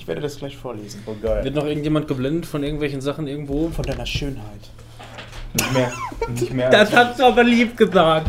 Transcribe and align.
Ich 0.00 0.06
werde 0.08 0.22
das 0.22 0.38
gleich 0.38 0.56
vorlesen. 0.56 1.02
Oh, 1.04 1.14
geil. 1.20 1.44
Wird 1.44 1.54
noch 1.54 1.66
irgendjemand 1.66 2.08
geblendet 2.08 2.46
von 2.46 2.64
irgendwelchen 2.64 3.02
Sachen 3.02 3.26
irgendwo? 3.28 3.68
Von 3.68 3.84
deiner 3.84 4.06
Schönheit. 4.06 4.70
Nicht 5.52 5.72
mehr. 5.74 5.92
Nicht 6.30 6.52
mehr. 6.54 6.70
Das 6.70 6.90
hast 6.90 7.20
du 7.20 7.24
aber 7.24 7.44
lieb 7.44 7.76
gesagt. 7.76 8.26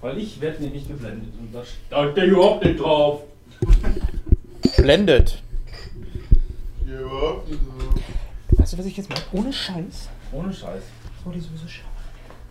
Weil 0.00 0.16
ich 0.16 0.40
werde 0.40 0.62
nämlich 0.62 0.88
geblendet 0.88 1.34
und 1.38 1.52
da 1.54 1.62
steht 1.62 2.16
der 2.16 2.24
überhaupt 2.24 2.64
nicht 2.64 2.80
drauf. 2.80 3.20
Blendet. 4.78 5.42
Weißt 8.52 8.72
du, 8.72 8.78
was 8.78 8.86
ich 8.86 8.96
jetzt 8.96 9.10
mache? 9.10 9.22
Ohne 9.32 9.52
Scheiß. 9.52 10.08
Ohne 10.32 10.50
Scheiß. 10.52 10.82
Oh, 11.26 11.30
die 11.30 11.40
sowieso 11.40 11.68
scheiße. 11.68 11.84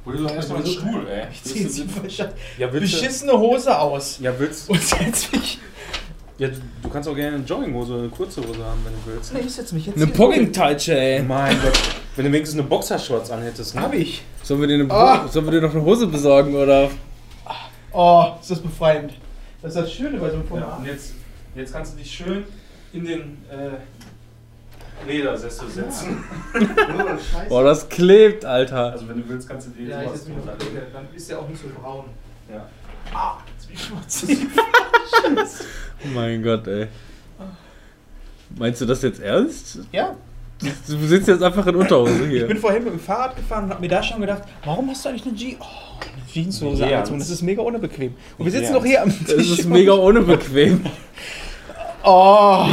Hol 0.05 0.17
dir 0.17 0.23
doch 0.23 0.35
erstmal 0.35 0.59
einen 0.59 0.67
Stuhl, 0.71 1.07
ey. 1.09 1.27
Ich 1.31 1.43
zieh 1.43 1.63
jetzt 1.63 1.77
die 1.79 1.83
Bescheid- 1.83 2.33
Ja, 2.59 2.71
willst 2.71 2.93
du, 2.93 2.97
beschissene 2.99 3.33
Hose 3.33 3.75
aus. 3.77 4.19
ja, 4.21 4.37
willst, 4.37 4.69
Und 4.69 4.79
setz 4.81 5.31
mich. 5.31 5.57
Ja, 6.39 6.47
du, 6.47 6.55
du 6.81 6.89
kannst 6.89 7.07
auch 7.07 7.15
gerne 7.15 7.35
eine 7.37 7.45
Jogginghose 7.45 7.93
oder 7.93 8.01
eine 8.03 8.09
kurze 8.09 8.41
Hose 8.41 8.63
haben, 8.65 8.79
wenn 8.85 8.93
du 8.93 8.99
willst. 9.17 9.33
Nee, 9.33 9.41
ich 9.45 9.53
setz 9.53 9.71
mich 9.71 9.85
jetzt 9.85 9.97
Eine 9.97 10.05
hier 10.05 10.13
Pogging-Touch, 10.15 10.87
ey. 10.89 11.21
Mein 11.21 11.55
Gott. 11.61 11.79
Wenn 12.15 12.25
du 12.25 12.31
wenigstens 12.31 12.59
eine 12.59 12.67
Boxershorts 12.67 13.29
anhättest, 13.31 13.75
ne? 13.75 13.81
Hab 13.81 13.93
ich. 13.93 14.23
Sollen 14.43 14.61
wir, 14.61 14.67
dir 14.67 14.75
eine, 14.83 14.91
Ah. 14.91 15.27
Sollen 15.27 15.45
wir 15.45 15.51
dir 15.51 15.61
noch 15.61 15.73
eine 15.73 15.83
Hose 15.83 16.07
besorgen, 16.07 16.55
oder? 16.55 16.89
Oh, 17.91 18.25
ist 18.41 18.51
das 18.51 18.59
befreiend. 18.61 19.13
Das 19.61 19.75
ist 19.75 19.81
das 19.81 19.91
Schöne 19.93 20.17
bei 20.17 20.29
so 20.29 20.35
einem 20.35 20.43
Ja, 20.43 20.49
Format. 20.49 20.79
und 20.79 20.85
jetzt, 20.85 21.13
jetzt 21.55 21.73
kannst 21.73 21.93
du 21.93 21.97
dich 21.97 22.09
schön 22.11 22.43
in 22.93 23.03
den 23.05 23.37
äh, 23.51 25.07
Ledersessel 25.07 25.69
setzen. 25.69 26.23
Scheiße. 26.53 27.49
Boah, 27.49 27.63
das 27.63 27.87
klebt, 27.89 28.45
Alter. 28.45 28.91
Also 28.91 29.07
wenn 29.07 29.17
du 29.21 29.29
willst, 29.29 29.47
kannst 29.49 29.67
du 29.67 29.71
dir 29.71 29.89
Ja, 29.89 29.99
legen. 30.01 30.13
drunter. 30.13 30.55
Dann 30.93 31.07
ist 31.15 31.29
der 31.29 31.39
auch 31.39 31.47
nicht 31.47 31.61
so 31.61 31.67
braun. 31.81 32.05
Ja. 32.51 32.65
Ah, 33.13 33.37
ich 33.73 33.83
schmutzig. 33.83 34.37
Mein 36.13 36.41
Gott, 36.43 36.67
ey. 36.67 36.87
Meinst 38.57 38.81
du 38.81 38.85
das 38.85 39.01
jetzt 39.01 39.21
ernst? 39.21 39.79
ja, 39.91 40.15
Du 40.61 40.97
sitzt 41.07 41.27
jetzt 41.29 41.41
einfach 41.41 41.65
in 41.67 41.75
Unterhose 41.75 42.25
ich 42.25 42.31
hier. 42.31 42.47
bin 42.47 42.57
vorhin 42.57 42.83
mit 42.83 42.91
dem 42.93 42.99
Fahrrad 42.99 43.35
gefahren 43.35 43.65
und 43.65 43.69
hab 43.71 43.79
mir 43.79 43.87
da 43.87 44.03
schon 44.03 44.19
gedacht, 44.19 44.43
warum 44.65 44.89
hast 44.89 45.05
du 45.05 45.09
eigentlich 45.09 45.25
eine 45.25 45.33
G 45.35 45.55
oh, 45.59 45.63
eine 46.01 46.25
Jeanshose 46.33 46.83
Nicht 46.83 46.93
angezogen? 46.95 47.19
Das 47.19 47.29
ist 47.29 47.41
mega 47.43 47.61
unbequem. 47.61 48.13
Und 48.37 48.45
wir 48.45 48.51
sitzen 48.51 48.73
doch 48.73 48.83
hier 48.83 49.01
am 49.03 49.09
Das 49.09 49.35
Tisch. 49.37 49.59
ist 49.59 49.65
mega 49.69 49.93
unbequem. 49.93 50.85
Oh. 52.01 52.65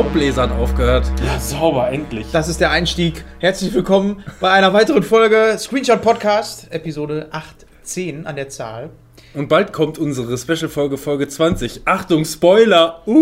Der 0.00 0.06
Laubbläser 0.06 0.42
hat 0.44 0.52
aufgehört. 0.52 1.12
ja, 1.26 1.38
sauber, 1.38 1.90
endlich. 1.90 2.26
Das 2.32 2.48
ist 2.48 2.58
der 2.58 2.70
Einstieg. 2.70 3.22
Herzlich 3.38 3.74
willkommen 3.74 4.24
bei 4.40 4.50
einer 4.50 4.72
weiteren 4.72 5.02
Folge 5.02 5.56
Screenshot 5.58 6.00
Podcast, 6.00 6.68
Episode 6.72 7.28
810 7.32 8.26
an 8.26 8.34
der 8.34 8.48
Zahl. 8.48 8.88
Und 9.34 9.50
bald 9.50 9.74
kommt 9.74 9.98
unsere 9.98 10.38
Special-Folge, 10.38 10.96
Folge 10.96 11.28
20. 11.28 11.82
Achtung, 11.84 12.24
Spoiler! 12.24 13.02
Uh! 13.06 13.18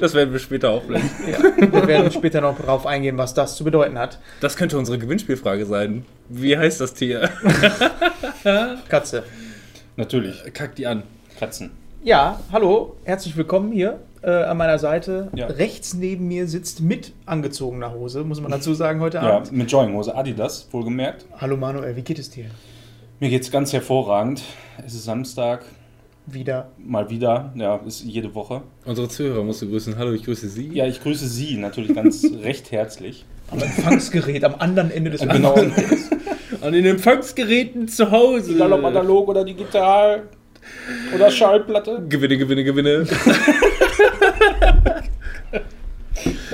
Das 0.00 0.14
werden 0.14 0.32
wir 0.32 0.38
später 0.38 0.70
auch 0.70 0.84
blenden. 0.84 1.10
Ja, 1.26 1.38
wir 1.72 1.86
werden 1.88 2.12
später 2.12 2.40
noch 2.40 2.56
darauf 2.56 2.86
eingehen, 2.86 3.18
was 3.18 3.34
das 3.34 3.56
zu 3.56 3.64
bedeuten 3.64 3.98
hat. 3.98 4.20
Das 4.40 4.56
könnte 4.56 4.78
unsere 4.78 4.98
Gewinnspielfrage 4.98 5.66
sein. 5.66 6.06
Wie 6.28 6.56
heißt 6.56 6.80
das 6.80 6.94
Tier? 6.94 7.30
Katze. 8.88 9.24
Natürlich. 9.96 10.40
Kack 10.54 10.76
die 10.76 10.86
an. 10.86 11.02
Katzen. 11.36 11.72
Ja, 12.04 12.38
hallo, 12.52 12.94
herzlich 13.02 13.36
willkommen 13.36 13.72
hier 13.72 13.98
äh, 14.26 14.30
an 14.42 14.56
meiner 14.56 14.78
Seite. 14.78 15.28
Ja. 15.34 15.46
Rechts 15.46 15.94
neben 15.94 16.26
mir 16.28 16.46
sitzt 16.48 16.80
mit 16.80 17.12
angezogener 17.24 17.94
Hose, 17.94 18.24
muss 18.24 18.40
man 18.40 18.50
dazu 18.50 18.74
sagen, 18.74 19.00
heute 19.00 19.18
Ja, 19.18 19.36
Abend. 19.36 19.52
mit 19.52 19.70
Jogginghose, 19.70 20.14
Adidas, 20.14 20.68
wohlgemerkt. 20.72 21.24
Hallo 21.38 21.56
Manuel, 21.56 21.94
wie 21.96 22.02
geht 22.02 22.18
es 22.18 22.28
dir? 22.28 22.46
Mir 23.20 23.30
geht's 23.30 23.50
ganz 23.50 23.72
hervorragend. 23.72 24.42
Es 24.84 24.94
ist 24.94 25.04
Samstag, 25.04 25.64
Wieder. 26.26 26.70
mal 26.76 27.08
wieder. 27.08 27.52
Ja, 27.54 27.76
ist 27.86 28.02
jede 28.04 28.34
Woche. 28.34 28.62
Unsere 28.84 29.08
Zuhörer 29.08 29.42
musst 29.44 29.62
du 29.62 29.68
grüßen. 29.70 29.96
Hallo, 29.96 30.12
ich 30.12 30.24
grüße 30.24 30.48
Sie. 30.48 30.68
Ja, 30.74 30.86
ich 30.86 31.00
grüße 31.00 31.26
Sie 31.26 31.56
natürlich 31.56 31.94
ganz 31.94 32.26
recht 32.42 32.72
herzlich. 32.72 33.24
Am 33.50 33.60
Empfangsgerät 33.60 34.42
am 34.44 34.56
anderen 34.58 34.90
Ende 34.90 35.12
des 35.12 35.20
Genau. 35.20 35.54
An 36.62 36.72
den 36.72 36.84
Empfangsgeräten 36.84 37.86
zu 37.86 38.10
Hause. 38.10 38.52
Egal 38.54 38.72
ob 38.72 38.84
analog 38.84 39.28
oder 39.28 39.44
digital 39.44 40.24
oder 41.14 41.30
Schallplatte. 41.30 42.02
Gewinne, 42.08 42.36
gewinne, 42.38 42.64
gewinne. 42.64 43.06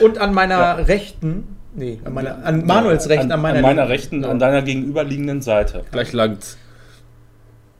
Und 0.02 0.18
an 0.18 0.34
meiner 0.34 0.88
rechten, 0.88 1.56
nee, 1.74 2.00
an, 2.04 2.14
meiner, 2.14 2.44
an 2.44 2.66
Manuels 2.66 3.08
rechten, 3.08 3.30
an, 3.30 3.40
meiner, 3.40 3.56
an 3.58 3.62
meiner 3.62 3.88
rechten, 3.88 4.24
an 4.24 4.38
deiner 4.38 4.62
gegenüberliegenden 4.62 5.40
Seite. 5.42 5.84
Gleich 5.92 6.12
langt's. 6.12 6.58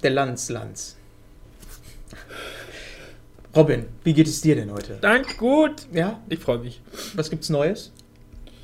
Der 0.03 0.11
Lanz, 0.11 0.49
Lanz. 0.51 0.97
Robin, 3.55 3.85
wie 4.05 4.15
geht 4.15 4.27
es 4.29 4.41
dir 4.41 4.55
denn 4.55 4.73
heute? 4.73 4.97
Danke, 5.01 5.37
gut. 5.37 5.87
Ja, 5.93 6.21
Ich 6.29 6.39
freue 6.39 6.59
mich. 6.59 6.81
was 7.15 7.29
gibt's 7.29 7.51
Neues? 7.51 7.93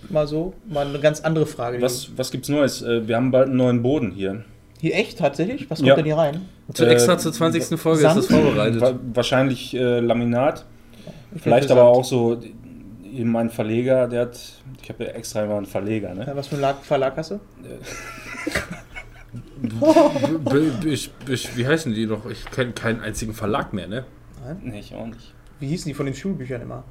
Mal 0.09 0.27
so, 0.27 0.55
mal 0.67 0.87
eine 0.87 1.01
ganz 1.01 1.21
andere 1.21 1.45
Frage. 1.47 1.83
Was, 1.83 2.17
was 2.17 2.31
gibt's 2.31 2.49
Neues? 2.49 2.81
Äh, 2.83 3.07
Wir 3.07 3.17
haben 3.17 3.31
bald 3.31 3.49
einen 3.49 3.57
neuen 3.57 3.83
Boden 3.83 4.13
hier. 4.13 4.45
Hier 4.81 4.95
echt 4.95 5.19
tatsächlich? 5.19 5.69
Was 5.69 5.79
kommt 5.81 5.89
Ja. 5.89 5.97
denn 5.97 6.05
hier 6.07 6.17
rein? 6.17 6.49
Zu 6.73 6.85
Äh, 6.87 6.91
extra 6.93 7.19
zur 7.19 7.33
20. 7.33 7.79
Folge 7.79 8.01
Sand? 8.03 8.19
ist 8.19 8.31
das 8.31 8.41
vorbereitet. 8.41 8.81
Wa- 8.81 8.99
Wahrscheinlich 9.13 9.75
äh, 9.75 9.99
Laminat. 10.01 10.65
Vielleicht 11.37 11.71
aber 11.71 11.85
auch 11.85 12.05
so, 12.05 12.41
eben 13.13 13.31
mein 13.31 13.51
Verleger, 13.51 14.09
der 14.09 14.23
hat, 14.23 14.39
ich 14.83 14.89
habe 14.89 15.05
ja 15.05 15.11
extra 15.11 15.45
immer 15.45 15.57
einen 15.57 15.67
Verleger, 15.67 16.15
ne? 16.15 16.25
Ja, 16.27 16.35
was 16.37 16.47
für 16.49 16.57
ein 16.57 16.61
Lag- 16.63 16.83
Verlag 16.83 17.17
hast 17.17 17.33
du? 17.33 17.41
B- 19.61 20.71
b- 20.81 20.89
ich, 20.89 21.11
ich, 21.29 21.57
wie 21.57 21.67
heißen 21.67 21.93
die 21.93 22.07
noch? 22.07 22.27
Ich 22.27 22.45
kenne 22.51 22.73
keinen 22.73 23.01
einzigen 23.01 23.35
Verlag 23.35 23.73
mehr, 23.73 23.89
ne? 23.89 24.05
Nee, 24.63 24.81
ich 24.81 24.95
auch 24.95 25.07
nicht. 25.07 25.35
Wie 25.61 25.67
hießen 25.67 25.89
die 25.89 25.95
von 25.95 26.07
den 26.07 26.15
Schulbüchern 26.15 26.63
immer? 26.63 26.85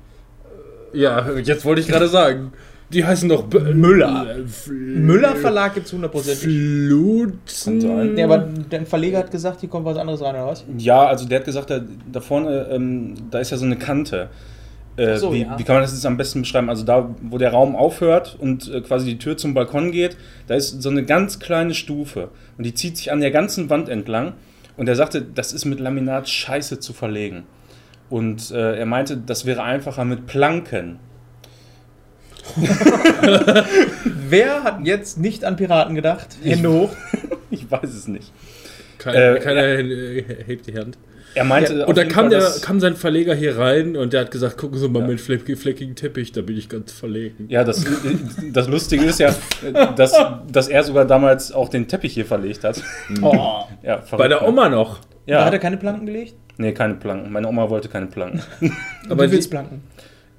Ja, 0.94 1.32
jetzt 1.38 1.66
wollte 1.66 1.82
ich 1.82 1.88
gerade 1.88 2.08
sagen. 2.08 2.52
Die 2.90 3.04
heißen 3.04 3.28
doch 3.28 3.44
B 3.44 3.60
Müller. 3.74 4.38
Äh, 4.38 4.72
Müller 4.72 5.36
Verlag 5.36 5.74
gibt's 5.74 5.92
hundertprozentig. 5.92 6.44
Flutzen. 6.44 7.80
Kann 7.80 7.98
sein. 7.98 8.18
Ja, 8.18 8.26
aber 8.26 8.40
der 8.40 8.86
Verleger 8.86 9.20
hat 9.20 9.32
gesagt, 9.32 9.60
hier 9.60 9.70
kommt 9.70 9.86
was 9.86 9.98
anderes 9.98 10.22
rein, 10.22 10.36
oder 10.36 10.48
was? 10.48 10.64
Ja, 10.78 11.06
also 11.06 11.28
der 11.28 11.40
hat 11.40 11.46
gesagt, 11.46 11.70
da, 11.70 11.82
da 12.12 12.22
vorne, 12.22 12.68
ähm, 12.72 13.16
da 13.30 13.40
ist 13.40 13.52
ja 13.52 13.58
so 13.58 13.66
eine 13.66 13.78
Kante. 13.78 14.30
Äh, 14.96 15.18
so, 15.18 15.34
wie, 15.34 15.42
ja. 15.42 15.60
wie 15.60 15.64
kann 15.64 15.76
man 15.76 15.84
das 15.84 15.92
jetzt 15.92 16.06
am 16.06 16.18
besten 16.18 16.42
beschreiben? 16.42 16.70
Also 16.70 16.84
da, 16.84 17.14
wo 17.22 17.38
der 17.38 17.52
Raum 17.52 17.76
aufhört 17.76 18.38
und 18.40 18.72
äh, 18.74 18.82
quasi 18.82 19.06
die 19.06 19.18
Tür 19.20 19.38
zum 19.38 19.54
Balkon 19.54 19.92
geht, 19.92 20.18
da 20.48 20.56
ist 20.56 20.82
so 20.82 20.90
eine 20.90 21.04
ganz 21.04 21.40
kleine 21.40 21.74
Stufe 21.74 22.30
und 22.58 22.66
die 22.66 22.74
zieht 22.74 22.98
sich 22.98 23.12
an 23.12 23.20
der 23.20 23.32
ganzen 23.32 23.70
Wand 23.70 23.90
entlang. 23.90 24.34
Und 24.78 24.88
er 24.88 24.96
sagte, 24.96 25.22
das 25.22 25.54
ist 25.54 25.66
mit 25.66 25.80
Laminat 25.80 26.30
scheiße 26.30 26.80
zu 26.80 26.94
verlegen. 26.94 27.44
Und 28.10 28.52
äh, 28.52 28.78
er 28.78 28.86
meinte, 28.86 29.18
das 29.18 29.46
wäre 29.46 29.64
einfacher 29.64 30.06
mit 30.06 30.28
Planken. 30.28 31.00
Wer 34.30 34.64
hat 34.64 34.80
jetzt 34.86 35.18
nicht 35.18 35.44
an 35.46 35.56
Piraten 35.56 35.96
gedacht? 35.96 36.28
Hände 36.44 36.72
hoch. 36.72 36.90
Ich 37.50 37.72
weiß 37.72 37.90
es 37.94 38.10
nicht. 38.10 38.30
Keiner, 38.98 39.36
Äh, 39.38 39.40
keiner 39.40 39.64
äh, 39.64 40.24
hebt 40.46 40.68
die 40.68 40.78
Hand. 40.78 40.98
Er 41.34 41.46
meinte, 41.46 41.76
Ja, 41.76 41.86
Und 41.86 41.98
da 41.98 42.04
kam, 42.04 42.30
der, 42.30 42.44
kam 42.62 42.82
sein 42.82 42.96
Verleger 42.98 43.34
hier 43.36 43.58
rein 43.58 43.96
und 43.96 44.12
der 44.12 44.22
hat 44.22 44.32
gesagt, 44.32 44.58
gucken 44.58 44.78
Sie 44.78 44.90
mal 44.90 45.02
Ja. 45.04 45.08
mit 45.08 45.22
fleck- 45.22 45.58
fleckigen 45.58 45.96
Teppich, 45.96 46.34
da 46.34 46.42
bin 46.42 46.58
ich 46.58 46.68
ganz 46.68 46.92
verlegen. 46.92 47.46
Ja, 47.48 47.64
das, 47.64 47.86
das 48.54 48.68
Lustige 48.68 49.06
ist 49.06 49.20
ja, 49.22 49.34
dass, 49.96 50.14
dass 50.52 50.68
er 50.68 50.84
sogar 50.84 51.06
damals 51.06 51.54
auch 51.54 51.70
den 51.70 51.88
Teppich 51.88 52.14
hier 52.16 52.26
verlegt 52.26 52.66
hat. 52.66 52.84
Oh. 53.22 53.62
Ja, 53.82 54.04
Bei 54.12 54.28
der 54.28 54.42
ne? 54.42 54.48
Oma 54.50 54.68
noch. 54.68 55.00
Da 55.26 55.34
Ja. 55.34 55.46
hat 55.46 55.54
er 55.54 55.60
keine 55.60 55.78
Planken 55.78 56.06
gelegt? 56.06 56.36
Nee, 56.58 56.74
keine 56.74 56.96
Planken. 56.96 57.32
Meine 57.32 57.48
Oma 57.48 57.70
wollte 57.70 57.88
keine 57.88 58.08
Planken. 58.08 58.42
Aber 59.10 59.26
du 59.26 59.32
willst 59.32 59.50
Planken. 59.50 59.84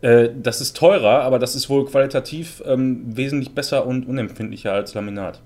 Äh, 0.02 0.28
das 0.40 0.60
ist 0.60 0.76
teurer, 0.76 1.22
aber 1.22 1.38
das 1.38 1.54
ist 1.54 1.68
wohl 1.68 1.86
qualitativ 1.86 2.62
ähm, 2.66 3.02
wesentlich 3.06 3.54
besser 3.54 3.86
und 3.86 4.06
unempfindlicher 4.08 4.72
als 4.72 4.94
Laminat. 4.94 5.40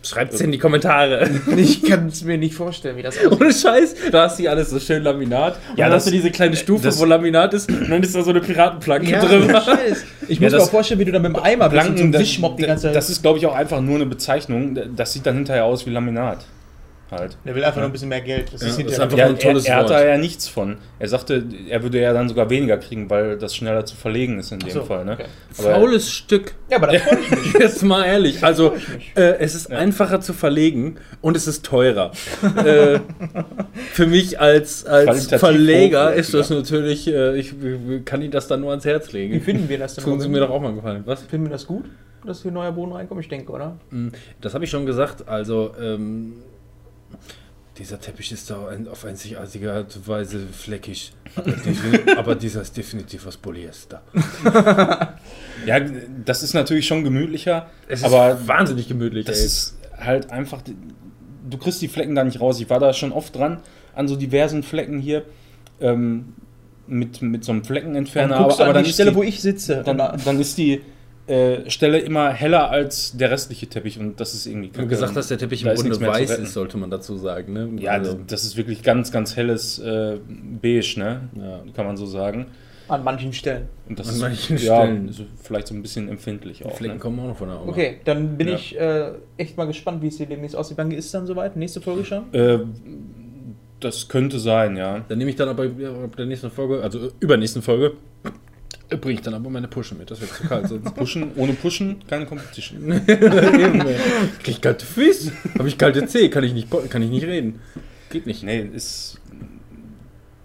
Schreibt's 0.00 0.40
in 0.40 0.52
die 0.52 0.58
Kommentare. 0.58 1.28
Ich 1.56 1.82
kann 1.82 2.06
es 2.06 2.22
mir 2.22 2.38
nicht 2.38 2.54
vorstellen, 2.54 2.96
wie 2.96 3.02
das 3.02 3.18
aussieht. 3.18 3.32
Ohne 3.40 3.52
Scheiß, 3.52 3.96
da 4.12 4.22
hast 4.24 4.38
du 4.38 4.42
hier 4.42 4.52
alles 4.52 4.70
so 4.70 4.78
schön 4.78 5.02
Laminat. 5.02 5.56
Und 5.70 5.76
Ja, 5.78 5.86
dann 5.86 5.92
das- 5.92 6.04
hast 6.04 6.06
du 6.06 6.10
diese 6.12 6.30
kleine 6.30 6.56
Stufe, 6.56 6.84
das- 6.84 6.98
wo 7.00 7.04
Laminat 7.04 7.52
ist 7.52 7.68
und 7.68 7.90
dann 7.90 8.02
ist 8.02 8.14
da 8.14 8.22
so 8.22 8.30
eine 8.30 8.40
Piratenplanke 8.40 9.10
Ja, 9.10 9.24
drin. 9.24 9.50
Scheiß. 9.50 10.04
Ich 10.28 10.38
Ja, 10.38 10.44
muss 10.46 10.52
mir 10.52 10.62
auch 10.62 10.70
vorstellen, 10.70 11.00
wie 11.00 11.06
du 11.06 11.12
dann 11.12 11.22
mit 11.22 11.32
dem 11.34 11.42
Eimer 11.42 11.68
bist 11.70 11.88
und 12.00 12.12
das, 12.12 12.20
Wischmopp 12.22 12.58
die 12.58 12.64
ganze 12.64 12.84
Zeit. 12.84 12.94
das 12.96 13.08
ist, 13.10 13.22
glaube 13.22 13.38
ich, 13.38 13.46
auch 13.46 13.54
einfach 13.54 13.80
nur 13.80 13.94
eine 13.96 14.04
Bezeichnung. 14.06 14.78
Das 14.94 15.12
sieht 15.14 15.24
dann 15.26 15.34
hinterher 15.36 15.64
aus 15.64 15.84
wie 15.86 15.90
Laminat. 15.90 16.44
Halt. 17.10 17.36
Der 17.44 17.54
will 17.54 17.64
einfach 17.64 17.78
nur 17.78 17.86
ein 17.88 17.92
bisschen 17.92 18.08
mehr 18.08 18.20
Geld. 18.20 18.52
Das 18.52 18.60
Ja, 18.62 18.68
ist 18.68 18.78
das 18.82 18.92
ist 18.92 19.00
einfach 19.00 19.16
Ja, 19.18 19.26
ein 19.26 19.38
tolles 19.38 19.64
er, 19.64 19.72
er 19.74 19.76
hat 19.80 19.84
Wort. 19.90 19.92
da 20.00 20.06
ja 20.06 20.18
nichts 20.18 20.48
von. 20.48 20.76
Er 20.98 21.08
sagte, 21.08 21.44
er 21.68 21.82
würde 21.82 22.00
ja 22.00 22.12
dann 22.12 22.28
sogar 22.28 22.50
weniger 22.50 22.76
kriegen, 22.78 23.08
weil 23.10 23.38
das 23.38 23.54
schneller 23.56 23.84
zu 23.86 23.96
verlegen 23.96 24.38
ist 24.38 24.52
in 24.52 24.58
dem 24.60 24.70
so, 24.70 24.82
Fall. 24.84 25.04
Ne? 25.04 25.12
okay. 25.14 25.24
Aber 25.58 25.74
Faules 25.74 26.10
Stück. 26.10 26.54
Ja, 26.70 26.76
aber 26.78 26.88
das 26.88 27.02
freut 27.02 27.30
mich. 27.30 27.52
Jetzt 27.54 27.82
mal 27.82 28.04
ehrlich, 28.04 28.42
also 28.44 28.74
äh, 29.14 29.20
es 29.38 29.54
ist 29.54 29.70
einfacher 29.70 30.20
zu 30.20 30.32
verlegen 30.32 30.96
und 31.20 31.36
es 31.36 31.46
ist 31.46 31.64
teurer. 31.64 32.12
äh, 32.64 33.00
für 33.92 34.06
mich 34.06 34.40
als, 34.40 34.84
als 34.86 35.26
Verleger 35.28 36.12
ist 36.14 36.34
das 36.34 36.50
natürlich, 36.50 37.08
äh, 37.08 37.36
ich 37.38 37.54
kann 38.04 38.22
Ihnen 38.22 38.30
das 38.32 38.48
dann 38.48 38.60
nur 38.60 38.70
ans 38.70 38.84
Herz 38.84 39.12
Wie 39.12 39.18
legen. 39.18 39.40
finden 39.40 39.68
wir 39.68 39.78
das 39.78 39.94
denn? 39.94 40.04
Tun 40.04 40.20
Sie 40.20 40.28
mir 40.28 40.40
doch 40.40 40.50
auch 40.50 40.60
mal 40.60 40.74
gefallen. 40.74 41.02
Was? 41.06 41.22
Finden 41.22 41.46
wir 41.46 41.52
das 41.52 41.66
gut, 41.66 41.84
dass 42.26 42.42
hier 42.42 42.50
neuer 42.52 42.72
Boden 42.72 42.92
reinkommt? 42.92 43.20
Ich 43.22 43.28
denke, 43.28 43.52
oder? 43.52 43.76
Mm, 43.90 44.08
Das 44.40 44.54
habe 44.54 44.64
ich 44.64 44.70
schon 44.70 44.86
gesagt. 44.86 45.26
Also, 45.28 45.72
ähm, 45.80 46.34
dieser 47.78 48.00
Teppich 48.00 48.32
ist 48.32 48.50
da 48.50 48.68
auf 48.90 49.04
einzigartige 49.04 49.72
Art 49.72 49.94
und 49.94 50.08
Weise 50.08 50.40
fleckig. 50.52 51.12
Aber, 51.36 51.54
aber 52.16 52.34
dieser 52.34 52.62
ist 52.62 52.76
definitiv 52.76 53.26
aus 53.26 53.36
Polyester. 53.36 54.02
ja, 55.66 55.80
das 56.24 56.42
ist 56.42 56.54
natürlich 56.54 56.86
schon 56.86 57.04
gemütlicher, 57.04 57.70
Es 57.86 58.00
ist 58.00 58.06
aber 58.06 58.46
wahnsinnig 58.46 58.88
gemütlich. 58.88 59.26
das 59.26 59.38
ey. 59.38 59.46
ist 59.46 59.78
halt 59.96 60.30
einfach, 60.30 60.62
du 61.48 61.58
kriegst 61.58 61.80
die 61.80 61.88
Flecken 61.88 62.14
da 62.14 62.24
nicht 62.24 62.40
raus. 62.40 62.60
Ich 62.60 62.68
war 62.68 62.80
da 62.80 62.92
schon 62.92 63.12
oft 63.12 63.36
dran, 63.36 63.60
an 63.94 64.08
so 64.08 64.16
diversen 64.16 64.62
Flecken 64.62 64.98
hier, 64.98 65.24
ähm, 65.80 66.34
mit, 66.88 67.22
mit 67.22 67.44
so 67.44 67.52
einem 67.52 67.64
Fleckenentferner. 67.64 68.36
Aber, 68.36 68.54
aber 68.54 68.64
an 68.66 68.74
dann 68.74 68.84
die 68.84 68.90
ist 68.90 68.96
Stelle, 68.96 69.10
die, 69.10 69.16
wo 69.16 69.22
ich 69.22 69.40
sitze. 69.40 69.82
dann, 69.84 69.98
dann 69.98 70.40
ist 70.40 70.58
die 70.58 70.80
äh, 71.28 71.68
Stelle 71.70 71.98
immer 71.98 72.30
heller 72.30 72.70
als 72.70 73.16
der 73.16 73.30
restliche 73.30 73.66
Teppich 73.68 73.98
und 73.98 74.18
das 74.18 74.34
ist 74.34 74.46
irgendwie 74.46 74.70
Wenn 74.72 74.82
du 74.82 74.88
gesagt 74.88 75.14
hast, 75.14 75.30
der 75.30 75.38
Teppich 75.38 75.62
Da 75.62 75.70
im 75.70 75.74
ist 75.76 75.82
Grunde 75.82 76.06
weiß 76.06 76.38
ist, 76.38 76.52
sollte 76.54 76.76
man 76.78 76.90
dazu 76.90 77.16
sagen. 77.16 77.52
Ne? 77.52 77.70
Ja, 77.80 77.92
Also, 77.92 78.18
das 78.26 78.44
ist 78.44 78.56
wirklich 78.56 78.82
ganz, 78.82 79.12
ganz 79.12 79.36
helles 79.36 79.78
äh, 79.78 80.18
Beige, 80.62 80.94
ne? 80.98 81.28
Ja. 81.38 81.60
Kann 81.74 81.86
man 81.86 81.96
so 81.96 82.06
sagen. 82.06 82.46
An 82.88 83.04
manchen 83.04 83.34
Stellen. 83.34 83.68
Und 83.86 83.98
das 83.98 84.08
An 84.08 84.14
ist 84.14 84.20
manchen 84.22 84.56
ja, 84.56 84.82
Stellen. 84.82 85.12
so, 85.12 85.24
vielleicht 85.42 85.66
so 85.66 85.74
ein 85.74 85.82
bisschen 85.82 86.08
empfindlich 86.08 86.58
die 86.58 86.64
auch. 86.64 86.74
Flecken 86.76 86.94
Ne? 86.94 87.00
kommen 87.00 87.20
auch 87.20 87.26
noch 87.26 87.36
von 87.36 87.48
der 87.48 87.60
Oma. 87.60 87.70
Okay, 87.70 87.98
dann 88.04 88.38
bin 88.38 88.48
Ja. 88.48 88.54
ich 88.54 88.78
äh, 88.80 89.10
echt 89.36 89.58
mal 89.58 89.66
gespannt, 89.66 90.00
wie 90.00 90.06
es 90.08 90.16
hier 90.16 90.24
demnächst 90.26 90.56
aussieht. 90.56 90.78
Wann 90.78 90.90
ist 90.90 91.04
es 91.04 91.10
dann 91.12 91.26
soweit? 91.26 91.54
Nächste 91.56 91.82
Folge 91.82 92.06
schon? 92.06 92.32
Äh, 92.32 92.60
das 93.80 94.08
könnte 94.08 94.38
sein, 94.38 94.76
ja. 94.76 95.04
Dann 95.08 95.18
nehme 95.18 95.28
ich 95.30 95.36
dann 95.36 95.50
aber 95.50 95.64
ab 95.64 96.16
der 96.16 96.24
nächsten 96.26 96.50
Folge, 96.50 96.82
also 96.82 97.10
übernächsten 97.20 97.60
Folge, 97.62 97.92
bringe 98.96 99.14
ich 99.14 99.22
dann 99.22 99.34
aber 99.34 99.50
meine 99.50 99.68
Pusche 99.68 99.94
mit. 99.94 100.10
Das 100.10 100.20
wird 100.20 100.32
zu 100.32 100.44
kalt. 100.44 100.68
Sonst 100.68 100.94
Pushen, 100.96 101.32
ohne 101.36 101.52
Pushen, 101.52 102.02
keine 102.06 102.26
Competition. 102.26 103.02
Krieg 103.06 104.48
ich 104.48 104.60
kalte 104.60 104.86
Füße? 104.86 105.32
Habe 105.58 105.68
ich 105.68 105.76
kalte 105.76 106.06
Zeh? 106.06 106.28
Kann 106.30 106.44
ich 106.44 106.54
nicht, 106.54 106.68
kann 106.90 107.02
ich 107.02 107.10
nicht 107.10 107.24
reden. 107.24 107.60
Geht 108.10 108.26
nicht. 108.26 108.42
Nee, 108.42 108.60
ist. 108.60 109.20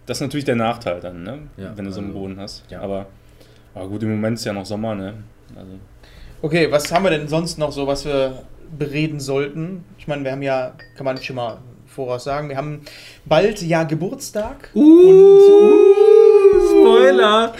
Das 0.06 0.18
ist 0.18 0.22
natürlich 0.22 0.44
der 0.46 0.58
Nachteil 0.58 1.00
dann, 1.00 1.24
ne? 1.24 1.40
Ja, 1.56 1.72
Wenn 1.78 1.86
du 1.86 1.92
so 1.92 2.00
einen 2.00 2.10
also, 2.10 2.20
Boden 2.20 2.40
hast. 2.40 2.64
ja. 2.70 2.82
Aber, 2.82 3.06
aber 3.74 3.88
gut, 3.88 4.04
im 4.04 4.12
Moment 4.12 4.38
ist 4.38 4.44
ja 4.44 4.52
noch 4.52 4.66
Sommer, 4.66 4.96
ne? 4.96 5.14
Also, 5.56 5.72
Okay, 6.42 6.70
was 6.70 6.92
haben 6.92 7.04
wir 7.06 7.10
denn 7.10 7.30
sonst 7.30 7.58
noch 7.58 7.72
so, 7.72 7.88
was 7.88 8.04
wir 8.04 8.44
bereden 8.78 9.22
sollten? 9.22 9.86
Ich 9.98 10.08
meine, 10.10 10.26
wir 10.26 10.34
haben 10.34 10.42
ja, 10.42 10.74
kann 10.98 11.06
man 11.06 11.18
schon 11.22 11.38
mal 11.38 11.60
voraus 11.86 12.26
sagen, 12.26 12.50
wir 12.50 12.58
haben 12.58 12.82
bald 13.24 13.62
ja 13.62 13.84
Geburtstag 13.84 14.70
Uh, 14.76 15.80
Spoiler! 16.70 17.54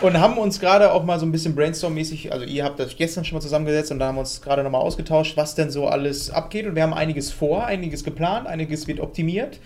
Und 0.00 0.20
haben 0.20 0.38
uns 0.38 0.60
gerade 0.60 0.92
auch 0.92 1.04
mal 1.04 1.18
so 1.18 1.26
ein 1.26 1.32
bisschen 1.32 1.54
brainstorm-mäßig, 1.54 2.32
also 2.32 2.44
ihr 2.44 2.64
habt 2.64 2.78
das 2.78 2.96
gestern 2.96 3.24
schon 3.24 3.36
mal 3.36 3.42
zusammengesetzt 3.42 3.90
und 3.90 3.98
da 3.98 4.08
haben 4.08 4.16
wir 4.16 4.20
uns 4.20 4.40
gerade 4.40 4.62
nochmal 4.62 4.82
ausgetauscht, 4.82 5.36
was 5.36 5.54
denn 5.54 5.70
so 5.70 5.88
alles 5.88 6.30
abgeht. 6.30 6.66
Und 6.66 6.74
wir 6.76 6.82
haben 6.82 6.94
einiges 6.94 7.32
vor, 7.32 7.66
einiges 7.66 8.04
geplant, 8.04 8.46
einiges 8.46 8.86
wird 8.86 9.00
optimiert 9.00 9.58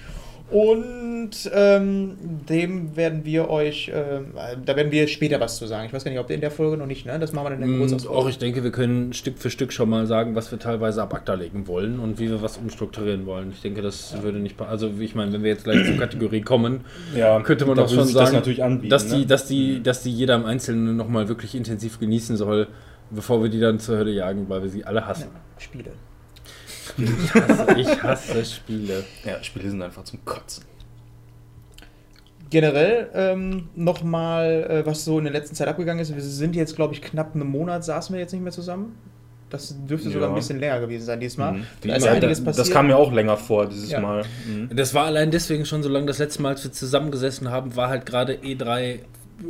und 0.52 1.31
ähm, 1.54 2.16
dem 2.49 2.94
werden 2.94 3.25
wir 3.25 3.49
euch, 3.49 3.90
ähm, 3.94 4.34
da 4.66 4.76
werden 4.76 4.93
wir 4.93 5.08
später 5.08 5.40
was 5.40 5.56
zu 5.56 5.66
sagen. 5.66 5.87
Ich 5.87 5.93
weiß 5.93 6.04
gar 6.04 6.10
nicht, 6.10 6.20
ob 6.20 6.31
in 6.31 6.40
der 6.40 6.50
Folge 6.50 6.76
noch 6.76 6.87
nicht, 6.87 7.06
ne? 7.06 7.19
Das 7.19 7.32
machen 7.32 7.46
wir 7.46 7.50
dann 7.50 7.60
in 7.60 7.60
der 7.60 7.69
Mm, 7.69 7.72
Geburtstagsfolge. 7.72 8.19
Auch 8.19 8.28
ich 8.28 8.38
denke, 8.38 8.62
wir 8.62 8.70
können 8.70 9.14
Stück 9.14 9.38
für 9.38 9.49
Stück 9.49 9.72
schon 9.72 9.88
mal 9.88 10.06
sagen, 10.06 10.34
was 10.34 10.50
wir 10.50 10.58
teilweise 10.58 11.02
ab 11.02 11.14
ACTA 11.14 11.34
legen 11.34 11.66
wollen 11.66 11.99
und 11.99 12.19
wie 12.19 12.28
wir 12.28 12.43
was 12.43 12.58
umstrukturieren 12.58 13.25
wollen. 13.25 13.52
Ich 13.52 13.62
denke, 13.62 13.81
das 13.81 14.22
würde 14.22 14.38
nicht. 14.38 14.60
Also, 14.60 14.90
ich 14.99 15.14
meine, 15.14 15.32
wenn 15.32 15.43
wir 15.43 15.50
jetzt 15.50 15.64
gleich 15.64 15.87
zur 15.87 15.96
Kategorie 15.96 16.43
kommen, 16.43 16.82
ja, 17.16 17.40
könnte 17.40 17.64
man 17.64 17.76
doch 17.76 17.84
würde 17.84 17.94
schon 17.94 18.04
das 18.04 18.12
sagen, 18.12 18.37
natürlich 18.37 18.62
anbieten, 18.62 18.90
dass, 18.90 19.06
die, 19.08 19.20
ne? 19.20 19.26
dass, 19.26 19.46
die, 19.46 19.82
dass 19.82 20.02
die 20.02 20.10
jeder 20.10 20.37
im 20.37 20.44
Einzelnen 20.44 20.96
nochmal 20.96 21.28
wirklich 21.28 21.54
intensiv 21.54 21.99
genießen 21.99 22.37
soll, 22.37 22.69
bevor 23.10 23.43
wir 23.43 23.49
die 23.49 23.60
dann 23.60 23.78
zur 23.78 23.96
Hölle 23.96 24.12
jagen, 24.12 24.49
weil 24.49 24.62
wir 24.62 24.69
sie 24.69 24.84
alle 24.84 25.06
hassen. 25.06 25.28
Spiele. 25.58 25.93
Ich 26.99 27.34
hasse, 27.34 27.67
ich 27.79 28.02
hasse 28.02 28.44
Spiele. 28.44 29.05
Ja, 29.25 29.43
Spiele 29.43 29.70
sind 29.70 29.82
einfach 29.82 30.05
zum 30.05 30.25
Kotzen. 30.25 30.64
Generell 32.50 33.08
ähm, 33.14 33.69
nochmal, 33.76 34.67
äh, 34.69 34.87
was 34.87 35.05
so 35.06 35.17
in 35.19 35.25
der 35.25 35.32
letzten 35.32 35.55
Zeit 35.55 35.69
abgegangen 35.69 36.02
ist. 36.02 36.14
Wir 36.14 36.23
sind 36.23 36.55
jetzt, 36.55 36.76
glaube 36.76 36.93
ich, 36.93 37.00
knapp 37.00 37.34
einen 37.34 37.46
Monat 37.49 37.82
saßen 37.84 38.12
wir 38.14 38.20
jetzt 38.20 38.32
nicht 38.32 38.43
mehr 38.43 38.52
zusammen. 38.52 38.94
Das 39.49 39.75
dürfte 39.87 40.08
sogar 40.11 40.29
Ja. 40.29 40.34
ein 40.34 40.34
bisschen 40.34 40.58
länger 40.61 40.81
gewesen 40.81 41.05
sein 41.06 41.20
diesmal. 41.20 41.52
Mhm. 41.52 41.67
Da 41.82 41.94
ist 41.96 42.02
immer, 42.05 42.12
einiges 42.14 42.38
das, 42.38 42.44
passiert. 42.44 42.67
das 42.67 42.73
kam 42.73 42.87
mir 42.88 42.96
auch 42.96 43.12
länger 43.12 43.37
vor, 43.38 43.67
dieses 43.69 43.90
Ja. 43.90 44.00
Mal. 44.00 44.25
Mhm. 44.46 44.75
Das 44.76 44.93
war 44.93 45.06
allein 45.06 45.31
deswegen 45.31 45.64
schon 45.64 45.82
so 45.82 45.88
lange. 45.88 46.06
Das 46.06 46.19
letzte 46.19 46.43
Mal, 46.43 46.50
als 46.50 46.64
wir 46.64 46.73
zusammengesessen 46.73 47.50
haben, 47.50 47.75
war 47.76 47.88
halt 47.88 48.05
gerade 48.05 48.35
E3, 48.35 49.00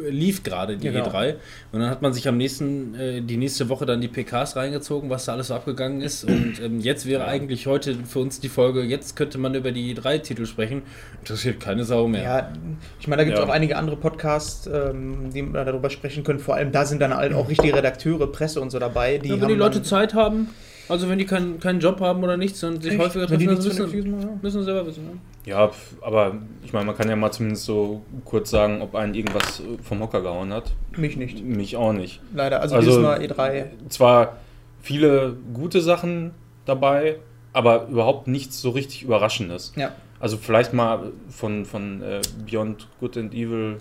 lief 0.09 0.43
gerade 0.43 0.77
die 0.77 0.89
Genau. 0.91 1.07
E3. 1.07 1.35
Und 1.73 1.81
dann 1.81 1.91
hat 1.91 2.03
man 2.03 2.13
sich 2.13 2.29
am 2.29 2.37
nächsten, 2.37 2.95
äh, 2.95 3.21
die 3.21 3.37
nächste 3.37 3.69
Woche 3.69 3.87
dann 3.87 4.01
die 4.01 4.09
PKs 4.09 4.57
reingezogen, 4.57 5.11
was 5.11 5.25
da 5.27 5.33
alles 5.33 5.49
so 5.49 5.55
abgegangen 5.55 6.01
ist. 6.01 6.25
Und 6.25 6.61
ähm, 6.63 6.81
jetzt 6.81 7.07
wäre 7.07 7.25
eigentlich 7.27 7.67
heute 7.67 7.97
für 8.05 8.19
uns 8.21 8.41
die 8.41 8.49
Folge, 8.49 8.83
jetzt 8.83 9.17
könnte 9.17 9.39
man 9.39 9.55
über 9.55 9.73
die 9.73 9.95
E3-Titel 9.95 10.47
sprechen. 10.47 10.83
Interessiert 11.21 11.61
keine 11.61 11.85
Sau 11.85 12.09
mehr. 12.09 12.23
Ja, 12.23 12.53
ich 13.01 13.09
meine, 13.09 13.21
da 13.21 13.25
gibt 13.25 13.37
es 13.37 13.43
Ja. 13.43 13.49
auch 13.49 13.53
einige 13.53 13.77
andere 13.77 13.97
Podcasts, 13.97 14.67
ähm, 14.67 15.31
die 15.35 15.47
darüber 15.53 15.91
sprechen 15.91 16.25
können. 16.25 16.39
Vor 16.39 16.55
allem 16.55 16.73
da 16.73 16.85
sind 16.85 17.01
dann 17.01 17.15
halt 17.17 17.33
auch 17.35 17.49
richtige 17.49 17.75
Redakteure, 17.75 18.27
Presse 18.31 18.61
und 18.61 18.71
so 18.71 18.79
dabei. 18.79 19.19
Die 19.19 19.29
Ja, 19.29 19.35
wenn 19.35 19.43
haben 19.43 19.49
die 19.49 19.55
Leute 19.55 19.83
Zeit 19.83 20.15
haben, 20.15 20.49
also 20.89 21.09
wenn 21.09 21.19
die 21.19 21.25
keinen 21.27 21.59
keinen 21.61 21.81
Job 21.81 22.01
haben 22.01 22.23
oder 22.25 22.37
nichts 22.37 22.63
und 22.65 22.83
sich 22.83 22.93
Echt? 22.93 23.01
häufiger 23.03 23.27
treffen, 23.27 23.47
nichts 23.47 23.65
müssen, 23.65 24.21
ja. 24.21 24.29
müssen 24.41 24.59
sie 24.61 24.65
selber 24.65 24.87
wissen. 24.87 25.21
Ja, 25.45 25.69
pf, 25.69 25.95
aber 26.03 26.37
ich 26.65 26.73
meine, 26.73 26.87
man 26.87 26.97
kann 26.97 27.09
ja 27.09 27.17
mal 27.17 27.33
zumindest 27.33 27.65
so 27.65 28.03
kurz 28.25 28.51
sagen, 28.51 28.81
ob 28.83 28.95
einen 28.95 29.15
irgendwas 29.15 29.61
äh, 29.61 29.83
vom 29.83 30.01
Hocker 30.01 30.23
gehauen 30.23 30.53
hat. 30.53 30.73
Mich 30.97 31.17
nicht, 31.17 31.45
Mich 31.45 31.77
auch 31.77 31.93
nicht. 31.93 32.21
leider. 32.35 32.61
Also, 32.61 32.77
Also- 32.77 32.89
dieses 32.91 33.03
Mal 33.03 33.21
E3. 33.21 33.67
Zwar 33.89 34.37
viele 34.81 35.37
gute 35.55 35.81
Sachen 35.81 36.33
dabei, 36.65 37.17
aber 37.53 37.87
überhaupt 37.89 38.29
nichts 38.29 38.61
so 38.61 38.71
richtig 38.71 39.03
Überraschendes. 39.03 39.73
Ja. 39.77 39.93
Also 40.21 40.37
vielleicht 40.37 40.73
mal 40.73 41.13
von, 41.29 41.65
von 41.65 42.01
äh, 42.03 42.21
Beyond 42.49 42.87
Good 43.01 43.17
and 43.17 43.35
Evil 43.35 43.79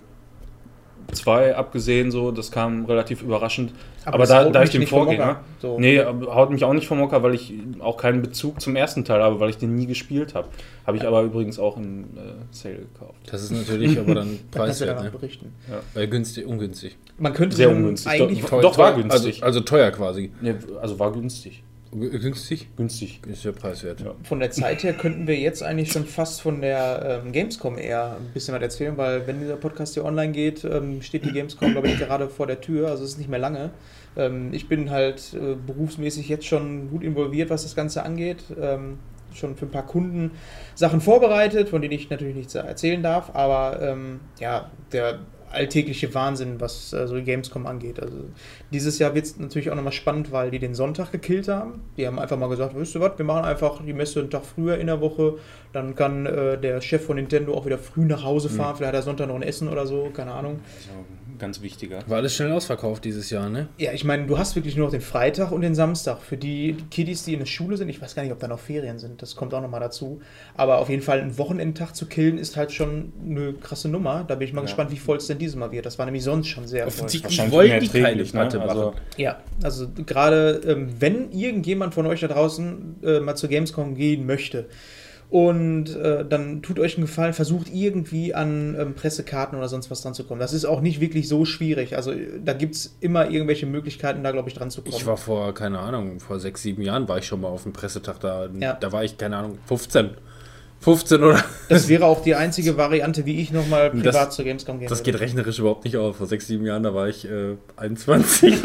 2 1.12 1.56
abgesehen, 1.56 2.10
so, 2.10 2.30
das 2.30 2.50
kam 2.50 2.84
relativ 2.84 3.22
überraschend. 3.22 3.72
Aber, 4.04 4.18
das 4.18 4.28
da, 4.30 4.44
da 4.50 4.62
ich 4.64 4.88
Vorgänger. 4.88 5.26
Hocker. 5.26 5.40
So. 5.60 5.78
Nee, 5.78 6.00
aber 6.00 6.34
haut 6.34 6.50
mich 6.50 6.64
auch 6.64 6.72
nicht 6.72 6.86
vom 6.86 7.00
Hocker, 7.00 7.22
weil 7.22 7.34
ich 7.34 7.54
auch 7.78 7.96
keinen 7.96 8.20
Bezug 8.22 8.60
zum 8.60 8.74
ersten 8.76 9.04
Teil 9.04 9.22
habe, 9.22 9.38
weil 9.40 9.50
ich 9.50 9.58
den 9.58 9.74
nie 9.74 9.86
gespielt 9.86 10.34
habe. 10.34 10.48
Habe 10.86 10.96
ich 10.96 11.06
aber 11.06 11.22
übrigens 11.22 11.58
auch 11.58 11.76
im 11.76 12.04
äh, 12.04 12.32
Sale 12.50 12.76
gekauft. 12.76 13.14
Das 13.26 13.42
ist 13.42 13.52
natürlich 13.52 13.98
aber 13.98 14.14
dann 14.14 14.38
Da 14.50 14.60
preiswert, 14.60 14.90
danach 14.90 15.04
ne? 15.04 15.10
berichten. 15.10 15.52
Weil 15.94 16.08
günstig, 16.08 16.46
ungünstig. 16.46 16.96
Man 17.18 17.32
könnte 17.32 17.56
Sehr 17.56 17.70
ungünstig. 17.70 18.10
eigentlich 18.10 18.40
Doch, 18.40 18.50
Teuer- 18.50 18.62
doch 18.62 18.78
war 18.78 18.94
günstig. 18.94 19.42
Also, 19.42 19.58
also 19.58 19.60
teuer 19.60 19.90
quasi. 19.92 20.32
Nee, 20.40 20.54
also 20.80 20.98
war 20.98 21.12
günstig. 21.12 21.62
Günstig? 21.94 22.74
Günstig. 22.74 23.20
Ist 23.26 23.44
ja 23.44 23.52
preiswert. 23.52 24.00
Ja. 24.00 24.14
von 24.24 24.40
der 24.40 24.50
Zeit 24.50 24.82
her 24.82 24.94
könnten 24.94 25.26
wir 25.26 25.36
jetzt 25.36 25.62
eigentlich 25.62 25.92
schon 25.92 26.06
fast 26.06 26.40
von 26.40 26.62
der 26.62 27.22
ähm, 27.24 27.32
Gamescom 27.32 27.76
eher 27.76 28.16
ein 28.16 28.32
bisschen 28.32 28.54
was 28.54 28.62
erzählen, 28.62 28.96
weil 28.96 29.26
wenn 29.26 29.40
dieser 29.40 29.56
Podcast 29.56 29.92
hier 29.92 30.06
online 30.06 30.32
geht, 30.32 30.64
ähm, 30.64 31.02
steht 31.02 31.26
die 31.26 31.32
Gamescom, 31.32 31.72
glaube 31.72 31.88
ich, 31.88 31.98
gerade 31.98 32.30
vor 32.30 32.46
der 32.46 32.62
Tür, 32.62 32.88
also 32.88 33.04
es 33.04 33.10
ist 33.10 33.18
nicht 33.18 33.28
mehr 33.28 33.38
lange. 33.38 33.72
Ähm, 34.16 34.54
ich 34.54 34.68
bin 34.68 34.90
halt 34.90 35.34
äh, 35.34 35.54
berufsmäßig 35.54 36.30
jetzt 36.30 36.46
schon 36.46 36.88
gut 36.88 37.02
involviert, 37.02 37.50
was 37.50 37.62
das 37.64 37.76
Ganze 37.76 38.02
angeht. 38.04 38.44
Ähm, 38.58 38.98
schon 39.34 39.56
für 39.56 39.66
ein 39.66 39.70
paar 39.70 39.86
Kunden 39.86 40.32
Sachen 40.74 41.00
vorbereitet, 41.00 41.68
von 41.68 41.82
denen 41.82 41.92
ich 41.92 42.10
natürlich 42.10 42.36
nichts 42.36 42.54
erzählen 42.54 43.02
darf, 43.02 43.30
aber 43.34 43.80
ähm, 43.82 44.20
ja, 44.38 44.70
der 44.92 45.20
alltägliche 45.52 46.14
Wahnsinn, 46.14 46.60
was 46.60 46.92
äh, 46.92 47.06
so 47.06 47.16
die 47.16 47.22
Gamescom 47.22 47.66
angeht. 47.66 48.00
Also 48.00 48.16
dieses 48.72 48.98
Jahr 48.98 49.14
wird 49.14 49.26
es 49.26 49.38
natürlich 49.38 49.70
auch 49.70 49.74
nochmal 49.74 49.92
spannend, 49.92 50.32
weil 50.32 50.50
die 50.50 50.58
den 50.58 50.74
Sonntag 50.74 51.12
gekillt 51.12 51.48
haben. 51.48 51.80
Die 51.96 52.06
haben 52.06 52.18
einfach 52.18 52.38
mal 52.38 52.48
gesagt, 52.48 52.74
wisst 52.74 52.94
ihr 52.94 53.00
was, 53.00 53.18
wir 53.18 53.24
machen 53.24 53.44
einfach 53.44 53.80
die 53.84 53.92
Messe 53.92 54.20
einen 54.20 54.30
Tag 54.30 54.44
früher 54.44 54.78
in 54.78 54.86
der 54.86 55.00
Woche. 55.00 55.38
Dann 55.72 55.94
kann 55.94 56.26
äh, 56.26 56.58
der 56.58 56.80
Chef 56.80 57.04
von 57.04 57.16
Nintendo 57.16 57.54
auch 57.54 57.66
wieder 57.66 57.78
früh 57.78 58.04
nach 58.04 58.24
Hause 58.24 58.48
fahren. 58.48 58.76
Vielleicht 58.76 58.88
hat 58.88 59.00
er 59.00 59.02
Sonntag 59.02 59.28
noch 59.28 59.36
ein 59.36 59.42
Essen 59.42 59.68
oder 59.68 59.86
so, 59.86 60.10
keine 60.14 60.32
Ahnung. 60.32 60.60
Ganz 61.38 61.62
wichtiger. 61.62 62.00
War 62.06 62.18
alles 62.18 62.34
schnell 62.34 62.52
ausverkauft 62.52 63.04
dieses 63.04 63.30
Jahr, 63.30 63.48
ne? 63.48 63.68
Ja, 63.78 63.92
ich 63.92 64.04
meine, 64.04 64.26
du 64.26 64.38
hast 64.38 64.54
wirklich 64.56 64.76
nur 64.76 64.86
noch 64.86 64.92
den 64.92 65.00
Freitag 65.00 65.50
und 65.52 65.60
den 65.62 65.74
Samstag. 65.74 66.20
Für 66.20 66.36
die 66.36 66.76
Kiddies, 66.90 67.24
die 67.24 67.32
in 67.32 67.38
der 67.40 67.46
Schule 67.46 67.76
sind, 67.76 67.88
ich 67.88 68.00
weiß 68.00 68.14
gar 68.14 68.22
nicht, 68.22 68.32
ob 68.32 68.38
da 68.40 68.48
noch 68.48 68.58
Ferien 68.58 68.98
sind, 68.98 69.22
das 69.22 69.36
kommt 69.36 69.54
auch 69.54 69.60
nochmal 69.62 69.80
dazu. 69.80 70.20
Aber 70.54 70.78
auf 70.78 70.88
jeden 70.88 71.02
Fall 71.02 71.20
einen 71.20 71.38
Wochenendtag 71.38 71.94
zu 71.96 72.06
killen, 72.06 72.38
ist 72.38 72.56
halt 72.56 72.72
schon 72.72 73.12
eine 73.24 73.52
krasse 73.54 73.88
Nummer. 73.88 74.24
Da 74.26 74.34
bin 74.34 74.46
ich 74.48 74.52
mal 74.54 74.60
Ja. 74.60 74.66
gespannt, 74.66 74.90
wie 74.90 74.98
voll 74.98 75.16
es 75.18 75.26
denn 75.26 75.38
dieses 75.38 75.56
Mal 75.56 75.70
wird. 75.72 75.86
Das 75.86 75.98
war 75.98 76.04
nämlich 76.06 76.24
sonst 76.24 76.48
schon 76.48 76.66
sehr 76.66 76.84
voll. 76.84 76.88
Offensichtlich 76.92 77.38
Wahrscheinlich 77.38 77.52
wollten 77.54 77.80
die 77.92 78.00
keine 78.00 78.16
ne? 78.16 78.24
Platte 78.24 78.58
machen. 78.58 78.68
Also- 78.70 78.94
Ja, 79.16 79.40
also 79.62 79.88
gerade 80.06 80.60
ähm, 80.66 80.88
wenn 81.00 81.30
irgendjemand 81.32 81.94
von 81.94 82.06
euch 82.06 82.20
da 82.20 82.28
draußen 82.28 82.96
äh, 83.02 83.20
mal 83.20 83.36
zur 83.36 83.48
Gamescom 83.48 83.94
gehen 83.94 84.26
möchte 84.26 84.66
Und 85.32 85.96
äh, 85.96 86.26
dann 86.28 86.60
tut 86.60 86.78
euch 86.78 86.96
einen 86.98 87.06
Gefallen, 87.06 87.32
versucht 87.32 87.68
irgendwie 87.72 88.34
an 88.34 88.76
ähm, 88.78 88.92
Pressekarten 88.94 89.56
oder 89.56 89.66
sonst 89.66 89.90
was 89.90 90.02
dran 90.02 90.12
zu 90.12 90.24
kommen. 90.24 90.38
Das 90.40 90.52
ist 90.52 90.66
auch 90.66 90.82
nicht 90.82 91.00
wirklich 91.00 91.26
so 91.26 91.46
schwierig. 91.46 91.96
Also 91.96 92.12
äh, 92.12 92.38
da 92.44 92.52
gibt 92.52 92.74
es 92.74 92.96
immer 93.00 93.30
irgendwelche 93.30 93.64
Möglichkeiten, 93.64 94.22
da 94.22 94.30
glaube 94.30 94.50
ich 94.50 94.54
dran 94.54 94.70
zu 94.70 94.82
kommen. 94.82 94.94
Ich 94.94 95.06
war 95.06 95.16
vor, 95.16 95.54
keine 95.54 95.78
Ahnung, 95.78 96.20
vor 96.20 96.38
sechs, 96.38 96.60
sieben 96.60 96.82
Jahren 96.82 97.08
war 97.08 97.16
ich 97.16 97.24
schon 97.26 97.40
mal 97.40 97.48
auf 97.48 97.62
dem 97.62 97.72
Pressetag 97.72 98.20
da. 98.20 98.46
Ja. 98.60 98.74
Da 98.74 98.92
war 98.92 99.04
ich, 99.04 99.16
keine 99.16 99.38
Ahnung, 99.38 99.56
15. 99.68 100.10
15 100.80 101.22
oder? 101.22 101.42
das 101.70 101.88
wäre 101.88 102.04
auch 102.04 102.22
die 102.22 102.34
einzige 102.34 102.76
Variante, 102.76 103.24
wie 103.24 103.40
ich 103.40 103.52
nochmal 103.52 103.88
privat 103.90 104.14
Das- 104.14 104.36
zur 104.36 104.44
Gamescom 104.44 104.80
gehen 104.80 104.88
Das 104.90 104.98
würde. 104.98 105.12
geht 105.12 105.20
rechnerisch 105.22 105.60
überhaupt 105.60 105.84
nicht 105.86 105.96
auf. 105.96 106.16
Vor 106.16 106.26
sechs, 106.26 106.46
sieben 106.48 106.66
Jahren, 106.66 106.82
da 106.82 106.92
war 106.92 107.08
ich 107.08 107.24
äh, 107.24 107.56
21. 107.76 108.52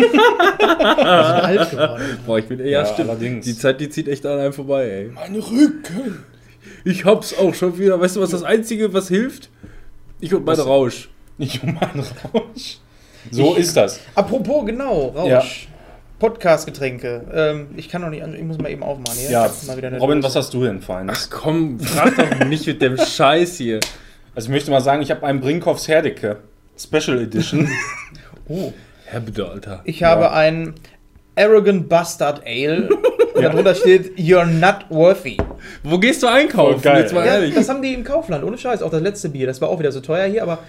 alt 0.70 1.72
geworden. 1.72 2.18
Boah, 2.26 2.40
ich 2.40 2.46
bin 2.48 2.60
ja, 2.60 2.66
Ja, 2.66 2.86
stimmt. 2.86 3.10
allerdings. 3.10 3.46
Die 3.46 3.56
Zeit, 3.58 3.80
die 3.80 3.90
zieht 3.90 4.08
echt 4.10 4.26
an 4.26 4.40
einem 4.40 4.52
vorbei, 4.54 4.90
ey. 4.90 5.12
Meine 5.14 5.38
Rücken! 5.38 6.26
Ich 6.90 7.06
hab's 7.06 7.38
auch 7.38 7.54
schon 7.54 7.78
wieder. 7.78 8.00
Weißt 8.00 8.16
du, 8.16 8.22
was 8.22 8.30
das 8.30 8.44
Einzige, 8.44 8.94
was 8.94 9.08
hilft? 9.10 9.50
Ich 10.20 10.34
und 10.34 10.46
meine 10.46 10.58
Was? 10.60 10.66
Rausch. 10.66 11.10
Ich 11.38 11.62
um 11.62 11.74
meinen 11.74 12.04
Rausch. 12.34 12.78
So 13.30 13.56
ist 13.56 13.76
das. 13.76 14.00
Apropos, 14.16 14.66
genau, 14.66 15.08
Rausch. 15.10 15.30
Ja. 15.30 15.44
Podcast-Getränke. 16.20 17.26
Ähm, 17.34 17.68
ich 17.76 17.90
kann 17.90 18.02
noch 18.02 18.10
nicht, 18.10 18.24
an- 18.24 18.34
ich 18.34 18.42
muss 18.44 18.58
mal 18.58 18.70
eben 18.72 18.84
aufmachen 18.84 19.18
hier. 19.20 19.30
Ja, 19.30 19.46
Ich 19.48 19.70
Robin, 20.02 20.22
Dose. 20.22 20.24
was 20.24 20.36
hast 20.36 20.54
du 20.54 20.64
denn 20.64 20.82
Feines? 20.82 21.30
Ach 21.32 21.38
komm, 21.42 21.80
frag 21.80 22.16
doch 22.16 22.46
nicht 22.48 22.66
mit 22.66 22.82
dem 22.82 22.98
Scheiß 23.06 23.58
hier. 23.58 23.80
Also 24.34 24.48
ich 24.48 24.52
möchte 24.52 24.72
mal 24.72 24.82
sagen, 24.82 25.02
ich 25.02 25.12
habe 25.12 25.26
einen 25.28 25.42
Brinkhoffs 25.42 25.88
Herdecke 25.88 26.38
Special 26.78 27.22
Edition. 27.22 27.70
Oh. 28.50 28.72
Herr 29.04 29.20
bitte, 29.20 29.46
Alter. 29.46 29.82
Ich 29.84 30.04
habe 30.04 30.32
ein 30.32 30.74
Arrogant 31.36 31.90
Bastard 31.90 32.44
Ale. 32.46 32.88
Und 33.38 33.44
darunter 33.44 33.76
steht, 33.76 34.18
You're 34.18 34.46
not 34.46 34.86
worthy. 34.90 35.38
Wo 35.84 35.98
gehst 36.00 36.24
du 36.24 36.28
einkaufen? 36.28 36.82
Geil. 36.82 37.02
Jetzt 37.02 37.14
mal 37.14 37.26
Ja, 37.26 37.34
ehrlich. 37.36 37.54
das 37.56 37.70
haben 37.70 37.82
die 37.82 37.94
im 37.94 38.04
Kaufland, 38.04 38.44
ohne 38.44 38.58
Scheiß. 38.58 38.82
Auch 38.82 38.90
das 38.92 39.02
letzte 39.02 39.30
Bier, 39.30 39.48
das 39.48 39.62
war 39.62 39.70
auch 39.70 39.80
wieder 39.80 39.92
so 39.92 40.00
teuer 40.02 40.28
hier, 40.28 40.44
aber 40.44 40.60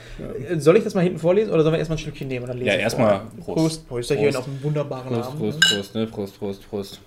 äh, 0.48 0.58
soll 0.58 0.76
ich 0.76 0.84
das 0.84 0.94
mal 0.94 1.02
hinten 1.02 1.18
vorlesen 1.18 1.50
oder 1.52 1.62
sollen 1.62 1.75
wir 1.75 1.78
erstmal 1.78 1.96
ein 1.96 2.00
Stückchen 2.00 2.28
nehmen? 2.28 2.44
Und 2.44 2.48
dann 2.50 2.58
lesen 2.58 2.68
Ja, 2.68 2.75
wir 2.75 2.80
erstmal? 2.80 3.20
Prost. 3.44 3.56
Prost. 3.56 3.88
Prost, 3.88 4.08
hier 4.12 4.18
Prost. 4.18 4.37
auf 4.38 4.46
einen 4.46 4.62
wunderbaren 4.62 5.08
Prost, 5.08 5.28
Abend. 5.28 5.40
Prost, 5.40 5.60
Prost, 5.60 5.94
ne? 5.94 6.06
Prost, 6.06 6.38
Prost, 6.38 6.68
Prost. 6.70 7.00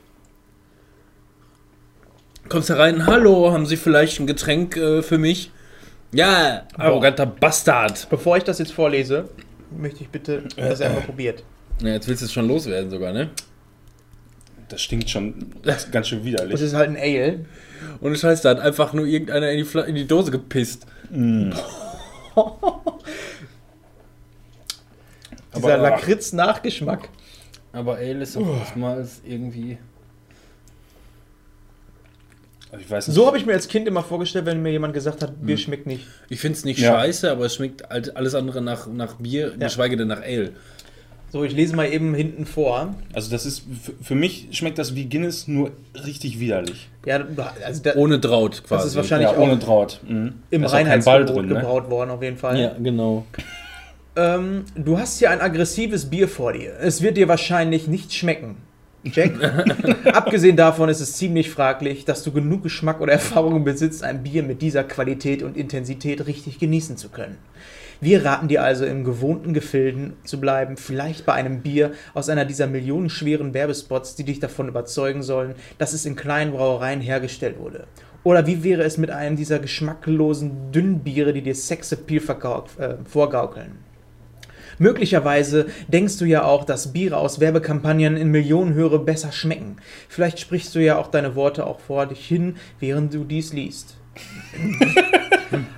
Kommst 2.50 2.70
herein, 2.70 3.06
hallo, 3.06 3.52
haben 3.52 3.66
Sie 3.66 3.78
vielleicht 3.78 4.20
ein 4.20 4.28
Getränk 4.28 4.76
äh, 4.76 5.02
für 5.02 5.18
mich? 5.18 5.52
Ja, 6.14 6.64
arroganter 6.78 7.26
Bastard. 7.26 8.08
Bevor 8.10 8.36
ich 8.38 8.44
das 8.44 8.60
jetzt 8.60 8.74
vorlese, 8.74 9.30
möchte 9.78 10.02
ich 10.02 10.10
bitte, 10.10 10.44
dass 10.58 10.80
er 10.82 10.88
einmal 10.90 11.04
probiert. 11.04 11.44
Ja, 11.82 11.90
jetzt 11.94 12.08
willst 12.08 12.22
du 12.22 12.26
es 12.26 12.34
schon 12.34 12.48
loswerden 12.48 12.90
sogar, 12.90 13.14
ne? 13.14 13.30
Das 14.72 14.82
stinkt 14.82 15.10
schon 15.10 15.34
ganz 15.92 16.08
schön 16.08 16.20
Das 16.20 16.26
widerlich. 16.26 16.62
ist 16.62 16.74
halt 16.74 16.90
ein 16.90 16.98
Ale. 16.98 17.46
Und 18.00 18.18
Scheiß, 18.18 18.42
da 18.42 18.52
hat 18.52 18.60
einfach 18.60 18.94
nur 18.94 19.06
irgendeiner 19.06 19.52
in 19.52 19.58
die, 19.58 19.64
Fla 19.66 19.82
in 19.84 19.96
die 19.96 20.08
Dose 20.08 20.32
gepisst. 20.32 20.86
Dieser 21.12 21.54
Aber- 25.54 25.78
Lakritz-Nachgeschmack. 25.78 27.10
Aber 27.74 27.96
Ale 27.98 28.22
ist 28.24 28.38
auch 28.38 28.58
erstmals 28.60 29.22
irgendwie. 29.26 29.78
Ich 32.80 32.90
weiß 32.90 33.08
nicht. 33.10 33.16
So 33.16 33.28
habe 33.28 33.38
ich 33.38 33.46
mir 33.46 33.54
als 33.54 33.68
Kind 33.68 33.88
immer 33.88 34.02
vorgestellt, 34.04 34.46
wenn 34.46 34.62
mir 34.62 34.72
jemand 34.72 34.94
gesagt 34.94 35.22
hat, 35.22 35.46
Bier 35.46 35.58
schmeckt 35.58 35.88
nicht. 35.88 36.06
Ich 36.30 36.40
finde 36.40 36.58
es 36.58 36.64
nicht 36.64 36.80
Ja. 36.80 36.94
scheiße, 36.94 37.30
aber 37.30 37.46
es 37.46 37.56
schmeckt 37.56 37.92
alles 37.92 38.34
andere 38.36 38.62
nach, 38.62 38.88
nach 38.88 39.16
Bier, 39.16 39.50
Ja. 39.60 39.68
geschweige 39.68 39.98
denn 39.98 40.08
nach 40.08 40.22
Ale. 40.22 40.54
So, 41.32 41.46
ich 41.46 41.54
lese 41.54 41.76
mal 41.78 41.86
eben 41.92 42.14
hinten 42.14 42.46
vor. 42.46 42.94
Also 43.14 43.32
das 43.32 43.46
ist, 43.46 43.64
für- 44.02 44.16
mich 44.16 44.50
schmeckt 44.52 44.78
das 44.78 44.96
wie 44.96 45.06
Guinness, 45.08 45.48
nur 45.48 45.72
richtig 46.06 46.42
widerlich. 46.42 46.90
Ja, 47.06 47.26
also 47.66 47.82
da, 47.84 47.96
Ohne 47.96 48.20
Draut 48.20 48.64
quasi. 48.66 48.88
ist 48.88 48.96
wahrscheinlich- 48.98 49.30
Ja, 49.30 49.36
auch 49.38 49.42
ohne 49.42 49.58
Draht. 49.58 50.02
Mhm. 50.08 50.34
im 50.50 50.64
drin, 51.26 51.48
ne? 51.48 51.56
gebraut 51.56 51.90
worden, 51.90 52.10
auf 52.10 52.22
jeden 52.22 52.38
Fall. 52.38 52.60
Ja, 52.60 52.76
genau. 52.78 53.26
Ähm, 54.18 54.66
du 54.76 55.00
hast 55.00 55.20
hier 55.20 55.32
ein 55.32 55.40
aggressives 55.40 56.10
Bier 56.10 56.28
vor 56.28 56.52
dir. 56.52 56.74
Es 56.82 57.02
wird 57.02 57.16
dir 57.16 57.30
wahrscheinlich 57.30 57.88
nicht 57.88 58.14
schmecken. 58.14 58.58
Check. 59.10 59.34
Abgesehen 60.14 60.58
davon 60.58 60.90
ist 60.90 61.00
es 61.00 61.14
ziemlich 61.14 61.50
fraglich, 61.50 62.04
dass 62.06 62.24
du 62.24 62.32
genug 62.32 62.62
Geschmack 62.64 63.00
oder 63.02 63.14
Erfahrung 63.14 63.64
besitzt, 63.64 64.04
ein 64.04 64.22
Bier 64.22 64.44
mit 64.44 64.62
dieser 64.62 64.84
Qualität 64.84 65.42
und 65.44 65.56
Intensität 65.58 66.28
richtig 66.28 66.60
genießen 66.60 66.98
zu 66.98 67.08
können. 67.10 67.38
Wir 68.04 68.26
raten 68.26 68.48
dir 68.48 68.64
also 68.64 68.84
im 68.84 69.04
gewohnten 69.04 69.54
Gefilden 69.54 70.14
zu 70.24 70.42
bleiben, 70.42 70.76
vielleicht 70.76 71.24
bei 71.24 71.34
einem 71.34 71.62
Bier 71.62 71.92
aus 72.16 72.30
einer 72.30 72.46
dieser 72.46 72.66
millionenschweren 72.66 73.54
Werbespots, 73.54 74.16
die 74.16 74.24
dich 74.24 74.40
davon 74.40 74.68
überzeugen 74.68 75.22
sollen, 75.22 75.54
dass 75.78 75.94
es 75.94 76.08
in 76.08 76.16
kleinen 76.16 76.52
Brauereien 76.52 77.00
hergestellt 77.00 77.60
wurde. 77.60 77.86
Oder 78.24 78.48
wie 78.48 78.64
wäre 78.64 78.82
es 78.82 78.98
mit 78.98 79.12
einem 79.12 79.36
dieser 79.36 79.60
geschmacklosen 79.60 80.72
Dünnbiere, 80.72 81.32
die 81.32 81.44
dir 81.44 81.54
Sexappeal 81.54 82.24
äh, 82.80 82.96
vorgaukeln? 83.06 83.78
Möglicherweise 84.80 85.68
denkst 85.88 86.18
du 86.18 86.26
ja 86.26 86.44
auch, 86.44 86.64
dass 86.64 86.94
Biere 86.94 87.18
aus 87.18 87.40
Werbekampagnen 87.40 88.18
in 88.18 88.30
Millionenhöhe 88.30 88.98
besser 88.98 89.32
schmecken. 89.32 89.76
Vielleicht 90.10 90.40
sprichst 90.40 90.74
du 90.74 90.80
ja 90.80 90.98
auch 90.98 91.08
deine 91.08 91.36
Worte 91.36 91.68
auch 91.68 91.80
vor 91.80 92.08
dich 92.08 92.26
hin, 92.26 92.56
während 92.80 93.14
du 93.14 93.26
dies 93.26 93.54
liest. 93.54 93.98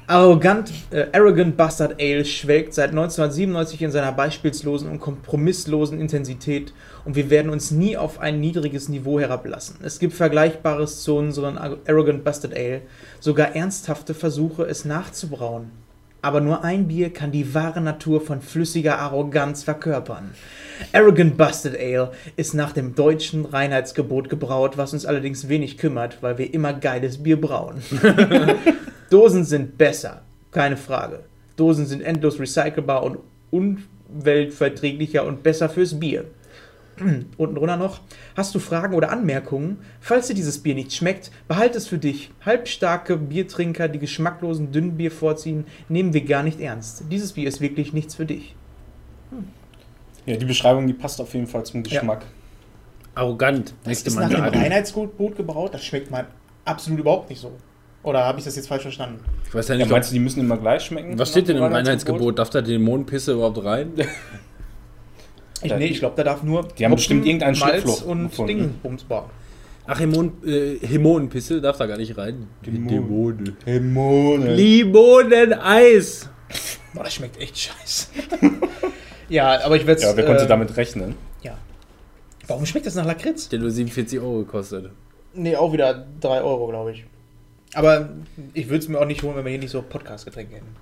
Arrogant, 0.08 0.72
äh, 0.92 1.06
Arrogant 1.13 1.58
Bastard 1.58 2.00
Ale 2.00 2.25
schwelgt 2.25 2.74
seit 2.74 2.92
1997 2.92 3.82
in 3.82 3.92
seiner 3.92 4.12
beispielslosen 4.12 4.89
und 4.89 5.00
kompromisslosen 5.00 6.00
Intensität 6.00 6.74
und 7.06 7.15
wir 7.15 7.30
werden 7.30 7.51
uns 7.51 7.72
nie 7.72 7.98
auf 7.98 8.20
ein 8.20 8.39
niedriges 8.39 8.89
Niveau 8.89 9.20
herablassen. 9.20 9.77
Es 9.84 10.00
gibt 10.00 10.13
Vergleichbares 10.13 11.03
zu 11.03 11.15
unseren 11.15 11.58
Ar- 11.58 11.77
Arrogant 11.88 12.24
Bastard 12.24 12.56
Ale, 12.56 12.82
sogar 13.20 13.56
ernsthafte 13.56 14.13
Versuche, 14.13 14.63
es 14.63 14.86
nachzubrauen. 14.86 15.72
Aber 16.22 16.39
nur 16.39 16.63
ein 16.63 16.88
Bier 16.88 17.12
kann 17.12 17.32
die 17.34 17.53
wahre 17.53 17.82
Natur 17.82 18.22
von 18.22 18.39
flüssiger 18.39 18.98
Arroganz 19.00 19.63
verkörpern. 19.63 20.32
Arrogant 20.94 21.36
Bastard 21.36 21.75
Ale 21.77 22.12
ist 22.38 22.53
nach 22.53 22.72
dem 22.72 22.96
deutschen 22.96 23.44
Reinheitsgebot 23.44 24.30
gebraut, 24.30 24.77
was 24.77 24.94
uns 24.94 25.06
allerdings 25.06 25.50
wenig 25.50 25.77
kümmert, 25.77 26.20
weil 26.22 26.38
wir 26.38 26.53
immer 26.53 26.72
geiles 26.74 27.22
Bier 27.24 27.39
brauen. 27.42 27.82
Dosen 29.13 29.43
sind 29.43 29.77
besser, 29.77 30.24
keine 30.50 30.75
Frage. 30.75 31.20
Dosen 31.55 31.86
sind 31.86 32.01
endlos 32.01 32.39
recycelbar 32.39 33.03
und 33.03 33.20
umweltverträglicher 33.51 35.24
und 35.24 35.43
besser 35.43 35.70
fürs 35.70 36.00
Bier. 36.00 36.25
Unten 37.38 37.53
drunter 37.53 37.77
noch. 37.77 38.01
Hast 38.36 38.55
du 38.55 38.60
Fragen 38.60 38.96
oder 38.96 39.12
Anmerkungen? 39.12 39.77
Falls 40.01 40.29
dir 40.29 40.34
dieses 40.34 40.58
Bier 40.58 40.74
nicht 40.74 40.93
schmeckt, 40.93 41.29
behalte 41.48 41.77
es 41.77 41.88
für 41.88 42.00
dich. 42.00 42.32
Halbstarke 42.43 43.17
Biertrinker, 43.17 43.88
die 43.88 44.00
geschmacklosen 44.00 44.72
Dünnbier 44.72 45.12
vorziehen, 45.12 45.65
nehmen 45.89 46.15
wir 46.15 46.25
gar 46.25 46.41
nicht 46.41 46.60
ernst. 46.60 47.03
Dieses 47.12 47.34
Bier 47.34 47.48
ist 47.48 47.62
wirklich 47.62 47.93
nichts 47.93 48.15
für 48.15 48.25
dich. 48.25 48.55
Ja, 50.25 50.38
die 50.38 50.46
Beschreibung, 50.46 50.88
die 50.88 50.93
passt 50.93 51.22
auf 51.22 51.36
jeden 51.36 51.46
Fall 51.46 51.63
zum 51.65 51.84
Geschmack. 51.84 52.25
Arrogant. 53.13 53.75
Das 53.84 54.01
ist 54.01 54.15
Mal 54.15 54.22
nach 54.22 54.29
dem 54.29 54.39
sagen. 54.39 54.58
Reinheitsgebot 54.58 55.38
gebraut. 55.38 55.72
Das 55.72 55.86
schmeckt 55.86 56.10
man 56.10 56.25
absolut 56.65 57.00
überhaupt 57.00 57.29
nicht 57.29 57.39
so. 57.39 57.51
Oder 58.03 58.25
habe 58.25 58.39
ich 58.39 58.45
das 58.45 58.55
jetzt 58.55 58.67
falsch 58.67 58.83
verstanden? 58.83 59.24
Ich 59.48 59.55
weiß 59.55 59.69
ja 59.69 59.75
Ja, 59.75 59.77
nicht, 59.79 59.86
ob, 59.88 59.91
meinst 59.93 60.12
du, 60.12 60.13
die 60.13 60.19
müssen 60.19 60.41
immer 60.41 60.57
gleich 60.57 60.83
schmecken? 60.83 61.17
was 61.17 61.29
steht 61.29 61.48
denn 61.48 61.57
im 61.57 61.63
Reinheitsgebot? 61.63 62.38
Darf 62.38 62.50
da 62.50 62.62
Dämonenpisse 62.62 63.33
überhaupt 63.33 63.63
rein? 63.63 63.93
Ich, 65.65 65.74
nee, 65.74 65.86
ich 65.86 66.00
glaube, 66.00 66.15
da 66.17 66.25
darf 66.25 66.43
nur 66.43 66.67
Die 66.77 66.83
haben 66.83 66.93
bestimmt 66.93 67.25
irgendeinen 67.25 67.57
Malz 67.57 67.83
Schlupfloch 67.83 68.05
und 68.83 69.07
boah. 69.07 69.29
Ach, 69.86 69.98
Hämon, 69.98 70.33
äh, 70.45 70.77
Hämonenpisse 70.86 71.62
darf 71.62 71.77
da 71.77 71.86
gar 71.86 71.98
nicht 71.98 72.17
rein. 72.17 72.48
Dämonen. 72.65 73.55
Dämonen. 73.65 74.55
Limoneneis. 74.55 76.29
Boah, 76.93 77.03
das 77.03 77.13
schmeckt 77.13 77.39
echt 77.39 77.57
scheiße. 77.57 78.07
ja, 79.29 79.63
aber 79.63 79.75
ich 79.77 79.88
werde 79.88 80.01
Ja, 80.01 80.15
wer 80.15 80.25
konnte 80.25 80.43
äh, 80.43 80.48
damit 80.48 80.75
rechnen? 80.77 81.15
Ja. 81.41 81.57
Warum 82.48 82.65
schmeckt 82.65 82.86
das 82.86 82.95
nach 82.95 83.05
Lakritz? 83.05 83.50
Der 83.50 83.60
nur 83.60 83.72
47 83.72 84.19
Euro 84.19 84.39
gekostet. 84.39 84.89
Nee, 85.33 85.55
auch 85.55 85.74
wieder 85.74 86.05
3 86.19 86.41
Euro, 86.41 86.67
glaube 86.67 86.91
ich. 86.91 87.05
Aber 87.74 88.10
ich 88.53 88.68
würde 88.70 88.80
es 88.80 88.88
mir 88.88 89.00
auch 89.00 89.06
nicht 89.06 89.24
holen, 89.24 89.36
wenn 89.36 89.46
wir 89.46 89.50
hier 89.51 89.60
nicht 89.60 89.72
so 89.72 89.82
Podcast-Getränke 89.82 90.56
hätten. 90.56 90.75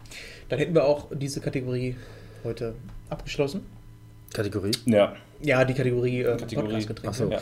Dann 0.50 0.60
hätten 0.60 0.74
wir 0.76 0.84
auch 0.86 1.08
diese 1.14 1.40
Kategorie 1.40 1.96
heute 2.44 2.76
abgeschlossen. 3.10 3.62
Kategorie? 4.34 4.72
Ja. 4.86 5.16
Ja, 5.42 5.64
die 5.66 5.74
Kategorie, 5.74 6.22
äh, 6.22 6.38
Kategorie. 6.38 6.68
Podcast-Getränke. 6.68 7.10
Ach 7.10 7.14
so. 7.14 7.32
ja. 7.32 7.40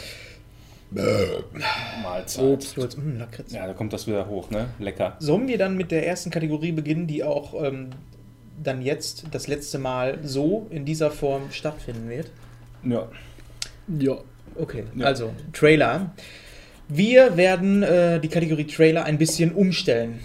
Mahlzeit. 2.01 2.43
Obst, 2.43 2.77
Obst, 2.77 2.97
mh, 2.97 3.19
Lakritz. 3.19 3.51
Ja, 3.53 3.67
da 3.67 3.73
kommt 3.73 3.93
das 3.93 4.07
wieder 4.07 4.27
hoch, 4.27 4.49
ne? 4.49 4.69
Lecker. 4.79 5.15
Sollen 5.19 5.47
wir 5.47 5.57
dann 5.57 5.77
mit 5.77 5.91
der 5.91 6.07
ersten 6.07 6.31
Kategorie 6.31 6.71
beginnen, 6.71 7.05
die 7.07 7.23
auch 7.23 7.63
ähm, 7.63 7.89
dann 8.63 8.81
jetzt 8.81 9.25
das 9.31 9.47
letzte 9.47 9.77
Mal 9.77 10.19
so 10.23 10.67
in 10.71 10.85
dieser 10.85 11.11
Form 11.11 11.51
stattfinden 11.51 12.09
wird? 12.09 12.31
Ja. 12.83 13.07
Ja. 13.99 14.17
Okay, 14.55 14.83
Ja. 14.95 15.05
also 15.05 15.31
Trailer. 15.53 16.11
Wir 16.89 17.37
werden 17.37 17.83
äh, 17.83 18.19
die 18.19 18.27
Kategorie 18.27 18.65
Trailer 18.65 19.05
ein 19.05 19.17
bisschen 19.17 19.51
umstellen. 19.51 20.19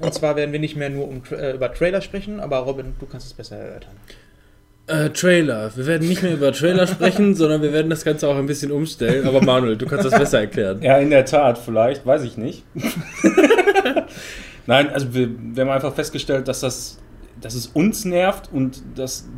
Und 0.00 0.14
zwar 0.14 0.36
werden 0.36 0.52
wir 0.52 0.60
nicht 0.60 0.76
mehr 0.76 0.88
nur 0.88 1.08
um, 1.08 1.22
äh, 1.30 1.54
über 1.54 1.72
Trailer 1.74 2.00
sprechen, 2.00 2.40
aber 2.40 2.58
Robin, 2.58 2.94
du 2.98 3.06
kannst 3.06 3.26
es 3.26 3.32
besser 3.34 3.56
erörtern. 3.56 3.96
Äh, 4.86 5.10
Trailer. 5.10 5.76
Wir 5.76 5.86
werden 5.86 6.08
nicht 6.08 6.22
mehr 6.22 6.34
über 6.34 6.52
Trailer 6.52 6.86
sprechen, 6.86 7.34
sondern 7.34 7.62
wir 7.62 7.72
werden 7.72 7.90
das 7.90 8.04
Ganze 8.04 8.28
auch 8.28 8.36
ein 8.36 8.46
bisschen 8.46 8.70
umstellen. 8.70 9.26
Aber 9.26 9.42
Manuel, 9.42 9.76
du 9.76 9.86
kannst 9.86 10.04
das 10.04 10.16
besser 10.16 10.40
erklären. 10.40 10.80
Ja, 10.82 10.98
in 10.98 11.10
der 11.10 11.24
Tat, 11.24 11.58
vielleicht, 11.58 12.06
weiß 12.06 12.22
ich 12.22 12.36
nicht. 12.36 12.64
Nein, 14.66 14.90
also 14.90 15.12
wir, 15.12 15.28
wir 15.28 15.64
haben 15.64 15.70
einfach 15.70 15.94
festgestellt, 15.94 16.46
dass 16.48 16.60
das 16.60 16.98
dass 17.40 17.54
es 17.54 17.66
uns 17.68 18.04
nervt 18.04 18.48
und 18.52 18.82
dass 18.96 19.28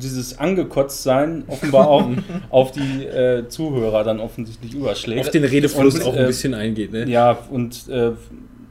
dieses 0.00 0.38
Angekotztsein 0.38 1.44
offenbar 1.46 1.88
auch 1.88 2.08
auf 2.50 2.72
die 2.72 3.04
äh, 3.04 3.48
Zuhörer 3.48 4.04
dann 4.04 4.20
offensichtlich 4.20 4.74
überschlägt. 4.74 5.20
Auf 5.26 5.30
den 5.30 5.44
Redefluss 5.44 5.96
Und, 5.96 6.04
auch 6.04 6.14
ein 6.14 6.24
äh, 6.24 6.26
bisschen 6.26 6.54
eingeht, 6.54 6.92
ne? 6.92 7.08
Ja, 7.08 7.38
und 7.50 7.88
äh, 7.88 8.12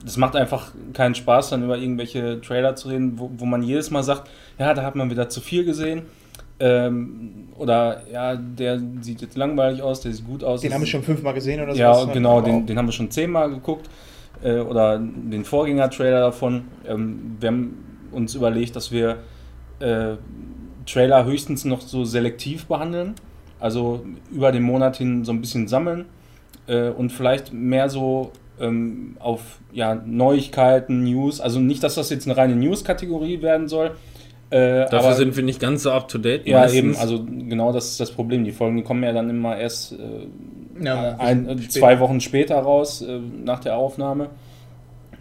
das 0.04 0.18
macht 0.18 0.36
einfach 0.36 0.72
keinen 0.94 1.16
Spaß, 1.16 1.50
dann 1.50 1.64
über 1.64 1.78
irgendwelche 1.78 2.40
Trailer 2.42 2.76
zu 2.76 2.90
reden, 2.90 3.14
wo, 3.18 3.30
wo 3.38 3.46
man 3.46 3.62
jedes 3.62 3.92
Mal 3.92 4.04
sagt, 4.04 4.30
ja, 4.58 4.74
da 4.74 4.84
hat 4.84 4.96
man 4.96 5.10
wieder 5.10 5.30
zu 5.30 5.42
viel 5.42 5.66
gesehen. 5.66 6.04
Ähm, 6.60 7.50
oder 7.56 8.04
ja, 8.12 8.36
der 8.36 8.82
sieht 9.02 9.22
jetzt 9.22 9.38
langweilig 9.38 9.82
aus, 9.82 10.02
der 10.02 10.14
sieht 10.14 10.26
gut 10.26 10.44
aus. 10.44 10.62
Den 10.62 10.70
Das 10.70 10.76
haben 10.76 10.82
wir 10.82 10.88
schon 10.88 11.04
fünfmal 11.04 11.34
gesehen 11.34 11.62
oder 11.62 11.74
so. 11.74 11.80
ja, 11.80 12.06
genau, 12.06 12.42
den, 12.42 12.66
den 12.66 12.78
haben 12.78 12.88
wir 12.88 12.94
schon 12.94 13.12
zehnmal 13.12 13.50
geguckt. 13.50 13.90
Äh, 14.44 14.60
oder 14.60 15.00
den 15.00 15.44
Vorgänger-Trailer 15.44 16.22
davon. 16.22 16.66
Ähm, 16.88 17.38
wir 17.40 17.48
haben 17.48 17.78
uns 18.12 18.36
überlegt, 18.36 18.76
dass 18.76 18.92
wir 18.92 19.18
äh, 19.80 20.16
Trailer 20.88 21.26
höchstens 21.26 21.66
noch 21.66 21.82
so 21.82 22.04
selektiv 22.06 22.66
behandeln. 22.66 23.14
Also 23.60 24.06
über 24.32 24.52
den 24.52 24.64
Monat 24.64 24.98
hin 24.98 25.26
so 25.26 25.32
ein 25.32 25.42
bisschen 25.42 25.68
sammeln. 25.68 26.06
Äh, 26.68 26.90
und 26.90 27.12
vielleicht 27.12 27.54
mehr 27.54 27.90
so 27.90 28.32
ähm, 28.60 29.18
auf 29.20 29.60
ja, 29.72 29.96
Neuigkeiten, 29.96 31.04
News. 31.04 31.40
Also 31.42 31.60
nicht, 31.60 31.84
dass 31.84 31.96
das 31.96 32.10
jetzt 32.10 32.26
eine 32.28 32.38
reine 32.38 32.56
News-Kategorie 32.56 33.42
werden 33.42 33.68
soll. 33.68 33.92
Äh, 34.50 34.86
Dafür 34.86 35.00
aber- 35.00 35.14
sind 35.16 35.36
wir 35.36 35.44
nicht 35.44 35.60
ganz 35.60 35.84
so 35.84 35.92
up 35.92 36.08
to 36.08 36.18
date. 36.18 36.48
ja, 36.48 36.60
meistens. 36.62 36.78
eben, 36.78 36.96
also 36.96 37.26
genau 37.26 37.74
das 37.74 37.92
ist 37.92 38.00
das 38.00 38.12
Problem. 38.12 38.46
Die 38.46 38.52
Folgen, 38.52 38.78
die 38.78 38.84
kommen 38.84 39.04
ja 39.04 39.12
dann 39.12 39.30
immer 39.30 39.58
erst 39.58 39.94
äh, 39.94 40.28
Ja, 40.84 41.16
ein, 41.18 41.60
zwei 41.70 42.00
Wochen 42.00 42.22
später 42.22 42.58
raus, 42.58 43.02
äh, 43.02 43.20
nach 43.44 43.60
der 43.60 43.76
Aufnahme. 43.76 44.30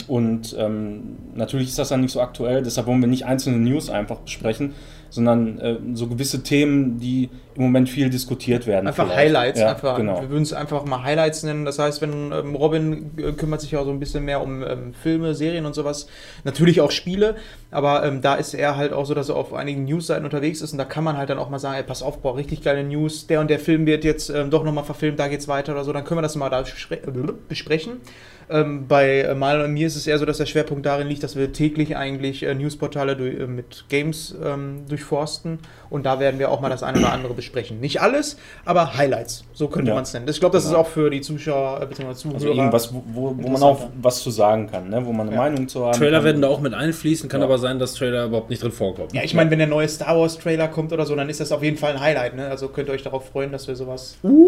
Und 0.09 0.55
ähm, 0.59 1.17
natürlich 1.35 1.69
ist 1.69 1.79
das 1.79 1.89
dann 1.89 2.03
nicht 2.03 2.13
so 2.13 2.21
aktuell, 2.21 2.63
deshalb 2.63 2.87
wollen 2.87 3.01
wir 3.01 3.09
nicht 3.09 3.25
einzelne 3.27 3.57
News 3.57 3.91
einfach 3.91 4.19
besprechen, 4.19 4.75
sondern 5.11 5.59
äh, 5.59 5.77
so 5.95 6.07
gewisse 6.07 6.43
Themen, 6.43 6.99
die 6.99 7.31
im 7.57 7.63
Moment 7.63 7.89
viel 7.89 8.11
diskutiert 8.11 8.67
werden. 8.67 8.87
Einfach 8.87 9.05
vielleicht. 9.05 9.19
Highlights. 9.19 9.61
Ja, 9.61 9.71
einfach. 9.71 9.97
genau. 9.97 10.21
Wir 10.21 10.31
würden 10.31 10.43
es 10.43 10.53
einfach 10.53 10.85
mal 10.85 11.03
Highlights 11.03 11.43
nennen. 11.43 11.65
Das 11.65 11.79
heißt, 11.79 12.03
wenn 12.03 12.33
ähm, 12.33 12.55
Robin 12.55 13.11
äh, 13.17 13.33
kümmert 13.33 13.61
sich 13.61 13.71
ja 13.71 13.83
so 13.83 13.91
ein 13.91 13.99
bisschen 13.99 14.25
mehr 14.25 14.43
um 14.43 14.63
ähm, 14.63 14.95
Filme, 14.95 15.35
Serien 15.35 15.65
und 15.65 15.75
sowas. 15.75 16.07
Natürlich 16.45 16.81
auch 16.81 16.91
Spiele. 16.91 17.37
Aber 17.71 18.05
ähm, 18.05 18.21
da 18.21 18.35
ist 18.35 18.55
er 18.55 18.77
halt 18.77 18.93
auch 18.93 19.07
so, 19.07 19.15
dass 19.15 19.29
er 19.29 19.37
auf 19.37 19.55
einigen 19.55 19.85
Newsseiten 19.85 20.25
unterwegs 20.25 20.61
ist. 20.61 20.73
Und 20.73 20.79
da 20.79 20.85
kann 20.85 21.05
man 21.05 21.17
halt 21.17 21.31
dann 21.31 21.39
auch 21.39 21.49
mal 21.49 21.59
sagen, 21.59 21.77
ey, 21.77 21.83
pass 21.83 22.03
auf, 22.03 22.21
boah, 22.21 22.37
richtig 22.37 22.63
geile 22.63 22.85
News. 22.85 23.27
Der 23.27 23.41
und 23.41 23.49
der 23.49 23.59
Film 23.59 23.87
wird 23.87 24.05
jetzt 24.05 24.29
ähm, 24.29 24.51
doch 24.51 24.65
nochmal 24.65 24.85
verfilmt, 24.85 25.19
da 25.19 25.29
geht's 25.29 25.49
weiter 25.49 25.73
oder 25.73 25.85
so. 25.85 25.93
Dann 25.93 26.05
können 26.05 26.19
wir 26.19 26.23
das 26.23 26.37
mal 26.37 26.51
da 26.51 26.61
äh, 26.61 27.33
besprechen. 27.49 28.01
Ähm, 28.49 28.87
bei 28.87 29.23
äh, 29.23 29.35
Mal 29.35 29.61
und 29.61 29.73
mir 29.73 29.89
ist 29.89 29.97
es 29.97 30.07
eher 30.07 30.21
so, 30.21 30.25
dass 30.25 30.39
der 30.39 30.47
Schwerpunkt 30.47 30.87
darin 30.87 31.09
liegt, 31.09 31.25
dass 31.25 31.35
wir 31.35 31.53
täglich 31.53 31.97
eigentlich 31.97 32.45
äh, 32.45 32.55
Newsportale 32.55 33.17
durch, 33.17 33.41
äh, 33.41 33.47
mit 33.49 33.87
Games 33.89 34.37
ähm, 34.45 34.85
durchforsten 34.89 35.59
und 35.91 36.07
da 36.07 36.21
werden 36.21 36.39
wir 36.39 36.53
auch 36.53 36.61
mal 36.61 36.69
das 36.69 36.85
eine 36.85 36.99
oder 37.01 37.13
andere 37.13 37.35
besprechen. 37.35 37.81
Nicht 37.81 38.01
alles, 38.01 38.37
aber 38.65 38.97
Highlights, 38.97 39.43
so 39.53 39.67
könnte 39.67 39.89
Ja. 39.89 39.95
man 39.97 40.05
es 40.05 40.13
nennen. 40.13 40.29
Ich 40.29 40.39
glaube, 40.39 40.53
das 40.57 40.63
Genau. 40.67 40.77
ist 40.77 40.81
auch 40.87 40.89
für 40.89 41.11
die 41.11 41.23
Zuschauer 41.23 41.81
äh, 41.83 41.87
bzw. 41.87 42.15
Zuhörer. 42.15 42.35
Also 42.37 42.49
irgendwas, 42.53 42.95
wo, 42.95 43.03
wo, 43.13 43.35
wo 43.37 43.49
man 43.49 43.61
auch 43.65 43.89
was 44.01 44.23
zu 44.23 44.31
sagen 44.31 44.69
kann, 44.71 44.91
ne? 44.91 45.05
wo 45.05 45.13
man 45.13 45.27
eine 45.27 45.35
Ja. 45.37 45.43
Meinung 45.43 45.67
zu 45.67 45.85
haben 45.85 45.99
Trailer 45.99 46.19
kann. 46.19 46.25
werden 46.27 46.43
da 46.43 46.47
auch 46.49 46.61
mit 46.61 46.73
einfließen, 46.73 47.29
kann 47.29 47.41
Ja. 47.41 47.47
aber 47.47 47.59
sein, 47.59 47.81
dass 47.81 47.95
Trailer 47.95 48.27
überhaupt 48.27 48.51
nicht 48.51 48.63
drin 48.63 48.71
vorkommen. 48.71 49.09
ja, 49.13 49.23
ich 49.25 49.35
meine, 49.35 49.51
wenn 49.51 49.59
der 49.59 49.67
neue 49.67 49.89
Star 49.89 50.17
Wars 50.17 50.39
Trailer 50.39 50.69
kommt 50.69 50.93
oder 50.93 51.05
so, 51.05 51.17
dann 51.17 51.29
ist 51.29 51.41
das 51.41 51.51
auf 51.51 51.65
jeden 51.65 51.79
Fall 51.79 51.95
ein 51.95 52.01
Highlight. 52.01 52.37
Ne? 52.37 52.47
Also 52.49 52.69
könnt 52.69 52.87
ihr 52.89 52.95
euch 52.95 53.03
darauf 53.03 53.27
freuen, 53.29 53.51
dass 53.51 53.67
wir 53.67 53.75
sowas. 53.75 54.19
Sollen 54.23 54.47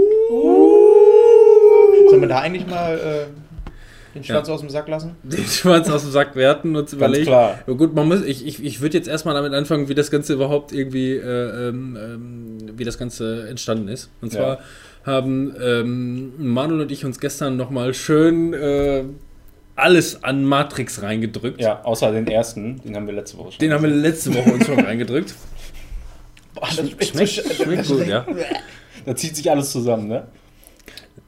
wir 2.22 2.28
da 2.28 2.38
eigentlich 2.40 2.66
mal 2.68 2.96
äh, 2.96 3.26
den 4.18 4.24
Schwanz 4.24 4.48
aus 4.48 4.60
dem 4.60 4.70
Sack 4.70 4.88
lassen? 4.88 5.16
Den 5.22 5.44
Schwanz 5.44 5.88
aus 5.90 6.02
dem 6.02 6.10
Sack 6.12 6.36
werten 6.36 6.76
und 6.76 6.92
überlegen. 6.92 7.26
klar. 7.26 7.58
Ja, 7.66 7.72
gut, 7.74 7.94
man 7.94 8.08
muss, 8.08 8.22
ich, 8.24 8.46
ich, 8.46 8.62
ich 8.64 8.80
würde 8.80 8.96
jetzt 8.96 9.08
erstmal 9.08 9.34
damit 9.34 9.52
anfangen, 9.54 9.88
wie 9.88 9.94
das 9.94 10.10
Ganze 10.10 10.32
überhaupt 10.34 10.72
irgendwie, 10.72 11.12
äh, 11.12 11.68
ähm, 11.68 11.96
ähm, 12.00 12.58
wie 12.76 12.84
das 12.84 12.98
Ganze 12.98 13.48
entstanden 13.48 13.88
ist. 13.88 14.10
Und 14.20 14.32
zwar 14.32 14.58
Ja. 14.58 14.58
haben 15.04 15.54
ähm, 15.62 16.32
Manuel 16.38 16.82
und 16.82 16.92
ich 16.92 17.04
uns 17.04 17.18
gestern 17.20 17.56
nochmal 17.56 17.94
schön 17.94 18.52
äh, 18.54 19.04
alles 19.76 20.24
an 20.24 20.44
Matrix 20.44 21.02
reingedrückt. 21.02 21.60
Ja, 21.60 21.82
außer 21.84 22.10
den 22.12 22.26
ersten, 22.26 22.80
den 22.82 22.96
haben 22.96 23.06
wir 23.06 23.14
letzte 23.14 23.38
Woche 23.38 23.52
schon. 23.52 23.58
Den 23.60 23.72
haben 23.72 23.82
wir 23.84 23.90
letzte 23.90 24.34
Woche 24.34 24.52
uns 24.52 24.66
schon 24.66 24.80
reingedrückt. 24.84 25.34
Boah, 26.54 26.66
das 26.66 27.08
Schmeckt, 27.08 27.30
schmeckt 27.30 27.86
gut, 27.86 28.06
ja. 28.06 28.26
Da 29.06 29.14
zieht 29.14 29.36
sich 29.36 29.48
alles 29.50 29.70
zusammen, 29.70 30.08
ne? 30.08 30.26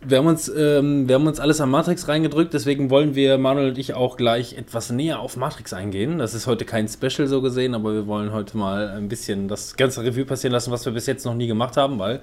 Wir 0.03 0.17
haben, 0.17 0.27
uns, 0.29 0.49
ähm, 0.49 1.09
wir 1.09 1.17
haben 1.17 1.27
uns 1.27 1.41
alles 1.41 1.61
an 1.61 1.71
Matrix 1.71 2.09
reingedrückt, 2.09 2.55
deswegen 2.55 2.89
wollen 2.89 3.15
wir, 3.15 3.37
Manuel 3.37 3.69
und 3.69 3.79
ich, 3.79 3.93
auch 3.93 4.17
gleich 4.17 4.57
etwas 4.57 4.91
näher 4.91 5.21
auf 5.21 5.37
Matrix 5.37 5.75
eingehen. 5.75 6.19
Das 6.19 6.33
ist 6.33 6.47
heute 6.47 6.65
kein 6.65 6.89
Special 6.89 7.29
so 7.29 7.43
gesehen, 7.43 7.75
aber 7.75 7.93
wir 7.93 8.07
wollen 8.07 8.33
heute 8.33 8.57
mal 8.57 8.89
ein 8.89 9.09
bisschen 9.09 9.47
das 9.47 9.77
ganze 9.77 10.03
Review 10.03 10.25
passieren 10.25 10.53
lassen, 10.53 10.71
was 10.71 10.87
wir 10.87 10.93
bis 10.93 11.05
jetzt 11.07 11.27
noch 11.27 11.35
nie 11.35 11.47
gemacht 11.47 11.77
haben, 11.77 11.99
weil 11.99 12.21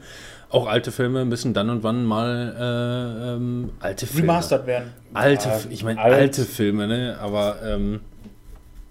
auch 0.50 0.66
alte 0.66 0.92
Filme 0.92 1.24
müssen 1.24 1.54
dann 1.54 1.70
und 1.70 1.84
wann 1.84 2.04
mal 2.04 2.56
äh, 2.58 3.34
ähm, 3.36 3.70
alte 3.80 4.08
Filme. 4.08 4.24
Remastered 4.24 4.66
werden. 4.66 4.94
Alte, 5.13 5.48
Ja, 5.50 5.60
ich 5.70 5.84
meine 5.84 6.02
alt. 6.02 6.13
alte 6.16 6.46
Filme, 6.46 6.88
ne? 6.88 7.18
Aber 7.22 7.58
ähm, 7.63 8.00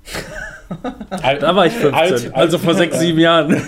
Alt, 1.22 1.42
da 1.42 1.54
war 1.54 1.66
ich 1.66 1.74
15, 1.74 1.94
Alt, 1.94 2.34
also 2.34 2.58
vor 2.58 2.74
sechs, 2.74 2.98
sieben 2.98 3.20
Jahren. 3.20 3.52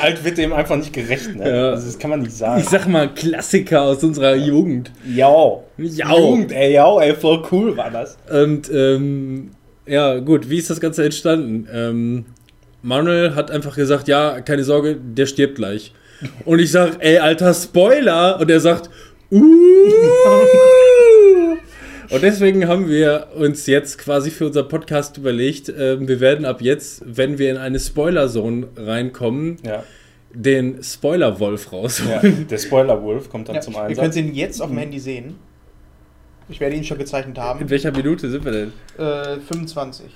alt 0.00 0.24
wird 0.24 0.38
dem 0.38 0.52
einfach 0.52 0.76
nicht 0.76 0.92
gerecht, 0.92 1.34
ne? 1.34 1.48
Ja. 1.48 1.70
Also 1.70 1.86
das 1.86 1.98
kann 1.98 2.10
man 2.10 2.20
nicht 2.20 2.36
sagen. 2.36 2.60
Ich 2.60 2.68
sag 2.68 2.86
mal 2.86 3.12
Klassiker 3.12 3.82
aus 3.82 4.04
unserer 4.04 4.36
Jugend. 4.36 4.92
Ja. 5.04 5.32
Ja. 5.76 6.16
Jugend, 6.16 6.52
ey, 6.52 6.74
ja, 6.74 7.00
ey, 7.00 7.14
voll 7.14 7.42
cool 7.50 7.76
war 7.76 7.90
das. 7.90 8.16
Und 8.30 8.70
ähm, 8.72 9.50
ja, 9.86 10.20
gut, 10.20 10.48
wie 10.48 10.58
ist 10.58 10.70
das 10.70 10.80
Ganze 10.80 11.04
entstanden? 11.04 11.68
Ähm, 11.72 12.26
Manuel 12.82 13.34
hat 13.34 13.50
einfach 13.50 13.74
gesagt, 13.74 14.06
ja, 14.08 14.40
keine 14.40 14.62
Sorge, 14.62 14.96
der 14.96 15.26
stirbt 15.26 15.56
gleich. 15.56 15.92
Und 16.44 16.60
ich 16.60 16.70
sag, 16.70 16.96
ey, 17.00 17.18
alter 17.18 17.52
Spoiler. 17.52 18.38
Und 18.40 18.48
er 18.50 18.60
sagt, 18.60 18.90
uh. 19.32 19.40
Und 22.10 22.22
deswegen 22.22 22.68
haben 22.68 22.88
wir 22.88 23.28
uns 23.36 23.66
jetzt 23.66 23.98
quasi 23.98 24.30
für 24.30 24.46
unser 24.46 24.62
Podcast 24.64 25.16
überlegt, 25.18 25.68
ähm, 25.68 26.06
wir 26.08 26.20
werden 26.20 26.44
ab 26.44 26.60
jetzt, 26.60 27.02
wenn 27.06 27.38
wir 27.38 27.50
in 27.50 27.56
eine 27.56 27.78
Spoiler-Zone 27.80 28.68
reinkommen, 28.76 29.56
Ja, 29.64 29.82
den 30.32 30.82
Spoiler-Wolf 30.82 31.72
raus. 31.72 32.02
ja. 32.08 32.20
Der 32.28 32.58
Spoiler-Wolf 32.58 33.28
kommt 33.30 33.48
dann 33.48 33.56
Ja, 33.56 33.60
zum 33.62 33.74
ihr 33.74 33.80
könnt 33.86 33.98
Einsatz. 34.00 34.16
ihn 34.16 34.34
jetzt 34.34 34.60
auf 34.60 34.68
dem 34.68 34.78
Handy 34.78 34.98
sehen. 34.98 35.36
Ich 36.48 36.60
werde 36.60 36.76
ihn 36.76 36.84
schon 36.84 36.98
gezeichnet 36.98 37.38
haben. 37.38 37.60
In 37.60 37.70
welcher 37.70 37.90
Minute 37.92 38.28
sind 38.30 38.44
wir 38.44 38.52
denn? 38.52 38.72
Äh, 38.98 39.38
25. 39.40 40.06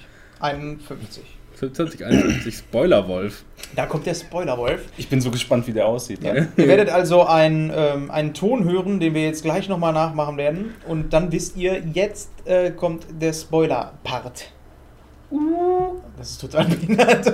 51. 0.40 1.22
25, 1.58 2.04
51, 2.06 2.54
Spoiler-Wolf. 2.56 3.42
Da 3.74 3.86
kommt 3.86 4.06
der 4.06 4.14
Spoilerwolf. 4.14 4.80
Ich 4.96 5.08
bin 5.08 5.20
so 5.20 5.30
gespannt, 5.30 5.66
wie 5.66 5.72
der 5.72 5.86
aussieht. 5.86 6.22
Ja. 6.22 6.32
Ne? 6.34 6.48
Ihr 6.56 6.68
werdet 6.68 6.88
also 6.88 7.24
einen, 7.26 7.72
ähm, 7.74 8.10
einen 8.10 8.32
Ton 8.32 8.64
hören, 8.64 9.00
den 9.00 9.14
wir 9.14 9.22
jetzt 9.24 9.42
gleich 9.42 9.68
nochmal 9.68 9.92
nachmachen 9.92 10.36
werden. 10.36 10.74
Und 10.86 11.12
dann 11.12 11.32
wisst 11.32 11.56
ihr, 11.56 11.82
jetzt 11.92 12.30
äh, 12.44 12.70
kommt 12.70 13.06
der 13.20 13.32
Spoiler-Part. 13.32 14.52
Das 16.16 16.30
ist 16.30 16.40
total 16.40 16.64
behindert. 16.66 17.26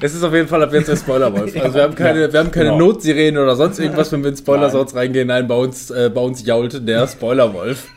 Es 0.00 0.14
ist 0.14 0.22
auf 0.22 0.32
jeden 0.32 0.48
Fall 0.48 0.62
ab 0.62 0.72
jetzt 0.72 0.88
der 0.88 0.96
Spoilerwolf. 0.96 1.56
Also 1.60 1.74
wir 1.74 1.82
haben 1.82 1.94
keine, 1.94 2.32
wir 2.32 2.38
haben 2.38 2.50
keine 2.50 2.70
Genau. 2.70 2.78
Notsirenen 2.78 3.42
oder 3.42 3.56
sonst 3.56 3.78
irgendwas, 3.78 4.12
wenn 4.12 4.22
wir 4.22 4.30
in 4.30 4.36
Spoiler-Sounds 4.36 4.94
reingehen. 4.94 5.28
Nein, 5.28 5.48
bei 5.48 5.56
uns, 5.56 5.90
äh, 5.90 6.10
bei 6.14 6.20
uns 6.20 6.44
jault 6.46 6.86
der 6.86 7.06
Spoilerwolf. 7.08 7.88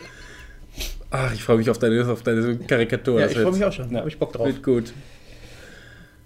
Ach, 1.17 1.33
ich 1.33 1.41
freue 1.43 1.57
mich 1.57 1.69
auf 1.69 1.77
deine, 1.77 2.05
auf 2.09 2.23
deine 2.23 2.57
Karikatur. 2.57 3.19
Ja, 3.21 3.27
ich 3.27 3.37
freue 3.37 3.51
mich 3.53 3.63
auch 3.63 3.71
schon. 3.71 3.89
Ja. 3.91 3.99
Hab 3.99 4.07
ich 4.07 4.17
Bock 4.17 4.33
drauf. 4.33 4.45
Wird 4.47 4.61
gut. 4.63 4.91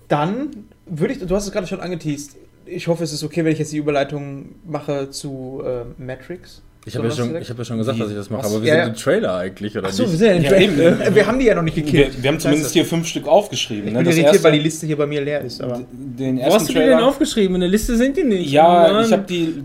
Dann 0.07 0.49
würde 0.87 1.13
ich, 1.13 1.19
du 1.25 1.35
hast 1.35 1.45
es 1.45 1.51
gerade 1.51 1.67
schon 1.67 1.79
angeteased. 1.79 2.35
Ich 2.65 2.87
hoffe, 2.87 3.03
es 3.03 3.13
ist 3.13 3.23
okay, 3.23 3.43
wenn 3.45 3.51
ich 3.51 3.59
jetzt 3.59 3.71
die 3.71 3.77
Überleitung 3.77 4.55
mache 4.65 5.09
zu 5.11 5.61
äh, 5.65 6.01
Matrix. 6.01 6.61
Ich 6.85 6.95
habe 6.95 7.07
ja, 7.07 7.13
schon- 7.13 7.35
ich 7.35 7.49
hab 7.49 7.57
ja 7.57 7.65
schon 7.65 7.77
gesagt, 7.77 7.97
Wie? 7.97 8.01
dass 8.01 8.09
ich 8.09 8.15
das 8.17 8.29
mache, 8.29 8.45
Was? 8.45 8.51
aber 8.53 8.63
wir 8.63 8.69
Ja, 8.69 8.73
sind 8.75 8.81
ja. 8.83 8.87
im 8.89 8.95
Trailer 8.95 9.35
eigentlich, 9.35 9.77
oder 9.77 9.87
Achso, 9.89 10.03
wir 10.03 10.07
nicht? 10.09 10.17
sind 10.17 10.27
ja 10.27 10.33
in 10.35 10.43
Ja, 10.43 10.49
Tra- 10.51 10.59
eben. 10.61 11.01
äh, 11.01 11.15
Wir 11.15 11.27
haben 11.27 11.37
die 11.39 11.45
ja 11.45 11.55
noch 11.55 11.61
nicht 11.61 11.75
gekillt. 11.75 12.15
Wir, 12.15 12.23
wir 12.23 12.31
haben 12.31 12.39
zumindest 12.39 12.71
hier 12.73 12.85
fünf 12.85 13.05
Stück 13.07 13.27
aufgeschrieben. 13.27 13.87
Ich 13.89 13.93
Ne? 13.93 13.99
bin 13.99 14.05
Das 14.05 14.15
irritiert, 14.15 14.33
erste, 14.33 14.43
weil 14.45 14.51
die 14.53 14.59
Liste 14.63 14.87
hier 14.87 14.97
bei 14.97 15.05
mir 15.05 15.21
leer 15.21 15.41
ist. 15.41 15.61
Aber 15.61 15.81
den 15.91 16.37
Wo 16.37 16.41
ersten 16.41 16.55
hast 16.55 16.69
du 16.69 16.73
die 16.73 16.79
denn 16.79 16.89
Trailer. 16.91 17.05
aufgeschrieben? 17.07 17.55
In 17.55 17.61
der 17.61 17.69
Liste 17.69 17.95
sind 17.97 18.17
die 18.17 18.23
nicht. 18.23 18.49
Ja, 18.51 18.89
Mann. 18.93 19.05
ich 19.05 19.11
habe 19.11 19.23
die, 19.23 19.61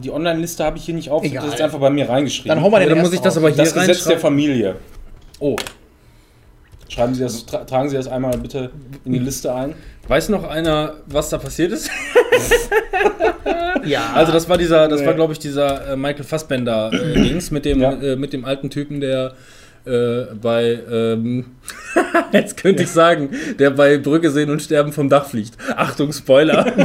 die 0.00 0.10
Online-Liste 0.10 0.64
habe 0.64 0.78
ich 0.78 0.84
hier 0.84 0.94
nicht 0.94 1.10
auf. 1.10 1.22
Egal. 1.24 1.44
Das 1.44 1.54
ist 1.54 1.60
einfach 1.60 1.78
bei 1.78 1.90
mir 1.90 2.08
reingeschrieben. 2.08 2.48
dann 2.48 2.62
wir 2.72 2.78
Ja, 2.80 2.86
den 2.86 2.94
dann 2.96 3.04
muss 3.04 3.12
ich 3.12 3.20
das 3.20 3.36
aber 3.36 3.48
hier 3.48 3.56
das 3.64 3.74
Gesetz 3.74 4.04
der. 4.04 4.18
Familie. 4.18 4.76
Oh. 5.38 5.56
Schreiben 6.88 7.14
Sie 7.14 7.22
das, 7.22 7.46
tra 7.46 7.58
tragen 7.64 7.88
Sie 7.88 7.96
das 7.96 8.08
einmal 8.08 8.36
bitte 8.36 8.70
in 9.04 9.12
die 9.12 9.18
Liste 9.20 9.54
ein. 9.54 9.74
Weiß 10.08 10.28
noch 10.28 10.42
einer, 10.48 10.94
was 11.06 11.28
da 11.28 11.38
passiert 11.38 11.72
ist? 11.72 11.90
Ja. 13.84 14.12
Also 14.14 14.30
das 14.32 14.46
war 14.48 14.58
dieser, 14.58 14.88
das 14.88 15.00
Nee. 15.00 15.06
war 15.06 15.14
glaube 15.14 15.32
ich 15.32 15.38
dieser 15.38 15.92
äh, 15.92 15.96
Michael 15.96 16.24
Fassbender 16.24 16.90
äh, 16.92 17.14
Dings 17.22 17.50
mit 17.50 17.64
dem 17.64 17.80
Ja. 17.80 17.92
äh, 17.94 18.14
mit 18.16 18.32
dem 18.34 18.44
alten 18.44 18.68
Typen, 18.68 19.00
der 19.00 19.32
äh, 19.86 20.24
bei 20.40 20.78
ähm, 20.92 21.46
jetzt 22.32 22.58
könnte 22.58 22.82
ich 22.82 22.90
sagen, 22.90 23.30
der 23.58 23.70
bei 23.70 23.96
Brücke 23.96 24.30
sehen 24.30 24.50
und 24.50 24.60
sterben 24.60 24.92
vom 24.92 25.08
Dach 25.08 25.24
fliegt. 25.26 25.54
Achtung 25.76 26.12
Spoiler. 26.12 26.66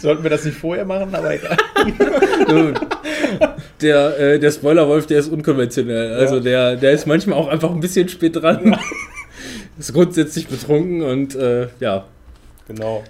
Sollten 0.00 0.22
wir 0.22 0.30
das 0.30 0.44
nicht 0.44 0.56
vorher 0.58 0.84
machen, 0.84 1.14
aber 1.14 1.34
egal. 1.34 1.56
Der, 3.80 4.18
äh, 4.18 4.38
der 4.38 4.50
Spoilerwolf, 4.50 5.06
der 5.06 5.20
ist 5.20 5.28
unkonventionell. 5.28 6.14
Also 6.14 6.36
Ja. 6.36 6.40
der, 6.40 6.76
der 6.76 6.92
ist 6.92 7.06
manchmal 7.06 7.38
auch 7.38 7.48
einfach 7.48 7.70
ein 7.70 7.80
bisschen 7.80 8.08
spät 8.08 8.36
dran. 8.36 8.76
ist 9.78 9.92
grundsätzlich 9.94 10.48
betrunken 10.48 11.02
und 11.02 11.34
äh, 11.34 11.68
ja. 11.80 12.04
Genau. 12.68 13.02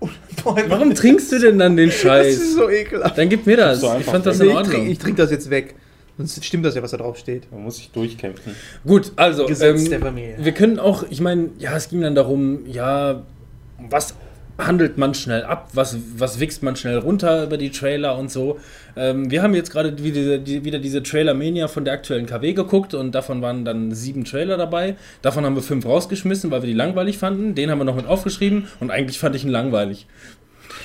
Warum 0.44 0.94
trinkst 0.94 1.30
du 1.32 1.38
denn 1.38 1.58
dann 1.58 1.76
den 1.76 1.88
Das 1.88 1.96
ist 1.96 2.02
Scheiß? 2.02 2.54
so 2.54 2.68
ekelhaft. 2.68 3.16
Dann 3.16 3.28
gib 3.28 3.46
mir 3.46 3.56
das. 3.56 3.80
So 3.80 3.94
Ich 3.98 4.04
fand 4.04 4.26
das 4.26 4.40
in 4.40 4.48
ich 4.50 4.54
Ordnung. 4.54 4.72
trinke 4.84 4.98
trink 4.98 5.16
das 5.16 5.30
jetzt 5.30 5.48
weg. 5.50 5.74
Sonst 6.18 6.44
stimmt 6.44 6.64
das 6.64 6.74
ja, 6.74 6.82
was 6.82 6.90
da 6.90 6.96
drauf 6.96 7.18
steht. 7.18 7.50
Man 7.52 7.62
muss 7.62 7.76
sich 7.76 7.90
durchkämpfen. 7.90 8.54
Gut, 8.86 9.12
also 9.16 9.46
Gesetz 9.46 9.82
ähm, 9.84 9.90
der 9.90 10.00
Familie. 10.00 10.36
wir 10.40 10.52
können 10.52 10.78
auch, 10.78 11.04
ich 11.10 11.20
meine, 11.20 11.50
ja, 11.58 11.76
es 11.76 11.88
ging 11.90 12.00
dann 12.00 12.14
darum, 12.14 12.60
ja, 12.66 13.22
was 13.90 14.14
handelt 14.58 14.96
man 14.98 15.14
schnell 15.14 15.44
ab, 15.44 15.70
was, 15.74 15.98
was 16.16 16.40
wächst 16.40 16.62
man 16.62 16.76
schnell 16.76 16.98
runter 16.98 17.44
über 17.44 17.56
die 17.56 17.70
Trailer 17.70 18.16
und 18.16 18.30
so. 18.30 18.58
Ähm, 18.96 19.30
wir 19.30 19.42
haben 19.42 19.54
jetzt 19.54 19.70
gerade 19.70 20.02
wieder, 20.02 20.38
die, 20.38 20.64
wieder 20.64 20.78
diese 20.78 21.02
Trailer-Mania 21.02 21.68
von 21.68 21.84
der 21.84 21.94
aktuellen 21.94 22.26
KW 22.26 22.54
geguckt 22.54 22.94
und 22.94 23.14
davon 23.14 23.42
waren 23.42 23.64
dann 23.64 23.92
sieben 23.92 24.24
Trailer 24.24 24.56
dabei. 24.56 24.96
Davon 25.22 25.44
haben 25.44 25.54
wir 25.54 25.62
fünf 25.62 25.84
rausgeschmissen, 25.84 26.50
weil 26.50 26.62
wir 26.62 26.68
die 26.68 26.74
langweilig 26.74 27.18
fanden. 27.18 27.54
Den 27.54 27.70
haben 27.70 27.78
wir 27.78 27.84
noch 27.84 27.96
mit 27.96 28.06
aufgeschrieben 28.06 28.66
und 28.80 28.90
eigentlich 28.90 29.18
fand 29.18 29.36
ich 29.36 29.44
ihn 29.44 29.50
langweilig. 29.50 30.06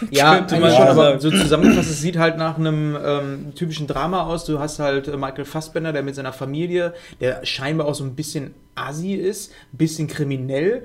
Ja, 0.10 0.48
schon, 0.50 0.64
aber 0.64 1.20
so 1.20 1.30
zusammengefasst, 1.30 1.92
es 1.92 2.02
sieht 2.02 2.18
halt 2.18 2.38
nach 2.38 2.58
einem 2.58 2.98
ähm, 3.04 3.56
typischen 3.56 3.86
Drama 3.86 4.24
aus. 4.24 4.46
Du 4.46 4.60
hast 4.60 4.80
halt 4.80 5.08
äh, 5.08 5.16
Michael 5.16 5.46
Fassbender, 5.46 5.94
der 5.94 6.02
mit 6.02 6.16
seiner 6.16 6.34
Familie, 6.34 6.94
der 7.20 7.46
scheinbar 7.46 7.88
auch 7.88 7.94
so 7.94 8.04
ein 8.04 8.16
bisschen 8.16 8.56
assi 8.74 9.14
ist, 9.14 9.52
ein 9.74 9.78
bisschen 9.78 10.08
kriminell. 10.08 10.84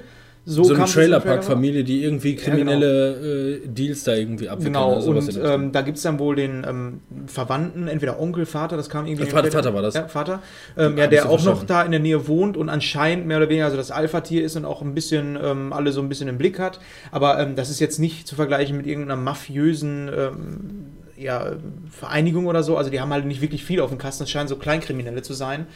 So, 0.49 0.63
So 0.63 0.75
eine 0.75 0.85
Trailerpark-Familie, 0.85 1.83
die 1.83 2.05
irgendwie 2.05 2.37
kriminelle 2.37 3.57
äh, 3.65 3.67
Deals 3.67 4.05
da 4.05 4.15
irgendwie 4.15 4.49
abwickeln. 4.49 4.75
Genau, 4.75 4.93
oder 4.93 5.03
sowas 5.03 5.27
und 5.27 5.43
der 5.43 5.55
ähm, 5.55 5.73
da 5.73 5.83
gibt 5.83 5.97
es 5.97 6.05
dann 6.05 6.21
wohl 6.21 6.37
den 6.37 6.65
ähm, 6.65 7.01
Verwandten, 7.27 7.89
entweder 7.89 8.21
Onkel, 8.21 8.47
Vater, 8.47 8.77
das 8.77 8.89
kam 8.89 9.07
irgendwie. 9.07 9.25
Äh, 9.25 9.27
im 9.27 9.33
Vater-. 9.33 9.51
Vater 9.51 9.75
war 9.75 9.83
das. 9.83 9.95
Ja, 9.95 10.07
Vater. 10.07 10.41
Ähm, 10.79 10.97
ja, 10.97 11.09
der 11.09 11.25
so 11.25 11.31
auch 11.31 11.43
noch 11.43 11.65
da 11.65 11.83
in 11.83 11.91
der 11.91 11.99
Nähe 11.99 12.29
wohnt 12.29 12.57
und 12.57 12.69
anscheinend 12.69 13.27
mehr 13.27 13.39
oder 13.39 13.49
weniger 13.49 13.65
also 13.65 13.77
das 13.77 13.91
Alpha-Tier 13.91 14.45
ist 14.45 14.55
und 14.55 14.65
auch 14.65 14.83
ein 14.83 14.95
bisschen 14.95 15.37
ähm, 15.43 15.73
alle 15.73 15.91
so 15.91 16.01
ein 16.01 16.09
bisschen 16.09 16.29
im 16.29 16.39
Blick 16.39 16.61
hat. 16.61 16.79
Aber 17.11 17.41
ähm, 17.41 17.57
das 17.57 17.69
ist 17.69 17.81
jetzt 17.81 17.99
nicht 17.99 18.29
zu 18.29 18.37
vergleichen 18.37 18.77
mit 18.77 18.87
irgendeiner 18.87 19.21
mafiösen 19.21 20.09
ähm, 20.17 20.87
ja, 21.17 21.57
Vereinigung 21.91 22.47
oder 22.47 22.63
so. 22.63 22.77
Also 22.77 22.91
die 22.91 23.01
haben 23.01 23.13
halt 23.13 23.25
nicht 23.25 23.41
wirklich 23.41 23.65
viel 23.65 23.81
auf 23.81 23.91
dem 23.91 23.99
Kasten, 23.99 24.23
das 24.23 24.31
scheinen 24.31 24.49
so 24.49 24.57
Kleinkriminelle 24.57 25.23
zu 25.23 25.35
sein. 25.35 25.67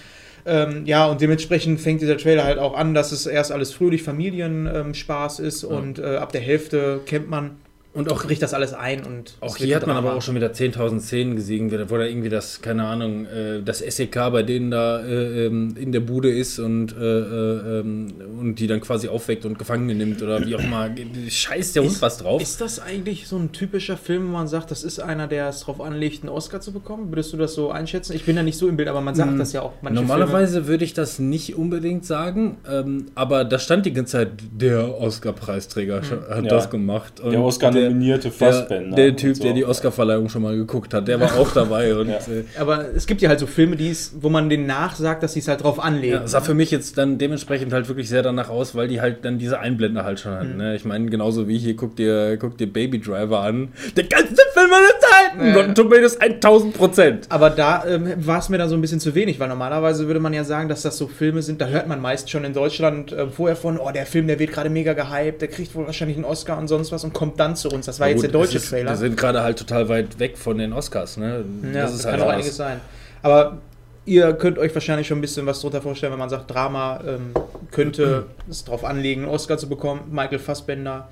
Ähm, 0.46 0.86
ja, 0.86 1.06
und 1.06 1.20
dementsprechend 1.20 1.80
fängt 1.80 2.00
dieser 2.00 2.16
Trailer 2.16 2.44
halt 2.44 2.58
auch 2.58 2.74
an, 2.74 2.94
dass 2.94 3.12
es 3.12 3.26
erst 3.26 3.52
alles 3.52 3.72
fröhlich 3.72 4.02
Familienspaß 4.02 5.00
Spaß 5.00 5.38
ist 5.40 5.64
und 5.64 5.98
äh, 5.98 6.16
ab 6.16 6.32
der 6.32 6.40
Hälfte 6.40 7.00
kennt 7.06 7.28
man 7.28 7.56
Und 7.92 8.12
auch 8.12 8.22
bricht 8.24 8.40
das 8.40 8.54
alles 8.54 8.72
ein 8.72 9.04
und 9.04 9.34
Auch 9.40 9.56
hier 9.56 9.74
ein 9.76 9.80
hat 9.82 9.86
man 9.88 9.96
aber 9.96 10.14
auch 10.14 10.22
schon 10.22 10.36
wieder 10.36 10.52
10.000 10.52 11.00
Szenen 11.00 11.34
gesehen, 11.34 11.72
wo 11.90 11.96
da 11.96 12.04
irgendwie 12.04 12.28
das, 12.28 12.62
keine 12.62 12.84
Ahnung, 12.84 13.26
äh, 13.26 13.62
das 13.64 13.80
SEK 13.80 14.14
bei 14.30 14.44
denen 14.44 14.70
da 14.70 15.00
äh, 15.00 15.46
ähm, 15.46 15.74
in 15.76 15.90
der 15.90 15.98
Bude 15.98 16.30
ist 16.30 16.60
und, 16.60 16.92
äh, 16.96 17.00
äh, 17.00 17.80
ähm, 17.80 18.12
und 18.38 18.54
die 18.60 18.68
dann 18.68 18.80
quasi 18.80 19.08
aufweckt 19.08 19.44
und 19.44 19.58
Gefangene 19.58 19.96
nimmt 19.96 20.22
oder 20.22 20.46
wie 20.46 20.54
auch 20.54 20.60
immer. 20.62 20.88
Scheiß 21.28 21.72
der 21.72 21.82
Hund 21.82 21.90
Ist- 21.90 22.00
was 22.02 22.18
drauf. 22.18 22.40
Ist 22.40 22.60
das 22.60 22.78
eigentlich 22.78 23.26
so 23.26 23.36
ein 23.36 23.50
typischer 23.50 23.96
Film, 23.96 24.28
wo 24.28 24.32
man 24.34 24.46
sagt, 24.46 24.70
das 24.70 24.84
ist 24.84 25.00
einer, 25.00 25.26
der 25.26 25.48
es 25.48 25.62
drauf 25.62 25.80
anlegt, 25.80 26.22
einen 26.22 26.28
Oscar 26.30 26.60
zu 26.60 26.72
bekommen? 26.72 27.10
Würdest 27.10 27.32
du 27.32 27.38
das 27.38 27.54
so 27.54 27.72
einschätzen? 27.72 28.12
Ich 28.14 28.24
bin 28.24 28.36
da 28.36 28.44
nicht 28.44 28.56
so 28.56 28.68
im 28.68 28.76
Bild, 28.76 28.88
aber 28.88 29.00
man 29.00 29.16
sagt 29.16 29.36
das 29.40 29.52
ja 29.52 29.62
auch. 29.62 29.72
manche 29.82 30.00
Normalerweise 30.00 30.68
würde 30.68 30.84
ich 30.84 30.94
das 30.94 31.18
nicht 31.18 31.56
unbedingt 31.56 32.04
sagen, 32.06 32.58
ähm, 32.70 33.06
aber 33.16 33.44
da 33.44 33.58
stand 33.58 33.84
die 33.84 33.92
ganze 33.92 34.12
Zeit, 34.12 34.28
der 34.52 34.96
Oscar-Preisträger 35.00 36.02
hat 36.30 36.44
Ja. 36.44 36.50
das 36.50 36.70
gemacht. 36.70 37.18
Und 37.18 37.32
Der 37.32 37.40
Oscar-nominierte 37.42 37.79
der, 37.88 38.30
Fassbender. 38.32 38.96
der 38.96 39.08
und 39.10 39.16
Typ, 39.16 39.36
so. 39.36 39.42
der 39.44 39.52
die 39.52 39.64
Oscar-Verleihung 39.64 40.28
schon 40.28 40.42
mal 40.42 40.56
geguckt 40.56 40.92
hat, 40.94 41.08
der 41.08 41.20
war 41.20 41.36
auch 41.38 41.50
dabei. 41.52 41.94
Und, 42.00 42.08
Ja. 42.08 42.16
äh, 42.16 42.44
aber 42.58 42.86
es 42.94 43.06
gibt 43.06 43.22
ja 43.22 43.28
halt 43.28 43.40
so 43.40 43.46
Filme, 43.46 43.76
die 43.76 43.90
es, 43.90 44.12
wo 44.20 44.28
man 44.28 44.48
denen 44.48 44.66
nachsagt, 44.66 45.22
dass 45.22 45.32
sie 45.32 45.40
es 45.40 45.48
halt 45.48 45.62
drauf 45.62 45.80
anlegen. 45.82 46.14
Ja, 46.14 46.26
sah 46.26 46.40
für 46.40 46.54
mich 46.54 46.70
jetzt 46.70 46.98
dann 46.98 47.18
dementsprechend 47.18 47.72
halt 47.72 47.88
wirklich 47.88 48.08
sehr 48.08 48.22
danach 48.22 48.48
aus, 48.50 48.74
weil 48.74 48.88
die 48.88 49.00
halt 49.00 49.24
dann 49.24 49.38
diese 49.38 49.58
Einblender 49.60 50.04
halt 50.04 50.20
schon 50.20 50.32
hatten. 50.32 50.56
Ne? 50.56 50.76
Ich 50.76 50.84
meine, 50.84 51.08
genauso 51.08 51.48
wie 51.48 51.58
hier, 51.58 51.76
guck 51.76 51.96
dir, 51.96 52.36
guck 52.36 52.58
dir 52.58 52.70
Baby 52.72 53.00
Driver 53.00 53.40
an. 53.40 53.68
Der 53.96 54.04
geilste 54.04 54.42
Film 54.54 54.70
aller 54.72 55.00
Zeiten! 55.00 55.46
Ja. 55.48 55.54
Rotten 55.54 55.74
Tomatoes 55.74 56.20
1000 56.20 56.74
Prozent. 56.74 57.26
Aber 57.28 57.50
da 57.50 57.84
ähm, 57.86 58.12
war 58.18 58.38
es 58.38 58.48
mir 58.48 58.58
dann 58.58 58.68
so 58.68 58.74
ein 58.74 58.80
bisschen 58.80 59.00
zu 59.00 59.14
wenig, 59.14 59.38
weil 59.40 59.48
normalerweise 59.48 60.06
würde 60.06 60.20
man 60.20 60.32
ja 60.34 60.44
sagen, 60.44 60.68
dass 60.68 60.82
das 60.82 60.96
so 60.98 61.06
Filme 61.06 61.42
sind, 61.42 61.60
da 61.60 61.66
hört 61.68 61.86
man 61.88 62.00
meist 62.00 62.30
schon 62.30 62.44
in 62.44 62.52
Deutschland 62.52 63.12
äh, 63.12 63.28
vorher 63.28 63.56
von, 63.56 63.78
oh, 63.78 63.90
der 63.92 64.06
Film, 64.06 64.26
der 64.26 64.38
wird 64.38 64.52
gerade 64.52 64.70
mega 64.70 64.92
gehypt, 64.92 65.40
der 65.40 65.48
kriegt 65.48 65.74
wohl 65.74 65.86
wahrscheinlich 65.86 66.16
einen 66.16 66.24
Oscar 66.24 66.58
und 66.58 66.68
sonst 66.68 66.92
was 66.92 67.04
und 67.04 67.12
kommt 67.12 67.38
dann 67.40 67.56
zu 67.56 67.69
uns. 67.72 67.86
Das 67.86 68.00
war 68.00 68.08
jetzt 68.08 68.22
der 68.22 68.30
deutsche 68.30 68.54
Wir 68.54 68.60
Trailer. 68.68 68.96
sind 68.96 69.16
gerade 69.16 69.42
halt 69.42 69.58
total 69.58 69.88
weit 69.88 70.18
weg 70.18 70.36
von 70.38 70.58
den 70.58 70.72
Oscars. 70.72 71.16
Ne? 71.16 71.44
Ja, 71.72 71.82
das 71.82 71.90
das, 71.90 71.94
ist 72.00 72.02
kann 72.04 72.12
halt 72.12 72.22
auch 72.22 72.26
was. 72.28 72.34
einiges 72.34 72.56
sein. 72.56 72.80
Aber 73.22 73.58
ihr 74.06 74.32
könnt 74.34 74.58
euch 74.58 74.74
wahrscheinlich 74.74 75.06
schon 75.06 75.18
ein 75.18 75.22
bisschen 75.22 75.46
was 75.46 75.60
drunter 75.60 75.82
vorstellen, 75.82 76.12
wenn 76.12 76.18
man 76.18 76.30
sagt, 76.30 76.50
Drama 76.50 77.00
ähm, 77.06 77.32
könnte 77.70 78.26
es 78.48 78.64
drauf 78.64 78.84
anlegen, 78.84 79.22
einen 79.24 79.30
Oscar 79.30 79.58
zu 79.58 79.68
bekommen. 79.68 80.02
Michael 80.10 80.38
Fassbender. 80.38 81.08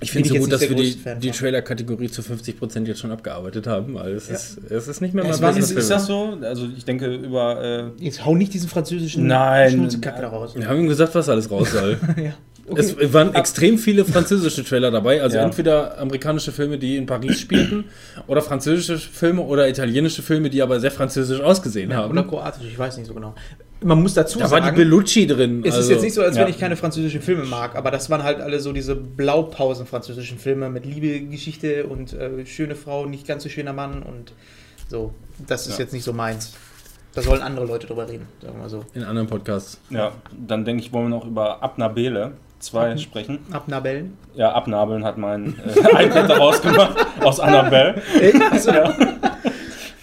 Ich 0.00 0.12
finde 0.12 0.28
es 0.28 0.34
so 0.34 0.40
gut, 0.40 0.52
dass 0.52 0.60
wir 0.60 0.74
die, 0.76 0.98
die. 1.22 1.30
Trailer-Kategorie 1.30 2.10
zu 2.10 2.20
50% 2.20 2.84
jetzt 2.84 3.00
schon 3.00 3.10
abgearbeitet 3.12 3.66
haben, 3.66 3.94
weil 3.94 4.12
es, 4.12 4.28
ist, 4.28 4.58
es 4.70 4.88
ist 4.88 5.00
nicht 5.00 5.14
mehr 5.14 5.24
Ja, 5.24 5.30
mal 5.30 5.40
waren- 5.40 5.54
bester 5.54 5.60
Ist, 5.60 5.68
Film. 5.68 5.78
ist 5.80 5.90
das 5.90 6.06
so? 6.06 6.36
Also 6.42 6.66
ich 6.76 6.84
denke 6.84 7.06
über. 7.14 7.92
Äh, 7.98 8.04
Jetzt 8.04 8.22
hau 8.26 8.34
nicht 8.34 8.52
diesen 8.52 8.68
französischen 8.68 9.26
Nein. 9.26 9.70
Schnurzekack 9.70 10.20
da 10.20 10.28
raus. 10.28 10.54
Wir 10.54 10.68
haben 10.68 10.80
ihm 10.80 10.88
gesagt, 10.88 11.14
was 11.14 11.30
alles 11.30 11.50
raus 11.50 11.72
soll. 11.72 11.98
ja. 12.22 12.34
Es 12.74 12.96
waren 13.12 13.34
extrem 13.34 13.78
viele 13.78 14.04
französische 14.04 14.64
Trailer 14.64 14.90
dabei, 14.90 15.22
also 15.22 15.36
Ja. 15.36 15.44
entweder 15.44 15.98
amerikanische 15.98 16.50
Filme, 16.50 16.78
die 16.78 16.96
in 16.96 17.06
Paris 17.06 17.40
spielten, 17.40 17.84
oder 18.26 18.42
französische 18.42 18.98
Filme 18.98 19.42
oder 19.42 19.68
italienische 19.68 20.22
Filme, 20.22 20.50
die 20.50 20.60
aber 20.62 20.80
sehr 20.80 20.90
französisch 20.90 21.40
ausgesehen 21.40 21.90
Oder 21.90 21.98
haben. 21.98 22.26
kroatisch, 22.28 22.64
ich 22.66 22.78
weiß 22.78 22.96
nicht 22.96 23.06
so 23.06 23.14
genau. 23.14 23.34
Man 23.84 24.00
muss 24.02 24.14
dazu 24.14 24.38
Da 24.38 24.44
war 24.44 24.62
sagen, 24.62 24.74
die 24.74 24.82
Bellucci 24.82 25.26
drin. 25.26 25.60
es 25.62 25.68
ist 25.74 25.76
also- 25.76 25.92
jetzt 25.92 26.02
nicht 26.02 26.14
so, 26.14 26.22
als 26.22 26.34
ja. 26.36 26.42
wenn 26.42 26.50
ich 26.50 26.58
keine 26.58 26.76
französischen 26.76 27.20
Filme 27.20 27.44
mag, 27.44 27.76
aber 27.76 27.90
das 27.90 28.08
waren 28.10 28.22
halt 28.24 28.40
alle 28.40 28.58
so 28.58 28.72
diese 28.72 28.96
Blaupausen 28.96 29.86
französischen 29.86 30.38
Filme 30.38 30.68
mit 30.70 30.86
Liebe, 30.86 31.20
Geschichte 31.26 31.86
und 31.86 32.14
äh, 32.14 32.44
schöne 32.46 32.74
Frau, 32.74 33.06
nicht 33.06 33.26
ganz 33.28 33.42
so 33.42 33.48
schöner 33.48 33.74
Mann 33.74 34.02
und 34.02 34.32
so. 34.88 35.12
Das 35.46 35.66
ist 35.66 35.74
Ja. 35.78 35.84
jetzt 35.84 35.92
nicht 35.92 36.04
so 36.04 36.12
meins. 36.14 36.54
Da 37.14 37.22
sollen 37.22 37.42
andere 37.42 37.64
Leute 37.66 37.86
drüber 37.86 38.08
reden, 38.08 38.26
sagen 38.42 38.54
wir 38.56 38.62
mal 38.62 38.68
so. 38.70 38.84
in 38.94 39.04
anderen 39.04 39.28
Podcasts. 39.28 39.78
ja, 39.90 40.12
dann 40.46 40.64
denke 40.64 40.82
ich, 40.82 40.92
wollen 40.92 41.06
wir 41.10 41.16
noch 41.16 41.26
über 41.26 41.62
Abnabele 41.62 42.32
2 42.66 42.96
sprechen. 42.98 43.38
Abnabellen. 43.52 44.16
Ja, 44.34 44.52
Abnabeln 44.52 45.04
hat 45.04 45.18
mein 45.18 45.54
äh, 45.64 46.04
iPad 46.04 46.28
daraus 46.30 46.60
gemacht 46.62 46.96
aus 47.22 47.40
Annabelle. 47.40 48.02
Ja. 48.66 48.94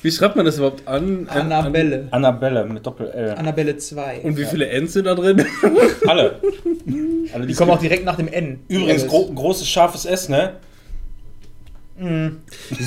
Wie 0.02 0.12
schreibt 0.12 0.36
man 0.36 0.46
das 0.46 0.58
überhaupt 0.58 0.86
an? 0.88 1.28
An- 1.30 1.52
Annabelle. 1.52 2.08
Annabelle 2.12 2.66
mit 2.66 2.86
Doppel-L. 2.86 3.36
Annabelle 3.38 3.78
2. 3.78 4.20
Und 4.24 4.38
wie 4.38 4.44
viele 4.46 4.68
Ns 4.82 4.94
sind 4.94 5.06
da 5.06 5.16
drin? 5.16 5.46
Alle. 6.08 6.40
Alle 7.34 7.48
die 7.48 7.54
kommen 7.54 7.72
auch 7.72 7.80
direkt 7.80 8.04
nach 8.04 8.18
dem 8.18 8.28
N. 8.28 8.60
Übrigens, 8.68 9.08
gro 9.08 9.32
großes 9.34 9.68
scharfes 9.68 10.06
S, 10.06 10.28
ne? 10.28 10.54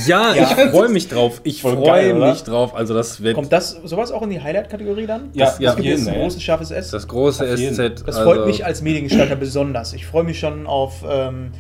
Ja, 0.06 0.34
Ja. 0.34 0.34
ich 0.34 0.70
freue 0.70 0.88
mich 0.88 1.08
drauf. 1.08 1.40
Ich 1.44 1.62
freue 1.62 2.14
mich 2.14 2.42
drauf. 2.42 2.74
Also 2.74 2.94
das 2.94 3.22
wird 3.22 3.34
Kommt 3.34 3.52
das 3.52 3.70
sowas 3.84 4.10
auch 4.10 4.22
in 4.22 4.30
die 4.30 4.40
Highlight-Kategorie 4.40 5.06
dann? 5.06 5.30
Ja, 5.32 5.46
das, 5.46 5.58
ja, 5.58 5.66
das 5.66 5.76
gibt 5.76 5.86
jeden, 5.86 6.08
ein 6.08 6.14
ey. 6.14 6.20
großes, 6.22 6.42
scharfes 6.42 6.70
S. 6.70 6.90
das 6.90 7.06
große 7.06 7.44
Auf 7.44 7.58
jeden. 7.58 7.74
SZ. 7.74 8.06
Das 8.06 8.16
also, 8.16 8.30
freut 8.30 8.46
mich 8.46 8.64
als 8.64 8.82
Mediengestalter 8.82 9.36
besonders. 9.36 9.92
Ich 9.92 10.06
freue 10.06 10.24
mich 10.24 10.38
schon 10.38 10.66
auf 10.66 11.04
ähm, 11.08 11.52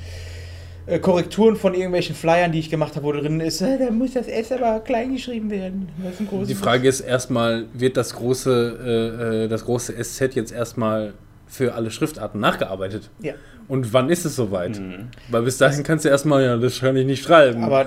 äh, 0.86 0.98
Korrekturen 0.98 1.56
von 1.56 1.74
irgendwelchen 1.74 2.14
Flyern, 2.14 2.52
die 2.52 2.60
ich 2.60 2.70
gemacht 2.70 2.94
habe, 2.96 3.06
wo 3.06 3.12
drin 3.12 3.40
ist, 3.40 3.60
äh, 3.60 3.78
da 3.78 3.90
muss 3.90 4.12
das 4.12 4.28
S 4.28 4.52
aber 4.52 4.80
klein 4.80 5.12
geschrieben 5.12 5.50
werden. 5.50 5.88
Das 6.02 6.14
ist 6.14 6.20
ein 6.20 6.28
großes 6.28 6.48
Die 6.48 6.54
Frage 6.54 6.88
ist 6.88 7.00
erstmal, 7.00 7.66
wird 7.72 7.96
das 7.96 8.14
große, 8.14 8.78
äh, 8.84 9.44
äh, 9.44 9.48
das 9.48 9.64
große 9.64 9.94
SZ 10.02 10.34
jetzt 10.34 10.52
erstmal 10.52 11.14
für 11.46 11.74
alle 11.74 11.90
Schriftarten 11.90 12.40
nachgearbeitet? 12.40 13.10
Ja, 13.20 13.34
Und 13.68 13.92
wann 13.92 14.08
ist 14.10 14.24
es 14.24 14.36
soweit? 14.36 14.78
Mhm. 14.78 15.08
Weil 15.30 15.42
bis 15.42 15.58
dahin 15.58 15.82
kannst 15.82 16.04
du 16.04 16.08
erstmal, 16.08 16.44
ja, 16.44 16.56
das 16.56 16.80
kann 16.80 16.96
ich 16.96 17.06
nicht 17.06 17.22
schreiben. 17.24 17.62
aber 17.64 17.86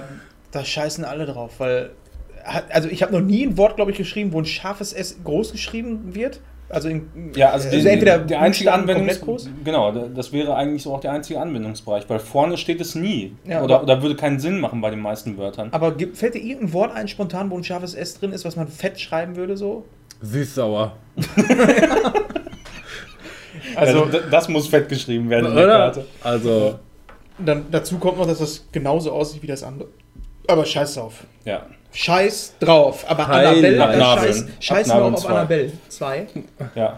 da 0.52 0.63
scheißen 0.65 1.04
alle 1.06 1.26
drauf, 1.26 1.54
weil 1.60 1.91
also 2.69 2.88
ich 2.89 3.04
habe 3.04 3.12
noch 3.13 3.22
nie 3.22 3.45
ein 3.45 3.58
Wort, 3.58 3.76
glaube 3.76 3.91
ich, 3.91 3.98
geschrieben, 3.98 4.32
wo 4.34 4.39
ein 4.39 4.45
scharfes 4.45 4.93
S 4.93 5.17
groß 5.24 5.52
geschrieben 5.52 6.15
wird. 6.15 6.39
Also, 6.69 6.88
in, 6.88 7.10
Ja, 7.36 7.50
also, 7.50 7.67
also 7.67 7.80
die, 7.80 7.88
entweder 7.88 8.19
die 8.19 8.36
einzige 8.36 8.69
Buchstaben 8.69 8.89
Anwendungs 8.89 9.19
komplett 9.19 9.45
groß. 9.45 9.50
Genau, 9.65 9.91
da- 9.91 10.08
das 10.08 10.32
wäre 10.32 10.56
eigentlich 10.56 10.84
so 10.84 10.93
auch 10.93 11.02
der 11.02 11.12
einzige 11.12 11.39
Anwendungsbereich, 11.41 12.06
weil 12.08 12.19
vorne 12.19 12.58
steht 12.58 12.80
es 12.80 12.93
nie. 12.95 13.36
Ja, 13.43 13.63
oder, 13.63 13.76
aber- 13.76 13.84
oder 13.84 14.02
würde 14.04 14.15
keinen 14.15 14.39
Sinn 14.39 14.60
machen 14.60 14.80
bei 14.80 14.89
den 14.91 15.00
meisten 15.02 15.38
Wörtern. 15.38 15.69
Aber 15.72 15.95
fällt 16.13 16.36
dir 16.36 16.41
irgendein 16.41 16.74
Wort 16.74 16.95
ein 16.95 17.08
spontan, 17.08 17.50
wo 17.52 17.58
ein 17.58 17.63
scharfes 17.63 17.93
S 17.95 18.19
drin 18.19 18.32
ist, 18.34 18.45
was 18.45 18.56
man 18.56 18.67
fett 18.67 19.00
schreiben 19.00 19.36
würde 19.36 19.58
so? 19.58 19.86
Süß-sauer. 20.22 20.95
Also, 23.80 24.06
d- 24.06 24.20
das 24.30 24.48
muss 24.50 24.68
fett 24.68 24.89
geschrieben 24.89 25.30
werden 25.30 25.48
in 25.48 25.56
der? 25.56 25.68
Karte. 25.68 26.06
Also, 26.24 26.80
Dann 27.38 27.65
dazu 27.72 27.98
kommt 27.98 28.18
noch, 28.18 28.28
dass 28.28 28.39
das 28.39 28.65
genauso 28.72 29.12
aussieht 29.12 29.42
wie 29.44 29.48
das 29.48 29.63
andere. 29.63 29.88
Aber 30.48 30.65
scheiß 30.65 30.96
drauf. 30.96 31.24
Ja. 31.46 31.65
Scheiß 31.94 32.56
drauf. 32.60 33.06
Aber. 33.08 33.28
Annabelle, 33.30 33.76
äh, 33.76 33.80
Abnabeln. 33.80 34.52
scheiß, 34.60 34.89
auch 34.89 34.96
Abnabeln 34.96 35.13
auf 35.15 35.22
zwei. 35.22 35.30
Annabelle 35.30 35.72
2. 35.89 36.28
ja. 36.76 36.98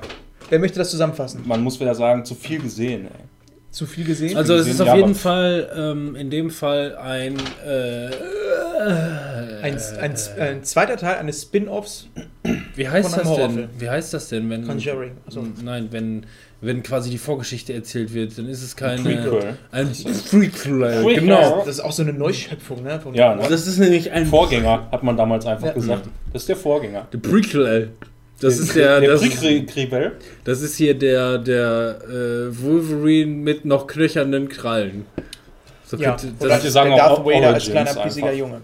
Wer 0.50 0.60
möchte 0.60 0.80
das 0.80 0.92
zusammenfassen? 0.92 1.44
Man 1.46 1.62
muss 1.62 1.80
wieder 1.80 1.96
sagen, 1.96 2.26
zu 2.26 2.36
viel 2.36 2.62
gesehen, 2.62 3.06
ey. 3.06 3.26
Zu 3.70 3.86
viel 3.86 4.04
gesehen? 4.04 4.36
also 4.36 4.56
es 4.56 4.68
ist 4.68 4.82
auf 4.82 4.88
ja, 4.88 4.98
jeden 4.98 5.16
Fall 5.16 5.72
ähm, 5.74 6.16
in 6.18 6.30
dem 6.30 6.50
Fall 6.50 6.98
ein 6.98 7.38
äh, 7.66 8.10
Ein, 9.62 9.78
ein, 10.02 10.16
ein 10.40 10.64
zweiter 10.66 10.98
Teil 10.98 11.18
eines 11.20 11.44
Spin-Offs 11.44 12.08
Wie 12.76 12.90
heißt 12.90 13.16
von 13.16 13.20
einem 13.22 13.30
das 13.30 13.38
denn? 13.56 13.70
Wie 13.80 13.90
heißt 13.90 14.14
das 14.14 14.28
denn, 14.30 14.50
wenn. 14.50 14.66
Conjuring. 14.68 15.12
Achso. 15.26 15.46
Nein, 15.64 15.88
wenn, 15.92 16.26
wenn 16.62 16.84
quasi 16.84 17.10
die 17.10 17.18
Vorgeschichte 17.18 17.74
erzählt 17.74 18.14
wird, 18.14 18.38
dann 18.38 18.48
ist 18.48 18.62
es 18.62 18.76
keine. 18.76 19.02
Prequel. 19.02 19.58
Ein 19.72 19.92
Prequel. 19.92 21.04
Prequel. 21.04 21.16
Genau. 21.22 21.58
Das 21.66 21.76
ist 21.76 21.80
auch 21.82 21.92
so 21.92 22.04
eine 22.04 22.14
Neuschöpfung, 22.14 22.84
ne? 22.84 23.00
Von 23.00 23.14
Ja, 23.16 23.36
ne? 23.36 23.44
Das 23.50 23.66
ist 23.68 23.80
nämlich 23.80 24.12
ein 24.12 24.26
Vorgänger, 24.28 24.88
hat 24.92 25.04
man 25.04 25.18
damals 25.18 25.46
einfach 25.46 25.68
Ja. 25.68 25.74
gesagt. 25.74 26.08
Das 26.34 26.44
ist 26.44 26.50
der 26.50 26.56
Vorgänger. 26.58 27.08
Der 27.12 27.18
Prequel. 27.18 27.92
Das 28.40 28.58
ist 28.60 28.76
der. 28.76 29.00
der 29.02 29.12
Das, 29.12 29.22
Prequel. 29.22 30.12
das 30.44 30.62
ist 30.62 30.76
hier 30.76 30.94
der, 30.96 31.38
der 31.38 32.00
äh, 32.08 32.62
Wolverine 32.64 33.32
mit 33.32 33.66
noch 33.66 33.86
knöchernen 33.88 34.50
Krallen. 34.50 35.06
So 35.86 35.98
Ja, 35.98 36.16
könnte- 36.16 36.34
oder 36.40 36.50
Manche 36.54 36.72
sagen 36.72 36.92
der 36.96 37.12
auch 37.12 37.16
Darth 37.24 37.26
Vader 37.28 37.54
als 37.54 37.66
kleiner 37.70 37.94
pissiger 37.96 38.32
Junge. 38.34 38.62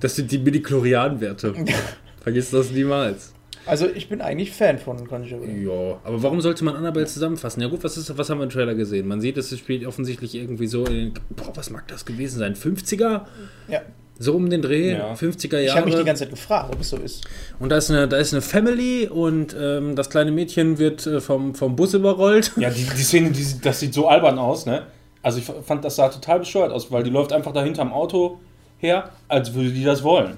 das 0.00 0.16
sind 0.16 0.30
die 0.30 0.38
Midi-Chlorian-Werte. 0.38 1.54
Vergiss 2.22 2.50
das 2.50 2.70
niemals. 2.70 3.32
Also 3.70 3.86
ich 3.94 4.08
bin 4.08 4.20
eigentlich 4.20 4.50
Fan 4.50 4.78
von 4.78 5.06
Conjuring. 5.06 5.64
Ja, 5.64 5.98
aber 6.02 6.22
warum 6.22 6.40
sollte 6.40 6.64
man 6.64 6.74
Annabelle 6.74 7.06
zusammenfassen? 7.06 7.60
Ja 7.62 7.68
gut, 7.68 7.84
was, 7.84 7.96
ist, 7.96 8.18
was 8.18 8.28
haben 8.28 8.38
wir 8.38 8.44
im 8.44 8.50
Trailer 8.50 8.74
gesehen? 8.74 9.06
Man 9.06 9.20
sieht, 9.20 9.36
es 9.36 9.56
spielt 9.56 9.86
offensichtlich 9.86 10.34
irgendwie 10.34 10.66
so 10.66 10.84
in 10.86 10.92
den, 10.94 11.14
boah, 11.36 11.52
was 11.54 11.70
mag 11.70 11.86
das 11.88 12.04
gewesen 12.04 12.38
sein? 12.40 12.54
50er? 12.56 13.22
Ja. 13.68 13.80
So 14.18 14.34
um 14.34 14.50
den 14.50 14.60
Dreh, 14.60 14.92
Ja. 14.94 15.14
50er 15.14 15.60
Ich 15.60 15.70
habe 15.70 15.84
mich 15.84 15.84
die 15.84 15.90
Jahre. 15.92 16.04
ganze 16.04 16.24
Zeit 16.24 16.30
gefragt, 16.30 16.74
ob 16.74 16.80
es 16.80 16.90
so 16.90 16.96
ist. 16.96 17.24
Und 17.58 17.70
da 17.70 17.76
ist 17.78 17.90
eine, 17.90 18.06
da 18.08 18.16
ist 18.18 18.32
eine 18.34 18.42
Family 18.42 19.06
und 19.08 19.56
ähm, 19.58 19.94
das 19.96 20.10
kleine 20.10 20.32
Mädchen 20.32 20.78
wird 20.78 21.06
äh, 21.06 21.20
vom, 21.20 21.54
vom 21.54 21.76
Bus 21.76 21.94
überrollt. 21.94 22.52
Ja, 22.56 22.70
die, 22.70 22.82
die 22.84 23.02
Szene, 23.02 23.30
die, 23.30 23.46
das 23.62 23.80
sieht 23.80 23.94
so 23.94 24.08
albern 24.08 24.38
aus, 24.38 24.66
ne? 24.66 24.82
Also 25.22 25.38
ich 25.38 25.44
fand, 25.44 25.84
das 25.84 25.96
sah 25.96 26.08
total 26.08 26.40
bescheuert 26.40 26.72
aus, 26.72 26.90
weil 26.90 27.02
die 27.02 27.10
läuft 27.10 27.32
einfach 27.32 27.52
da 27.52 27.62
hinterm 27.62 27.92
Auto 27.92 28.40
her, 28.78 29.10
als 29.28 29.54
würde 29.54 29.70
die 29.70 29.84
das 29.84 30.02
wollen. 30.02 30.36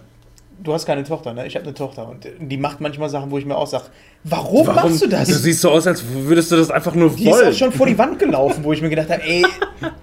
Du 0.63 0.73
hast 0.73 0.87
keine 0.87 1.03
Tochter, 1.03 1.33
ne? 1.35 1.47
Ich 1.47 1.57
habe 1.57 1.65
eine 1.65 1.75
Tochter 1.75 2.09
und 2.09 2.27
die 2.39 2.57
macht 2.57 2.81
manchmal 2.81 3.09
Sachen, 3.09 3.31
wo 3.33 3.39
ich 3.39 3.45
mir 3.45 3.57
auch 3.57 3.67
sage, 3.67 3.85
warum, 4.23 4.67
machst 4.67 5.03
du 5.03 5.09
das? 5.09 5.27
Du 5.29 5.35
siehst 5.35 5.61
so 5.61 5.71
aus, 5.71 5.87
als 5.89 6.05
würdest 6.09 6.53
du 6.53 6.57
das 6.57 6.71
einfach 6.71 6.95
nur 6.95 7.11
die 7.11 7.25
ist 7.25 7.31
wollen. 7.33 7.49
auch 7.49 7.53
schon 7.53 7.73
vor 7.73 7.87
die 7.87 7.99
Wand 7.99 8.19
gelaufen, 8.21 8.63
wo 8.63 8.73
ich 8.73 8.81
mir 8.81 8.89
gedacht 8.89 9.11
habe, 9.11 9.23
ey, 9.25 9.45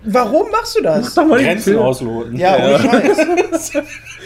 warum 0.03 0.51
machst 0.51 0.77
du 0.77 0.81
das? 0.81 1.15
Mach 1.15 1.25
mal 1.25 1.39
die 1.39 1.45
Grenzen 1.45 1.77
ausloten. 1.77 2.37
Ja, 2.37 2.57
ohne 2.57 2.79
Scheiß. 2.79 3.71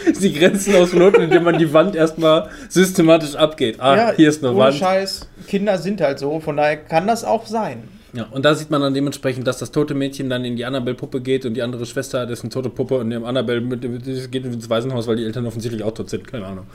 Die 0.20 0.32
Grenzen 0.34 0.74
ausloten, 0.76 1.22
indem 1.22 1.44
man 1.44 1.56
die 1.58 1.72
Wand 1.72 1.96
erstmal 1.96 2.50
systematisch 2.68 3.36
abgeht. 3.36 3.76
Ah, 3.80 3.96
ja, 3.96 4.12
hier 4.14 4.28
ist 4.28 4.42
eine 4.44 4.52
ohne 4.52 4.64
Wand. 4.66 4.74
Scheiß. 4.74 5.26
Kinder 5.48 5.78
sind 5.78 6.02
halt 6.02 6.18
so, 6.18 6.40
von 6.40 6.58
daher 6.58 6.76
kann 6.76 7.06
das 7.06 7.24
auch 7.24 7.46
sein. 7.46 7.88
Ja, 8.14 8.26
und 8.30 8.44
da 8.44 8.54
sieht 8.54 8.70
man 8.70 8.80
dann 8.80 8.94
dementsprechend, 8.94 9.46
dass 9.46 9.58
das 9.58 9.72
tote 9.72 9.94
Mädchen 9.94 10.30
dann 10.30 10.44
in 10.44 10.54
die 10.56 10.64
Annabelle-Puppe 10.64 11.20
geht 11.20 11.44
und 11.46 11.54
die 11.54 11.62
andere 11.62 11.84
Schwester, 11.84 12.26
das 12.26 12.38
ist 12.38 12.44
eine 12.44 12.50
tote 12.50 12.70
Puppe 12.70 12.98
und 12.98 13.10
dem 13.10 13.24
Annabelle 13.24 13.60
mit, 13.60 13.82
geht 14.30 14.44
ins 14.44 14.70
Waisenhaus, 14.70 15.06
weil 15.08 15.16
die 15.16 15.24
Eltern 15.24 15.44
offensichtlich 15.46 15.82
auch 15.82 15.92
tot 15.92 16.08
sind. 16.10 16.26
Keine 16.28 16.46
Ahnung. 16.46 16.66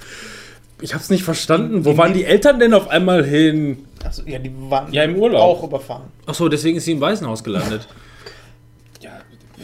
Ich 0.82 0.94
hab's 0.94 1.10
nicht 1.10 1.24
verstanden. 1.24 1.86
Wo 1.86 1.96
waren 1.98 2.14
die 2.14 2.26
Eltern 2.26 2.60
denn 2.60 2.74
auf 2.74 2.90
einmal 2.90 3.24
hin? 3.26 3.80
Also, 4.04 4.24
ja, 4.26 4.40
die 4.40 4.52
waren 4.70 4.92
Ja, 4.94 5.04
im 5.04 5.16
Urlaub. 5.18 5.42
auch 5.42 5.64
überfahren. 5.64 6.04
Achso, 6.26 6.48
deswegen 6.50 6.78
ist 6.78 6.86
sie 6.86 6.92
im 6.94 7.02
Waisenhaus 7.02 7.44
gelandet. 7.44 7.88
Ja, 9.02 9.12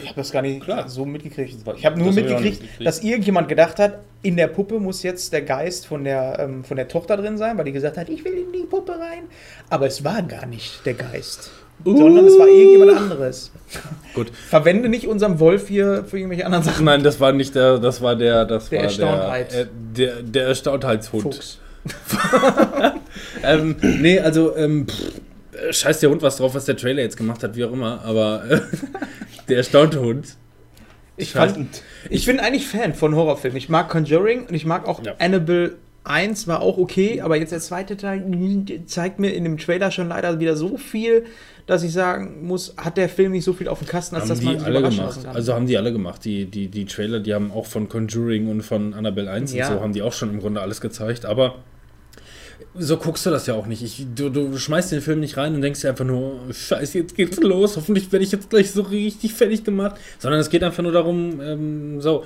Ich 0.01 0.07
habe 0.07 0.15
das 0.15 0.31
gar 0.31 0.41
nicht 0.41 0.61
Klar. 0.63 0.87
so 0.87 1.05
mitgekriegt. 1.05 1.55
Das 1.65 1.77
Ich 1.77 1.85
habe 1.85 1.99
nur 1.99 2.13
mitgekriegt, 2.13 2.41
nicht 2.43 2.61
mitgekriegt. 2.61 2.87
dass 2.87 3.03
irgendjemand 3.03 3.49
gedacht 3.49 3.79
hat, 3.79 3.99
in 4.23 4.37
der 4.37 4.47
Puppe 4.47 4.79
muss 4.79 5.03
jetzt 5.03 5.33
der 5.33 5.41
Geist 5.41 5.87
von 5.87 6.03
der, 6.05 6.37
ähm, 6.39 6.63
von 6.63 6.77
der 6.77 6.87
Tochter 6.87 7.17
drin 7.17 7.37
sein, 7.37 7.57
weil 7.57 7.65
die 7.65 7.71
gesagt 7.73 7.97
hat, 7.97 8.07
ich 8.09 8.23
will 8.23 8.33
in 8.33 8.51
die 8.53 8.65
Puppe 8.65 8.93
rein. 8.93 9.23
Aber 9.69 9.87
es 9.87 10.03
war 10.05 10.21
gar 10.23 10.45
nicht 10.45 10.85
der 10.85 10.93
Geist. 10.95 11.51
Sondern 11.83 12.25
es 12.25 12.39
war 12.39 12.47
irgendjemand 12.47 12.97
anderes. 12.97 13.51
Gut. 14.13 14.31
Verwende 14.49 14.89
nicht 14.89 15.07
unseren 15.07 15.39
Wolf 15.39 15.67
hier 15.67 16.03
für 16.05 16.17
irgendwelche 16.17 16.45
anderen 16.45 16.63
Sachen. 16.63 16.85
Nein, 16.85 17.03
das 17.03 17.19
war 17.19 17.31
nicht 17.31 17.53
der, 17.53 17.77
das 17.79 18.01
war 18.01 18.15
der, 18.15 18.45
das 18.45 18.69
Der 18.69 18.79
war 18.79 18.85
Erstauntheit. 18.85 19.53
der, 19.53 19.61
äh, 19.61 19.67
der, 19.95 20.21
der 20.23 20.47
Erstauntheitshund. 20.47 21.23
Fuchs. 21.23 21.59
Ähm, 23.43 23.75
nee, 23.81 24.19
also, 24.19 24.55
ähm, 24.55 24.87
pff, 24.87 25.21
scheiß 25.71 25.99
der 25.99 26.09
Hund 26.09 26.21
was 26.21 26.37
drauf, 26.37 26.55
was 26.55 26.65
der 26.65 26.75
Trailer 26.75 27.01
jetzt 27.01 27.15
gemacht 27.17 27.43
hat, 27.43 27.55
wie 27.55 27.63
auch 27.63 27.71
immer, 27.71 28.01
aber 28.03 28.43
äh, 28.49 28.59
der 29.49 29.57
erstaunte 29.57 29.99
Hund. 30.01 30.35
Ich, 31.17 31.31
fand, 31.31 31.81
ich 32.09 32.25
bin 32.25 32.39
eigentlich 32.39 32.67
Fan 32.67 32.93
von 32.93 33.15
Horrorfilmen. 33.15 33.57
Ich 33.57 33.69
mag 33.69 33.87
Conjuring 33.89 34.47
und 34.47 34.53
ich 34.53 34.65
mag 34.65 34.85
auch 34.87 35.01
Ja. 35.03 35.13
Annabelle 35.19 35.75
1 36.05 36.47
war 36.47 36.61
auch 36.61 36.77
okay, 36.77 37.21
aber 37.21 37.35
jetzt 37.37 37.51
der 37.51 37.59
zweite 37.59 37.97
Teil 37.97 38.23
zeigt 38.85 39.19
mir 39.19 39.31
in 39.31 39.43
dem 39.43 39.57
Trailer 39.57 39.91
schon 39.91 40.07
leider 40.09 40.39
wieder 40.39 40.55
so 40.55 40.77
viel, 40.77 41.25
dass 41.65 41.83
ich 41.83 41.93
sagen 41.93 42.45
muss, 42.47 42.75
hat 42.77 42.97
der 42.97 43.09
Film 43.09 43.31
nicht 43.31 43.43
so 43.43 43.53
viel 43.53 43.67
auf 43.67 43.79
dem 43.79 43.87
Kasten, 43.87 44.15
als 44.15 44.23
Haben 44.25 44.29
dass 44.29 44.41
man 44.43 44.57
sich 44.59 44.67
alle 44.67 44.81
gemacht. 44.81 45.23
kann. 45.23 45.35
Also 45.35 45.53
haben 45.53 45.65
die 45.65 45.77
alle 45.77 45.91
gemacht. 45.91 46.23
Die, 46.23 46.45
die, 46.45 46.67
die 46.67 46.85
Trailer, 46.85 47.19
die 47.19 47.33
haben 47.33 47.51
auch 47.51 47.65
von 47.65 47.89
Conjuring 47.89 48.47
und 48.49 48.61
von 48.61 48.93
Annabelle 48.93 49.31
1 49.31 49.53
Ja. 49.53 49.67
und 49.69 49.73
so, 49.75 49.81
haben 49.81 49.93
die 49.93 50.01
auch 50.03 50.13
schon 50.13 50.29
im 50.29 50.39
Grunde 50.39 50.61
alles 50.61 50.79
gezeigt. 50.79 51.25
Aber 51.25 51.55
so 52.77 52.97
guckst 52.97 53.25
du 53.25 53.29
das 53.29 53.47
ja 53.47 53.53
auch 53.53 53.65
nicht. 53.67 53.81
Ich, 53.81 54.05
du, 54.15 54.29
du 54.29 54.57
schmeißt 54.57 54.91
den 54.91 55.01
Film 55.01 55.19
nicht 55.21 55.37
rein 55.37 55.55
und 55.55 55.61
denkst 55.61 55.81
dir 55.81 55.89
einfach 55.89 56.05
nur, 56.05 56.39
scheiße, 56.51 56.99
jetzt 56.99 57.15
geht's 57.15 57.39
los. 57.41 57.77
Hoffentlich 57.77 58.11
werde 58.11 58.23
ich 58.25 58.31
jetzt 58.31 58.49
gleich 58.49 58.71
so 58.71 58.81
richtig 58.83 59.33
fertig 59.33 59.63
gemacht. 59.63 59.95
Sondern 60.19 60.39
es 60.39 60.49
geht 60.49 60.63
einfach 60.63 60.83
nur 60.83 60.91
darum, 60.91 61.41
ähm, 61.41 62.01
so, 62.01 62.25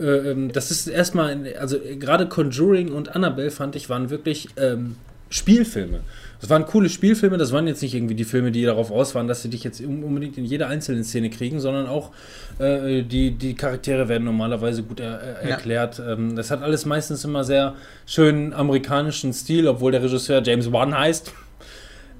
äh, 0.00 0.30
ähm, 0.30 0.52
das 0.52 0.70
ist 0.70 0.86
erstmal, 0.86 1.36
also 1.58 1.76
äh, 1.76 1.96
gerade 1.96 2.26
Conjuring 2.28 2.92
und 2.92 3.14
Annabelle 3.14 3.50
fand 3.50 3.76
ich, 3.76 3.88
waren 3.90 4.10
wirklich 4.10 4.48
ähm, 4.56 4.96
Spielfilme. 5.30 6.00
Das 6.42 6.50
waren 6.50 6.66
coole 6.66 6.88
Spielfilme, 6.90 7.38
das 7.38 7.52
waren 7.52 7.66
jetzt 7.68 7.80
nicht 7.82 7.94
irgendwie 7.94 8.14
die 8.16 8.24
Filme, 8.24 8.50
die 8.52 8.64
darauf 8.64 8.90
aus 8.90 9.14
waren, 9.14 9.28
dass 9.28 9.42
sie 9.42 9.48
dich 9.48 9.64
jetzt 9.64 9.80
un- 9.80 10.02
unbedingt 10.02 10.36
in 10.36 10.44
jeder 10.44 10.68
einzelnen 10.68 11.04
Szene 11.04 11.30
kriegen, 11.30 11.58
sondern 11.60 11.86
auch 11.86 12.10
äh, 12.58 13.02
die, 13.02 13.30
die 13.30 13.54
Charaktere 13.54 14.08
werden 14.08 14.24
normalerweise 14.24 14.82
gut 14.82 15.00
er, 15.00 15.20
er, 15.20 15.48
Ja. 15.48 15.54
erklärt. 15.56 16.02
Ähm, 16.06 16.36
das 16.36 16.50
hat 16.50 16.60
alles 16.62 16.84
meistens 16.84 17.24
immer 17.24 17.44
sehr 17.44 17.74
schönen 18.06 18.52
amerikanischen 18.52 19.32
Stil, 19.32 19.68
obwohl 19.68 19.92
der 19.92 20.02
Regisseur 20.02 20.42
James 20.44 20.70
Wan 20.72 20.98
heißt. 20.98 21.32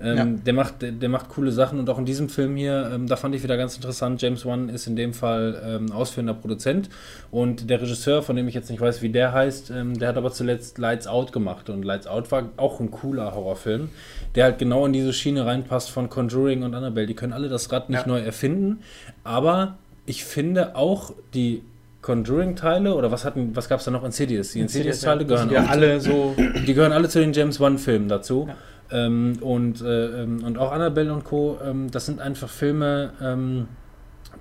Ähm, 0.03 0.17
Ja. 0.17 0.25
der, 0.25 0.53
macht, 0.55 0.83
der, 0.83 0.93
der 0.93 1.09
macht 1.09 1.29
coole 1.29 1.53
Sachen 1.53 1.79
und 1.79 1.89
auch 1.89 1.99
in 1.99 2.05
diesem 2.05 2.29
Film 2.29 2.57
hier, 2.57 2.91
ähm, 2.93 3.07
da 3.07 3.17
fand 3.17 3.35
ich 3.35 3.43
wieder 3.43 3.57
ganz 3.57 3.77
interessant, 3.77 4.21
James 4.21 4.45
Wan 4.45 4.69
ist 4.69 4.87
in 4.87 4.97
dem 4.97 5.13
Fall 5.15 5.63
ähm, 5.65 5.93
ausführender 5.93 6.35
Produzent 6.35 6.89
und 7.31 7.71
der 7.71 7.81
Regisseur, 7.81 8.23
von 8.23 8.35
dem 8.37 8.49
ich 8.49 8.55
jetzt 8.55 8.69
nicht 8.71 8.81
weiß, 8.81 9.01
wie 9.03 9.11
der 9.11 9.33
heißt, 9.33 9.71
ähm, 9.71 9.99
der 9.99 10.09
hat 10.09 10.17
aber 10.17 10.33
zuletzt 10.33 10.79
Lights 10.79 11.07
Out 11.07 11.33
gemacht 11.33 11.71
und 11.71 11.85
Lights 11.85 12.07
Out 12.07 12.33
war 12.33 12.51
auch 12.57 12.81
ein 12.81 12.91
cooler 12.91 13.35
Horrorfilm, 13.35 13.91
der 14.35 14.45
halt 14.45 14.59
genau 14.59 14.87
in 14.87 14.93
diese 14.93 15.13
Schiene 15.13 15.47
reinpasst 15.47 15.91
von 15.91 16.09
Conjuring 16.09 16.63
und 16.65 16.75
Annabelle. 16.75 17.07
Die 17.07 17.15
können 17.15 17.33
alle 17.33 17.49
das 17.49 17.71
Rad 17.71 17.89
nicht 17.89 18.03
Ja. 18.03 18.09
neu 18.09 18.19
erfinden, 18.21 18.81
aber 19.25 19.79
ich 20.07 20.25
finde 20.25 20.75
auch 20.75 21.13
die 21.35 21.63
Conjuring-Teile 22.01 22.95
oder 22.95 23.11
was 23.13 23.25
hatten, 23.25 23.55
was 23.55 23.69
gab 23.69 23.79
es 23.79 23.85
da 23.85 23.91
noch? 23.93 24.05
Insidious. 24.05 24.53
Die 24.53 24.61
Insidious-Teile 24.61 25.25
gehören 25.25 25.51
ja 25.51 25.67
alle 25.67 26.01
so. 26.01 26.35
die 26.67 26.75
gehören 26.75 26.93
alle 26.93 27.09
zu 27.09 27.21
den 27.21 27.33
James 27.33 27.61
Wan-Filmen 27.61 28.09
dazu. 28.09 28.49
Ähm, 28.93 29.39
und, 29.41 29.81
äh, 29.81 30.23
ähm, 30.23 30.45
und 30.45 30.59
auch 30.59 30.71
Annabelle 30.73 31.13
und 31.13 31.25
Co., 31.25 31.59
ähm, 31.65 31.91
das 31.91 32.07
sind 32.07 32.21
einfach 32.21 32.49
Filme, 32.49 33.13
ähm, 33.23 33.69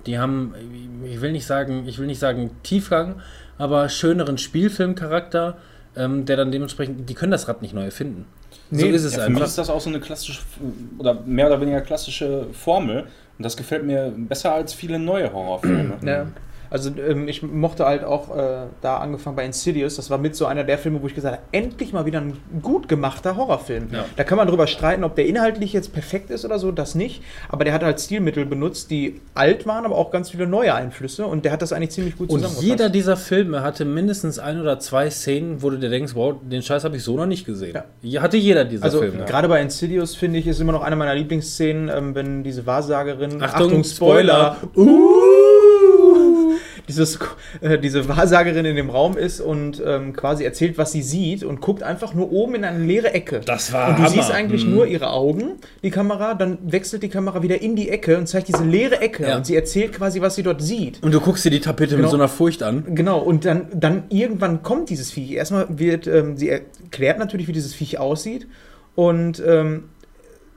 die 0.06 0.18
haben, 0.18 0.54
ich 1.04 1.20
will 1.20 1.32
nicht 1.32 1.46
sagen, 1.46 1.84
ich 1.86 1.98
will 1.98 2.06
nicht 2.06 2.18
sagen 2.18 2.50
Tiefgang, 2.62 3.20
aber 3.58 3.88
schöneren 3.88 4.38
Spielfilmcharakter, 4.38 5.56
ähm, 5.96 6.24
der 6.24 6.36
dann 6.36 6.50
dementsprechend, 6.50 7.08
die 7.08 7.14
können 7.14 7.32
das 7.32 7.48
Rad 7.48 7.62
nicht 7.62 7.74
neu 7.74 7.84
erfinden. 7.84 8.26
so 8.70 8.76
Nee, 8.84 8.90
ist 8.90 9.04
es 9.04 9.14
Ja, 9.16 9.22
für 9.24 9.30
mich 9.30 9.36
einfach. 9.36 9.48
ist 9.48 9.58
das 9.58 9.70
auch 9.70 9.80
so 9.80 9.90
eine 9.90 10.00
klassische 10.00 10.40
oder 10.98 11.14
mehr 11.26 11.46
oder 11.46 11.60
weniger 11.60 11.80
klassische 11.80 12.46
Formel. 12.52 13.04
Und 13.38 13.44
das 13.44 13.56
gefällt 13.56 13.84
mir 13.84 14.12
besser 14.16 14.52
als 14.54 14.72
viele 14.74 14.98
neue 14.98 15.32
Horrorfilme. 15.32 15.94
Ja. 16.04 16.26
Also 16.72 16.90
ähm, 17.06 17.28
ich 17.28 17.42
mochte 17.42 17.84
halt 17.84 18.02
auch 18.02 18.34
äh, 18.34 18.62
da 18.80 18.96
angefangen 18.96 19.36
bei 19.36 19.44
Insidious, 19.44 19.96
das 19.96 20.08
war 20.08 20.16
mit 20.16 20.34
so 20.34 20.46
einer 20.46 20.64
der 20.64 20.78
Filme, 20.78 21.02
wo 21.02 21.06
ich 21.06 21.14
gesagt 21.14 21.36
habe, 21.36 21.46
endlich 21.52 21.92
mal 21.92 22.06
wieder 22.06 22.20
ein 22.22 22.38
gut 22.62 22.88
gemachter 22.88 23.36
Horrorfilm. 23.36 23.88
Ja. 23.92 24.06
Da 24.16 24.24
kann 24.24 24.38
man 24.38 24.48
drüber 24.48 24.66
streiten, 24.66 25.04
ob 25.04 25.14
der 25.14 25.26
inhaltlich 25.26 25.74
jetzt 25.74 25.92
perfekt 25.92 26.30
ist 26.30 26.46
oder 26.46 26.58
so, 26.58 26.72
das 26.72 26.94
nicht. 26.94 27.22
Aber 27.50 27.64
der 27.64 27.74
hat 27.74 27.82
halt 27.82 28.00
Stilmittel 28.00 28.46
benutzt, 28.46 28.90
die 28.90 29.20
alt 29.34 29.66
waren, 29.66 29.84
aber 29.84 29.96
auch 29.96 30.10
ganz 30.10 30.30
viele 30.30 30.46
neue 30.46 30.74
Einflüsse 30.74 31.26
und 31.26 31.44
der 31.44 31.52
hat 31.52 31.60
das 31.60 31.74
eigentlich 31.74 31.90
ziemlich 31.90 32.16
gut 32.16 32.30
Und 32.30 32.40
zusammengefasst. 32.40 32.66
jeder 32.66 32.88
dieser 32.88 33.18
Filme 33.18 33.62
hatte 33.62 33.84
mindestens 33.84 34.38
ein 34.38 34.58
oder 34.58 34.78
zwei 34.80 35.10
Szenen, 35.10 35.62
wo 35.62 35.68
du 35.68 35.76
dir 35.78 35.90
denkst, 35.90 36.14
wow, 36.14 36.36
den 36.42 36.62
Scheiß 36.62 36.84
habe 36.84 36.96
ich 36.96 37.02
so 37.04 37.16
noch 37.18 37.26
nicht 37.26 37.44
gesehen. 37.44 37.78
Ja. 38.00 38.22
Hatte 38.22 38.38
jeder 38.38 38.64
dieser 38.64 38.84
also 38.84 39.00
Filme. 39.00 39.26
gerade 39.26 39.46
bei 39.46 39.60
Insidious 39.60 40.14
finde 40.14 40.38
ich, 40.38 40.46
ist 40.46 40.58
immer 40.58 40.72
noch 40.72 40.82
eine 40.82 40.96
meiner 40.96 41.14
Lieblingsszenen, 41.14 41.90
ähm, 41.90 42.14
wenn 42.14 42.42
diese 42.42 42.64
Wahrsagerin, 42.64 43.42
Achtung, 43.42 43.84
Spoiler, 43.84 44.56
Spoiler. 44.72 44.88
uh, 44.88 46.54
dieses, 46.88 47.18
äh, 47.60 47.78
diese 47.78 48.08
Wahrsagerin 48.08 48.64
in 48.64 48.76
dem 48.76 48.90
Raum 48.90 49.16
ist 49.16 49.40
und 49.40 49.82
ähm, 49.84 50.12
quasi 50.12 50.44
erzählt, 50.44 50.78
was 50.78 50.92
sie 50.92 51.02
sieht 51.02 51.44
und 51.44 51.60
guckt 51.60 51.82
einfach 51.82 52.14
nur 52.14 52.32
oben 52.32 52.54
in 52.56 52.64
eine 52.64 52.84
leere 52.84 53.12
Ecke. 53.14 53.40
Das 53.44 53.72
war 53.72 53.88
Und 53.90 53.98
du 53.98 54.02
Hammer. 54.02 54.08
siehst 54.10 54.30
eigentlich 54.30 54.64
Mhm. 54.66 54.74
nur 54.74 54.86
ihre 54.86 55.10
Augen, 55.10 55.52
die 55.82 55.90
Kamera, 55.90 56.34
dann 56.34 56.58
wechselt 56.64 57.02
die 57.02 57.08
Kamera 57.08 57.42
wieder 57.42 57.60
in 57.62 57.76
die 57.76 57.88
Ecke 57.88 58.18
und 58.18 58.26
zeigt 58.26 58.48
diese 58.48 58.64
leere 58.64 59.00
Ecke 59.00 59.24
Ja. 59.28 59.36
und 59.36 59.46
sie 59.46 59.56
erzählt 59.56 59.92
quasi, 59.92 60.20
was 60.20 60.34
sie 60.34 60.42
dort 60.42 60.62
sieht. 60.62 61.02
Und 61.02 61.12
du 61.12 61.20
guckst 61.20 61.44
dir 61.44 61.50
die 61.50 61.60
Tapete 61.60 61.90
Genau. 61.96 62.02
mit 62.02 62.10
so 62.10 62.16
einer 62.16 62.28
Furcht 62.28 62.62
an. 62.62 62.84
Genau, 62.94 63.18
und 63.20 63.44
dann, 63.44 63.66
dann 63.74 64.04
irgendwann 64.08 64.62
kommt 64.62 64.90
dieses 64.90 65.10
Viech. 65.10 65.32
Erstmal 65.32 65.66
wird, 65.70 66.06
ähm, 66.06 66.36
sie 66.36 66.48
erklärt 66.48 67.18
natürlich, 67.18 67.48
wie 67.48 67.52
dieses 67.52 67.74
Viech 67.74 67.98
aussieht. 67.98 68.46
Und 68.94 69.42
ähm, 69.46 69.84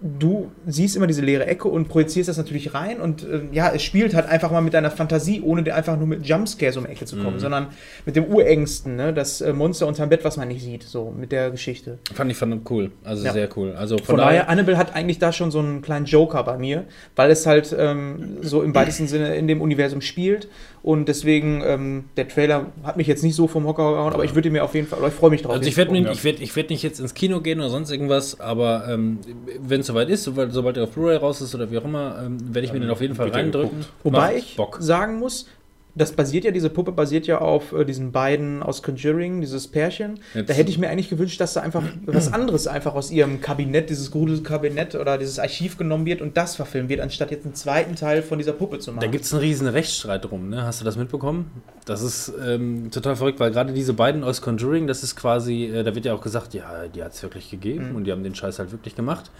du 0.01 0.51
siehst 0.67 0.95
immer 0.97 1.07
diese 1.07 1.21
leere 1.21 1.45
Ecke 1.47 1.67
und 1.69 1.87
projizierst 1.87 2.27
das 2.27 2.37
natürlich 2.37 2.73
rein 2.73 2.99
und 2.99 3.23
äh, 3.23 3.41
ja, 3.53 3.71
es 3.73 3.81
spielt 3.81 4.13
halt 4.13 4.27
einfach 4.27 4.51
mal 4.51 4.61
mit 4.61 4.73
deiner 4.73 4.91
Fantasie, 4.91 5.41
ohne 5.41 5.63
dir 5.63 5.73
einfach 5.73 5.97
nur 5.97 6.05
mit 6.05 6.25
Jumpscares 6.27 6.75
um 6.77 6.83
die 6.85 6.91
Ecke 6.91 7.05
zu 7.05 7.15
kommen, 7.15 7.35
Mhm. 7.35 7.39
sondern 7.39 7.67
mit 8.05 8.15
dem 8.17 8.25
Urängsten, 8.25 8.97
ne? 8.97 9.13
das 9.13 9.39
äh, 9.41 9.53
Monster 9.53 9.87
unterm 9.87 10.09
Bett, 10.09 10.23
was 10.25 10.35
man 10.37 10.49
nicht 10.49 10.63
sieht, 10.63 10.83
so 10.83 11.13
mit 11.17 11.31
der 11.31 11.49
Geschichte. 11.49 11.97
Fand 12.13 12.29
ich 12.29 12.37
fand 12.37 12.69
cool. 12.69 12.91
Also 13.05 13.25
Ja. 13.25 13.31
sehr 13.33 13.49
cool. 13.55 13.71
Also 13.73 13.97
von, 13.97 14.05
Von 14.05 14.17
daher, 14.17 14.49
Annabelle 14.49 14.77
hat 14.77 14.93
eigentlich 14.95 15.19
da 15.19 15.31
schon 15.31 15.49
so 15.49 15.59
einen 15.59 15.81
kleinen 15.81 16.05
Joker 16.05 16.43
bei 16.43 16.57
mir, 16.57 16.83
weil 17.15 17.31
es 17.31 17.45
halt 17.45 17.73
ähm, 17.77 18.37
so 18.41 18.61
im 18.63 18.75
weitesten 18.75 19.07
Sinne 19.07 19.35
in 19.35 19.47
dem 19.47 19.61
Universum 19.61 20.01
spielt 20.01 20.49
und 20.85 21.07
deswegen, 21.07 21.63
ähm, 21.65 22.03
der 22.15 22.27
Trailer 22.27 22.67
hat 22.83 22.95
mich 22.95 23.07
jetzt 23.07 23.23
nicht 23.23 23.33
so 23.35 23.47
vom 23.47 23.65
Hocker 23.65 23.93
gehauen, 23.93 24.13
aber 24.13 24.23
ich 24.23 24.35
würde 24.35 24.51
mir 24.51 24.63
auf 24.63 24.75
jeden 24.75 24.85
Fall, 24.85 24.99
ich 25.07 25.15
freue 25.15 25.31
mich 25.31 25.41
drauf. 25.41 25.53
Also 25.53 25.67
ich 25.67 25.77
werde 25.77 25.97
Ja. 25.97 26.11
ich 26.11 26.23
werd, 26.23 26.39
ich 26.39 26.55
werd 26.55 26.69
nicht 26.69 26.83
jetzt 26.83 26.99
ins 26.99 27.15
Kino 27.15 27.41
gehen 27.41 27.59
oder 27.59 27.71
sonst 27.71 27.89
irgendwas, 27.89 28.39
aber 28.39 28.87
ähm, 28.87 29.17
wenn 29.59 29.81
es 29.81 29.87
soweit 29.87 30.09
ist, 30.09 30.25
sobald, 30.25 30.53
sobald 30.53 30.77
er 30.77 30.83
auf 30.83 30.91
Blu-ray 30.91 31.17
raus 31.17 31.41
ist 31.41 31.55
oder 31.55 31.71
wie 31.71 31.79
auch 31.79 31.85
immer, 31.85 32.21
ähm, 32.23 32.37
werde 32.53 32.67
ich 32.67 32.71
mir 32.71 32.79
den 32.81 32.91
auf 32.91 33.01
jeden 33.01 33.15
Fall 33.15 33.29
reindrücken. 33.29 33.83
Wobei 34.03 34.35
ich 34.37 34.57
Bock. 34.57 34.77
sagen 34.79 35.17
muss, 35.17 35.47
das 35.95 36.11
basiert 36.11 36.43
ja, 36.43 36.51
diese 36.51 36.69
Puppe 36.69 36.91
basiert 36.91 37.25
ja 37.25 37.39
auf 37.39 37.71
äh, 37.71 37.85
diesen 37.85 38.11
beiden 38.11 38.61
aus 38.61 38.83
Conjuring, 38.83 39.39
dieses 39.41 39.67
Pärchen. 39.67 40.19
Jetzt- 40.33 40.49
da 40.49 40.53
hätte 40.53 40.69
ich 40.69 40.77
mir 40.77 40.89
eigentlich 40.89 41.09
gewünscht, 41.09 41.39
dass 41.39 41.53
da 41.53 41.61
einfach 41.61 41.83
was 42.05 42.31
anderes 42.33 42.67
einfach 42.67 42.95
aus 42.95 43.11
ihrem 43.11 43.39
Kabinett, 43.41 43.89
dieses 43.89 44.11
Gruselkabinett 44.11 44.95
oder 44.95 45.17
dieses 45.17 45.39
Archiv 45.39 45.77
genommen 45.77 46.05
wird 46.05 46.21
und 46.21 46.35
das 46.37 46.55
verfilmt 46.57 46.89
wird, 46.89 46.99
anstatt 46.99 47.31
jetzt 47.31 47.45
einen 47.45 47.55
zweiten 47.55 47.95
Teil 47.95 48.21
von 48.21 48.37
dieser 48.37 48.53
Puppe 48.53 48.79
zu 48.79 48.91
Da 48.91 48.97
machen. 48.97 49.11
gibt 49.11 49.23
es 49.25 49.33
einen 49.33 49.41
riesen 49.41 49.67
Rechtsstreit 49.67 50.25
drum, 50.25 50.49
ne? 50.49 50.63
Hast 50.63 50.81
du 50.81 50.85
das 50.85 50.97
mitbekommen? 50.97 51.49
Das 51.85 52.01
ist 52.01 52.33
ähm, 52.45 52.91
total 52.91 53.15
verrückt, 53.15 53.39
weil 53.39 53.51
gerade 53.51 53.71
diese 53.73 53.93
beiden 53.93 54.23
aus 54.23 54.41
Conjuring, 54.41 54.87
das 54.87 55.01
ist 55.03 55.15
quasi, 55.15 55.65
äh, 55.65 55.83
da 55.83 55.95
wird 55.95 56.05
ja 56.05 56.13
auch 56.13 56.21
gesagt, 56.21 56.53
ja, 56.53 56.87
die 56.93 57.03
hat 57.03 57.13
es 57.13 57.23
wirklich 57.23 57.49
gegeben 57.49 57.91
Mhm. 57.91 57.95
und 57.95 58.03
die 58.05 58.11
haben 58.11 58.23
den 58.23 58.35
Scheiß 58.35 58.59
halt 58.59 58.71
wirklich 58.71 58.95
gemacht. 58.95 59.31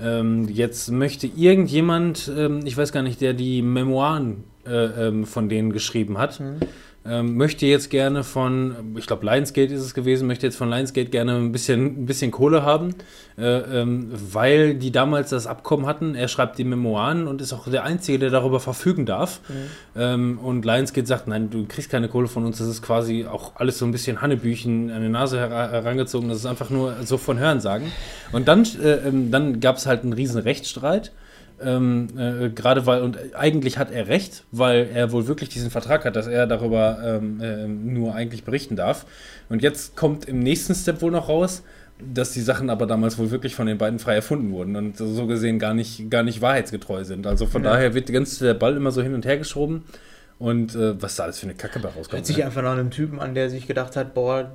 Ähm, 0.00 0.48
jetzt 0.48 0.90
möchte 0.90 1.26
irgendjemand, 1.26 2.30
ähm, 2.34 2.60
ich 2.64 2.76
weiß 2.76 2.90
gar 2.92 3.02
nicht, 3.02 3.20
der 3.20 3.34
die 3.34 3.60
Memoiren 3.60 4.44
äh, 4.70 5.08
ähm, 5.08 5.26
von 5.26 5.48
denen 5.48 5.72
geschrieben 5.72 6.16
hat, 6.18 6.38
Mhm. 6.40 6.56
ähm, 7.06 7.36
möchte 7.38 7.64
jetzt 7.66 7.88
gerne 7.88 8.24
von, 8.24 8.74
ich 8.98 9.06
glaube 9.06 9.24
Lionsgate 9.24 9.72
ist 9.72 9.80
es 9.80 9.94
gewesen, 9.94 10.26
möchte 10.28 10.46
jetzt 10.46 10.56
von 10.56 10.68
Lionsgate 10.68 11.08
gerne 11.10 11.36
ein 11.36 11.50
bisschen, 11.50 12.02
ein 12.02 12.06
bisschen 12.06 12.30
Kohle 12.30 12.62
haben, 12.62 12.94
äh, 13.38 13.42
ähm, 13.80 14.08
weil 14.12 14.74
die 14.74 14.92
damals 14.92 15.30
das 15.30 15.46
Abkommen 15.46 15.86
hatten. 15.86 16.14
Er 16.14 16.28
schreibt 16.28 16.58
die 16.58 16.64
Memoiren 16.64 17.26
und 17.26 17.40
ist 17.40 17.54
auch 17.54 17.66
der 17.68 17.84
Einzige, 17.84 18.18
der 18.18 18.28
darüber 18.30 18.60
verfügen 18.60 19.06
darf. 19.06 19.40
Ähm, 19.96 20.38
und 20.38 20.64
Lionsgate 20.66 21.06
sagt, 21.06 21.26
nein, 21.26 21.48
du 21.48 21.64
kriegst 21.66 21.90
keine 21.90 22.08
Kohle 22.08 22.28
von 22.28 22.44
uns, 22.44 22.58
das 22.58 22.68
ist 22.68 22.82
quasi 22.82 23.24
auch 23.24 23.56
alles 23.56 23.78
so 23.78 23.86
ein 23.86 23.92
bisschen 23.92 24.20
Hannebüchen 24.20 24.90
an 24.90 25.00
die 25.02 25.08
Nase 25.08 25.38
hera- 25.38 25.70
herangezogen, 25.70 26.28
das 26.28 26.38
ist 26.38 26.46
einfach 26.46 26.68
nur 26.68 26.96
so 27.04 27.16
von 27.16 27.38
Hörensagen. 27.38 27.90
Und 28.32 28.46
dann, 28.46 28.64
äh, 28.82 29.08
ähm, 29.08 29.30
dann 29.30 29.60
gab 29.60 29.76
es 29.76 29.86
halt 29.86 30.02
einen 30.02 30.12
riesen 30.12 30.40
Rechtsstreit. 30.40 31.12
Ähm, 31.62 32.08
äh, 32.18 32.48
gerade 32.50 32.86
weil, 32.86 33.02
und 33.02 33.18
eigentlich 33.34 33.78
hat 33.78 33.90
er 33.90 34.08
recht, 34.08 34.44
weil 34.50 34.88
er 34.94 35.12
wohl 35.12 35.26
wirklich 35.26 35.48
diesen 35.50 35.70
Vertrag 35.70 36.04
hat, 36.04 36.16
dass 36.16 36.26
er 36.26 36.46
darüber 36.46 36.98
ähm, 37.04 37.40
ähm, 37.42 37.92
nur 37.92 38.14
eigentlich 38.14 38.44
berichten 38.44 38.76
darf. 38.76 39.06
Und 39.48 39.62
jetzt 39.62 39.96
kommt 39.96 40.26
im 40.26 40.38
nächsten 40.38 40.74
Step 40.74 41.02
wohl 41.02 41.10
noch 41.10 41.28
raus, 41.28 41.62
dass 42.02 42.32
die 42.32 42.40
Sachen 42.40 42.70
aber 42.70 42.86
damals 42.86 43.18
wohl 43.18 43.30
wirklich 43.30 43.54
von 43.54 43.66
den 43.66 43.76
beiden 43.76 43.98
frei 43.98 44.14
erfunden 44.14 44.52
wurden 44.52 44.74
und 44.74 44.96
so 44.96 45.26
gesehen 45.26 45.58
gar 45.58 45.74
nicht, 45.74 46.10
gar 46.10 46.22
nicht 46.22 46.40
wahrheitsgetreu 46.40 47.04
sind. 47.04 47.26
Also 47.26 47.46
von 47.46 47.62
Ja. 47.62 47.72
daher 47.72 47.94
wird 47.94 48.08
die 48.08 48.12
ganze 48.12 48.42
der 48.44 48.54
Ball 48.54 48.76
immer 48.76 48.90
so 48.90 49.02
hin 49.02 49.14
und 49.14 49.26
her 49.26 49.36
geschoben. 49.36 49.84
Und 50.38 50.74
äh, 50.74 51.00
was 51.02 51.16
da 51.16 51.24
alles 51.24 51.38
für 51.38 51.44
eine 51.44 51.54
Kacke 51.54 51.80
bei 51.80 51.88
rauskommt. 51.88 52.14
Hört 52.14 52.26
sich 52.26 52.38
ne? 52.38 52.46
einfach 52.46 52.62
nach 52.62 52.72
einem 52.72 52.90
Typen 52.90 53.20
an, 53.20 53.34
der 53.34 53.50
sich 53.50 53.66
gedacht 53.66 53.94
hat, 53.96 54.14
boah, 54.14 54.50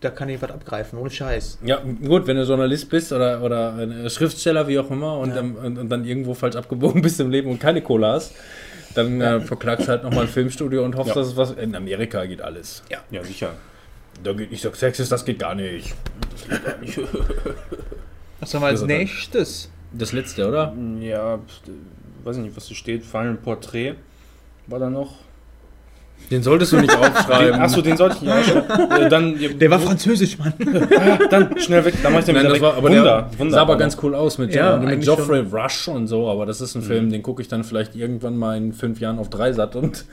da 0.00 0.10
kann 0.10 0.28
ich 0.30 0.40
was 0.40 0.50
abgreifen, 0.50 0.98
ohne 0.98 1.10
Scheiß. 1.10 1.58
Ja, 1.64 1.82
gut, 2.04 2.26
wenn 2.26 2.36
du 2.36 2.44
Journalist 2.44 2.88
bist 2.88 3.12
oder, 3.12 3.42
oder 3.42 3.74
ein 3.74 4.08
Schriftsteller, 4.08 4.66
wie 4.66 4.78
auch 4.78 4.90
immer, 4.90 5.18
und, 5.18 5.30
Ja. 5.30 5.40
ähm, 5.40 5.56
und, 5.56 5.78
und 5.78 5.88
dann 5.90 6.04
irgendwo 6.04 6.34
falsch 6.34 6.56
abgebogen 6.56 7.02
bist 7.02 7.20
im 7.20 7.30
Leben 7.30 7.50
und 7.50 7.58
keine 7.60 7.82
Kohle 7.82 8.06
hast, 8.08 8.34
dann 8.94 9.20
äh, 9.20 9.40
verklagst 9.40 9.86
du 9.86 9.90
halt 9.92 10.02
nochmal 10.02 10.22
ein 10.22 10.28
Filmstudio 10.28 10.84
und 10.84 10.96
hoffst, 10.96 11.08
Ja. 11.10 11.14
dass 11.14 11.28
es 11.28 11.36
was. 11.36 11.52
In 11.52 11.74
Amerika 11.76 12.24
geht 12.24 12.40
alles. 12.40 12.82
Ja, 12.90 13.22
sicher. 13.22 13.50
Da 14.24 14.32
geht, 14.32 14.50
ich 14.52 14.60
sag 14.60 14.74
Sexist, 14.76 15.12
das 15.12 15.24
geht 15.24 15.38
gar 15.38 15.54
nicht. 15.54 15.94
Was 18.40 18.54
haben 18.54 18.62
wir 18.62 18.66
als 18.68 18.80
Das 18.80 18.82
ist 18.82 18.88
dann- 18.88 18.88
nächstes? 18.88 19.70
Das 19.92 20.12
letzte, 20.12 20.46
oder? 20.48 20.74
Ja, 21.00 21.40
weiß 22.24 22.36
ich 22.36 22.42
nicht, 22.44 22.56
was 22.56 22.66
hier 22.66 22.76
steht. 22.76 23.04
Final 23.04 23.34
Portrait 23.34 23.96
war 24.66 24.78
da 24.78 24.88
noch. 24.88 25.16
Den 26.30 26.42
solltest 26.42 26.72
du 26.72 26.76
nicht 26.78 26.96
aufschreiben. 26.96 27.60
Achso, 27.60 27.80
den 27.82 27.96
sollte 27.96 28.16
ich 28.16 28.22
nicht 28.22 28.32
aufschreiben. 28.32 28.90
Äh, 29.00 29.08
dann, 29.08 29.34
Der 29.58 29.70
war 29.70 29.78
französisch, 29.80 30.38
Mann. 30.38 30.52
dann 31.30 31.58
schnell 31.58 31.84
weg. 31.84 31.94
Dann 32.02 32.12
mach 32.12 32.20
ich 32.20 32.24
den 32.26 32.34
Nein, 32.34 32.44
wieder 32.44 32.54
das 32.54 32.62
weg. 32.62 32.68
war, 32.68 32.76
aber 32.76 32.88
Wunder, 32.88 33.28
der 33.30 33.38
Wunder. 33.38 33.54
sah 33.54 33.60
aber 33.62 33.76
ganz 33.76 33.96
cool 34.02 34.14
aus 34.14 34.38
mit, 34.38 34.54
Ja, 34.54 34.72
ja, 34.72 34.76
mit 34.78 35.00
Geoffrey 35.02 35.40
Rush 35.40 35.88
und 35.88 36.06
so, 36.06 36.28
aber 36.28 36.46
das 36.46 36.60
ist 36.60 36.74
ein 36.74 36.82
Film, 36.82 37.10
den 37.10 37.22
gucke 37.22 37.42
ich 37.42 37.48
dann 37.48 37.64
vielleicht 37.64 37.94
irgendwann 37.96 38.36
mal 38.36 38.56
in 38.56 38.72
fünf 38.72 39.00
Jahren 39.00 39.18
auf 39.18 39.28
Dreisat 39.30 39.76
und 39.76 40.04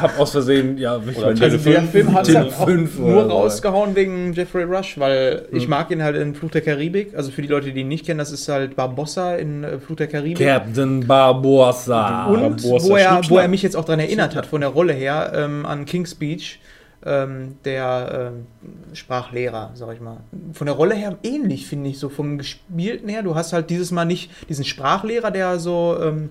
hab 0.00 0.18
aus 0.18 0.30
Versehen, 0.32 0.78
ja, 0.78 1.00
ich 1.08 1.16
Oder 1.18 1.28
Also 1.28 1.58
der 1.58 1.82
Film 1.82 2.12
hat 2.14 2.32
halt 2.34 2.98
nur 2.98 3.24
rausgehauen 3.24 3.94
wegen 3.96 4.32
Jeffrey 4.32 4.62
Rush, 4.64 4.98
weil 4.98 5.46
ich 5.52 5.64
Hm. 5.64 5.70
mag 5.70 5.90
ihn 5.90 6.02
halt 6.02 6.16
in 6.16 6.34
Fluch 6.34 6.50
der 6.52 6.60
Karibik. 6.60 7.16
Also 7.16 7.30
für 7.30 7.42
die 7.42 7.48
Leute, 7.48 7.72
die 7.72 7.80
ihn 7.80 7.88
nicht 7.88 8.06
kennen, 8.06 8.18
das 8.18 8.30
ist 8.32 8.48
halt 8.48 8.76
Barbossa 8.76 9.34
in 9.36 9.64
äh, 9.64 9.78
Fluch 9.78 9.96
der 9.96 10.06
Karibik. 10.06 10.38
Captain 10.46 11.06
Barbossa. 11.06 12.26
Und 12.26 12.62
Barbossa 12.62 12.88
wo 12.88 12.96
er, 12.96 13.20
wo 13.28 13.38
er 13.38 13.48
mich 13.48 13.62
jetzt 13.62 13.76
auch 13.76 13.84
daran 13.84 14.00
erinnert 14.00 14.34
hat, 14.36 14.46
von 14.46 14.60
der 14.60 14.70
Rolle 14.70 14.92
her, 14.92 15.25
ähm, 15.34 15.66
an 15.66 15.84
King's 15.84 16.12
Speech, 16.12 16.60
ähm, 17.04 17.56
der 17.64 18.32
ähm, 18.34 18.46
Sprachlehrer, 18.94 19.70
sag 19.74 19.94
ich 19.94 20.00
mal. 20.00 20.18
Von 20.52 20.66
der 20.66 20.74
Rolle 20.74 20.94
her 20.94 21.16
ähnlich, 21.22 21.66
finde 21.66 21.90
ich, 21.90 21.98
so 21.98 22.08
vom 22.08 22.38
Gespielten 22.38 23.08
her. 23.08 23.22
Du 23.22 23.34
hast 23.34 23.52
halt 23.52 23.70
dieses 23.70 23.90
Mal 23.92 24.04
nicht 24.04 24.30
diesen 24.48 24.64
Sprachlehrer, 24.64 25.30
der 25.30 25.58
so 25.58 25.96
ähm, 26.02 26.30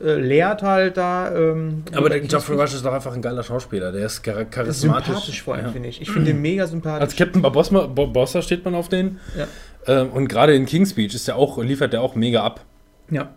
äh, 0.00 0.14
lehrt 0.14 0.62
halt 0.62 0.96
da. 0.96 1.34
Ähm, 1.34 1.84
Aber 1.94 2.08
der 2.08 2.20
Geoffrey. 2.20 2.56
Rush 2.56 2.74
ist 2.74 2.84
doch 2.84 2.92
einfach 2.92 3.14
ein 3.14 3.22
geiler 3.22 3.42
Schauspieler. 3.42 3.92
Der 3.92 4.06
ist 4.06 4.24
char 4.24 4.44
charismatisch. 4.44 5.06
sympathisch 5.08 5.42
vor 5.42 5.54
allem, 5.54 5.66
Ja. 5.66 5.72
finde 5.72 5.88
ich. 5.88 6.00
Ich 6.00 6.10
finde 6.10 6.32
den 6.32 6.40
mega 6.42 6.66
sympathisch. 6.66 7.02
Als 7.02 7.16
Captain 7.16 7.42
Barbossa, 7.42 7.86
Barbossa 7.86 8.40
steht 8.42 8.64
man 8.64 8.74
auf 8.74 8.88
den. 8.88 9.18
Ja. 9.36 9.46
Ähm, 9.86 10.10
und 10.10 10.28
gerade 10.28 10.54
in 10.54 10.64
King's 10.66 10.90
Speech 10.90 11.14
ist 11.14 11.28
der 11.28 11.36
auch, 11.36 11.58
liefert 11.62 11.92
der 11.92 12.00
auch 12.02 12.14
mega 12.14 12.42
ab. 12.42 12.64
Ja. 13.10 13.34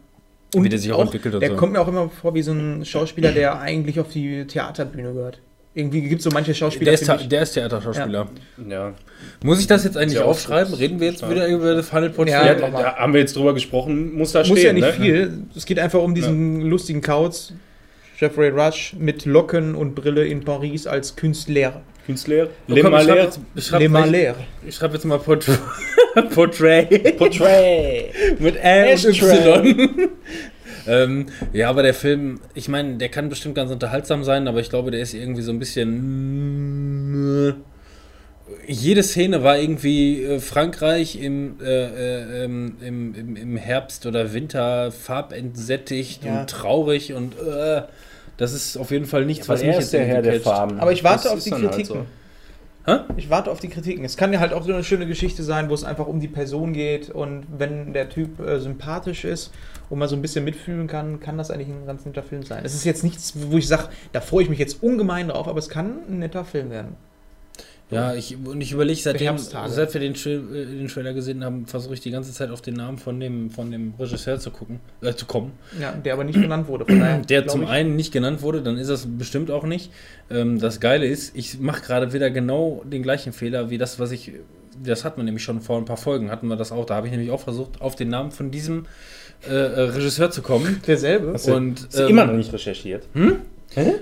Wie 0.55 0.69
der 0.69 0.79
sich 0.79 0.91
auch 0.91 1.01
entwickelt 1.01 1.33
und 1.35 1.41
Der 1.41 1.49
so. 1.51 1.55
kommt 1.55 1.73
mir 1.73 1.81
auch 1.81 1.87
immer 1.87 2.09
vor 2.09 2.33
wie 2.33 2.41
so 2.41 2.51
ein 2.53 2.85
Schauspieler, 2.85 3.31
der 3.31 3.59
eigentlich 3.59 3.99
auf 3.99 4.09
die 4.09 4.45
Theaterbühne 4.45 5.13
gehört. 5.13 5.39
Irgendwie 5.73 6.01
gibt 6.01 6.19
es 6.19 6.23
so 6.23 6.31
manche 6.31 6.55
Schauspieler, 6.55 6.91
Der 6.91 6.93
ist, 7.17 7.31
der 7.31 7.41
ist 7.43 7.51
Theaterschauspieler. 7.53 8.27
Ja. 8.67 8.93
Muss 9.43 9.59
ich 9.59 9.67
das 9.67 9.83
jetzt 9.83 9.95
eigentlich 9.95 10.17
ja 10.19 10.25
aufschreiben? 10.25 10.73
Reden 10.73 10.99
wir 10.99 11.09
jetzt 11.11 11.29
wieder 11.29 11.47
über 11.47 11.75
das 11.75 11.89
Final 11.89 12.09
Portrait? 12.09 12.33
Ja, 12.33 12.45
Ja, 12.45 12.69
da, 12.71 12.95
haben 12.95 13.13
wir 13.13 13.19
jetzt 13.19 13.35
drüber 13.35 13.53
gesprochen, 13.53 14.15
muss 14.15 14.31
da 14.31 14.39
muss 14.39 14.49
ja 14.49 14.55
stehen. 14.71 14.75
nicht 14.75 14.85
ne? 14.85 14.93
viel. 14.93 15.33
Es 15.55 15.65
geht 15.67 15.77
einfach 15.77 16.01
um 16.01 16.15
diesen 16.15 16.61
lustigen 16.61 17.01
Kauz. 17.01 17.53
Jeffrey 18.19 18.49
Rush 18.49 18.95
mit 18.97 19.25
Locken 19.25 19.75
und 19.75 19.93
Brille 19.93 20.25
in 20.25 20.43
Paris 20.43 20.87
als 20.87 21.15
Künstler. 21.15 21.83
Künstler. 22.07 22.47
Oh, 22.67 22.73
Le 22.73 22.81
komm, 22.81 22.93
ich 22.95 22.99
schreib 23.01 23.07
Malheur. 23.09 23.23
jetzt, 23.25 23.39
ich 23.53 23.65
schreib, 23.65 23.79
Le 23.81 23.85
ich, 23.85 23.91
Malheur. 23.91 24.35
ich 24.67 24.75
schreib 24.75 24.93
jetzt 24.93 25.05
mal 25.05 25.19
Port 25.19 25.45
Portrait. 26.33 27.17
Portrait. 27.17 28.05
Mit 28.39 28.55
L 28.61 28.93
und. 28.93 29.05
Y. 29.05 30.09
ähm, 30.87 31.25
ja, 31.53 31.69
aber 31.69 31.83
der 31.83 31.93
Film, 31.93 32.39
ich 32.53 32.67
meine, 32.69 32.95
der 32.97 33.09
kann 33.09 33.29
bestimmt 33.29 33.55
ganz 33.55 33.71
unterhaltsam 33.71 34.23
sein, 34.23 34.47
aber 34.47 34.59
ich 34.59 34.69
glaube, 34.69 34.91
der 34.91 35.01
ist 35.01 35.13
irgendwie 35.13 35.41
so 35.41 35.51
ein 35.51 35.59
bisschen. 35.59 37.53
Jede 38.65 39.03
Szene 39.03 39.43
war 39.43 39.57
irgendwie 39.57 40.23
äh, 40.23 40.39
Frankreich 40.39 41.21
im, 41.21 41.55
äh, 41.61 41.65
äh, 41.65 42.43
ähm, 42.45 42.75
im, 42.81 43.15
im, 43.15 43.35
im 43.35 43.57
Herbst 43.57 44.05
oder 44.05 44.33
Winter 44.33 44.91
farbentsättigt 44.91 46.23
Ja. 46.23 46.41
und 46.41 46.49
traurig 46.49 47.13
und 47.13 47.33
äh, 47.39 47.81
das 48.37 48.53
ist 48.53 48.77
auf 48.77 48.91
jeden 48.91 49.05
Fall 49.05 49.25
nichts, 49.25 49.49
Weil 49.49 49.55
was 49.55 49.61
er 49.63 49.67
mich 49.69 49.77
ist 49.79 49.93
der 49.93 50.05
Herr 50.05 50.21
der. 50.21 50.39
Farben. 50.39 50.79
Aber 50.79 50.91
ich 50.91 51.03
warte 51.03 51.23
Das 51.23 51.33
auf 51.33 51.43
die 51.43 51.51
halt 51.51 51.71
Kritiken. 51.71 52.05
Hä? 52.89 52.99
Ich 53.17 53.29
warte 53.29 53.51
auf 53.51 53.59
die 53.59 53.67
Kritiken. 53.67 54.05
Es 54.05 54.15
kann 54.15 54.31
ja 54.31 54.39
halt 54.39 54.53
auch 54.53 54.63
so 54.63 54.71
eine 54.71 54.81
schöne 54.81 55.05
Geschichte 55.07 55.43
sein, 55.43 55.69
wo 55.69 55.73
es 55.73 55.83
einfach 55.83 56.07
um 56.07 56.21
die 56.21 56.29
Person 56.29 56.71
geht 56.71 57.09
und 57.09 57.45
wenn 57.49 57.91
der 57.91 58.07
Typ 58.07 58.39
äh, 58.39 58.61
sympathisch 58.61 59.25
ist 59.25 59.51
und 59.89 59.99
man 59.99 60.07
so 60.07 60.15
ein 60.15 60.21
bisschen 60.21 60.45
mitfühlen 60.45 60.87
kann, 60.87 61.19
kann 61.19 61.37
das 61.37 61.51
eigentlich 61.51 61.67
ein 61.67 61.85
ganz 61.85 62.05
netter 62.05 62.23
Film 62.23 62.43
sein. 62.43 62.63
Es 62.63 62.73
ist 62.73 62.85
jetzt 62.85 63.03
nichts, 63.03 63.33
wo 63.35 63.57
ich 63.57 63.67
sage, 63.67 63.89
da 64.13 64.21
freue 64.21 64.43
ich 64.43 64.49
mich 64.49 64.59
jetzt 64.59 64.81
ungemein 64.81 65.27
drauf, 65.27 65.49
aber 65.49 65.59
es 65.59 65.67
kann 65.67 65.99
ein 66.07 66.19
netter 66.19 66.45
Film 66.45 66.69
werden. 66.69 66.95
Ja, 67.89 68.13
ich, 68.13 68.35
und 68.43 68.59
ich 68.59 68.73
überlege, 68.73 68.99
seitdem, 69.01 69.37
seit 69.37 69.93
wir 69.93 70.01
den, 70.01 70.13
äh, 70.13 70.65
den 70.65 70.87
Trailer 70.89 71.13
gesehen 71.13 71.41
haben, 71.45 71.65
versuche 71.67 71.93
ich 71.93 72.01
die 72.01 72.11
ganze 72.11 72.33
Zeit 72.33 72.49
auf 72.49 72.61
den 72.61 72.73
Namen 72.73 72.97
von 72.97 73.17
dem, 73.19 73.49
von 73.49 73.71
dem 73.71 73.93
Regisseur 73.97 74.39
zu 74.39 74.51
gucken, 74.51 74.81
äh, 75.01 75.13
zu 75.13 75.25
kommen. 75.25 75.53
Ja, 75.79 75.93
der 75.93 76.13
aber 76.13 76.25
nicht 76.25 76.41
genannt 76.41 76.67
wurde. 76.67 76.85
Von 76.85 76.99
daher 76.99 77.19
Der 77.19 77.47
zum 77.47 77.63
ich, 77.63 77.69
einen 77.69 77.95
nicht 77.95 78.11
genannt 78.11 78.41
wurde, 78.41 78.61
dann 78.61 78.77
ist 78.77 78.89
das 78.89 79.05
bestimmt 79.07 79.49
auch 79.51 79.63
nicht. 79.63 79.89
Ähm, 80.29 80.59
das 80.59 80.81
Geile 80.81 81.05
ist, 81.07 81.33
ich 81.37 81.59
mache 81.59 81.81
gerade 81.81 82.11
wieder 82.11 82.29
genau 82.29 82.83
den 82.83 83.03
gleichen 83.03 83.31
Fehler 83.31 83.69
wie 83.69 83.77
das, 83.77 83.99
was 83.99 84.11
ich. 84.11 84.33
Das 84.83 85.05
hatten 85.05 85.17
wir 85.17 85.23
nämlich 85.23 85.43
schon 85.43 85.61
vor 85.61 85.77
ein 85.77 85.85
paar 85.85 85.97
Folgen, 85.97 86.29
hatten 86.29 86.47
wir 86.49 86.55
das 86.57 86.73
auch. 86.73 86.85
Da 86.85 86.95
habe 86.95 87.07
ich 87.07 87.11
nämlich 87.11 87.31
auch 87.31 87.39
versucht, 87.41 87.79
auf 87.81 87.95
den 87.95 88.09
Namen 88.09 88.31
von 88.31 88.51
diesem 88.51 88.85
äh, 89.49 89.53
äh, 89.53 89.79
Regisseur 89.81 90.29
zu 90.29 90.41
kommen. 90.41 90.81
derselbe. 90.85 91.31
Hast 91.33 91.47
du- 91.47 91.53
Und 91.55 91.79
Hast 91.85 91.97
du 91.99 92.03
ähm, 92.03 92.09
immer 92.09 92.25
noch 92.25 92.33
nicht 92.33 92.51
recherchiert? 92.51 93.07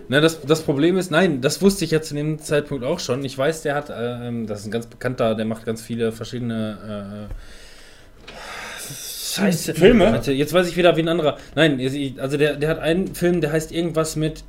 Na, 0.07 0.21
das, 0.21 0.41
das 0.41 0.61
Problem 0.61 0.97
ist, 0.97 1.11
nein, 1.11 1.41
das 1.41 1.61
wusste 1.61 1.83
ich 1.85 1.91
ja 1.91 2.01
zu 2.01 2.13
dem 2.13 2.39
Zeitpunkt 2.39 2.85
auch 2.85 2.99
schon. 2.99 3.25
Ich 3.25 3.37
weiß, 3.37 3.63
der 3.63 3.75
hat, 3.75 3.91
ähm, 3.93 4.47
das 4.47 4.61
ist 4.61 4.67
ein 4.67 4.71
ganz 4.71 4.85
bekannter, 4.85 5.35
der 5.35 5.45
macht 5.45 5.65
ganz 5.65 5.81
viele 5.81 6.11
verschiedene 6.11 7.27
äh, 7.29 7.33
Scheiße. 9.35 9.73
Filme? 9.73 10.05
Warte, 10.05 10.31
jetzt 10.31 10.53
weiß 10.53 10.69
ich 10.69 10.77
wieder 10.77 10.95
wie 10.95 11.01
ein 11.01 11.09
anderer. 11.09 11.37
Nein, 11.55 11.79
also 12.19 12.37
der, 12.37 12.55
der 12.55 12.69
hat 12.69 12.79
einen 12.79 13.15
Film, 13.15 13.41
der 13.41 13.51
heißt 13.51 13.71
irgendwas 13.73 14.15
mit 14.15 14.45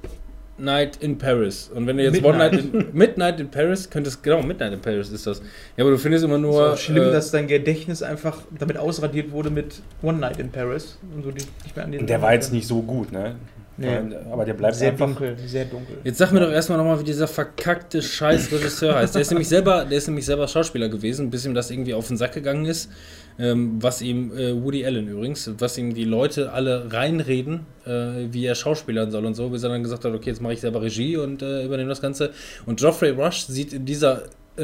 Night 0.58 0.98
in 1.00 1.18
Paris. 1.18 1.70
Und 1.74 1.86
wenn 1.86 1.96
du 1.96 2.04
jetzt 2.04 2.22
One 2.22 2.38
Night 2.38 2.54
in, 2.54 2.86
Midnight 2.92 3.40
in 3.40 3.50
Paris 3.50 3.90
könntest, 3.90 4.22
genau, 4.22 4.42
Midnight 4.42 4.72
in 4.72 4.80
Paris 4.80 5.10
ist 5.10 5.26
das. 5.26 5.42
Ja, 5.76 5.84
aber 5.84 5.90
du 5.90 5.98
findest 5.98 6.24
immer 6.24 6.36
Ist 6.36 6.42
nur. 6.42 6.72
auch 6.72 6.78
schlimm, 6.78 7.08
äh, 7.08 7.12
dass 7.12 7.30
dein 7.30 7.46
Gedächtnis 7.46 8.02
einfach 8.02 8.38
damit 8.58 8.78
ausradiert 8.78 9.32
wurde 9.32 9.50
mit 9.50 9.82
One 10.02 10.18
Night 10.18 10.38
in 10.38 10.50
Paris 10.50 10.98
und 11.14 11.24
du 11.24 11.32
dich 11.32 11.46
nicht 11.64 11.74
mehr 11.74 11.84
an 11.84 11.92
den. 11.92 12.02
Und 12.02 12.06
der 12.08 12.22
war 12.22 12.32
jetzt 12.32 12.52
nicht 12.52 12.66
so 12.66 12.80
gut, 12.80 13.12
ne? 13.12 13.34
Nee. 13.78 13.98
Aber 14.30 14.44
der 14.44 14.54
bleibt 14.54 14.76
sehr 14.76 14.92
einfach. 14.92 15.06
dunkel, 15.06 15.36
sehr 15.46 15.64
dunkel. 15.66 15.98
Jetzt 16.04 16.18
sag 16.18 16.32
mir 16.32 16.40
doch 16.40 16.50
erstmal 16.50 16.78
nochmal, 16.78 16.98
wie 17.00 17.04
dieser 17.04 17.28
verkackte 17.28 18.00
scheiß 18.02 18.50
Regisseur 18.52 18.94
heißt. 18.94 19.14
Der 19.14 19.22
ist 19.22 19.30
nämlich 19.30 19.48
selber, 19.48 19.84
der 19.84 19.98
ist 19.98 20.06
nämlich 20.06 20.24
selber 20.24 20.48
Schauspieler 20.48 20.88
gewesen, 20.88 21.30
bis 21.30 21.44
ihm 21.44 21.54
das 21.54 21.70
irgendwie 21.70 21.94
auf 21.94 22.08
den 22.08 22.16
Sack 22.16 22.32
gegangen 22.32 22.64
ist. 22.64 22.90
Ähm, 23.38 23.76
was 23.82 24.00
ihm, 24.00 24.36
äh, 24.36 24.54
Woody 24.62 24.86
Allen 24.86 25.08
übrigens, 25.08 25.50
was 25.58 25.76
ihm 25.76 25.92
die 25.92 26.04
Leute 26.04 26.52
alle 26.52 26.90
reinreden, 26.90 27.66
äh, 27.84 28.28
wie 28.30 28.46
er 28.46 28.54
schauspielern 28.54 29.10
soll 29.10 29.26
und 29.26 29.34
so, 29.34 29.50
bis 29.50 29.62
er 29.62 29.68
dann 29.68 29.82
gesagt 29.82 30.06
hat, 30.06 30.14
okay, 30.14 30.30
jetzt 30.30 30.40
mache 30.40 30.54
ich 30.54 30.60
selber 30.62 30.80
Regie 30.80 31.18
und 31.18 31.42
äh, 31.42 31.64
übernehme 31.64 31.90
das 31.90 32.00
Ganze. 32.00 32.30
Und 32.64 32.80
Geoffrey 32.80 33.10
Rush 33.10 33.44
sieht 33.46 33.74
in 33.74 33.84
dieser, 33.84 34.22
äh, 34.56 34.62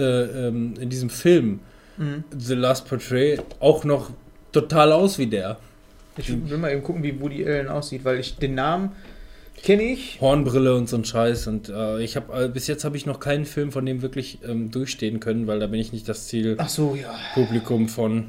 ähm, 0.48 0.74
in 0.80 0.88
diesem 0.88 1.10
Film 1.10 1.60
Mhm. 1.96 2.24
The 2.36 2.54
Last 2.54 2.88
Portrait 2.88 3.40
auch 3.60 3.84
noch 3.84 4.10
total 4.52 4.92
aus 4.92 5.18
wie 5.18 5.26
der. 5.26 5.58
Ich 6.16 6.50
will 6.50 6.58
mal 6.58 6.72
eben 6.72 6.82
gucken, 6.82 7.02
wie 7.02 7.20
Woody 7.20 7.46
Allen 7.46 7.68
aussieht, 7.68 8.04
weil 8.04 8.18
ich 8.20 8.36
den 8.36 8.54
Namen 8.54 8.92
kenne 9.62 9.82
ich. 9.82 10.20
Hornbrille 10.20 10.74
und 10.74 10.88
so 10.88 10.96
ein 10.96 11.04
Scheiß. 11.04 11.46
Und 11.46 11.68
äh, 11.68 12.02
ich 12.02 12.16
habe 12.16 12.44
äh, 12.44 12.48
bis 12.48 12.66
jetzt 12.66 12.84
habe 12.84 12.96
ich 12.96 13.06
noch 13.06 13.20
keinen 13.20 13.44
Film 13.46 13.72
von 13.72 13.86
dem 13.86 14.02
wirklich 14.02 14.38
ähm, 14.46 14.70
durchstehen 14.70 15.20
können, 15.20 15.46
weil 15.46 15.60
da 15.60 15.66
bin 15.66 15.80
ich 15.80 15.92
nicht 15.92 16.08
das 16.08 16.30
Ach 16.58 16.68
so, 16.68 16.94
ja. 17.00 17.14
Zielpublikum 17.34 17.88
von 17.88 18.26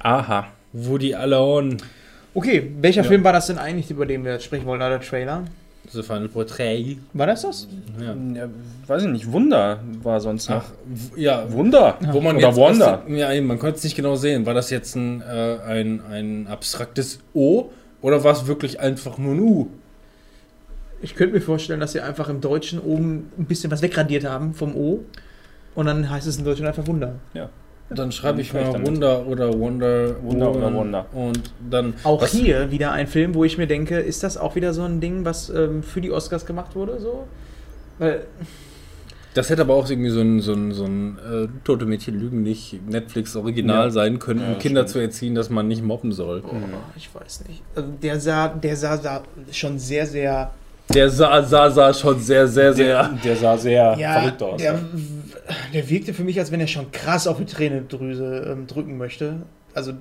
Aha. 0.00 0.48
Woody 0.72 1.14
Allen. 1.14 1.78
Okay, 2.34 2.70
welcher 2.80 3.02
Ja. 3.02 3.08
Film 3.08 3.24
war 3.24 3.32
das 3.32 3.48
denn 3.48 3.58
eigentlich, 3.58 3.90
über 3.90 4.06
den 4.06 4.24
wir 4.24 4.32
jetzt 4.32 4.44
sprechen 4.44 4.66
wollen, 4.66 4.80
oder 4.80 4.90
der 4.90 5.00
Trailer? 5.00 5.44
The 5.92 6.02
Final 6.02 6.28
Portrait. 6.28 6.98
War 7.12 7.26
das 7.26 7.42
das? 7.42 7.68
Ja. 8.00 8.14
Ja, 8.34 8.48
weiß 8.86 9.02
ich 9.02 9.08
nicht, 9.08 9.32
Wunder 9.32 9.80
war 10.02 10.20
sonst 10.20 10.48
noch. 10.48 10.64
Ach, 10.64 11.16
ja, 11.16 11.50
Wunder. 11.52 11.98
wo 12.12 12.20
man 12.20 12.36
Oder 12.36 12.48
jetzt 12.48 12.56
Wonder. 12.56 13.02
Ja, 13.08 13.32
eben, 13.32 13.46
man 13.46 13.58
konnte 13.58 13.76
es 13.76 13.84
nicht 13.84 13.96
genau 13.96 14.16
sehen. 14.16 14.46
War 14.46 14.54
das 14.54 14.70
jetzt 14.70 14.94
ein, 14.96 15.22
äh, 15.22 15.58
ein, 15.66 16.00
ein 16.10 16.46
abstraktes 16.46 17.20
O 17.34 17.70
oder 18.00 18.24
war 18.24 18.32
es 18.32 18.46
wirklich 18.46 18.80
einfach 18.80 19.18
nur 19.18 19.34
ein 19.34 19.40
U? 19.40 19.68
Ich 21.00 21.14
könnte 21.14 21.34
mir 21.34 21.40
vorstellen, 21.40 21.80
dass 21.80 21.92
sie 21.92 22.00
einfach 22.00 22.28
im 22.28 22.40
Deutschen 22.40 22.80
oben 22.80 23.30
ein 23.38 23.44
bisschen 23.46 23.70
was 23.70 23.82
wegradiert 23.82 24.24
haben 24.24 24.54
vom 24.54 24.74
O. 24.74 25.04
Und 25.74 25.86
dann 25.86 26.10
heißt 26.10 26.26
es 26.26 26.38
in 26.38 26.44
Deutschland 26.44 26.68
einfach 26.68 26.86
Wunder. 26.88 27.14
Dann 27.90 28.12
schreibe 28.12 28.40
ich 28.42 28.52
mal. 28.52 28.84
Wunder 28.86 29.26
oder 29.26 29.52
Wonder. 29.58 30.22
Wunder 30.22 30.54
oder. 30.54 30.74
Wonder. 30.74 31.06
Und 31.14 31.52
dann. 31.70 31.94
Auch 32.04 32.20
was- 32.20 32.32
hier 32.32 32.70
wieder 32.70 32.92
ein 32.92 33.06
Film, 33.06 33.34
wo 33.34 33.44
ich 33.44 33.56
mir 33.56 33.66
denke, 33.66 33.98
ist 33.98 34.22
das 34.22 34.36
auch 34.36 34.56
wieder 34.56 34.74
so 34.74 34.82
ein 34.82 35.00
Ding, 35.00 35.24
was 35.24 35.48
ähm, 35.48 35.82
für 35.82 36.00
die 36.02 36.10
Oscars 36.12 36.44
gemacht 36.44 36.74
wurde? 36.76 37.00
So? 37.00 37.26
Weil, 37.98 38.26
Das 39.34 39.50
hätte 39.50 39.62
aber 39.62 39.74
auch 39.74 39.88
irgendwie 39.88 40.10
so 40.10 40.20
ein, 40.20 40.40
so 40.40 40.52
ein, 40.52 40.72
so 40.72 40.84
ein 40.84 41.18
äh, 41.18 41.48
Tote 41.64 41.86
Mädchen 41.86 42.18
lügen 42.18 42.42
nicht 42.42 42.80
Netflix-Original 42.88 43.86
Ja. 43.86 43.90
sein 43.90 44.18
können, 44.18 44.40
um 44.40 44.52
Ja, 44.52 44.58
Kinder 44.58 44.80
stimmt. 44.82 44.90
zu 44.90 44.98
erziehen, 44.98 45.34
dass 45.34 45.48
man 45.48 45.66
nicht 45.68 45.82
mobben 45.82 46.12
soll. 46.12 46.42
oh, 46.44 46.54
ich 46.96 47.08
weiß 47.14 47.44
nicht. 47.48 47.62
Also 47.74 47.88
der 48.02 48.20
sah, 48.20 48.48
der 48.48 48.76
sah, 48.76 48.96
sah 48.98 49.22
schon 49.52 49.78
sehr, 49.78 50.06
sehr. 50.06 50.50
Der 50.94 51.10
sah, 51.10 51.42
sah, 51.42 51.70
sah 51.70 51.92
schon 51.92 52.18
sehr, 52.18 52.46
sehr, 52.48 52.72
sehr. 52.72 53.02
Der, 53.02 53.18
der 53.22 53.36
sah 53.36 53.58
sehr 53.58 53.96
Ja, 53.98 54.20
verrückt 54.20 54.42
aus. 54.42 54.60
der, 54.60 54.78
der 55.74 55.88
wirkte 55.90 56.14
für 56.14 56.24
mich, 56.24 56.38
als 56.38 56.50
wenn 56.50 56.60
er 56.60 56.66
schon 56.66 56.90
krass 56.92 57.26
auf 57.26 57.36
die 57.38 57.44
Tränendrüse 57.44 58.48
ähm, 58.52 58.66
drücken 58.66 58.96
möchte. 58.96 59.42
Also, 59.74 59.92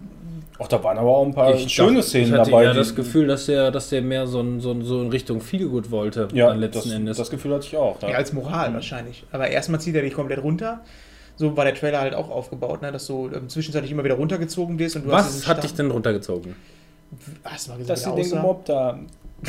Ach, 0.60 0.68
da 0.68 0.82
waren 0.84 0.98
aber 0.98 1.10
auch 1.18 1.26
ein 1.26 1.34
paar 1.34 1.54
Ich 1.54 1.72
schöne 1.72 1.98
dachte- 1.98 2.08
Szenen 2.08 2.26
ich 2.28 2.32
hatte 2.40 2.50
dabei. 2.52 2.68
die- 2.72 2.78
das 2.78 2.96
Gefühl, 2.96 3.28
dass 3.28 3.46
der, 3.48 3.70
dass 3.70 3.90
der 3.90 4.02
mehr 4.02 4.26
so, 4.28 4.40
ein, 4.42 4.60
so, 4.62 4.72
ein, 4.72 4.82
so 4.84 5.02
in 5.02 5.10
Richtung 5.10 5.42
Feelgood 5.42 5.92
wollte, 5.92 6.30
ja, 6.34 6.48
dann 6.48 6.60
letzten 6.60 6.90
das, 6.90 6.98
Endes. 6.98 7.18
das 7.18 7.30
Gefühl 7.30 7.54
hatte 7.54 7.68
ich 7.68 7.76
auch. 7.78 8.02
ja, 8.02 8.10
als 8.16 8.32
Moral 8.34 8.74
wahrscheinlich. 8.74 9.24
Aber 9.32 9.48
erstmal 9.50 9.80
zieht 9.82 9.94
er 9.96 10.02
dich 10.02 10.14
komplett 10.14 10.42
runter. 10.42 10.80
So 11.36 11.56
war 11.56 11.66
der 11.66 11.76
Trailer 11.76 12.00
halt 12.00 12.16
auch 12.16 12.32
aufgebaut, 12.32 12.82
ne? 12.82 12.92
dass 12.92 13.06
du 13.06 13.30
ähm, 13.36 13.50
zwischenzeitlich 13.50 13.92
immer 13.92 14.04
wieder 14.04 14.16
runtergezogen 14.16 14.80
wirst. 14.80 14.96
Und 14.96 15.06
du 15.06 15.12
hast 15.12 15.26
Was 15.28 15.34
diesen 15.36 15.48
hat 15.48 15.64
dich 15.64 15.74
denn 15.76 15.92
runtergezogen? 15.92 16.56
Hast 17.44 17.68
du 17.68 17.72
mal 17.72 17.78
gesehen, 17.78 17.88
Dass 17.90 18.04
sie 18.04 18.12
den 18.16 18.30
gemobbt 18.32 18.70
haben. 18.70 19.08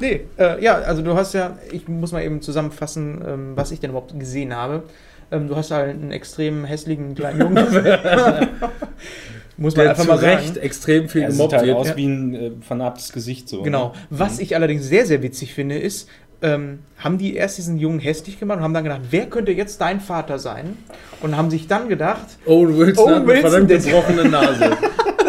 Nee, 0.00 0.26
äh, 0.38 0.62
ja, 0.62 0.74
also 0.76 1.02
du 1.02 1.14
hast 1.14 1.34
ja, 1.34 1.56
ich 1.72 1.88
muss 1.88 2.12
mal 2.12 2.22
eben 2.22 2.40
zusammenfassen, 2.42 3.20
ähm, 3.26 3.52
was 3.54 3.70
ich 3.72 3.80
denn 3.80 3.90
überhaupt 3.90 4.18
gesehen 4.18 4.54
habe. 4.54 4.82
Ähm, 5.30 5.48
du 5.48 5.56
hast 5.56 5.70
halt 5.70 5.90
einen 5.90 6.12
extrem 6.12 6.64
hässlichen 6.64 7.14
kleinen 7.14 7.40
Jungen. 7.40 7.64
muss 9.56 9.74
man 9.76 9.84
Der 9.84 9.90
einfach 9.90 10.02
zu 10.04 10.08
mal 10.08 10.18
sagen. 10.18 10.36
Recht 10.38 10.56
extrem 10.56 11.08
viel 11.08 11.22
Er 11.22 11.30
sieht 11.32 11.38
gemobbt 11.38 11.54
halt 11.54 11.66
wird. 11.66 11.76
aus 11.76 11.88
Ja. 11.88 11.96
wie 11.96 12.06
ein 12.06 12.34
äh, 12.34 12.50
vernarbtes 12.60 13.12
Gesicht 13.12 13.48
so. 13.48 13.62
Genau. 13.62 13.88
Ne? 13.88 13.92
Was 14.10 14.38
ich 14.38 14.54
allerdings 14.54 14.84
sehr, 14.86 15.06
sehr 15.06 15.22
witzig 15.22 15.54
finde, 15.54 15.76
ist, 15.78 16.08
ähm, 16.40 16.80
haben 16.98 17.18
die 17.18 17.34
erst 17.34 17.58
diesen 17.58 17.78
Jungen 17.78 17.98
hässlich 17.98 18.38
gemacht 18.38 18.58
und 18.58 18.64
haben 18.64 18.74
dann 18.74 18.84
gedacht, 18.84 19.00
wer 19.10 19.26
könnte 19.26 19.50
jetzt 19.52 19.80
dein 19.80 20.00
Vater 20.00 20.38
sein? 20.38 20.76
Und 21.20 21.36
haben 21.36 21.50
sich 21.50 21.66
dann 21.66 21.88
gedacht, 21.88 22.26
Owen 22.46 22.78
Wilson 22.78 23.04
Owen 23.04 23.14
hat 23.14 23.22
eine 23.22 23.26
Wilson, 23.26 23.50
verdammt 23.50 23.70
der- 23.70 23.78
gebrochene 23.78 24.24
Nase. 24.28 24.76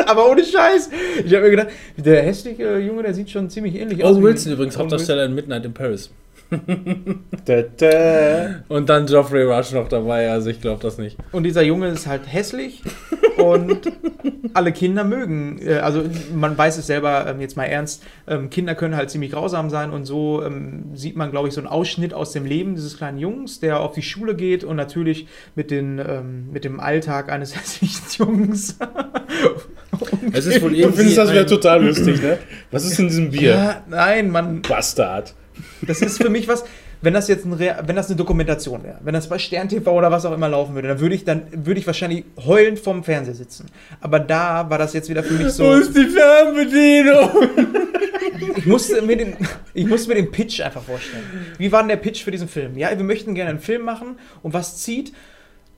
aber 0.10 0.30
ohne 0.30 0.43
Scheiß. 0.43 0.89
Ich 1.24 1.34
habe 1.34 1.43
mir 1.45 1.51
gedacht, 1.51 1.70
der 1.97 2.24
hässliche 2.24 2.80
Junge, 2.80 3.03
der 3.03 3.14
sieht 3.14 3.30
schon 3.30 3.49
ziemlich 3.49 3.76
ähnlich 3.76 4.03
aus. 4.03 4.16
Owen 4.16 4.24
Wilson 4.24 4.53
übrigens, 4.53 4.76
Owen 4.76 4.82
Hauptdarsteller 4.84 5.26
in 5.26 5.36
Midnight 5.36 5.66
in 5.66 5.74
Paris. 5.74 6.10
Und 8.70 8.89
dann 8.89 9.06
Geoffrey 9.06 9.43
Rush 9.43 9.72
noch 9.72 9.88
dabei, 9.88 10.30
also 10.32 10.50
ich 10.50 10.62
glaube 10.62 10.82
das 10.82 10.97
nicht. 10.97 11.18
Und 11.32 11.43
dieser 11.43 11.62
Junge 11.62 11.88
ist 11.88 12.08
halt 12.08 12.22
hässlich 12.26 12.82
und 13.38 13.91
alle 14.54 14.72
Kinder 14.72 15.04
mögen. 15.04 15.60
äh, 15.66 15.76
Also 15.78 16.04
man 16.34 16.58
weiß 16.58 16.78
es 16.78 16.88
selber 16.88 17.26
ähm, 17.28 17.39
jetzt 17.41 17.56
mal 17.56 17.66
ernst. 17.66 18.04
ähm, 18.28 18.50
Kinder 18.50 18.76
können 18.76 18.95
halt 18.95 19.10
ziemlich 19.10 19.32
grausam 19.32 19.70
sein 19.70 19.91
und 19.91 20.06
so 20.06 20.43
ähm, 20.43 20.91
sieht 20.95 21.16
man, 21.16 21.32
glaube 21.32 21.47
ich, 21.47 21.54
so 21.54 21.62
einen 21.62 21.68
Ausschnitt 21.68 22.14
aus 22.14 22.32
dem 22.32 22.45
Leben 22.45 22.76
dieses 22.76 22.97
kleinen 22.97 23.20
Jungs, 23.20 23.60
der 23.60 23.80
auf 23.80 23.93
die 23.93 24.02
Schule 24.02 24.36
geht 24.36 24.64
und 24.64 24.76
natürlich 24.76 25.28
mit, 25.56 25.72
den, 25.72 26.02
mit 26.52 26.64
dem 26.66 26.80
Alltag 26.80 27.32
eines 27.32 27.56
hässlichen 27.60 28.06
Jungs. 28.18 28.78
Es 30.32 30.45
ist 30.45 30.62
wohl 30.62 30.74
Du 30.74 30.91
findest 30.91 31.18
das 31.18 31.32
wieder 31.32 31.45
total 31.45 31.84
lustig, 31.86 32.22
ne? 32.22 32.38
Was 32.72 32.86
ist 32.86 33.00
in 33.00 33.08
diesem 33.08 33.32
Bier? 33.32 33.50
Ja, 33.52 33.84
nein, 33.89 34.30
man, 34.30 34.62
Bastard. 34.62 35.34
Das 35.82 36.01
ist 36.01 36.22
für 36.22 36.30
mich 36.30 36.47
was. 36.47 36.66
Wenn 37.01 37.14
das 37.14 37.30
jetzt 37.30 37.45
ein 37.45 37.57
wenn 37.57 37.95
das 37.95 38.07
eine 38.07 38.18
Dokumentation 38.18 38.84
wäre, 38.84 38.99
wenn 39.01 39.14
das 39.14 39.30
bei 39.30 39.39
Stern 39.39 39.70
TV 39.70 39.89
oder 39.91 40.12
was 40.12 40.26
auch 40.26 40.34
immer 40.34 40.49
laufen 40.49 40.76
würde, 40.76 40.89
dann 40.89 40.99
würde 40.99 41.16
ich 41.16 41.24
dann 41.24 41.43
würde 41.53 41.80
ich 41.80 41.88
wahrscheinlich 41.88 42.26
heulend 42.45 42.80
vorm 42.80 43.03
Fernseher 43.03 43.36
sitzen. 43.36 43.68
Aber 44.01 44.20
da 44.20 44.70
war 44.70 44.78
das 44.78 44.93
jetzt 44.93 45.10
wieder 45.10 45.24
für 45.24 45.36
mich 45.36 45.53
so. 45.53 45.64
Wo 45.64 45.74
ist 45.74 45.95
die 45.95 46.07
Fernbedienung? 46.07 47.49
Ich 48.57 48.66
musste, 48.66 49.01
mir 49.01 49.18
den, 49.18 49.36
ich 49.74 49.86
musste 49.86 50.10
mir 50.10 50.16
den 50.16 50.32
Pitch 50.32 50.62
einfach 50.62 50.84
vorstellen. 50.84 51.24
Wie 51.57 51.72
war 51.72 51.82
denn 51.82 51.89
der 51.89 51.97
Pitch 51.97 52.24
für 52.24 52.32
diesen 52.32 52.47
Film? 52.47 52.78
Ja, 52.78 52.89
wir 52.89 53.03
möchten 53.03 53.36
gerne 53.36 53.51
einen 53.51 53.60
Film 53.60 53.84
machen 53.84 54.18
und 54.43 54.53
was 54.53 54.78
zieht 54.78 55.14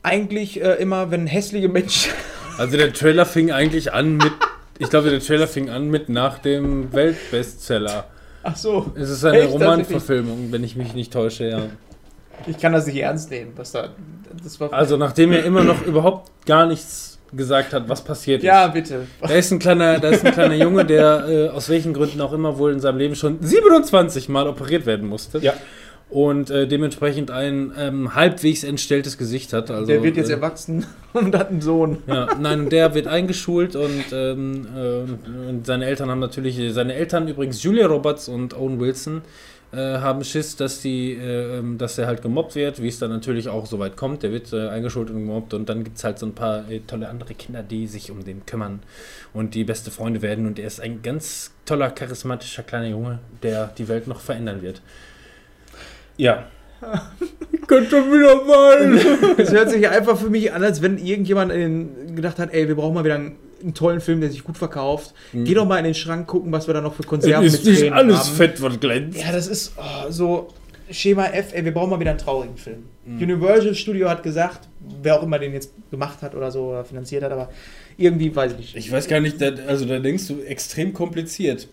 eigentlich 0.03 0.61
äh, 0.61 0.73
immer, 0.75 1.11
wenn 1.11 1.27
hässliche 1.27 1.69
Menschen. 1.69 2.11
Also 2.57 2.77
der 2.77 2.91
Trailer 2.91 3.25
fing 3.25 3.51
eigentlich 3.51 3.93
an 3.93 4.17
mit, 4.17 4.33
ich 4.77 4.89
glaube 4.89 5.09
der 5.09 5.21
Trailer 5.21 5.47
fing 5.47 5.69
an 5.69 5.89
mit 5.89 6.09
nach 6.09 6.37
dem 6.37 6.91
Weltbestseller. 6.93 8.05
Ach 8.43 8.55
so. 8.55 8.91
Es 8.95 9.09
ist 9.09 9.23
eine 9.23 9.41
Echt? 9.41 9.51
Romanverfilmung, 9.51 10.51
wenn 10.51 10.63
ich 10.63 10.75
mich 10.75 10.93
nicht 10.93 11.13
täusche, 11.13 11.47
ja. 11.47 11.61
Ich 12.47 12.57
kann 12.57 12.73
das 12.73 12.87
nicht 12.87 12.97
ernst 12.97 13.29
nehmen, 13.29 13.51
was 13.55 13.71
da. 13.71 13.89
Das 14.43 14.59
war. 14.59 14.73
Also 14.73 14.97
nachdem 14.97 15.31
er 15.31 15.43
immer 15.43 15.63
noch 15.63 15.85
überhaupt 15.85 16.31
gar 16.45 16.65
nichts 16.65 17.19
gesagt 17.33 17.73
hat, 17.73 17.87
was 17.87 18.03
passiert 18.03 18.43
ja, 18.43 18.65
ist. 18.65 18.73
bitte. 18.73 19.07
Da 19.21 19.29
ist 19.29 19.51
ein 19.51 19.59
kleiner, 19.59 19.99
da 19.99 20.09
ist 20.09 20.25
ein 20.25 20.33
kleiner 20.33 20.55
Junge, 20.55 20.85
der 20.85 21.27
äh, 21.27 21.49
aus 21.49 21.69
welchen 21.69 21.93
Gründen 21.93 22.19
auch 22.19 22.33
immer 22.33 22.57
wohl 22.57 22.73
in 22.73 22.79
seinem 22.79 22.97
Leben 22.97 23.15
schon 23.15 23.37
27 23.41 24.27
Mal 24.27 24.47
operiert 24.47 24.85
werden 24.85 25.07
musste. 25.07 25.39
Ja. 25.39 25.53
Und 26.11 26.49
äh, 26.49 26.67
dementsprechend 26.67 27.31
ein 27.31 27.71
ähm, 27.77 28.13
halbwegs 28.15 28.65
entstelltes 28.65 29.17
Gesicht 29.17 29.53
hat. 29.53 29.71
Also, 29.71 29.85
der 29.85 30.03
wird 30.03 30.17
jetzt 30.17 30.29
äh, 30.29 30.33
erwachsen 30.33 30.85
und 31.13 31.33
hat 31.37 31.49
einen 31.49 31.61
Sohn. 31.61 31.99
Ja, 32.05 32.27
nein, 32.37 32.69
der 32.69 32.93
wird 32.93 33.07
eingeschult 33.07 33.77
und, 33.77 34.03
ähm, 34.11 34.67
äh, 34.75 35.49
und 35.49 35.65
seine 35.65 35.85
Eltern 35.85 36.09
haben 36.09 36.19
natürlich, 36.19 36.59
seine 36.73 36.95
Eltern 36.95 37.29
übrigens 37.29 37.63
Julia 37.63 37.87
Roberts 37.87 38.27
und 38.27 38.53
Owen 38.53 38.81
Wilson 38.81 39.21
äh, 39.71 39.77
haben 39.77 40.25
Schiss, 40.25 40.57
dass 40.57 40.81
die, 40.81 41.13
äh, 41.13 41.59
ähm, 41.59 41.77
dass 41.77 41.97
er 41.97 42.07
halt 42.07 42.21
gemobbt 42.21 42.55
wird, 42.55 42.81
wie 42.81 42.89
es 42.89 42.99
dann 42.99 43.09
natürlich 43.09 43.47
auch 43.47 43.65
so 43.65 43.79
weit 43.79 43.95
kommt. 43.95 44.21
Der 44.21 44.33
wird 44.33 44.51
äh, 44.51 44.67
eingeschult 44.67 45.09
und 45.09 45.15
gemobbt 45.15 45.53
und 45.53 45.69
dann 45.69 45.85
gibt 45.85 45.97
es 45.97 46.03
halt 46.03 46.19
so 46.19 46.25
ein 46.25 46.35
paar 46.35 46.65
tolle 46.87 47.07
andere 47.07 47.35
Kinder, 47.35 47.63
die 47.63 47.87
sich 47.87 48.11
um 48.11 48.25
den 48.25 48.45
kümmern 48.45 48.81
und 49.33 49.55
die 49.55 49.63
beste 49.63 49.91
Freunde 49.91 50.21
werden 50.21 50.45
und 50.45 50.59
er 50.59 50.67
ist 50.67 50.81
ein 50.81 51.01
ganz 51.03 51.53
toller, 51.65 51.89
charismatischer 51.89 52.63
kleiner 52.63 52.87
Junge, 52.87 53.19
der 53.43 53.67
die 53.77 53.87
Welt 53.87 54.07
noch 54.07 54.19
verändern 54.19 54.61
wird. 54.61 54.81
Ja. 56.17 56.47
Könnte 57.67 57.97
wieder 58.11 58.43
mal! 58.43 59.35
Es 59.37 59.51
hört 59.51 59.69
sich 59.69 59.87
einfach 59.87 60.17
für 60.17 60.29
mich 60.29 60.51
an, 60.51 60.63
als 60.63 60.81
wenn 60.81 60.97
irgendjemand 60.97 61.51
gedacht 62.15 62.39
hat, 62.39 62.53
ey, 62.53 62.67
wir 62.67 62.75
brauchen 62.75 62.95
mal 62.95 63.03
wieder 63.03 63.15
einen, 63.15 63.35
einen 63.61 63.73
tollen 63.73 64.01
Film, 64.01 64.21
der 64.21 64.29
sich 64.29 64.43
gut 64.43 64.57
verkauft. 64.57 65.13
Geh 65.33 65.53
doch 65.53 65.65
mal 65.65 65.77
in 65.77 65.85
den 65.85 65.93
Schrank 65.93 66.27
gucken, 66.27 66.51
was 66.51 66.67
wir 66.67 66.73
da 66.73 66.81
noch 66.81 66.95
für 66.95 67.03
Konserven 67.03 67.45
ist 67.45 67.65
nicht 67.65 67.79
Tränen 67.79 67.93
alles 67.93 68.19
haben. 68.19 68.35
fett, 68.35 68.61
was 68.61 68.79
glänzt. 68.79 69.21
Ja, 69.21 69.31
das 69.31 69.47
ist 69.47 69.73
oh, 69.77 70.11
so. 70.11 70.47
Schema 70.89 71.27
F, 71.27 71.53
ey, 71.53 71.63
wir 71.63 71.73
brauchen 71.73 71.89
mal 71.89 71.99
wieder 72.01 72.09
einen 72.09 72.19
traurigen 72.19 72.57
Film. 72.57 72.83
Universal 73.05 73.73
Studio 73.73 74.09
hat 74.09 74.23
gesagt, 74.23 74.67
wer 75.01 75.17
auch 75.17 75.23
immer 75.23 75.39
den 75.39 75.53
jetzt 75.53 75.71
gemacht 75.89 76.21
hat 76.21 76.35
oder 76.35 76.51
so 76.51 76.69
oder 76.69 76.85
finanziert 76.85 77.23
hat, 77.23 77.31
aber 77.31 77.49
irgendwie 77.97 78.35
weiß 78.35 78.53
ich 78.53 78.57
nicht. 78.57 78.75
Ich 78.75 78.91
weiß 78.91 79.07
gar 79.07 79.19
nicht, 79.19 79.41
da, 79.41 79.51
also 79.67 79.85
da 79.85 79.99
denkst 79.99 80.27
du 80.27 80.41
extrem 80.41 80.93
kompliziert. 80.93 81.67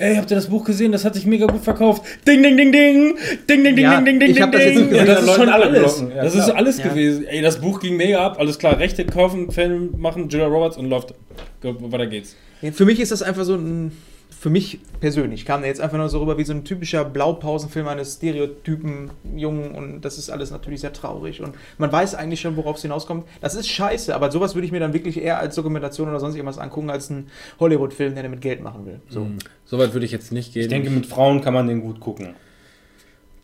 Ey, 0.00 0.16
habt 0.16 0.30
ihr 0.30 0.36
das 0.36 0.46
Buch 0.46 0.64
gesehen? 0.64 0.92
Das 0.92 1.04
hat 1.04 1.14
sich 1.14 1.26
mega 1.26 1.44
gut 1.44 1.62
verkauft. 1.62 2.02
Ding, 2.26 2.42
ding, 2.42 2.56
ding, 2.56 2.72
ding. 2.72 3.18
Ding, 3.46 3.62
ding, 3.62 3.76
ding, 3.76 3.84
Ja, 3.84 4.00
ding, 4.00 4.18
ding, 4.18 4.34
ding, 4.34 4.50
ding, 4.50 4.50
nicht 4.50 4.90
ding. 4.90 4.94
Ja, 4.94 5.04
das 5.04 5.26
da 5.26 5.30
ist 5.32 5.36
schon 5.36 5.48
alles. 5.50 6.00
Ja, 6.00 6.22
das 6.24 6.32
klar. 6.32 6.48
ist 6.48 6.54
alles 6.54 6.82
gewesen. 6.82 7.26
Ey, 7.26 7.42
das 7.42 7.60
Buch 7.60 7.80
ging 7.80 7.98
mega 7.98 8.24
ab. 8.24 8.36
Alles 8.38 8.58
klar, 8.58 8.78
Rechte 8.78 9.04
kaufen, 9.04 9.50
Film 9.50 9.90
machen, 9.98 10.30
Julia 10.30 10.46
Roberts 10.46 10.78
und 10.78 10.86
läuft. 10.88 11.12
Weiter 11.60 12.06
geht's. 12.06 12.34
Ja, 12.62 12.72
Für 12.72 12.86
mich 12.86 12.98
ist 12.98 13.12
das 13.12 13.20
einfach 13.20 13.44
so 13.44 13.56
ein, 13.56 13.92
für 14.40 14.48
mich 14.48 14.78
persönlich 15.00 15.44
kam 15.44 15.60
der 15.60 15.68
jetzt 15.68 15.82
einfach 15.82 15.98
nur 15.98 16.08
so 16.08 16.18
rüber 16.18 16.38
wie 16.38 16.44
so 16.44 16.54
ein 16.54 16.64
typischer 16.64 17.04
Blaupausenfilm 17.04 17.86
eines 17.88 18.14
Stereotypen 18.14 19.10
Jungen 19.36 19.72
und 19.72 20.00
das 20.00 20.16
ist 20.16 20.30
alles 20.30 20.50
natürlich 20.50 20.80
sehr 20.80 20.94
traurig 20.94 21.42
und 21.42 21.54
man 21.76 21.92
weiß 21.92 22.14
eigentlich 22.14 22.40
schon, 22.40 22.56
worauf 22.56 22.76
es 22.76 22.82
hinauskommt. 22.82 23.26
Das 23.42 23.54
ist 23.54 23.68
scheiße, 23.68 24.14
aber 24.14 24.30
sowas 24.30 24.54
würde 24.54 24.64
ich 24.64 24.72
mir 24.72 24.80
dann 24.80 24.94
wirklich 24.94 25.20
eher 25.20 25.38
als 25.38 25.56
Dokumentation 25.56 26.08
oder 26.08 26.20
sonst 26.20 26.36
irgendwas 26.36 26.56
angucken, 26.56 26.88
als 26.88 27.10
ein 27.10 27.26
Hollywood-Film, 27.60 28.14
der 28.14 28.22
damit 28.22 28.40
Geld 28.40 28.62
machen 28.62 28.86
will. 28.86 29.00
So. 29.10 29.26
Soweit 29.66 29.92
würde 29.92 30.06
ich 30.06 30.12
jetzt 30.12 30.32
nicht 30.32 30.54
gehen. 30.54 30.62
Ich 30.62 30.68
denke, 30.68 30.88
mit 30.88 31.04
Frauen 31.04 31.42
kann 31.42 31.52
man 31.52 31.68
den 31.68 31.82
gut 31.82 32.00
gucken. 32.00 32.34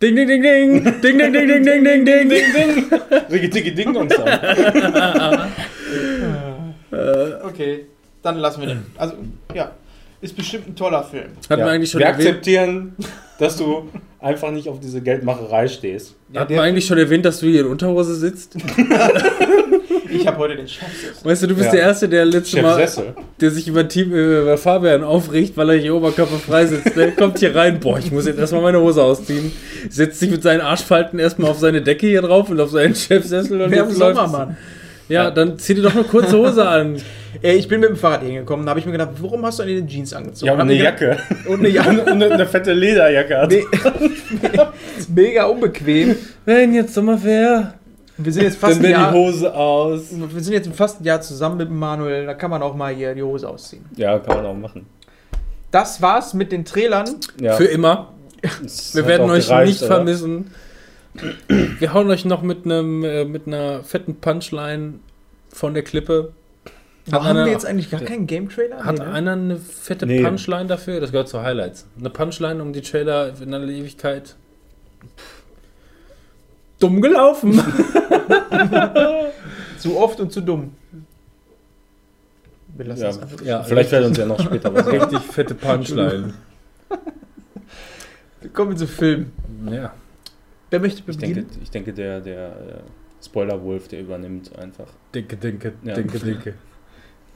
Ding, 0.01 0.17
ding, 0.17 0.27
ding, 0.27 0.43
ding. 0.43 0.83
Ding, 1.03 1.03
ding, 1.03 1.19
ding, 1.19 1.33
ding, 1.33 1.63
ding, 1.63 1.85
ding, 1.85 2.05
ding, 2.07 2.29
ding, 2.29 2.31
ding. 2.31 2.85
Riggi, 3.31 3.51
diggi, 3.51 3.75
ding 3.75 3.95
und 3.95 4.11
so. 4.11 4.25
Okay, 7.43 7.85
dann 8.23 8.37
lassen 8.37 8.63
wir 8.63 8.69
den. 8.69 8.87
Also, 8.97 9.15
ja, 9.55 9.73
ist 10.21 10.37
bestimmt 10.37 10.69
ein 10.69 10.77
toller 10.77 11.03
Film. 11.05 11.31
Wir 11.49 11.59
Ja. 11.59 11.67
eigentlich 11.67 11.91
schon 11.91 12.01
Wir 12.01 12.07
erwähnt, 12.07 12.29
akzeptieren, 12.29 12.97
dass 13.39 13.57
du 13.57 13.89
einfach 14.21 14.51
nicht 14.51 14.69
auf 14.69 14.81
diese 14.81 15.01
Geldmacherei 15.01 15.69
stehst. 15.69 16.15
hatten 16.35 16.55
wir 16.55 16.63
eigentlich 16.63 16.87
schon 16.87 16.99
erwähnt, 16.99 17.25
dass 17.25 17.41
du 17.41 17.47
hier 17.47 17.61
in 17.61 17.67
Unterhose 17.67 18.15
sitzt? 18.15 18.57
Ich 20.09 20.27
habe 20.27 20.39
heute 20.39 20.57
den 20.57 20.69
Chefsitz. 20.69 21.25
Weißt 21.25 21.43
du, 21.43 21.47
du 21.49 21.55
bist 21.55 21.67
Ja. 21.67 21.73
der 21.73 21.81
Erste, 21.83 22.09
der 22.09 22.25
letzte 22.25 22.63
Mal, 22.63 22.79
Chefsessel. 22.79 23.15
der 23.41 23.51
sich 23.51 23.67
über 23.69 23.87
Team 23.87 24.15
äh, 24.15 24.41
über 24.43 24.57
Fabian 24.57 25.03
aufregt, 25.05 25.57
weil 25.57 25.71
er 25.71 25.77
hier 25.77 25.95
oberkörperfrei 25.95 26.67
sitzt. 26.67 26.97
Der 26.97 27.11
kommt 27.13 27.39
hier 27.39 27.55
rein, 27.55 27.81
boah, 27.81 27.99
ich 27.99 28.11
muss 28.13 28.25
jetzt 28.27 28.39
erstmal 28.39 28.63
meine 28.63 28.81
Hose 28.81 29.03
ausziehen. 29.03 29.53
Setzt 29.91 30.21
sich 30.21 30.31
mit 30.31 30.43
seinen 30.43 30.61
Arschfalten 30.61 31.19
erstmal 31.19 31.51
auf 31.51 31.59
seine 31.59 31.83
Decke 31.83 32.07
hier 32.07 32.23
drauf 32.23 32.49
und 32.49 32.61
auf 32.61 32.71
seinen 32.71 32.95
Chefsessel 32.95 33.61
und 33.61 33.71
Wer 33.71 33.85
jetzt 33.85 33.99
läuft 33.99 34.17
Sommer, 34.17 34.27
es. 34.27 34.33
Mann. 34.33 34.57
Ja, 35.09 35.31
dann 35.31 35.59
zieh 35.59 35.75
dir 35.75 35.83
doch 35.83 35.95
eine 35.95 36.05
kurze 36.05 36.39
Hose 36.39 36.67
an. 36.67 36.97
Ey, 37.43 37.57
ich 37.57 37.69
bin 37.69 37.81
mit 37.81 37.91
dem 37.91 37.97
Fahrrad 37.97 38.23
hingekommen, 38.23 38.65
da 38.67 38.71
habe 38.71 38.81
ich 38.81 38.87
mir 38.87 38.93
gedacht, 38.93 39.11
warum 39.21 39.45
hast 39.45 39.59
du 39.59 39.63
eine 39.63 39.87
Jeans 39.87 40.13
angezogen? 40.13 40.47
Ja, 40.47 40.55
und 40.55 40.61
eine 40.61 40.75
Jacke. 40.75 41.19
Und 41.47 41.61
eine 41.61 41.69
Jacke. 41.69 41.91
Und 42.11 42.23
eine, 42.23 42.31
eine 42.35 42.47
fette 42.47 42.73
Lederjacke. 42.73 43.47
Nee. 43.51 43.65
Mega 45.15 45.45
unbequem. 45.45 46.17
Wenn 46.45 46.75
jetzt 46.75 46.95
Sommerfair, 46.95 47.75
Wir 48.17 48.33
sind 48.33 48.45
jetzt 48.45 48.59
fast 48.59 48.83
Dann 48.83 48.91
Jahr, 48.91 49.13
die 49.13 49.19
Hose 49.19 49.55
aus. 49.55 50.03
wir 50.11 50.43
sind 50.43 50.53
jetzt 50.55 50.69
fast 50.75 51.01
ein 51.01 51.05
Jahr 51.05 51.21
zusammen 51.21 51.59
mit 51.59 51.69
dem 51.69 51.79
Manuel, 51.79 52.27
da 52.27 52.35
kann 52.35 52.51
man 52.51 52.63
auch 52.63 52.75
mal 52.75 52.95
hier 52.95 53.15
die 53.15 53.23
Hose 53.23 53.49
ausziehen. 53.49 53.85
Ja, 53.97 54.19
kann 54.19 54.37
man 54.39 54.47
auch 54.47 54.55
machen. 54.55 54.87
Das 55.71 56.01
war's 56.01 56.33
mit 56.33 56.53
den 56.53 56.65
Trailern. 56.65 57.17
Ja. 57.41 57.55
für 57.55 57.65
immer. 57.67 58.13
Das 58.63 58.95
Wir 58.95 59.07
werden 59.07 59.29
euch 59.31 59.47
gereicht, 59.49 59.69
nicht 59.69 59.83
oder? 59.83 59.97
vermissen. 59.97 60.51
Wir 61.79 61.93
hauen 61.95 62.09
euch 62.11 62.25
noch 62.25 62.43
mit 62.43 62.65
einem 62.65 63.03
äh, 63.05 63.25
mit 63.25 63.47
einer 63.47 63.83
fetten 63.83 64.17
Punchline 64.17 64.95
von 65.53 65.75
der 65.75 65.83
Klippe. 65.83 66.33
Hat 67.13 67.21
haben 67.23 67.27
einer- 67.37 67.45
wir 67.47 67.53
jetzt 67.53 67.65
eigentlich 67.67 67.91
gar 67.91 68.01
keinen 68.01 68.27
Game-Trailer? 68.27 68.85
Hat 68.85 68.99
Nee, 68.99 69.05
ne? 69.05 69.13
einer 69.13 69.33
eine 69.33 69.57
fette 69.57 70.07
Nee. 70.07 70.23
Punchline 70.25 70.67
dafür? 70.67 71.01
Das 71.01 71.13
gehört 71.13 71.29
zu 71.29 71.43
Highlights. 71.43 71.87
Eine 71.99 72.11
Punchline 72.11 72.61
um 72.63 72.73
die 72.73 72.81
Trailer 72.83 73.33
in 73.41 73.55
aller 73.55 73.69
Ewigkeit. 73.69 74.35
Dumm 76.79 77.01
gelaufen. 77.01 77.59
Zu 79.79 79.97
oft 79.99 80.21
und 80.21 80.33
zu 80.33 80.41
dumm. 80.41 80.75
Wir 82.77 82.87
lassen 82.87 83.03
Ja, 83.03 83.09
es 83.11 83.19
einfach. 83.21 83.41
ja, 83.43 83.63
Vielleicht 83.63 83.91
fällt 83.91 84.07
uns 84.07 84.19
ja 84.19 84.27
noch 84.27 84.41
später 84.41 84.75
was 84.75 84.87
richtig 84.93 85.21
fette 85.21 85.55
Punchline. 85.55 86.35
Wir 88.41 88.51
kommen 88.51 88.77
zu 88.77 88.87
Film. 88.87 89.33
Ja. 89.71 89.95
Wer 90.71 90.81
möchte 90.81 91.01
Ich 91.01 91.07
beginnen? 91.07 91.35
denke, 91.35 91.55
ich 91.63 91.71
denke 91.71 91.93
der, 91.93 92.21
der 92.21 92.49
äh, 92.49 93.25
Spoiler-Wolf, 93.25 93.89
der 93.89 94.01
übernimmt 94.01 94.57
einfach. 94.59 94.89
Denke, 95.15 95.37
denke, 95.37 95.73
Ja. 95.85 95.95
denke, 95.95 96.19
denke. 96.19 96.55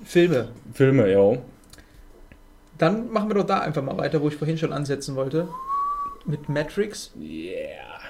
Filme. 0.05 0.49
Filme, 0.73 1.11
ja. 1.11 1.37
Dann 2.79 3.11
machen 3.13 3.29
wir 3.29 3.35
doch 3.35 3.45
da 3.47 3.59
einfach 3.61 3.83
mal 3.83 3.97
weiter, 3.99 4.21
wo 4.23 4.29
ich 4.29 4.37
vorhin 4.37 4.57
schon 4.59 4.73
ansetzen 4.73 5.15
wollte. 5.17 5.49
Mit 6.27 6.49
Matrix. 6.49 7.13
Yeah. 7.21 8.01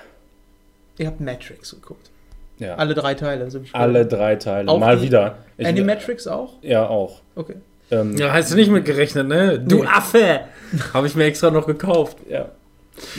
Ihr 0.99 1.07
habt 1.07 1.21
Matrix 1.21 1.71
geguckt. 1.73 2.11
Ja. 2.59 2.75
Alle 2.75 2.95
drei 2.95 3.15
Teile. 3.15 3.51
So 3.51 3.61
wie 3.63 3.67
ich 3.67 3.75
Alle 3.75 4.07
drei 4.07 4.37
Teile. 4.37 4.71
Auch 4.71 4.79
Mal 4.79 5.01
wieder. 5.03 5.39
Ich- 5.57 5.67
Animatrix 5.67 6.27
auch? 6.27 6.55
Ja, 6.63 6.87
auch. 6.87 7.23
Okay. 7.35 7.57
Ähm, 7.91 8.17
Ja, 8.19 8.33
hast 8.33 8.53
du 8.53 8.57
nicht 8.57 8.71
mitgerechnet, 8.71 9.27
ne? 9.27 9.59
Du 9.59 9.83
Nee. 9.83 9.87
Affe! 9.87 10.41
Habe 10.93 11.07
ich 11.07 11.17
mir 11.17 11.25
extra 11.25 11.51
noch 11.51 11.67
gekauft. 11.67 12.19
ja. 12.29 12.51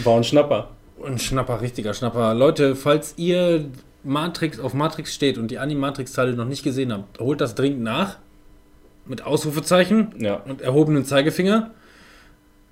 War 0.04 0.18
ein 0.18 0.24
Schnapper. 0.24 0.70
Ein 1.04 1.18
Schnapper, 1.18 1.60
richtiger 1.62 1.94
Schnapper. 1.96 2.36
Leute, 2.36 2.76
falls 2.76 3.16
ihr 3.18 3.66
Matrix 4.04 4.60
auf 4.60 4.76
Matrix 4.76 5.14
steht 5.16 5.40
und 5.40 5.50
die 5.50 5.58
Animatrix-Teile 5.58 6.34
noch 6.34 6.46
nicht 6.46 6.62
gesehen 6.64 6.94
habt, 6.94 7.20
holt 7.20 7.42
das 7.42 7.56
dringend 7.56 7.82
nach. 7.82 8.18
Mit 9.06 9.24
Ausrufezeichen 9.26 10.14
Ja. 10.20 10.36
und 10.36 10.62
erhobenen 10.62 11.06
Zeigefinger. 11.06 11.72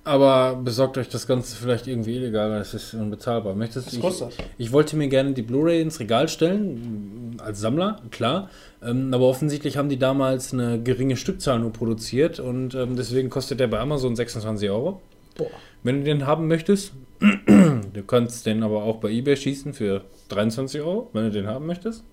Aber 0.02 0.56
besorgt 0.56 0.96
euch 0.96 1.10
das 1.10 1.26
Ganze 1.26 1.54
vielleicht 1.56 1.86
irgendwie 1.86 2.16
illegal, 2.16 2.50
weil 2.50 2.62
es 2.62 2.72
ist 2.72 2.94
unbezahlbar. 2.94 3.54
Möchtest 3.54 3.92
ich, 3.92 4.00
das? 4.00 4.24
ich 4.56 4.72
wollte 4.72 4.96
mir 4.96 5.08
gerne 5.08 5.32
die 5.34 5.42
Blu-ray 5.42 5.82
ins 5.82 6.00
Regal 6.00 6.26
stellen, 6.28 7.36
als 7.44 7.60
Sammler, 7.60 8.00
klar. 8.10 8.48
Ähm, 8.82 9.12
aber 9.12 9.26
offensichtlich 9.26 9.76
haben 9.76 9.90
die 9.90 9.98
damals 9.98 10.54
eine 10.54 10.82
geringe 10.82 11.16
Stückzahl 11.18 11.58
nur 11.58 11.72
produziert 11.72 12.40
und 12.40 12.74
ähm, 12.74 12.96
deswegen 12.96 13.28
kostet 13.28 13.60
der 13.60 13.66
bei 13.66 13.78
Amazon 13.78 14.16
26 14.16 14.70
Euro. 14.70 15.02
Boah. 15.36 15.50
Wenn 15.82 15.98
du 15.98 16.04
den 16.04 16.26
haben 16.26 16.48
möchtest, 16.48 16.92
du 17.46 18.02
kannst 18.06 18.46
den 18.46 18.62
aber 18.62 18.82
auch 18.84 18.96
bei 18.96 19.10
eBay 19.10 19.36
schießen 19.36 19.74
für 19.74 20.02
23 20.30 20.80
Euro, 20.80 21.10
wenn 21.12 21.24
du 21.24 21.30
den 21.30 21.46
haben 21.46 21.66
möchtest. 21.66 22.04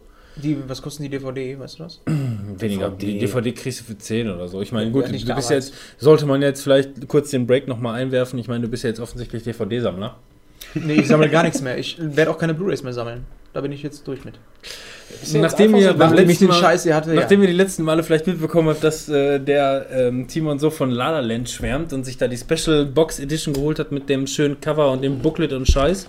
Die, 0.44 0.58
was 0.68 0.82
kosten 0.82 1.04
die 1.04 1.10
DVD, 1.10 1.58
weißt 1.60 1.80
du 1.80 1.84
das? 1.84 2.02
Weniger. 2.06 2.90
DVD. 2.90 3.06
Die 3.14 3.20
DVD 3.20 3.52
kriegst 3.54 3.80
du 3.82 3.84
für 3.86 3.98
10 3.98 4.30
oder 4.30 4.48
so. 4.48 4.62
Ich 4.62 4.72
meine, 4.72 4.86
Ja, 4.88 4.92
gut, 4.92 5.10
nicht 5.12 5.28
du 5.28 5.36
bist 5.36 5.50
damals. 5.50 5.70
jetzt, 5.70 5.74
sollte 5.98 6.26
man 6.26 6.42
jetzt 6.42 6.62
vielleicht 6.62 7.08
kurz 7.08 7.32
den 7.32 7.48
Break 7.48 7.68
nochmal 7.68 7.96
einwerfen. 8.02 8.38
Ich 8.40 8.48
meine, 8.48 8.62
du 8.62 8.68
bist 8.70 8.84
ja 8.84 8.90
jetzt 8.90 9.00
offensichtlich 9.00 9.44
DVD-Sammler. 9.44 10.16
Nee, 10.74 10.96
ich 10.96 11.08
sammle 11.08 11.30
gar 11.30 11.44
nichts 11.44 11.62
mehr. 11.62 11.78
Ich 11.78 11.98
werde 12.00 12.30
auch 12.32 12.38
keine 12.38 12.54
Blu-Rays 12.54 12.84
mehr 12.84 12.94
sammeln. 12.94 13.26
Da 13.54 13.62
bin 13.62 13.72
ich 13.72 13.82
jetzt 13.82 14.08
durch 14.08 14.24
mit. 14.26 14.36
Nachdem 15.34 15.74
wir 15.74 15.94
beim 15.94 16.10
Nachdem 16.12 16.30
ich 16.30 16.40
den 16.40 16.50
Mal, 16.50 16.54
Scheiß 16.60 16.84
hier 16.84 16.94
hatte, 16.96 17.14
Nachdem 17.14 17.42
ihr 17.42 17.48
die 17.48 17.54
letzten 17.54 17.84
Male 17.84 18.04
vielleicht 18.04 18.28
mitbekommen 18.28 18.68
habt, 18.70 18.84
dass 18.84 19.08
äh, 19.08 19.40
der 19.40 19.88
ähm, 19.92 20.28
Timon 20.28 20.60
so 20.60 20.70
von 20.70 20.92
La 20.92 21.12
La 21.12 21.22
Land 21.22 21.50
schwärmt 21.50 21.94
und 21.94 22.04
sich 22.04 22.18
da 22.18 22.28
die 22.28 22.38
Special 22.38 22.86
Box 22.86 23.20
Edition 23.20 23.54
geholt 23.54 23.80
hat 23.80 23.92
mit 23.92 24.10
dem 24.10 24.28
schönen 24.28 24.60
Cover 24.60 24.92
und 24.92 25.02
dem 25.04 25.20
Booklet 25.20 25.54
und 25.54 25.66
Scheiß, 25.68 26.08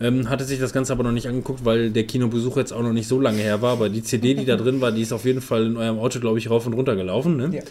ähm, 0.00 0.30
hatte 0.30 0.44
sich 0.44 0.58
das 0.58 0.72
Ganze 0.72 0.92
aber 0.92 1.04
noch 1.04 1.12
nicht 1.12 1.28
angeguckt, 1.28 1.64
weil 1.64 1.90
der 1.90 2.04
Kinobesuch 2.04 2.56
jetzt 2.56 2.72
auch 2.72 2.82
noch 2.82 2.92
nicht 2.92 3.06
so 3.06 3.20
lange 3.20 3.38
her 3.38 3.60
war. 3.60 3.72
Aber 3.72 3.90
die 3.90 4.02
CD, 4.02 4.34
die 4.34 4.46
da 4.46 4.56
drin 4.56 4.80
war, 4.80 4.92
die 4.92 5.02
ist 5.02 5.12
auf 5.12 5.26
jeden 5.26 5.42
Fall 5.42 5.66
in 5.66 5.76
eurem 5.76 5.98
Auto, 5.98 6.20
glaube 6.20 6.38
ich, 6.38 6.48
rauf 6.48 6.66
und 6.66 6.72
runter 6.72 6.96
gelaufen. 6.96 7.36
Ne? 7.36 7.50
Ja. 7.52 7.62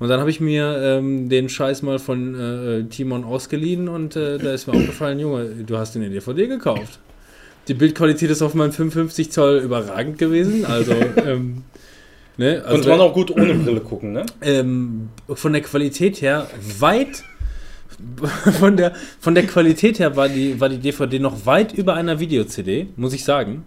Und 0.00 0.08
dann 0.08 0.18
habe 0.18 0.30
ich 0.30 0.40
mir 0.40 0.78
ähm, 0.82 1.28
den 1.28 1.48
Scheiß 1.48 1.82
mal 1.82 1.98
von 2.00 2.34
äh, 2.34 2.84
Timon 2.84 3.24
ausgeliehen 3.24 3.88
und 3.88 4.16
äh, 4.16 4.38
da 4.38 4.52
ist 4.52 4.66
mir 4.66 4.74
aufgefallen, 4.74 5.20
Junge, 5.20 5.46
du 5.64 5.76
hast 5.76 5.94
dir 5.94 6.00
eine 6.00 6.10
DVD 6.10 6.48
gekauft. 6.48 6.98
Die 7.68 7.74
Bildqualität 7.74 8.30
ist 8.30 8.42
auf 8.42 8.54
meinem 8.54 8.72
55 8.72 9.30
Zoll 9.30 9.58
überragend 9.58 10.18
gewesen. 10.18 10.64
Also, 10.64 10.92
ähm, 11.24 11.62
ne? 12.36 12.62
also 12.64 12.74
Konnte 12.74 12.88
man 12.88 13.00
auch 13.00 13.14
gut 13.14 13.30
ohne 13.30 13.54
Brille 13.54 13.80
gucken, 13.80 14.12
ne? 14.12 14.26
ähm, 14.42 15.08
von 15.28 15.52
der 15.52 15.62
Qualität 15.62 16.20
her 16.20 16.48
weit 16.80 17.22
von 18.58 18.76
der, 18.76 18.94
von 19.20 19.34
der 19.34 19.46
Qualität 19.46 19.98
her 19.98 20.16
war 20.16 20.28
die, 20.28 20.60
war 20.60 20.68
die 20.68 20.78
DVD 20.78 21.18
noch 21.18 21.46
weit 21.46 21.72
über 21.72 21.94
einer 21.94 22.20
Video-CD, 22.20 22.88
muss 22.96 23.12
ich 23.12 23.24
sagen. 23.24 23.64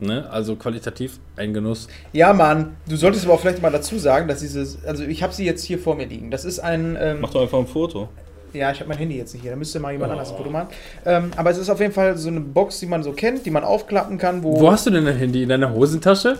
Ne? 0.00 0.28
Also 0.30 0.56
qualitativ 0.56 1.18
ein 1.36 1.54
Genuss. 1.54 1.88
Ja, 2.12 2.32
Mann, 2.32 2.76
du 2.88 2.96
solltest 2.96 3.24
aber 3.24 3.34
auch 3.34 3.40
vielleicht 3.40 3.62
mal 3.62 3.70
dazu 3.70 3.98
sagen, 3.98 4.28
dass 4.28 4.40
dieses, 4.40 4.84
also 4.84 5.04
ich 5.04 5.22
habe 5.22 5.32
sie 5.32 5.44
jetzt 5.44 5.64
hier 5.64 5.78
vor 5.78 5.94
mir 5.94 6.06
liegen. 6.06 6.30
Das 6.30 6.44
ist 6.44 6.58
ein, 6.58 6.96
ähm, 7.00 7.18
Mach 7.20 7.30
doch 7.30 7.42
einfach 7.42 7.58
ein 7.58 7.66
Foto. 7.66 8.08
Ja, 8.54 8.70
ich 8.70 8.80
habe 8.80 8.88
mein 8.88 8.98
Handy 8.98 9.16
jetzt 9.16 9.32
nicht 9.34 9.42
hier, 9.42 9.50
da 9.50 9.56
müsste 9.56 9.80
mal 9.80 9.92
jemand 9.92 10.12
anders 10.12 10.30
ein 10.30 10.36
Foto 10.36 10.50
machen. 10.50 10.68
Ähm, 11.04 11.30
aber 11.36 11.50
es 11.50 11.58
ist 11.58 11.68
auf 11.68 11.80
jeden 11.80 11.92
Fall 11.92 12.16
so 12.16 12.28
eine 12.28 12.40
Box, 12.40 12.80
die 12.80 12.86
man 12.86 13.02
so 13.02 13.12
kennt, 13.12 13.44
die 13.44 13.50
man 13.50 13.64
aufklappen 13.64 14.16
kann, 14.18 14.42
wo, 14.42 14.60
Wo 14.60 14.70
hast 14.70 14.86
du 14.86 14.90
denn 14.90 15.04
dein 15.04 15.16
Handy? 15.16 15.42
In 15.42 15.48
deiner 15.48 15.72
Hosentasche? 15.72 16.38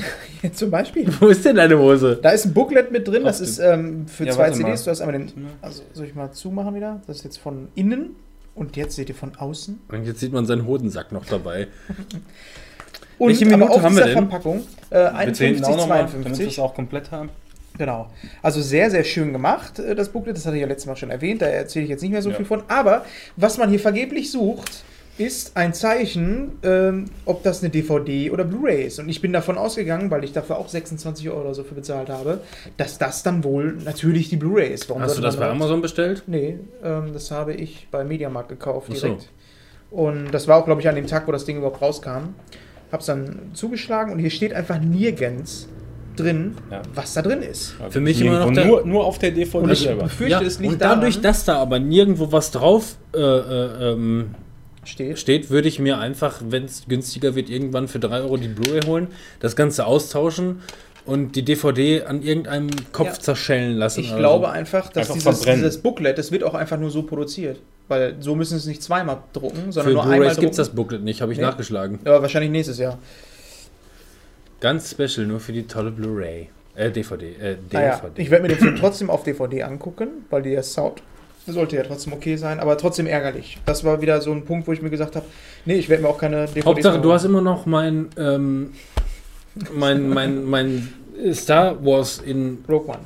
zum 0.54 0.70
Beispiel, 0.70 1.06
Wo 1.20 1.26
ist 1.26 1.44
denn 1.44 1.56
deine 1.56 1.78
Hose? 1.78 2.18
da 2.22 2.30
ist 2.30 2.46
ein 2.46 2.54
Booklet 2.54 2.90
mit 2.92 3.06
drin, 3.06 3.24
das 3.24 3.40
ist 3.40 3.58
ähm, 3.58 4.06
für 4.08 4.24
Ja, 4.26 4.32
zwei. 4.32 4.50
CDs. 4.50 4.84
Du 4.84 4.90
hast 4.90 5.00
einmal 5.00 5.18
den, 5.18 5.30
also 5.60 5.82
soll 5.92 6.06
ich 6.06 6.14
mal 6.14 6.30
zumachen 6.32 6.74
wieder? 6.74 7.02
Das 7.06 7.18
ist 7.18 7.24
jetzt 7.24 7.38
von 7.38 7.68
innen 7.74 8.16
und 8.54 8.76
jetzt 8.76 8.96
seht 8.96 9.08
ihr 9.08 9.14
von 9.14 9.34
außen. 9.36 9.78
Und 9.88 10.04
jetzt 10.06 10.20
sieht 10.20 10.32
man 10.32 10.46
seinen 10.46 10.66
Hodensack 10.66 11.12
noch 11.12 11.26
dabei. 11.26 11.68
Und 13.18 13.28
Welche 13.28 13.46
Minute 13.46 13.64
aber 13.64 13.74
auf 13.74 13.82
haben 13.82 13.96
wir 13.96 14.04
dieser 14.04 14.14
denn? 14.14 14.28
Verpackung 14.28 14.56
äh, 14.90 15.24
Bitte 15.26 15.44
hinten 15.44 15.64
51, 15.64 15.64
auch 15.64 15.76
noch 15.76 15.88
mal, 15.88 15.98
damit 15.98 16.12
wir 16.12 16.22
52. 16.24 16.46
es 16.48 16.58
auch 16.58 16.74
komplett 16.74 17.10
haben. 17.10 17.30
Genau. 17.78 18.08
Also 18.42 18.60
sehr, 18.62 18.90
sehr 18.90 19.04
schön 19.04 19.32
gemacht, 19.32 19.78
äh, 19.78 19.94
das 19.94 20.08
Booklet. 20.10 20.36
Das 20.36 20.46
hatte 20.46 20.56
ich 20.56 20.62
ja 20.62 20.68
letztes 20.68 20.86
Mal 20.86 20.96
schon 20.96 21.10
erwähnt. 21.10 21.42
Da 21.42 21.46
erzähle 21.46 21.84
ich 21.84 21.90
jetzt 21.90 22.02
nicht 22.02 22.12
mehr 22.12 22.22
so 22.22 22.30
Ja. 22.30 22.36
viel 22.36 22.46
von. 22.46 22.62
Aber 22.68 23.04
was 23.36 23.58
man 23.58 23.68
hier 23.70 23.80
vergeblich 23.80 24.30
sucht, 24.30 24.84
ist 25.18 25.56
ein 25.56 25.72
Zeichen, 25.72 26.58
ähm, 26.62 27.06
ob 27.24 27.42
das 27.42 27.62
eine 27.62 27.70
DVD 27.70 28.30
oder 28.30 28.44
Blu-ray 28.44 28.84
ist. 28.84 28.98
Und 28.98 29.08
ich 29.08 29.22
bin 29.22 29.32
davon 29.32 29.56
ausgegangen, 29.56 30.10
weil 30.10 30.24
ich 30.24 30.32
dafür 30.32 30.58
auch 30.58 30.68
26 30.68 31.30
Euro 31.30 31.40
oder 31.40 31.54
so 31.54 31.64
für 31.64 31.74
bezahlt 31.74 32.10
habe, 32.10 32.40
dass 32.76 32.98
das 32.98 33.22
dann 33.22 33.42
wohl 33.42 33.78
natürlich 33.84 34.28
die 34.28 34.36
Blu-ray 34.36 34.68
ist. 34.72 34.90
Warum 34.90 35.02
Hast 35.02 35.16
du 35.16 35.22
das 35.22 35.38
bei 35.38 35.48
Amazon 35.48 35.80
bestellt? 35.80 36.22
Nee, 36.26 36.58
ähm, 36.84 37.12
das 37.14 37.30
habe 37.30 37.54
ich 37.54 37.88
bei 37.90 38.04
Mediamarkt 38.04 38.50
gekauft 38.50 38.88
so. 38.88 39.06
direkt. 39.06 39.30
Und 39.90 40.32
das 40.32 40.48
war 40.48 40.58
auch, 40.58 40.66
glaube 40.66 40.82
ich, 40.82 40.88
an 40.88 40.96
dem 40.96 41.06
Tag, 41.06 41.26
wo 41.26 41.32
das 41.32 41.46
Ding 41.46 41.56
überhaupt 41.58 41.80
rauskam. 41.80 42.34
Hab's 42.92 43.06
dann 43.06 43.50
zugeschlagen 43.54 44.12
und 44.12 44.18
hier 44.18 44.30
steht 44.30 44.52
einfach 44.52 44.78
nirgends 44.80 45.68
drin, 46.16 46.54
Ja. 46.70 46.82
was 46.94 47.14
da 47.14 47.22
drin 47.22 47.42
ist. 47.42 47.74
Für 47.90 48.00
mich 48.00 48.20
immer 48.20 48.40
noch 48.46 48.50
nur, 48.50 48.84
nur 48.86 49.04
auf 49.04 49.18
der 49.18 49.30
DVD 49.30 49.58
Und 49.58 49.70
ich 49.70 49.80
selber. 49.80 50.04
befürchte, 50.04 50.44
es 50.44 50.58
liegt 50.58 50.74
und 50.74 50.82
dadurch, 50.82 51.14
daran, 51.16 51.22
dass 51.22 51.44
da 51.44 51.56
aber 51.58 51.78
nirgendwo 51.78 52.32
was 52.32 52.50
drauf 52.50 52.96
äh, 53.14 53.18
äh, 53.20 53.92
ähm, 53.92 54.34
steht. 54.84 55.18
steht, 55.18 55.50
würde 55.50 55.68
ich 55.68 55.78
mir 55.78 55.98
einfach, 55.98 56.40
wenn 56.48 56.64
es 56.64 56.84
günstiger 56.88 57.34
wird, 57.34 57.50
irgendwann 57.50 57.88
für 57.88 57.98
3 57.98 58.20
Euro 58.22 58.36
die 58.36 58.48
Blu-ray 58.48 58.82
holen, 58.86 59.08
das 59.40 59.56
Ganze 59.56 59.86
austauschen 59.86 60.60
und 61.04 61.36
die 61.36 61.44
DVD 61.44 62.02
an 62.02 62.22
irgendeinem 62.22 62.70
Kopf 62.92 63.06
Ja. 63.06 63.20
zerschellen 63.20 63.76
lassen. 63.76 64.00
Ich 64.00 64.16
glaube 64.16 64.46
so. 64.46 64.50
einfach, 64.52 64.88
dass 64.92 65.10
Einfach 65.10 65.32
dieses, 65.32 65.54
dieses 65.54 65.78
Booklet, 65.78 66.18
das 66.18 66.32
wird 66.32 66.42
auch 66.42 66.54
einfach 66.54 66.78
nur 66.78 66.90
so 66.90 67.02
produziert. 67.04 67.60
Weil 67.88 68.16
so 68.18 68.34
müssen 68.34 68.54
sie 68.54 68.62
es 68.62 68.66
nicht 68.66 68.82
zweimal 68.82 69.18
drucken, 69.32 69.70
sondern 69.70 69.84
Für 69.84 69.92
nur 69.92 70.02
einmal 70.04 70.28
drucken. 70.30 70.40
gibt 70.40 70.50
es 70.52 70.56
das 70.56 70.70
Booklet 70.70 71.04
nicht, 71.04 71.20
habe 71.22 71.30
ich 71.32 71.38
Nee. 71.38 71.44
nachgeschlagen. 71.44 72.00
Aber 72.04 72.20
wahrscheinlich 72.22 72.50
nächstes 72.50 72.78
Jahr. 72.78 72.98
Ganz 74.60 74.90
special, 74.90 75.26
nur 75.26 75.40
für 75.40 75.52
die 75.52 75.66
tolle 75.66 75.90
Blu-ray. 75.90 76.48
Äh, 76.74 76.90
DVD. 76.90 77.26
Äh, 77.26 77.56
DVD. 77.56 77.58
Naja, 77.72 78.02
ich 78.16 78.30
werde 78.30 78.42
mir 78.42 78.48
den 78.48 78.58
Film 78.58 78.76
trotzdem 78.76 79.10
auf 79.10 79.22
DVD 79.22 79.62
angucken, 79.62 80.24
weil 80.30 80.42
der 80.42 80.62
Sound 80.62 81.02
sollte 81.46 81.76
ja 81.76 81.82
trotzdem 81.84 82.12
okay 82.12 82.36
sein, 82.36 82.60
aber 82.60 82.76
trotzdem 82.76 83.06
ärgerlich. 83.06 83.58
Das 83.66 83.84
war 83.84 84.00
wieder 84.00 84.20
so 84.20 84.32
ein 84.32 84.44
Punkt, 84.44 84.66
wo 84.66 84.72
ich 84.72 84.82
mir 84.82 84.90
gesagt 84.90 85.16
habe, 85.16 85.26
nee, 85.64 85.74
ich 85.74 85.88
werde 85.88 86.02
mir 86.02 86.08
auch 86.08 86.18
keine 86.18 86.46
DVD 86.46 86.66
Hauptsache, 86.66 87.00
du 87.00 87.12
hast 87.12 87.24
immer 87.24 87.40
noch 87.40 87.66
mein, 87.66 88.08
ähm, 88.18 88.72
mein, 89.72 90.08
mein, 90.08 90.44
mein 90.44 90.92
Star 91.32 91.84
Wars 91.84 92.18
in 92.18 92.64
Rogue 92.68 92.88
One. 92.88 92.98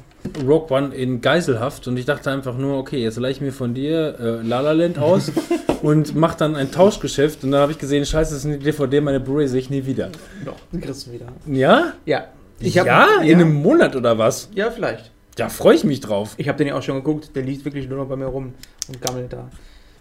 Rogue 0.46 0.70
One 0.70 0.94
in 0.94 1.20
Geiselhaft 1.20 1.88
und 1.88 1.96
ich 1.96 2.04
dachte 2.04 2.30
einfach 2.30 2.56
nur, 2.56 2.78
okay, 2.78 3.02
jetzt 3.02 3.18
leih 3.18 3.30
ich 3.30 3.40
mir 3.40 3.52
von 3.52 3.74
dir 3.74 4.18
äh, 4.18 4.46
La 4.46 4.60
La 4.60 4.72
Land 4.72 4.98
aus 4.98 5.32
und 5.82 6.14
mach 6.14 6.34
dann 6.34 6.56
ein 6.56 6.70
Tauschgeschäft 6.70 7.42
und 7.44 7.52
dann 7.52 7.60
habe 7.62 7.72
ich 7.72 7.78
gesehen, 7.78 8.04
scheiße, 8.04 8.34
das 8.34 8.44
ist 8.44 8.46
eine 8.46 8.58
DVD, 8.58 9.00
meine 9.00 9.20
Blu-ray 9.20 9.48
sehe 9.48 9.60
ich 9.60 9.70
nie 9.70 9.86
wieder. 9.86 10.10
Doch, 10.44 10.56
den 10.72 10.80
kriegst 10.80 11.06
du 11.06 11.12
wieder. 11.12 11.26
Ja? 11.46 11.94
Ja. 12.04 12.26
Ich 12.58 12.74
ja? 12.74 12.84
hab, 12.84 13.24
In 13.24 13.40
einem 13.40 13.54
Monat 13.54 13.96
oder 13.96 14.18
was? 14.18 14.50
Ja, 14.54 14.70
vielleicht. 14.70 15.10
Da 15.36 15.48
freue 15.48 15.74
ich 15.74 15.84
mich 15.84 16.00
drauf. 16.00 16.34
Ich 16.36 16.48
habe 16.48 16.58
den 16.58 16.66
ja 16.66 16.74
auch 16.76 16.82
schon 16.82 16.96
geguckt, 16.96 17.34
der 17.34 17.42
liegt 17.42 17.64
wirklich 17.64 17.88
nur 17.88 17.98
noch 17.98 18.06
bei 18.06 18.16
mir 18.16 18.26
rum 18.26 18.52
und 18.88 19.00
gammelt 19.00 19.32
da. 19.32 19.48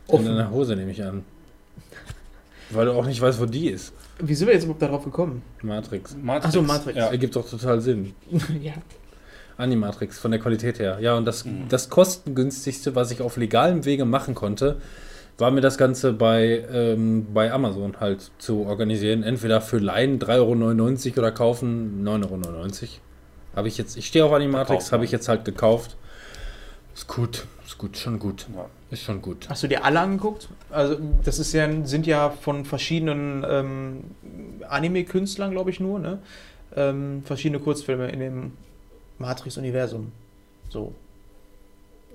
In 0.07 0.13
Offen. 0.15 0.26
deiner 0.26 0.51
Hose 0.51 0.76
nehme 0.76 0.91
ich 0.91 1.01
an. 1.03 1.24
Weil 2.72 2.88
du 2.88 2.91
auch 2.93 3.05
nicht 3.05 3.22
weißt, 3.22 3.39
wo 3.39 3.45
die 3.45 3.70
ist. 3.70 3.93
Wie 4.20 4.36
sind 4.36 4.47
wir 4.47 4.53
jetzt 4.53 4.63
überhaupt 4.63 4.82
darauf 4.82 5.03
gekommen? 5.05 5.41
Matrix. 5.61 6.15
Matrix. 6.22 6.45
Ach 6.47 6.51
so, 6.51 6.61
Matrix. 6.61 6.97
Ja. 6.97 7.07
Ergibt 7.07 7.36
doch 7.36 7.49
total 7.49 7.80
Sinn. 7.80 8.13
ja. 8.61 8.74
Animatrix 9.60 10.18
von 10.20 10.32
der 10.32 10.39
Qualität 10.39 10.80
her. 10.80 10.97
Ja, 11.01 11.16
und 11.16 11.26
das, 11.26 11.45
Mhm. 11.45 11.66
das 11.70 11.89
kostengünstigste, 11.89 12.95
was 12.95 13.12
ich 13.12 13.22
auf 13.22 13.38
legalem 13.38 13.86
Wege 13.86 14.05
machen 14.05 14.36
konnte, 14.36 14.78
war 15.38 15.51
mir 15.51 15.62
das 15.62 15.78
Ganze 15.78 16.12
bei, 16.14 16.66
ähm, 16.72 17.28
bei 17.34 17.51
Amazon 17.51 17.99
halt 17.99 18.32
zu 18.39 18.66
organisieren. 18.66 19.24
Entweder 19.24 19.62
für 19.62 19.78
Laien 19.80 20.20
3,99 20.20 21.12
Euro 21.12 21.20
oder 21.20 21.32
kaufen 21.32 22.03
9,99 22.03 22.82
Euro. 22.84 22.89
Habe 23.55 23.68
ich 23.68 23.78
jetzt, 23.78 23.97
ich 23.97 24.07
stehe 24.07 24.26
auf 24.26 24.32
Animatrix, 24.34 24.91
habe 24.91 25.01
ne? 25.01 25.05
ich 25.05 25.12
jetzt 25.12 25.28
halt 25.28 25.45
gekauft. 25.45 25.95
Ist 26.93 27.07
gut, 27.07 27.45
ist 27.66 27.78
gut, 27.78 27.97
schon 27.97 28.20
gut. 28.20 28.47
Ja. 28.55 28.66
Ist 28.91 29.03
schon 29.03 29.22
gut. 29.22 29.47
Hast 29.49 29.64
du 29.64 29.68
dir 29.68 29.86
alle 29.86 29.99
angeguckt? 29.99 30.49
Also, 30.72 30.97
das 31.24 31.39
ist 31.39 31.53
ja, 31.53 31.68
sind 31.86 32.05
ja 32.07 32.32
von 32.32 32.66
verschiedenen 32.66 33.45
ähm, 33.47 34.03
Anime-Künstlern, 34.68 35.51
glaube 35.51 35.70
ich, 35.70 35.80
nur, 35.80 35.99
ne? 35.99 36.20
Ähm, 36.76 37.24
verschiedene 37.24 37.60
Kurzfilme 37.60 38.10
in 38.10 38.20
dem 38.20 38.51
Matrix-Universum. 39.20 40.11
So. 40.70 40.93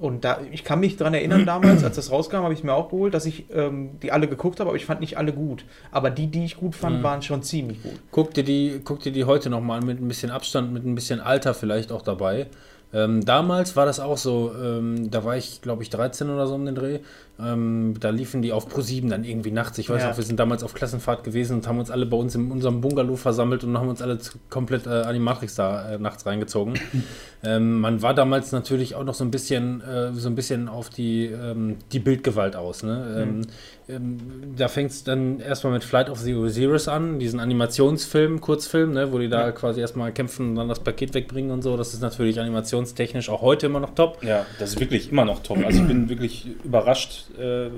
Und 0.00 0.24
da, 0.24 0.40
ich 0.50 0.64
kann 0.64 0.80
mich 0.80 0.96
daran 0.96 1.14
erinnern, 1.14 1.46
damals, 1.46 1.84
als 1.84 1.96
das 1.96 2.10
rauskam, 2.10 2.38
habe 2.38 2.52
ich 2.52 2.60
es 2.60 2.64
mir 2.64 2.74
auch 2.74 2.90
geholt, 2.90 3.14
dass 3.14 3.26
ich 3.26 3.44
ähm, 3.54 3.90
die 4.02 4.10
alle 4.10 4.26
geguckt 4.26 4.58
habe, 4.60 4.70
aber 4.70 4.76
ich 4.76 4.86
fand 4.86 5.00
nicht 5.00 5.16
alle 5.18 5.32
gut. 5.32 5.64
Aber 5.92 6.10
die, 6.10 6.26
die 6.26 6.44
ich 6.44 6.56
gut 6.56 6.74
fand, 6.74 6.98
Mhm. 6.98 7.02
waren 7.04 7.22
schon 7.22 7.42
ziemlich 7.42 7.82
gut. 7.82 7.92
Guck 8.10 8.34
dir 8.34 8.42
die, 8.44 8.80
guck 8.82 9.00
dir 9.00 9.12
die 9.12 9.24
heute 9.24 9.50
nochmal 9.50 9.80
mit 9.82 10.00
ein 10.00 10.08
bisschen 10.08 10.30
Abstand, 10.30 10.72
mit 10.72 10.84
ein 10.84 10.94
bisschen 10.96 11.20
Alter 11.20 11.54
vielleicht 11.54 11.92
auch 11.92 12.02
dabei. 12.02 12.46
Ähm, 12.92 13.24
damals 13.24 13.74
war 13.76 13.86
das 13.86 13.98
auch 13.98 14.18
so, 14.18 14.52
ähm, 14.60 15.10
da 15.10 15.24
war 15.24 15.36
ich, 15.36 15.62
glaube 15.62 15.82
ich, 15.82 15.90
13 15.90 16.30
oder 16.30 16.46
so 16.46 16.54
um 16.54 16.64
den 16.64 16.76
Dreh. 16.76 17.00
Ähm, 17.40 17.94
da 17.98 18.10
liefen 18.10 18.42
die 18.42 18.52
auf 18.52 18.72
Pro7 18.72 19.08
dann 19.08 19.24
irgendwie 19.24 19.50
nachts. 19.50 19.76
Ich 19.78 19.90
weiß 19.90 20.02
Ja. 20.02 20.12
auch, 20.12 20.16
wir 20.16 20.22
sind 20.22 20.38
damals 20.38 20.62
auf 20.62 20.72
Klassenfahrt 20.72 21.24
gewesen 21.24 21.56
und 21.56 21.66
haben 21.66 21.80
uns 21.80 21.90
alle 21.90 22.06
bei 22.06 22.16
uns 22.16 22.34
in 22.36 22.50
unserem 22.52 22.80
Bungalow 22.80 23.16
versammelt 23.16 23.64
und 23.64 23.76
haben 23.76 23.88
uns 23.88 24.00
alle 24.00 24.18
komplett 24.50 24.86
äh, 24.86 24.90
Animatrix 24.90 25.56
da 25.56 25.94
äh, 25.94 25.98
nachts 25.98 26.24
reingezogen. 26.26 26.74
ähm, 27.42 27.80
man 27.80 28.02
war 28.02 28.14
damals 28.14 28.52
natürlich 28.52 28.94
auch 28.94 29.02
noch 29.02 29.14
so 29.14 29.24
ein 29.24 29.32
bisschen, 29.32 29.80
äh, 29.80 30.12
so 30.12 30.28
ein 30.28 30.36
bisschen 30.36 30.68
auf 30.68 30.90
die, 30.90 31.24
ähm, 31.26 31.76
die 31.90 31.98
Bildgewalt 31.98 32.54
aus. 32.54 32.84
Ne? 32.84 33.18
Ähm, 33.22 33.40
ähm, 33.88 34.18
da 34.56 34.68
fängt 34.68 34.92
es 34.92 35.04
dann 35.04 35.40
erstmal 35.40 35.72
mit 35.72 35.84
Flight 35.84 36.08
of 36.08 36.20
the 36.20 36.34
Osiris 36.34 36.88
an, 36.88 37.18
diesen 37.18 37.40
Animationsfilm, 37.40 38.40
Kurzfilm, 38.40 38.92
ne, 38.92 39.12
wo 39.12 39.18
die 39.18 39.28
da 39.28 39.52
quasi 39.52 39.80
erstmal 39.80 40.12
kämpfen 40.12 40.50
und 40.50 40.54
dann 40.56 40.68
das 40.68 40.80
Paket 40.80 41.12
wegbringen 41.14 41.50
und 41.50 41.62
so. 41.62 41.76
Das 41.76 41.92
ist 41.92 42.00
natürlich 42.00 42.40
animationstechnisch 42.40 43.28
auch 43.28 43.42
heute 43.42 43.66
immer 43.66 43.80
noch 43.80 43.94
top. 43.94 44.22
Ja, 44.22 44.46
das 44.58 44.70
ist 44.70 44.80
wirklich 44.80 45.10
immer 45.10 45.24
noch 45.26 45.42
top. 45.42 45.58
Also 45.66 45.82
ich 45.82 45.88
bin 45.88 46.08
wirklich 46.08 46.46
überrascht, 46.64 47.23
äh, 47.38 47.70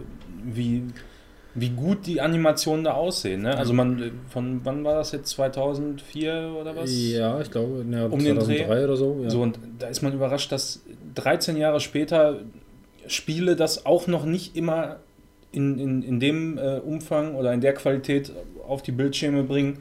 wie, 0.44 0.84
wie 1.54 1.70
gut 1.70 2.06
die 2.06 2.20
Animationen 2.20 2.84
da 2.84 2.92
aussehen. 2.92 3.42
Ne? 3.42 3.56
Also 3.56 3.72
man, 3.72 4.02
äh, 4.02 4.10
von 4.28 4.60
wann 4.64 4.84
war 4.84 4.94
das 4.94 5.12
jetzt? 5.12 5.30
2004 5.30 6.54
oder 6.60 6.76
was? 6.76 6.90
Ja, 6.92 7.40
ich 7.40 7.50
glaube, 7.50 7.84
ja, 7.90 8.06
Um 8.06 8.22
den 8.22 8.38
Dreh? 8.38 8.64
oder 8.66 8.96
so. 8.96 9.20
Ja. 9.22 9.30
So, 9.30 9.42
und 9.42 9.58
da 9.78 9.88
ist 9.88 10.02
man 10.02 10.12
überrascht, 10.12 10.52
dass 10.52 10.82
13 11.14 11.56
Jahre 11.56 11.80
später 11.80 12.40
Spiele 13.06 13.56
das 13.56 13.86
auch 13.86 14.06
noch 14.06 14.24
nicht 14.24 14.56
immer 14.56 14.98
in, 15.52 15.78
in, 15.78 16.02
in 16.02 16.20
dem 16.20 16.58
äh, 16.58 16.78
Umfang 16.78 17.34
oder 17.34 17.52
in 17.52 17.60
der 17.60 17.72
Qualität 17.74 18.32
auf 18.66 18.82
die 18.82 18.92
Bildschirme 18.92 19.42
bringen, 19.42 19.78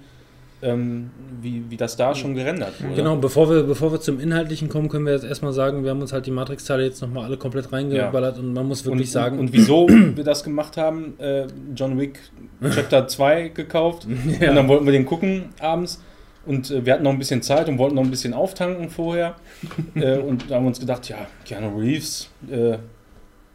ähm, 0.65 1.11
wie, 1.41 1.63
wie 1.69 1.77
das 1.77 1.95
da 1.95 2.15
schon 2.15 2.33
gerendert 2.35 2.81
wurde. 2.83 2.95
Genau, 2.95 3.15
bevor 3.17 3.49
wir, 3.49 3.63
bevor 3.63 3.91
wir 3.91 4.01
zum 4.01 4.19
Inhaltlichen 4.19 4.67
kommen, 4.67 4.89
können 4.89 5.05
wir 5.05 5.13
jetzt 5.13 5.23
erstmal 5.25 5.53
sagen, 5.53 5.83
wir 5.83 5.91
haben 5.91 6.01
uns 6.01 6.11
halt 6.11 6.25
die 6.25 6.31
Matrix-Teile 6.31 6.83
jetzt 6.83 7.01
nochmal 7.01 7.25
alle 7.25 7.37
komplett 7.37 7.71
reingeballert 7.71 8.39
und 8.39 8.53
man 8.53 8.67
muss 8.67 8.83
wirklich 8.85 9.07
und, 9.07 9.11
sagen, 9.11 9.39
Und, 9.39 9.47
und 9.47 9.53
wieso 9.53 9.87
wir 9.87 10.23
das 10.23 10.43
gemacht 10.43 10.75
haben, 10.77 11.13
äh, 11.19 11.45
John 11.75 11.99
Wick 11.99 12.19
Chapter 12.73 13.07
2 13.07 13.49
gekauft 13.49 14.07
Ja. 14.39 14.49
und 14.49 14.55
dann 14.55 14.67
wollten 14.67 14.85
wir 14.85 14.91
den 14.93 15.05
gucken 15.05 15.45
abends 15.59 16.01
und 16.45 16.69
äh, 16.71 16.85
wir 16.85 16.93
hatten 16.93 17.03
noch 17.03 17.11
ein 17.11 17.19
bisschen 17.19 17.41
Zeit 17.41 17.69
und 17.69 17.77
wollten 17.77 17.95
noch 17.95 18.03
ein 18.03 18.11
bisschen 18.11 18.33
auftanken 18.33 18.89
vorher 18.89 19.35
äh, 19.95 20.17
und 20.19 20.49
da 20.49 20.55
haben 20.55 20.63
wir 20.63 20.67
uns 20.69 20.79
gedacht, 20.79 21.07
ja, 21.09 21.17
Keanu 21.45 21.77
Reeves 21.79 22.29
äh, 22.51 22.77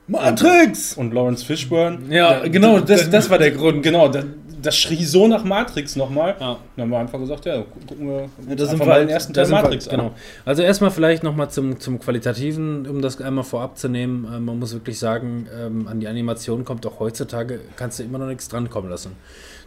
Matrix! 0.06 0.96
und 0.96 1.14
Lawrence 1.14 1.44
Fishburne. 1.44 1.98
Ja, 2.11 2.46
genau, 2.48 2.78
da- 2.80 2.84
das, 2.86 3.04
da- 3.04 3.11
das 3.11 3.30
war 3.30 3.38
der 3.38 3.52
Grund. 3.52 3.82
Genau, 3.82 4.08
da, 4.08 4.24
das 4.62 4.76
schrie 4.76 5.04
so 5.04 5.26
nach 5.26 5.44
Matrix 5.44 5.96
nochmal. 5.96 6.36
Ja. 6.40 6.58
Dann 6.76 6.82
haben 6.84 6.90
wir 6.90 6.98
einfach 6.98 7.18
gesagt, 7.18 7.44
ja, 7.46 7.56
gu- 7.58 7.64
gucken 7.86 8.08
wir 8.08 8.20
Ja, 8.22 8.26
da 8.26 8.30
sind 8.48 8.61
einfach 8.61 8.78
wir 8.80 8.86
mal 8.86 8.92
halt- 8.94 9.08
den 9.08 9.14
ersten 9.14 9.32
Teil 9.34 9.46
sind 9.46 9.54
wir- 9.56 9.62
Matrix 9.62 9.88
Genau. 9.88 10.11
Also 10.44 10.62
erstmal 10.62 10.90
vielleicht 10.90 11.22
nochmal 11.22 11.50
zum, 11.50 11.80
zum 11.80 11.98
Qualitativen, 11.98 12.86
um 12.86 13.00
das 13.02 13.20
einmal 13.20 13.44
vorab 13.44 13.78
zu 13.78 13.88
nehmen. 13.88 14.24
Äh, 14.24 14.40
man 14.40 14.58
muss 14.58 14.72
wirklich 14.72 14.98
sagen, 14.98 15.46
ähm, 15.58 15.88
an 15.88 16.00
die 16.00 16.08
Animation 16.08 16.64
kommt 16.64 16.86
auch 16.86 17.00
heutzutage, 17.00 17.61
kannst 17.76 17.98
du 17.98 18.02
immer 18.02 18.18
noch 18.18 18.26
nichts 18.26 18.48
drankommen 18.48 18.90
lassen. 18.90 19.12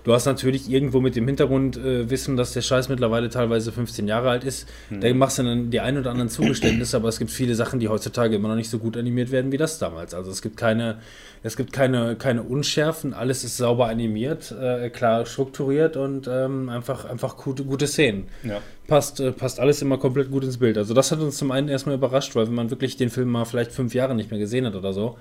Du 0.03 0.11
hast 0.11 0.25
natürlich 0.25 0.69
irgendwo 0.69 0.99
mit 0.99 1.15
dem 1.15 1.25
Hintergrund 1.27 1.77
äh, 1.77 2.09
wissen, 2.09 2.35
dass 2.35 2.51
der 2.51 2.61
Scheiß 2.61 2.89
mittlerweile 2.89 3.29
teilweise 3.29 3.71
15 3.71 4.05
Jahre 4.07 4.29
alt 4.29 4.43
ist. 4.43 4.67
Da 4.89 5.13
machst 5.13 5.39
du 5.39 5.43
dann 5.43 5.69
die 5.71 5.79
ein 5.79 5.97
oder 5.97 6.11
anderen 6.11 6.29
Zugeständnisse, 6.29 6.97
aber 6.97 7.07
es 7.07 7.19
gibt 7.19 7.31
viele 7.31 7.55
Sachen, 7.55 7.79
die 7.79 7.87
heutzutage 7.87 8.35
immer 8.35 8.49
noch 8.49 8.55
nicht 8.55 8.69
so 8.69 8.79
gut 8.79 8.97
animiert 8.97 9.31
werden 9.31 9.51
wie 9.53 9.57
das 9.57 9.79
damals. 9.79 10.13
Also 10.13 10.29
es 10.29 10.41
gibt 10.41 10.57
keine, 10.57 10.97
es 11.41 11.55
gibt 11.55 11.71
keine, 11.71 12.15
keine 12.17 12.43
Unschärfen, 12.43 13.13
alles 13.13 13.45
ist 13.45 13.55
sauber 13.55 13.87
animiert, 13.87 14.51
äh, 14.51 14.89
klar 14.89 15.25
strukturiert 15.25 15.95
und 15.95 16.27
ähm, 16.29 16.67
einfach, 16.67 17.05
einfach 17.05 17.37
gute, 17.37 17.63
gute 17.63 17.87
Szenen 17.87 18.25
Ja. 18.43 18.59
passt, 18.87 19.21
äh, 19.21 19.31
passt 19.31 19.61
alles 19.61 19.81
immer 19.81 19.97
komplett 19.97 20.29
gut 20.31 20.43
ins 20.43 20.57
Bild. 20.57 20.77
Also 20.77 20.93
das 20.93 21.11
hat 21.13 21.19
uns 21.19 21.37
zum 21.37 21.51
einen 21.51 21.69
erstmal 21.69 21.95
überrascht, 21.95 22.35
weil 22.35 22.47
wenn 22.47 22.55
man 22.55 22.69
wirklich 22.69 22.97
den 22.97 23.09
Film 23.09 23.29
mal 23.29 23.45
vielleicht 23.45 23.71
fünf 23.71 23.93
Jahre 23.93 24.15
nicht 24.15 24.31
mehr 24.31 24.39
gesehen 24.39 24.65
hat 24.65 24.75
oder 24.75 24.91
so, 24.91 25.17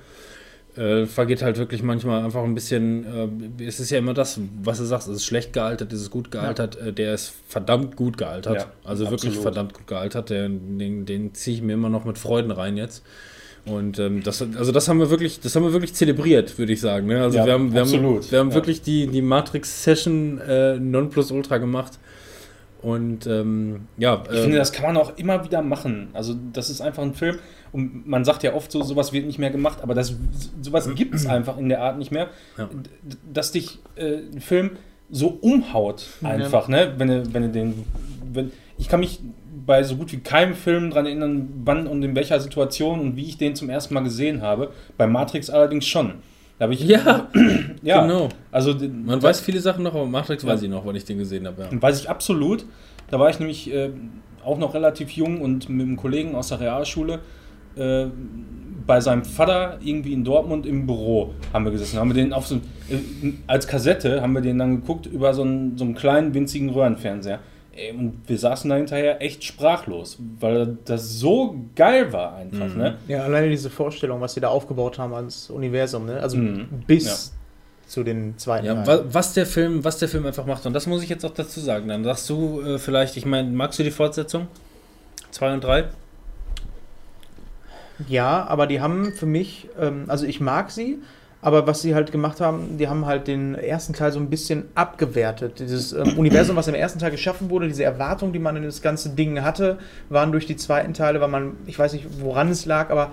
äh, 0.76 1.06
vergeht 1.06 1.42
halt 1.42 1.58
wirklich 1.58 1.82
manchmal 1.82 2.24
einfach 2.24 2.42
ein 2.42 2.54
bisschen, 2.54 3.50
äh, 3.58 3.64
es 3.64 3.78
ist 3.78 3.90
ja 3.90 3.98
immer 3.98 4.14
das, 4.14 4.40
was 4.62 4.78
du 4.78 4.84
sagst, 4.84 5.08
es 5.08 5.16
ist 5.16 5.26
schlecht 5.26 5.52
gealtert, 5.52 5.92
es 5.92 6.00
ist 6.00 6.10
gut 6.10 6.30
gealtert, 6.30 6.76
äh, 6.80 6.92
der 6.92 7.14
ist 7.14 7.34
verdammt 7.46 7.96
gut 7.96 8.16
gealtert, 8.16 8.56
Ja, 8.56 8.72
also 8.84 9.04
wirklich 9.04 9.32
absolut. 9.32 9.42
verdammt 9.42 9.74
gut 9.74 9.86
gealtert, 9.86 10.30
der, 10.30 10.48
den, 10.48 11.04
den 11.04 11.34
ziehe 11.34 11.56
ich 11.56 11.62
mir 11.62 11.74
immer 11.74 11.90
noch 11.90 12.04
mit 12.04 12.16
Freuden 12.18 12.50
rein 12.50 12.76
jetzt. 12.76 13.02
Und 13.64 13.98
ähm, 14.00 14.22
das, 14.24 14.42
also 14.42 14.72
das 14.72 14.88
haben 14.88 14.98
wir 14.98 15.10
wirklich, 15.10 15.40
das 15.40 15.54
haben 15.54 15.62
wir 15.62 15.72
wirklich 15.72 15.94
zelebriert, 15.94 16.58
würde 16.58 16.72
ich 16.72 16.80
sagen. 16.80 17.06
Ne? 17.06 17.22
Also 17.22 17.38
Ja, 17.38 17.46
wir 17.46 17.52
haben, 17.52 17.72
wir 17.72 17.80
haben, 17.80 17.88
absolut, 17.88 18.32
wir 18.32 18.40
haben 18.40 18.48
ja. 18.48 18.54
wirklich 18.54 18.82
die, 18.82 19.06
die 19.06 19.22
Matrix-Session 19.22 20.38
äh, 20.40 20.78
Nonplusultra 20.80 21.58
gemacht. 21.58 21.98
Und 22.82 23.26
ähm, 23.26 23.86
ja, 23.96 24.22
Ich 24.28 24.38
äh, 24.38 24.42
finde, 24.42 24.58
das 24.58 24.72
kann 24.72 24.86
man 24.86 24.96
auch 24.96 25.16
immer 25.16 25.44
wieder 25.44 25.62
machen. 25.62 26.08
Also, 26.12 26.34
das 26.52 26.68
ist 26.68 26.80
einfach 26.80 27.02
ein 27.02 27.14
Film. 27.14 27.38
Und 27.72 28.06
man 28.06 28.24
sagt 28.24 28.42
ja 28.42 28.54
oft 28.54 28.70
so, 28.70 28.82
sowas 28.82 29.12
wird 29.12 29.26
nicht 29.26 29.38
mehr 29.38 29.50
gemacht, 29.50 29.78
aber 29.82 29.94
das, 29.94 30.14
sowas 30.60 30.92
gibt 30.94 31.14
es 31.14 31.26
einfach 31.26 31.56
in 31.56 31.68
der 31.68 31.80
Art 31.80 31.98
nicht 31.98 32.10
mehr. 32.10 32.28
Ja. 32.58 32.68
Dass 33.32 33.52
dich 33.52 33.78
äh, 33.96 34.18
ein 34.32 34.40
Film 34.40 34.72
so 35.10 35.28
umhaut, 35.28 36.06
einfach, 36.22 36.68
ne? 36.68 36.94
Wenn 36.96 37.08
du, 37.08 37.34
wenn 37.34 37.42
du 37.42 37.48
den. 37.50 37.84
Wenn, 38.32 38.50
ich 38.78 38.88
kann 38.88 39.00
mich 39.00 39.20
bei 39.64 39.82
so 39.84 39.96
gut 39.96 40.12
wie 40.12 40.18
keinem 40.18 40.54
Film 40.54 40.90
daran 40.90 41.06
erinnern, 41.06 41.48
wann 41.64 41.86
und 41.86 42.02
in 42.02 42.14
welcher 42.16 42.40
Situation 42.40 43.00
und 43.00 43.16
wie 43.16 43.26
ich 43.26 43.38
den 43.38 43.54
zum 43.54 43.70
ersten 43.70 43.94
Mal 43.94 44.02
gesehen 44.02 44.42
habe. 44.42 44.72
Bei 44.96 45.06
Matrix 45.06 45.50
allerdings 45.50 45.86
schon. 45.86 46.14
Da 46.62 46.66
habe 46.66 46.74
ich. 46.74 46.84
ja, 46.84 47.28
ja. 47.82 48.02
genau. 48.02 48.28
Also, 48.52 48.72
Man 49.04 49.20
weiß 49.20 49.40
viele 49.40 49.58
Sachen 49.58 49.82
noch, 49.82 49.96
aber 49.96 50.06
Matrix 50.06 50.46
weiß 50.46 50.62
ich 50.62 50.70
noch, 50.70 50.86
wann 50.86 50.94
ich 50.94 51.04
den 51.04 51.18
gesehen 51.18 51.44
habe. 51.44 51.62
Ja. 51.62 51.82
Weiß 51.82 51.98
ich 52.00 52.08
absolut. 52.08 52.64
Da 53.10 53.18
war 53.18 53.30
ich 53.30 53.40
nämlich 53.40 53.74
äh, 53.74 53.90
auch 54.44 54.58
noch 54.58 54.72
relativ 54.72 55.10
jung 55.10 55.40
und 55.40 55.68
mit 55.68 55.84
einem 55.84 55.96
Kollegen 55.96 56.36
aus 56.36 56.50
der 56.50 56.60
Realschule 56.60 57.18
äh, 57.74 58.06
bei 58.86 59.00
seinem 59.00 59.24
Vater 59.24 59.80
irgendwie 59.82 60.12
in 60.12 60.22
Dortmund 60.22 60.64
im 60.64 60.86
Büro 60.86 61.34
haben 61.52 61.64
wir 61.64 61.72
gesessen. 61.72 61.98
Haben 61.98 62.14
wir 62.14 62.22
den 62.22 62.32
auf 62.32 62.46
so 62.46 62.54
äh, 62.54 63.32
als 63.48 63.66
Kassette 63.66 64.22
haben 64.22 64.32
wir 64.32 64.40
den 64.40 64.60
dann 64.60 64.82
geguckt 64.82 65.06
über 65.06 65.34
so 65.34 65.42
einen, 65.42 65.76
so 65.76 65.82
einen 65.82 65.96
kleinen 65.96 66.32
winzigen 66.32 66.70
Röhrenfernseher. 66.70 67.40
Ey, 67.74 67.90
und 67.92 68.20
wir 68.26 68.36
saßen 68.38 68.68
da 68.68 68.76
hinterher 68.76 69.22
echt 69.22 69.44
sprachlos, 69.44 70.18
weil 70.40 70.76
das 70.84 71.14
so 71.18 71.56
geil 71.74 72.12
war 72.12 72.34
einfach, 72.34 72.74
ne? 72.74 72.98
Ja, 73.08 73.22
alleine 73.22 73.48
diese 73.48 73.70
Vorstellung, 73.70 74.20
was 74.20 74.34
sie 74.34 74.40
da 74.40 74.48
aufgebaut 74.48 74.98
haben 74.98 75.14
als 75.14 75.48
Universum, 75.48 76.04
ne? 76.04 76.20
Also 76.20 76.36
Mhm. 76.36 76.82
bis 76.86 77.32
zu 77.86 78.02
den 78.04 78.36
zweiten 78.38 78.66
Ja, 78.66 78.86
wa- 78.86 79.04
was 79.06 79.32
der 79.32 79.46
Film, 79.46 79.84
was 79.84 79.98
der 79.98 80.08
Film 80.08 80.26
einfach 80.26 80.44
macht, 80.44 80.66
und 80.66 80.74
das 80.74 80.86
muss 80.86 81.02
ich 81.02 81.08
jetzt 81.08 81.24
auch 81.24 81.32
dazu 81.34 81.60
sagen. 81.60 81.88
Dann 81.88 82.04
sagst 82.04 82.28
du 82.28 82.60
äh, 82.60 82.78
vielleicht, 82.78 83.16
ich 83.16 83.24
meine, 83.24 83.50
magst 83.50 83.78
du 83.78 83.82
die 83.82 83.90
Fortsetzung? 83.90 84.48
Zwei 85.30 85.54
und 85.54 85.64
drei? 85.64 85.84
Ja, 88.08 88.44
aber 88.46 88.66
die 88.66 88.80
haben 88.80 89.12
für 89.12 89.26
mich, 89.26 89.68
ähm, 89.78 90.04
also 90.08 90.26
ich 90.26 90.40
mag 90.40 90.70
sie, 90.70 90.98
aber 91.42 91.66
was 91.66 91.82
sie 91.82 91.94
halt 91.94 92.12
gemacht 92.12 92.40
haben, 92.40 92.78
die 92.78 92.88
haben 92.88 93.04
halt 93.04 93.26
den 93.26 93.56
ersten 93.56 93.92
Teil 93.92 94.12
so 94.12 94.20
ein 94.20 94.30
bisschen 94.30 94.64
abgewertet. 94.76 95.58
Dieses 95.58 95.92
ähm, 95.92 96.16
Universum, 96.16 96.54
was 96.54 96.68
im 96.68 96.74
ersten 96.74 97.00
Teil 97.00 97.10
geschaffen 97.10 97.50
wurde, 97.50 97.66
diese 97.66 97.82
Erwartungen, 97.82 98.32
die 98.32 98.38
man 98.38 98.56
in 98.56 98.62
das 98.62 98.80
ganze 98.80 99.10
Ding 99.10 99.42
hatte, 99.42 99.78
waren 100.08 100.30
durch 100.30 100.46
die 100.46 100.56
zweiten 100.56 100.94
Teile, 100.94 101.20
weil 101.20 101.28
man, 101.28 101.56
ich 101.66 101.76
weiß 101.76 101.94
nicht, 101.94 102.06
woran 102.20 102.48
es 102.48 102.64
lag, 102.64 102.90
aber 102.90 103.10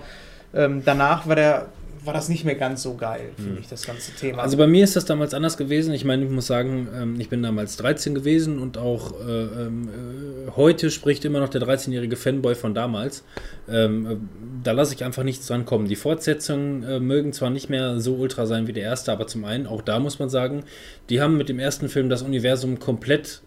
ähm, 0.54 0.82
danach 0.84 1.26
war 1.26 1.34
der 1.34 1.66
war 2.04 2.14
das 2.14 2.28
nicht 2.28 2.44
mehr 2.44 2.54
ganz 2.54 2.82
so 2.82 2.94
geil, 2.94 3.30
finde 3.36 3.60
ich, 3.60 3.68
das 3.68 3.86
ganze 3.86 4.12
Thema. 4.12 4.42
Also 4.42 4.56
bei 4.56 4.66
mir 4.66 4.84
ist 4.84 4.96
das 4.96 5.04
damals 5.04 5.34
anders 5.34 5.56
gewesen. 5.56 5.92
Ich 5.92 6.04
meine, 6.04 6.24
ich 6.24 6.30
muss 6.30 6.46
sagen, 6.46 6.88
ähm, 6.94 7.20
ich 7.20 7.28
bin 7.28 7.42
damals 7.42 7.76
13 7.76 8.14
gewesen 8.14 8.58
und 8.58 8.78
auch 8.78 9.12
äh, 9.20 9.42
ähm, 9.42 9.88
äh, 9.88 10.50
heute 10.56 10.90
spricht 10.90 11.24
immer 11.24 11.40
noch 11.40 11.48
der 11.48 11.60
13-jährige 11.60 12.16
Fanboy 12.16 12.54
von 12.54 12.74
damals. 12.74 13.24
Ähm, 13.68 14.06
äh, 14.06 14.16
da 14.62 14.72
lasse 14.72 14.94
ich 14.94 15.04
einfach 15.04 15.22
nichts 15.22 15.46
dran 15.46 15.64
kommen. 15.64 15.88
Die 15.88 15.96
Fortsetzungen 15.96 16.82
äh, 16.82 17.00
mögen 17.00 17.32
zwar 17.32 17.50
nicht 17.50 17.70
mehr 17.70 18.00
so 18.00 18.14
ultra 18.14 18.46
sein 18.46 18.66
wie 18.66 18.72
der 18.72 18.84
erste, 18.84 19.12
aber 19.12 19.26
zum 19.26 19.44
einen, 19.44 19.66
auch 19.66 19.82
da 19.82 19.98
muss 19.98 20.18
man 20.18 20.30
sagen, 20.30 20.64
die 21.08 21.20
haben 21.20 21.36
mit 21.36 21.48
dem 21.48 21.58
ersten 21.58 21.88
Film 21.88 22.08
das 22.08 22.22
Universum 22.22 22.78
komplett, 22.78 23.42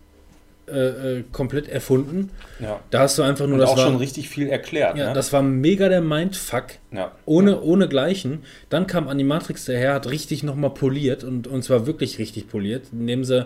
äh, 0.67 1.17
äh, 1.17 1.23
komplett 1.31 1.67
erfunden. 1.67 2.29
Ja. 2.59 2.79
Da 2.89 2.99
hast 3.01 3.17
du 3.17 3.23
einfach 3.23 3.45
nur 3.45 3.55
Und 3.55 3.59
das 3.59 3.71
auch 3.71 3.77
war, 3.77 3.87
schon 3.87 3.97
richtig 3.97 4.29
viel 4.29 4.47
erklärt. 4.47 4.97
ja, 4.97 5.07
ne? 5.07 5.13
das 5.13 5.33
war 5.33 5.41
mega 5.41 5.89
der 5.89 5.99
Mindfuck. 5.99 6.65
ja. 6.91 7.11
Ohne, 7.25 7.61
ohne 7.61 7.89
Gleichen. 7.89 8.43
Dann 8.69 8.87
kam 8.87 9.09
Animatrix 9.09 9.65
daher, 9.65 9.93
hat 9.93 10.09
richtig 10.09 10.41
nochmal 10.41 10.69
poliert 10.69 11.25
und, 11.25 11.47
und 11.47 11.63
zwar 11.63 11.85
wirklich 11.85 12.17
richtig 12.17 12.47
poliert, 12.47 12.83
indem 12.93 13.25
sie 13.25 13.45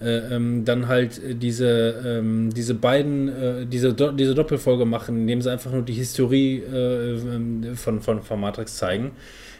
äh, 0.00 0.34
ähm, 0.34 0.64
dann 0.64 0.88
halt 0.88 1.22
äh, 1.22 1.34
diese, 1.34 2.02
ähm, 2.04 2.52
diese 2.54 2.74
beiden, 2.74 3.28
äh, 3.28 3.66
diese, 3.66 3.92
Do 3.92 4.10
diese 4.12 4.34
Doppelfolge 4.34 4.86
machen, 4.86 5.16
indem 5.18 5.42
sie 5.42 5.52
einfach 5.52 5.70
nur 5.70 5.82
die 5.82 5.92
Historie 5.92 6.60
äh, 6.60 7.12
ähm, 7.12 7.76
von, 7.76 8.00
von, 8.00 8.22
von 8.22 8.40
Matrix 8.40 8.76
zeigen. 8.76 9.12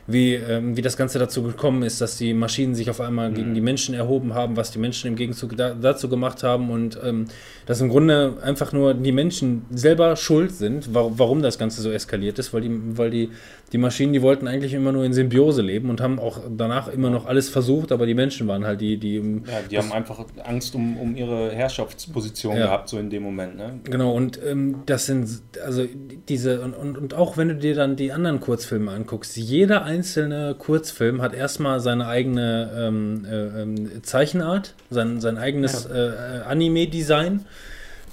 Wie, 0.06 0.34
ähm, 0.34 0.76
wie 0.76 0.82
das 0.82 0.98
Ganze 0.98 1.18
dazu 1.18 1.42
gekommen 1.42 1.82
ist, 1.82 2.00
dass 2.00 2.18
die 2.18 2.34
Maschinen 2.34 2.74
sich 2.74 2.90
auf 2.90 3.00
einmal 3.00 3.32
gegen 3.32 3.54
die 3.54 3.62
Menschen 3.62 3.94
erhoben 3.94 4.34
haben, 4.34 4.54
was 4.54 4.70
die 4.70 4.78
Menschen 4.78 5.08
im 5.08 5.16
Gegenzug 5.16 5.56
da, 5.56 5.72
dazu 5.72 6.10
gemacht 6.10 6.42
haben 6.42 6.70
und 6.70 6.98
ähm, 7.02 7.26
dass 7.64 7.80
im 7.80 7.88
Grunde 7.88 8.34
einfach 8.42 8.72
nur 8.72 8.92
die 8.92 9.12
Menschen 9.12 9.64
selber 9.70 10.16
schuld 10.16 10.52
sind, 10.52 10.94
wa 10.94 11.10
warum 11.16 11.40
das 11.40 11.58
Ganze 11.58 11.80
so 11.80 11.90
eskaliert 11.90 12.38
ist, 12.38 12.52
weil 12.52 12.60
die, 12.60 12.98
weil 12.98 13.10
die, 13.10 13.30
die 13.74 13.78
Maschinen, 13.78 14.12
die 14.12 14.22
wollten 14.22 14.46
eigentlich 14.46 14.72
immer 14.72 14.92
nur 14.92 15.04
in 15.04 15.12
Symbiose 15.12 15.60
leben 15.60 15.90
und 15.90 16.00
haben 16.00 16.20
auch 16.20 16.38
danach 16.56 16.86
immer 16.86 17.10
noch 17.10 17.26
alles 17.26 17.48
versucht, 17.48 17.90
aber 17.90 18.06
die 18.06 18.14
Menschen 18.14 18.46
waren 18.46 18.64
halt 18.64 18.80
die, 18.80 18.98
die 18.98 19.16
im- 19.16 19.42
Ja, 19.46 19.52
die 19.68 19.76
haben 19.76 19.90
einfach 19.92 20.24
Angst 20.44 20.76
um, 20.76 20.96
um 20.96 21.16
ihre 21.16 21.50
Herrschaftsposition 21.50 22.56
Ja. 22.56 22.66
gehabt, 22.66 22.88
so 22.88 22.98
in 23.00 23.10
dem 23.10 23.24
Moment. 23.24 23.56
Ne? 23.56 23.80
Genau, 23.82 24.12
und 24.12 24.38
ähm, 24.48 24.76
das 24.86 25.06
sind, 25.06 25.28
also 25.64 25.84
diese, 26.28 26.60
und, 26.60 26.74
und, 26.74 26.96
und 26.96 27.14
auch 27.14 27.36
wenn 27.36 27.48
du 27.48 27.56
dir 27.56 27.74
dann 27.74 27.96
die 27.96 28.12
anderen 28.12 28.38
Kurzfilme 28.38 28.92
anguckst, 28.92 29.36
jeder 29.36 29.82
einzelne 29.84 30.54
Kurzfilm 30.56 31.20
hat 31.20 31.34
erstmal 31.34 31.80
seine 31.80 32.06
eigene 32.06 32.70
ähm, 32.78 33.26
äh, 33.28 33.62
ähm, 33.62 34.02
Zeichenart, 34.04 34.74
sein, 34.90 35.20
sein 35.20 35.36
eigenes 35.36 35.86
äh, 35.86 35.98
äh, 35.98 36.12
Anime-Design. 36.46 37.44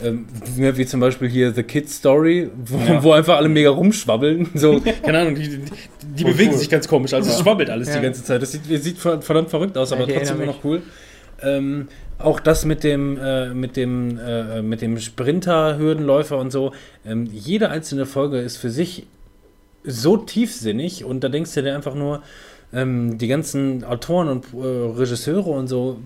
Ähm, 0.04 0.26
wie, 0.56 0.86
zum 0.86 1.00
Beispiel 1.00 1.30
hier 1.30 1.54
The 1.54 1.64
Kid 1.64 1.90
Story, 1.90 2.50
wo, 2.66 2.78
Ja. 2.78 3.04
wo 3.04 3.12
einfach 3.12 3.38
alle 3.38 3.50
mega 3.50 3.70
rumschwabbeln. 3.70 4.50
So, 4.56 4.82
keine 5.04 5.20
Ahnung, 5.20 5.36
die, 5.36 5.48
die, 5.50 5.60
die 6.16 6.24
bewegen 6.24 6.52
cool. 6.54 6.58
sich 6.58 6.70
ganz 6.70 6.88
komisch. 6.88 7.14
Also 7.14 7.30
es 7.30 7.40
schwabbelt 7.40 7.70
alles 7.70 7.90
Ja. 7.90 7.98
die 7.98 8.02
ganze 8.04 8.24
Zeit. 8.24 8.42
Das 8.42 8.52
sieht, 8.52 8.66
sieht 8.66 8.98
verdammt 8.98 9.50
verrückt 9.50 9.78
aus, 9.78 9.92
Ja, 9.92 9.98
aber 9.98 10.08
ich 10.08 10.16
trotzdem 10.16 10.38
immer 10.38 10.48
noch 10.48 10.64
cool. 10.64 10.82
Ähm, 11.44 11.88
auch 12.20 12.40
das 12.40 12.66
mit 12.66 12.84
dem, 12.84 13.18
äh, 13.18 13.54
mit 13.54 13.76
dem, 13.78 14.20
äh, 14.20 14.62
mit 14.62 14.82
dem 14.82 15.00
Sprinter, 15.00 15.78
Hürdenläufer 15.78 16.38
und 16.38 16.52
so. 16.52 16.72
Ähm, 17.06 17.28
jede 17.32 17.70
einzelne 17.70 18.06
Folge 18.06 18.38
ist 18.40 18.58
für 18.58 18.70
sich 18.70 19.08
so 19.84 20.18
tiefsinnig 20.18 21.04
und 21.04 21.24
da 21.24 21.30
denkst 21.30 21.54
du 21.56 21.64
dir 21.64 21.74
einfach 21.76 21.96
nur, 21.96 22.22
ähm, 22.74 23.18
die 23.18 23.28
ganzen 23.28 23.84
Autoren 23.84 24.30
und 24.30 24.46
äh, 24.54 24.58
Regisseure 24.98 25.50
und 25.50 25.68
so, 25.68 26.00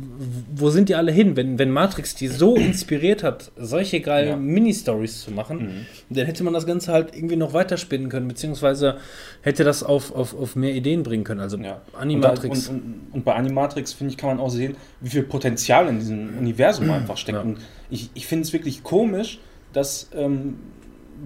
wo 0.55 0.70
sind 0.72 0.89
die 0.89 0.95
alle 0.95 1.11
hin? 1.11 1.36
Wenn, 1.36 1.59
wenn 1.59 1.70
Matrix 1.70 2.16
die 2.16 2.28
so 2.28 2.55
inspiriert 2.55 3.22
hat, 3.22 3.51
solche 3.55 4.01
geilen 4.01 4.30
Ja. 4.30 4.36
Mini-Stories 4.36 5.22
zu 5.24 5.32
machen, 5.32 5.86
dann 6.09 6.26
hätte 6.26 6.43
man 6.43 6.53
das 6.53 6.66
Ganze 6.66 6.91
halt 6.91 7.16
irgendwie 7.16 7.36
noch 7.36 7.53
weiterspinnen 7.53 8.09
können, 8.09 8.28
beziehungsweise 8.28 8.97
hätte 9.41 9.63
das 9.63 9.84
auf, 9.84 10.16
auf, 10.16 10.36
auf 10.36 10.55
mehr 10.55 10.74
Ideen 10.74 11.03
bringen 11.03 11.24
können. 11.24 11.41
Also 11.41 11.57
Ja. 11.57 11.82
Animatrix. 11.99 12.68
Und, 12.68 12.68
da, 12.68 12.72
und, 12.72 12.84
und, 12.84 13.13
und 13.13 13.26
bei 13.26 13.34
Animatrix, 13.36 13.93
finde 13.93 14.11
ich, 14.11 14.18
kann 14.18 14.30
man 14.30 14.39
auch 14.39 14.49
sehen, 14.49 14.76
wie 15.01 15.09
viel 15.09 15.24
Potenzial 15.24 15.88
in 15.88 15.99
diesem 15.99 16.38
Universum 16.39 16.89
einfach 16.91 17.18
steckt. 17.18 17.38
Ja. 17.38 17.43
Und 17.43 17.59
ich, 17.89 18.09
ich 18.16 18.26
finde 18.26 18.43
es 18.43 18.53
wirklich 18.53 18.84
komisch, 18.84 19.39
dass 19.72 20.09
ähm, 20.16 20.55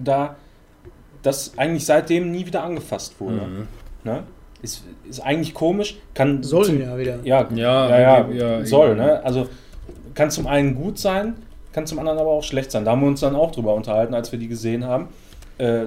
da 0.04 0.36
das 1.22 1.52
eigentlich 1.56 1.84
seitdem 1.86 2.30
nie 2.30 2.46
wieder 2.46 2.62
angefasst 2.62 3.14
wurde. 3.20 3.46
Mhm. 3.46 3.66
Ne? 4.04 4.22
Ist, 4.62 4.84
ist 5.08 5.20
eigentlich 5.20 5.54
komisch, 5.54 5.98
kann 6.14 6.42
Sollen 6.42 6.64
zum- 6.66 6.80
ja 6.82 6.98
wieder. 6.98 7.18
Ja, 7.24 7.48
Ja, 7.54 7.88
ja, 7.88 7.98
ja, 7.98 8.28
ja, 8.30 8.66
soll, 8.66 8.94
ne? 8.96 9.24
Also 9.24 9.48
kann 10.14 10.30
zum 10.30 10.46
einen 10.46 10.74
gut 10.74 10.98
sein, 10.98 11.34
kann 11.72 11.86
zum 11.86 11.98
anderen 11.98 12.18
aber 12.18 12.30
auch 12.30 12.42
schlecht 12.44 12.70
sein. 12.70 12.84
Da 12.84 12.90
haben 12.90 13.00
wir 13.00 13.08
uns 13.08 13.20
dann 13.20 13.34
auch 13.36 13.52
drüber 13.52 13.74
unterhalten, 13.74 14.12
als 14.14 14.32
wir 14.32 14.38
die 14.38 14.48
gesehen 14.48 14.84
haben. 14.84 15.08
Äh, 15.58 15.84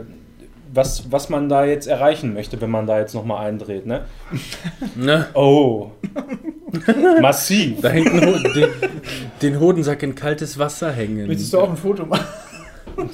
was, 0.75 1.11
was 1.11 1.29
man 1.29 1.49
da 1.49 1.65
jetzt 1.65 1.85
erreichen 1.85 2.33
möchte, 2.33 2.59
wenn 2.61 2.71
man 2.71 2.87
da 2.87 2.97
jetzt 2.99 3.13
nochmal 3.13 3.45
eindreht, 3.45 3.85
ne? 3.85 4.05
Ne? 4.95 5.27
Oh. 5.35 5.91
Massiv. 7.21 7.81
Da 7.81 7.89
hängt 7.89 8.11
Ho 8.11 8.37
den, 8.55 8.69
den 9.41 9.59
Hodensack 9.59 10.01
in 10.03 10.15
kaltes 10.15 10.57
Wasser 10.57 10.91
hängen. 10.91 11.27
Willst 11.27 11.53
du 11.53 11.59
auch 11.59 11.69
ein 11.69 11.77
Foto 11.77 12.05
machen? 12.05 12.25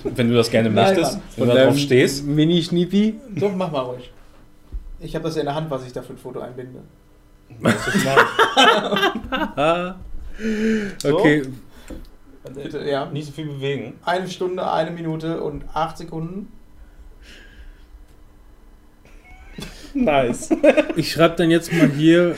Wenn 0.03 0.30
du 0.30 0.36
das 0.36 0.49
gerne 0.49 0.70
Nein, 0.70 0.95
möchtest, 0.95 1.14
Mann. 1.14 1.22
wenn 1.38 1.47
du 1.49 1.53
da 1.55 1.66
drauf 1.66 1.78
stehst. 1.78 2.26
Mini-Schniepi? 2.26 3.16
Doch, 3.39 3.53
mach 3.55 3.72
mal 3.72 3.80
ruhig. 3.82 4.12
Ich 5.00 5.16
habe 5.16 5.24
das 5.24 5.36
ja 5.36 5.41
in 5.41 5.45
der 5.45 5.56
Hand, 5.56 5.70
was 5.70 5.86
ich 5.86 5.93
da 5.93 6.02
für 6.02 6.14
ein 6.14 6.18
Foto 6.18 6.39
einbinde. 6.39 6.82
So? 11.00 11.18
Okay, 11.18 11.43
Bitte, 12.54 12.89
ja. 12.89 13.06
Nicht 13.06 13.28
so 13.28 13.32
viel 13.32 13.45
bewegen. 13.45 13.93
Eine 14.06 14.30
Stunde, 14.30 14.72
eine 14.72 14.91
Minute 14.91 15.41
und 15.41 15.64
acht 15.74 15.97
Sekunden. 15.97 16.52
Nice. 19.93 20.50
ich 20.95 21.12
schreibe 21.12 21.36
dann 21.36 21.52
jetzt 21.52 21.72
mal 21.74 21.89
hier. 21.89 22.36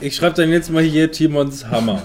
Ich 0.00 0.16
schreibe 0.16 0.36
dann 0.36 0.50
jetzt 0.50 0.70
mal 0.70 0.82
hier 0.82 1.10
Timons 1.10 1.66
Hammer. 1.66 2.00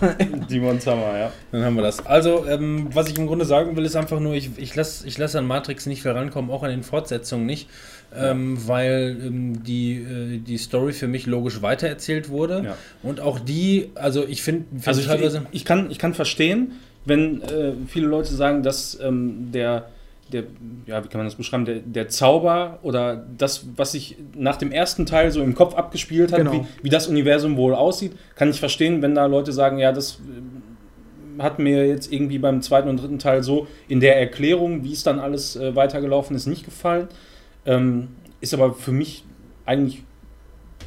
Demons 0.49 0.85
Hammer, 0.87 1.17
ja. 1.17 1.31
Dann 1.51 1.63
haben 1.63 1.75
wir 1.75 1.83
das. 1.83 2.05
Also, 2.05 2.45
ähm, 2.47 2.87
was 2.93 3.09
ich 3.09 3.17
im 3.17 3.27
Grunde 3.27 3.45
sagen 3.45 3.75
will, 3.75 3.85
ist 3.85 3.95
einfach 3.95 4.19
nur, 4.19 4.33
ich, 4.33 4.57
ich 4.57 4.75
lasse 4.75 5.07
ich 5.07 5.17
lass 5.17 5.35
an 5.35 5.45
Matrix 5.45 5.85
nicht 5.85 6.01
viel 6.01 6.11
rankommen, 6.11 6.51
auch 6.51 6.63
an 6.63 6.71
den 6.71 6.83
Fortsetzungen 6.83 7.45
nicht, 7.45 7.69
ähm, 8.17 8.57
weil 8.67 9.17
ähm, 9.25 9.63
die, 9.63 9.93
äh, 9.95 10.37
die 10.39 10.57
Story 10.57 10.93
für 10.93 11.07
mich 11.07 11.25
logisch 11.25 11.61
weitererzählt 11.61 12.29
wurde. 12.29 12.63
Ja. 12.65 12.77
Und 13.01 13.19
auch 13.19 13.39
die, 13.39 13.91
also 13.95 14.25
ich 14.27 14.41
finde 14.43 14.65
find 14.71 14.87
Also 14.87 15.01
ich, 15.01 15.07
teilweise. 15.07 15.43
ich, 15.51 15.61
ich, 15.61 15.65
kann, 15.65 15.89
ich 15.91 15.99
kann 15.99 16.13
verstehen, 16.13 16.73
wenn 17.05 17.41
äh, 17.41 17.73
viele 17.87 18.07
Leute 18.07 18.33
sagen, 18.33 18.63
dass 18.63 18.97
ähm, 19.01 19.49
der, 19.51 19.87
der, 20.31 20.43
ja, 20.85 21.03
wie 21.03 21.07
kann 21.09 21.19
man 21.19 21.27
das 21.27 21.35
beschreiben, 21.35 21.65
der, 21.65 21.79
der 21.79 22.07
Zauber 22.07 22.79
oder 22.81 23.25
das, 23.37 23.65
was 23.75 23.91
sich 23.91 24.17
nach 24.35 24.55
dem 24.55 24.71
ersten 24.71 25.05
Teil 25.05 25.31
so 25.31 25.41
im 25.43 25.53
Kopf 25.53 25.75
abgespielt 25.75 26.31
hat, 26.31 26.39
Genau. 26.39 26.53
wie, 26.53 26.65
wie 26.83 26.89
das 26.89 27.07
Universum 27.07 27.57
wohl 27.57 27.75
aussieht, 27.75 28.13
kann 28.35 28.49
ich 28.49 28.59
verstehen, 28.59 29.01
wenn 29.01 29.15
da 29.15 29.25
Leute 29.25 29.51
sagen, 29.51 29.77
ja, 29.79 29.91
das 29.91 30.13
äh, 31.37 31.41
hat 31.41 31.57
mir 31.59 31.87
jetzt 31.87 32.13
irgendwie 32.13 32.37
beim 32.37 32.61
zweiten 32.61 32.87
und 32.89 33.01
dritten 33.01 33.17
Teil 33.19 33.43
so 33.43 33.67
in 33.87 33.99
der 33.99 34.19
Erklärung, 34.19 34.83
wie 34.83 34.93
es 34.93 35.03
dann 35.03 35.19
alles 35.19 35.55
äh, 35.55 35.75
weitergelaufen 35.75 36.35
ist, 36.35 36.45
nicht 36.45 36.63
gefallen. 36.63 37.07
Ähm, 37.65 38.09
ist 38.41 38.53
aber 38.53 38.73
für 38.73 38.91
mich 38.91 39.23
eigentlich 39.65 40.03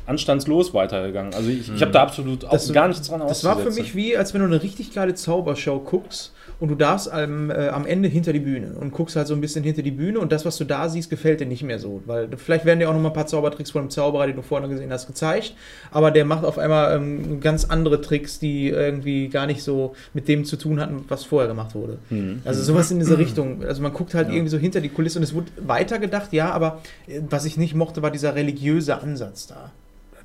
anstandslos 0.07 0.72
weitergegangen. 0.74 1.34
Also 1.34 1.50
ich, 1.50 1.70
ich 1.72 1.82
habe 1.82 1.92
da 1.92 2.02
absolut 2.02 2.44
auch 2.44 2.50
Das- 2.50 2.72
gar 2.72 2.88
nichts 2.88 3.09
dran 3.09 3.20
Das 3.26 3.44
war 3.44 3.59
für 3.59 3.70
mich 3.70 3.94
wie, 3.94 4.16
als 4.16 4.32
wenn 4.34 4.40
du 4.40 4.46
eine 4.46 4.62
richtig 4.62 4.94
geile 4.94 5.14
Zaubershow 5.14 5.80
guckst 5.80 6.32
und 6.61 6.68
du 6.68 6.74
darfst 6.74 7.11
am, 7.12 7.50
äh, 7.50 7.68
am 7.68 7.84
Ende 7.86 8.09
hinter 8.09 8.32
die 8.32 8.38
Bühne 8.40 8.72
und 8.80 8.92
guckst 8.92 9.16
halt 9.16 9.26
so 9.26 9.34
ein 9.34 9.40
bisschen 9.40 9.62
hinter 9.64 9.82
die 9.82 9.90
Bühne 9.90 10.20
und 10.20 10.32
das, 10.32 10.44
was 10.44 10.57
du 10.57 10.64
da 10.64 10.88
siehst, 10.88 11.11
gefällt 11.11 11.40
dir 11.40 11.46
nicht 11.46 11.62
mehr 11.62 11.78
so. 11.78 12.02
Weil 12.07 12.28
vielleicht 12.36 12.64
werden 12.64 12.78
dir 12.78 12.88
auch 12.88 12.94
noch 12.94 13.00
mal 13.00 13.09
ein 13.09 13.14
paar 13.14 13.26
Zaubertricks 13.26 13.70
von 13.72 13.82
dem 13.84 13.90
Zauberer, 13.90 14.26
den 14.26 14.36
du 14.36 14.42
vorne 14.42 14.68
gesehen 14.68 14.90
hast, 14.92 15.07
gezeigt, 15.07 15.54
aber 15.90 16.11
der 16.11 16.24
macht 16.24 16.44
auf 16.44 16.59
einmal 16.59 16.96
ähm, 16.96 17.40
ganz 17.40 17.64
andere 17.66 18.00
Tricks, 18.00 18.38
die 18.38 18.68
irgendwie 18.68 19.28
gar 19.28 19.46
nicht 19.46 19.62
so 19.62 19.94
mit 20.14 20.28
dem 20.28 20.44
zu 20.44 20.57
tun 20.57 20.80
hatten, 20.80 21.04
was 21.09 21.24
vorher 21.24 21.48
gemacht 21.48 21.74
wurde. 21.74 21.98
Hm. 22.09 22.40
Also 22.44 22.62
sowas 22.62 22.90
in 22.90 23.00
diese 23.00 23.18
Richtung. 23.18 23.64
Also 23.64 23.82
man 23.82 23.92
guckt 23.92 24.14
halt 24.14 24.28
Ja. 24.28 24.34
irgendwie 24.34 24.50
so 24.50 24.59
hinter 24.59 24.80
die 24.80 24.88
Kulisse 24.88 25.18
und 25.18 25.24
es 25.24 25.34
wurde 25.34 25.48
weitergedacht, 25.61 26.32
ja, 26.32 26.52
aber 26.52 26.80
äh, 27.07 27.20
was 27.28 27.44
ich 27.44 27.57
nicht 27.59 27.74
mochte, 27.74 28.00
war 28.02 28.11
dieser 28.11 28.34
religiöse 28.34 28.98
Ansatz 29.00 29.46
da 29.46 29.72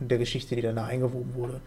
der 0.08 0.18
Geschichte, 0.18 0.56
die 0.56 0.62
dann 0.62 0.76
da 0.76 0.86
eingewoben 0.86 1.34
wurde. 1.36 1.62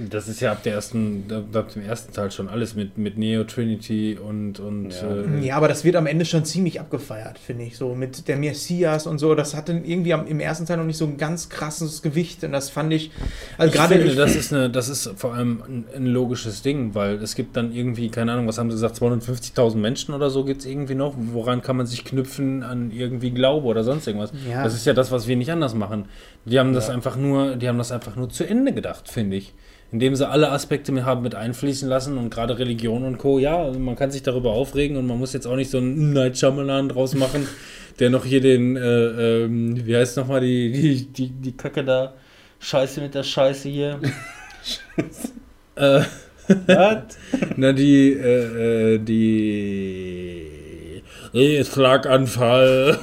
Das 0.00 0.28
ist 0.28 0.38
ja 0.40 0.52
ab, 0.52 0.62
der 0.62 0.74
ersten, 0.74 1.24
ab 1.54 1.72
dem 1.72 1.82
ersten 1.82 2.12
Teil 2.12 2.30
schon 2.30 2.48
alles 2.48 2.76
mit, 2.76 2.98
mit 2.98 3.18
Neo, 3.18 3.42
Trinity 3.42 4.16
und. 4.16 4.60
und 4.60 4.90
Ja. 4.92 5.24
äh, 5.40 5.44
Ja, 5.44 5.56
aber 5.56 5.66
das 5.66 5.82
wird 5.82 5.96
am 5.96 6.06
Ende 6.06 6.24
schon 6.24 6.44
ziemlich 6.44 6.78
abgefeiert, 6.78 7.36
finde 7.36 7.64
ich. 7.64 7.76
So 7.76 7.96
mit 7.96 8.28
der 8.28 8.36
Messias 8.36 9.08
und 9.08 9.18
so. 9.18 9.34
Das 9.34 9.56
hatte 9.56 9.72
irgendwie 9.72 10.14
am, 10.14 10.28
im 10.28 10.38
ersten 10.38 10.66
Teil 10.66 10.76
noch 10.76 10.84
nicht 10.84 10.98
so 10.98 11.04
ein 11.04 11.16
ganz 11.16 11.48
krasses 11.48 12.00
Gewicht. 12.00 12.44
Und 12.44 12.52
das 12.52 12.70
fand 12.70 12.92
ich. 12.92 13.10
Also 13.56 13.72
ich 13.72 13.76
gerade. 13.76 13.96
finde, 13.96 14.14
das 14.14 14.36
ist, 14.36 14.52
eine, 14.52 14.70
das 14.70 14.88
ist 14.88 15.10
vor 15.16 15.34
allem 15.34 15.64
ein, 15.66 15.84
ein 15.96 16.06
logisches 16.06 16.62
Ding, 16.62 16.94
weil 16.94 17.16
es 17.16 17.34
gibt 17.34 17.56
dann 17.56 17.72
irgendwie, 17.74 18.08
keine 18.08 18.30
Ahnung, 18.34 18.46
was 18.46 18.58
haben 18.58 18.70
sie 18.70 18.76
gesagt, 18.76 18.94
250.000 19.02 19.74
Menschen 19.78 20.14
oder 20.14 20.30
so 20.30 20.44
gibt 20.44 20.60
es 20.60 20.66
irgendwie 20.68 20.94
noch. 20.94 21.14
Woran 21.18 21.60
kann 21.60 21.76
man 21.76 21.86
sich 21.86 22.04
knüpfen 22.04 22.62
an 22.62 22.92
irgendwie 22.92 23.32
Glaube 23.32 23.66
oder 23.66 23.82
sonst 23.82 24.06
irgendwas? 24.06 24.30
Ja. 24.48 24.62
Das 24.62 24.74
ist 24.74 24.86
ja 24.86 24.94
das, 24.94 25.10
was 25.10 25.26
wir 25.26 25.34
nicht 25.34 25.50
anders 25.50 25.74
machen. 25.74 26.04
Die 26.50 26.58
haben 26.58 26.72
das 26.72 26.88
Ja. 26.88 26.94
einfach 26.94 27.16
nur, 27.16 27.56
die 27.56 27.68
haben 27.68 27.78
das 27.78 27.92
einfach 27.92 28.16
nur 28.16 28.28
zu 28.30 28.44
Ende 28.44 28.72
gedacht, 28.72 29.08
finde 29.08 29.36
ich. 29.36 29.54
Indem 29.90 30.14
sie 30.14 30.28
alle 30.28 30.50
Aspekte 30.50 30.92
mit 30.92 31.04
haben 31.04 31.22
mit 31.22 31.34
einfließen 31.34 31.88
lassen 31.88 32.18
und 32.18 32.28
gerade 32.30 32.58
Religion 32.58 33.04
und 33.04 33.16
Co. 33.18 33.38
Ja, 33.38 33.56
also 33.62 33.78
man 33.80 33.96
kann 33.96 34.10
sich 34.10 34.22
darüber 34.22 34.50
aufregen 34.52 34.98
und 34.98 35.06
man 35.06 35.18
muss 35.18 35.32
jetzt 35.32 35.46
auch 35.46 35.56
nicht 35.56 35.70
so 35.70 35.78
einen 35.78 36.12
Night 36.12 36.36
Shyamalan 36.36 36.90
draus 36.90 37.14
machen, 37.14 37.48
der 37.98 38.10
noch 38.10 38.24
hier 38.26 38.40
den, 38.42 38.76
äh, 38.76 38.80
ähm, 39.44 39.86
wie 39.86 39.96
heißt 39.96 40.16
nochmal 40.18 40.40
die, 40.42 40.70
die, 40.72 41.06
die, 41.06 41.28
die 41.30 41.56
Kacke 41.56 41.84
da, 41.84 42.12
Scheiße 42.60 43.00
mit 43.00 43.14
der 43.14 43.22
Scheiße 43.22 43.68
hier. 43.68 43.98
äh, 45.76 46.02
na, 47.56 47.72
die, 47.72 48.12
äh, 48.12 48.94
äh, 48.94 48.98
die 48.98 50.52
Schlaganfall. 51.64 52.98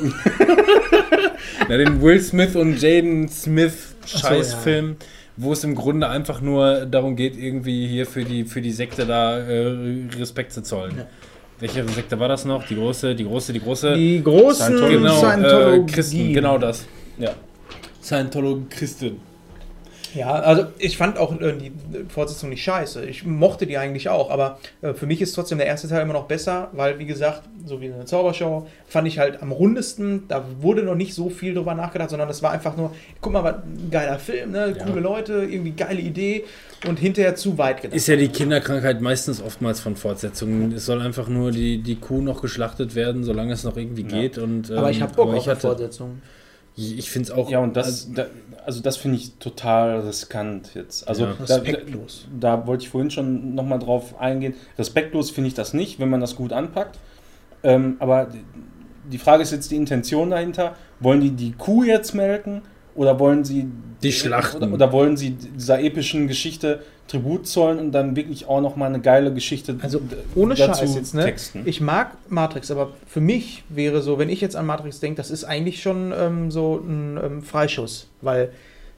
Na, 1.69 1.77
den 1.77 2.01
Will 2.01 2.19
Smith 2.21 2.55
und 2.55 2.81
Jaden 2.81 3.29
Smith 3.29 3.95
so, 4.05 4.19
Scheißfilm, 4.19 4.97
wo 5.37 5.53
es 5.53 5.63
im 5.63 5.75
Grunde 5.75 6.09
einfach 6.09 6.41
nur 6.41 6.85
darum 6.85 7.15
geht, 7.15 7.37
irgendwie 7.37 7.87
hier 7.87 8.05
für 8.05 8.23
die, 8.23 8.45
für 8.45 8.61
die 8.61 8.71
Sekte 8.71 9.05
da 9.05 9.37
äh, 9.39 10.07
Respekt 10.17 10.53
zu 10.53 10.63
zollen. 10.63 10.97
Ja. 10.97 11.07
Welche 11.59 11.87
Sekte 11.87 12.19
war 12.19 12.27
das 12.27 12.45
noch? 12.45 12.67
Die 12.67 12.75
große, 12.75 13.15
die 13.15 13.23
große, 13.23 13.53
die 13.53 13.61
große. 13.61 13.93
die 13.95 14.21
großen 14.21 14.77
Scientology. 14.77 14.95
genau, 14.97 15.71
äh. 15.71 15.85
Christen, 15.85 16.33
genau 16.33 16.57
das. 16.57 16.85
Ja. 17.17 17.31
Scientologie-Christen. 18.01 19.19
Ja, 20.15 20.31
also 20.31 20.67
ich 20.79 20.97
fand 20.97 21.17
auch 21.17 21.39
äh, 21.39 21.53
die 21.53 21.71
Fortsetzung 22.09 22.49
nicht 22.49 22.63
scheiße. 22.63 23.05
Ich 23.05 23.25
mochte 23.25 23.67
die 23.67 23.77
eigentlich 23.77 24.09
auch, 24.09 24.31
aber 24.31 24.59
äh, 24.81 24.93
für 24.93 25.05
mich 25.05 25.21
ist 25.21 25.33
trotzdem 25.33 25.57
der 25.57 25.67
erste 25.67 25.87
Teil 25.87 26.01
immer 26.01 26.13
noch 26.13 26.25
besser, 26.25 26.69
weil, 26.71 26.97
wie 26.99 27.05
gesagt, 27.05 27.43
so 27.65 27.81
wie 27.81 27.91
eine 27.91 28.05
Zaubershow, 28.05 28.67
fand 28.87 29.07
ich 29.07 29.19
halt 29.19 29.41
am 29.41 29.51
rundesten. 29.51 30.23
Da 30.27 30.45
wurde 30.61 30.83
noch 30.83 30.95
nicht 30.95 31.13
so 31.13 31.29
viel 31.29 31.53
drüber 31.53 31.75
nachgedacht, 31.75 32.09
sondern 32.09 32.27
das 32.27 32.41
war 32.41 32.51
einfach 32.51 32.77
nur, 32.77 32.91
guck 33.21 33.33
mal, 33.33 33.43
was 33.43 33.55
ein 33.55 33.89
geiler 33.91 34.17
Film, 34.17 34.51
ne? 34.51 34.75
Ja. 34.77 34.85
coole 34.85 35.01
Leute, 35.01 35.33
irgendwie 35.33 35.71
geile 35.71 35.99
Idee 35.99 36.45
und 36.87 36.99
hinterher 36.99 37.35
zu 37.35 37.57
weit 37.57 37.81
gedacht. 37.81 37.95
Ist 37.95 38.07
ja 38.07 38.15
die 38.15 38.29
Kinderkrankheit 38.29 39.01
meistens 39.01 39.41
oftmals 39.41 39.79
von 39.79 39.95
Fortsetzungen. 39.95 40.71
Es 40.71 40.85
soll 40.85 41.01
einfach 41.01 41.27
nur 41.27 41.51
die, 41.51 41.79
die 41.81 41.95
Kuh 41.95 42.21
noch 42.21 42.41
geschlachtet 42.41 42.95
werden, 42.95 43.23
solange 43.23 43.53
es 43.53 43.63
noch 43.63 43.75
irgendwie 43.75 44.03
Ja. 44.03 44.21
geht. 44.21 44.37
Und, 44.37 44.71
aber 44.71 44.91
ich 44.91 44.97
ähm, 44.97 45.03
habe 45.03 45.13
Bock 45.13 45.27
aber 45.27 45.37
auf 45.37 45.43
ich 45.43 45.49
hatte, 45.49 45.61
Fortsetzung. 45.61 46.21
Ich 46.77 47.09
finde 47.09 47.29
es 47.29 47.35
auch. 47.37 47.49
Ja, 47.49 47.59
und 47.59 47.75
das, 47.77 48.11
da, 48.13 48.25
also 48.65 48.81
das 48.81 48.97
finde 48.97 49.17
ich 49.17 49.35
total 49.35 50.01
riskant 50.01 50.71
jetzt. 50.75 51.07
Also 51.07 51.25
Ja. 51.25 51.31
da, 51.39 51.45
da, 51.45 51.55
Respektlos. 51.55 52.27
da 52.37 52.67
wollte 52.67 52.83
ich 52.83 52.89
vorhin 52.89 53.11
schon 53.11 53.55
nochmal 53.55 53.79
drauf 53.79 54.19
eingehen. 54.19 54.55
Respektlos 54.77 55.31
finde 55.31 55.47
ich 55.47 55.53
das 55.53 55.73
nicht, 55.73 55.99
wenn 55.99 56.09
man 56.09 56.19
das 56.21 56.35
gut 56.35 56.51
anpackt. 56.51 56.99
Ähm, 57.63 57.95
aber 57.99 58.27
die 59.09 59.17
Frage 59.17 59.43
ist 59.43 59.51
jetzt 59.51 59.71
die 59.71 59.75
Intention 59.77 60.29
dahinter. 60.31 60.75
Wollen 60.99 61.21
die 61.21 61.31
die 61.31 61.51
Kuh 61.53 61.83
jetzt 61.83 62.13
melken 62.13 62.61
oder 62.95 63.19
wollen 63.19 63.43
sie 63.45 63.67
Die 64.03 64.11
schlachten. 64.11 64.57
Oder, 64.63 64.73
oder 64.73 64.91
wollen 64.91 65.15
sie 65.17 65.31
dieser 65.31 65.79
epischen 65.79 66.27
Geschichte 66.27 66.81
Tribut 67.07 67.47
zollen 67.47 67.79
und 67.79 67.91
dann 67.91 68.15
wirklich 68.15 68.47
auch 68.47 68.61
nochmal 68.61 68.89
eine 68.89 68.99
geile 68.99 69.33
Geschichte 69.33 69.77
Also 69.81 70.01
ohne 70.33 70.55
dazu 70.55 70.81
Scheiß 70.81 70.95
jetzt, 70.95 71.13
ne? 71.13 71.25
texten? 71.25 71.61
Ich 71.65 71.79
mag 71.79 72.17
Matrix, 72.29 72.71
aber 72.71 72.93
für 73.07 73.21
mich 73.21 73.63
wäre 73.69 74.01
so, 74.01 74.17
wenn 74.17 74.29
ich 74.29 74.41
jetzt 74.41 74.55
an 74.55 74.65
Matrix 74.65 74.99
denke, 74.99 75.17
das 75.17 75.29
ist 75.29 75.43
eigentlich 75.43 75.81
schon 75.81 76.11
ähm, 76.17 76.49
so 76.49 76.77
ein 76.77 77.19
ähm, 77.23 77.41
Freischuss. 77.43 78.07
Weil, 78.21 78.51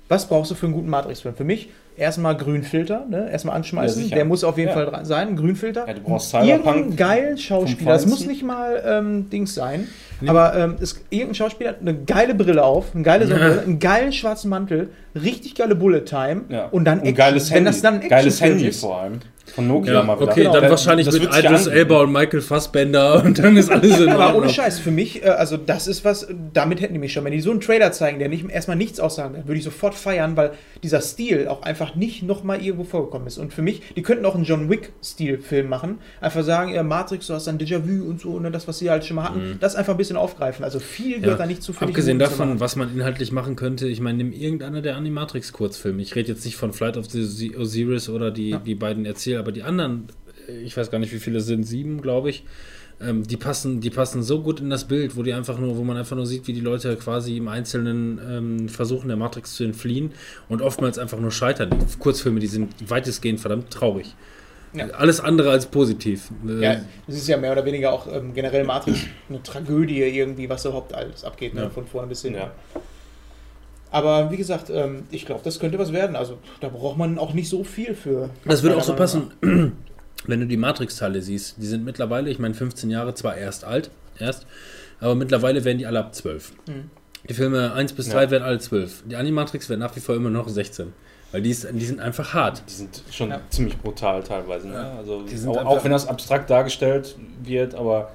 was 0.07 0.27
brauchst 0.27 0.51
du 0.51 0.55
für 0.55 0.67
einen 0.67 0.75
guten 0.75 0.89
Matrix-Film? 0.89 1.35
Für 1.35 1.43
mich 1.43 1.69
erstmal 1.97 2.37
Grünfilter, 2.37 3.05
ne? 3.09 3.29
erstmal 3.31 3.53
Ja, 3.53 3.57
anschmeißen. 3.57 4.03
sicher. 4.03 4.15
Der 4.15 4.25
muss 4.25 4.43
auf 4.43 4.57
jeden 4.57 4.69
Ja. 4.69 4.73
Fall 4.91 5.05
sein, 5.05 5.29
ein 5.29 5.35
Grünfilter. 5.35 5.85
Ja, 5.87 5.93
du 5.93 6.01
brauchst 6.01 6.33
Irgendeinen 6.33 6.61
Cyberpunk 6.63 6.97
geilen 6.97 7.37
Schauspieler. 7.37 7.91
Das 7.91 8.05
muss 8.05 8.25
nicht 8.25 8.43
mal 8.43 8.81
ähm, 8.85 9.29
Dings 9.29 9.53
sein. 9.55 9.87
Nee. 10.21 10.29
Aber 10.29 10.55
ähm, 10.55 10.75
es, 10.81 10.99
irgendein 11.09 11.35
Schauspieler 11.35 11.69
hat 11.71 11.81
eine 11.81 11.93
geile 11.95 12.33
Brille 12.35 12.63
auf, 12.63 12.93
eine 12.93 13.03
geile 13.03 13.27
Sonnenbrille, 13.27 13.61
einen 13.61 13.79
geilen 13.79 14.13
schwarzen 14.13 14.49
Mantel, 14.49 14.89
richtig 15.15 15.55
geile 15.55 15.75
Bullet 15.75 16.01
Time 16.05 16.41
Ja. 16.49 16.65
und 16.67 16.85
dann 16.85 17.01
Und 17.01 17.13
geiles 17.15 17.49
Wenn 17.49 17.57
Handy. 17.57 17.71
das 17.71 17.81
dann 17.81 17.99
ein 18.01 18.07
geiles 18.09 18.41
Handy 18.41 18.67
ist, 18.67 18.79
vor 18.81 18.99
allem. 19.01 19.19
Von 19.55 19.67
Nokia 19.67 19.93
Ja, 19.93 20.03
mal 20.03 20.19
wieder. 20.19 20.31
okay, 20.31 20.43
dann 20.43 20.61
Da- 20.63 20.69
wahrscheinlich 20.69 21.05
das 21.05 21.15
mit 21.15 21.23
wird 21.23 21.37
Idris. 21.43 21.67
Elba 21.67 22.01
und 22.01 22.11
Michael 22.11 22.41
Fassbender 22.41 23.23
und 23.25 23.39
dann 23.39 23.57
ist 23.57 23.71
alles 23.71 23.99
in 23.99 24.09
Aber 24.09 24.25
Ordnung. 24.27 24.43
ohne 24.43 24.49
Scheiß, 24.51 24.79
für 24.79 24.91
mich, 24.91 25.23
äh, 25.23 25.29
also 25.29 25.57
das 25.57 25.87
ist 25.87 26.05
was, 26.05 26.27
damit 26.53 26.81
hätten 26.81 26.93
die 26.93 26.99
mich 26.99 27.13
schon. 27.13 27.23
Wenn 27.25 27.31
die 27.31 27.41
so 27.41 27.51
einen 27.51 27.61
Trailer 27.61 27.91
zeigen, 27.91 28.19
der 28.19 28.29
nicht, 28.29 28.49
erstmal 28.49 28.77
nichts 28.77 28.99
aussagen 28.99 29.33
will, 29.35 29.43
würde 29.47 29.57
ich 29.57 29.63
sofort 29.63 29.95
feiern, 29.95 30.35
weil 30.37 30.51
dieser 30.83 31.01
Stil 31.01 31.47
auch 31.47 31.63
einfach 31.63 31.95
nicht 31.95 32.23
nochmal 32.23 32.61
irgendwo 32.61 32.83
vorgekommen 32.83 33.27
ist. 33.27 33.37
Und 33.37 33.53
für 33.53 33.61
mich, 33.61 33.81
die 33.95 34.03
könnten 34.03 34.25
auch 34.25 34.35
einen 34.35 34.43
John 34.43 34.69
Wick-Stil-Film 34.69 35.67
machen. 35.69 35.99
Einfach 36.21 36.43
sagen, 36.43 36.73
ja, 36.73 36.83
Matrix, 36.83 37.27
du 37.27 37.33
hast 37.33 37.47
ein 37.47 37.57
Déjà-vu 37.57 38.07
und 38.07 38.19
so, 38.21 38.39
ne, 38.39 38.51
das, 38.51 38.67
was 38.67 38.77
sie 38.79 38.89
halt 38.89 39.05
schon 39.05 39.15
mal 39.15 39.23
hatten, 39.23 39.57
das 39.59 39.75
einfach 39.75 39.93
ein 39.93 39.97
bisschen 39.97 40.17
aufgreifen. 40.17 40.63
Also 40.63 40.79
viel 40.79 41.19
gehört 41.21 41.39
da 41.39 41.45
nicht 41.45 41.63
zu 41.63 41.71
ich, 41.71 41.81
Abgesehen 41.81 42.19
davon, 42.19 42.59
was 42.59 42.75
man 42.75 42.93
inhaltlich 42.93 43.31
machen 43.31 43.55
könnte, 43.55 43.87
ich 43.87 44.01
meine, 44.01 44.17
nimm 44.17 44.31
irgendeiner 44.33 44.81
der 44.81 44.95
Animatrix-Kurzfilme. 44.97 46.01
Ich 46.01 46.15
rede 46.15 46.29
jetzt 46.31 46.45
nicht 46.45 46.55
von 46.57 46.73
Flight 46.73 46.97
of 46.97 47.05
the 47.09 47.55
Osiris 47.57 48.09
oder 48.09 48.31
die, 48.31 48.49
Ja. 48.49 48.57
die 48.59 48.75
beiden 48.75 49.05
Erzähl, 49.37 49.39
aber 49.39 49.51
die 49.51 49.63
anderen, 49.63 50.07
äh, 50.47 50.59
ich 50.61 50.75
weiß 50.75 50.91
gar 50.91 50.99
nicht, 50.99 51.13
wie 51.13 51.19
viele 51.19 51.39
es 51.39 51.45
sind, 51.45 51.63
sieben, 51.63 52.01
glaube 52.01 52.29
ich. 52.29 52.43
Ähm, 52.99 53.23
die 53.23 53.37
passen, 53.37 53.79
die 53.79 53.91
passen 53.91 54.23
so 54.23 54.41
gut 54.41 54.59
in 54.59 54.71
das 54.71 54.85
Bild, 54.85 55.15
wo 55.15 55.21
die 55.21 55.31
einfach 55.33 55.59
nur, 55.59 55.77
wo 55.77 55.83
man 55.83 55.97
einfach 55.97 56.15
nur 56.15 56.25
sieht, 56.25 56.47
wie 56.47 56.53
die 56.53 56.61
Leute 56.61 56.95
quasi 56.95 57.37
im 57.37 57.47
Einzelnen 57.47 58.19
ähm, 58.27 58.69
versuchen, 58.69 59.07
der 59.07 59.17
Matrix 59.17 59.53
zu 59.53 59.63
entfliehen 59.63 60.13
und 60.49 60.63
oftmals 60.63 60.97
einfach 60.97 61.19
nur 61.19 61.31
scheitern. 61.31 61.69
Die 61.69 61.99
Kurzfilme, 61.99 62.39
die 62.39 62.47
sind 62.47 62.73
weitestgehend 62.89 63.39
verdammt 63.39 63.69
traurig. 63.69 64.15
Ja. 64.73 64.87
Alles 64.87 65.19
andere 65.19 65.51
als 65.51 65.67
positiv. 65.67 66.31
Äh, 66.47 66.63
Ja, 66.63 66.81
es 67.07 67.17
ist 67.17 67.27
ja 67.27 67.37
mehr 67.37 67.51
oder 67.51 67.65
weniger 67.65 67.93
auch 67.93 68.07
ähm, 68.11 68.33
generell 68.33 68.63
Matrix 68.63 69.01
eine 69.29 69.43
Tragödie 69.43 70.01
irgendwie, 70.01 70.49
was 70.49 70.65
überhaupt 70.65 70.93
alles 70.95 71.23
abgeht, 71.23 71.53
ne? 71.53 71.61
Ja. 71.61 71.69
von 71.69 71.85
vorne 71.85 72.07
bis 72.07 72.23
hinten. 72.23 72.39
Ja. 72.39 72.51
Aber 73.97 74.31
wie 74.31 74.37
gesagt, 74.37 74.69
ähm, 74.69 75.03
ich 75.11 75.25
glaube, 75.25 75.41
das 75.43 75.59
könnte 75.59 75.79
was 75.79 75.91
werden. 75.91 76.15
Also 76.15 76.37
da 76.61 76.69
braucht 76.69 76.97
man 76.97 77.17
auch 77.17 77.33
nicht 77.33 77.49
so 77.49 77.63
viel 77.63 77.95
für. 77.95 78.29
Das 78.45 78.61
würde 78.63 78.77
auch 78.77 78.83
so 78.83 78.95
passen, 78.95 79.31
wenn 79.41 80.39
du 80.39 80.45
die 80.45 80.57
Matrix-Teile 80.57 81.21
siehst. 81.21 81.55
Die 81.57 81.65
sind 81.65 81.83
mittlerweile, 81.83 82.29
ich 82.29 82.39
meine, 82.39 82.53
15 82.53 82.89
Jahre 82.89 83.13
zwar 83.15 83.35
erst 83.37 83.63
alt, 83.65 83.89
erst, 84.19 84.45
aber 84.99 85.15
mittlerweile 85.15 85.63
werden 85.65 85.77
die 85.79 85.85
alle 85.87 85.99
ab 85.99 86.13
12. 86.13 86.51
Mhm. 86.67 86.91
Die 87.27 87.33
Filme 87.33 87.73
1 87.73 87.93
bis 87.93 88.07
Ja. 88.07 88.13
3 88.13 88.31
werden 88.31 88.43
alle 88.43 88.59
12. 88.59 89.03
Die 89.05 89.15
Animatrix 89.15 89.69
werden 89.69 89.79
nach 89.81 89.95
wie 89.95 89.99
vor 89.99 90.15
immer 90.15 90.29
noch 90.29 90.47
16. 90.47 90.93
Weil 91.31 91.41
die, 91.41 91.49
ist, 91.49 91.67
die 91.71 91.85
sind 91.85 91.99
einfach 91.99 92.33
hart. 92.33 92.63
Die 92.69 92.73
sind 92.73 93.03
schon 93.11 93.31
Ja. 93.31 93.41
ziemlich 93.49 93.77
brutal 93.77 94.23
teilweise. 94.23 94.67
Ne? 94.69 94.75
Ja. 94.75 94.93
Also 94.97 95.23
Die 95.23 95.35
sind 95.35 95.49
auch, 95.49 95.65
auch 95.65 95.83
wenn 95.83 95.91
das 95.91 96.07
abstrakt 96.07 96.49
dargestellt 96.49 97.17
wird, 97.43 97.75
aber 97.75 98.11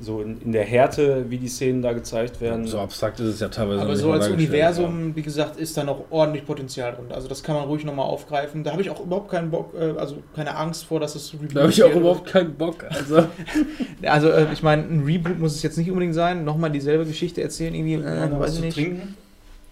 so 0.00 0.20
in, 0.20 0.40
in 0.42 0.52
der 0.52 0.64
Härte, 0.64 1.26
wie 1.28 1.38
die 1.38 1.48
Szenen 1.48 1.82
da 1.82 1.92
gezeigt 1.92 2.40
werden. 2.40 2.66
So 2.66 2.78
abstrakt 2.78 3.20
ist 3.20 3.26
es 3.26 3.40
ja 3.40 3.48
teilweise 3.48 3.82
Aber 3.82 3.96
so 3.96 4.12
als. 4.12 4.28
Universum, 4.28 5.14
wie 5.16 5.22
gesagt, 5.22 5.56
ist 5.58 5.76
da 5.76 5.84
noch 5.84 6.04
ordentlich 6.10 6.44
Potenzial 6.44 6.92
drin. 6.92 7.06
Also 7.10 7.28
das 7.28 7.42
kann 7.42 7.54
man 7.54 7.64
ruhig 7.64 7.84
nochmal 7.84 8.06
aufgreifen. 8.06 8.64
Da 8.64 8.72
habe 8.72 8.82
ich 8.82 8.90
auch 8.90 9.00
überhaupt 9.00 9.30
keinen 9.30 9.50
Bock, 9.50 9.74
äh, 9.78 9.98
also 9.98 10.16
keine 10.34 10.56
Angst 10.56 10.84
vor, 10.86 11.00
dass 11.00 11.14
es 11.14 11.32
Reboot 11.34 11.56
Da 11.56 11.60
habe 11.62 11.70
ich 11.70 11.82
auch 11.82 11.88
wird. 11.88 11.98
überhaupt 12.00 12.26
keinen 12.26 12.54
Bock. 12.54 12.84
Also, 12.88 13.26
Also 14.02 14.28
äh, 14.30 14.52
ich 14.52 14.62
meine, 14.62 14.82
ein 14.82 15.04
Reboot 15.04 15.38
muss 15.38 15.54
es 15.54 15.62
jetzt 15.62 15.78
nicht 15.78 15.90
unbedingt 15.90 16.14
sein. 16.14 16.44
Nochmal 16.44 16.70
dieselbe 16.70 17.04
Geschichte 17.04 17.42
erzählen, 17.42 17.74
irgendwie, 17.74 17.94
äh, 17.94 18.38
weiß 18.38 18.56
ich 18.56 18.60
nicht. 18.62 18.74
trinken. 18.74 19.16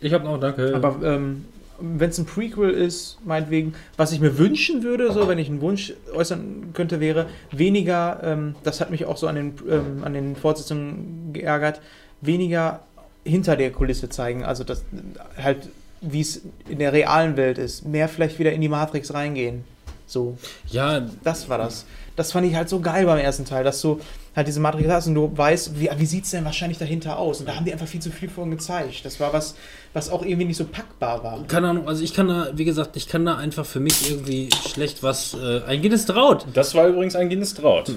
ich 0.00 0.12
habe 0.12 0.24
noch, 0.24 0.38
danke. 0.40 0.74
Aber 0.74 0.96
ähm, 1.04 1.44
wenn 1.82 2.10
es 2.10 2.18
ein 2.18 2.26
Prequel 2.26 2.70
ist, 2.70 3.18
meinetwegen, 3.24 3.74
was 3.96 4.12
ich 4.12 4.20
mir 4.20 4.38
wünschen 4.38 4.82
würde, 4.82 5.12
so 5.12 5.28
wenn 5.28 5.38
ich 5.38 5.48
einen 5.48 5.60
Wunsch 5.60 5.92
äußern 6.14 6.70
könnte, 6.74 7.00
wäre 7.00 7.26
weniger, 7.50 8.20
ähm, 8.22 8.54
das 8.62 8.80
hat 8.80 8.90
mich 8.90 9.04
auch 9.04 9.16
so 9.16 9.26
an 9.26 9.34
den, 9.34 9.54
ähm, 9.68 10.04
an 10.04 10.14
den 10.14 10.36
Fortsetzungen 10.36 11.32
geärgert, 11.32 11.80
weniger 12.20 12.80
hinter 13.24 13.56
der 13.56 13.72
Kulisse 13.72 14.08
zeigen. 14.08 14.44
Also 14.44 14.64
das 14.64 14.84
halt, 15.36 15.68
wie 16.00 16.20
es 16.20 16.42
in 16.68 16.78
der 16.78 16.92
realen 16.92 17.36
Welt 17.36 17.58
ist. 17.58 17.86
Mehr 17.86 18.08
vielleicht 18.08 18.38
wieder 18.38 18.52
in 18.52 18.60
die 18.60 18.68
Matrix 18.68 19.12
reingehen. 19.14 19.64
So, 20.06 20.36
Ja, 20.68 21.00
das 21.24 21.48
war 21.48 21.58
das. 21.58 21.86
Das 22.16 22.32
fand 22.32 22.46
ich 22.46 22.54
halt 22.54 22.68
so 22.68 22.80
geil 22.80 23.06
beim 23.06 23.18
ersten 23.18 23.46
Teil, 23.46 23.64
dass 23.64 23.80
du 23.80 23.98
halt 24.36 24.46
diese 24.46 24.60
Matrix 24.60 24.88
hast 24.88 25.06
und 25.06 25.14
du 25.14 25.32
weißt, 25.34 25.80
wie, 25.80 25.88
wie 25.96 26.06
sieht 26.06 26.24
es 26.24 26.30
denn 26.32 26.44
wahrscheinlich 26.44 26.76
dahinter 26.76 27.18
aus? 27.18 27.40
Und 27.40 27.48
da 27.48 27.56
haben 27.56 27.64
die 27.64 27.72
einfach 27.72 27.86
viel 27.86 28.02
zu 28.02 28.10
viel 28.10 28.28
von 28.28 28.50
gezeigt. 28.50 29.04
Das 29.04 29.20
war 29.20 29.32
was, 29.32 29.54
was 29.94 30.10
auch 30.10 30.24
irgendwie 30.24 30.46
nicht 30.46 30.56
so 30.56 30.64
packbar 30.64 31.22
war. 31.22 31.44
keine 31.48 31.68
Ahnung, 31.68 31.86
also 31.88 32.02
ich 32.02 32.14
kann 32.14 32.28
da, 32.28 32.48
wie 32.54 32.64
gesagt, 32.64 32.96
ich 32.96 33.08
kann 33.08 33.24
da 33.26 33.36
einfach 33.36 33.66
für 33.66 33.80
mich 33.80 34.10
irgendwie 34.10 34.48
schlecht 34.72 35.02
was 35.02 35.34
äh, 35.34 35.60
eingehen. 35.66 35.92
Es 35.92 36.06
traut. 36.06 36.46
Das 36.54 36.74
war 36.74 36.88
übrigens 36.88 37.14
ein 37.16 37.28
Guinness 37.28 37.54
Traut. 37.54 37.92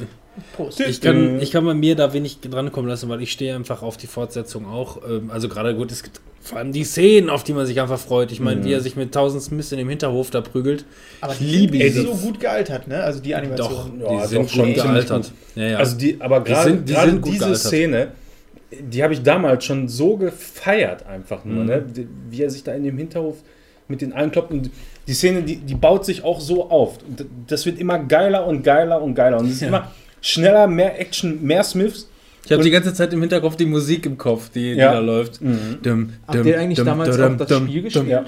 Prost. 0.58 0.82
Ich 0.82 1.00
kann, 1.00 1.40
ich 1.40 1.52
kann 1.52 1.64
bei 1.64 1.74
mir 1.74 1.96
da 1.96 2.12
wenig 2.12 2.40
drankommen 2.42 2.90
lassen, 2.90 3.08
weil 3.08 3.22
ich 3.22 3.32
stehe 3.32 3.56
einfach 3.56 3.82
auf 3.82 3.96
die 3.96 4.08
Fortsetzung 4.08 4.66
auch. 4.68 4.98
Ähm, 5.10 5.32
also 5.32 5.48
gerade 5.48 5.74
gut, 5.74 5.90
es 5.94 6.04
gibt 6.04 6.20
vor 6.42 6.58
allem 6.58 6.74
die 6.74 6.84
Szenen, 6.84 7.30
auf 7.30 7.44
die 7.46 7.54
man 7.54 7.66
sich 7.66 7.80
einfach 7.80 7.98
freut. 7.98 8.32
Ich 8.34 8.42
meine, 8.42 8.64
wie 8.66 8.74
er 8.74 8.82
sich 8.82 8.98
mit 8.98 9.14
tausend 9.14 9.42
Smiths 9.42 9.72
in 9.72 9.78
dem 9.78 9.88
Hinterhof 9.88 10.30
da 10.32 10.42
prügelt. 10.42 10.84
Aber 11.22 11.32
ich 11.32 11.40
die 11.40 11.46
liebe 11.46 11.78
sind 11.78 11.86
diese- 11.88 12.02
so 12.08 12.14
gut 12.16 12.40
gealtert, 12.42 12.88
ne? 12.90 13.02
Also 13.02 13.22
die 13.22 13.34
Animation. 13.34 14.00
Doch, 14.02 14.12
Ja, 14.12 14.22
die 14.24 14.28
sind 14.28 14.44
doch, 14.44 14.50
schon 14.54 14.74
gealtert. 14.74 15.32
Ja, 15.56 15.64
ja. 15.70 15.78
Also 15.78 15.98
die, 15.98 16.18
aber 16.20 16.42
Die 16.42 16.52
gerade 16.52 16.70
sind- 16.70 16.90
die 16.90 16.94
gerade 16.94 17.10
sind 17.12 17.22
gut 17.22 17.32
diese 17.34 17.40
gealtert. 17.46 17.62
Szene, 17.64 18.08
die 18.82 19.04
habe 19.04 19.14
ich 19.14 19.24
damals 19.24 19.66
schon 19.66 19.88
so 19.88 20.18
gefeiert 20.18 21.06
einfach 21.06 21.46
nur, 21.46 21.64
Mhm. 21.64 21.66
ne? 21.70 21.86
Wie 22.30 22.42
er 22.42 22.50
sich 22.50 22.64
da 22.64 22.74
in 22.74 22.84
dem 22.84 22.98
Hinterhof 22.98 23.38
mit 23.88 24.02
den 24.02 24.14
allen 24.14 24.32
kloppt 24.32 24.52
und 24.52 24.72
die 25.08 25.14
Szene, 25.14 25.44
die, 25.44 25.58
die 25.58 25.76
baut 25.76 26.06
sich 26.06 26.24
auch 26.24 26.40
so 26.42 26.70
auf. 26.70 26.98
Und 27.08 27.26
das 27.48 27.66
wird 27.66 27.80
immer 27.80 28.00
geiler 28.00 28.48
und 28.48 28.64
geiler 28.64 29.02
und 29.02 29.14
geiler 29.14 29.38
und 29.40 29.46
es 29.48 29.54
ist 29.54 29.62
Ja. 29.62 29.68
immer 29.68 29.92
schneller, 30.22 30.68
mehr 30.68 31.00
Action, 31.00 31.44
mehr 31.44 31.64
Smiths. 31.64 32.10
ich 32.46 32.52
habe 32.52 32.64
die 32.64 32.72
ganze 32.72 32.94
Zeit 32.94 33.14
im 33.14 33.22
Hinterkopf 33.22 33.56
die 33.56 33.66
Musik 33.68 34.06
im 34.08 34.18
Kopf, 34.18 34.50
die, 34.50 34.74
die 34.74 34.80
Ja. 34.80 34.94
da 34.94 35.00
läuft. 35.00 35.40
Dum, 35.42 36.14
Habt 36.28 36.38
dum, 36.40 36.48
ihr 36.48 36.60
eigentlich 36.60 36.78
dum, 36.78 36.86
damals 36.86 37.16
dum, 37.16 37.34
auch 37.34 37.38
das 37.38 37.48
dum, 37.48 37.64
Spiel 37.68 37.76
dum. 37.76 37.84
gespielt? 37.84 38.08
Ja. 38.10 38.26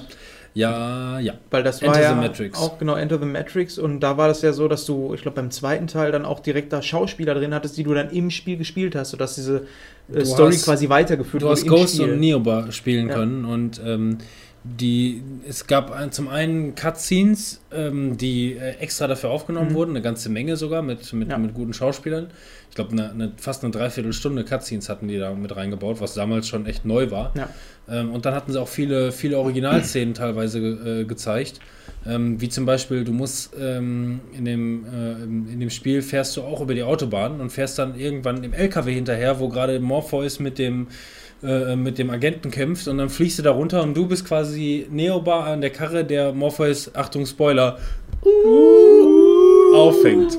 Ja, 0.58 1.20
ja. 1.20 1.34
Weil 1.50 1.62
das 1.62 1.80
Enter 1.82 1.92
war 1.94 1.94
the 1.96 2.02
ja 2.02 2.14
Matrix. 2.14 2.58
auch 2.58 2.78
genau 2.78 2.94
Enter 2.96 3.18
the 3.20 3.24
Matrix 3.26 3.78
und 3.78 4.00
da 4.00 4.16
war 4.16 4.26
das 4.28 4.42
ja 4.42 4.52
so, 4.52 4.66
dass 4.66 4.84
du, 4.86 5.14
ich 5.14 5.22
glaube 5.22 5.36
beim 5.36 5.50
zweiten 5.52 5.86
Teil 5.86 6.10
dann 6.10 6.24
auch 6.24 6.40
direkt 6.40 6.72
da 6.72 6.82
Schauspieler 6.82 7.34
drin 7.34 7.54
hattest, 7.54 7.76
die 7.76 7.84
du 7.84 7.94
dann 7.94 8.10
im 8.10 8.30
Spiel 8.30 8.56
gespielt 8.56 8.96
hast, 8.96 9.10
sodass 9.10 9.36
diese 9.36 9.66
äh, 10.12 10.24
Story 10.24 10.54
hast- 10.54 10.64
quasi 10.64 10.88
weitergeführt 10.88 11.42
Du 11.44 11.48
hast 11.48 11.66
Ghost 11.66 11.94
Spiel. 11.96 12.12
und 12.12 12.20
Neoba 12.20 12.72
spielen 12.72 13.08
Ja. 13.08 13.14
können 13.14 13.44
und 13.44 13.80
ähm, 13.84 14.18
die, 14.64 15.22
es 15.48 15.66
gab 15.66 16.12
zum 16.12 16.28
einen 16.28 16.74
Cutscenes, 16.74 17.60
ähm, 17.72 18.16
die 18.18 18.54
äh, 18.54 18.76
extra 18.80 19.06
dafür 19.06 19.30
aufgenommen 19.30 19.70
Mhm. 19.70 19.74
wurden, 19.74 19.90
eine 19.90 20.02
ganze 20.02 20.28
Menge 20.28 20.56
sogar 20.56 20.82
mit, 20.82 21.12
mit, 21.12 21.28
Ja. 21.30 21.38
mit 21.38 21.54
guten 21.54 21.72
Schauspielern. 21.72 22.28
Ich 22.68 22.74
glaube, 22.74 22.92
eine, 22.92 23.10
eine, 23.10 23.32
fast 23.36 23.62
eine 23.64 23.70
Dreiviertelstunde 23.72 24.44
Cutscenes 24.44 24.88
hatten 24.88 25.08
die 25.08 25.18
da 25.18 25.32
mit 25.32 25.54
reingebaut, 25.56 26.00
was 26.00 26.14
damals 26.14 26.48
schon 26.48 26.66
echt 26.66 26.84
neu 26.84 27.10
war. 27.10 27.32
Ja. 27.36 27.48
Ähm, 27.88 28.10
und 28.12 28.26
dann 28.26 28.34
hatten 28.34 28.52
sie 28.52 28.60
auch 28.60 28.68
viele, 28.68 29.10
viele 29.12 29.38
Originalszenen 29.38 30.14
teilweise 30.14 30.58
äh, 30.58 31.04
gezeigt. 31.04 31.60
Ähm, 32.06 32.40
wie 32.40 32.48
zum 32.48 32.66
Beispiel, 32.66 33.04
du 33.04 33.12
musst 33.12 33.54
ähm, 33.58 34.20
in, 34.36 34.44
dem, 34.44 34.84
äh, 34.84 35.12
in 35.52 35.58
dem 35.60 35.70
Spiel 35.70 36.02
fährst 36.02 36.36
du 36.36 36.42
auch 36.42 36.60
über 36.60 36.74
die 36.74 36.82
Autobahn 36.82 37.40
und 37.40 37.50
fährst 37.50 37.78
dann 37.78 37.98
irgendwann 37.98 38.44
im 38.44 38.52
LKW 38.52 38.92
hinterher, 38.94 39.40
wo 39.40 39.48
gerade 39.48 39.80
Morpheus 39.80 40.38
mit 40.38 40.58
dem, 40.58 40.88
äh, 41.42 41.76
mit 41.76 41.98
dem 41.98 42.10
Agenten 42.10 42.50
kämpft 42.50 42.88
und 42.88 42.98
dann 42.98 43.08
fliegst 43.10 43.38
du 43.38 43.42
da 43.42 43.50
runter 43.52 43.82
und 43.82 43.94
du 43.96 44.06
bist 44.06 44.24
quasi 44.24 44.86
Neobar 44.90 45.46
an 45.46 45.60
der 45.60 45.70
Karre, 45.70 46.04
der 46.04 46.32
Morpheus, 46.32 46.94
Achtung 46.94 47.26
Spoiler, 47.26 47.78
auffängt. 49.74 50.38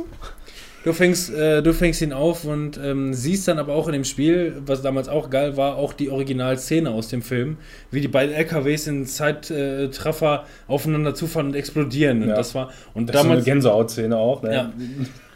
Du 0.85 0.93
fängst, 0.93 1.29
äh, 1.33 1.61
du 1.61 1.73
fängst 1.73 2.01
ihn 2.01 2.13
auf 2.13 2.45
und 2.45 2.79
ähm, 2.81 3.13
siehst 3.13 3.47
dann 3.49 3.59
aber 3.59 3.73
auch 3.73 3.87
in 3.87 3.93
dem 3.93 4.05
Spiel, 4.05 4.61
was 4.65 4.81
damals 4.81 5.09
auch 5.09 5.29
geil 5.29 5.57
war, 5.57 5.75
auch 5.75 5.91
die 5.91 6.09
Originalszene 6.09 6.89
aus 6.89 7.09
dem 7.09 7.21
Film, 7.21 7.57
wie 7.91 7.99
die 7.99 8.07
beiden 8.07 8.33
LKWs 8.33 8.87
in 8.87 9.05
Zeitraffer 9.05 10.45
aufeinander 10.67 11.13
zufahren 11.13 11.47
und 11.47 11.55
explodieren. 11.55 12.23
Und 12.23 12.29
Ja. 12.29 12.35
das 12.35 12.55
war 12.55 12.71
und 12.93 13.07
Das 13.09 13.15
ist 13.17 13.21
so 13.21 13.25
eine 13.27 13.29
damals, 13.31 13.45
Gänsehautszene 13.45 14.15
auch, 14.17 14.41
ne? 14.41 14.53
ja, 14.53 14.73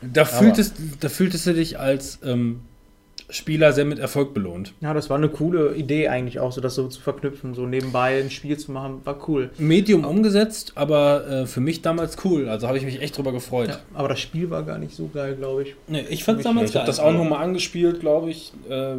da 0.02 0.24
fühltest, 0.24 0.76
da 1.02 1.10
fühltest 1.10 1.46
du 1.46 1.54
dich 1.54 1.78
als 1.78 2.20
ähm, 2.26 2.62
Spieler 3.30 3.74
sehr 3.74 3.86
mit 3.86 4.00
Erfolg 4.00 4.34
belohnt. 4.34 4.74
Ja, 4.82 4.94
das 4.94 5.10
war 5.10 5.18
eine 5.18 5.30
coole 5.30 5.76
Idee 5.76 6.08
eigentlich 6.08 6.40
auch, 6.40 6.52
so 6.52 6.62
das 6.62 6.76
so 6.76 6.88
zu 6.88 7.02
verknüpfen, 7.02 7.54
so 7.54 7.66
nebenbei 7.66 8.20
ein 8.22 8.30
Spiel 8.30 8.58
zu 8.58 8.72
machen, 8.72 9.02
war 9.04 9.28
cool. 9.28 9.50
Medium 9.58 10.06
umgesetzt, 10.06 10.74
aber 10.76 11.28
äh, 11.28 11.46
für 11.46 11.62
mich 11.62 11.82
damals 11.82 12.18
cool. 12.26 12.50
Also 12.50 12.68
habe 12.68 12.78
ich 12.78 12.86
mich 12.86 13.02
echt 13.02 13.18
drüber 13.18 13.32
gefreut. 13.32 13.70
Ja, 13.70 13.80
aber 13.94 14.10
das 14.10 14.20
Spiel 14.20 14.50
war 14.50 14.64
gar 14.64 14.78
nicht 14.78 14.96
so 14.96 15.10
geil, 15.14 15.36
glaube 15.36 15.64
ich. 15.64 15.76
Nee, 15.88 16.06
ich 16.10 16.24
fand 16.24 16.40
Mich 16.40 16.46
damals 16.46 16.70
Ich 16.70 16.76
habe 16.76 16.86
das 16.86 17.00
auch 17.00 17.14
nochmal 17.14 17.44
angespielt, 17.44 18.00
glaube 18.00 18.30
ich, 18.30 18.54
äh, 18.70 18.94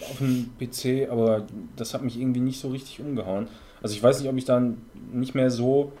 auf 0.00 0.18
dem 0.18 0.50
PC, 0.58 1.10
aber 1.10 1.46
das 1.76 1.94
hat 1.94 2.02
mich 2.02 2.18
irgendwie 2.18 2.40
nicht 2.40 2.60
so 2.60 2.68
richtig 2.68 3.00
umgehauen. 3.00 3.48
Also 3.82 3.94
ich 3.94 4.02
weiß 4.02 4.20
nicht, 4.20 4.28
ob 4.28 4.36
ich 4.36 4.44
dann 4.44 4.78
nicht 5.12 5.34
mehr 5.34 5.50
so 5.50 5.92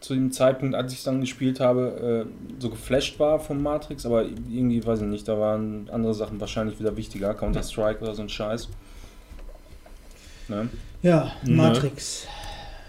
zu 0.00 0.14
dem 0.14 0.30
Zeitpunkt, 0.30 0.74
als 0.74 0.92
ich 0.92 0.98
es 0.98 1.04
dann 1.04 1.20
gespielt 1.20 1.60
habe, 1.60 2.26
äh, 2.26 2.60
so 2.60 2.70
geflasht 2.70 3.18
war 3.18 3.40
vom 3.40 3.62
Matrix, 3.62 4.06
aber 4.06 4.24
irgendwie, 4.24 4.84
weiß 4.84 5.00
ich 5.00 5.06
nicht, 5.06 5.26
da 5.26 5.38
waren 5.38 5.88
andere 5.90 6.14
Sachen 6.14 6.40
wahrscheinlich 6.40 6.78
wieder 6.78 6.96
wichtiger, 6.96 7.34
Counter-Strike 7.34 8.00
oder 8.02 8.14
so 8.14 8.22
ein 8.22 8.28
Scheiß. 8.28 8.68
Ne? 10.48 10.68
Ja, 11.02 11.32
Ne. 12.22 12.28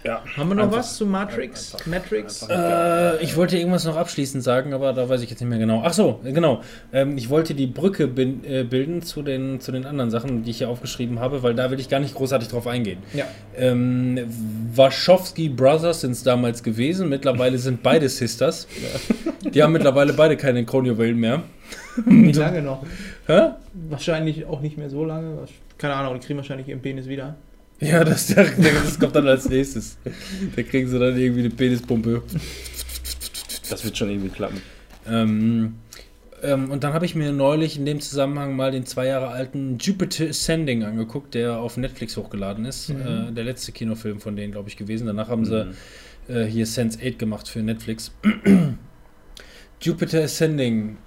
Ja. 0.02 0.22
Haben 0.36 0.48
wir 0.48 0.54
noch 0.54 0.62
Einfach- 0.64 0.78
was 0.78 0.96
zu 0.96 1.04
Matrix? 1.04 1.74
einfach- 1.74 1.86
Matrix? 1.86 2.42
einfach- 2.42 3.18
Äh, 3.20 3.22
ich 3.22 3.36
wollte 3.36 3.58
irgendwas 3.58 3.84
noch 3.84 3.96
abschließend 3.96 4.42
sagen, 4.42 4.72
aber 4.72 4.92
da 4.94 5.08
weiß 5.08 5.20
ich 5.22 5.28
jetzt 5.28 5.40
nicht 5.40 5.48
mehr 5.50 5.58
genau. 5.58 5.82
Ach 5.84 5.92
so, 5.92 6.20
genau. 6.24 6.62
Ähm, 6.92 7.18
ich 7.18 7.28
wollte 7.28 7.54
die 7.54 7.66
Brücke 7.66 8.06
bin, 8.06 8.42
äh, 8.44 8.64
bilden 8.64 9.02
zu 9.02 9.22
den, 9.22 9.60
zu 9.60 9.72
den 9.72 9.84
anderen 9.84 10.10
Sachen, 10.10 10.42
die 10.42 10.50
ich 10.52 10.58
hier 10.58 10.70
aufgeschrieben 10.70 11.20
habe, 11.20 11.42
weil 11.42 11.54
da 11.54 11.70
will 11.70 11.78
ich 11.78 11.88
gar 11.90 12.00
nicht 12.00 12.14
großartig 12.14 12.48
drauf 12.48 12.66
eingehen. 12.66 12.98
Ja. 13.12 13.24
Ähm, 13.56 14.18
Wachowski 14.74 15.48
Brothers 15.50 16.00
sind 16.00 16.12
es 16.12 16.22
damals 16.22 16.62
gewesen. 16.62 17.08
Mittlerweile 17.08 17.58
sind 17.58 17.82
beide 17.82 18.08
Sisters. 18.08 18.66
Die 19.54 19.62
haben 19.62 19.72
mittlerweile 19.72 20.12
beide 20.12 20.36
keine 20.36 20.64
Kronjuwelen 20.64 21.16
mehr. 21.18 21.42
Wie 22.06 22.32
lange 22.32 22.62
noch? 22.62 22.84
Hä? 23.26 23.50
Wahrscheinlich 23.88 24.44
auch 24.46 24.60
nicht 24.60 24.78
mehr 24.78 24.88
so 24.90 25.04
lange. 25.04 25.46
Keine 25.78 25.94
Ahnung, 25.94 26.14
die 26.20 26.26
kriegen 26.26 26.36
wahrscheinlich 26.38 26.68
ihren 26.68 26.80
Penis 26.82 27.06
wieder. 27.08 27.36
Ja, 27.80 28.04
das, 28.04 28.26
das 28.34 28.98
kommt 28.98 29.16
dann 29.16 29.26
als 29.26 29.48
nächstes. 29.48 29.96
Da 30.54 30.62
kriegen 30.62 30.88
sie 30.88 30.98
dann 30.98 31.16
irgendwie 31.18 31.40
eine 31.40 31.50
Penispumpe. 31.50 32.22
Das 33.70 33.84
wird 33.84 33.96
schon 33.96 34.10
irgendwie 34.10 34.28
klappen. 34.28 34.60
Ähm, 35.08 35.74
ähm, 36.42 36.70
und 36.70 36.84
dann 36.84 36.92
habe 36.92 37.06
ich 37.06 37.14
mir 37.14 37.32
neulich 37.32 37.78
in 37.78 37.86
dem 37.86 38.00
Zusammenhang 38.00 38.54
mal 38.54 38.70
den 38.70 38.84
zwei 38.84 39.06
Jahre 39.06 39.28
alten 39.28 39.78
Jupiter 39.78 40.26
Ascending 40.28 40.84
angeguckt, 40.84 41.34
der 41.34 41.58
auf 41.58 41.76
Netflix 41.76 42.16
hochgeladen 42.16 42.64
ist. 42.66 42.90
Mhm. 42.90 43.00
Äh, 43.00 43.32
der 43.32 43.44
letzte 43.44 43.72
Kinofilm 43.72 44.20
von 44.20 44.36
denen, 44.36 44.52
glaube 44.52 44.68
ich, 44.68 44.76
gewesen. 44.76 45.06
Danach 45.06 45.28
haben 45.28 45.44
sie 45.44 45.64
Mhm. 46.28 46.34
äh, 46.34 46.44
hier 46.44 46.66
Sense 46.66 46.98
8 47.02 47.18
gemacht 47.18 47.48
für 47.48 47.60
Netflix. 47.62 48.12
Jupiter 49.80 50.22
Ascending 50.22 50.98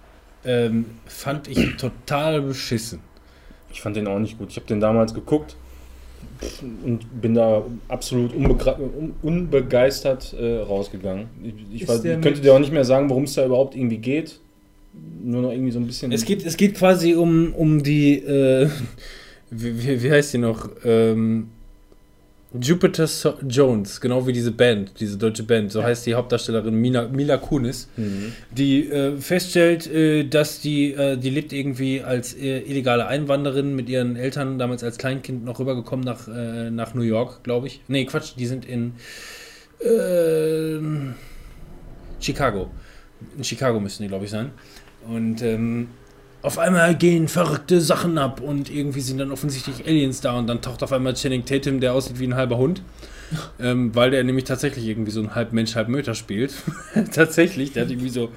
ähm, 0.45 0.86
fand 1.05 1.47
ich 1.47 1.76
total 1.78 2.41
beschissen. 2.41 2.99
Ich 3.71 3.82
fand 3.82 3.95
den 3.95 4.07
auch 4.07 4.19
nicht 4.19 4.38
gut. 4.38 4.49
Ich 4.49 4.55
habe 4.55 4.65
den 4.67 4.80
damals 4.80 5.13
geguckt 5.13 5.55
und 6.86 7.21
bin 7.21 7.34
da 7.36 7.63
absolut 7.88 8.34
unbegra- 8.34 8.78
un 8.80 9.13
unbegeistert 9.21 10.34
äh, 10.39 10.59
rausgegangen. 10.59 11.28
Ich, 11.43 11.53
ich, 11.76 11.82
ich 11.89 12.21
könnte 12.21 12.41
dir 12.41 12.53
auch 12.53 12.59
nicht 12.59 12.74
mehr 12.74 12.86
sagen, 12.86 13.09
worum 13.09 13.24
es 13.24 13.34
da 13.34 13.45
überhaupt 13.45 13.76
irgendwie 13.76 13.97
geht. 13.97 14.39
Nur 15.24 15.41
noch 15.41 15.51
irgendwie 15.51 15.71
so 15.71 15.80
ein 15.80 15.88
bisschen. 15.88 16.11
Es 16.11 16.26
geht, 16.26 16.45
es 16.45 16.55
geht 16.57 16.76
quasi 16.76 17.15
um, 17.15 17.53
um 17.55 17.82
die, 17.82 18.15
äh, 18.17 18.69
wie, 19.49 19.88
wie, 19.88 20.03
wie 20.03 20.11
heißt 20.11 20.34
die 20.34 20.38
noch? 20.38 20.69
Ähm, 20.86 21.49
Jupiter 22.62 23.08
so 23.08 23.34
Jones, 23.47 23.99
genau 23.99 24.28
wie 24.28 24.34
diese 24.34 24.51
Band, 24.51 24.91
diese 24.99 25.18
deutsche 25.18 25.43
Band, 25.43 25.72
so 25.72 25.84
heißt 25.84 26.06
die 26.06 26.14
Hauptdarstellerin 26.14 26.76
Mina, 26.76 27.08
Mila 27.08 27.38
Kunis, 27.38 27.88
Mhm. 27.97 28.34
die 28.51 28.89
äh, 28.89 29.18
feststellt, 29.18 29.88
äh, 29.91 30.24
dass 30.26 30.62
die, 30.62 30.93
äh, 30.93 31.18
die 31.18 31.30
lebt 31.32 31.51
irgendwie 31.51 32.01
als 32.01 32.34
äh, 32.36 32.60
illegale 32.60 33.08
Einwanderin 33.08 33.76
mit 33.76 33.89
ihren 33.89 34.16
Eltern, 34.16 34.60
damals 34.60 34.84
als 34.84 34.97
Kleinkind 34.97 35.43
noch 35.45 35.60
rübergekommen 35.60 36.06
nach, 36.06 36.28
äh, 36.28 36.70
nach 36.70 36.93
New 36.93 37.01
York, 37.01 37.43
glaube 37.43 37.68
ich. 37.68 37.82
Nee, 37.88 38.06
Quatsch, 38.06 38.34
die 38.38 38.45
sind 38.45 38.66
in 38.66 38.93
äh, 39.80 40.80
Chicago. 42.20 42.70
In 43.38 43.43
Chicago 43.43 43.80
müssen 43.80 44.04
die, 44.04 44.10
glaube 44.10 44.26
ich, 44.26 44.32
sein. 44.32 44.51
Und 45.08 45.41
ähm, 45.41 45.88
auf 46.44 46.60
einmal 46.60 46.94
gehen 46.96 47.30
verrückte 47.30 47.80
Sachen 47.82 48.18
ab 48.18 48.41
und 48.41 48.70
irgendwie 48.70 49.00
sind 49.00 49.18
dann 49.18 49.32
offensichtlich 49.32 49.88
Aliens 49.88 50.20
da 50.20 50.38
und 50.38 50.48
dann 50.48 50.62
taucht 50.62 50.84
auf 50.84 50.91
einmal 50.91 51.14
Channing 51.14 51.46
Tatum, 51.46 51.80
der 51.80 51.94
aussieht 51.94 52.20
wie 52.20 52.28
ein 52.28 52.36
halber 52.36 52.58
Hund. 52.58 52.82
Ähm, 53.60 53.96
weil 53.96 54.12
der 54.12 54.24
nämlich 54.24 54.44
tatsächlich 54.46 54.86
irgendwie 54.86 55.10
so 55.10 55.20
ein 55.20 55.34
halb 55.34 55.54
Mensch, 55.54 55.74
halb 55.74 55.88
Möter 55.88 56.14
spielt. 56.14 56.54
tatsächlich, 57.16 57.72
der 57.72 57.86
hat 57.86 57.89
irgendwie 57.89 58.10
so, 58.10 58.30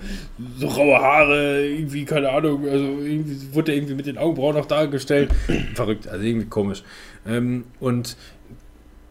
so 0.58 0.68
raue 0.68 0.98
Haare, 0.98 1.66
irgendwie, 1.66 2.06
keine 2.06 2.30
Ahnung, 2.30 2.66
also 2.66 2.82
irgendwie 2.82 3.52
wurde 3.52 3.72
er 3.72 3.76
irgendwie 3.76 3.94
mit 3.94 4.06
den 4.06 4.16
Augenbrauen 4.16 4.56
noch 4.56 4.64
dargestellt. 4.64 5.30
Verrückt, 5.74 6.08
also 6.08 6.24
irgendwie 6.24 6.46
komisch. 6.46 6.82
Ähm, 7.26 7.64
und 7.78 8.16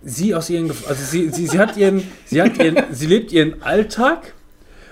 sie 0.01 0.33
aus 0.33 0.49
ihren, 0.49 0.71
also 0.71 0.95
sie, 0.95 1.29
sie, 1.29 1.45
sie 1.45 1.59
hat 1.59 1.77
ihren, 1.77 2.01
sie 2.25 2.41
hat 2.41 2.57
ihren, 2.57 2.77
sie 2.91 3.05
lebt 3.05 3.31
ihren 3.31 3.61
Alltag 3.61 4.33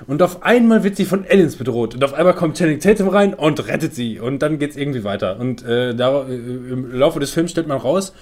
und 0.07 0.21
auf 0.21 0.43
einmal 0.43 0.83
wird 0.83 0.95
sie 0.95 1.05
von 1.05 1.25
Aliens 1.29 1.55
bedroht 1.55 1.95
und 1.95 2.03
auf 2.03 2.13
einmal 2.13 2.35
kommt 2.35 2.57
Channing 2.57 2.79
Tatum 2.79 3.09
rein 3.09 3.33
und 3.33 3.67
rettet 3.67 3.95
sie 3.95 4.19
und 4.19 4.39
dann 4.39 4.59
geht's 4.59 4.75
irgendwie 4.75 5.03
weiter 5.03 5.39
und 5.39 5.63
äh, 5.63 5.95
da, 5.95 6.23
äh, 6.23 6.33
im 6.33 6.91
Laufe 6.91 7.19
des 7.19 7.31
Films 7.31 7.51
stellt 7.51 7.67
man 7.67 7.77
raus, 7.77 8.13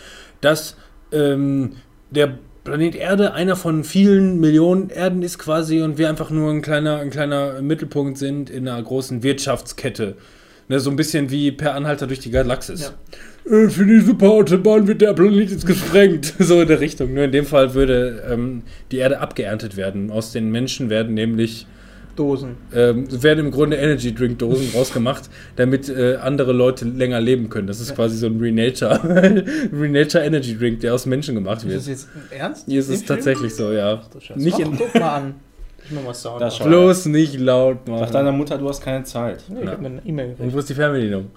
dass 0.41 0.75
ähm, 1.11 1.73
der 2.09 2.37
Planet 2.63 2.95
Erde 2.95 3.33
einer 3.33 3.55
von 3.55 3.83
vielen 3.83 4.39
Millionen 4.39 4.89
Erden 4.89 5.23
ist 5.23 5.39
quasi 5.39 5.81
und 5.81 5.97
wir 5.97 6.09
einfach 6.09 6.29
nur 6.29 6.51
ein 6.51 6.61
kleiner, 6.61 6.97
ein 6.97 7.09
kleiner 7.09 7.61
Mittelpunkt 7.61 8.17
sind 8.17 8.49
in 8.49 8.67
einer 8.67 8.81
großen 8.81 9.23
Wirtschaftskette. 9.23 10.15
Ne, 10.67 10.79
so 10.79 10.91
ein 10.91 10.95
bisschen 10.95 11.31
wie 11.31 11.51
per 11.51 11.73
Anhalter 11.73 12.05
durch 12.05 12.19
die 12.19 12.29
Galaxis. 12.29 12.93
Äh, 13.49 13.69
für 13.69 13.85
die 13.85 13.99
Superautobahn 14.01 14.87
wird 14.87 15.01
der 15.01 15.13
Planet 15.13 15.49
jetzt 15.51 15.65
gesprengt. 15.65 16.33
so 16.39 16.61
in 16.61 16.67
der 16.67 16.79
Richtung. 16.79 17.13
Nur 17.13 17.23
in 17.25 17.31
dem 17.31 17.45
Fall 17.45 17.73
würde 17.73 18.23
ähm, 18.29 18.63
die 18.91 18.97
Erde 18.97 19.19
abgeerntet 19.19 19.77
werden. 19.77 20.11
Aus 20.11 20.31
den 20.31 20.51
Menschen 20.51 20.89
werden 20.89 21.13
nämlich 21.13 21.65
Dosen. 22.15 22.57
ähm, 22.75 23.05
es 23.09 23.23
werden 23.23 23.45
im 23.45 23.51
Grunde 23.51 23.77
Energy 23.77 24.13
Drink 24.13 24.37
Dosen 24.39 24.67
rausgemacht, 24.75 25.29
damit 25.55 25.87
äh, 25.89 26.17
andere 26.17 26.51
Leute 26.51 26.83
länger 26.85 27.21
leben 27.21 27.49
können. 27.49 27.67
Das 27.67 27.79
ist 27.79 27.95
quasi 27.95 28.17
so 28.17 28.27
ein 28.27 28.37
Renature, 28.39 28.99
Renature 29.73 30.23
Energy 30.23 30.57
Drink, 30.57 30.81
der 30.81 30.93
aus 30.93 31.05
Menschen 31.05 31.35
gemacht 31.35 31.59
Ist 31.59 31.67
wird. 31.67 31.77
das 31.77 31.87
jetzt 31.87 32.09
ernst? 32.29 32.65
Hier 32.67 32.79
ist 32.81 32.89
es 32.89 32.97
Film? 32.97 33.07
tatsächlich 33.07 33.55
so, 33.55 33.71
ja. 33.71 34.01
Ach, 34.03 34.07
du 34.09 34.19
Scheiße. 34.19 34.39
Nicht 34.39 34.59
in, 34.59 34.75
guck 34.77 34.93
mal 34.95 35.15
an. 35.15 35.35
Ich 35.85 35.91
mach 35.91 36.03
mal 36.03 36.13
Sound. 36.13 36.41
Das 36.41 36.59
bloß 36.59 37.05
nicht 37.07 37.39
laut 37.39 37.77
Sag 37.85 37.99
machen. 37.99 38.13
deiner 38.13 38.31
Mutter, 38.33 38.57
du 38.57 38.67
hast 38.69 38.83
keine 38.83 39.03
Zeit. 39.05 39.43
Nee, 39.49 39.61
ich 39.63 39.67
hab 39.69 39.81
mir 39.81 39.87
eine 39.87 40.01
E-Mail 40.05 40.25
Und 40.31 40.35
gekriegt. 40.37 40.53
wo 40.53 40.59
ist 40.59 40.69
die 40.69 40.75
Fernbedienung? 40.75 41.31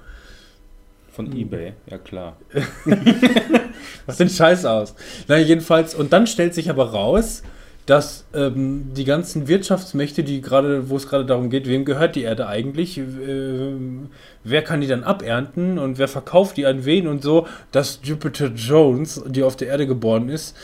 Von 1.15 1.37
Ebay, 1.37 1.75
ja 1.89 1.99
klar. 1.99 2.37
Was 4.07 4.17
den 4.17 4.29
Scheiß 4.29 4.65
aus? 4.65 4.97
Na, 5.29 5.39
jedenfalls, 5.39 5.95
und 5.95 6.13
dann 6.13 6.27
stellt 6.27 6.55
sich 6.55 6.69
aber 6.71 6.91
raus, 6.91 7.45
dass 7.87 8.25
ähm, 8.35 8.93
die 8.97 9.05
ganzen 9.05 9.47
Wirtschaftsmächte, 9.47 10.25
die 10.25 10.41
gerade, 10.41 10.89
wo 10.89 10.97
es 10.97 11.09
gerade 11.09 11.25
darum 11.25 11.51
geht, 11.51 11.69
wem 11.69 11.85
gehört 11.85 12.17
die 12.17 12.23
Erde 12.23 12.49
eigentlich, 12.49 12.99
ähm, 12.99 14.09
wer 14.43 14.63
kann 14.63 14.81
die 14.81 14.89
dann 14.89 15.05
abernten 15.05 15.79
und 15.79 15.99
wer 15.99 16.09
verkauft 16.09 16.57
die 16.57 16.67
an 16.67 16.85
wen 16.85 17.07
und 17.07 17.23
so, 17.23 17.47
dass 17.71 18.01
Jupiter 18.03 18.47
Jones, 18.47 19.23
die 19.27 19.45
auf 19.45 19.55
der 19.55 19.69
Erde 19.69 19.87
geboren 19.87 20.29
ist, 20.29 20.57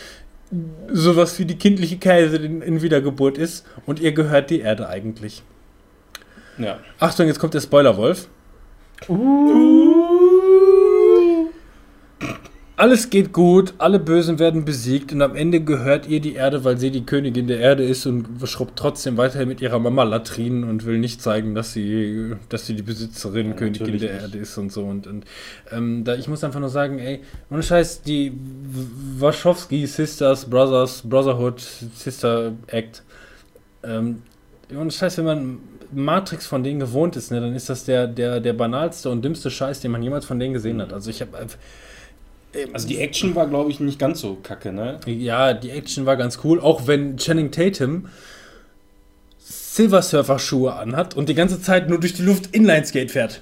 sowas 0.90 1.38
wie 1.38 1.44
die 1.44 1.59
kindliche 1.59 1.98
Kaiserin 1.98 2.61
in 2.61 2.82
Wiedergeburt 2.82 3.38
ist 3.38 3.64
und 3.86 4.01
ihr 4.01 4.11
gehört 4.12 4.51
die 4.51 4.61
Erde 4.61 4.88
eigentlich. 4.88 5.44
Ja. 6.59 6.80
Achtung, 6.98 7.28
jetzt 7.28 7.38
kommt 7.38 7.55
der 7.55 7.61
Spoilerwolf. 7.61 8.28
Alles 12.81 13.11
geht 13.11 13.35
gut, 13.35 13.74
alle 13.76 13.99
Bösen 13.99 14.39
werden 14.39 14.64
besiegt 14.64 15.12
und 15.12 15.20
am 15.20 15.37
Ende 15.37 15.61
gehört 15.62 16.09
ihr 16.09 16.18
die 16.18 16.33
Erde, 16.33 16.64
weil 16.64 16.78
sie 16.78 16.91
die 16.91 17.05
Königin 17.05 17.47
der 17.47 17.61
Erde 17.61 17.85
ist 17.85 18.07
und 18.07 18.26
schrubbt 18.49 18.78
trotzdem 18.78 19.18
weiterhin 19.18 19.49
mit 19.49 19.61
ihrer 19.61 19.78
Mama 19.78 20.03
Latrinen 20.05 20.64
und 20.64 20.87
will 20.87 20.97
nicht 20.99 21.20
zeigen, 21.20 21.55
dass 21.55 21.74
sie, 21.74 22.37
dass 22.49 22.64
sie 22.64 22.74
die 22.74 22.83
Besitzerin, 22.83 23.49
Ja, 23.49 23.53
Königin 23.53 23.99
der 23.99 24.12
nicht. 24.14 24.22
Erde 24.22 24.39
ist 24.39 24.57
und 24.57 24.72
so. 24.72 24.85
Und, 24.85 25.07
und 25.07 25.26
ähm, 25.70 26.05
da, 26.05 26.14
ich 26.14 26.26
muss 26.26 26.43
einfach 26.43 26.59
nur 26.61 26.70
sagen, 26.70 26.99
ey, 26.99 27.20
ohne 27.51 27.62
Scheiß, 27.62 28.01
die 28.01 28.33
W- 28.33 29.20
Wachowski 29.20 29.87
Sisters, 29.87 30.47
Brothers, 30.47 31.03
Brotherhood, 31.05 31.61
Sister 31.61 32.53
Act, 32.68 33.03
ähm, 33.85 34.22
ohne 34.74 34.91
Scheiß, 34.91 35.18
wenn 35.18 35.26
man 35.26 35.59
Matrix 35.93 36.47
von 36.47 36.62
denen 36.62 36.81
gewohnt 36.81 37.14
ist, 37.16 37.31
ne, 37.31 37.43
dann 37.43 37.55
ist 37.55 37.68
das 37.68 37.85
der, 37.85 38.07
der, 38.07 38.41
der 38.41 38.55
banalste 38.55 39.11
und 39.11 39.22
dümmste 39.22 39.51
Scheiß, 39.51 39.81
den 39.81 39.91
man 39.91 40.03
jemals 40.03 40.24
von 40.24 40.39
denen 40.39 40.55
gesehen 40.55 40.81
hat. 40.81 40.95
Also 40.95 41.11
ich 41.11 41.20
habe 41.20 41.37
Also 42.72 42.88
die 42.88 42.98
Action 42.98 43.34
war, 43.34 43.46
glaube 43.46 43.70
ich, 43.70 43.78
nicht 43.80 43.98
ganz 43.98 44.20
so 44.20 44.36
kacke, 44.42 44.72
ne? 44.72 44.98
ja, 45.07 45.55
die 45.55 45.70
Action 45.70 46.05
war 46.07 46.16
ganz 46.16 46.40
cool, 46.44 46.61
auch 46.61 46.86
wenn 46.88 47.16
Channing 47.16 47.51
Tatum 47.53 48.09
Silver 49.38 50.03
Surfer 50.03 50.38
Schuhe 50.40 50.74
anhat 50.74 51.14
und 51.16 51.28
die 51.28 51.34
ganze 51.34 51.62
Zeit 51.62 51.88
nur 51.88 52.01
durch 52.01 52.14
die 52.14 52.22
Luft 52.22 52.48
Inlineskate 52.55 53.09
fährt. 53.09 53.40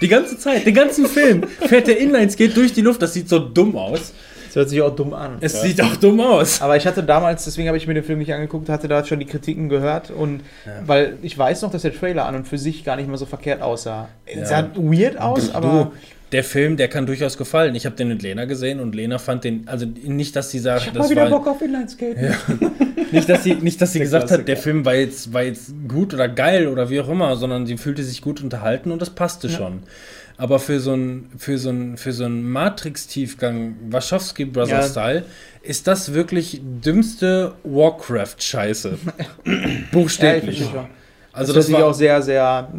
Die 0.00 0.08
ganze 0.08 0.36
Zeit, 0.38 0.66
den 0.66 0.74
ganzen 0.74 1.06
Film 1.06 1.46
fährt 1.46 1.86
der 1.86 1.98
Inlineskate 1.98 2.52
durch 2.54 2.72
die 2.72 2.80
Luft. 2.80 3.00
Das 3.02 3.12
sieht 3.14 3.28
so 3.28 3.38
dumm 3.38 3.76
aus. 3.76 4.12
Das 4.46 4.56
hört 4.56 4.68
sich 4.68 4.82
auch 4.82 4.94
dumm 4.94 5.14
an. 5.14 5.38
Es 5.40 5.54
Ja. 5.54 5.60
sieht 5.62 5.80
auch 5.80 5.96
dumm 5.96 6.20
aus. 6.20 6.60
Aber 6.60 6.76
ich 6.76 6.86
hatte 6.86 7.02
damals, 7.02 7.44
deswegen 7.44 7.68
habe 7.68 7.78
ich 7.78 7.86
mir 7.86 7.94
den 7.94 8.04
Film 8.04 8.18
nicht 8.18 8.34
angeguckt, 8.34 8.68
hatte 8.68 8.88
da 8.88 9.04
schon 9.04 9.20
die 9.20 9.24
Kritiken 9.26 9.68
gehört 9.68 10.10
und 10.10 10.40
weil 10.84 11.16
ich 11.22 11.38
weiß 11.38 11.62
noch, 11.62 11.70
dass 11.70 11.82
der 11.82 11.94
Trailer 11.94 12.26
an 12.26 12.34
und 12.34 12.48
für 12.48 12.58
sich 12.58 12.84
gar 12.84 12.96
nicht 12.96 13.08
mal 13.08 13.16
so 13.16 13.24
verkehrt 13.26 13.62
aussah. 13.62 14.08
Ja. 14.26 14.42
Es 14.42 14.48
sah 14.48 14.68
weird 14.74 15.18
aus, 15.20 15.54
aber 15.54 15.68
du, 15.68 15.92
der 16.32 16.42
Film, 16.44 16.76
der 16.76 16.88
kann 16.88 17.06
durchaus 17.06 17.36
gefallen. 17.36 17.74
Ich 17.74 17.84
habe 17.86 17.94
den 17.94 18.08
mit 18.08 18.22
Lena 18.22 18.46
gesehen 18.46 18.80
und 18.80 18.94
Lena 18.94 19.18
fand 19.18 19.44
den, 19.44 19.68
also 19.68 19.86
nicht, 19.86 20.34
dass 20.34 20.50
sie 20.50 20.58
sagt, 20.58 20.82
ich 20.82 20.86
hab 20.88 20.94
das 20.94 21.04
mal 21.06 21.10
wieder 21.10 21.30
war, 21.30 21.38
Bock 21.38 21.46
auf 21.46 21.60
Inlineskate. 21.62 22.34
nicht, 23.12 23.28
dass 23.28 23.44
sie, 23.44 23.54
nicht, 23.56 23.80
dass 23.80 23.92
sie 23.92 23.98
Der 23.98 24.06
gesagt 24.06 24.30
hat, 24.30 24.38
der 24.38 24.44
Klassiker. 24.54 24.62
Film 24.62 24.84
war 24.84 24.94
jetzt, 24.94 25.32
war 25.32 25.42
jetzt 25.42 25.72
gut 25.88 26.14
oder 26.14 26.28
geil 26.28 26.68
oder 26.68 26.88
wie 26.90 27.00
auch 27.00 27.08
immer, 27.08 27.36
sondern 27.36 27.66
sie 27.66 27.76
fühlte 27.76 28.02
sich 28.02 28.22
gut 28.22 28.42
unterhalten 28.42 28.90
und 28.92 29.02
das 29.02 29.10
passte 29.10 29.48
Ja. 29.48 29.56
schon. 29.58 29.82
Aber 30.38 30.58
für 30.58 30.80
so 30.80 30.94
ein, 30.94 31.26
für 31.36 31.58
so 31.58 31.68
ein, 31.68 31.98
für 31.98 32.12
so 32.12 32.24
ein 32.24 32.42
Matrix-Tiefgang, 32.50 33.76
Wachowski 33.90 34.44
Ja. 34.44 34.48
Brothers-Style, 34.50 35.24
ist 35.62 35.86
das 35.86 36.14
wirklich 36.14 36.60
dümmste 36.64 37.52
Warcraft-Scheiße. 37.64 38.98
Ja, 39.44 39.52
ich 39.52 39.90
Buchstäblich. 39.90 40.64
also 41.32 41.52
das, 41.52 41.66
das 41.66 41.72
war, 41.74 41.84
auch 41.86 41.94
sehr, 41.94 42.22
sehr. 42.22 42.72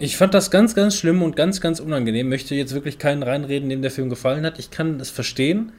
Ich 0.00 0.16
fand 0.16 0.34
das 0.34 0.50
ganz, 0.50 0.74
ganz 0.74 0.96
schlimm 0.96 1.22
und 1.22 1.36
ganz, 1.36 1.60
ganz 1.60 1.78
unangenehm. 1.78 2.28
Möchte 2.28 2.54
jetzt 2.54 2.74
wirklich 2.74 2.98
keinen 2.98 3.22
reinreden, 3.22 3.68
dem 3.68 3.82
der 3.82 3.90
Film 3.90 4.08
gefallen 4.08 4.44
hat. 4.44 4.58
Ich 4.58 4.70
kann 4.70 4.98
es 4.98 5.10
verstehen, 5.10 5.72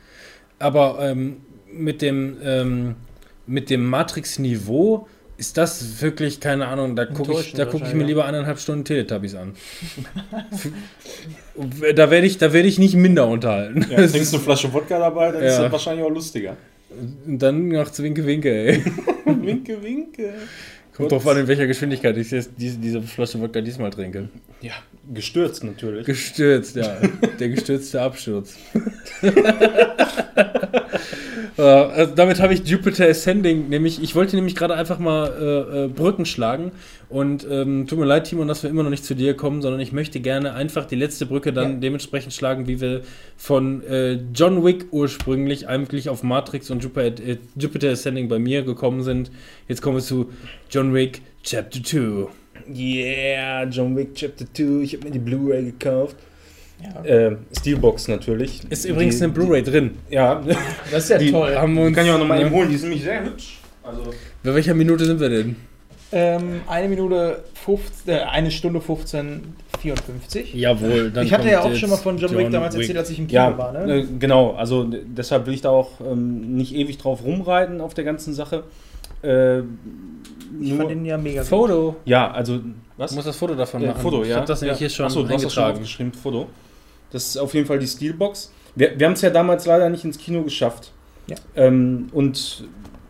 aber 0.59 0.99
ähm, 1.01 1.38
mit 1.74 2.01
dem, 2.01 2.38
ähm, 2.43 2.95
mit 3.47 3.69
dem 3.69 3.86
Matrix-Niveau 3.86 5.07
ist 5.38 5.57
das 5.57 6.01
wirklich, 6.03 6.39
keine 6.39 6.67
Ahnung, 6.67 6.95
da 6.95 7.05
gucke 7.05 7.34
ich, 7.34 7.53
da 7.53 7.65
guck 7.65 7.82
ich 7.82 7.95
mir 7.95 8.03
lieber 8.03 8.26
eineinhalb 8.26 8.59
Stunden 8.59 8.86
Teletubbies 8.86 9.34
an. 9.34 9.55
da 11.95 12.11
werde 12.11 12.28
ich, 12.28 12.38
da 12.38 12.53
werd 12.53 12.65
ich 12.67 12.78
nicht 12.78 12.93
minder 12.93 13.28
unterhalten. 13.28 13.88
Ja, 13.89 13.97
trinkst 14.07 14.34
du 14.34 14.38
eine 14.38 14.43
Flasche 14.43 14.72
Wodka 14.72 14.99
dabei, 14.99 15.32
dann 15.32 15.41
ist 15.41 15.55
Ja. 15.55 15.63
das 15.63 15.72
wahrscheinlich 15.72 16.05
auch 16.05 16.11
lustiger. 16.11 16.57
Und 17.26 17.39
dann 17.39 17.69
noch 17.69 17.89
Zwinke, 17.91 18.24
Winke, 18.26 18.51
ey. 18.51 18.84
winke, 19.26 19.82
winke. 19.82 20.34
Kommt 20.94 21.12
drauf 21.12 21.28
an, 21.28 21.38
in 21.38 21.48
welcher 21.48 21.68
Geschwindigkeit 21.68 22.18
ich 22.18 22.32
jetzt 22.32 22.52
diese, 22.58 22.78
diese 22.78 23.02
Flasche 23.02 23.39
Wodka 23.39 23.62
diesmal 23.62 23.92
trinke. 23.92 24.30
Ja, 24.62 24.74
gestürzt 25.14 25.64
natürlich. 25.64 26.06
Gestürzt, 26.06 26.76
ja. 26.76 26.98
Der 27.39 27.50
gestürzte 27.50 28.02
Absturz. 28.02 28.56
Äh, 31.58 31.62
also 31.62 32.16
damit 32.16 32.39
habe 32.39 32.54
ich 32.54 32.66
Jupiter 32.68 33.08
Ascending, 33.08 33.70
nämlich, 33.70 34.02
ich 34.02 34.16
wollte 34.16 34.36
nämlich 34.36 34.56
gerade 34.56 34.74
einfach 34.76 34.99
mal 34.99 35.28
äh, 35.28 35.86
äh, 35.86 35.88
Brücken 35.88 36.26
schlagen 36.26 36.72
und 37.10 37.45
ähm, 37.49 37.88
tut 37.88 37.99
mir 37.99 38.06
leid, 38.06 38.26
Timon, 38.28 38.47
dass 38.47 38.64
wir 38.64 38.70
immer 38.70 38.84
noch 38.84 38.89
nicht 38.89 39.04
zu 39.04 39.16
dir 39.16 39.36
kommen, 39.36 39.62
sondern 39.62 39.82
ich 39.82 39.91
möchte 39.91 40.20
gerne 40.20 40.54
einfach 40.54 40.86
die 40.86 40.95
letzte 40.95 41.26
Brücke 41.26 41.52
dann 41.54 41.74
Ja. 41.74 41.80
dementsprechend 41.80 42.34
schlagen, 42.34 42.68
wie 42.68 42.80
wir 42.80 43.02
von 43.38 43.84
äh, 43.84 44.20
John 44.34 44.64
Wick 44.64 44.86
ursprünglich 44.91 45.68
eigentlich 45.68 46.10
auf 46.10 46.24
Matrix 46.24 46.70
und 46.72 46.84
Jupiter, 46.84 47.22
äh, 47.24 47.38
Jupiter 47.56 47.89
Ascending 47.91 48.30
bei 48.30 48.39
mir 48.39 48.62
gekommen 48.64 49.04
sind. 49.04 49.32
Jetzt 49.68 49.82
kommen 49.82 49.97
wir 49.97 50.04
zu 50.04 50.30
John 50.70 50.93
Wick 50.93 51.22
Chapter 51.43 51.84
2. 51.84 52.28
Yeah, 52.74 53.64
John 53.66 53.95
Wick 53.97 54.16
Chapter 54.16 54.45
2. 54.54 54.84
Ich 54.84 54.93
habe 54.93 55.06
mir 55.06 55.12
die 55.12 55.20
Blu-ray 55.20 55.66
gekauft. 55.66 56.16
Ja. 56.84 57.03
Äh, 57.03 57.38
Steelbox 57.57 58.07
natürlich. 58.07 58.61
Ist 58.69 58.86
übrigens 58.86 59.17
Die- 59.17 59.23
eine 59.25 59.34
Blu-ray 59.34 59.63
drin. 59.63 59.97
Ja, 60.09 60.41
Das 60.91 61.03
ist 61.05 61.09
ja 61.09 61.17
Die 61.17 61.32
toll. 61.32 61.55
Haben 61.55 61.73
wir 61.75 61.82
die 61.82 61.88
uns, 61.88 61.95
kann 61.97 62.05
ich 62.05 62.11
auch 62.11 62.19
nochmal 62.19 62.39
ne? 62.39 62.45
eben 62.45 62.55
holen. 62.55 62.69
Die 62.69 62.77
sind 62.77 62.89
nämlich 62.89 63.03
sehr 63.05 63.23
hübsch. 63.23 63.59
Also, 63.84 64.01
Bei 64.43 64.53
welcher 64.53 64.73
Minute 64.73 65.05
sind 65.05 65.19
wir 65.19 65.29
denn? 65.29 65.55
Ähm, 66.13 66.61
eine 66.67 66.89
Minute 66.89 67.43
15, 67.65 68.13
äh, 68.13 68.19
eine 68.23 68.51
Stunde 68.51 68.82
15, 68.82 69.55
54. 69.79 70.53
Jawohl, 70.53 71.09
dann 71.09 71.25
ich 71.25 71.32
hatte 71.34 71.49
ja 71.49 71.62
auch 71.62 71.74
schon 71.74 71.89
mal 71.89 71.95
von 71.95 72.17
John, 72.17 72.37
Wick 72.37 72.51
damals 72.51 72.75
Wick. 72.75 72.82
erzählt, 72.82 72.97
als 72.97 73.09
ich 73.12 73.20
im 73.20 73.28
Kino 73.28 73.41
ja, 73.41 73.58
war. 73.58 73.71
Ne? 73.71 73.99
äh, 73.99 74.05
genau. 74.20 74.51
Also 74.55 74.83
deshalb 74.83 75.45
will 75.45 75.53
ich 75.53 75.62
da 75.62 75.70
auch 75.70 76.01
ähm, 76.01 76.55
nicht 76.55 76.75
ewig 76.75 76.97
drauf 76.97 77.24
rumreiten 77.24 77.79
auf 77.79 77.93
der 77.93 78.03
ganzen 78.03 78.33
Sache. 78.33 78.63
Äh, 79.24 79.59
ich 80.59 80.74
fand 80.74 80.89
den 80.91 81.05
ja 81.05 81.17
mega 81.17 81.41
gut. 81.41 81.49
Foto. 81.49 81.95
ja, 82.05 82.29
also 82.29 82.59
was? 82.97 83.12
Du 83.12 83.16
musst 83.16 83.28
das 83.28 83.37
Foto 83.37 83.55
davon 83.55 83.82
Äh, 83.82 83.87
machen. 83.87 84.01
Foto, 84.01 84.24
ich 84.24 84.29
ja. 84.29 84.36
habe 84.37 84.45
das 84.47 84.62
nämlich 84.62 84.78
ja. 84.79 84.87
hier 84.87 84.89
schon 84.89 85.05
Achso, 85.05 85.24
du 85.24 85.33
hast 85.33 85.45
das 85.45 85.53
schon 85.53 85.63
aufgeschrieben, 85.63 86.12
Foto. 86.13 86.47
Das 87.12 87.28
ist 87.28 87.38
auf 87.38 87.54
jeden 87.54 87.67
Fall 87.67 87.79
die 87.79 87.88
Steelbox. 87.88 88.51
Wir, 88.75 88.97
wir 88.97 89.05
haben 89.08 89.13
es 89.13 89.21
ja 89.21 89.29
damals 89.29 89.66
leider 89.66 89.89
nicht 89.89 90.05
ins 90.05 90.17
Kino 90.17 90.43
geschafft. 90.43 90.92
Ja. 91.28 91.36
Ähm, 91.55 92.08
und 92.13 92.63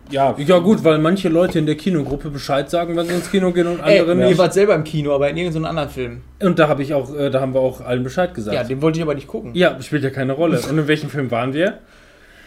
ja, 0.09 0.35
Ja 0.37 0.57
gut, 0.59 0.83
weil 0.83 0.97
manche 0.97 1.29
Leute 1.29 1.57
in 1.59 1.65
der 1.65 1.75
Kinogruppe 1.75 2.29
Bescheid 2.29 2.69
sagen, 2.69 2.95
wenn 2.97 3.05
sie 3.07 3.13
ins 3.13 3.31
Kino 3.31 3.51
gehen 3.51 3.67
und 3.67 3.79
Ey, 3.79 3.99
andere 3.99 4.19
ihr 4.19 4.27
nicht. 4.29 4.37
wart 4.37 4.53
selber 4.53 4.75
im 4.75 4.83
Kino, 4.83 5.13
aber 5.15 5.29
in 5.29 5.37
irgendeinem 5.37 5.65
anderen 5.65 5.89
Film. 5.89 6.21
Und 6.41 6.59
da 6.59 6.67
habe 6.67 6.83
ich 6.83 6.93
auch, 6.93 7.15
äh, 7.15 7.29
da 7.29 7.39
haben 7.39 7.53
wir 7.53 7.61
auch 7.61 7.79
allen 7.81 8.03
Bescheid 8.03 8.29
Ja, 8.31 8.35
gesagt. 8.35 8.69
den 8.69 8.81
wollte 8.81 8.97
ich 8.99 9.03
aber 9.03 9.13
nicht 9.15 9.27
gucken. 9.27 9.51
Ja, 9.53 9.81
spielt 9.81 10.03
ja 10.03 10.09
keine 10.09 10.33
Rolle. 10.33 10.59
Und 10.59 10.77
in 10.79 10.87
welchem 10.87 11.09
Film 11.09 11.31
waren 11.31 11.53
wir? 11.53 11.77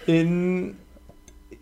In. 0.07 0.77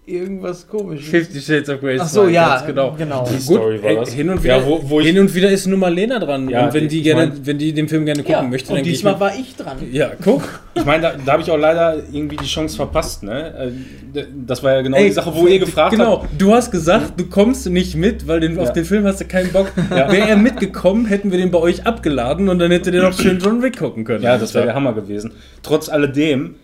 Irgendwas 0.04 0.66
komisches. 0.66 1.08
Fifty 1.08 1.40
Shades 1.40 1.68
of 1.70 1.80
Grey. 1.80 1.96
Ach 2.00 2.08
so, 2.08 2.24
2, 2.24 2.30
ja, 2.32 2.48
ganz 2.56 2.66
genau. 2.66 2.92
genau. 2.98 3.24
Die 3.24 3.34
Gut, 3.34 3.42
Story 3.42 3.82
war 3.82 3.90
ey, 3.90 3.96
das. 3.96 4.12
hin 4.12 4.28
und 4.30 4.42
wieder, 4.42 4.56
Ja, 4.58 4.66
wo- 4.66 4.80
wo 4.82 5.00
ich- 5.00 5.06
hin 5.06 5.18
und 5.20 5.32
wieder 5.32 5.48
ist 5.50 5.66
nur 5.66 5.78
mal 5.78 5.94
Lena 5.94 6.18
dran. 6.18 6.48
Ja, 6.48 6.66
und 6.66 6.74
wenn 6.74 6.88
die 6.88 6.98
ich 6.98 7.04
gerne, 7.04 7.26
mein- 7.28 7.46
wenn 7.46 7.58
die 7.58 7.72
den 7.72 7.88
Film 7.88 8.04
gerne 8.04 8.22
gucken 8.22 8.34
Ja, 8.34 8.42
möchte, 8.42 8.70
und 8.70 8.78
dann 8.78 8.84
ich 8.84 8.92
diesmal 8.94 9.12
mit. 9.12 9.20
war 9.20 9.34
ich 9.38 9.54
dran. 9.56 9.76
Ja, 9.92 10.10
guck. 10.22 10.42
Ich 10.74 10.84
meine, 10.84 11.02
da, 11.02 11.12
da 11.24 11.32
habe 11.32 11.42
ich 11.42 11.50
auch 11.50 11.56
leider 11.58 11.96
irgendwie 12.12 12.36
die 12.36 12.46
Chance 12.46 12.76
verpasst, 12.76 13.22
ne? 13.22 13.72
Äh, 14.14 14.22
Das 14.46 14.62
war 14.62 14.72
ja 14.74 14.82
genau 14.82 14.96
Ey, 14.98 15.06
die 15.06 15.12
Sache, 15.12 15.32
wo 15.34 15.46
ihr 15.46 15.58
gefragt 15.58 15.92
Genau, 15.92 16.22
habt. 16.22 16.28
du 16.40 16.52
hast 16.52 16.70
gesagt, 16.70 17.18
du 17.18 17.26
kommst 17.26 17.66
nicht 17.70 17.94
mit, 17.94 18.26
weil 18.28 18.40
den, 18.40 18.58
auf 18.58 18.66
Ja. 18.68 18.72
den 18.72 18.84
Film 18.84 19.04
hast 19.04 19.20
du 19.20 19.24
keinen 19.24 19.50
Bock. 19.52 19.72
Ja. 19.90 20.10
Wäre 20.10 20.28
er 20.30 20.36
mitgekommen, 20.36 21.06
hätten 21.06 21.30
wir 21.30 21.38
den 21.38 21.50
bei 21.50 21.58
euch 21.58 21.86
abgeladen 21.86 22.48
und 22.48 22.58
dann 22.58 22.70
hättet 22.70 22.92
ihr 22.94 23.02
noch 23.02 23.18
schön 23.18 23.38
John 23.38 23.62
Wick 23.62 23.78
gucken 23.78 24.04
können. 24.04 24.22
Ja, 24.24 24.36
das 24.36 24.52
wäre 24.52 24.64
der 24.66 24.74
Hammer 24.74 24.92
gewesen. 24.94 25.32
Trotz 25.62 25.88
alledem 25.88 26.56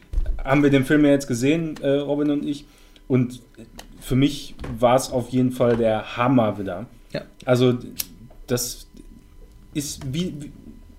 haben 0.44 0.62
wir 0.62 0.70
den 0.70 0.84
Film 0.84 1.04
ja 1.04 1.12
jetzt 1.12 1.26
gesehen, 1.28 1.76
äh, 1.82 1.88
Robin 1.90 2.30
und 2.30 2.44
ich. 2.44 2.64
Und 3.08 3.40
für 4.00 4.14
mich 4.14 4.54
war 4.78 4.96
es 4.96 5.10
auf 5.10 5.30
jeden 5.30 5.50
Fall 5.50 5.76
der 5.76 6.16
Hammer 6.16 6.58
wieder. 6.58 6.86
Ja. 7.12 7.22
Also, 7.44 7.74
das 8.46 8.86
ist 9.74 10.12
wie. 10.12 10.34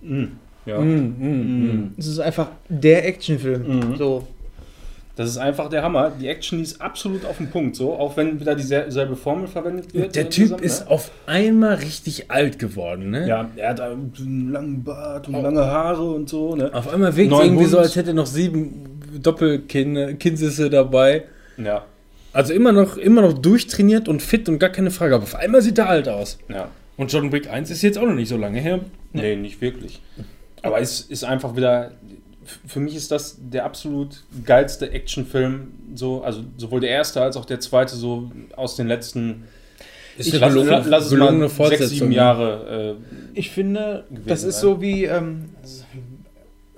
wie 0.02 0.08
mh, 0.08 0.28
ja. 0.66 0.80
Mm, 0.80 1.16
mm, 1.18 1.74
mm. 1.74 1.94
Es 1.98 2.08
ist 2.08 2.20
einfach 2.20 2.50
der 2.68 3.08
Actionfilm. 3.08 3.92
Mhm. 3.92 3.96
So. 3.98 4.28
Das 5.16 5.30
ist 5.30 5.38
einfach 5.38 5.70
der 5.70 5.84
Hammer. 5.84 6.12
Die 6.12 6.28
Action 6.28 6.62
ist 6.62 6.80
absolut 6.80 7.26
auf 7.26 7.38
den 7.38 7.50
Punkt, 7.50 7.76
so, 7.76 7.94
auch 7.94 8.16
wenn 8.16 8.40
wieder 8.40 8.56
dieselbe 8.56 9.18
Formel 9.18 9.48
verwendet 9.48 9.94
wird. 9.94 10.16
Der 10.16 10.28
äh, 10.28 10.30
Typ 10.30 10.46
zusammen, 10.46 10.64
ist 10.64 10.86
ne? 10.86 10.92
auf 10.92 11.12
einmal 11.26 11.76
richtig 11.76 12.32
alt 12.32 12.58
geworden, 12.58 13.10
ne? 13.10 13.28
Ja, 13.28 13.50
er 13.58 13.70
hat 13.72 13.82
einen 13.82 14.50
langen 14.50 14.82
Bart 14.82 15.28
und 15.28 15.34
lange 15.34 15.60
Haare 15.60 16.10
und 16.10 16.30
so, 16.30 16.56
ne? 16.56 16.74
Auf 16.74 16.88
einmal 16.88 17.14
wirkt 17.18 17.34
irgendwie 17.34 17.66
so, 17.66 17.78
Hund. 17.78 17.88
als 17.88 17.98
hätte 17.98 18.12
er 18.12 18.14
noch 18.14 18.28
sieben 18.28 19.02
Doppelkinnsisse 19.22 20.70
dabei. 20.70 21.26
Ja, 21.58 21.84
Also 22.40 22.54
immer 22.54 22.72
noch, 22.72 22.96
immer 22.98 23.22
noch 23.22 23.34
durchtrainiert 23.34 24.08
und 24.08 24.22
fit 24.22 24.48
und 24.48 24.60
gar 24.60 24.70
keine 24.70 24.92
Frage. 24.92 25.16
Aber 25.16 25.24
auf 25.24 25.36
einmal 25.36 25.62
sieht 25.62 25.78
er 25.78 25.90
alt 25.90 26.08
aus. 26.08 26.38
ja. 26.48 26.70
Und 26.96 27.14
John 27.14 27.32
Wick 27.32 27.50
1 27.50 27.70
ist 27.72 27.82
jetzt 27.82 27.98
auch 27.98 28.06
noch 28.06 28.14
nicht 28.14 28.28
so 28.28 28.36
lange 28.36 28.60
her. 28.60 28.82
Nee, 29.14 29.38
nicht 29.38 29.62
wirklich. 29.62 30.02
Aber 30.62 30.82
es 30.82 31.00
ist 31.00 31.24
einfach 31.24 31.56
wieder. 31.56 31.92
Für 32.68 32.82
mich 32.82 32.94
ist 32.94 33.10
das 33.12 33.38
der 33.40 33.64
absolut 33.64 34.24
geilste 34.44 34.92
Actionfilm, 34.92 35.70
so, 35.96 36.24
also 36.24 36.42
sowohl 36.58 36.82
der 36.82 36.90
erste 36.90 37.22
als 37.22 37.38
auch 37.38 37.46
der 37.46 37.62
zweite, 37.62 37.96
so 37.96 38.30
aus 38.56 38.76
den 38.76 38.88
letzten. 38.88 39.44
Ist 40.18 40.34
lass, 40.34 40.54
lass, 40.54 40.88
lass 40.88 41.04
es 41.06 41.10
gelungene 41.12 41.50
mal 41.58 41.70
sechs, 41.70 41.88
sieben 41.90 42.10
ne? 42.10 42.16
Jahre. 42.16 42.98
Äh, 43.00 43.40
Ich 43.40 43.52
finde, 43.52 44.04
das 44.26 44.44
ist 44.44 44.56
sein. 44.56 44.62
so 44.62 44.82
wie, 44.82 45.06
ähm, 45.06 45.52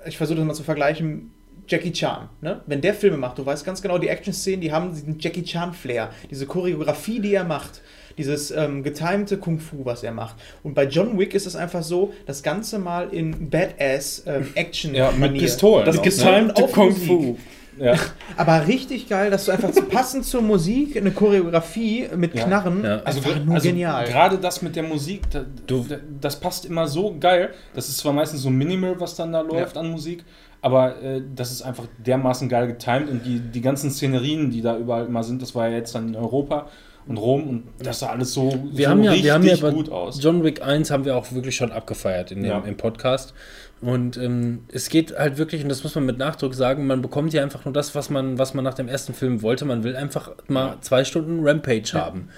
ich 0.06 0.16
versuche 0.16 0.38
das 0.38 0.46
mal 0.46 0.54
zu 0.54 0.62
vergleichen, 0.62 1.31
Jackie 1.68 1.92
Chan. 1.92 2.28
Ne? 2.40 2.60
Wenn 2.66 2.80
der 2.80 2.94
Filme 2.94 3.16
macht, 3.16 3.38
du 3.38 3.46
weißt 3.46 3.64
ganz 3.64 3.80
genau, 3.82 3.98
die 3.98 4.08
Action-Szenen, 4.08 4.60
die 4.60 4.72
haben 4.72 4.92
diesen 4.92 5.18
Jackie 5.18 5.42
Chan-Flair, 5.44 6.10
diese 6.30 6.46
Choreografie, 6.46 7.20
die 7.20 7.34
er 7.34 7.44
macht, 7.44 7.82
dieses 8.18 8.50
ähm, 8.50 8.82
getimte 8.82 9.38
Kung-Fu, 9.38 9.84
was 9.84 10.02
er 10.02 10.12
macht. 10.12 10.36
Und 10.62 10.74
bei 10.74 10.84
John 10.84 11.18
Wick 11.18 11.34
ist 11.34 11.46
es 11.46 11.56
einfach 11.56 11.82
so, 11.82 12.12
das 12.26 12.42
Ganze 12.42 12.78
mal 12.78 13.08
in 13.10 13.48
Badass 13.48 14.24
ähm, 14.26 14.48
Action 14.54 14.94
ja, 14.94 15.10
mit. 15.12 15.34
Pistolen. 15.38 15.86
Das 15.86 15.98
auch, 15.98 16.02
getimte 16.02 16.46
ne? 16.46 16.54
auf 16.56 16.76
Musik. 16.76 17.38
Ja. 17.78 17.94
Aber 18.36 18.66
richtig 18.66 19.08
geil, 19.08 19.30
dass 19.30 19.46
du 19.46 19.52
einfach 19.52 19.70
passend 19.88 20.26
zur 20.26 20.42
Musik 20.42 20.94
eine 20.96 21.10
Choreografie 21.10 22.06
mit 22.14 22.34
Ja. 22.34 22.44
Knarren, 22.44 22.84
Ja. 22.84 23.00
Also, 23.02 23.20
einfach 23.20 23.44
nur 23.44 23.54
also 23.54 23.68
genial. 23.68 24.04
Gerade 24.04 24.36
das 24.38 24.60
mit 24.60 24.76
der 24.76 24.82
Musik, 24.82 25.22
da, 25.30 25.44
Du- 25.66 25.86
da, 25.88 25.96
das 26.20 26.38
passt 26.38 26.66
immer 26.66 26.86
so 26.86 27.16
geil. 27.18 27.54
Das 27.74 27.88
ist 27.88 27.96
zwar 27.98 28.12
meistens 28.12 28.42
so 28.42 28.50
minimal, 28.50 29.00
was 29.00 29.16
dann 29.16 29.32
da 29.32 29.40
läuft 29.40 29.76
an 29.78 29.90
Musik, 29.90 30.22
aber 30.62 31.02
äh, 31.02 31.20
das 31.34 31.52
ist 31.52 31.62
einfach 31.62 31.84
dermaßen 31.98 32.48
geil 32.48 32.68
getimed 32.68 33.10
und 33.10 33.26
die, 33.26 33.40
die 33.40 33.60
ganzen 33.60 33.90
Szenerien, 33.90 34.50
die 34.50 34.62
da 34.62 34.78
überall 34.78 35.04
immer 35.06 35.22
sind, 35.22 35.42
das 35.42 35.54
war 35.54 35.68
ja 35.68 35.76
jetzt 35.76 35.94
dann 35.94 36.08
in 36.08 36.16
Europa 36.16 36.68
und 37.06 37.16
Rom 37.16 37.48
und 37.48 37.64
das 37.84 37.98
sah 37.98 38.10
alles 38.10 38.32
so, 38.32 38.54
Wir 38.72 38.84
so 38.86 38.90
haben 38.92 39.02
ja, 39.02 39.10
richtig 39.10 39.24
wir 39.26 39.34
haben 39.34 39.44
ja 39.44 39.70
gut 39.70 39.90
aus. 39.90 40.22
John 40.22 40.44
Wick 40.44 40.62
1 40.62 40.90
haben 40.92 41.04
wir 41.04 41.16
auch 41.16 41.30
wirklich 41.32 41.56
schon 41.56 41.72
abgefeiert 41.72 42.30
in 42.30 42.42
dem, 42.42 42.50
Ja. 42.50 42.58
im 42.60 42.76
Podcast. 42.76 43.34
Und 43.82 44.16
ähm, 44.16 44.60
es 44.72 44.88
geht 44.88 45.18
halt 45.18 45.38
wirklich, 45.38 45.62
und 45.64 45.68
das 45.68 45.82
muss 45.82 45.96
man 45.96 46.06
mit 46.06 46.16
Nachdruck 46.16 46.54
sagen, 46.54 46.86
man 46.86 47.02
bekommt 47.02 47.32
ja 47.32 47.42
einfach 47.42 47.64
nur 47.64 47.74
das, 47.74 47.96
was 47.96 48.10
man, 48.10 48.38
was 48.38 48.54
man 48.54 48.62
nach 48.64 48.74
dem 48.74 48.86
ersten 48.86 49.12
Film 49.12 49.42
wollte. 49.42 49.64
Man 49.64 49.82
will 49.82 49.96
einfach 49.96 50.30
mal 50.46 50.76
zwei 50.82 51.02
Stunden 51.04 51.40
Rampage 51.42 51.90
haben. 51.94 52.28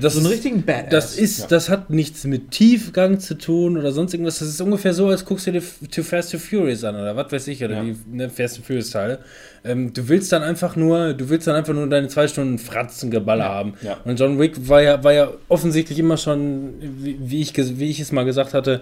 Das 0.00 0.14
so 0.14 0.20
einen 0.20 0.26
ist- 0.26 0.32
richtigen 0.32 0.62
Badass. 0.64 0.88
Das 0.90 1.16
ist, 1.18 1.40
Ja. 1.40 1.46
das 1.48 1.68
hat 1.68 1.90
nichts 1.90 2.24
mit 2.24 2.50
Tiefgang 2.50 3.20
zu 3.20 3.36
tun 3.36 3.76
oder 3.76 3.92
sonst 3.92 4.14
irgendwas. 4.14 4.38
Das 4.38 4.48
ist 4.48 4.60
ungefähr 4.62 4.94
so, 4.94 5.08
als 5.08 5.24
guckst 5.26 5.46
du 5.46 5.52
dir 5.52 5.62
Too 5.90 6.02
Fast 6.02 6.32
to 6.32 6.38
Furious 6.38 6.82
an 6.82 6.94
oder 6.96 7.14
was 7.14 7.30
weiß 7.30 7.48
ich, 7.48 7.62
oder 7.62 7.74
Ja. 7.74 7.82
die 7.84 7.96
ne, 8.10 8.30
Fast 8.30 8.56
and 8.56 8.66
Furious 8.66 8.88
Teile. 8.90 9.18
Ähm, 9.62 9.92
du 9.92 10.08
willst 10.08 10.32
dann 10.32 10.42
einfach 10.42 10.74
nur, 10.74 11.12
du 11.12 11.28
willst 11.28 11.46
dann 11.46 11.54
einfach 11.54 11.74
nur 11.74 11.86
deine 11.88 12.08
zwei 12.08 12.26
Stunden 12.28 12.58
Fratzengeballer 12.58 13.44
haben. 13.44 13.74
Ja. 13.82 13.98
Und 14.04 14.18
John 14.18 14.38
Wick 14.38 14.68
war 14.68 14.80
ja, 14.80 15.04
war 15.04 15.12
ja 15.12 15.30
offensichtlich 15.48 15.98
immer 15.98 16.16
schon, 16.16 16.74
wie, 16.80 17.18
wie, 17.20 17.42
ich, 17.42 17.54
wie 17.78 17.90
ich 17.90 18.00
es 18.00 18.10
mal 18.12 18.24
gesagt 18.24 18.54
hatte, 18.54 18.80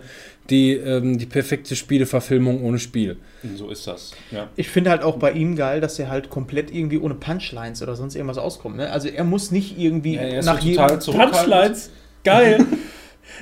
die, 0.50 0.72
ähm, 0.74 1.18
die 1.18 1.26
perfekte 1.26 1.74
Spieleverfilmung 1.74 2.62
ohne 2.62 2.78
Spiel. 2.78 3.16
So 3.56 3.70
ist 3.70 3.86
das. 3.86 4.12
Ja. 4.30 4.48
Ich 4.56 4.68
finde 4.68 4.90
halt 4.90 5.02
auch 5.02 5.16
bei 5.16 5.32
ihm 5.32 5.56
geil, 5.56 5.80
dass 5.80 5.98
er 5.98 6.08
halt 6.10 6.30
komplett 6.30 6.72
irgendwie 6.72 6.98
ohne 6.98 7.14
Punchlines 7.14 7.82
oder 7.82 7.96
sonst 7.96 8.14
irgendwas 8.14 8.38
auskommt. 8.38 8.76
Ne? 8.76 8.90
Also 8.90 9.08
er 9.08 9.24
muss 9.24 9.50
nicht 9.50 9.78
irgendwie 9.78 10.14
Ja, 10.14 10.42
nach 10.42 10.60
so 10.60 10.66
jedem... 10.68 11.00
zurückhaltend. 11.00 11.90
geil. 12.24 12.64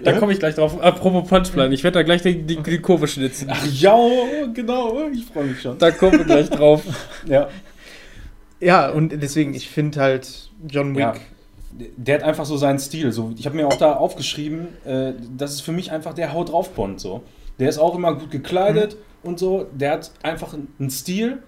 da 0.03 0.13
komme 0.19 0.33
ich 0.33 0.39
gleich 0.39 0.55
drauf. 0.55 0.81
Apropos 0.81 1.29
Punchline, 1.29 1.75
ich 1.75 1.85
werde 1.85 1.99
da 1.99 2.03
gleich 2.03 2.23
die, 2.23 2.43
die, 2.43 2.63
die 2.63 2.79
Kurve 2.79 3.09
schnitzen. 3.09 3.49
Ach 3.51 3.67
ja, 3.67 3.97
genau, 4.53 5.09
ich 5.13 5.25
freue 5.25 5.45
mich 5.45 5.61
schon. 5.61 5.79
Da 5.79 5.91
kommen 5.91 6.19
wir 6.19 6.25
gleich 6.25 6.51
drauf. 6.51 6.83
Ja. 7.27 7.49
Ja, 8.61 8.89
und 8.91 9.11
deswegen, 9.11 9.53
ich 9.55 9.69
finde 9.69 10.01
halt 10.01 10.51
John 10.69 10.95
Wick... 10.95 11.01
Ja. 11.01 11.15
Der 11.99 12.15
hat 12.15 12.23
einfach 12.23 12.47
so 12.47 12.57
seinen 12.57 12.79
Stil. 12.79 13.13
So, 13.13 13.35
ich 13.37 13.45
habe 13.45 13.55
mir 13.55 13.67
auch 13.67 13.77
da 13.77 13.97
aufgeschrieben, 13.97 14.69
äh, 14.87 15.13
das 15.37 15.53
ist 15.53 15.61
für 15.61 15.73
mich 15.73 15.93
einfach 15.93 16.15
der 16.15 16.33
Haut 16.33 16.51
drauf 16.51 16.71
Bond. 16.71 17.01
So. 17.01 17.23
Der 17.59 17.69
ist 17.69 17.77
auch 17.77 17.95
immer 17.95 18.15
gut 18.15 18.31
gekleidet 18.31 18.97
und 19.23 19.39
so. 19.39 19.67
Der 19.73 19.93
hat 19.93 20.11
einfach 20.23 20.55
einen 20.55 20.91
Stil, 20.91 21.43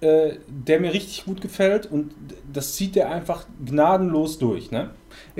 äh, 0.00 0.34
der 0.46 0.78
mir 0.78 0.92
richtig 0.92 1.24
gut 1.24 1.40
gefällt 1.40 1.86
und 1.90 2.12
das 2.52 2.74
zieht 2.74 2.94
der 2.94 3.10
einfach 3.10 3.46
gnadenlos 3.64 4.38
durch. 4.38 4.70
Ne? 4.70 4.90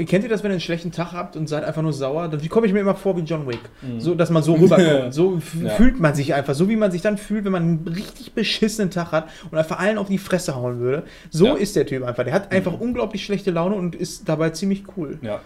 Kennt 0.07 0.25
ihr 0.25 0.31
das, 0.31 0.43
wenn 0.43 0.51
ihr 0.51 0.55
einen 0.55 0.61
schlechten 0.61 0.93
Tag 0.93 1.13
habt 1.13 1.37
und 1.37 1.49
seid 1.49 1.65
einfach 1.65 1.83
nur 1.83 1.93
sauer? 1.93 2.29
Dann 2.29 2.49
komme 2.49 2.67
ich 2.67 2.73
mir 2.73 2.81
immer 2.81 2.95
vor 2.95 3.17
wie 3.17 3.23
John 3.23 3.47
Wick. 3.47 3.61
Mhm. 3.83 4.01
So, 4.01 4.15
dass 4.15 4.31
man 4.31 4.43
so 4.43 4.55
rüberkommt. 4.55 5.13
So 5.15 5.41
Ja. 5.63 5.71
fühlt 5.71 6.01
man 6.01 6.15
sich 6.15 6.35
einfach. 6.35 6.55
So 6.55 6.69
wie 6.69 6.77
man 6.77 6.91
sich 6.91 7.03
dann 7.03 7.19
fühlt, 7.19 7.45
wenn 7.45 7.53
man 7.53 7.63
einen 7.63 7.89
richtig 7.89 8.33
beschissenen 8.33 8.91
Tag 8.91 9.13
hat 9.13 9.29
und 9.51 9.59
einfach 9.59 9.79
allen 9.79 9.99
auf 9.99 10.09
die 10.09 10.19
Fresse 10.19 10.55
hauen 10.57 10.81
würde. 10.81 11.05
So 11.31 11.47
Ja. 11.47 11.55
ist 11.55 11.77
der 11.77 11.87
Typ 11.87 12.03
einfach. 12.05 12.25
Der 12.25 12.33
hat 12.33 12.53
einfach 12.53 12.79
unglaublich 12.79 13.25
schlechte 13.25 13.51
Laune 13.51 13.75
und 13.77 13.95
ist 13.95 14.29
dabei 14.29 14.51
ziemlich 14.51 14.85
cool. 14.97 15.19
Ja. 15.23 15.41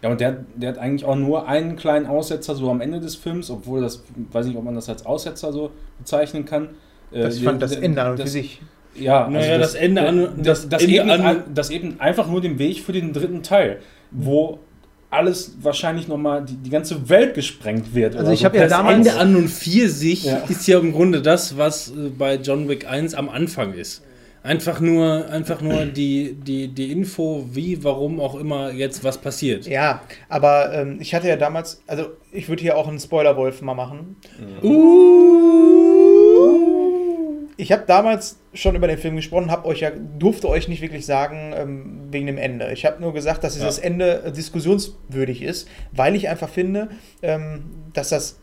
Ja, 0.00 0.10
und 0.10 0.20
der, 0.20 0.44
der 0.54 0.68
hat 0.70 0.78
eigentlich 0.78 1.04
auch 1.04 1.16
nur 1.16 1.48
einen 1.48 1.74
kleinen 1.74 2.06
Aussetzer 2.06 2.54
so 2.54 2.70
am 2.70 2.80
Ende 2.80 3.00
des 3.00 3.16
Films, 3.16 3.50
obwohl 3.50 3.80
das, 3.80 4.04
weiß 4.30 4.46
nicht, 4.46 4.56
ob 4.56 4.62
man 4.62 4.76
das 4.76 4.88
als 4.88 5.04
Aussetzer 5.04 5.52
so 5.52 5.70
bezeichnen 5.98 6.44
kann. 6.44 6.68
Äh, 7.10 7.22
Das 7.22 7.36
ich 7.36 7.42
fand 7.44 7.60
das 7.60 7.72
der- 7.72 7.82
Ende 7.82 8.02
an 8.02 8.10
und 8.12 8.16
für 8.18 8.22
das- 8.22 8.32
sich. 8.32 8.62
Ja, 9.00 9.26
also 9.26 9.38
Naja, 9.38 9.58
das 9.58 9.74
Ende 9.74 10.02
an- 10.06 10.28
das, 10.38 10.62
das 10.62 10.68
das, 10.68 10.82
Ende 10.82 10.94
eben, 10.96 11.10
an- 11.10 11.42
das 11.54 11.70
eben 11.70 12.00
einfach 12.00 12.28
nur 12.28 12.40
den 12.40 12.58
Weg 12.58 12.80
für 12.80 12.92
den 12.92 13.12
dritten 13.12 13.42
Teil, 13.42 13.78
wo 14.10 14.58
alles 15.10 15.56
wahrscheinlich 15.62 16.06
nochmal, 16.06 16.44
die, 16.44 16.56
die 16.56 16.68
ganze 16.70 17.08
Welt 17.08 17.32
gesprengt 17.34 17.94
wird. 17.94 18.14
Also 18.14 18.26
oder 18.26 18.34
ich 18.34 18.40
so. 18.40 18.44
hab 18.46 18.54
ja 18.54 18.62
Das 18.64 18.70
damals- 18.72 18.96
Ende 19.06 19.14
an 19.18 19.36
und 19.36 19.48
für 19.48 19.88
sich 19.88 20.24
Ja. 20.24 20.42
ist 20.48 20.66
ja 20.66 20.78
im 20.78 20.92
Grunde 20.92 21.22
das, 21.22 21.56
was 21.56 21.88
äh, 21.88 22.10
bei 22.16 22.34
John 22.36 22.68
Wick 22.68 22.86
1 22.90 23.14
am 23.14 23.28
Anfang 23.30 23.72
ist. 23.72 24.02
Einfach 24.42 24.80
nur, 24.80 25.28
einfach 25.30 25.60
nur 25.62 25.84
die, 25.86 26.34
die, 26.34 26.68
die 26.68 26.92
Info, 26.92 27.44
wie, 27.52 27.82
warum 27.82 28.20
auch 28.20 28.34
immer 28.38 28.70
jetzt 28.70 29.02
was 29.02 29.18
passiert. 29.18 29.66
Ja, 29.66 30.02
aber 30.28 30.72
ähm, 30.72 30.98
ich 31.00 31.12
hatte 31.14 31.26
ja 31.28 31.36
damals, 31.36 31.82
also 31.86 32.06
ich 32.30 32.48
würde 32.48 32.62
hier 32.62 32.76
auch 32.76 32.86
einen 32.86 33.00
Spoiler-Wolf 33.00 33.62
mal 33.62 33.74
machen. 33.74 34.16
Ich 37.60 37.72
habe 37.72 37.82
damals 37.86 38.38
schon 38.54 38.76
über 38.76 38.86
den 38.86 38.98
Film 38.98 39.16
gesprochen, 39.16 39.50
habe 39.50 39.66
euch 39.66 39.80
ja 39.80 39.90
durfte 39.90 40.48
euch 40.48 40.68
nicht 40.68 40.80
wirklich 40.80 41.04
sagen 41.04 41.52
ähm, 41.56 42.00
wegen 42.10 42.26
dem 42.26 42.38
Ende. 42.38 42.72
Ich 42.72 42.86
habe 42.86 43.02
nur 43.02 43.12
gesagt, 43.12 43.42
dass 43.42 43.54
dieses 43.54 43.78
Ja. 43.78 43.82
Ende 43.82 44.32
diskussionswürdig 44.34 45.42
ist, 45.42 45.68
weil 45.90 46.14
ich 46.14 46.28
einfach 46.28 46.48
finde, 46.48 46.88
ähm, 47.20 47.64
dass 47.92 48.10
das 48.10 48.38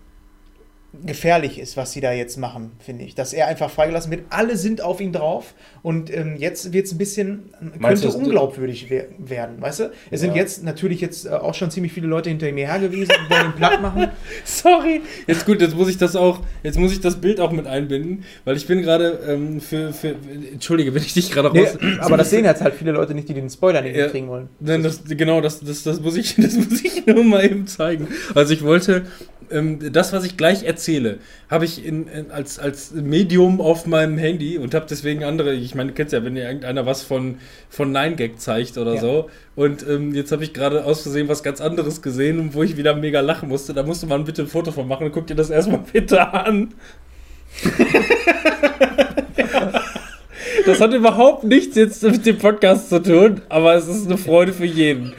gefährlich 1.05 1.59
ist, 1.59 1.77
was 1.77 1.91
sie 1.91 2.01
da 2.01 2.11
jetzt 2.11 2.37
machen, 2.37 2.71
finde 2.79 3.03
ich. 3.05 3.15
Dass 3.15 3.33
er 3.33 3.47
einfach 3.47 3.69
freigelassen 3.69 4.11
wird. 4.11 4.23
Alle 4.29 4.55
sind 4.57 4.81
auf 4.81 5.01
ihn 5.01 5.11
drauf 5.11 5.53
und 5.81 6.15
ähm, 6.15 6.35
jetzt 6.37 6.73
wird 6.73 6.85
es 6.85 6.91
ein 6.93 6.97
bisschen, 6.97 7.49
Meinst 7.79 8.03
könnte 8.03 8.17
unglaubwürdig 8.17 8.87
wer 8.89 9.05
werden, 9.17 9.61
weißt 9.61 9.79
du? 9.81 9.91
Es 10.11 10.21
sind 10.21 10.31
Ja. 10.35 10.41
jetzt 10.41 10.63
natürlich 10.63 11.01
jetzt 11.01 11.25
äh, 11.25 11.29
auch 11.29 11.53
schon 11.53 11.71
ziemlich 11.71 11.93
viele 11.93 12.07
Leute 12.07 12.29
hinter 12.29 12.51
mir 12.51 12.67
her 12.67 12.79
gewesen 12.79 13.11
und 13.19 13.29
wollen 13.29 13.47
ihn 13.47 13.53
platt 13.55 13.81
machen. 13.81 14.07
Sorry. 14.45 15.01
Jetzt 15.27 15.45
gut, 15.45 15.61
jetzt 15.61 15.75
muss 15.75 15.89
ich 15.89 15.97
das 15.97 16.15
auch, 16.15 16.39
jetzt 16.63 16.77
muss 16.79 16.91
ich 16.91 16.99
das 17.01 17.15
Bild 17.15 17.39
auch 17.39 17.51
mit 17.51 17.67
einbinden, 17.67 18.23
weil 18.43 18.55
ich 18.57 18.67
bin 18.67 18.81
gerade 18.81 19.19
ähm, 19.27 19.59
für, 19.61 19.93
für, 19.93 20.15
entschuldige, 20.51 20.93
wenn 20.93 21.01
ich 21.01 21.13
dich 21.13 21.31
gerade 21.31 21.51
Nee, 21.51 21.61
raus. 21.65 21.77
aber 21.99 22.17
das 22.17 22.29
sehen 22.29 22.45
jetzt 22.45 22.61
halt 22.61 22.75
viele 22.75 22.91
Leute 22.91 23.13
nicht, 23.13 23.29
die 23.29 23.33
den 23.33 23.49
Spoiler 23.49 23.81
nicht 23.81 23.95
Ja. 23.95 24.07
kriegen 24.07 24.27
wollen. 24.27 24.49
Nein, 24.59 24.83
das, 24.83 25.01
genau, 25.05 25.41
das, 25.41 25.59
das, 25.61 25.83
das, 25.83 25.99
muss 26.01 26.15
ich, 26.17 26.35
das 26.37 26.55
muss 26.55 26.83
ich 26.83 27.05
nur 27.05 27.23
mal 27.23 27.43
eben 27.45 27.67
zeigen. 27.67 28.07
Also 28.33 28.53
ich 28.53 28.63
wollte, 28.63 29.05
das, 29.91 30.13
was 30.13 30.23
ich 30.25 30.37
gleich 30.37 30.63
erzähle, 30.63 31.19
habe 31.49 31.65
ich 31.65 31.85
in, 31.85 32.07
in, 32.07 32.31
als, 32.31 32.59
als 32.59 32.91
Medium 32.91 33.61
auf 33.61 33.85
meinem 33.85 34.17
Handy 34.17 34.57
und 34.57 34.73
habe 34.73 34.85
deswegen 34.89 35.23
andere, 35.23 35.53
ich 35.53 35.75
meine, 35.75 35.89
du 35.91 35.95
kennst 35.95 36.13
ja, 36.13 36.23
wenn 36.23 36.35
dir 36.35 36.43
irgendeiner 36.45 36.85
was 36.85 37.03
von, 37.03 37.37
von 37.69 37.95
9gag 37.95 38.37
zeigt 38.37 38.77
oder 38.77 38.95
Ja. 38.95 39.01
so. 39.01 39.29
Und 39.55 39.87
ähm, 39.87 40.13
jetzt 40.13 40.31
habe 40.31 40.43
ich 40.43 40.53
gerade 40.53 40.83
aus 40.85 41.01
Versehen 41.03 41.27
was 41.27 41.43
ganz 41.43 41.61
anderes 41.61 42.01
gesehen, 42.01 42.49
wo 42.53 42.63
ich 42.63 42.77
wieder 42.77 42.95
mega 42.95 43.21
lachen 43.21 43.49
musste. 43.49 43.73
Da 43.73 43.83
musste 43.83 44.05
man 44.07 44.25
bitte 44.25 44.41
ein 44.43 44.47
Foto 44.47 44.71
von 44.71 44.87
machen 44.87 45.05
und 45.05 45.11
guck 45.13 45.27
dir 45.27 45.35
das 45.35 45.49
erstmal 45.49 45.79
bitte 45.93 46.33
an. 46.33 46.73
Das 50.65 50.79
hat 50.81 50.93
überhaupt 50.93 51.43
nichts 51.43 51.75
jetzt 51.75 52.01
mit 52.03 52.25
dem 52.25 52.37
Podcast 52.37 52.89
zu 52.89 53.01
tun, 53.01 53.41
aber 53.49 53.75
es 53.75 53.87
ist 53.87 54.07
eine 54.07 54.17
Freude 54.17 54.51
für 54.51 54.65
jeden. 54.65 55.13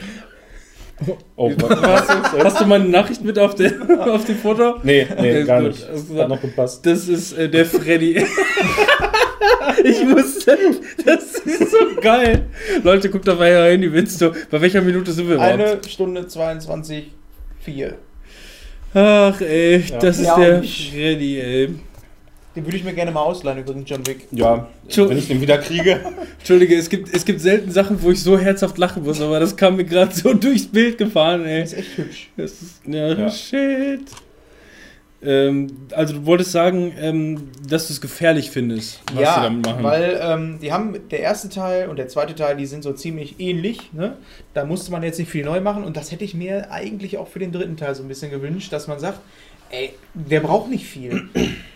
Oh, 1.37 1.53
Hast 1.83 2.09
du, 2.35 2.45
hast 2.45 2.61
du 2.61 2.65
meine 2.67 2.85
Nachricht 2.89 3.23
mit 3.23 3.39
auf, 3.39 3.55
den, 3.55 3.91
auf 4.01 4.25
dem 4.25 4.37
Foto? 4.37 4.77
Nee, 4.83 5.07
nee, 5.21 5.31
Okay, 5.31 5.45
gar 5.45 5.61
gut. 5.61 5.73
nicht. 5.73 5.89
Also, 5.89 6.19
Hat 6.23 6.29
noch 6.29 6.41
gepasst. 6.41 6.87
Das 6.87 7.07
ist 7.09 7.33
äh, 7.37 7.49
der 7.51 7.67
Freddy. 7.67 8.17
ich 9.85 10.07
wusste, 10.09 10.57
das 11.05 11.35
ist 11.41 11.71
so 11.71 12.01
geil. 12.01 12.47
Leute, 12.83 13.11
guckt 13.11 13.29
auf 13.29 13.39
euer 13.39 13.67
Handy, 13.71 13.93
willst 13.93 14.21
du? 14.23 14.33
Bei 14.51 14.61
welcher 14.61 14.81
Minute 14.81 15.13
sind 15.13 15.29
wir 15.29 15.35
überhaupt? 15.37 15.53
Eine 15.61 15.79
Stunde 15.89 16.27
22, 16.27 17.11
4. 17.61 17.95
Ach 18.95 19.41
ey, 19.43 19.85
Ja. 19.87 19.99
das 19.99 20.19
ist 20.19 20.27
Ja, 20.27 20.37
der 20.39 20.63
Freddy, 20.63 21.41
ey. 21.41 21.75
Den 22.57 22.65
würde 22.65 22.79
ich 22.79 22.85
mir 22.85 22.95
gerne 22.95 23.11
mal 23.11 23.21
ausleihen, 23.21 23.59
übrigens, 23.59 23.89
John 23.89 24.07
Wick. 24.07 24.27
Ja, 24.33 24.67
wenn 24.97 25.19
ich 25.19 25.29
den 25.29 25.41
wieder 25.43 25.59
kriege. 25.59 26.01
Entschuldige, 26.39 26.75
es 26.77 26.89
gibt, 26.89 27.15
es 27.15 27.25
gibt 27.25 27.41
selten 27.41 27.71
Sachen, 27.71 28.03
wo 28.03 28.11
ich 28.11 28.23
so 28.23 28.39
herzhaft 28.39 28.79
lachen 28.79 29.05
muss, 29.05 29.21
aber 29.21 29.39
das 29.39 29.55
kam 29.57 29.77
mir 29.77 29.85
gerade 29.85 30.15
so 30.15 30.33
durchs 30.33 30.67
Bild 30.67 30.97
gefahren, 30.97 31.45
ey. 31.45 31.63
Ist 31.63 31.75
echt 31.75 31.99
hübsch. 31.99 32.31
Das 32.37 32.53
ist, 32.53 32.81
ja, 32.87 33.13
Ja. 33.13 33.31
shit. 33.31 34.01
Ähm, 35.23 35.69
also 35.93 36.15
du 36.15 36.27
wolltest 36.27 36.53
sagen, 36.53 36.93
ähm, 37.01 37.49
dass 37.69 37.89
du 37.89 37.95
es 37.95 38.01
gefährlich 38.01 38.51
findest, 38.51 39.01
was 39.09 39.17
sie 39.17 39.23
ja, 39.23 39.43
damit 39.43 39.67
machen. 39.67 39.83
weil 39.83 40.21
ähm, 40.23 40.59
die 40.61 40.73
haben 40.73 40.95
der 41.11 41.21
erste 41.21 41.49
Teil 41.49 41.89
und 41.89 41.97
der 41.97 42.09
zweite 42.09 42.35
Teil, 42.35 42.57
die 42.57 42.67
sind 42.67 42.83
so 42.83 42.93
ziemlich 42.93 43.41
ähnlich. 43.41 43.93
Ne? 43.93 44.17
Da 44.55 44.65
musste 44.67 44.93
man 44.93 45.03
jetzt 45.03 45.19
nicht 45.19 45.31
viel 45.31 45.45
neu 45.45 45.61
machen 45.61 45.85
und 45.85 45.97
das 45.97 46.13
hätte 46.13 46.25
ich 46.25 46.35
mir 46.35 46.71
eigentlich 46.71 47.17
auch 47.17 47.29
für 47.29 47.39
den 47.39 47.51
dritten 47.51 47.77
Teil 47.77 47.95
so 47.95 48.03
ein 48.03 48.09
bisschen 48.09 48.31
gewünscht, 48.31 48.73
dass 48.73 48.89
man 48.89 48.99
sagt, 49.01 49.21
ey, 49.71 49.95
der 50.15 50.41
braucht 50.41 50.71
nicht 50.71 50.87
viel. 50.87 51.29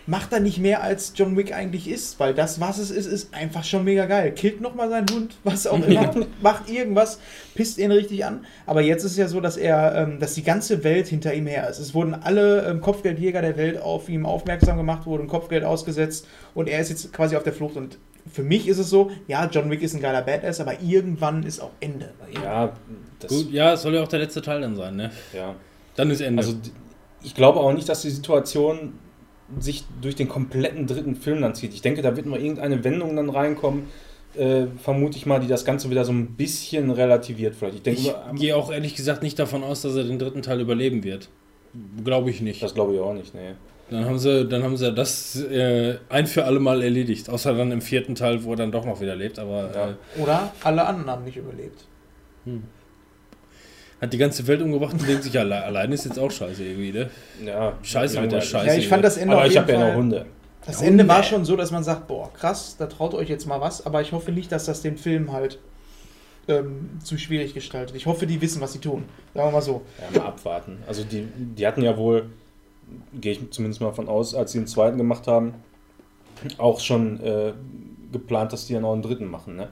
Macht 0.07 0.33
er 0.33 0.39
nicht 0.39 0.57
mehr 0.57 0.81
als 0.81 1.13
John 1.15 1.37
Wick 1.37 1.53
eigentlich 1.53 1.87
ist, 1.87 2.19
weil 2.19 2.33
das, 2.33 2.59
was 2.59 2.77
es 2.77 2.91
ist, 2.91 3.05
ist 3.05 3.33
einfach 3.33 3.63
schon 3.63 3.83
mega 3.83 4.05
geil. 4.05 4.31
Killt 4.33 4.59
nochmal 4.61 4.89
seinen 4.89 5.09
Hund, 5.09 5.35
was 5.43 5.67
auch 5.67 5.85
immer, 5.85 6.11
macht 6.41 6.69
irgendwas, 6.69 7.19
pisst 7.53 7.77
ihn 7.77 7.91
richtig 7.91 8.25
an. 8.25 8.45
Aber 8.65 8.81
jetzt 8.81 9.03
ist 9.03 9.11
es 9.11 9.17
ja 9.17 9.27
so, 9.27 9.39
dass 9.41 9.57
er, 9.57 9.95
ähm, 9.95 10.19
dass 10.19 10.33
die 10.33 10.43
ganze 10.43 10.83
Welt 10.83 11.07
hinter 11.07 11.33
ihm 11.33 11.47
her 11.47 11.69
ist. 11.69 11.79
Es 11.79 11.93
wurden 11.93 12.13
alle 12.13 12.65
ähm, 12.67 12.81
Kopfgeldjäger 12.81 13.41
der 13.41 13.57
Welt 13.57 13.81
auf 13.81 14.09
ihm 14.09 14.25
aufmerksam 14.25 14.77
gemacht, 14.77 15.05
wurden 15.05 15.27
Kopfgeld 15.27 15.63
ausgesetzt 15.63 16.27
und 16.53 16.67
er 16.67 16.79
ist 16.79 16.89
jetzt 16.89 17.13
quasi 17.13 17.35
auf 17.35 17.43
der 17.43 17.53
Flucht. 17.53 17.77
Und 17.77 17.97
für 18.31 18.43
mich 18.43 18.67
ist 18.67 18.79
es 18.79 18.89
so, 18.89 19.11
ja, 19.27 19.47
John 19.51 19.69
Wick 19.69 19.81
ist 19.81 19.93
ein 19.93 20.01
geiler 20.01 20.21
Badass, 20.21 20.59
aber 20.59 20.81
irgendwann 20.81 21.43
ist 21.43 21.59
auch 21.59 21.71
Ende. 21.79 22.09
Ja, 22.43 22.73
das, 23.19 23.31
Gut, 23.31 23.51
ja, 23.51 23.73
es 23.73 23.83
soll 23.83 23.95
ja 23.95 24.03
auch 24.03 24.07
der 24.07 24.19
letzte 24.19 24.41
Teil 24.41 24.61
dann 24.61 24.75
sein, 24.75 24.95
ne? 24.95 25.11
ja. 25.33 25.55
Dann 25.95 26.09
ist 26.09 26.21
Ende. 26.21 26.41
Also 26.41 26.55
ich 27.23 27.35
glaube 27.35 27.59
auch 27.59 27.73
nicht, 27.73 27.87
dass 27.89 28.01
die 28.01 28.09
Situation 28.09 28.93
sich 29.59 29.83
durch 30.01 30.15
den 30.15 30.27
kompletten 30.29 30.87
dritten 30.87 31.15
Film 31.15 31.41
dann 31.41 31.55
zieht. 31.55 31.73
Ich 31.73 31.81
denke, 31.81 32.01
da 32.01 32.15
wird 32.15 32.25
mal 32.25 32.39
irgendeine 32.39 32.83
Wendung 32.83 33.15
dann 33.17 33.29
reinkommen, 33.29 33.83
äh, 34.37 34.67
vermute 34.81 35.17
ich 35.17 35.25
mal, 35.25 35.39
die 35.41 35.47
das 35.47 35.65
Ganze 35.65 35.89
wieder 35.89 36.05
so 36.05 36.13
ein 36.13 36.35
bisschen 36.35 36.89
relativiert 36.89 37.53
vielleicht. 37.55 37.75
Ich 37.75 37.81
denke, 37.83 37.99
ich 38.01 38.07
über- 38.09 38.31
gehe 38.35 38.55
auch 38.55 38.71
ehrlich 38.71 38.95
gesagt 38.95 39.23
nicht 39.23 39.37
davon 39.37 39.63
aus, 39.63 39.81
dass 39.81 39.95
er 39.95 40.05
den 40.05 40.19
dritten 40.19 40.41
Teil 40.41 40.61
überleben 40.61 41.03
wird. 41.03 41.27
Glaube 42.03 42.29
ich 42.29 42.41
nicht. 42.41 42.61
das 42.63 42.73
glaube 42.73 42.93
ich 42.93 42.99
auch 43.01 43.13
nicht, 43.13 43.33
nee. 43.35 43.51
Dann 43.89 44.05
haben 44.05 44.19
sie, 44.19 44.45
dann 44.47 44.63
haben 44.63 44.77
sie 44.77 44.93
das 44.93 45.35
äh, 45.41 45.97
ein 46.07 46.25
für 46.27 46.45
alle 46.45 46.61
Mal 46.61 46.81
erledigt. 46.81 47.29
Außer 47.29 47.53
dann 47.53 47.73
im 47.73 47.81
vierten 47.81 48.15
Teil, 48.15 48.41
wo 48.45 48.51
er 48.51 48.55
dann 48.55 48.71
doch 48.71 48.85
noch 48.85 49.01
wieder 49.01 49.17
lebt. 49.17 49.37
Aber 49.37 49.69
Ja. 49.75 49.89
äh, 49.89 50.21
Oder 50.21 50.53
alle 50.63 50.85
anderen 50.85 51.09
haben 51.09 51.25
nicht 51.25 51.35
überlebt. 51.35 51.83
Hat 54.01 54.11
die 54.11 54.17
ganze 54.17 54.45
Welt 54.47 54.61
umgebracht 54.61 54.93
und 54.93 55.07
denkt 55.07 55.23
sich, 55.23 55.33
ja, 55.33 55.41
alle, 55.41 55.63
alleine 55.63 55.93
ist 55.93 56.05
jetzt 56.05 56.17
auch 56.17 56.31
scheiße 56.31 56.63
irgendwie, 56.63 56.91
ne? 56.91 57.09
Ja, 57.45 57.73
Scheiße 57.83 58.19
mit 58.19 58.31
der. 58.31 58.41
Scheiße. 58.41 58.67
Ja, 58.67 58.73
ich 58.73 58.87
fand 58.87 59.03
das 59.03 59.17
Ende 59.17 59.35
Aber 59.35 59.45
auf 59.45 59.51
ich 59.51 59.57
habe 59.57 59.71
ja 59.71 59.87
noch 59.87 59.95
Hunde. 59.95 60.25
Das 60.65 60.77
Hunde. 60.77 60.89
Ende 60.89 61.07
war 61.07 61.23
schon 61.23 61.45
so, 61.45 61.55
dass 61.55 61.71
man 61.71 61.83
sagt, 61.83 62.07
boah, 62.07 62.33
krass, 62.33 62.75
da 62.77 62.87
traut 62.87 63.13
euch 63.13 63.29
jetzt 63.29 63.45
mal 63.45 63.61
was, 63.61 63.85
aber 63.85 64.01
ich 64.01 64.11
hoffe 64.11 64.31
nicht, 64.31 64.51
dass 64.51 64.65
das 64.65 64.81
den 64.81 64.97
Film 64.97 65.31
halt 65.31 65.59
ähm, 66.47 66.99
zu 67.03 67.17
schwierig 67.19 67.53
gestaltet. 67.53 67.95
Ich 67.95 68.07
hoffe, 68.07 68.25
die 68.25 68.41
wissen, 68.41 68.59
was 68.59 68.73
sie 68.73 68.79
tun. 68.79 69.05
Sagen 69.35 69.47
wir 69.47 69.51
mal 69.51 69.61
so. 69.61 69.83
Ja, 70.13 70.19
mal 70.19 70.27
abwarten. 70.27 70.79
Also 70.87 71.03
die, 71.03 71.27
die 71.37 71.67
hatten 71.67 71.83
ja 71.83 71.95
wohl, 71.95 72.29
gehe 73.13 73.33
ich 73.33 73.51
zumindest 73.51 73.81
mal 73.81 73.93
von 73.93 74.07
aus, 74.09 74.33
als 74.33 74.51
sie 74.51 74.59
den 74.59 74.67
zweiten 74.67 74.97
gemacht 74.97 75.27
haben, 75.27 75.53
auch 76.57 76.79
schon 76.79 77.19
äh, 77.23 77.53
geplant, 78.11 78.51
dass 78.51 78.65
die 78.65 78.73
ja 78.73 78.79
noch 78.79 78.93
einen 78.93 79.03
dritten 79.03 79.27
machen, 79.27 79.55
ne? 79.55 79.69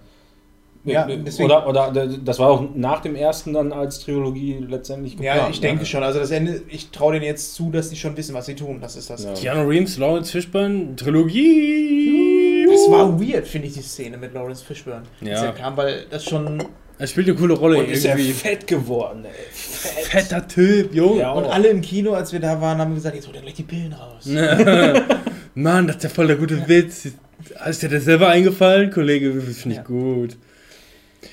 Ja, 0.86 1.08
Äh, 1.08 1.18
deswegen- 1.18 1.46
oder, 1.52 1.68
oder 1.68 1.92
das 2.08 2.40
war 2.40 2.50
auch 2.50 2.64
nach 2.74 3.02
dem 3.02 3.16
ersten 3.16 3.54
dann 3.54 3.74
als 3.74 4.00
Trilogie 4.00 4.58
letztendlich 4.68 5.18
geplant. 5.18 5.38
Ja, 5.42 5.50
ich 5.50 5.60
denke 5.60 5.82
ne? 5.82 5.86
schon. 5.86 6.04
Also 6.04 6.20
das 6.20 6.32
Ende, 6.32 6.62
ich 6.70 6.90
traue 6.92 7.14
denen 7.14 7.26
jetzt 7.26 7.54
zu, 7.54 7.70
dass 7.70 7.90
die 7.90 7.98
schon 7.98 8.16
wissen, 8.16 8.34
was 8.34 8.46
sie 8.46 8.56
tun. 8.56 8.80
Das 8.82 8.96
ist 8.96 9.10
das. 9.10 9.24
Ja. 9.26 9.34
Keanu 9.34 9.68
Reeves, 9.68 9.98
Lawrence 9.98 10.32
Fishburne, 10.32 10.96
Trilogie. 10.96 12.66
Das 12.70 12.90
war 12.92 13.20
weird, 13.20 13.48
finde 13.48 13.68
ich, 13.68 13.74
die 13.74 13.82
Szene 13.82 14.18
mit 14.18 14.34
Lawrence 14.34 14.64
Fishburne. 14.64 15.04
Ja. 15.22 15.34
Als 15.34 15.42
er 15.44 15.52
kam, 15.54 15.76
weil 15.78 16.06
das 16.10 16.24
schon. 16.24 16.64
Er 16.98 17.08
spielt 17.08 17.28
eine 17.30 17.38
coole 17.38 17.54
Rolle 17.54 17.80
Und 17.80 17.90
ist 17.90 18.04
er 18.06 18.16
irgendwie. 18.16 18.34
fett 18.34 18.68
geworden, 18.68 19.24
ey. 19.26 19.32
Fett. 19.52 20.06
Fetter 20.06 20.48
Typ, 20.48 20.94
Junge. 20.94 21.22
Ja, 21.22 21.32
Und 21.32 21.46
alle 21.46 21.70
im 21.70 21.80
Kino, 21.82 22.12
als 22.14 22.34
wir 22.34 22.40
da 22.42 22.60
waren, 22.60 22.78
haben 22.80 22.94
gesagt, 22.94 23.16
jetzt 23.16 23.26
holt 23.28 23.38
er 23.38 23.42
gleich 23.42 23.54
die 23.54 23.64
Pillen 23.64 23.94
raus. 23.94 24.26
Mann, 25.56 25.88
das 25.88 25.98
ist 25.98 26.04
ja 26.04 26.10
voll 26.10 26.28
der 26.28 26.36
gute 26.36 26.68
Witz. 26.68 27.08
Ist 27.70 27.82
dir 27.84 27.90
das 27.90 28.04
selber 28.04 28.28
eingefallen, 28.30 28.92
Kollege? 28.92 29.32
Finde 29.42 29.70
ich 29.70 29.76
Ja. 29.78 29.84
gut. 29.84 30.38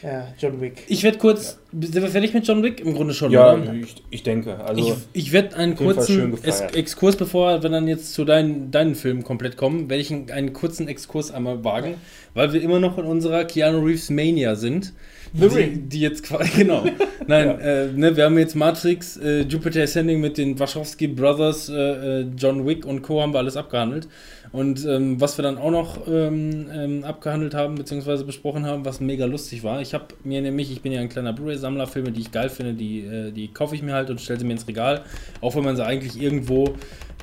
Ja, 0.02 0.28
John 0.38 0.60
Wick. 0.60 0.82
Ich 0.88 1.02
werde 1.02 1.18
kurz. 1.18 1.58
Sind 1.72 1.94
wir 1.94 2.08
fertig 2.08 2.34
mit 2.34 2.46
John 2.46 2.62
Wick? 2.62 2.80
Im 2.80 2.94
Grunde 2.94 3.14
schon, 3.14 3.30
Ja, 3.30 3.54
oder? 3.54 3.72
ich, 3.74 4.02
ich 4.10 4.22
denke. 4.22 4.58
Also, 4.64 4.96
Ich, 5.12 5.24
ich 5.26 5.32
werde 5.32 5.56
einen 5.56 5.76
kurzen. 5.76 6.36
Exkurs, 6.74 7.16
bevor 7.16 7.62
wir 7.62 7.70
dann 7.70 7.86
jetzt 7.86 8.12
zu 8.14 8.24
deinen, 8.24 8.70
deinen 8.70 8.94
Filmen 8.94 9.22
komplett 9.22 9.56
kommen, 9.56 9.88
werde 9.88 10.00
ich 10.00 10.12
einen, 10.12 10.30
einen 10.30 10.52
kurzen 10.52 10.88
Exkurs 10.88 11.30
einmal 11.30 11.64
wagen, 11.64 11.94
weil 12.34 12.52
wir 12.52 12.62
immer 12.62 12.80
noch 12.80 12.98
in 12.98 13.04
unserer 13.04 13.44
Keanu 13.44 13.78
Reeves 13.80 14.10
Mania 14.10 14.56
sind. 14.56 14.92
The 15.34 15.48
die, 15.48 15.54
Ring. 15.54 15.88
Die 15.88 16.00
jetzt 16.00 16.24
quasi, 16.24 16.50
genau. 16.56 16.84
Nein, 17.26 17.60
äh, 17.60 17.86
ne, 17.92 18.16
wir 18.16 18.24
haben 18.24 18.38
jetzt 18.38 18.54
Matrix, 18.54 19.16
äh, 19.16 19.42
Jupiter 19.42 19.82
Ascending 19.82 20.20
mit 20.20 20.38
den 20.38 20.58
Wachowski 20.58 21.08
Brothers, 21.08 21.68
äh, 21.68 22.20
äh, 22.20 22.26
John 22.36 22.66
Wick 22.66 22.86
und 22.86 23.02
Co. 23.02 23.22
haben 23.22 23.32
wir 23.32 23.38
alles 23.38 23.56
abgehandelt. 23.56 24.08
Und 24.52 24.86
ähm, 24.86 25.20
was 25.20 25.36
wir 25.38 25.42
dann 25.42 25.58
auch 25.58 25.70
noch 25.70 26.06
ähm, 26.08 26.68
ähm, 26.72 27.04
abgehandelt 27.04 27.54
haben, 27.54 27.74
beziehungsweise 27.74 28.24
besprochen 28.24 28.64
haben, 28.64 28.84
was 28.84 29.00
mega 29.00 29.26
lustig 29.26 29.64
war. 29.64 29.80
Ich 29.80 29.92
habe 29.92 30.06
mir 30.24 30.40
nämlich, 30.40 30.70
ich 30.70 30.82
bin 30.82 30.92
ja 30.92 31.00
ein 31.00 31.08
kleiner 31.08 31.32
Blu-ray-Sammler, 31.32 31.86
Filme, 31.86 32.12
die 32.12 32.20
ich 32.22 32.32
geil 32.32 32.48
finde, 32.48 32.74
die, 32.74 33.00
äh, 33.00 33.32
die 33.32 33.48
kaufe 33.48 33.74
ich 33.74 33.82
mir 33.82 33.92
halt 33.92 34.08
und 34.08 34.20
stelle 34.20 34.38
sie 34.38 34.46
mir 34.46 34.52
ins 34.52 34.68
Regal. 34.68 35.02
Auch 35.40 35.56
wenn 35.56 35.64
man 35.64 35.76
sie 35.76 35.84
eigentlich 35.84 36.20
irgendwo 36.20 36.74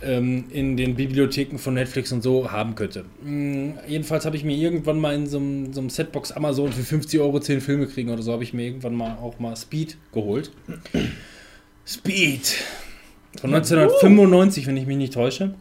ähm, 0.03 0.45
in 0.51 0.77
den 0.77 0.95
Bibliotheken 0.95 1.57
von 1.57 1.73
Netflix 1.73 2.11
und 2.11 2.21
so 2.21 2.51
haben 2.51 2.75
könnte. 2.75 3.05
Mm, 3.23 3.71
jedenfalls 3.87 4.25
habe 4.25 4.35
ich 4.35 4.43
mir 4.43 4.55
irgendwann 4.55 4.99
mal 4.99 5.15
in 5.15 5.27
so 5.27 5.37
einem, 5.37 5.73
so 5.73 5.79
einem 5.79 5.89
Setbox 5.89 6.31
Amazon 6.31 6.71
für 6.71 6.83
50 6.83 7.19
Euro 7.19 7.39
10 7.39 7.61
Filme 7.61 7.87
kriegen 7.87 8.09
oder 8.09 8.21
so, 8.21 8.31
habe 8.31 8.43
ich 8.43 8.53
mir 8.53 8.63
irgendwann 8.63 8.95
mal 8.95 9.17
auch 9.21 9.39
mal 9.39 9.55
Speed 9.55 9.97
geholt. 10.11 10.51
Speed! 11.85 12.55
Von 13.39 13.53
1995, 13.53 14.67
wenn 14.67 14.77
ich 14.77 14.85
mich 14.85 14.97
nicht 14.97 15.13
täusche. 15.13 15.55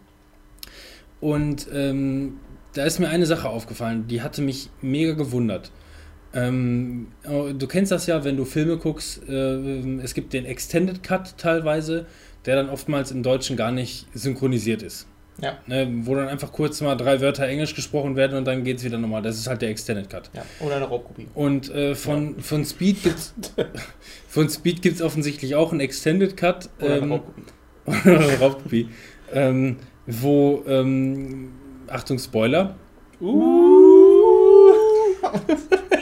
Und 1.20 1.68
ähm, 1.72 2.34
da 2.74 2.84
ist 2.84 2.98
mir 2.98 3.08
eine 3.08 3.26
Sache 3.26 3.48
aufgefallen, 3.48 4.06
die 4.08 4.22
hatte 4.22 4.42
mich 4.42 4.70
mega 4.80 5.12
gewundert. 5.12 5.70
Ähm, 6.34 7.08
äh, 7.24 7.52
du 7.52 7.66
kennst 7.66 7.92
das 7.92 8.06
ja, 8.06 8.24
wenn 8.24 8.36
du 8.36 8.44
Filme 8.44 8.78
guckst, 8.78 9.28
äh, 9.28 9.98
es 10.00 10.14
gibt 10.14 10.32
den 10.32 10.46
Extended 10.46 11.02
Cut 11.02 11.36
teilweise, 11.36 12.06
der 12.46 12.56
dann 12.56 12.68
oftmals 12.68 13.10
im 13.10 13.22
Deutschen 13.22 13.56
gar 13.56 13.72
nicht 13.72 14.06
synchronisiert 14.14 14.82
ist. 14.82 15.06
Ja. 15.40 15.58
Ne, 15.66 15.88
wo 16.02 16.14
dann 16.14 16.28
einfach 16.28 16.52
kurz 16.52 16.80
mal 16.82 16.94
drei 16.94 17.20
Wörter 17.20 17.46
Englisch 17.46 17.74
gesprochen 17.74 18.16
werden 18.16 18.36
und 18.36 18.44
dann 18.44 18.64
geht 18.64 18.78
es 18.78 18.84
wieder 18.84 18.98
nochmal. 18.98 19.22
Das 19.22 19.38
ist 19.38 19.46
halt 19.46 19.62
der 19.62 19.70
Extended 19.70 20.10
Cut. 20.10 20.30
Ja. 20.34 20.44
Oder 20.60 20.76
eine 20.76 20.84
Raubkopie. 20.84 21.28
Und 21.34 21.70
äh, 21.70 21.94
von, 21.94 22.38
von 22.40 22.64
Speed 22.64 23.02
gibt's 23.02 23.34
von 24.28 24.48
Speed 24.48 24.82
gibt's 24.82 25.00
offensichtlich 25.00 25.54
auch 25.54 25.72
einen 25.72 25.80
Extended 25.80 26.36
Cut. 26.36 26.68
Oder 26.80 26.94
eine 26.94 27.02
ähm, 27.02 27.12
Raubkopie. 27.12 27.42
oder 27.86 28.20
eine 28.20 28.38
Raubkopie. 28.38 28.88
ähm, 29.32 29.76
wo, 30.06 30.62
ähm, 30.66 31.52
Achtung, 31.88 32.18
Spoiler. 32.18 32.76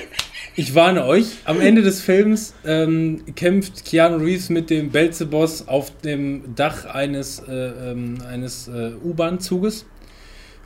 Ich 0.56 0.74
warne 0.74 1.04
euch, 1.04 1.26
am 1.44 1.60
Ende 1.60 1.80
des 1.82 2.00
Films 2.00 2.54
ähm, 2.66 3.22
kämpft 3.36 3.84
Keanu 3.84 4.16
Reeves 4.16 4.50
mit 4.50 4.68
dem 4.68 4.90
Belzeboss 4.90 5.68
auf 5.68 5.96
dem 6.00 6.54
Dach 6.56 6.86
eines, 6.86 7.38
äh, 7.48 7.52
ähm, 7.52 8.18
eines 8.28 8.68
äh, 8.68 8.92
U-Bahn-Zuges. 9.02 9.86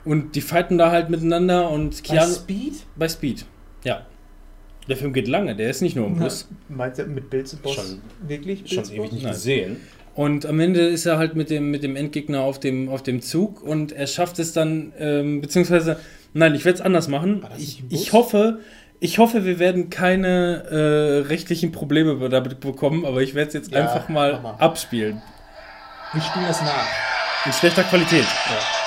Und 0.03 0.35
die 0.35 0.41
fighten 0.41 0.77
da 0.77 0.91
halt 0.91 1.09
miteinander 1.09 1.69
und 1.69 1.95
Bei 2.03 2.15
Keanu. 2.15 2.33
Speed? 2.33 2.73
Bei 2.95 3.07
Speed, 3.09 3.45
ja. 3.83 4.05
Der 4.87 4.97
Film 4.97 5.13
geht 5.13 5.27
lange, 5.27 5.55
der 5.55 5.69
ist 5.71 5.81
nicht 5.81 5.95
nur 5.95 6.05
im 6.05 6.17
Bus. 6.17 6.47
Meint 6.69 6.99
er 6.99 7.07
mit 7.07 7.29
Bilzeboss 7.31 7.73
Schon- 7.75 8.01
wirklich? 8.27 8.63
schon 8.71 8.83
ewig 8.91 9.11
nicht 9.13 9.23
Nein. 9.23 9.33
gesehen. 9.33 9.77
Und 10.13 10.45
am 10.45 10.59
Ende 10.59 10.81
ist 10.81 11.05
er 11.07 11.17
halt 11.17 11.35
mit 11.35 11.49
dem, 11.49 11.71
mit 11.71 11.83
dem 11.83 11.95
Endgegner 11.95 12.41
auf 12.41 12.59
dem, 12.59 12.89
auf 12.89 13.01
dem 13.01 13.21
Zug 13.21 13.63
und 13.63 13.91
er 13.91 14.05
schafft 14.07 14.37
es 14.39 14.53
dann, 14.53 14.93
ähm, 14.99 15.41
beziehungsweise, 15.41 15.97
nein, 16.33 16.53
ich 16.55 16.65
werde 16.65 16.75
es 16.77 16.81
anders 16.81 17.07
machen. 17.07 17.41
War 17.41 17.49
das 17.49 17.59
Ich, 17.59 17.83
ich 17.89 18.13
hoffe, 18.13 18.59
ich 18.99 19.17
hoffe, 19.17 19.45
wir 19.45 19.59
werden 19.59 19.89
keine 19.89 20.63
äh, 21.23 21.27
rechtlichen 21.27 21.71
Probleme 21.71 22.29
damit 22.29 22.59
bekommen, 22.59 23.05
aber 23.05 23.21
ich 23.21 23.35
werde 23.35 23.49
es 23.49 23.53
jetzt 23.53 23.71
Ja, 23.71 23.81
einfach 23.81 24.09
mal, 24.09 24.39
mal. 24.41 24.55
abspielen. 24.59 25.21
Wir 26.13 26.21
spielen 26.21 26.45
das 26.47 26.61
nach. 26.61 26.87
In 27.45 27.53
schlechter 27.53 27.83
Qualität. 27.83 28.23
Was 28.25 28.84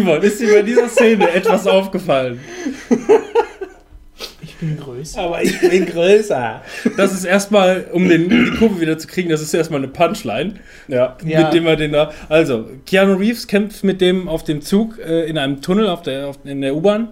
Simon, 0.00 0.22
ist 0.22 0.40
dir 0.40 0.54
bei 0.54 0.62
dieser 0.62 0.88
Szene 0.88 1.30
etwas 1.30 1.66
aufgefallen? 1.66 2.40
Ich 4.42 4.56
bin 4.56 4.78
größer. 4.78 5.20
Aber 5.20 5.42
ich 5.42 5.60
bin 5.60 5.84
größer. 5.84 6.62
Das 6.96 7.12
ist 7.12 7.24
erstmal, 7.24 7.86
um 7.92 8.08
den, 8.08 8.28
die 8.30 8.50
Kurve 8.58 8.80
wieder 8.80 8.96
zu 8.96 9.06
kriegen, 9.06 9.28
das 9.28 9.42
ist 9.42 9.52
erstmal 9.52 9.80
eine 9.80 9.88
Punchline. 9.88 10.54
Ja. 10.88 11.16
Ja. 11.24 11.44
Mit 11.44 11.52
dem 11.52 11.66
er 11.66 11.76
den 11.76 11.92
da. 11.92 12.12
Also, 12.30 12.66
Keanu 12.86 13.14
Reeves 13.14 13.46
kämpft 13.46 13.84
mit 13.84 14.00
dem 14.00 14.28
auf 14.28 14.42
dem 14.44 14.62
Zug 14.62 14.98
äh, 14.98 15.28
in 15.28 15.36
einem 15.36 15.60
Tunnel 15.60 15.86
auf 15.86 16.02
der, 16.02 16.28
auf, 16.28 16.38
in 16.44 16.62
der 16.62 16.74
U-Bahn. 16.74 17.10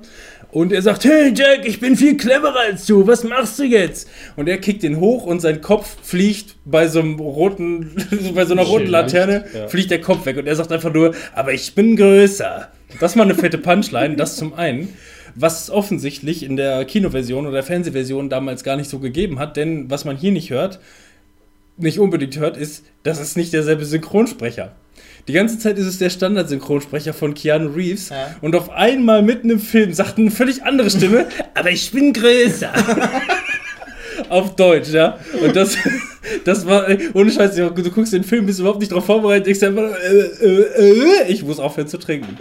Und 0.51 0.73
er 0.73 0.81
sagt, 0.81 1.05
hey 1.05 1.33
Jack, 1.35 1.67
ich 1.67 1.79
bin 1.79 1.95
viel 1.95 2.17
cleverer 2.17 2.61
als 2.69 2.87
du, 2.87 3.07
was 3.07 3.23
machst 3.23 3.59
du 3.59 3.65
jetzt? 3.65 4.09
Und 4.37 4.49
er 4.49 4.57
kickt 4.57 4.83
ihn 4.83 4.99
hoch 4.99 5.25
und 5.25 5.41
sein 5.41 5.61
Kopf 5.61 5.97
fliegt 6.03 6.57
bei 6.65 6.89
so 6.89 7.01
einem 7.01 7.21
roten, 7.21 7.95
bei 8.35 8.47
so 8.47 8.55
einer 8.55 8.63
roten 8.63 8.87
Laterne, 8.87 9.45
ja. 9.55 9.69
fliegt 9.69 9.91
der 9.91 10.01
Kopf 10.01 10.25
weg 10.25 10.39
und 10.39 10.47
er 10.47 10.57
sagt 10.57 10.73
einfach 10.73 10.93
nur, 10.93 11.15
aber 11.35 11.53
ich 11.53 11.75
bin 11.75 11.97
größer. 11.97 12.69
Das 13.01 13.17
war 13.17 13.25
eine 13.25 13.35
fette 13.35 13.59
Punchline, 13.59 14.17
das 14.17 14.37
zum 14.37 14.55
einen. 14.55 14.89
Was 15.35 15.63
es 15.65 15.71
offensichtlich 15.71 16.43
in 16.43 16.57
der 16.57 16.85
Kinoversion 16.85 17.47
oder 17.47 17.63
Fernsehversion 17.63 18.29
damals 18.29 18.65
gar 18.65 18.77
nicht 18.77 18.91
so 18.91 18.99
gegeben 18.99 19.39
hat, 19.39 19.57
denn 19.57 19.91
was 19.91 20.05
man 20.05 20.17
hier 20.17 20.33
nicht 20.33 20.51
hört, 20.51 20.81
nicht 21.77 22.01
unbedingt 22.01 22.37
hört, 22.39 22.57
ist, 22.57 22.85
das 23.05 23.21
ist 23.21 23.37
nicht 23.37 23.53
derselbe 23.53 23.85
Synchronsprecher. 23.85 24.73
Die 25.29 25.33
ganze 25.35 25.59
Zeit 25.59 25.79
ist 25.79 25.87
es 25.87 25.99
der 25.99 26.11
Standardsynchronsprecher 26.11 27.13
von 27.13 27.35
Keanu 27.35 27.69
Reeves 27.69 28.09
Ja. 28.09 28.35
und 28.41 28.57
auf 28.57 28.71
einmal 28.71 29.23
mitten 29.23 29.51
im 29.51 29.61
Film 29.61 29.93
sagt 29.93 30.19
eine 30.19 30.31
völlig 30.31 30.65
andere 30.65 30.91
Stimme, 30.91 31.27
aber 31.55 31.71
ich 31.71 31.91
bin 31.93 32.13
größer. 32.13 32.73
auf 34.29 34.57
Deutsch, 34.57 34.91
ja. 34.93 35.19
Und 35.43 35.55
das, 35.55 35.77
das 36.45 36.67
war, 36.67 36.87
ohne 37.15 37.31
Scheiß, 37.31 37.55
du 37.55 37.71
guckst 37.91 38.13
den 38.13 38.25
Film, 38.25 38.47
bist 38.47 38.61
überhaupt 38.61 38.81
nicht 38.81 38.93
darauf 38.93 39.07
vorbereitet, 39.07 39.47
denkst 39.47 39.63
einfach, 39.63 39.91
äh, 39.99 40.47
äh, 40.47 41.23
äh, 41.25 41.33
ich 41.33 41.45
muss 41.45 41.61
aufhören 41.61 41.89
zu 41.89 41.99
trinken. 41.99 42.37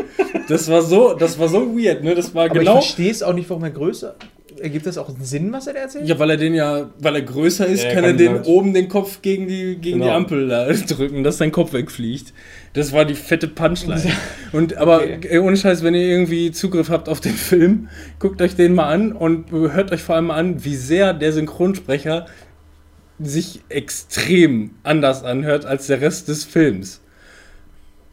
Das 0.47 0.69
war 0.69 0.81
so, 0.81 1.13
das 1.13 1.37
war 1.39 1.47
so 1.47 1.77
weird, 1.77 2.03
ne? 2.03 2.15
Das 2.15 2.33
war 2.33 2.45
Aber 2.45 2.59
genau. 2.59 2.79
ich 2.79 2.85
verstehe 2.85 3.11
es 3.11 3.23
auch 3.23 3.33
nicht, 3.33 3.49
warum 3.49 3.63
er 3.63 3.71
größer. 3.71 4.15
Ergibt 4.61 4.85
das 4.85 4.97
auch 4.97 5.09
Sinn, 5.21 5.51
was 5.53 5.67
er 5.67 5.73
da 5.73 5.79
erzählt? 5.81 6.07
Ja, 6.07 6.17
weil 6.19 6.29
er 6.31 6.37
den 6.37 6.53
ja, 6.53 6.89
weil 6.99 7.15
er 7.15 7.21
größer 7.21 7.65
ist, 7.67 7.83
Ja, 7.83 7.89
er 7.89 7.95
kann 7.95 8.03
er 8.03 8.09
kann 8.11 8.17
den 8.17 8.29
halt- 8.33 8.45
oben 8.47 8.73
den 8.73 8.87
Kopf 8.89 9.21
gegen 9.21 9.47
die, 9.47 9.75
gegen 9.75 9.81
die 9.81 9.91
Genau. 10.05 10.11
Ampel 10.15 10.47
da 10.47 10.67
drücken, 10.87 11.23
dass 11.23 11.37
sein 11.37 11.51
Kopf 11.51 11.73
wegfliegt. 11.73 12.33
Das 12.73 12.91
war 12.93 13.05
die 13.05 13.15
fette 13.15 13.47
Punchline. 13.47 14.11
Und 14.51 14.77
aber 14.77 14.97
Okay. 15.01 15.19
äh, 15.29 15.37
ohne 15.39 15.57
Scheiß, 15.57 15.83
wenn 15.83 15.93
ihr 15.95 16.01
irgendwie 16.07 16.51
Zugriff 16.51 16.89
habt 16.89 17.09
auf 17.09 17.19
den 17.19 17.33
Film, 17.35 17.89
guckt 18.19 18.41
euch 18.41 18.55
den 18.55 18.73
mal 18.75 18.89
an 18.91 19.11
und 19.13 19.51
hört 19.51 19.91
euch 19.91 20.01
vor 20.01 20.15
allem 20.15 20.25
mal 20.27 20.35
an, 20.35 20.63
wie 20.63 20.75
sehr 20.75 21.13
der 21.13 21.33
Synchronsprecher 21.33 22.25
sich 23.19 23.61
extrem 23.69 24.71
anders 24.83 25.23
anhört 25.23 25.65
als 25.65 25.87
der 25.87 26.01
Rest 26.01 26.27
des 26.27 26.43
Films. 26.45 27.01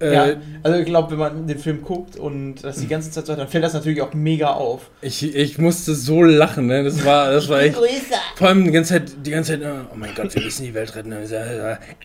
Äh, 0.04 0.14
Ja, 0.14 0.26
also 0.62 0.78
ich 0.78 0.86
glaube, 0.86 1.10
wenn 1.12 1.18
man 1.18 1.46
den 1.46 1.58
Film 1.58 1.82
guckt 1.82 2.16
und 2.16 2.56
das 2.62 2.76
die 2.76 2.86
ganze 2.88 3.10
Zeit 3.10 3.26
so 3.26 3.32
hat, 3.32 3.38
dann 3.40 3.48
fällt 3.48 3.64
das 3.64 3.74
natürlich 3.74 4.02
auch 4.02 4.12
mega 4.14 4.48
auf. 4.52 4.90
ich, 5.02 5.34
ich 5.34 5.58
musste 5.58 5.94
so 5.94 6.22
lachen, 6.22 6.66
ne? 6.66 6.84
Das 6.84 7.04
war, 7.04 7.30
das 7.32 7.48
war 7.48 7.62
echt. 7.62 7.76
Größer. 7.76 8.20
Vor 8.36 8.48
allem 8.48 8.64
die 8.64 8.70
ganze 8.70 8.94
Zeit, 8.94 9.12
die 9.24 9.30
ganze 9.30 9.52
Zeit, 9.58 9.62
oh 9.92 9.96
mein 9.96 10.10
Gott, 10.14 10.34
wir 10.34 10.42
müssen 10.42 10.64
die 10.64 10.74
Welt 10.74 10.94
retten. 10.94 11.14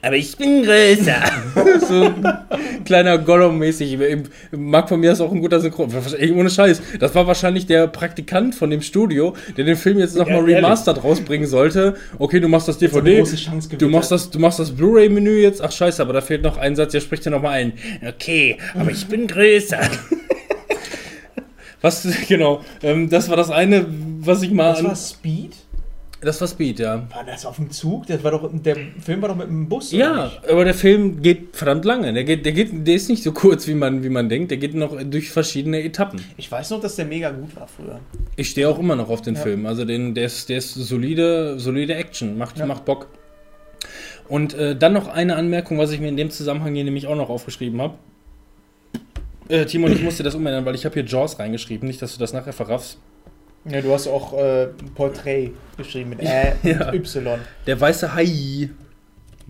Aber 0.01 0.15
ich 0.15 0.37
bin 0.37 0.63
größer. 0.63 1.15
so 1.87 2.03
ein 2.05 2.83
kleiner 2.85 3.17
Gollum-mäßig. 3.17 3.97
Mag 4.51 4.89
von 4.89 4.99
mir 4.99 5.11
ist 5.11 5.21
auch 5.21 5.31
ein 5.31 5.41
guter 5.41 5.59
Synchron. 5.59 5.89
Ey, 6.17 6.31
Ohne 6.31 6.49
Scheiß. 6.49 6.81
Das 6.99 7.13
war 7.15 7.27
wahrscheinlich 7.27 7.65
der 7.65 7.87
Praktikant 7.87 8.55
von 8.55 8.69
dem 8.69 8.81
Studio, 8.81 9.35
der 9.57 9.65
den 9.65 9.75
Film 9.75 9.99
jetzt 9.99 10.15
nochmal 10.15 10.47
Ja, 10.49 10.57
remastered 10.57 11.03
rausbringen 11.03 11.47
sollte. 11.47 11.95
Okay, 12.17 12.39
du 12.39 12.47
machst 12.47 12.67
das 12.67 12.77
DVD. 12.77 13.17
große 13.19 13.35
Chance 13.35 13.69
Du 13.77 13.87
machst 13.89 14.11
das, 14.11 14.29
du 14.29 14.39
machst 14.39 14.59
das 14.59 14.71
Blu-ray-Menü 14.71 15.41
jetzt. 15.41 15.61
Ach 15.61 15.71
scheiße, 15.71 16.01
aber 16.01 16.13
da 16.13 16.21
fehlt 16.21 16.43
noch 16.43 16.57
ein 16.57 16.75
Satz. 16.75 16.91
Der 16.91 16.99
spricht 17.01 17.25
ja 17.25 17.31
nochmal 17.31 17.53
ein. 17.53 17.73
Okay, 18.07 18.57
aber 18.75 18.91
ich 18.91 19.05
bin 19.07 19.27
größer. 19.27 19.79
Was, 21.81 22.05
genau, 22.27 22.61
ähm, 22.83 23.09
das 23.09 23.29
war 23.29 23.37
das 23.37 23.49
eine, 23.49 23.85
was 24.19 24.41
ich 24.41 24.51
mal 24.51 24.73
Das 24.73 24.83
war 24.83 24.95
Speed? 24.95 25.55
das 26.21 26.41
war 26.41 26.47
Speed, 26.49 26.79
ja. 26.79 27.07
War 27.09 27.23
das 27.25 27.45
auf 27.45 27.55
dem 27.55 27.71
Zug? 27.71 28.05
Das 28.07 28.21
war 28.21 28.31
doch, 28.31 28.49
der 28.51 28.75
Film 29.01 29.21
war 29.21 29.29
doch 29.29 29.37
mit 29.37 29.47
dem 29.47 29.69
Bus. 29.69 29.93
oder 29.93 30.03
Ja, 30.03 30.25
nicht? 30.25 30.49
aber 30.49 30.65
der 30.65 30.73
Film 30.73 31.21
geht 31.21 31.55
verdammt 31.55 31.85
lange. 31.85 32.11
Der, 32.11 32.25
geht, 32.25 32.45
der, 32.45 32.51
geht, 32.51 32.85
der 32.85 32.95
ist 32.95 33.07
nicht 33.07 33.23
so 33.23 33.31
kurz, 33.31 33.65
wie 33.67 33.75
man, 33.75 34.03
wie 34.03 34.09
man 34.09 34.27
denkt. 34.27 34.51
Der 34.51 34.57
geht 34.57 34.73
noch 34.73 35.01
durch 35.05 35.29
verschiedene 35.31 35.81
Etappen. 35.81 36.21
Ich 36.35 36.51
weiß 36.51 36.71
noch, 36.71 36.81
dass 36.81 36.97
der 36.97 37.05
mega 37.05 37.29
gut 37.31 37.55
war 37.55 37.69
früher. 37.69 38.01
Ich 38.35 38.49
stehe 38.49 38.67
auch 38.67 38.77
immer 38.79 38.97
noch 38.97 39.07
auf 39.09 39.21
den 39.21 39.35
Ja. 39.35 39.41
Film. 39.41 39.65
Also 39.65 39.85
den, 39.85 40.13
der, 40.13 40.25
ist, 40.25 40.49
der 40.49 40.57
ist 40.57 40.73
solide, 40.73 41.57
solide 41.57 41.95
Action. 41.95 42.37
Macht, 42.37 42.57
Ja. 42.57 42.65
macht 42.65 42.83
Bock. 42.83 43.07
Und 44.29 44.53
äh, 44.53 44.75
dann 44.75 44.93
noch 44.93 45.07
eine 45.07 45.35
Anmerkung, 45.35 45.77
was 45.79 45.91
ich 45.91 45.99
mir 45.99 46.07
in 46.07 46.17
dem 46.17 46.29
Zusammenhang 46.29 46.73
hier 46.75 46.83
nämlich 46.83 47.07
auch 47.07 47.15
noch 47.15 47.29
aufgeschrieben 47.29 47.81
habe. 47.81 47.95
Äh, 49.49 49.65
Timon, 49.65 49.91
ich 49.91 50.03
musste 50.03 50.21
das 50.23 50.35
umändern, 50.35 50.63
weil 50.65 50.75
ich 50.75 50.85
habe 50.85 50.93
hier 50.93 51.03
Jaws 51.03 51.39
reingeschrieben. 51.39 51.87
Nicht, 51.87 52.01
dass 52.01 52.13
du 52.13 52.19
das 52.19 52.31
nachher 52.33 52.53
verraffst. 52.53 52.99
Ja, 53.65 53.81
du 53.81 53.91
hast 53.91 54.07
auch 54.07 54.33
äh, 54.37 54.65
ein 54.65 54.93
Porträt 54.95 55.51
geschrieben 55.77 56.11
mit 56.11 56.19
Ä 56.21 56.53
Ja. 56.63 56.89
und 56.89 56.95
Y. 56.95 57.39
Der 57.65 57.81
weiße 57.81 58.13
Hai. 58.13 58.69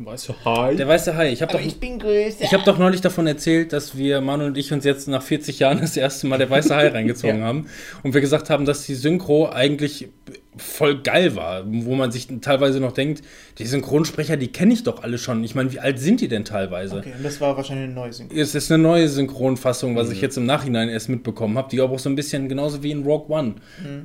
Weißt 0.06 0.30
du, 0.30 0.34
hi. 0.46 0.76
Der 0.76 0.88
weiße 0.88 1.16
Hai. 1.18 1.32
Ich 1.32 1.42
habe 1.42 1.52
doch, 1.52 1.74
bin 1.80 2.00
größer. 2.00 2.44
ich 2.44 2.54
hab 2.54 2.64
doch 2.64 2.78
neulich 2.78 3.02
davon 3.02 3.28
erzählt, 3.28 3.74
dass 3.74 3.98
wir, 3.98 4.22
Manu 4.22 4.46
und 4.46 4.58
ich, 4.58 4.72
uns 4.72 4.86
jetzt 4.86 5.08
nach 5.08 5.22
40 5.22 5.60
Jahren 5.60 5.80
das 5.82 5.98
erste 5.98 6.28
Mal 6.28 6.38
der 6.38 6.50
weiße 6.50 6.74
Hai 6.76 6.88
reingezogen 6.94 7.40
Ja. 7.40 7.46
haben. 7.46 7.68
Und 8.04 8.14
wir 8.14 8.22
gesagt 8.22 8.50
haben, 8.50 8.66
dass 8.66 8.86
die 8.86 8.96
Synchro 8.96 9.50
eigentlich 9.50 10.08
voll 10.56 11.02
geil 11.02 11.36
war. 11.36 11.64
Wo 11.66 11.96
man 11.96 12.12
sich 12.12 12.28
teilweise 12.42 12.80
noch 12.80 12.92
denkt, 12.94 13.22
die 13.58 13.66
Synchronsprecher, 13.66 14.38
die 14.38 14.48
kenne 14.50 14.74
ich 14.74 14.84
doch 14.84 15.04
alle 15.04 15.18
schon. 15.18 15.44
Ich 15.44 15.54
meine, 15.56 15.72
wie 15.74 15.80
alt 15.80 16.00
sind 16.00 16.22
die 16.22 16.28
denn 16.28 16.46
teilweise? 16.46 16.98
Okay, 17.00 17.14
und 17.18 17.24
das 17.24 17.42
war 17.42 17.58
wahrscheinlich 17.58 17.86
eine 17.86 17.94
neue 17.94 18.14
Synchro. 18.14 18.36
Es 18.38 18.56
ist 18.56 18.72
eine 18.72 18.82
neue 18.82 19.08
Synchronfassung, 19.10 19.96
was 19.96 20.12
ich 20.12 20.22
jetzt 20.22 20.38
im 20.38 20.46
Nachhinein 20.46 20.90
erst 20.90 21.10
mitbekommen 21.10 21.58
habe, 21.58 21.70
die 21.70 21.82
aber 21.82 21.94
auch 21.94 22.00
so 22.00 22.10
ein 22.10 22.16
bisschen 22.16 22.48
genauso 22.48 22.84
wie 22.84 22.92
in 22.92 23.04
Rogue 23.04 23.28
One 23.36 23.56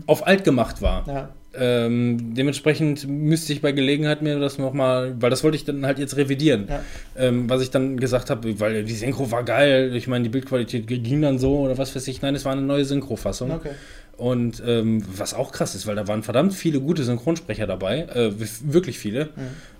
auf 0.07 0.27
alt 0.27 0.45
gemacht 0.45 0.83
war. 0.83 1.05
Ja. 1.07 1.29
Ähm, 1.59 2.35
dementsprechend 2.35 3.09
müsste 3.09 3.53
ich 3.53 3.61
bei 3.61 3.73
Gelegenheit 3.73 4.23
mir 4.23 4.39
das 4.39 4.59
nochmal, 4.59 5.15
weil 5.21 5.31
das 5.31 5.45
wollte 5.45 5.57
ich 5.57 5.65
dann 5.65 5.87
halt 5.87 5.99
jetzt 5.99 6.17
revidieren. 6.17 6.67
Ja. 6.69 6.83
Ähm, 7.17 7.49
was 7.49 7.63
ich 7.63 7.71
dann 7.71 7.99
gesagt 7.99 8.31
habe, 8.31 8.59
weil 8.61 8.85
die 8.85 8.95
Synchro 8.95 9.31
war 9.31 9.45
geil, 9.45 9.95
ich 9.95 10.09
meine, 10.09 10.25
die 10.25 10.31
Bildqualität 10.31 10.87
ging 10.87 11.23
dann 11.23 11.39
so 11.39 11.61
oder 11.61 11.79
was 11.79 11.95
weiß 11.95 12.07
ich. 12.09 12.23
Nein, 12.23 12.35
es 12.35 12.45
war 12.45 12.53
eine 12.53 12.63
neue 12.63 12.85
Synchrofassung. 12.85 13.51
Okay. 13.53 13.71
Und 14.17 14.63
ähm, 14.65 15.05
was 15.17 15.35
auch 15.35 15.51
krass 15.51 15.75
ist, 15.75 15.87
weil 15.87 15.97
da 15.97 16.07
waren 16.07 16.23
verdammt 16.23 16.55
viele 16.55 16.81
gute 16.81 17.03
Synchronsprecher 17.03 17.67
dabei, 17.67 18.03
äh, 18.15 18.33
wirklich 18.63 18.99
viele, 18.99 19.31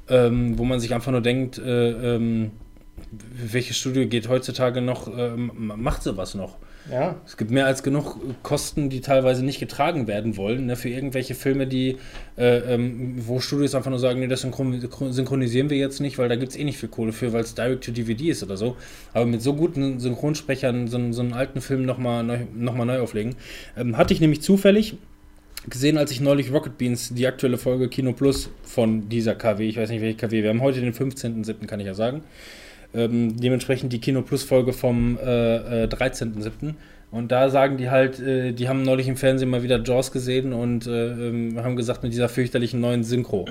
ähm, 0.09 0.59
wo 0.59 0.65
man 0.65 0.81
sich 0.81 0.93
einfach 0.93 1.13
nur 1.13 1.21
denkt, 1.21 1.59
äh, 1.59 2.17
ähm, 2.17 2.51
welches 3.11 3.77
Studio 3.77 4.07
geht 4.07 4.29
heutzutage 4.29 4.81
noch, 4.81 5.07
ähm, 5.17 5.53
macht 5.77 6.03
sowas 6.03 6.35
noch? 6.35 6.57
Ja. 6.91 7.17
Es 7.25 7.37
gibt 7.39 7.51
mehr 7.51 7.65
als 7.67 7.83
genug 7.83 8.19
Kosten, 8.43 8.91
die 8.91 9.01
teilweise 9.01 9.43
nicht 9.43 9.59
getragen 9.59 10.07
werden 10.07 10.37
wollen, 10.37 10.67
ne, 10.67 10.77
für 10.77 10.91
irgendwelche 10.91 11.35
Filme, 11.35 11.67
die, 11.67 11.97
äh, 12.37 12.59
ähm, 12.75 13.15
wo 13.27 13.41
Studios 13.41 13.75
einfach 13.75 13.89
nur 13.91 13.99
sagen, 13.99 14.21
nee, 14.21 14.27
das 14.27 14.43
synchron 14.43 14.79
synchronisieren 15.11 15.71
wir 15.71 15.79
jetzt 15.79 16.01
nicht, 16.01 16.19
weil 16.19 16.29
da 16.29 16.37
gibt 16.37 16.53
es 16.53 16.59
eh 16.59 16.65
nicht 16.65 16.77
viel 16.77 16.91
Kohle 16.91 17.13
für, 17.13 17.33
weil 17.33 17.43
es 17.43 17.55
Direct-to-DVD 17.55 18.29
ist 18.29 18.43
oder 18.43 18.59
so. 18.59 18.77
Aber 19.15 19.25
mit 19.25 19.41
so 19.41 19.55
guten 19.55 19.99
Synchronsprechern 19.99 20.89
so, 20.89 20.99
einen- 20.99 21.13
so 21.15 21.23
einen 21.23 21.33
alten 21.33 21.63
Film 21.63 21.87
nochmal 21.87 22.23
neu, 22.23 22.39
noch 22.55 22.75
neu 22.77 22.99
auflegen. 23.01 23.35
Ähm, 23.79 23.97
hatte 23.97 24.13
ich 24.13 24.21
nämlich 24.21 24.43
zufällig 24.43 24.97
gesehen, 25.71 25.97
als 25.97 26.11
ich 26.11 26.21
neulich 26.21 26.53
Rocket 26.53 26.77
Beans, 26.77 27.15
die 27.15 27.27
aktuelle 27.27 27.57
Folge 27.57 27.89
Kino 27.89 28.13
Plus 28.13 28.51
von 28.63 29.09
dieser 29.09 29.35
KW, 29.35 29.67
ich 29.67 29.79
weiß 29.79 29.89
nicht 29.89 30.03
welche 30.03 30.19
KW, 30.19 30.43
wir 30.43 30.51
haben 30.51 30.61
heute 30.61 30.83
den 30.83 30.93
15.07., 30.93 31.67
kann 31.67 31.81
ich 31.81 31.87
ja 31.87 31.95
sagen. 31.95 32.23
Ähm, 32.95 33.37
dementsprechend 33.37 33.93
die 33.93 34.01
Kino 34.01 34.23
Plus 34.23 34.45
Folge 34.45 34.73
vom 34.73 35.19
äh, 35.19 35.85
äh, 35.85 35.87
13.07. 35.87 36.75
Und 37.15 37.31
da 37.31 37.49
sagen 37.49 37.77
die 37.77 37.91
halt, 37.91 38.19
äh, 38.19 38.51
die 38.51 38.69
haben 38.69 38.83
neulich 38.83 39.07
im 39.07 39.17
Fernsehen 39.17 39.49
mal 39.49 39.63
wieder 39.63 39.81
Jaws 39.81 40.11
gesehen 40.11 40.53
und 40.53 40.89
äh, 40.89 41.11
ähm, 41.13 41.63
haben 41.63 41.77
gesagt, 41.77 42.03
mit 42.03 42.13
dieser 42.13 42.29
fürchterlichen 42.29 42.81
neuen 42.81 43.05
Synchro. 43.05 43.47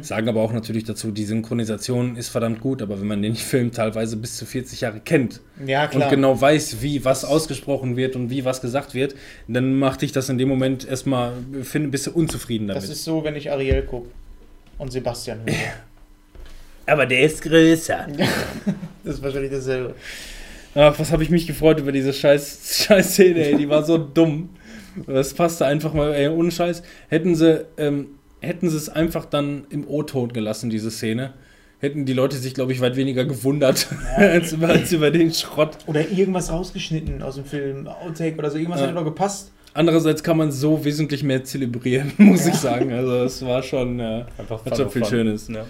Sagen 0.00 0.28
aber 0.28 0.40
auch 0.40 0.52
natürlich 0.52 0.82
dazu, 0.82 1.12
die 1.12 1.22
Synchronisation 1.22 2.16
ist 2.16 2.30
verdammt 2.30 2.60
gut, 2.60 2.82
aber 2.82 2.98
wenn 3.00 3.06
man 3.06 3.22
den 3.22 3.34
Film 3.36 3.70
teilweise 3.70 4.16
bis 4.16 4.36
zu 4.36 4.44
40 4.44 4.80
Jahre 4.80 4.98
kennt 4.98 5.40
Ja, 5.64 5.88
und 5.88 6.08
genau 6.10 6.40
weiß, 6.40 6.82
wie 6.82 7.04
was 7.04 7.24
ausgesprochen 7.24 7.96
wird 7.96 8.16
und 8.16 8.28
wie 8.28 8.44
was 8.44 8.60
gesagt 8.60 8.92
wird, 8.92 9.14
dann 9.46 9.78
macht 9.78 10.02
dich 10.02 10.10
das 10.10 10.28
in 10.28 10.36
dem 10.36 10.48
Moment 10.48 10.84
erstmal, 10.84 11.34
finde, 11.62 11.90
bist 11.90 12.08
du 12.08 12.10
unzufrieden 12.10 12.66
damit. 12.66 12.82
Das 12.82 12.90
ist 12.90 13.04
so, 13.04 13.22
wenn 13.22 13.36
ich 13.36 13.52
Ariel 13.52 13.82
gucke 13.82 14.08
und 14.78 14.90
Sebastian 14.90 15.42
höre. 15.46 15.54
aber 16.86 17.06
der 17.06 17.22
ist 17.22 17.42
größer. 17.42 18.06
Das 19.04 19.14
ist 19.16 19.22
wahrscheinlich 19.22 19.52
dasselbe. 19.52 19.94
Ach, 20.74 20.98
was 20.98 21.12
habe 21.12 21.22
ich 21.22 21.30
mich 21.30 21.46
gefreut 21.46 21.78
über 21.78 21.92
diese 21.92 22.12
scheiß, 22.12 22.84
scheiß 22.86 23.12
Szene, 23.12 23.44
ey. 23.46 23.56
Die 23.56 23.68
war 23.68 23.84
so 23.84 23.98
dumm. 23.98 24.50
Das 25.06 25.32
passte 25.32 25.64
einfach 25.64 25.94
mal, 25.94 26.12
ey, 26.12 26.28
ohne 26.28 26.50
Scheiß. 26.50 26.82
Hätten 27.08 27.36
sie, 27.36 27.64
ähm, 27.78 28.08
hätten 28.40 28.68
sie 28.68 28.76
es 28.76 28.88
einfach 28.88 29.24
dann 29.24 29.64
im 29.70 29.86
O-Ton 29.86 30.32
gelassen, 30.32 30.70
diese 30.70 30.90
Szene, 30.90 31.34
hätten 31.78 32.04
die 32.04 32.14
Leute 32.14 32.36
sich, 32.36 32.52
glaube 32.52 32.72
ich, 32.72 32.80
weit 32.80 32.96
weniger 32.96 33.24
gewundert, 33.24 33.86
als, 34.16 34.52
über, 34.54 34.68
als 34.70 34.92
über 34.92 35.10
den 35.12 35.32
Schrott. 35.32 35.78
Oder 35.86 36.10
irgendwas 36.10 36.50
rausgeschnitten 36.50 37.22
aus 37.22 37.36
dem 37.36 37.44
Film, 37.44 37.86
Outtake 37.86 38.36
oder 38.38 38.50
so. 38.50 38.58
Irgendwas 38.58 38.80
Ja. 38.80 38.86
hätte 38.86 38.96
noch 38.96 39.04
gepasst. 39.04 39.52
Andererseits 39.72 40.22
kann 40.22 40.36
man 40.38 40.50
so 40.50 40.84
wesentlich 40.84 41.22
mehr 41.22 41.44
zelebrieren, 41.44 42.12
muss 42.18 42.46
ich 42.46 42.54
sagen. 42.54 42.92
Also 42.92 43.22
es 43.24 43.44
war 43.44 43.62
schon, 43.62 44.00
äh, 44.00 44.24
Einfach 44.38 44.64
hat 44.64 44.76
schon 44.76 44.90
viel 44.90 45.02
fun. 45.02 45.10
Schönes. 45.10 45.48
Ja. 45.48 45.64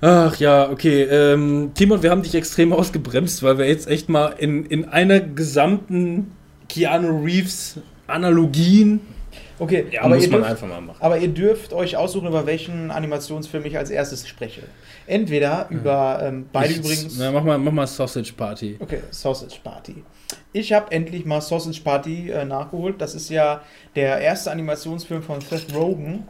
Ach 0.00 0.36
ja, 0.36 0.70
okay. 0.70 1.02
Ähm, 1.04 1.72
Timon, 1.74 2.02
wir 2.02 2.10
haben 2.10 2.22
dich 2.22 2.34
extrem 2.34 2.72
ausgebremst, 2.74 3.42
weil 3.42 3.58
wir 3.58 3.66
jetzt 3.66 3.88
echt 3.88 4.08
mal 4.08 4.34
in, 4.38 4.66
in 4.66 4.84
einer 4.86 5.20
gesamten 5.20 6.32
Keanu 6.68 7.24
Reeves 7.24 7.80
Analogien. 8.06 9.00
Okay, 9.58 9.86
Ja, 9.90 10.02
aber, 10.02 10.14
muss 10.16 10.24
ihr 10.24 10.30
man 10.30 10.40
dürft, 10.40 10.50
einfach 10.50 10.68
mal 10.68 10.80
machen. 10.80 10.98
aber 11.00 11.18
ihr 11.18 11.28
dürft 11.28 11.72
euch 11.72 11.96
aussuchen, 11.96 12.28
über 12.28 12.44
welchen 12.46 12.90
Animationsfilm 12.90 13.64
ich 13.64 13.78
als 13.78 13.90
erstes 13.90 14.26
spreche. 14.28 14.62
Entweder 15.06 15.66
über 15.70 16.20
ähm, 16.22 16.46
beide 16.52 16.72
Ich- 16.72 16.78
übrigens. 16.78 17.16
Na, 17.18 17.30
mach, 17.30 17.42
mal, 17.44 17.56
mach 17.58 17.72
mal 17.72 17.86
Sausage 17.86 18.32
Party. 18.36 18.76
Okay, 18.80 19.00
Sausage 19.10 19.56
Party. 19.62 20.02
Ich 20.52 20.72
habe 20.72 20.90
endlich 20.90 21.24
mal 21.24 21.40
Sausage 21.40 21.80
Party 21.84 22.30
äh, 22.30 22.44
nachgeholt. 22.44 23.00
Das 23.00 23.14
ist 23.14 23.28
ja 23.30 23.60
der 23.94 24.18
erste 24.20 24.50
Animationsfilm 24.50 25.22
von 25.22 25.40
Seth 25.40 25.74
Rogen. 25.74 26.26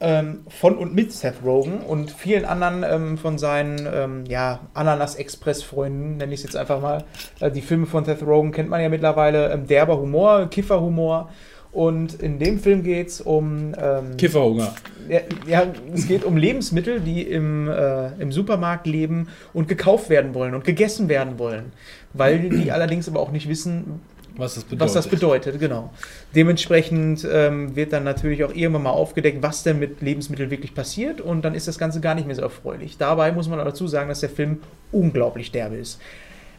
ähm, 0.00 0.40
von 0.48 0.76
und 0.76 0.94
mit 0.94 1.12
Seth 1.12 1.42
Rogen 1.44 1.80
und 1.80 2.10
vielen 2.10 2.44
anderen 2.44 2.84
ähm, 2.84 3.18
von 3.18 3.38
seinen 3.38 3.88
ähm, 3.92 4.24
ja, 4.28 4.60
Ananas-Express-Freunden, 4.74 6.16
nenne 6.18 6.32
ich 6.34 6.40
es 6.40 6.44
jetzt 6.44 6.56
einfach 6.56 6.80
mal. 6.80 7.04
Äh, 7.40 7.50
die 7.50 7.62
Filme 7.62 7.86
von 7.86 8.04
Seth 8.04 8.22
Rogen 8.22 8.52
kennt 8.52 8.68
man 8.68 8.80
ja 8.80 8.88
mittlerweile. 8.88 9.50
Ähm, 9.52 9.66
derber 9.66 9.98
Humor, 9.98 10.46
Kifferhumor. 10.50 11.30
Und 11.74 12.22
in 12.22 12.38
dem 12.38 12.60
Film 12.60 12.84
geht 12.84 13.08
es 13.08 13.20
um. 13.20 13.74
Ähm, 13.76 14.16
Kifferhunger. 14.16 14.72
ja, 15.08 15.20
ja, 15.46 15.66
es 15.92 16.06
geht 16.06 16.24
um 16.24 16.36
Lebensmittel, 16.36 17.00
die 17.00 17.22
im, 17.22 17.68
äh, 17.68 18.12
im 18.20 18.30
Supermarkt 18.30 18.86
leben 18.86 19.26
und 19.52 19.66
gekauft 19.66 20.08
werden 20.08 20.34
wollen 20.34 20.54
und 20.54 20.62
gegessen 20.64 21.08
werden 21.08 21.36
wollen. 21.40 21.72
Weil 22.12 22.48
die 22.48 22.70
allerdings 22.70 23.08
aber 23.08 23.18
auch 23.18 23.32
nicht 23.32 23.48
wissen, 23.48 24.00
Was 24.36 24.54
das 24.54 24.62
bedeutet. 24.62 24.80
was 24.80 24.92
das 24.92 25.08
bedeutet, 25.08 25.58
genau. 25.58 25.90
Dementsprechend 26.36 27.26
ähm, 27.28 27.74
wird 27.74 27.92
dann 27.92 28.04
natürlich 28.04 28.44
auch 28.44 28.54
irgendwann 28.54 28.84
mal 28.84 28.90
aufgedeckt, 28.90 29.42
was 29.42 29.64
denn 29.64 29.80
mit 29.80 30.00
Lebensmitteln 30.00 30.50
wirklich 30.52 30.74
passiert 30.76 31.20
und 31.20 31.44
dann 31.44 31.56
ist 31.56 31.66
das 31.66 31.76
Ganze 31.76 32.00
gar 32.00 32.14
nicht 32.14 32.28
mehr 32.28 32.36
so 32.36 32.42
erfreulich. 32.42 32.98
Dabei 32.98 33.32
muss 33.32 33.48
man 33.48 33.58
auch 33.58 33.64
dazu 33.64 33.88
sagen, 33.88 34.08
dass 34.08 34.20
der 34.20 34.30
Film 34.30 34.58
unglaublich 34.92 35.50
derbe 35.50 35.74
ist. 35.74 36.00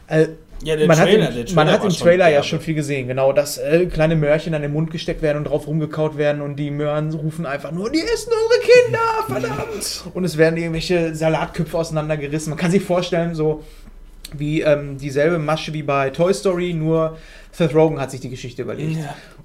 Äh, 0.08 0.28
Ja, 0.62 0.76
der 0.76 0.86
man 0.86 0.96
Trailer, 0.96 1.26
hat, 1.26 1.34
der 1.34 1.40
im, 1.40 1.46
Trailer 1.46 1.64
man 1.64 1.70
hat 1.72 1.84
im 1.84 1.90
Trailer 1.90 2.28
ja 2.28 2.42
schon 2.42 2.60
viel 2.60 2.74
gesehen, 2.74 3.08
genau, 3.08 3.32
dass 3.32 3.58
äh, 3.58 3.86
kleine 3.86 4.16
Möhrchen 4.16 4.54
an 4.54 4.62
den 4.62 4.72
Mund 4.72 4.90
gesteckt 4.90 5.22
werden 5.22 5.38
und 5.38 5.44
drauf 5.44 5.66
rumgekaut 5.66 6.16
werden 6.16 6.40
und 6.40 6.56
die 6.56 6.70
Möhren 6.70 7.12
rufen 7.12 7.46
einfach 7.46 7.72
nur, 7.72 7.90
die 7.90 8.00
essen 8.00 8.32
unsere 8.32 8.60
Kinder, 8.60 8.98
verdammt! 9.26 10.04
Und 10.14 10.24
es 10.24 10.38
werden 10.38 10.56
irgendwelche 10.56 11.14
Salatköpfe 11.14 11.76
auseinandergerissen. 11.76 12.50
Man 12.50 12.58
kann 12.58 12.70
sich 12.70 12.82
vorstellen, 12.82 13.34
so 13.34 13.64
wie 14.36 14.62
ähm, 14.62 14.98
dieselbe 14.98 15.38
Masche 15.38 15.72
wie 15.72 15.82
bei 15.82 16.10
Toy 16.10 16.32
Story, 16.34 16.72
nur 16.72 17.16
Seth 17.52 17.74
Rogen 17.74 18.00
hat 18.00 18.10
sich 18.10 18.20
die 18.20 18.30
Geschichte 18.30 18.62
überlegt. 18.62 18.98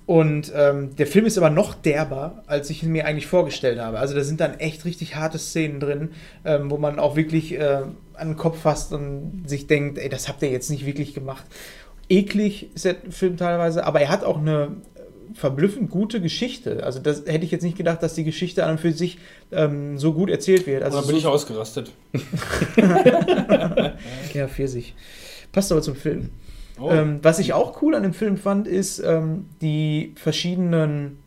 Und 0.06 0.52
ähm, 0.56 0.96
der 0.96 1.08
Film 1.08 1.26
ist 1.26 1.38
aber 1.38 1.50
noch 1.50 1.74
derber, 1.74 2.44
als 2.48 2.70
ich 2.70 2.84
ihn 2.84 2.92
mir 2.92 3.06
eigentlich 3.06 3.28
vorgestellt 3.28 3.80
habe. 3.80 4.00
Also 4.00 4.14
da 4.14 4.24
sind 4.24 4.42
dann 4.42 4.60
echt 4.60 4.84
richtig 4.84 5.16
harte 5.16 5.38
Szenen 5.38 5.80
drin, 5.80 6.10
ähm, 6.44 6.70
wo 6.70 6.78
man 6.78 7.00
auch 7.00 7.16
wirklich 7.16 7.54
äh, 7.54 7.84
an 8.16 8.28
den 8.28 8.38
Kopf 8.38 8.60
fasst 8.62 8.92
und 8.92 9.44
sich 9.46 9.68
denkt, 9.68 9.98
ey, 9.98 10.10
das 10.10 10.28
habt 10.28 10.42
ihr 10.42 10.50
jetzt 10.50 10.70
nicht 10.70 10.86
wirklich 10.86 11.14
gemacht. 11.14 11.46
Eklig 12.10 12.76
ist 12.76 12.86
der 12.86 12.96
Film 13.10 13.38
teilweise, 13.38 13.86
aber 13.86 14.02
er 14.02 14.10
hat 14.10 14.26
auch 14.26 14.38
eine 14.38 14.70
verblüffend 15.34 15.90
gute 15.90 16.22
Geschichte. 16.22 16.84
Also 16.84 17.00
das 17.00 17.24
hätte 17.26 17.46
ich 17.46 17.52
jetzt 17.52 17.64
nicht 17.64 17.78
gedacht, 17.78 18.04
dass 18.04 18.14
die 18.14 18.24
Geschichte 18.24 18.66
an 18.66 18.72
und 18.72 18.80
für 18.80 18.92
sich 18.92 19.18
ähm, 19.52 19.98
so 19.98 20.14
gut 20.14 20.30
erzählt 20.30 20.68
wird. 20.68 20.84
Also 20.84 20.98
Oder 20.98 21.08
bin 21.08 21.16
so, 21.16 21.20
ich 21.20 21.28
ausgerastet? 21.28 21.92
ja, 24.34 24.48
Pfirsich. 24.48 24.96
Passt 25.52 25.72
aber 25.72 25.82
zum 25.82 25.96
Film. 25.96 26.30
Oh. 26.80 26.90
Ähm, 26.90 27.20
was 27.22 27.40
ich 27.40 27.54
auch 27.54 27.82
cool 27.82 27.96
an 27.96 28.04
dem 28.04 28.14
Film 28.14 28.38
fand, 28.38 28.68
ist 28.68 29.00
ähm, 29.00 29.46
die 29.62 30.14
verschiedenen 30.16 31.20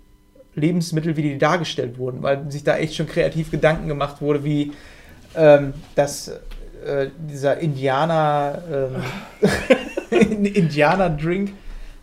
Lebensmittel, 0.54 1.16
wie 1.16 1.22
die 1.22 1.38
dargestellt 1.38 1.98
wurden, 1.98 2.22
weil 2.22 2.50
sich 2.50 2.64
da 2.64 2.76
echt 2.76 2.94
schon 2.94 3.06
kreativ 3.06 3.50
Gedanken 3.50 3.88
gemacht 3.88 4.20
wurde, 4.20 4.44
wie 4.44 4.72
ähm, 5.36 5.74
dass 5.96 6.28
äh, 6.28 7.08
dieser 7.28 7.58
Indianer 7.58 8.62
ähm, 8.70 9.48
Indianer-Drink. 10.10 11.52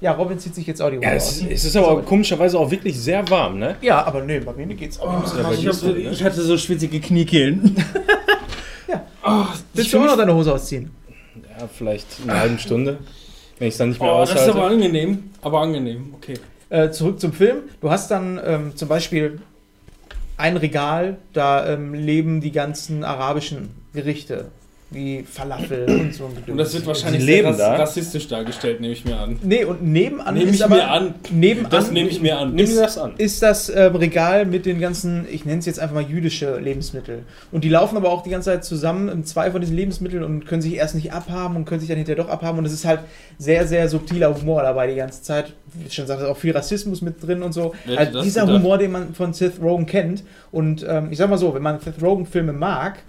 Ja, 0.01 0.13
Robin 0.13 0.39
zieht 0.39 0.55
sich 0.55 0.65
jetzt 0.65 0.81
auch 0.81 0.89
die 0.89 0.97
Hose 0.97 1.05
Ja, 1.07 1.13
aus. 1.15 1.29
es, 1.31 1.37
ist- 1.41 1.51
es 1.51 1.65
ist 1.65 1.75
aber 1.75 2.01
komischerweise 2.01 2.57
auch 2.59 2.69
wirklich 2.71 2.99
sehr 2.99 3.27
warm, 3.29 3.59
ne? 3.59 3.75
Ja, 3.81 4.03
aber 4.03 4.21
nö, 4.23 4.41
bei 4.43 4.53
mir 4.53 4.65
geht's 4.75 4.99
auch. 4.99 5.05
Ja, 5.37 5.43
bei 5.43 5.53
Ich, 5.53 5.71
so, 5.71 5.87
ne? 5.89 5.93
ich 5.99 6.23
hatte 6.23 6.41
so 6.41 6.57
schwitzige 6.57 6.99
Kniekehlen. 6.99 7.75
Willst 9.73 9.93
du 9.93 9.99
auch 9.99 10.05
noch 10.05 10.17
deine 10.17 10.33
Hose 10.33 10.53
ausziehen? 10.53 10.91
Ja, 11.59 11.67
vielleicht 11.67 12.07
in 12.23 12.29
einer 12.29 12.39
halben 12.39 12.59
Stunde, 12.59 12.97
wenn 13.59 13.67
ich 13.67 13.75
es 13.75 13.77
dann 13.77 13.89
nicht 13.89 14.01
mehr 14.01 14.13
Oh, 14.13 14.19
das 14.21 14.31
ist 14.31 14.37
aber 14.49 14.49
aushalte. 14.65 14.73
angenehm. 14.75 15.29
Aber 15.41 15.61
angenehm, 15.61 16.13
okay. 16.15 16.33
Äh, 16.69 16.89
zurück 16.91 17.19
zum 17.19 17.31
Film. 17.33 17.57
Du 17.79 17.89
hast 17.91 18.09
dann 18.11 18.39
ähm, 18.43 18.75
zum 18.75 18.87
Beispiel 18.89 19.39
ein 20.37 20.57
Regal, 20.57 21.17
da 21.33 21.67
ähm, 21.71 21.93
leben 21.93 22.41
die 22.41 22.51
ganzen 22.51 23.03
arabischen 23.03 23.69
Gerichte, 23.93 24.45
wie 24.91 25.23
Falafel 25.23 25.85
und 26.01 26.13
so. 26.13 26.25
ein 26.25 26.51
Und 26.51 26.57
das 26.57 26.73
wird 26.73 26.85
wahrscheinlich 26.85 27.23
sehr 27.23 27.45
rass 27.45 27.57
da? 27.57 27.75
rassistisch 27.75 28.27
dargestellt, 28.27 28.81
nehme 28.81 28.93
ich 28.93 29.05
mir 29.05 29.17
an. 29.17 29.39
Nee, 29.41 29.63
und 29.63 29.81
nebenan 29.83 30.33
Nehme 30.35 30.49
ist 30.49 30.55
ich 30.55 30.65
aber 30.65 30.75
mir 30.75 30.89
an. 30.89 31.15
nebenan 31.31 31.71
Das 31.71 31.91
nehme 31.91 32.09
ich 32.09 32.21
mir 32.21 32.37
an. 32.37 32.53
Nimm 32.53 32.75
das 32.75 32.97
an. 32.97 33.13
ist 33.17 33.41
das 33.41 33.69
ähm, 33.69 33.95
Regal 33.95 34.45
mit 34.45 34.65
den 34.65 34.79
ganzen, 34.81 35.25
ich 35.31 35.45
nenne 35.45 35.59
es 35.59 35.65
jetzt 35.65 35.79
einfach 35.79 35.95
mal 35.95 36.03
jüdische 36.03 36.59
Lebensmittel. 36.59 37.23
Und 37.51 37.63
die 37.63 37.69
laufen 37.69 37.95
aber 37.95 38.09
auch 38.09 38.21
die 38.23 38.29
ganze 38.29 38.51
Zeit 38.51 38.65
zusammen 38.65 39.07
in 39.07 39.23
zwei 39.23 39.49
von 39.51 39.61
diesen 39.61 39.75
Lebensmitteln 39.77 40.23
und 40.23 40.45
können 40.45 40.61
sich 40.61 40.75
erst 40.75 40.95
nicht 40.95 41.13
abhaben 41.13 41.55
und 41.55 41.65
können 41.65 41.79
sich 41.79 41.87
dann 41.87 41.97
hinterher 41.97 42.21
doch 42.23 42.29
abhaben. 42.29 42.59
Und 42.59 42.65
es 42.65 42.73
ist 42.73 42.85
halt 42.85 42.99
sehr, 43.37 43.65
sehr 43.67 43.87
subtiler 43.87 44.35
Humor 44.35 44.61
dabei 44.61 44.87
die 44.87 44.95
ganze 44.95 45.21
Zeit. 45.23 45.53
Wie 45.73 45.87
ich 45.87 45.93
schon 45.93 46.05
sagte, 46.07 46.27
auch 46.27 46.37
viel 46.37 46.51
Rassismus 46.51 47.01
mit 47.01 47.25
drin 47.25 47.43
und 47.43 47.53
so. 47.53 47.73
Das 47.87 48.23
dieser 48.23 48.41
gedacht? 48.41 48.59
Humor, 48.59 48.77
den 48.77 48.91
man 48.91 49.13
von 49.13 49.33
Seth 49.33 49.61
Rogen 49.61 49.85
kennt. 49.85 50.23
Und 50.51 50.85
ähm, 50.87 51.07
ich 51.11 51.17
sag 51.17 51.29
mal 51.29 51.37
so, 51.37 51.53
wenn 51.53 51.61
man 51.61 51.79
Seth 51.79 52.01
Rogen-Filme 52.01 52.51
mag, 52.51 52.99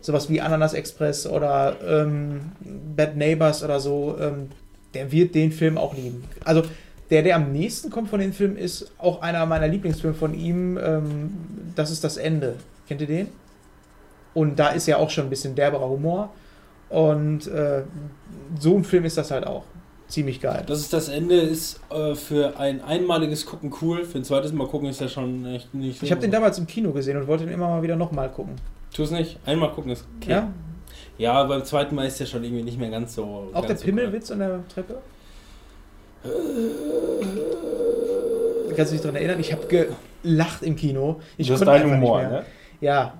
sowas 0.00 0.28
wie 0.28 0.40
Ananas 0.40 0.74
Express 0.74 1.26
oder 1.26 1.76
ähm, 1.86 2.52
Bad 2.96 3.16
Neighbors 3.16 3.62
oder 3.62 3.80
so, 3.80 4.16
ähm, 4.20 4.48
der 4.94 5.12
wird 5.12 5.34
den 5.34 5.52
Film 5.52 5.78
auch 5.78 5.94
lieben. 5.94 6.24
Also 6.44 6.62
der, 7.10 7.22
der 7.22 7.36
am 7.36 7.52
nächsten 7.52 7.90
kommt 7.90 8.08
von 8.08 8.20
den 8.20 8.32
Filmen, 8.32 8.56
ist 8.56 8.92
auch 8.98 9.20
einer 9.22 9.44
meiner 9.46 9.68
Lieblingsfilme 9.68 10.16
von 10.16 10.34
ihm. 10.34 10.78
Ähm, 10.78 11.30
das 11.74 11.90
ist 11.90 12.04
das 12.04 12.16
Ende. 12.16 12.56
Kennt 12.86 13.00
ihr 13.00 13.06
den? 13.06 13.28
Und 14.32 14.58
da 14.58 14.68
ist 14.68 14.86
ja 14.86 14.96
auch 14.96 15.10
schon 15.10 15.24
ein 15.24 15.30
bisschen 15.30 15.54
derberer 15.54 15.88
Humor. 15.88 16.30
Und 16.88 17.46
äh, 17.48 17.82
so 18.58 18.76
ein 18.76 18.84
Film 18.84 19.04
ist 19.04 19.16
das 19.16 19.30
halt 19.30 19.46
auch. 19.46 19.64
Ziemlich 20.08 20.40
geil. 20.40 20.64
Das 20.66 20.80
ist 20.80 20.92
das 20.92 21.08
Ende, 21.08 21.36
ist 21.36 21.80
äh, 21.90 22.16
für 22.16 22.58
ein 22.58 22.82
einmaliges 22.82 23.46
Gucken 23.46 23.72
cool. 23.80 24.04
Für 24.04 24.18
ein 24.18 24.24
zweites 24.24 24.52
Mal 24.52 24.66
gucken 24.66 24.88
ist 24.88 25.00
ja 25.00 25.08
schon 25.08 25.46
echt 25.46 25.72
nicht 25.72 26.00
so. 26.00 26.06
Ich 26.06 26.10
habe 26.10 26.20
den 26.20 26.32
damals 26.32 26.58
im 26.58 26.66
Kino 26.66 26.90
gesehen 26.90 27.16
und 27.16 27.28
wollte 27.28 27.44
den 27.44 27.54
immer 27.54 27.68
mal 27.68 27.82
wieder 27.82 27.94
nochmal 27.94 28.28
gucken. 28.28 28.56
Tu 28.94 29.02
es 29.02 29.10
nicht. 29.10 29.38
Einmal 29.46 29.70
gucken 29.72 29.92
ist 29.92 30.06
okay. 30.20 30.30
Ja? 30.30 30.52
Ja, 31.18 31.44
beim 31.44 31.64
zweiten 31.64 31.94
Mal 31.94 32.06
ist 32.06 32.18
der 32.18 32.26
schon 32.26 32.42
irgendwie 32.42 32.62
nicht 32.62 32.78
mehr 32.78 32.90
ganz 32.90 33.14
so. 33.14 33.50
Auch 33.52 33.60
der 33.60 33.68
ganz 33.68 33.80
so 33.80 33.86
Pimmelwitz 33.86 34.30
an 34.30 34.38
der 34.38 34.66
Treppe? 34.68 35.00
Kannst 38.76 38.92
du 38.92 38.96
dich 38.96 39.02
daran 39.02 39.16
erinnern? 39.16 39.40
Ich 39.40 39.52
habe 39.52 39.66
gelacht 40.22 40.62
im 40.62 40.76
Kino. 40.76 41.20
Ich 41.36 41.48
das 41.48 41.60
ist 41.60 41.66
dein 41.66 41.90
Humor, 41.90 42.22
ne? 42.22 42.44
Ja, 42.80 43.14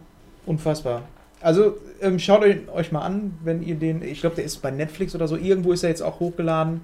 unfassbar. 0.46 1.02
Also 1.40 1.76
ähm, 2.00 2.18
schaut 2.18 2.42
euch, 2.42 2.68
euch 2.72 2.92
mal 2.92 3.02
an, 3.02 3.38
wenn 3.44 3.62
ihr 3.62 3.74
den, 3.74 4.02
ich 4.02 4.20
glaube, 4.20 4.36
der 4.36 4.44
ist 4.44 4.58
bei 4.58 4.70
Netflix 4.70 5.14
oder 5.14 5.26
so, 5.28 5.36
irgendwo 5.36 5.72
ist 5.72 5.82
er 5.82 5.88
jetzt 5.88 6.02
auch 6.02 6.20
hochgeladen 6.20 6.82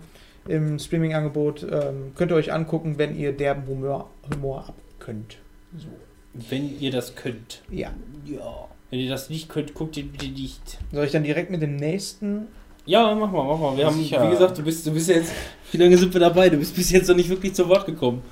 im 0.48 0.78
Streaming-Angebot. 0.78 1.66
Ähm, 1.70 2.12
könnt 2.14 2.30
ihr 2.30 2.36
euch 2.36 2.52
angucken, 2.52 2.98
wenn 2.98 3.16
ihr 3.16 3.32
derben 3.32 3.66
Humor, 3.66 4.10
Humor 4.32 4.68
ab 4.68 4.74
könnt. 4.98 5.38
So. 5.76 5.88
Wenn 6.32 6.78
ihr 6.80 6.90
das 6.90 7.14
könnt. 7.14 7.62
Ja. 7.70 7.90
Ja. 8.24 8.68
Wenn 8.90 9.00
ihr 9.00 9.10
das 9.10 9.30
nicht 9.30 9.48
könnt, 9.48 9.74
guckt 9.74 9.96
ihr 9.96 10.04
bitte 10.04 10.26
nicht. 10.28 10.78
Soll 10.92 11.04
ich 11.06 11.12
dann 11.12 11.24
direkt 11.24 11.50
mit 11.50 11.60
dem 11.62 11.76
nächsten 11.76 12.46
Ja, 12.84 13.14
mach 13.14 13.30
mal, 13.30 13.44
mach 13.44 13.58
mal. 13.58 13.76
Wir 13.76 13.86
haben, 13.86 13.96
Sicher. 13.96 14.24
wie 14.24 14.30
gesagt, 14.30 14.58
du 14.58 14.62
bist, 14.62 14.86
du 14.86 14.92
bist 14.92 15.08
jetzt, 15.08 15.32
wie 15.72 15.78
lange 15.78 15.96
sind 15.98 16.12
wir 16.12 16.20
dabei? 16.20 16.48
Du 16.48 16.56
bist 16.56 16.74
bis 16.76 16.90
jetzt 16.90 17.08
noch 17.08 17.16
nicht 17.16 17.28
wirklich 17.28 17.54
zu 17.54 17.68
Wort 17.68 17.86
gekommen. 17.86 18.22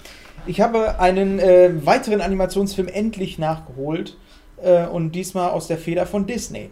Ich 0.47 0.60
habe 0.60 1.01
einen 1.01 1.39
äh, 1.39 1.70
weiteren 1.85 2.20
Animationsfilm 2.20 2.89
endlich 2.89 3.39
nachgeholt 3.39 4.16
äh, 4.62 4.86
und 4.86 5.12
diesmal 5.12 5.51
aus 5.51 5.66
der 5.66 5.78
Feder 5.78 6.06
von 6.06 6.26
Disney. 6.26 6.70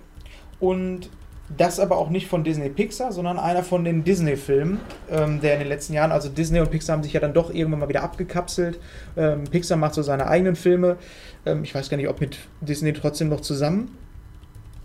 Und 0.60 1.08
das 1.56 1.80
aber 1.80 1.98
auch 1.98 2.10
nicht 2.10 2.26
von 2.26 2.44
Disney 2.44 2.68
Pixar, 2.68 3.12
sondern 3.12 3.38
einer 3.38 3.62
von 3.62 3.84
den 3.84 4.04
Disney-Filmen, 4.04 4.80
ähm, 5.10 5.40
der 5.40 5.54
in 5.54 5.60
den 5.60 5.68
letzten 5.68 5.92
Jahren, 5.92 6.12
also 6.12 6.28
Disney 6.28 6.60
und 6.60 6.70
Pixar 6.70 6.96
haben 6.96 7.02
sich 7.02 7.12
ja 7.12 7.20
dann 7.20 7.34
doch 7.34 7.52
irgendwann 7.52 7.80
mal 7.80 7.88
wieder 7.88 8.02
abgekapselt. 8.02 8.78
Ähm, 9.16 9.44
Pixar 9.44 9.76
macht 9.76 9.94
so 9.94 10.02
seine 10.02 10.26
eigenen 10.26 10.56
Filme. 10.56 10.96
Ähm, 11.44 11.64
ich 11.64 11.74
weiß 11.74 11.90
gar 11.90 11.96
nicht, 11.96 12.08
ob 12.08 12.20
mit 12.20 12.38
Disney 12.60 12.92
trotzdem 12.92 13.28
noch 13.28 13.40
zusammen. 13.40 13.96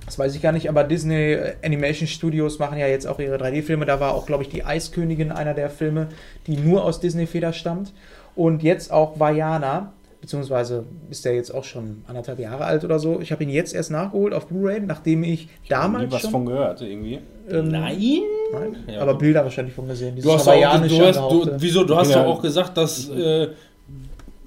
Das 0.06 0.18
weiß 0.18 0.36
ich 0.36 0.42
gar 0.42 0.54
nicht, 0.54 0.70
aber 0.70 0.84
Disney 0.86 1.34
äh, 1.34 1.56
Animation 1.64 2.08
Studios 2.08 2.60
machen 2.60 2.78
ja 2.78 2.88
jetzt 2.88 3.06
auch 3.06 3.20
ihre 3.20 3.38
3D-Filme. 3.38 3.86
Da 3.86 4.00
war 4.00 4.14
auch, 4.14 4.26
glaube 4.26 4.44
ich, 4.44 4.50
die 4.50 4.64
Eiskönigin 4.64 5.32
einer 5.32 5.54
der 5.54 5.70
Filme, 5.70 6.08
die 6.48 6.58
nur 6.58 6.84
aus 6.84 7.00
Disney-Feder 7.00 7.54
stammt. 7.54 7.94
Und 8.36 8.64
jetzt 8.64 8.92
auch 8.92 9.20
Vajana, 9.20 9.94
beziehungsweise 10.22 10.84
ist 11.10 11.26
der 11.26 11.36
jetzt 11.36 11.54
auch 11.54 11.64
schon 11.64 12.04
anderthalb 12.08 12.40
Jahre 12.40 12.66
alt 12.66 12.84
oder 12.84 13.00
so. 13.00 13.20
Ich 13.22 13.32
habe 13.32 13.44
ihn 13.44 13.50
jetzt 13.50 13.74
erst 13.74 13.92
nachgeholt 13.92 14.34
auf 14.34 14.48
Blu-ray, 14.48 14.80
nachdem 14.82 15.24
ich 15.24 15.48
damals 15.70 16.06
Nie 16.08 16.12
was 16.12 16.22
schon... 16.22 16.32
von 16.32 16.46
gehört, 16.46 16.82
irgendwie. 16.82 17.20
ähm, 17.50 17.68
Nein? 17.70 18.22
Nein, 18.54 18.76
Ja, 18.88 19.02
aber. 19.02 19.14
Bilder 19.16 19.44
wahrscheinlich 19.44 19.76
von 19.76 19.88
gesehen. 19.88 20.16
Du 20.22 20.32
hast, 20.34 20.48
auch, 20.48 20.54
du 20.88 21.02
hast 21.06 21.18
du, 21.18 21.52
wieso, 21.60 21.84
du 21.84 21.96
hast 21.96 22.10
Ja. 22.12 22.24
doch 22.24 22.30
auch 22.36 22.42
gesagt, 22.42 22.76
dass 22.78 23.10
äh, 23.10 23.50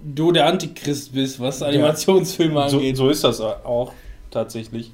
du 0.03 0.33
der 0.33 0.47
Antichrist 0.47 1.13
bist, 1.13 1.39
was 1.41 1.63
Animationsfilme 1.63 2.69
So, 2.69 2.77
angeht. 2.79 2.97
so 2.97 3.09
ist 3.11 3.23
das 3.25 3.41
auch 3.41 3.93
tatsächlich. 4.31 4.93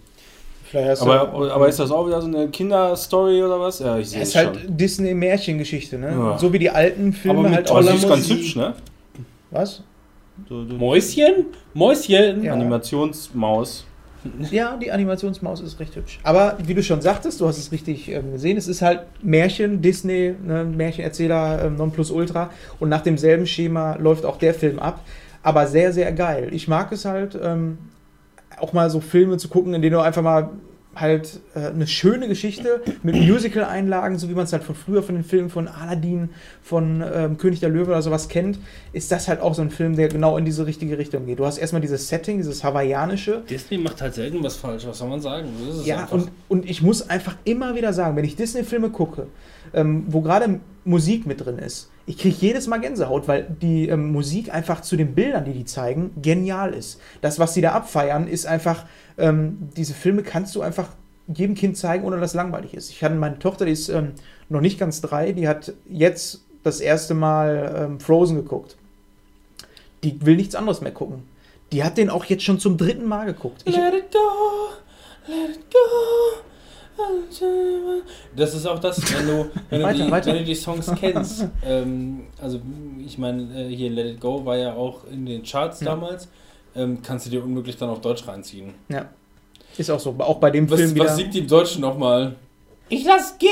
Vielleicht 0.65 0.89
hast 0.91 1.03
du- 1.03 1.11
Aber, 1.13 1.53
aber 1.53 1.69
ist 1.69 1.79
das 1.79 1.91
auch 1.93 2.07
wieder 2.09 2.21
so 2.21 2.27
eine 2.27 2.49
Kinderstory 2.49 3.43
oder 3.43 3.61
was? 3.61 3.79
Ja, 3.79 3.97
ich 3.99 4.11
sehe 4.11 4.21
es 4.23 4.31
ist 4.31 4.35
halt. 4.37 4.59
Disney-Märchengeschichte, 4.69 5.97
ne? 5.97 6.11
Ja. 6.11 6.39
So 6.39 6.53
wie 6.53 6.59
die 6.59 6.71
alten 6.71 7.13
Filme 7.13 7.39
Aber 7.39 7.49
mit 7.49 7.57
halt 7.57 7.71
Aber 7.71 7.81
toller 7.81 7.93
sie 7.93 7.99
ist 8.05 8.09
ganz 8.09 8.29
hübsch, 8.29 8.57
ne? 8.57 8.75
Was? 9.53 9.83
So, 10.49 10.65
so 10.65 10.75
Mäuschen? 10.75 11.47
Mäuschen? 11.75 12.43
Ja. 12.43 12.53
Animationsmaus. 12.53 13.87
Ja, 14.51 14.77
die 14.77 14.91
Animationsmaus 14.91 15.61
ist 15.61 15.79
recht 15.79 15.95
hübsch. 15.95 16.19
Aber 16.25 16.59
wie 16.65 16.75
du 16.75 16.83
schon 16.83 17.01
sagtest, 17.01 17.41
du 17.41 17.47
hast 17.47 17.59
es 17.59 17.71
richtig 17.71 18.09
ähm, 18.11 18.33
gesehen, 18.33 18.57
es 18.57 18.67
ist 18.67 18.83
halt 18.83 19.03
Märchen, 19.23 19.83
Disney, 19.83 20.35
ne, 20.45 20.65
Märchenerzähler 20.65 21.65
ähm, 21.65 21.77
Nonplusultra 21.77 22.51
und 22.81 22.89
nach 22.89 23.03
demselben 23.03 23.47
Schema 23.47 23.95
läuft 23.97 24.25
auch 24.25 24.39
der 24.39 24.55
Film 24.55 24.79
ab. 24.79 25.01
Aber 25.43 25.69
sehr, 25.69 25.93
sehr 25.93 26.11
geil. 26.13 26.49
Ich 26.51 26.67
mag 26.67 26.91
es 26.91 27.05
halt, 27.05 27.39
ähm, 27.41 27.79
auch 28.59 28.73
mal 28.73 28.91
so 28.91 29.01
Filme 29.01 29.37
zu 29.37 29.49
gucken, 29.49 29.75
in 29.75 29.83
denen 29.83 29.95
du 29.95 30.01
einfach 30.01 30.23
mal 30.23 30.51
halt 30.97 31.41
äh, 31.55 31.67
eine 31.67 31.87
schöne 31.87 32.27
Geschichte 32.27 32.81
mit 33.03 33.15
Musical-Einlagen, 33.15 34.19
so 34.19 34.29
wie 34.29 34.35
man 34.35 34.45
es 34.45 34.53
halt 34.53 34.65
von 34.65 34.75
früher 34.75 35.03
von 35.03 35.15
den 35.15 35.25
Filmen 35.25 35.51
von 35.51 35.69
Aladdin, 35.69 36.31
von 36.63 37.05
ähm, 37.15 37.37
König 37.39 37.61
der 37.61 37.69
Löwe 37.69 37.91
oder 37.91 38.03
sowas 38.03 38.29
kennt, 38.29 38.59
ist 38.93 39.13
das 39.13 39.29
halt 39.29 39.41
auch 39.41 39.55
so 39.55 39.63
ein 39.63 39.71
Film, 39.71 39.97
der 39.97 40.09
genau 40.09 40.37
in 40.39 40.45
diese 40.45 40.67
richtige 40.67 40.99
Richtung 40.99 41.27
geht. 41.27 41.39
Du 41.39 41.47
hast 41.47 41.59
erstmal 41.59 41.83
dieses 41.83 42.09
Setting, 42.09 42.39
dieses 42.39 42.65
hawaiianische, 42.65 43.43
Disney 43.49 43.79
macht 43.79 44.01
halt 44.01 44.15
selten 44.15 44.43
was 44.43 44.57
falsch, 44.57 44.87
was 44.87 44.99
soll 44.99 45.09
man 45.09 45.21
sagen? 45.21 45.49
Ja, 45.85 46.01
einfach. 46.01 46.13
und, 46.13 46.31
und 46.49 46.69
ich 46.69 46.83
muss 46.83 47.09
einfach 47.09 47.37
immer 47.45 47.75
wieder 47.75 47.93
sagen, 47.93 48.17
wenn 48.17 48.25
ich 48.25 48.37
Disney-Filme 48.37 48.91
gucke, 48.91 49.27
ähm, 49.75 50.05
wo 50.09 50.21
gerade 50.21 50.61
Musik 50.85 51.27
mit 51.27 51.45
drin 51.45 51.59
ist, 51.59 51.91
ich 52.07 52.19
kriege 52.19 52.37
jedes 52.39 52.69
Mal 52.69 52.79
Gänsehaut, 52.79 53.27
weil 53.27 53.45
die 53.61 53.89
ähm, 53.89 54.13
Musik 54.13 54.55
einfach 54.55 54.81
zu 54.81 54.97
den 54.97 55.15
Bildern, 55.15 55.45
die 55.45 55.53
die 55.53 55.65
zeigen, 55.65 56.13
genial 56.23 56.73
ist. 56.73 57.01
Das, 57.21 57.41
was 57.41 57.55
sie 57.55 57.61
da 57.61 57.73
abfeiern, 57.73 58.29
ist 58.29 58.47
einfach, 58.47 58.87
ähm, 59.19 59.71
diese 59.77 59.93
Filme 59.93 60.23
kannst 60.23 60.55
du 60.55 60.63
einfach 60.63 60.91
jedem 61.27 61.57
Kind 61.57 61.77
zeigen, 61.77 62.05
ohne 62.05 62.21
dass 62.21 62.31
es 62.31 62.37
langweilig 62.37 62.75
ist. 62.75 62.91
Ich 62.91 63.03
hatte 63.03 63.17
meine 63.17 63.41
Tochter, 63.41 63.65
die 63.65 63.73
ist 63.73 63.89
ähm, 63.89 64.13
noch 64.49 64.61
nicht 64.61 64.79
ganz 64.79 65.01
drei, 65.01 65.33
die 65.33 65.49
hat 65.49 65.73
jetzt 65.91 66.45
das 66.63 66.81
erste 66.81 67.15
Mal 67.15 67.75
ähm, 67.77 68.01
Frozen 68.01 68.37
geguckt. 68.37 68.77
Die 70.05 70.25
will 70.25 70.37
nichts 70.37 70.55
anderes 70.55 70.81
mehr 70.81 70.93
gucken. 70.93 71.25
Die 71.73 71.83
hat 71.83 71.99
den 71.99 72.11
auch 72.11 72.25
jetzt 72.27 72.45
schon 72.45 72.61
zum 72.61 72.77
dritten 72.77 73.07
Mal 73.07 73.27
geguckt. 73.27 73.63
Ich, 73.65 73.75
Let 73.77 73.95
it 73.95 74.13
go, 74.13 74.69
let 75.27 75.51
it 75.51 75.71
go. 75.73 76.43
Das 78.35 78.55
ist 78.55 78.67
auch 78.67 78.79
das, 78.79 79.01
wenn 79.15 79.27
du, 79.27 79.51
wenn 79.71 79.81
du, 79.81 79.87
Weiter, 79.87 80.05
die, 80.05 80.11
weiter. 80.11 80.27
Wenn 80.33 80.39
du 80.39 80.45
die 80.45 80.55
Songs 80.55 80.91
kennst. 80.99 81.47
ähm, 81.65 82.23
also, 82.41 82.61
ich 83.05 83.19
meine, 83.19 83.43
äh, 83.69 83.75
hier 83.75 83.91
Let 83.91 84.07
It 84.15 84.21
Go 84.21 84.45
war 84.45 84.57
ja 84.57 84.75
auch 84.75 85.01
in 85.11 85.27
den 85.27 85.43
Charts 85.43 85.81
Ja. 85.81 85.87
damals. 85.91 86.29
Ähm, 86.75 86.99
kannst 87.03 87.27
du 87.27 87.31
dir 87.31 87.43
unmöglich 87.43 87.77
dann 87.79 87.89
auf 87.89 88.01
Deutsch 88.01 88.27
reinziehen. 88.29 88.75
Ja. 88.89 89.07
Ist 89.79 89.91
auch 89.91 90.01
so. 90.01 90.15
Auch 90.19 90.39
bei 90.39 90.51
dem 90.51 90.71
Was, 90.71 90.79
Film 90.79 90.95
wieder. 90.95 91.05
was 91.07 91.17
singt 91.17 91.33
die 91.35 91.39
im 91.41 91.49
Deutschen 91.49 91.81
nochmal? 91.81 92.35
Ich 92.89 93.05
lass 93.05 93.37
gehen, 93.39 93.51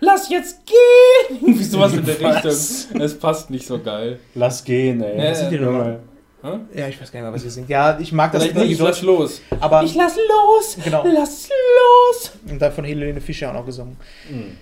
lass 0.00 0.28
jetzt 0.28 0.64
gehen. 0.66 1.38
Irgendwie 1.40 1.64
sowas 1.64 1.92
in 1.94 2.04
der? 2.04 2.14
Richtung. 2.20 3.00
Es 3.00 3.18
passt 3.18 3.50
nicht 3.50 3.66
so 3.66 3.78
geil. 3.80 4.20
Lass 4.34 4.62
gehen, 4.62 5.02
ey. 5.02 5.18
Ja, 5.24 5.30
Was 5.30 5.40
sind 5.40 5.50
die 5.50 5.58
nochmal? 5.58 6.00
Hä? 6.44 6.58
Ja, 6.78 6.88
ich 6.88 7.00
weiß 7.00 7.10
gar 7.10 7.20
nicht 7.20 7.24
mehr, 7.24 7.32
was 7.32 7.42
sie 7.42 7.48
singt. 7.48 7.70
Ja, 7.70 7.98
ich 7.98 8.12
mag 8.12 8.30
das 8.32 8.42
Vielleicht 8.44 8.68
nicht, 8.68 8.78
lass 8.80 9.00
los. 9.00 9.40
aber 9.60 9.82
Ich 9.82 9.94
lass 9.94 10.14
los, 10.16 10.76
genau. 10.84 11.02
lass 11.06 11.48
los. 11.48 12.32
Und 12.50 12.60
dann 12.60 12.70
von 12.70 12.84
Helene 12.84 13.20
Fischer 13.22 13.48
auch 13.48 13.54
noch 13.54 13.64
gesungen. 13.64 13.96
Mhm. 14.30 14.58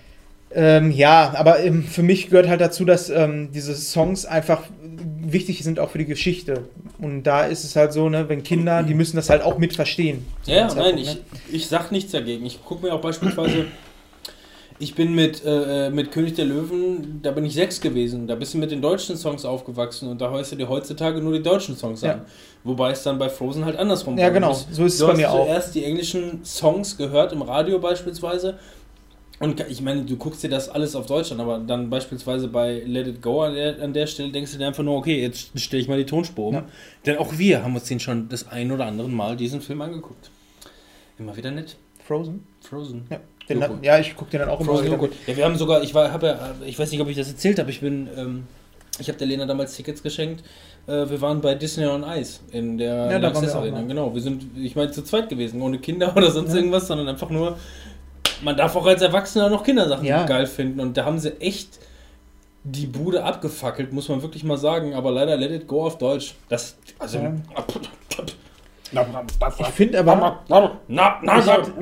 Ähm, 0.55 0.91
ja, 0.93 1.33
aber 1.37 1.61
ähm, 1.61 1.83
für 1.83 2.03
mich 2.05 2.29
gehört 2.31 2.47
halt 2.47 2.61
dazu, 2.61 2.85
dass 2.85 3.11
ähm, 3.11 3.51
diese 3.53 3.75
Songs 3.75 4.27
einfach 4.27 4.63
wichtig 5.21 5.65
sind 5.65 5.81
auch 5.81 5.91
für 5.91 5.99
die 5.99 6.05
Geschichte. 6.05 6.65
Und 6.99 7.25
da 7.25 7.47
ist 7.47 7.65
es 7.65 7.75
halt 7.75 7.93
so, 7.93 8.09
ne, 8.09 8.29
wenn 8.29 8.45
Kinder, 8.45 8.83
die 8.85 8.95
müssen 8.95 9.17
das 9.17 9.29
halt 9.31 9.43
auch 9.43 9.59
mit 9.59 9.75
verstehen. 9.75 10.25
Zu 10.43 10.53
Ja, 10.53 10.73
nein, 10.73 10.99
ich, 10.99 11.15
ne? 11.15 11.21
ich 11.51 11.67
sag 11.69 11.91
nichts 11.91 12.13
dagegen. 12.13 12.47
Ich 12.47 12.63
gucke 12.65 12.87
mir 12.87 12.93
auch 12.93 13.01
beispielsweise, 13.01 13.67
ich 14.83 14.95
bin 14.97 15.15
mit, 15.15 15.43
äh, 15.47 15.91
mit 15.91 16.11
König 16.11 16.35
der 16.35 16.45
Löwen, 16.45 17.21
da 17.23 17.31
bin 17.31 17.45
ich 17.45 17.55
sechs 17.55 17.81
gewesen. 17.81 18.27
Da 18.27 18.35
bist 18.35 18.53
du 18.55 18.59
mit 18.59 18.71
den 18.73 18.83
deutschen 18.83 19.17
Songs 19.17 19.45
aufgewachsen 19.45 20.09
und 20.09 20.21
da 20.21 20.31
hörst 20.31 20.51
du 20.53 20.57
dir 20.57 20.69
heutzutage 20.69 21.21
nur 21.21 21.33
die 21.33 21.43
deutschen 21.43 21.77
Songs 21.77 22.01
Ja. 22.03 22.15
an. 22.15 22.23
Wobei 22.65 22.91
es 22.91 23.03
dann 23.05 23.19
bei 23.19 23.29
Frozen 23.29 23.65
halt 23.65 23.77
andersrum 23.77 24.19
Ja, 24.19 24.25
war. 24.25 24.31
Du 24.31 24.35
genau. 24.35 24.49
bist- 24.49 24.75
So 24.75 24.85
ist 24.85 24.95
es 24.95 24.99
du 24.99 25.07
bei 25.07 25.13
hast 25.13 25.19
mir 25.19 25.31
auch. 25.31 25.45
zuerst 25.47 25.75
die 25.77 25.85
englischen 25.85 26.45
Songs 26.45 26.97
gehört, 26.97 27.33
im 27.33 27.43
Radio 27.43 27.79
beispielsweise. 27.79 28.59
Und 29.39 29.61
ich 29.69 29.81
meine, 29.83 30.03
du 30.05 30.17
guckst 30.17 30.43
dir 30.45 30.51
das 30.51 30.69
alles 30.69 30.95
auf 30.95 31.07
Deutsch 31.07 31.33
an, 31.33 31.41
aber 31.41 31.59
dann 31.59 31.89
beispielsweise 31.91 32.47
bei 32.49 32.83
Let 32.87 33.07
It 33.09 33.23
Go 33.23 33.43
an 33.43 33.55
der, 33.55 33.81
an 33.83 33.93
der 33.93 34.07
Stelle 34.07 34.31
denkst 34.31 34.53
du 34.53 34.59
dir 34.59 34.67
einfach 34.69 34.85
nur, 34.85 34.97
okay, 34.97 35.21
jetzt 35.21 35.59
stelle 35.59 35.83
ich 35.83 35.89
mal 35.89 35.99
die 35.99 36.07
Tonspur 36.07 36.49
um. 36.49 36.55
Ja. 36.55 36.65
Denn 37.07 37.19
auch 37.19 37.37
wir 37.39 37.63
haben 37.65 37.75
uns 37.75 37.85
den 37.85 37.99
schon 38.01 38.29
das 38.29 38.49
ein 38.49 38.71
oder 38.71 38.87
andere 38.87 39.09
Mal 39.09 39.37
diesen 39.37 39.61
Film 39.61 39.81
angeguckt. 39.83 40.31
Immer 41.19 41.37
wieder 41.37 41.51
nett. 41.51 41.77
Frozen? 42.07 42.45
Frozen. 42.61 43.05
Ja. 43.11 43.19
Den, 43.49 43.61
Loco. 43.61 43.75
ja, 43.83 43.99
ich 43.99 44.15
gucke 44.17 44.31
den 44.31 44.41
dann 44.41 44.49
auch 44.49 44.61
immer 44.61 44.71
Frozen 44.73 44.87
wieder. 44.87 44.97
Loco. 44.97 45.09
Ja, 45.27 45.37
wir 45.37 45.45
haben 45.45 45.57
sogar, 45.57 45.83
ich 45.83 45.95
war, 45.95 46.13
habe 46.13 46.27
ja, 46.27 46.55
ich 46.65 46.79
weiß 46.79 46.91
nicht, 46.93 47.01
ob 47.01 47.09
ich 47.09 47.17
das 47.17 47.29
erzählt 47.29 47.59
habe, 47.59 47.71
ich 47.71 47.81
bin, 47.81 48.09
ähm, 48.17 48.47
ich 48.99 49.09
habe 49.09 49.19
der 49.19 49.27
Lena 49.27 49.47
damals 49.47 49.75
Tickets 49.77 50.03
geschenkt. 50.03 50.45
Äh, 50.87 51.09
wir 51.11 51.21
waren 51.21 51.41
bei 51.41 51.55
Disney 51.55 51.87
on 51.87 52.05
Ice 52.05 52.41
in 52.53 52.79
der 52.79 53.11
Ja, 53.21 53.31
auch 53.31 53.55
Arena. 53.55 53.79
mal. 53.81 53.87
Genau, 53.87 54.15
wir 54.15 54.21
sind, 54.23 54.45
ich 54.57 54.77
meine, 54.77 54.91
zu 54.91 55.03
zweit 55.03 55.29
gewesen, 55.29 55.61
ohne 55.63 55.79
Kinder 55.79 56.13
oder 56.17 56.31
sonst 56.31 56.51
Ja. 56.51 56.57
irgendwas, 56.57 56.87
sondern 56.87 57.09
einfach 57.09 57.31
nur, 57.31 57.57
man 58.43 58.57
darf 58.57 58.75
auch 58.77 58.87
als 58.87 59.03
Erwachsener 59.03 59.49
noch 59.49 59.63
Kindersachen 59.65 60.05
Ja. 60.05 60.25
geil 60.27 60.47
finden 60.47 60.81
und 60.81 60.97
da 60.97 61.05
haben 61.05 61.19
sie 61.19 61.41
echt 61.41 61.79
die 62.65 62.87
Bude 62.87 63.25
abgefackelt, 63.25 63.93
muss 63.93 64.09
man 64.09 64.23
wirklich 64.23 64.45
mal 64.45 64.57
sagen, 64.57 64.95
aber 64.95 65.11
leider 65.11 65.37
Let 65.37 65.51
It 65.51 65.67
Go 65.67 65.85
auf 65.85 65.99
Deutsch. 65.99 66.35
Das, 66.49 66.77
also, 66.99 67.19
Ja. 67.19 67.35
Ich 69.59 69.67
finde 69.75 69.99
aber, 69.99 70.41
hätte, 71.47 71.73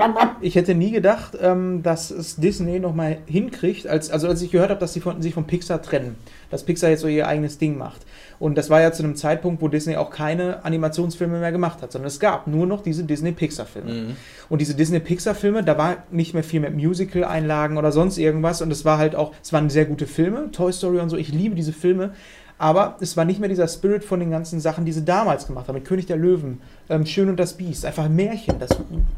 ich 0.40 0.54
hätte 0.54 0.74
nie 0.74 0.90
gedacht, 0.90 1.36
ähm, 1.40 1.82
dass 1.82 2.10
es 2.10 2.36
Disney 2.36 2.78
nochmal 2.78 3.18
hinkriegt, 3.26 3.86
als, 3.86 4.10
also 4.10 4.28
als 4.28 4.42
ich 4.42 4.50
gehört 4.50 4.70
habe, 4.70 4.80
dass 4.80 4.92
sie 4.92 5.00
von, 5.00 5.20
sich 5.20 5.34
von 5.34 5.46
Pixar 5.46 5.82
trennen, 5.82 6.16
dass 6.50 6.64
Pixar 6.64 6.90
jetzt 6.90 7.00
so 7.00 7.08
ihr 7.08 7.26
eigenes 7.26 7.58
Ding 7.58 7.76
macht. 7.76 8.06
Und 8.40 8.56
das 8.56 8.70
war 8.70 8.80
ja 8.80 8.90
zu 8.90 9.02
einem 9.02 9.16
Zeitpunkt, 9.16 9.60
wo 9.60 9.68
Disney 9.68 9.96
auch 9.96 10.10
keine 10.10 10.64
Animationsfilme 10.64 11.38
mehr 11.38 11.52
gemacht 11.52 11.82
hat, 11.82 11.92
sondern 11.92 12.08
es 12.08 12.18
gab 12.18 12.46
nur 12.46 12.66
noch 12.66 12.82
diese 12.82 13.04
Disney-Pixar-Filme. 13.04 13.92
Mhm. 13.92 14.16
Und 14.48 14.60
diese 14.60 14.74
Disney-Pixar-Filme, 14.74 15.62
da 15.62 15.76
war 15.76 16.04
nicht 16.10 16.32
mehr 16.32 16.42
viel 16.42 16.60
mit 16.60 16.74
Musical-Einlagen 16.74 17.76
oder 17.76 17.92
sonst 17.92 18.16
irgendwas. 18.16 18.62
Und 18.62 18.70
es 18.70 18.86
war 18.86 18.96
halt 18.96 19.14
auch, 19.14 19.34
es 19.42 19.52
waren 19.52 19.68
sehr 19.68 19.84
gute 19.84 20.06
Filme, 20.06 20.50
Toy 20.52 20.72
Story 20.72 21.00
und 21.00 21.10
so. 21.10 21.18
Ich 21.18 21.28
liebe 21.32 21.54
diese 21.54 21.74
Filme. 21.74 22.14
Aber 22.60 22.96
es 23.00 23.16
war 23.16 23.24
nicht 23.24 23.40
mehr 23.40 23.48
dieser 23.48 23.66
Spirit 23.66 24.04
von 24.04 24.20
den 24.20 24.30
ganzen 24.30 24.60
Sachen, 24.60 24.84
die 24.84 24.92
sie 24.92 25.02
damals 25.02 25.46
gemacht 25.46 25.66
haben. 25.66 25.76
Mit 25.76 25.86
König 25.86 26.04
der 26.04 26.18
Löwen, 26.18 26.60
ähm, 26.90 27.06
Schön 27.06 27.30
und 27.30 27.40
das 27.40 27.54
Biest. 27.54 27.86
Einfach 27.86 28.04
ein 28.04 28.14
Märchen, 28.14 28.58
das, 28.58 28.68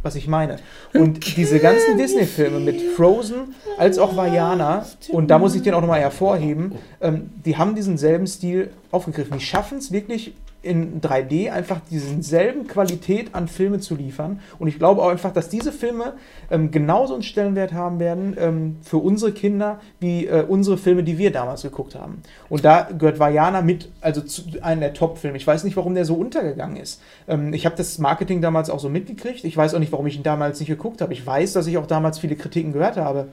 was 0.05 0.15
ich 0.15 0.29
meine. 0.29 0.59
Und 0.95 1.37
diese 1.37 1.59
ganzen 1.59 1.99
Disney-Filme 1.99 2.61
mit 2.61 2.81
Frozen 2.81 3.53
als 3.79 3.99
auch 3.99 4.17
Vajana, 4.17 4.87
und 5.11 5.29
da 5.29 5.41
muss 5.41 5.57
ich 5.57 5.63
den 5.63 5.75
auch 5.75 5.81
nochmal 5.81 5.99
hervorheben, 5.99 6.77
ähm, 7.01 7.31
die 7.45 7.57
haben 7.57 7.75
diesen 7.75 7.99
selben 7.99 8.29
Stil 8.29 8.71
aufgegriffen. 8.93 9.37
Die 9.37 9.45
schaffen 9.45 9.79
es 9.79 9.91
wirklich 9.91 10.35
in 10.63 11.01
3D 11.01 11.51
einfach 11.51 11.81
diesen 11.91 12.23
selben 12.23 12.67
Qualität 12.67 13.35
an 13.35 13.49
Filme 13.49 13.81
zu 13.81 13.97
liefern. 13.97 14.41
Und 14.59 14.69
ich 14.69 14.79
glaube 14.79 15.03
auch 15.03 15.09
einfach, 15.09 15.33
dass 15.33 15.49
diese 15.49 15.73
Filme 15.73 16.15
ähm, 16.51 16.71
genauso 16.71 17.15
einen 17.15 17.25
Stellenwert 17.25 17.73
haben 17.73 17.99
werden 17.99 18.37
ähm, 18.39 18.77
für 18.83 18.99
unsere 18.99 19.33
Kinder 19.33 19.81
wie 19.99 20.27
äh, 20.27 20.45
unsere 20.47 20.79
Filme, 20.79 21.03
die 21.03 21.19
wir 21.19 21.33
damals 21.33 21.63
geguckt 21.63 21.95
haben. 21.95 22.23
Und 22.49 22.65
da 22.65 22.89
gehört 22.97 23.19
Vajana 23.19 23.63
mit, 23.63 23.91
also 24.01 24.21
zu 24.21 24.43
einem 24.63 24.81
der 24.81 24.95
Top-Filme. 24.95 25.37
Ich 25.37 25.47
weiß 25.47 25.65
nicht, 25.65 25.77
warum 25.77 25.95
der 25.95 26.05
so 26.05 26.15
untergegangen 26.15 26.77
ist. 26.77 27.01
Ähm, 27.27 27.53
ich 27.53 27.67
habe 27.67 27.77
das 27.77 27.99
Marketing 27.99 28.41
damals 28.41 28.71
auch 28.71 28.81
so 28.81 28.89
mitgekriegt. 28.89 29.45
Ich 29.45 29.57
weiß 29.57 29.75
auch 29.75 29.81
nicht, 29.81 29.93
warum 29.93 30.07
ich 30.07 30.17
ihn 30.17 30.23
damals 30.23 30.61
nicht 30.61 30.69
geguckt 30.69 31.01
habe. 31.01 31.13
Ich 31.13 31.27
weiß, 31.27 31.53
dass 31.55 31.67
ich 31.67 31.77
auch 31.77 31.87
damals 31.87 32.21
viele 32.21 32.37
Kritiken 32.37 32.73
gehört 32.73 32.97
habe. 32.97 33.29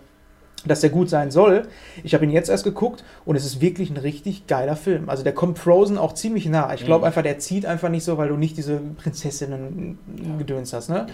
Dass 0.66 0.82
der 0.82 0.90
gut 0.90 1.10
sein 1.10 1.32
soll. 1.32 1.64
Ich 2.04 2.14
habe 2.14 2.26
ihn 2.26 2.32
jetzt 2.32 2.50
erst 2.50 2.64
geguckt 2.64 3.04
und 3.26 3.36
es 3.36 3.46
ist 3.46 3.62
wirklich 3.62 3.90
ein 3.90 3.98
richtig 3.98 4.48
geiler 4.48 4.76
Film. 4.76 5.10
Also 5.10 5.24
der 5.24 5.34
kommt 5.34 5.58
Frozen 5.60 5.98
auch 5.98 6.14
ziemlich 6.14 6.46
nah. 6.48 6.74
Ich 6.74 6.84
glaube 6.86 7.00
Mhm. 7.02 7.06
einfach, 7.06 7.22
der 7.24 7.40
zieht 7.40 7.66
einfach 7.66 7.90
nicht 7.90 8.04
so, 8.04 8.18
weil 8.18 8.28
du 8.30 8.36
nicht 8.36 8.58
diese 8.58 8.80
Prinzessinnen-Gedöns 8.98 10.74
hast. 10.74 10.90
Ne? 10.90 11.08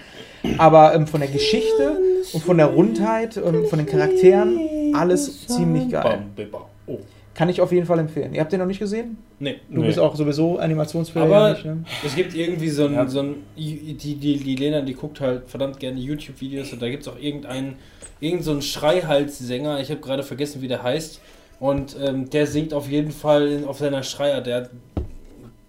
Aber 0.57 0.93
ähm, 0.95 1.07
von 1.07 1.19
der 1.21 1.29
Geschichte 1.29 1.97
und 2.33 2.43
von 2.43 2.57
der 2.57 2.67
Rundheit, 2.67 3.37
ähm, 3.37 3.65
von 3.67 3.79
den 3.79 3.85
Charakteren, 3.87 4.59
alles 4.95 5.47
ziemlich 5.47 5.89
geil. 5.89 6.23
Oh. 6.87 6.99
Kann 7.35 7.49
ich 7.49 7.59
auf 7.61 7.71
jeden 7.73 7.85
Fall 7.85 7.99
empfehlen. 7.99 8.33
Ihr 8.33 8.39
habt 8.41 8.51
den 8.53 8.59
noch 8.61 8.65
nicht 8.65 8.79
gesehen? 8.79 9.17
Nee. 9.39 9.57
Du 9.69 9.81
Nee. 9.81 9.87
bist 9.87 9.99
auch 9.99 10.15
sowieso 10.15 10.57
Animationsfilm. 10.57 11.25
Aber 11.25 11.51
nicht, 11.51 11.65
ne? 11.65 11.83
es 12.05 12.15
gibt 12.15 12.33
irgendwie 12.33 12.69
so 12.69 12.85
ein, 12.85 12.93
Ja. 12.93 13.07
so 13.07 13.19
ein 13.19 13.35
die, 13.57 13.93
die, 13.93 14.15
die 14.15 14.55
Lena, 14.55 14.79
die 14.81 14.93
guckt 14.93 15.19
halt 15.19 15.47
verdammt 15.49 15.79
gerne 15.79 15.99
YouTube-Videos 15.99 16.71
und 16.71 16.81
da 16.81 16.89
gibt 16.89 17.03
es 17.03 17.09
auch 17.09 17.19
irgendeinen, 17.19 17.75
irgend 18.21 18.43
so 18.45 18.51
einen 18.51 18.61
Schreihalssänger, 18.61 19.81
ich 19.81 19.89
habe 19.91 19.99
gerade 19.99 20.23
vergessen, 20.23 20.61
wie 20.61 20.67
der 20.69 20.81
heißt. 20.81 21.19
Und 21.59 21.95
ähm, 22.01 22.29
der 22.29 22.47
singt 22.47 22.73
auf 22.73 22.89
jeden 22.89 23.11
Fall 23.11 23.63
auf 23.67 23.79
seiner 23.79 24.03
Schreier, 24.03 24.39
der, 24.41 24.69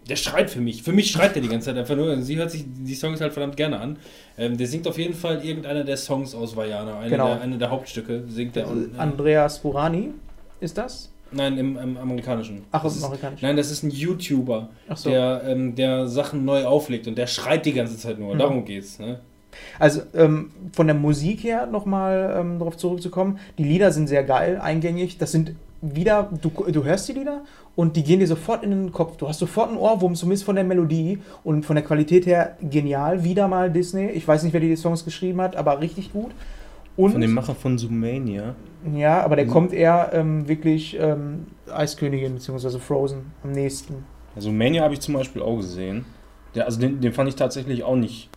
der 0.08 0.16
schreit 0.16 0.50
für 0.50 0.60
mich. 0.60 0.84
Für 0.84 0.92
mich 0.92 1.10
schreit 1.10 1.34
der 1.34 1.42
die 1.42 1.48
ganze 1.48 1.66
Zeit 1.66 1.76
einfach 1.78 1.96
nur. 1.96 2.20
Sie 2.22 2.36
hört 2.36 2.50
sich 2.52 2.64
die 2.66 2.94
Songs 2.94 3.20
halt 3.20 3.32
verdammt 3.32 3.56
gerne 3.56 3.80
an. 3.80 3.96
Ähm, 4.38 4.56
der 4.56 4.66
singt 4.68 4.86
auf 4.86 4.98
jeden 4.98 5.14
Fall 5.14 5.44
irgendeiner 5.44 5.82
der 5.82 5.96
Songs 5.96 6.32
aus 6.34 6.54
Vajana. 6.56 6.98
Eine, 7.00 7.10
Genau. 7.10 7.26
der, 7.34 7.40
eine 7.40 7.58
der 7.58 7.70
Hauptstücke 7.70 8.22
singt 8.28 8.56
er. 8.56 8.68
Und, 8.68 8.94
äh, 8.94 8.98
Andreas 8.98 9.58
Burani 9.60 10.10
ist 10.60 10.78
das? 10.78 11.10
Nein, 11.32 11.58
im, 11.58 11.76
im 11.76 11.96
amerikanischen. 11.96 12.64
Ach, 12.72 12.82
Das 12.82 12.96
im 12.96 13.04
amerikanischen. 13.04 13.44
Nein, 13.44 13.56
das 13.56 13.70
ist 13.70 13.82
ein 13.82 13.90
YouTuber 13.90 14.70
so. 14.94 15.10
der, 15.10 15.42
ähm, 15.46 15.74
der 15.74 16.08
Sachen 16.08 16.44
neu 16.44 16.64
auflegt 16.64 17.06
und 17.06 17.16
der 17.16 17.26
schreit 17.26 17.66
die 17.66 17.72
ganze 17.72 17.96
Zeit 17.96 18.18
nur. 18.18 18.34
Mhm. 18.34 18.38
Darum 18.38 18.64
geht's. 18.64 18.98
Ne? 18.98 19.20
Also 19.78 20.02
ähm, 20.14 20.50
von 20.72 20.86
der 20.86 20.96
Musik 20.96 21.42
her 21.42 21.66
nochmal 21.66 22.36
ähm, 22.38 22.58
darauf 22.58 22.76
zurückzukommen, 22.76 23.38
die 23.58 23.64
Lieder 23.64 23.92
sind 23.92 24.06
sehr 24.06 24.24
geil, 24.24 24.58
eingängig. 24.62 25.18
Das 25.18 25.32
sind 25.32 25.54
wieder, 25.82 26.30
du, 26.40 26.50
du 26.50 26.84
hörst 26.84 27.08
die 27.08 27.12
Lieder 27.12 27.42
und 27.74 27.96
die 27.96 28.02
gehen 28.02 28.20
dir 28.20 28.26
sofort 28.26 28.64
in 28.64 28.70
den 28.70 28.92
Kopf. 28.92 29.16
Du 29.16 29.28
hast 29.28 29.38
sofort 29.38 29.68
einen 29.68 29.78
Ohrwurm, 29.78 30.14
zumindest 30.14 30.44
von 30.44 30.56
der 30.56 30.64
Melodie 30.64 31.18
und 31.44 31.64
von 31.64 31.76
der 31.76 31.84
Qualität 31.84 32.26
her 32.26 32.56
genial. 32.62 33.24
Wieder 33.24 33.48
mal 33.48 33.70
Disney. 33.70 34.08
Ich 34.10 34.26
weiß 34.26 34.42
nicht, 34.42 34.52
wer 34.52 34.60
die 34.60 34.74
Songs 34.76 35.04
geschrieben 35.04 35.40
hat, 35.40 35.56
aber 35.56 35.80
richtig 35.80 36.12
gut. 36.12 36.32
Und, 36.96 37.12
Von 37.12 37.20
dem 37.20 37.34
Macher 37.34 37.54
von 37.54 37.76
Zoomania. 37.78 38.54
ja, 38.94 39.22
aber 39.22 39.36
der 39.36 39.44
Mhm. 39.46 39.50
kommt 39.50 39.72
eher 39.72 40.10
ähm, 40.14 40.48
wirklich 40.48 40.96
ähm, 40.98 41.46
Eiskönigin 41.70 42.34
bzw. 42.34 42.78
Frozen 42.78 43.32
am 43.44 43.52
nächsten. 43.52 44.04
Also 44.34 44.50
Mania 44.50 44.82
habe 44.82 44.94
ich 44.94 45.00
zum 45.00 45.14
Beispiel 45.14 45.42
auch 45.42 45.56
gesehen. 45.56 46.04
Der, 46.54 46.64
also 46.64 46.80
den, 46.80 47.00
den 47.00 47.12
fand 47.12 47.28
ich 47.28 47.36
tatsächlich 47.36 47.82
auch 47.84 47.96
nicht 47.96 48.30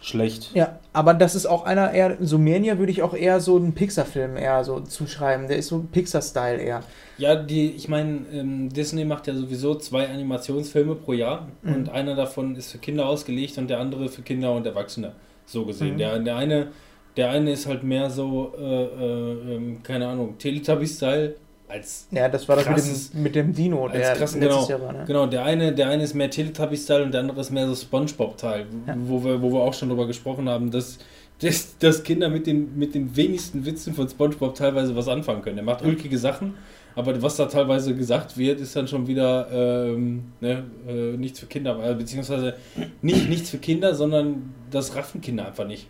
schlecht. 0.00 0.50
Ja, 0.54 0.78
aber 0.92 1.14
das 1.14 1.34
ist 1.34 1.46
auch 1.46 1.64
einer 1.64 1.92
eher, 1.92 2.18
so 2.20 2.36
Mania 2.38 2.78
würde 2.78 2.92
ich 2.92 3.02
auch 3.02 3.14
eher 3.14 3.40
so 3.40 3.56
einen 3.56 3.72
Pixar-Film 3.72 4.36
eher 4.36 4.62
so 4.64 4.80
zuschreiben. 4.80 5.48
Der 5.48 5.56
ist 5.56 5.68
so 5.68 5.82
Pixar-Style 5.90 6.58
eher. 6.58 6.82
Ja, 7.16 7.34
die, 7.36 7.70
ich 7.70 7.88
meine, 7.88 8.20
ähm, 8.32 8.68
Disney 8.68 9.06
macht 9.06 9.26
ja 9.28 9.34
sowieso 9.34 9.76
zwei 9.76 10.06
Animationsfilme 10.08 10.94
pro 10.96 11.14
Jahr 11.14 11.48
Mhm. 11.62 11.74
und 11.74 11.88
einer 11.88 12.14
davon 12.14 12.54
ist 12.56 12.70
für 12.72 12.78
Kinder 12.78 13.06
ausgelegt 13.08 13.56
und 13.56 13.68
der 13.70 13.80
andere 13.80 14.08
für 14.10 14.20
Kinder 14.20 14.52
und 14.52 14.66
Erwachsene. 14.66 15.12
So 15.46 15.64
gesehen. 15.64 15.94
Mhm. 15.94 15.98
Der, 15.98 16.18
der 16.18 16.36
eine, 16.36 16.68
der 17.16 17.30
eine 17.30 17.52
ist 17.52 17.66
halt 17.66 17.82
mehr 17.82 18.10
so, 18.10 18.52
äh, 18.58 18.62
äh, 18.62 19.54
ähm, 19.56 19.82
keine 19.82 20.08
Ahnung, 20.08 20.36
Teletubby-Style 20.38 21.36
als 21.68 22.08
Ja, 22.10 22.28
das 22.28 22.48
war 22.48 22.56
das 22.56 22.68
mit 22.68 22.78
dem, 22.78 23.22
mit 23.22 23.34
dem 23.34 23.52
Dino, 23.52 23.88
der 23.88 24.14
krassen, 24.14 24.40
letztes 24.40 24.66
genau. 24.66 24.68
Jahr 24.68 24.80
war. 24.82 24.92
Ne? 24.92 25.04
Genau, 25.06 25.26
der 25.26 25.44
eine, 25.44 25.72
der 25.72 25.88
eine 25.88 26.02
ist 26.02 26.14
mehr 26.14 26.30
Teletubby-Style 26.30 27.04
und 27.04 27.12
der 27.12 27.20
andere 27.20 27.40
ist 27.40 27.50
mehr 27.50 27.66
so 27.66 27.74
Spongebob-Teil, 27.74 28.66
Ja. 28.86 28.96
wo, 28.98 29.24
wir, 29.24 29.40
wo 29.40 29.52
wir 29.52 29.60
auch 29.60 29.74
schon 29.74 29.88
drüber 29.88 30.06
gesprochen 30.06 30.48
haben, 30.48 30.70
dass, 30.70 30.98
dass, 31.40 31.78
dass 31.78 32.02
Kinder 32.02 32.28
mit 32.28 32.46
den, 32.46 32.76
mit 32.76 32.94
den 32.94 33.14
wenigsten 33.16 33.64
Witzen 33.64 33.94
von 33.94 34.08
Spongebob 34.08 34.54
teilweise 34.54 34.94
was 34.94 35.08
anfangen 35.08 35.42
können. 35.42 35.58
Er 35.58 35.64
macht 35.64 35.84
ulkige 35.84 36.18
Sachen, 36.18 36.54
aber 36.96 37.20
was 37.22 37.36
da 37.36 37.46
teilweise 37.46 37.94
gesagt 37.94 38.36
wird, 38.38 38.60
ist 38.60 38.76
dann 38.76 38.86
schon 38.86 39.06
wieder 39.06 39.48
ähm, 39.52 40.32
ne, 40.40 40.64
äh, 40.86 41.16
nichts 41.16 41.40
für 41.40 41.46
Kinder, 41.46 41.78
äh, 41.82 41.94
beziehungsweise 41.94 42.54
nicht 43.02 43.28
nichts 43.28 43.50
für 43.50 43.58
Kinder, 43.58 43.94
sondern 43.94 44.54
das 44.70 44.94
raffen 44.94 45.20
Kinder 45.20 45.46
einfach 45.46 45.66
nicht. 45.66 45.88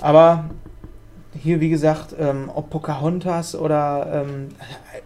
Aber 0.00 0.44
hier, 1.34 1.60
wie 1.60 1.68
gesagt, 1.68 2.14
ähm, 2.18 2.50
ob 2.54 2.70
Pocahontas 2.70 3.54
oder 3.54 4.24
ähm, 4.26 4.48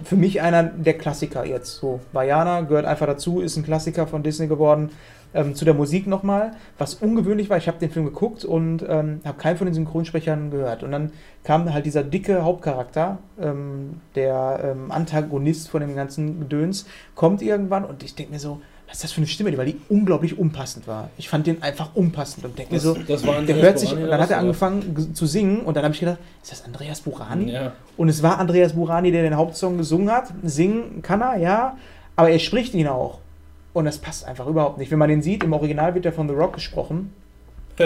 für 0.04 0.16
mich 0.16 0.40
einer 0.40 0.62
der 0.64 0.96
Klassiker 0.98 1.44
jetzt. 1.44 1.76
So, 1.76 2.00
Vajana 2.12 2.62
gehört 2.62 2.86
einfach 2.86 3.06
dazu, 3.06 3.40
ist 3.40 3.56
ein 3.56 3.64
Klassiker 3.64 4.06
von 4.06 4.22
Disney 4.22 4.46
geworden. 4.46 4.90
Ähm, 5.34 5.54
zu 5.54 5.64
der 5.64 5.72
Musik 5.72 6.06
nochmal, 6.06 6.52
was 6.76 6.94
ungewöhnlich 6.94 7.48
war, 7.48 7.56
ich 7.56 7.66
habe 7.66 7.78
den 7.78 7.90
Film 7.90 8.04
geguckt 8.04 8.44
und 8.44 8.84
ähm, 8.86 9.20
habe 9.24 9.38
keinen 9.38 9.56
von 9.56 9.66
den 9.66 9.72
Synchronsprechern 9.72 10.50
gehört. 10.50 10.82
Und 10.82 10.92
dann 10.92 11.10
kam 11.42 11.72
halt 11.72 11.86
dieser 11.86 12.02
dicke 12.02 12.44
Hauptcharakter, 12.44 13.18
ähm, 13.40 14.00
der 14.14 14.60
ähm, 14.62 14.92
Antagonist 14.92 15.70
von 15.70 15.80
dem 15.80 15.96
ganzen 15.96 16.40
Gedöns, 16.40 16.86
kommt 17.14 17.40
irgendwann 17.40 17.86
und 17.86 18.02
ich 18.02 18.14
denke 18.14 18.32
mir 18.32 18.38
so, 18.38 18.60
was 18.88 18.96
ist 18.98 19.04
das 19.04 19.12
für 19.12 19.18
eine 19.18 19.26
Stimme, 19.26 19.56
weil 19.56 19.66
die 19.66 19.80
unglaublich 19.88 20.38
unpassend 20.38 20.86
war. 20.86 21.08
Ich 21.16 21.28
fand 21.28 21.46
den 21.46 21.62
einfach 21.62 21.90
unpassend 21.94 22.44
und 22.44 22.58
denke 22.58 22.74
mir 22.74 22.80
so, 22.80 22.94
das 22.94 23.26
war 23.26 23.32
der 23.34 23.40
Andreas 23.40 23.62
hört 23.62 23.78
sich, 23.78 23.92
und 23.92 23.98
oder 24.00 24.10
dann 24.10 24.20
hat 24.20 24.30
er 24.30 24.38
angefangen 24.38 24.94
ge- 24.94 25.12
zu 25.14 25.24
singen 25.26 25.60
und 25.60 25.76
dann 25.76 25.84
habe 25.84 25.94
ich 25.94 26.00
gedacht, 26.00 26.18
ist 26.42 26.52
das 26.52 26.64
Andreas 26.64 27.00
Burani? 27.00 27.44
oder? 27.44 27.52
Ja. 27.52 27.72
Und 27.96 28.08
es 28.10 28.22
war 28.22 28.38
Andreas 28.38 28.74
Burani, 28.74 29.10
der 29.10 29.22
den 29.22 29.36
Hauptsong 29.36 29.78
gesungen 29.78 30.10
hat. 30.10 30.26
Singen 30.42 31.00
kann 31.02 31.22
er, 31.22 31.36
ja, 31.38 31.76
aber 32.16 32.30
er 32.30 32.38
spricht 32.38 32.74
ihn 32.74 32.86
auch. 32.88 33.18
Und 33.72 33.86
das 33.86 33.96
passt 33.96 34.26
einfach 34.26 34.46
überhaupt 34.46 34.76
nicht. 34.76 34.90
Wenn 34.90 34.98
man 34.98 35.08
den 35.08 35.22
sieht, 35.22 35.42
im 35.44 35.54
Original 35.54 35.94
wird 35.94 36.04
er 36.04 36.12
von 36.12 36.28
The 36.28 36.34
Rock 36.34 36.52
gesprochen. 36.54 37.14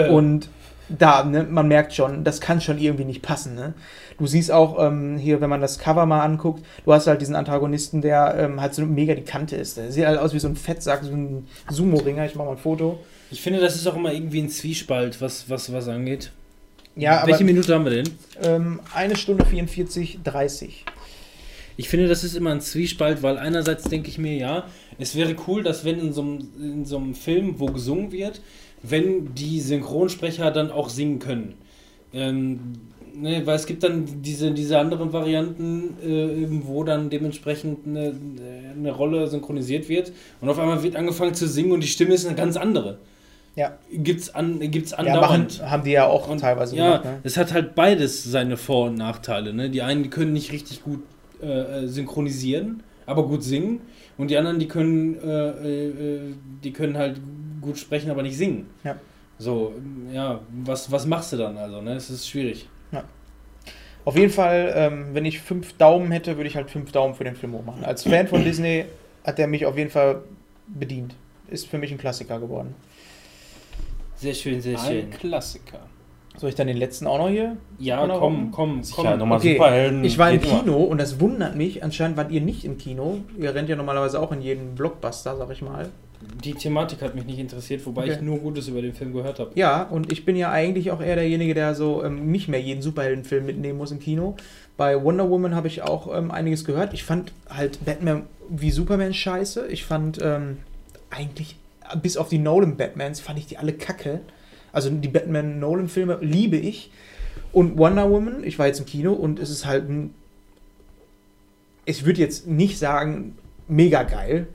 Und 0.09 0.49
da, 0.89 1.23
ne, 1.23 1.43
man 1.43 1.67
merkt 1.67 1.93
schon, 1.93 2.23
das 2.23 2.41
kann 2.41 2.61
schon 2.61 2.77
irgendwie 2.77 3.05
nicht 3.05 3.21
passen. 3.21 3.55
Ne? 3.55 3.73
Du 4.17 4.25
siehst 4.27 4.51
auch 4.51 4.83
ähm, 4.85 5.17
hier, 5.17 5.41
wenn 5.41 5.49
man 5.49 5.61
das 5.61 5.79
Cover 5.79 6.05
mal 6.05 6.21
anguckt, 6.21 6.65
du 6.85 6.93
hast 6.93 7.07
halt 7.07 7.21
diesen 7.21 7.35
Antagonisten, 7.35 8.01
der 8.01 8.35
ähm, 8.37 8.61
halt 8.61 8.73
so 8.73 8.85
mega 8.85 9.13
die 9.13 9.23
Kante 9.23 9.55
ist. 9.55 9.77
Der 9.77 9.91
sieht 9.91 10.05
halt 10.05 10.19
aus 10.19 10.33
wie 10.33 10.39
so 10.39 10.47
ein 10.47 10.55
Fettsack, 10.55 11.03
so 11.03 11.11
ein 11.11 11.47
Sumo-Ringer. 11.69 12.25
Ich 12.25 12.35
mach 12.35 12.45
mal 12.45 12.51
ein 12.51 12.57
Foto. 12.57 12.99
Ich 13.29 13.41
finde, 13.41 13.59
das 13.59 13.75
ist 13.75 13.85
auch 13.87 13.95
immer 13.95 14.13
irgendwie 14.13 14.41
ein 14.41 14.49
Zwiespalt, 14.49 15.19
was, 15.21 15.49
was, 15.49 15.71
was 15.73 15.87
angeht. 15.87 16.31
Ja, 16.95 17.19
aber 17.19 17.27
Welche 17.27 17.43
Minute 17.43 17.73
haben 17.75 17.83
wir 17.83 17.91
denn? 17.91 18.09
ähm, 18.41 18.79
eine 18.93 19.15
Stunde 19.15 19.45
44, 19.45 20.19
30. 20.23 20.85
Ich 21.79 21.89
finde, 21.89 22.07
das 22.07 22.23
ist 22.23 22.35
immer 22.35 22.49
ein 22.51 22.61
Zwiespalt, 22.61 23.21
weil 23.21 23.37
einerseits 23.37 23.83
denke 23.83 24.09
ich 24.09 24.17
mir, 24.17 24.33
ja, 24.35 24.65
es 24.97 25.15
wäre 25.15 25.35
cool, 25.47 25.61
dass 25.61 25.85
wenn 25.85 25.99
in 25.99 26.11
so 26.11 26.21
einem, 26.21 26.49
in 26.59 26.85
so 26.85 26.97
einem 26.97 27.13
Film, 27.13 27.59
wo 27.59 27.67
gesungen 27.67 28.11
wird, 28.11 28.41
wenn 28.89 29.33
die 29.35 29.59
Synchronsprecher 29.59 30.51
dann 30.51 30.71
auch 30.71 30.89
singen 30.89 31.19
können. 31.19 31.55
Ähm, 32.13 32.59
ne, 33.15 33.41
weil 33.45 33.55
es 33.55 33.65
gibt 33.65 33.83
dann 33.83 34.21
diese, 34.21 34.51
diese 34.51 34.79
anderen 34.79 35.11
Varianten, 35.13 35.97
äh, 36.03 36.47
wo 36.65 36.83
dann 36.83 37.09
dementsprechend 37.09 37.85
eine, 37.85 38.13
eine 38.75 38.91
Rolle 38.91 39.27
synchronisiert 39.27 39.89
wird 39.89 40.11
und 40.41 40.49
auf 40.49 40.59
einmal 40.59 40.83
wird 40.83 40.95
angefangen 40.95 41.33
zu 41.33 41.47
singen 41.47 41.71
und 41.71 41.83
die 41.83 41.87
Stimme 41.87 42.13
ist 42.13 42.25
eine 42.25 42.35
ganz 42.35 42.57
andere. 42.57 42.99
Ja. 43.55 43.75
Gibt's 43.91 44.29
an, 44.35 44.59
gibt's 44.59 44.91
Ja, 44.91 44.97
machen, 44.97 45.13
andauernd. 45.15 45.61
haben 45.63 45.83
die 45.83 45.91
ja 45.91 46.05
auch 46.05 46.29
Und, 46.29 46.41
teilweise 46.41 46.75
ja, 46.75 46.97
gemacht. 46.97 47.05
Ne? 47.05 47.19
es 47.23 47.37
hat 47.37 47.53
halt 47.53 47.73
beides 47.73 48.23
seine 48.23 48.55
Vor- 48.55 48.85
und 48.85 48.95
Nachteile. 48.95 49.51
Ne? 49.51 49.71
Die 49.71 49.81
einen 49.81 50.03
die 50.03 50.09
können 50.09 50.31
nicht 50.31 50.51
richtig 50.51 50.83
gut 50.83 50.99
äh, 51.41 51.83
äh, 51.83 51.87
synchronisieren, 51.87 52.83
aber 53.07 53.27
gut 53.27 53.43
singen. 53.43 53.81
Und 54.17 54.29
die 54.29 54.37
anderen, 54.37 54.59
die 54.59 54.67
können, 54.67 55.17
äh, 55.19 55.49
äh, 55.49 55.87
äh, 55.87 56.19
die 56.63 56.71
können 56.71 56.97
halt 56.97 57.19
gut 57.67 57.77
sprechen, 57.77 58.09
aber 58.09 58.23
nicht 58.23 58.37
singen. 58.37 58.69
Ja. 58.83 58.95
So, 59.37 59.73
ja, 60.11 60.39
was, 60.65 60.91
was 60.91 61.05
machst 61.05 61.33
du 61.33 61.37
dann 61.37 61.57
also? 61.57 61.81
Ne? 61.81 61.93
Es 61.93 62.09
ist 62.09 62.27
schwierig. 62.27 62.67
Auf 64.05 64.15
jeden 64.17 64.31
Fall, 64.31 64.71
ähm, 64.73 65.07
wenn 65.11 65.25
ich 65.25 65.41
fünf 65.41 65.73
Daumen 65.73 66.11
hätte, 66.11 66.37
würde 66.37 66.47
ich 66.47 66.55
halt 66.55 66.71
fünf 66.71 66.93
Daumen 66.93 67.13
für 67.13 67.25
den 67.25 67.35
Film 67.35 67.51
hoch 67.51 67.65
machen. 67.65 67.83
Als 67.83 68.03
Fan 68.03 68.25
von 68.29 68.41
Disney 68.41 68.85
hat 69.25 69.37
der 69.37 69.47
mich 69.47 69.65
auf 69.65 69.77
jeden 69.77 69.89
Fall 69.89 70.21
bedient. 70.67 71.13
Ist 71.49 71.67
für 71.67 71.77
mich 71.77 71.91
ein 71.91 71.97
Klassiker 71.97 72.39
geworden. 72.39 72.73
Sehr 74.15 74.33
schön, 74.33 74.61
sehr 74.61 74.79
Ein 74.81 75.09
Klassiker. 75.09 75.79
Soll 76.37 76.49
ich 76.49 76.55
dann 76.55 76.67
den 76.67 76.77
letzten 76.77 77.05
auch 77.05 77.17
noch 77.17 77.27
hier? 77.27 77.57
Ja, 77.79 78.01
Genau. 78.01 78.19
komm, 78.19 78.51
komm, 78.51 78.81
Sicher, 78.83 79.01
komm. 79.09 79.19
nochmal 79.19 79.39
Okay, 79.39 79.53
Superhelden. 79.55 80.03
Ich 80.05 80.17
war 80.17 80.31
im. 80.31 80.39
Kino 80.39 80.77
und 80.77 80.99
das 81.01 81.19
wundert 81.19 81.55
mich. 81.57 81.83
Anscheinend 81.83 82.15
wart 82.15 82.31
ihr 82.31 82.39
nicht 82.41 82.63
im 82.63 82.77
Kino. 82.77 83.17
Ihr 83.37 83.53
rennt 83.53 83.67
ja 83.67 83.75
normalerweise 83.75 84.21
auch 84.21 84.31
in 84.31 84.41
jeden 84.41 84.75
Blockbuster, 84.75 85.35
sag 85.35 85.49
ich 85.51 85.61
mal. 85.61 85.89
Die 86.43 86.53
Thematik 86.53 87.01
hat 87.01 87.13
mich 87.15 87.25
nicht 87.25 87.39
interessiert, 87.39 87.85
wobei 87.85 88.03
Okay. 88.03 88.13
ich 88.13 88.21
nur 88.21 88.39
Gutes 88.39 88.67
über 88.67 88.81
den 88.81 88.93
Film 88.93 89.13
gehört 89.13 89.39
habe. 89.39 89.51
Ja, 89.55 89.83
und 89.83 90.11
ich 90.11 90.25
bin 90.25 90.35
ja 90.35 90.51
eigentlich 90.51 90.91
auch 90.91 91.01
eher 91.01 91.15
derjenige, 91.15 91.53
der 91.53 91.75
so 91.75 92.03
ähm, 92.03 92.31
nicht 92.31 92.47
mehr 92.47 92.59
jeden 92.61 92.81
Superheldenfilm 92.81 93.45
mitnehmen 93.45 93.77
muss 93.77 93.91
im 93.91 93.99
Kino. 93.99 94.35
Bei 94.77 95.03
Wonder 95.03 95.29
Woman 95.29 95.53
habe 95.55 95.67
ich 95.67 95.81
auch 95.83 96.15
ähm, 96.15 96.31
einiges 96.31 96.65
gehört. 96.65 96.93
Ich 96.93 97.03
fand 97.03 97.31
halt 97.49 97.83
Batman 97.85 98.23
wie 98.49 98.71
Superman 98.71 99.13
scheiße. 99.13 99.67
Ich 99.67 99.85
fand 99.85 100.19
ähm, 100.21 100.57
eigentlich, 101.09 101.55
bis 102.01 102.17
auf 102.17 102.29
die 102.29 102.39
Nolan-Batmans, 102.39 103.19
fand 103.19 103.37
ich 103.39 103.45
die 103.47 103.57
alle 103.57 103.73
kacke. 103.73 104.21
Also 104.71 104.89
die 104.89 105.07
Batman-Nolan-Filme 105.07 106.19
liebe 106.21 106.57
ich. 106.57 106.91
Und 107.53 107.77
Wonder 107.77 108.09
Woman, 108.09 108.43
ich 108.43 108.57
war 108.59 108.67
jetzt 108.67 108.79
im 108.79 108.85
Kino 108.85 109.13
und 109.13 109.39
es 109.39 109.49
ist 109.49 109.65
halt 109.65 109.89
ein. 109.89 110.13
Ich 111.85 112.05
würde 112.05 112.19
jetzt 112.19 112.47
nicht 112.47 112.77
sagen, 112.77 113.37
mega 113.67 114.03
geil. 114.03 114.47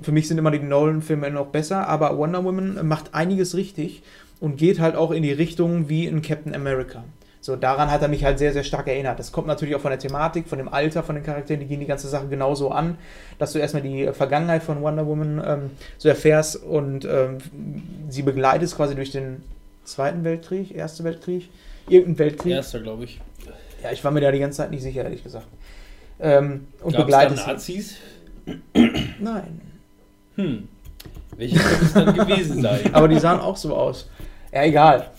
Für 0.00 0.12
mich 0.12 0.28
sind 0.28 0.38
immer 0.38 0.50
die 0.50 0.60
Nolan-Filme 0.60 1.30
noch 1.30 1.46
besser, 1.46 1.88
aber 1.88 2.16
Wonder 2.16 2.44
Woman 2.44 2.86
macht 2.86 3.14
einiges 3.14 3.56
richtig 3.56 4.02
und 4.40 4.56
geht 4.56 4.80
halt 4.80 4.94
auch 4.94 5.10
in 5.10 5.22
die 5.22 5.32
Richtung 5.32 5.88
wie 5.88 6.06
in 6.06 6.22
Captain 6.22 6.54
America. 6.54 7.04
So, 7.40 7.56
daran 7.56 7.90
hat 7.90 8.02
er 8.02 8.08
mich 8.08 8.24
halt 8.24 8.38
sehr, 8.38 8.52
sehr 8.52 8.64
stark 8.64 8.88
erinnert. 8.88 9.18
Das 9.18 9.32
kommt 9.32 9.46
natürlich 9.46 9.74
auch 9.74 9.80
von 9.80 9.90
der 9.90 9.98
Thematik, 9.98 10.48
von 10.48 10.58
dem 10.58 10.68
Alter 10.68 11.02
von 11.02 11.14
den 11.14 11.24
Charakteren, 11.24 11.60
die 11.60 11.66
gehen 11.66 11.80
die 11.80 11.86
ganze 11.86 12.08
Sache 12.08 12.26
genauso 12.28 12.70
an, 12.70 12.98
dass 13.38 13.52
du 13.52 13.58
erstmal 13.58 13.82
die 13.82 14.08
Vergangenheit 14.12 14.62
von 14.62 14.82
Wonder 14.82 15.06
Woman 15.06 15.42
ähm, 15.44 15.70
so 15.98 16.08
erfährst 16.08 16.56
und 16.62 17.04
ähm, 17.04 17.38
sie 18.08 18.22
begleitest 18.22 18.76
quasi 18.76 18.94
durch 18.94 19.12
den 19.12 19.42
Zweiten 19.84 20.24
Weltkrieg, 20.24 20.74
Ersten 20.76 21.04
Weltkrieg, 21.04 21.48
irgendeinen 21.88 22.18
Weltkrieg. 22.18 22.52
Erster, 22.52 22.80
glaube 22.80 23.04
ich. 23.04 23.20
Ja, 23.82 23.92
ich 23.92 24.04
war 24.04 24.10
mir 24.10 24.20
da 24.20 24.32
die 24.32 24.40
ganze 24.40 24.58
Zeit 24.58 24.70
nicht 24.70 24.82
sicher, 24.82 25.04
ehrlich 25.04 25.22
gesagt. 25.22 25.46
Ähm, 26.20 26.66
und 26.82 26.92
Gab's 26.92 26.94
da 26.94 27.02
begleitest 27.04 27.44
sie. 27.44 27.50
Nazis? 27.50 27.96
Nein. 29.20 29.67
Hm. 30.38 30.68
Welche 31.36 31.58
könnte 31.58 31.84
es 31.84 31.92
dann 31.92 32.14
gewesen 32.14 32.62
sein? 32.62 32.80
Aber 32.92 33.08
die 33.08 33.18
sahen 33.18 33.40
auch 33.40 33.56
so 33.56 33.76
aus. 33.76 34.08
Ja, 34.52 34.64
egal. 34.64 35.10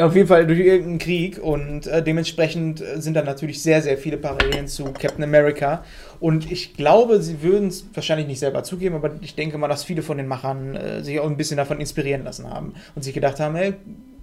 Auf 0.00 0.14
jeden 0.14 0.28
Fall 0.28 0.46
durch 0.46 0.60
irgendeinen 0.60 0.98
Krieg 0.98 1.42
und 1.42 1.86
äh, 1.86 2.02
dementsprechend 2.02 2.82
äh, 2.82 3.00
sind 3.00 3.14
da 3.14 3.22
natürlich 3.22 3.62
sehr, 3.62 3.80
sehr 3.80 3.96
viele 3.96 4.18
Parallelen 4.18 4.68
zu 4.68 4.84
Captain 4.84 5.24
America. 5.24 5.82
Und 6.20 6.52
ich 6.52 6.74
glaube, 6.74 7.22
sie 7.22 7.42
würden 7.42 7.68
es 7.68 7.86
wahrscheinlich 7.94 8.26
nicht 8.26 8.38
selber 8.38 8.62
zugeben, 8.64 8.96
aber 8.96 9.12
ich 9.22 9.34
denke 9.34 9.56
mal, 9.56 9.68
dass 9.68 9.84
viele 9.84 10.02
von 10.02 10.18
den 10.18 10.26
Machern 10.26 10.76
äh, 10.76 11.02
sich 11.02 11.18
auch 11.20 11.26
ein 11.26 11.38
bisschen 11.38 11.56
davon 11.56 11.80
inspirieren 11.80 12.24
lassen 12.24 12.50
haben 12.50 12.74
und 12.94 13.02
sich 13.02 13.14
gedacht 13.14 13.40
haben, 13.40 13.56
hey, 13.56 13.74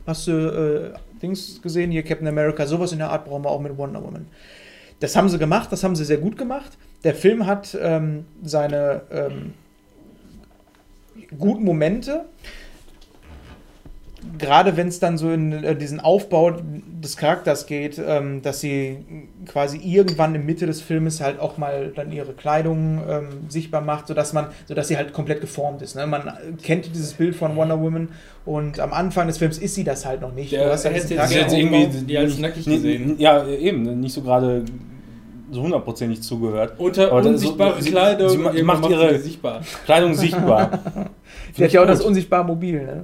hast 0.06 0.28
du 0.28 0.94
äh, 0.94 1.20
Dings 1.20 1.60
gesehen, 1.64 1.90
hier 1.90 2.04
Captain 2.04 2.28
America, 2.28 2.68
sowas 2.68 2.92
in 2.92 3.00
der 3.00 3.10
Art 3.10 3.26
brauchen 3.26 3.44
wir 3.44 3.50
auch 3.50 3.62
mit 3.62 3.76
Wonder 3.76 4.04
Woman. 4.04 4.28
Das 5.00 5.16
haben 5.16 5.30
sie 5.30 5.40
gemacht, 5.40 5.72
das 5.72 5.84
haben 5.84 5.96
sie 5.96 6.06
sehr 6.06 6.18
gut 6.18 6.38
gemacht. 6.38 6.78
Der 7.04 7.16
Film 7.16 7.48
hat 7.48 7.76
ähm, 7.82 8.26
seine 8.44 9.02
ähm, 9.12 9.54
guten 11.38 11.64
Momente. 11.64 12.26
Gerade 14.40 14.76
wenn 14.76 14.88
es 14.88 15.00
dann 15.00 15.20
so 15.20 15.32
in 15.32 15.52
äh, 15.52 15.76
diesen 15.76 16.00
Aufbau 16.00 16.52
des 16.52 17.16
Charakters 17.16 17.68
geht, 17.68 18.02
ähm, 18.04 18.42
dass 18.42 18.60
sie 18.60 18.98
quasi 19.46 19.78
irgendwann 19.78 20.34
in 20.34 20.46
Mitte 20.48 20.66
des 20.66 20.82
Filmes 20.82 21.22
halt 21.22 21.40
auch 21.40 21.60
mal 21.60 21.94
dann 21.96 22.12
ihre 22.12 22.34
Kleidung 22.34 23.04
ähm, 23.08 23.28
sichtbar 23.50 23.82
macht, 23.82 24.08
sodass 24.08 24.34
man, 24.34 24.48
sodass 24.68 24.88
sie 24.88 24.98
halt 24.98 25.14
komplett 25.14 25.42
geformt 25.42 25.84
ist. 25.84 25.96
Ne? 25.96 26.08
Man 26.08 26.34
kennt 26.64 26.88
dieses 26.88 27.14
Bild 27.14 27.36
von 27.36 27.56
Wonder 27.56 27.80
Woman 27.80 28.10
und 28.46 28.80
am 28.80 28.94
Anfang 28.94 29.28
des 29.28 29.38
Films 29.38 29.60
ist 29.60 29.76
sie 29.76 29.84
das 29.84 30.08
halt 30.08 30.22
noch 30.22 30.34
nicht. 30.34 30.52
Der 30.52 30.66
Du 30.66 30.72
hast 30.72 30.86
diesen 30.86 31.18
jetzt 31.18 31.54
irgendwie 31.54 31.88
die 32.06 32.18
als 32.18 32.40
nackig 32.40 32.66
gesehen. 32.66 33.20
Ja, 33.20 33.46
eben, 33.48 34.00
nicht 34.00 34.14
so 34.14 34.22
gerade 34.22 34.66
so 35.52 35.62
hundertprozentig 35.62 36.22
zugehört. 36.22 36.80
Unter 36.80 37.12
Aber 37.12 37.28
unsichtbare 37.28 37.82
sie- 37.82 37.92
Kleidung, 37.92 38.30
sie 38.30 38.36
irgendwann 38.38 38.66
macht 38.66 38.86
sie 38.86 38.92
ihre- 38.92 39.20
sichtbar. 39.20 39.62
Kleidung 39.86 40.14
sichtbar. 40.14 40.80
Sie 41.54 41.64
hat 41.64 41.72
ja 41.72 41.82
auch 41.84 41.88
das 41.88 42.02
unsichtbare 42.02 42.44
Mobil, 42.44 42.84
ne? 42.86 43.04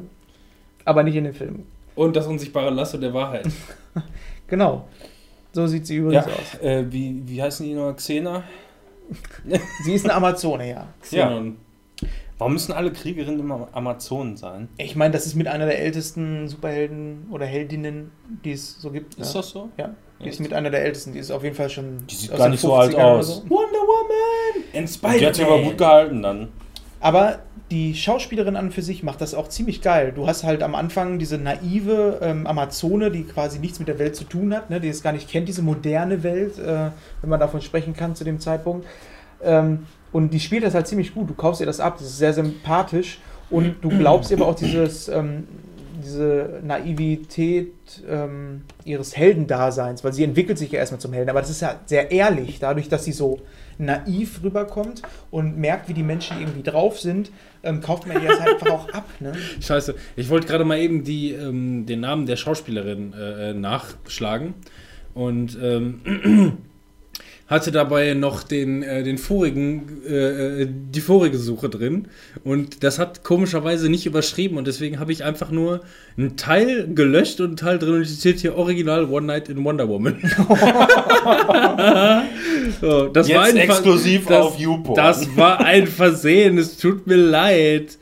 aber 0.84 1.04
nicht 1.04 1.16
in 1.16 1.24
den 1.24 1.34
Filmen. 1.34 1.66
Und 1.96 2.16
das 2.16 2.28
unsichtbare 2.28 2.70
Lasso 2.70 2.98
der 2.98 3.14
Wahrheit. 3.14 3.48
Genau. 4.48 4.86
So 5.54 5.66
sieht 5.68 5.86
sie 5.88 5.96
übrigens 5.98 6.26
Ja, 6.26 6.32
aus. 6.34 6.62
äh, 6.62 6.86
wie, 6.92 7.22
wie 7.26 7.42
heißen 7.42 7.66
die 7.66 7.74
noch? 7.74 7.94
Xena? 7.96 8.44
Sie 9.86 9.94
ist 9.94 10.04
eine 10.06 10.14
Amazone, 10.14 10.70
ja. 10.70 10.88
Xenon. 11.02 11.56
Warum 12.38 12.54
müssen 12.54 12.72
alle 12.74 12.92
Kriegerinnen 12.92 13.40
immer 13.40 13.68
Amazonen 13.72 14.36
sein? 14.36 14.68
Ich 14.78 14.96
meine, 14.96 15.14
das 15.14 15.26
ist 15.26 15.36
mit 15.36 15.48
einer 15.48 15.66
der 15.68 15.80
ältesten 15.80 16.48
Superhelden 16.50 17.28
oder 17.32 17.46
Heldinnen, 17.46 18.12
die 18.44 18.52
es 18.54 18.82
so 18.82 18.92
gibt. 18.92 19.16
Ist 19.16 19.34
ja. 19.36 19.40
das 19.42 19.50
so? 19.52 19.70
Ja, 19.78 19.92
die 20.24 20.30
ist 20.30 20.40
mit 20.40 20.54
einer 20.54 20.70
der 20.70 20.84
ältesten. 20.84 21.14
Die 21.14 21.20
ist 21.20 21.32
auf 21.32 21.44
jeden 21.44 21.56
Fall 21.56 21.70
schon. 21.70 22.06
Die 22.08 22.16
sieht 22.16 22.32
aus 22.32 22.38
gar 22.38 22.48
den 22.48 22.52
nicht 22.52 22.62
so 22.62 22.74
alt 22.74 22.92
50ern 22.92 22.96
oder 22.96 23.06
aus. 23.06 23.28
so. 23.28 23.50
Wonder 23.50 23.80
Woman! 23.80 24.64
And 24.76 25.20
Die 25.20 25.26
hat 25.26 25.36
sich 25.36 25.46
aber 25.46 25.62
gut 25.62 25.78
gehalten 25.78 26.22
dann. 26.22 26.48
Aber 27.00 27.40
die 27.72 27.96
Schauspielerin 27.96 28.56
an 28.56 28.66
und 28.66 28.74
für 28.74 28.82
sich 28.82 29.02
macht 29.02 29.22
das 29.22 29.34
auch 29.34 29.48
ziemlich 29.48 29.82
geil. 29.82 30.12
Du 30.14 30.28
hast 30.28 30.44
halt 30.44 30.62
am 30.62 30.76
Anfang 30.76 31.18
diese 31.18 31.38
naive 31.38 32.20
ähm, 32.22 32.46
Amazone, 32.46 33.10
die 33.10 33.24
quasi 33.24 33.60
nichts 33.60 33.80
mit 33.80 33.88
der 33.88 33.98
Welt 33.98 34.16
zu 34.16 34.26
tun 34.26 34.54
hat, 34.54 34.70
ne, 34.70 34.80
die 34.80 34.90
es 34.90 35.02
gar 35.02 35.14
nicht 35.14 35.30
kennt, 35.30 35.48
diese 35.48 35.62
moderne 35.62 36.22
Welt, 36.22 36.60
äh, 36.60 36.92
wenn 37.22 37.30
man 37.30 37.40
davon 37.40 37.62
sprechen 37.62 37.96
kann 37.96 38.14
zu 38.14 38.24
dem 38.24 38.40
Zeitpunkt. 38.40 38.86
Ähm, 39.42 39.88
und 40.12 40.34
die 40.34 40.40
spielt 40.40 40.64
das 40.64 40.74
halt 40.76 40.88
ziemlich 40.88 41.14
gut. 41.14 41.30
Du 41.30 41.34
kaufst 41.34 41.62
ihr 41.62 41.66
das 41.66 41.80
ab, 41.80 41.96
das 41.98 42.08
ist 42.08 42.18
sehr 42.18 42.34
sympathisch. 42.34 43.20
Und 43.50 43.76
du 43.82 43.90
glaubst 43.90 44.32
ihr 44.32 44.38
aber 44.38 44.48
auch 44.48 44.56
dieses, 44.56 45.08
ähm, 45.08 45.48
diese 46.02 46.60
Naivität 46.64 47.74
ähm, 48.08 48.62
ihres 48.84 49.16
Heldendaseins, 49.16 50.04
weil 50.04 50.14
sie 50.14 50.24
entwickelt 50.24 50.58
sich 50.58 50.72
ja 50.72 50.80
erstmal 50.80 51.00
zum 51.00 51.14
Helden. 51.14 51.30
Aber 51.30 51.42
das 51.42 51.50
ist 51.50 51.62
ja 51.62 51.80
sehr 51.86 52.12
ehrlich, 52.12 52.60
dadurch, 52.60 52.90
dass 52.90 53.06
sie 53.06 53.12
so 53.12 53.40
naiv 53.78 54.42
rüberkommt 54.44 55.02
und 55.32 55.58
merkt, 55.58 55.90
wie 55.90 55.94
die 55.94 56.04
Menschen 56.04 56.40
irgendwie 56.40 56.64
drauf 56.64 57.00
sind, 57.00 57.32
ähm, 57.64 57.82
kauft 57.82 58.08
man 58.08 58.22
ihr 58.22 58.30
das 58.30 58.40
halt 58.40 58.54
einfach 58.54 58.72
auch 58.72 58.90
ab. 58.90 59.08
Ne? 59.20 59.34
Scheiße, 59.62 59.96
ich 60.16 60.30
wollte 60.30 60.48
gerade 60.48 60.66
mal 60.66 60.80
eben 60.80 61.04
die, 61.04 61.32
ähm, 61.32 61.86
den 61.86 62.00
Namen 62.02 62.26
der 62.26 62.36
Schauspielerin 62.36 63.14
äh, 63.14 63.54
nachschlagen 63.54 64.54
und 65.14 65.58
ähm, 65.62 66.58
hatte 67.52 67.72
dabei 67.74 68.14
noch 68.14 68.44
den, 68.44 68.82
äh, 68.82 69.04
den 69.04 69.18
vorigen, 69.18 70.02
äh, 70.08 70.62
äh, 70.62 70.68
die 70.70 71.02
vorige 71.02 71.38
Suche 71.38 71.68
drin 71.68 72.08
und 72.46 72.82
das 72.82 72.98
hat 72.98 73.26
komischerweise 73.26 73.90
nicht 73.90 74.06
überschrieben 74.06 74.58
und 74.58 74.68
deswegen 74.68 75.02
habe 75.02 75.12
ich 75.12 75.26
einfach 75.26 75.52
nur 75.52 75.82
einen 76.18 76.38
Teil 76.38 76.88
gelöscht 76.96 77.42
und 77.42 77.48
einen 77.48 77.58
Teil 77.58 77.78
drin 77.78 77.96
und 77.96 78.06
steht 78.06 78.40
hier 78.40 78.56
Original 78.56 79.04
One 79.04 79.28
Night 79.28 79.50
in 79.50 79.62
Wonder 79.66 79.90
Woman. 79.90 80.16
so, 82.80 83.08
das 83.08 83.28
Jetzt 83.28 83.38
war 83.38 83.44
ein 83.44 83.58
exklusiv 83.58 84.28
das, 84.28 84.46
auf 84.46 84.58
YouPorn. 84.58 84.96
Das 84.96 85.36
war 85.36 85.60
ein 85.60 85.88
Versehen, 85.88 86.58
es 86.58 86.78
tut 86.78 87.06
mir 87.06 87.18
leid. 87.18 87.98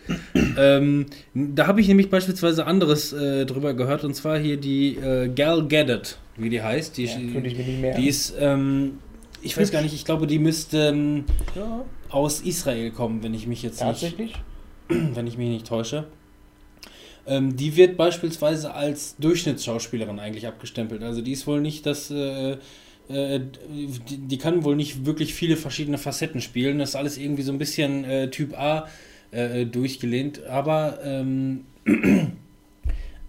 ähm, 0.59 1.07
da 1.33 1.65
habe 1.65 1.81
ich 1.81 1.87
nämlich 1.87 2.11
beispielsweise 2.11 2.67
anderes 2.67 3.13
äh, 3.13 3.47
drüber 3.47 3.73
gehört 3.73 4.03
und 4.03 4.13
zwar 4.13 4.37
hier 4.37 4.57
die 4.57 4.95
äh, 4.97 5.27
Gal 5.29 5.67
Gadot, 5.67 6.19
wie 6.37 6.49
die 6.49 6.61
heißt. 6.61 6.97
Die, 6.97 7.05
Ja, 7.05 7.17
könnte 7.33 7.47
ich 7.47 7.57
mir 7.57 7.63
nicht 7.63 7.81
mehr. 7.81 7.95
die 7.95 8.07
ist, 8.07 8.35
ähm, 8.39 8.99
ich 9.41 9.57
weiß 9.57 9.71
gar 9.71 9.81
nicht, 9.81 9.93
ich 9.93 10.05
glaube, 10.05 10.27
die 10.27 10.39
müsste 10.39 10.89
ähm, 10.89 11.25
ja, 11.55 11.85
aus 12.09 12.41
Israel 12.41 12.91
kommen, 12.91 13.23
wenn 13.23 13.33
ich 13.33 13.47
mich 13.47 13.63
jetzt 13.63 13.81
nicht 13.81 13.87
tatsächlich. 13.87 14.33
wenn 14.87 15.27
ich 15.27 15.37
mich 15.37 15.49
nicht 15.49 15.67
täusche. 15.67 16.05
Ähm, 17.27 17.55
die 17.55 17.75
wird 17.75 17.97
beispielsweise 17.97 18.73
als 18.73 19.15
Durchschnittsschauspielerin 19.17 20.19
eigentlich 20.19 20.47
abgestempelt. 20.47 21.03
Also 21.03 21.21
die 21.21 21.33
ist 21.33 21.45
wohl 21.45 21.61
nicht 21.61 21.85
das, 21.85 22.09
äh, 22.09 22.57
äh, 23.07 23.39
die, 24.09 24.17
die 24.17 24.37
kann 24.37 24.63
wohl 24.63 24.75
nicht 24.75 25.05
wirklich 25.05 25.33
viele 25.33 25.57
verschiedene 25.57 25.97
Facetten 25.97 26.41
spielen. 26.41 26.79
Das 26.79 26.89
ist 26.89 26.95
alles 26.95 27.17
irgendwie 27.17 27.43
so 27.43 27.51
ein 27.51 27.59
bisschen 27.59 28.03
äh, 28.03 28.29
Typ 28.29 28.57
A 28.57 28.87
äh, 29.31 29.65
durchgelehnt. 29.65 30.43
Aber 30.45 30.99
ähm, 31.03 31.65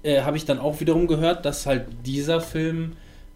äh, 0.02 0.22
habe 0.22 0.36
ich 0.36 0.44
dann 0.44 0.58
auch 0.58 0.80
wiederum 0.80 1.06
gehört, 1.06 1.44
dass 1.44 1.66
halt 1.66 1.86
dieser 2.06 2.40
Film 2.40 2.92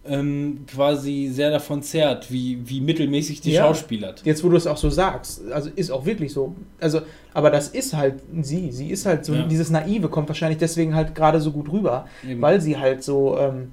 ähm, 0.07 0.65
quasi 0.67 1.29
sehr 1.31 1.49
davon 1.51 1.81
zehrt, 1.81 2.31
wie, 2.31 2.59
wie 2.69 2.81
mittelmäßig 2.81 3.41
die 3.41 3.51
Ja. 3.53 3.63
schauspielert. 3.63 4.21
Jetzt, 4.25 4.43
wo 4.43 4.49
du 4.49 4.57
es 4.57 4.67
auch 4.67 4.77
so 4.77 4.89
sagst, 4.89 5.41
also 5.51 5.69
ist 5.75 5.91
auch 5.91 6.05
wirklich 6.05 6.31
so. 6.33 6.55
Also, 6.79 7.01
aber 7.33 7.49
das 7.49 7.69
ist 7.69 7.93
halt 7.93 8.15
sie. 8.41 8.71
Sie 8.71 8.89
ist 8.89 9.05
halt 9.05 9.25
so, 9.25 9.33
Ja. 9.33 9.47
dieses 9.47 9.69
Naive 9.69 10.09
kommt 10.09 10.27
wahrscheinlich 10.29 10.59
deswegen 10.59 10.93
halt 10.95 11.15
gerade 11.15 11.41
so 11.41 11.51
gut 11.51 11.71
rüber, 11.71 12.07
Eben. 12.27 12.41
weil 12.41 12.61
sie 12.61 12.77
halt 12.77 13.03
so, 13.03 13.37
ähm, 13.37 13.71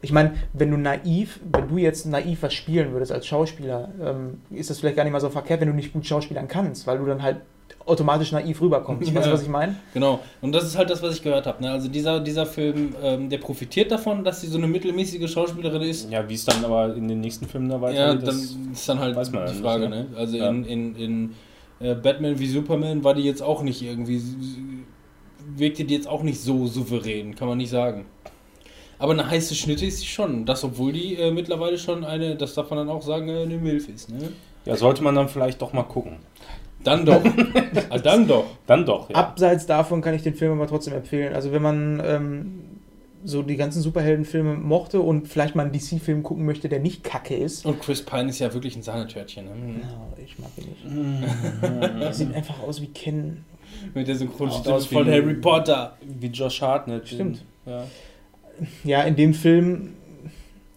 ich 0.00 0.12
meine, 0.12 0.34
wenn 0.52 0.70
du 0.70 0.76
naiv, 0.76 1.40
wenn 1.52 1.68
du 1.68 1.76
jetzt 1.78 2.06
naiv 2.06 2.42
was 2.42 2.54
spielen 2.54 2.92
würdest 2.92 3.10
als 3.12 3.26
Schauspieler, 3.26 3.90
ähm, 4.02 4.40
ist 4.50 4.70
das 4.70 4.78
vielleicht 4.80 4.96
gar 4.96 5.04
nicht 5.04 5.12
mal 5.12 5.20
so 5.20 5.28
verkehrt, 5.28 5.60
wenn 5.60 5.68
du 5.68 5.74
nicht 5.74 5.92
gut 5.92 6.06
schauspielern 6.06 6.48
kannst, 6.48 6.86
weil 6.86 6.98
du 6.98 7.04
dann 7.06 7.22
halt 7.22 7.38
automatisch 7.88 8.32
naiv 8.32 8.60
rüberkommst. 8.60 9.14
Weißt 9.14 9.26
du, 9.26 9.30
Ja. 9.30 9.34
was 9.34 9.42
ich 9.42 9.48
meine? 9.48 9.76
Genau, 9.94 10.20
und 10.40 10.52
das 10.52 10.64
ist 10.64 10.76
halt 10.76 10.90
das, 10.90 11.02
was 11.02 11.14
ich 11.16 11.22
gehört 11.22 11.46
habe. 11.46 11.62
Ne? 11.62 11.70
Also 11.70 11.88
dieser, 11.88 12.20
dieser 12.20 12.46
Film, 12.46 12.94
ähm, 13.02 13.28
der 13.28 13.38
profitiert 13.38 13.90
davon, 13.90 14.22
dass 14.24 14.40
sie 14.40 14.46
so 14.46 14.58
eine 14.58 14.66
mittelmäßige 14.66 15.30
Schauspielerin 15.30 15.82
ist. 15.82 16.10
Ja, 16.10 16.28
wie 16.28 16.34
es 16.34 16.44
dann 16.44 16.64
aber 16.64 16.94
in 16.94 17.08
den 17.08 17.20
nächsten 17.20 17.46
Filmen 17.46 17.68
da 17.68 17.76
Ja, 17.76 17.80
weitergeht, 17.82 18.22
dann 18.22 18.26
das- 18.26 18.56
ist 18.72 18.88
dann 18.88 18.98
halt 18.98 19.16
weiß 19.16 19.32
man 19.32 19.46
die 19.46 19.52
ja 19.54 19.60
Frage. 19.60 19.88
nicht, 19.88 19.90
Ne? 19.98 20.06
ne? 20.10 20.16
Also 20.16 20.36
Ja. 20.36 20.48
in, 20.50 20.64
in, 20.64 20.96
in 20.96 21.34
äh, 21.80 21.94
Batman 21.94 22.38
wie 22.38 22.46
Superman 22.48 23.02
war 23.04 23.14
die 23.14 23.22
jetzt 23.22 23.42
auch 23.42 23.62
nicht 23.62 23.82
irgendwie, 23.82 24.20
wirkte 25.56 25.84
die 25.84 25.94
jetzt 25.94 26.08
auch 26.08 26.22
nicht 26.22 26.40
so 26.40 26.66
souverän, 26.66 27.34
kann 27.34 27.48
man 27.48 27.58
nicht 27.58 27.70
sagen. 27.70 28.06
Aber 29.00 29.12
eine 29.12 29.30
heiße 29.30 29.54
Schnitte 29.54 29.86
ist 29.86 30.00
sie 30.00 30.06
schon. 30.06 30.44
Das, 30.44 30.64
obwohl 30.64 30.92
die 30.92 31.14
äh, 31.14 31.30
mittlerweile 31.30 31.78
schon 31.78 32.04
eine, 32.04 32.34
das 32.34 32.54
darf 32.54 32.68
man 32.70 32.78
dann 32.80 32.88
auch 32.88 33.02
sagen, 33.02 33.28
äh, 33.28 33.42
eine 33.42 33.56
Milf 33.56 33.88
ist. 33.88 34.10
Ne? 34.10 34.32
ja, 34.64 34.76
sollte 34.76 35.02
man 35.02 35.14
dann 35.14 35.28
vielleicht 35.28 35.62
doch 35.62 35.72
mal 35.72 35.84
gucken. 35.84 36.16
Dann 36.84 37.04
doch. 37.04 37.22
ah, 37.90 37.98
dann 37.98 38.26
doch. 38.26 38.46
Dann 38.66 38.86
doch, 38.86 39.10
ja. 39.10 39.16
Abseits 39.16 39.66
davon 39.66 40.00
kann 40.00 40.14
ich 40.14 40.22
den 40.22 40.34
Film 40.34 40.52
aber 40.52 40.66
trotzdem 40.66 40.94
empfehlen. 40.94 41.34
Also 41.34 41.52
wenn 41.52 41.62
man 41.62 42.02
ähm, 42.04 42.62
so 43.24 43.42
die 43.42 43.56
ganzen 43.56 43.82
Superheldenfilme 43.82 44.54
mochte 44.54 45.00
und 45.00 45.26
vielleicht 45.26 45.54
mal 45.54 45.64
einen 45.64 45.72
DC-Film 45.72 46.22
gucken 46.22 46.46
möchte, 46.46 46.68
der 46.68 46.80
nicht 46.80 47.02
kacke 47.02 47.36
ist. 47.36 47.66
Und 47.66 47.80
Chris 47.80 48.02
Pine 48.02 48.30
ist 48.30 48.38
ja 48.38 48.52
wirklich 48.54 48.76
ein 48.76 48.82
Sahnetörtchen. 48.82 49.46
Ne? 49.46 49.50
No, 49.82 50.12
ich 50.24 50.38
mag 50.38 50.50
ihn 50.56 50.68
nicht. 50.68 52.00
Er 52.00 52.12
sieht 52.12 52.34
einfach 52.34 52.62
aus 52.62 52.80
wie 52.80 52.86
Ken. 52.86 53.44
Mit 53.94 54.08
der 54.08 54.16
Synchronstimme 54.16 54.80
von 54.80 55.06
Harry 55.06 55.34
Potter. 55.34 55.96
Wie 56.02 56.28
Josh 56.28 56.62
Hartnett. 56.62 57.08
Stimmt. 57.08 57.44
Ja. 57.66 57.84
Ja, 58.82 59.02
in 59.02 59.14
dem 59.14 59.34
Film, 59.34 59.94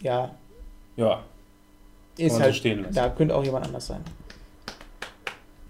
ja, 0.04 0.36
ja. 0.98 1.24
ist 2.18 2.40
halt, 2.40 2.64
da 2.96 3.10
könnte 3.10 3.36
auch 3.36 3.44
jemand 3.44 3.66
anders 3.66 3.88
sein. 3.88 4.02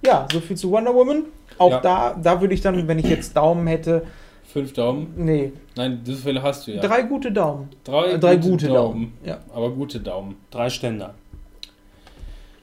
Ja, 0.05 0.27
so 0.31 0.39
viel 0.39 0.57
zu 0.57 0.71
Wonder 0.71 0.93
Woman. 0.93 1.23
Auch 1.57 1.71
Ja. 1.71 1.79
da, 1.81 2.15
da 2.21 2.41
würde 2.41 2.53
ich 2.53 2.61
dann, 2.61 2.87
wenn 2.87 2.99
ich 2.99 3.05
jetzt 3.05 3.35
Daumen 3.35 3.67
hätte, 3.67 4.03
Fünf 4.51 4.73
Daumen. 4.73 5.13
Nee, 5.15 5.53
Nein, 5.77 6.01
so 6.03 6.13
viele 6.13 6.43
hast 6.43 6.67
du 6.67 6.71
ja. 6.71 6.81
drei 6.81 7.03
gute 7.03 7.31
Daumen. 7.31 7.69
Drei, 7.85 8.11
Äh, 8.11 8.19
drei 8.19 8.35
gute 8.35 8.67
Daumen. 8.67 9.13
Ja. 9.23 9.39
Aber 9.53 9.69
gute 9.71 10.01
Daumen. 10.01 10.35
Drei 10.49 10.69
Ständer. 10.69 11.13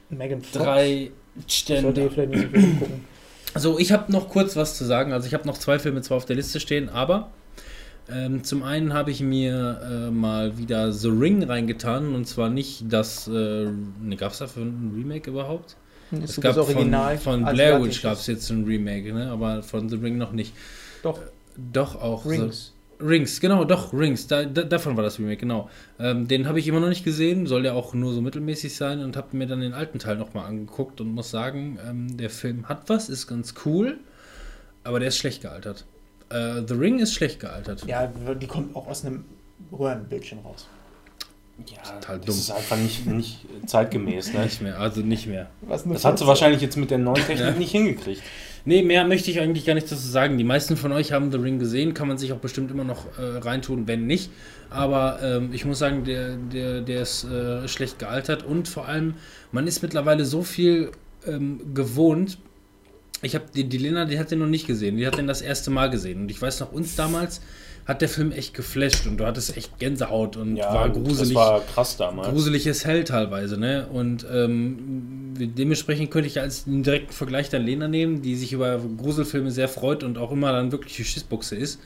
Megan 0.09 0.41
Fox. 0.41 0.51
Drei 0.63 1.09
Sollte 1.35 1.51
Stände. 1.51 2.01
ihr 2.01 2.11
vielleicht 2.11 2.29
nicht 2.31 2.41
so 2.41 2.47
viel 2.59 2.75
gucken. 2.79 3.05
Also 3.55 3.79
ich 3.79 3.91
habe 3.91 4.11
noch 4.11 4.29
kurz 4.29 4.55
was 4.55 4.77
zu 4.77 4.85
sagen. 4.85 5.13
Also 5.13 5.25
ich 5.27 5.33
habe 5.33 5.47
noch 5.47 5.57
zwei 5.57 5.79
Filme 5.79 6.01
zwar 6.01 6.17
auf 6.17 6.25
der 6.25 6.35
Liste 6.35 6.59
stehen, 6.59 6.89
aber 6.89 7.29
ähm, 8.11 8.43
zum 8.43 8.61
einen 8.61 8.93
habe 8.93 9.09
ich 9.09 9.21
mir 9.21 9.79
äh, 9.83 10.11
mal 10.11 10.57
wieder 10.59 10.91
The 10.93 11.09
Ring 11.09 11.43
reingetan 11.43 12.13
und 12.13 12.25
zwar 12.27 12.49
nicht 12.51 12.83
das, 12.89 13.27
äh, 13.27 13.31
ne, 13.31 14.15
gab 14.15 14.31
es 14.33 14.37
dafür 14.39 14.63
ein 14.63 14.93
Remake 14.95 15.29
überhaupt? 15.31 15.75
Es 16.11 16.31
Es 16.31 16.41
gab 16.41 16.55
das 16.55 16.67
Original. 16.67 17.17
von, 17.17 17.43
von 17.43 17.53
Blair 17.53 17.81
Witch 17.83 18.01
gab 18.01 18.13
es 18.13 18.27
jetzt 18.27 18.49
ein 18.49 18.63
Remake, 18.65 19.13
ne? 19.13 19.29
aber 19.31 19.63
von 19.63 19.89
The 19.89 19.95
Ring 19.97 20.17
noch 20.17 20.31
nicht. 20.31 20.53
Doch, 21.03 21.19
Doch 21.55 22.01
auch. 22.01 22.25
Rings. 22.25 22.73
So, 22.99 23.05
Rings, 23.05 23.39
genau, 23.39 23.63
doch, 23.63 23.93
Rings. 23.93 24.27
Da, 24.27 24.43
da, 24.43 24.63
davon 24.63 24.97
war 24.97 25.03
das 25.03 25.19
Remake, 25.19 25.37
genau. 25.37 25.69
Ähm, 25.99 26.27
den 26.27 26.47
habe 26.47 26.59
ich 26.59 26.67
immer 26.67 26.81
noch 26.81 26.89
nicht 26.89 27.05
gesehen, 27.05 27.47
soll 27.47 27.65
ja 27.65 27.73
auch 27.73 27.93
nur 27.93 28.13
so 28.13 28.21
mittelmäßig 28.21 28.75
sein 28.75 29.01
und 29.01 29.15
habe 29.15 29.37
mir 29.37 29.47
dann 29.47 29.61
den 29.61 29.73
alten 29.73 29.99
Teil 29.99 30.17
nochmal 30.17 30.47
angeguckt 30.47 30.99
und 30.99 31.13
muss 31.13 31.31
sagen, 31.31 31.79
ähm, 31.87 32.17
der 32.17 32.29
Film 32.29 32.67
hat 32.67 32.89
was, 32.89 33.07
ist 33.07 33.27
ganz 33.27 33.53
cool, 33.65 33.97
aber 34.83 34.99
der 34.99 35.09
ist 35.09 35.17
schlecht 35.17 35.41
gealtert. 35.41 35.85
Äh, 36.29 36.61
The 36.67 36.73
Ring 36.73 36.99
ist 36.99 37.13
schlecht 37.13 37.39
gealtert. 37.39 37.85
Ja, 37.87 38.07
die 38.07 38.47
kommt 38.47 38.75
auch 38.75 38.87
aus 38.87 39.05
einem 39.05 39.23
Röhrenbildchen 39.71 40.39
raus. 40.39 40.67
Ja, 41.67 41.93
Total 41.99 42.19
das 42.19 42.37
ist 42.37 42.51
einfach 42.51 42.77
nicht, 42.77 43.05
nicht 43.05 43.39
zeitgemäß. 43.65 44.33
Ne? 44.33 44.43
Nicht 44.43 44.61
mehr, 44.61 44.79
also 44.79 45.01
nicht 45.01 45.27
mehr. 45.27 45.49
Das 45.67 46.05
hat 46.05 46.17
sie 46.19 46.25
wahrscheinlich 46.25 46.61
jetzt 46.61 46.77
mit 46.77 46.89
der 46.91 46.97
neuen 46.97 47.15
Technik 47.23 47.39
Ja. 47.39 47.51
nicht 47.51 47.71
hingekriegt. 47.71 48.21
Nee, 48.65 48.83
mehr 48.83 49.05
möchte 49.05 49.31
ich 49.31 49.39
eigentlich 49.39 49.65
gar 49.65 49.73
nicht 49.73 49.91
dazu 49.91 50.07
sagen. 50.07 50.37
Die 50.37 50.43
meisten 50.43 50.77
von 50.77 50.91
euch 50.91 51.11
haben 51.11 51.31
The 51.31 51.37
Ring 51.37 51.59
gesehen, 51.59 51.93
kann 51.93 52.07
man 52.07 52.17
sich 52.17 52.33
auch 52.33 52.37
bestimmt 52.37 52.71
immer 52.71 52.83
noch 52.83 53.05
äh, 53.17 53.37
reintun, 53.39 53.87
wenn 53.87 54.05
nicht. 54.05 54.29
Aber 54.69 55.19
ähm, 55.23 55.49
ich 55.53 55.65
muss 55.65 55.79
sagen, 55.79 56.03
der, 56.03 56.35
der, 56.35 56.81
der 56.81 57.01
ist 57.01 57.23
äh, 57.23 57.67
schlecht 57.67 57.99
gealtert 57.99 58.43
und 58.43 58.67
vor 58.67 58.87
allem, 58.87 59.15
man 59.51 59.65
ist 59.65 59.81
mittlerweile 59.81 60.25
so 60.25 60.43
viel 60.43 60.91
ähm, 61.25 61.73
gewohnt. 61.73 62.37
Ich 63.21 63.35
habe 63.35 63.45
die, 63.53 63.63
die 63.65 63.77
Lena, 63.77 64.05
die 64.05 64.19
hat 64.19 64.31
den 64.31 64.39
noch 64.39 64.47
nicht 64.47 64.67
gesehen, 64.67 64.97
die 64.97 65.07
hat 65.07 65.17
den 65.17 65.27
das 65.27 65.41
erste 65.41 65.71
Mal 65.71 65.89
gesehen. 65.89 66.21
Und 66.21 66.31
ich 66.31 66.41
weiß 66.41 66.59
noch, 66.59 66.71
uns 66.71 66.95
damals 66.95 67.41
hat 67.89 68.01
der 68.03 68.07
Film 68.07 68.31
echt 68.31 68.53
geflasht 68.53 69.07
und 69.07 69.17
du 69.17 69.25
hattest 69.25 69.57
echt 69.57 69.79
Gänsehaut 69.79 70.37
und 70.37 70.55
Ja, 70.55 70.71
war 70.71 70.89
das 70.89 70.97
gruselig 70.97 71.33
war 71.33 71.61
krass 71.61 71.97
damals. 71.97 72.29
gruseliges 72.29 72.85
Hell 72.85 73.03
teilweise, 73.03 73.59
ne? 73.59 73.87
Und 73.91 74.27
ähm, 74.31 75.33
dementsprechend 75.35 76.11
könnte 76.11 76.27
ich 76.27 76.39
als 76.39 76.67
einen 76.67 76.83
direkten 76.83 77.13
Vergleich 77.13 77.49
dann 77.49 77.63
Lena 77.63 77.87
nehmen, 77.87 78.21
die 78.21 78.35
sich 78.35 78.53
über 78.53 78.77
Gruselfilme 78.77 79.49
sehr 79.49 79.67
freut 79.67 80.03
und 80.03 80.19
auch 80.19 80.31
immer 80.31 80.51
dann 80.51 80.71
wirklich 80.71 80.97
die 80.97 81.03
Schissbuchse 81.03 81.55
ist. 81.55 81.79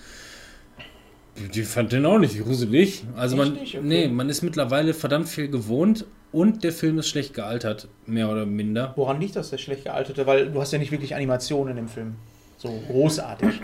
Die, 1.55 1.63
fand 1.63 1.93
den 1.93 2.05
auch 2.05 2.19
nicht 2.19 2.37
gruselig. 2.43 3.05
Also 3.15 3.37
man, 3.37 3.53
nicht? 3.53 3.77
Okay. 3.77 3.87
nee, 3.87 4.07
man 4.09 4.27
ist 4.27 4.41
mittlerweile 4.41 4.93
verdammt 4.93 5.29
viel 5.29 5.47
gewohnt 5.47 6.05
und 6.33 6.65
der 6.65 6.73
Film 6.73 6.99
ist 6.99 7.07
schlecht 7.07 7.33
gealtert, 7.33 7.87
mehr 8.05 8.29
oder 8.29 8.45
minder. 8.45 8.91
Woran 8.97 9.21
liegt 9.21 9.37
das, 9.37 9.51
der 9.51 9.57
schlecht 9.57 9.85
gealterte? 9.85 10.27
Weil 10.27 10.51
du 10.51 10.59
hast 10.59 10.73
ja 10.73 10.79
nicht 10.79 10.91
wirklich 10.91 11.15
Animationen 11.15 11.77
im 11.77 11.87
Film. 11.87 12.15
So 12.57 12.77
großartig. 12.87 13.61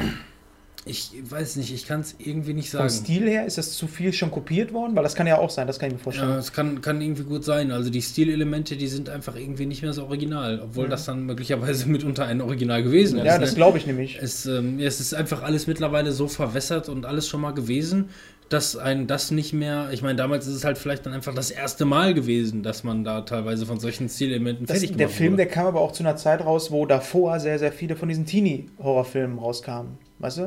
Ich 0.90 1.12
weiß 1.30 1.58
nicht, 1.58 1.72
ich 1.74 1.86
kann 1.88 2.02
es 2.02 2.16
irgendwie 2.18 2.54
nicht 2.54 2.72
Vom 2.72 2.80
sagen. 2.80 2.90
Stil 2.90 3.30
her 3.30 3.46
ist 3.46 3.58
das 3.58 3.74
zu 3.74 3.88
viel 3.88 4.12
schon 4.12 4.32
kopiert 4.32 4.74
worden? 4.74 4.96
Weil 4.96 5.04
das 5.04 5.14
kann 5.14 5.28
ja 5.28 5.38
auch 5.38 5.50
sein, 5.52 5.68
das 5.68 5.78
kann 5.78 5.90
ich 5.90 5.94
mir 5.98 6.00
vorstellen. 6.00 6.30
Ja, 6.30 6.38
es 6.38 6.52
kann, 6.52 6.82
kann 6.82 7.00
irgendwie 7.00 7.24
gut 7.24 7.44
sein. 7.46 7.72
Also 7.72 7.90
die 7.90 8.02
Stilelemente, 8.02 8.76
die 8.76 8.88
sind 8.88 9.10
einfach 9.10 9.36
irgendwie 9.36 9.66
nicht 9.68 9.84
mehr 9.84 9.94
so 9.94 10.04
original, 10.06 10.60
obwohl 10.64 10.90
das 10.90 11.06
dann 11.06 11.26
möglicherweise 11.26 11.88
mitunter 11.88 12.26
ein 12.26 12.42
Original 12.42 12.82
gewesen 12.82 13.20
Ja, 13.20 13.36
ist. 13.36 13.42
das 13.42 13.50
ne? 13.52 13.56
glaube 13.58 13.78
ich 13.78 13.86
nämlich. 13.86 14.18
Es, 14.22 14.46
ähm, 14.48 14.80
ja, 14.80 14.88
es 14.88 15.00
ist 15.00 15.14
einfach 15.14 15.44
alles 15.44 15.68
mittlerweile 15.68 16.12
so 16.12 16.28
verwässert 16.28 16.90
und 16.90 17.06
alles 17.06 17.28
schon 17.28 17.42
mal 17.42 17.52
gewesen, 17.52 18.10
dass 18.50 18.76
ein 18.76 19.06
das 19.06 19.30
nicht 19.30 19.54
mehr. 19.54 19.90
Ich 19.92 20.02
meine, 20.02 20.16
damals 20.16 20.48
ist 20.48 20.56
es 20.56 20.64
halt 20.66 20.80
vielleicht 20.80 21.06
dann 21.06 21.14
einfach 21.14 21.36
das 21.36 21.52
erste 21.52 21.86
Mal 21.86 22.16
gewesen, 22.16 22.64
dass 22.64 22.84
man 22.84 23.04
da 23.04 23.22
teilweise 23.22 23.68
von 23.68 23.80
solchen 23.80 24.10
Zielelementen 24.10 24.66
Das, 24.66 24.80
fertig 24.80 24.98
der 24.98 25.06
gemacht 25.06 25.18
Film, 25.18 25.34
wurde. 25.34 25.44
der 25.44 25.52
kam 25.52 25.68
aber 25.68 25.82
auch 25.82 25.92
zu 25.92 26.02
einer 26.02 26.16
Zeit 26.16 26.44
raus, 26.44 26.72
wo 26.72 26.88
davor 26.88 27.40
sehr, 27.40 27.60
sehr 27.60 27.72
viele 27.72 27.96
von 27.96 28.10
diesen 28.10 28.26
Teenie-Horrorfilmen 28.26 29.38
rauskamen. 29.38 30.00
Weißt 30.20 30.38
du? 30.38 30.42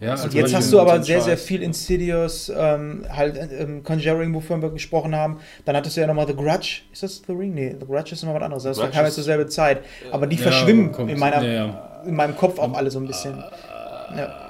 ja, 0.00 0.12
Und 0.14 0.20
also 0.20 0.36
jetzt 0.36 0.52
man 0.52 0.60
hast 0.60 0.72
du 0.72 0.80
aber 0.80 1.02
sehr, 1.02 1.20
sehr 1.20 1.38
viel 1.38 1.62
Insidious, 1.62 2.52
ähm, 2.54 3.04
halt 3.08 3.38
ähm, 3.58 3.82
Conjuring, 3.82 4.34
wovon 4.34 4.60
wir 4.60 4.70
gesprochen 4.70 5.14
haben. 5.14 5.38
Dann 5.64 5.76
hattest 5.76 5.96
du 5.96 6.00
ja 6.00 6.06
nochmal 6.06 6.26
The 6.26 6.34
Grudge. 6.34 6.80
Ist 6.92 7.02
das 7.04 7.22
The 7.26 7.32
Ring? 7.32 7.54
Nee, 7.54 7.76
The 7.78 7.86
Grudge 7.86 8.12
ist 8.12 8.22
nochmal 8.22 8.40
was 8.40 8.44
anderes. 8.44 8.62
Das 8.64 8.78
jetzt 8.78 9.08
ist- 9.08 9.14
zur 9.14 9.24
selben 9.24 9.48
Zeit. 9.48 9.80
Aber 10.10 10.26
die 10.26 10.36
Ja, 10.36 10.42
verschwimmen 10.42 10.92
kommt. 10.92 11.10
in, 11.10 11.18
meiner, 11.18 11.42
Ja, 11.42 11.52
ja. 11.52 12.02
in 12.06 12.14
meinem 12.16 12.36
Kopf 12.36 12.58
auch 12.58 12.74
alle 12.74 12.90
so 12.90 12.98
ein 12.98 13.06
bisschen. 13.06 13.36
Ja. 14.16 14.40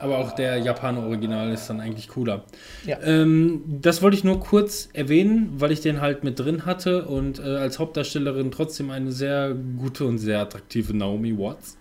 Aber 0.00 0.16
auch 0.18 0.32
der 0.32 0.56
Japaner-Original 0.56 1.52
ist 1.52 1.68
dann 1.68 1.78
eigentlich 1.80 2.08
cooler. 2.08 2.44
Ja. 2.86 2.96
Ähm, 3.02 3.62
das 3.82 4.00
wollte 4.00 4.16
ich 4.16 4.24
nur 4.24 4.40
kurz 4.40 4.88
erwähnen, 4.94 5.52
weil 5.58 5.72
ich 5.72 5.82
den 5.82 6.00
halt 6.00 6.24
mit 6.24 6.38
drin 6.38 6.64
hatte 6.64 7.04
und 7.04 7.38
äh, 7.38 7.42
als 7.42 7.78
Hauptdarstellerin 7.78 8.50
trotzdem 8.50 8.90
eine 8.90 9.12
sehr 9.12 9.54
gute 9.78 10.06
und 10.06 10.16
sehr 10.16 10.40
attraktive 10.40 10.96
Naomi 10.96 11.36
Watts. 11.36 11.76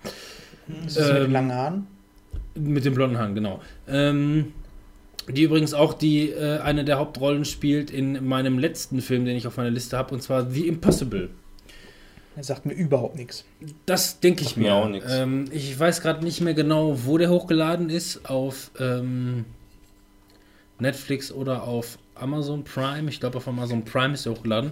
Ist 0.85 0.97
das 0.97 1.07
mit 1.07 1.15
den 1.17 1.25
Ähm, 1.27 1.31
langen 1.31 1.53
Haaren? 1.55 1.87
Mit 2.59 2.85
dem 2.85 2.93
blonden 2.93 3.17
Haaren, 3.17 3.35
genau. 3.35 3.61
Ähm, 3.87 4.53
die 5.27 5.43
übrigens 5.43 5.73
auch 5.73 5.93
die 5.93 6.29
äh, 6.29 6.59
eine 6.59 6.83
der 6.83 6.97
Hauptrollen 6.97 7.45
spielt 7.45 7.91
in 7.91 8.25
meinem 8.27 8.57
letzten 8.57 9.01
Film, 9.01 9.25
den 9.25 9.37
ich 9.37 9.47
auf 9.47 9.57
meiner 9.57 9.69
Liste 9.69 9.97
habe, 9.97 10.13
und 10.13 10.21
zwar 10.21 10.49
The 10.49 10.67
Impossible. 10.67 11.29
Er 12.35 12.43
sagt 12.43 12.65
mir 12.65 12.73
überhaupt 12.73 13.15
nichts. 13.15 13.43
Das 13.85 14.21
denke 14.21 14.43
ich 14.43 14.55
mir 14.55 14.73
mir. 14.85 15.03
Ähm, 15.09 15.45
ich 15.51 15.77
weiß 15.77 16.01
gerade 16.01 16.23
nicht 16.23 16.41
mehr 16.41 16.53
genau, 16.53 17.05
wo 17.05 17.17
der 17.17 17.29
hochgeladen 17.29 17.89
ist. 17.89 18.29
Auf 18.29 18.71
ähm, 18.79 19.45
Netflix 20.79 21.31
oder 21.31 21.63
auf 21.63 21.97
Amazon 22.15 22.63
Prime. 22.63 23.09
Ich 23.09 23.19
glaube, 23.19 23.37
auf 23.37 23.47
Amazon 23.47 23.83
Prime 23.83 24.13
ist 24.13 24.25
er 24.25 24.33
hochgeladen. 24.33 24.71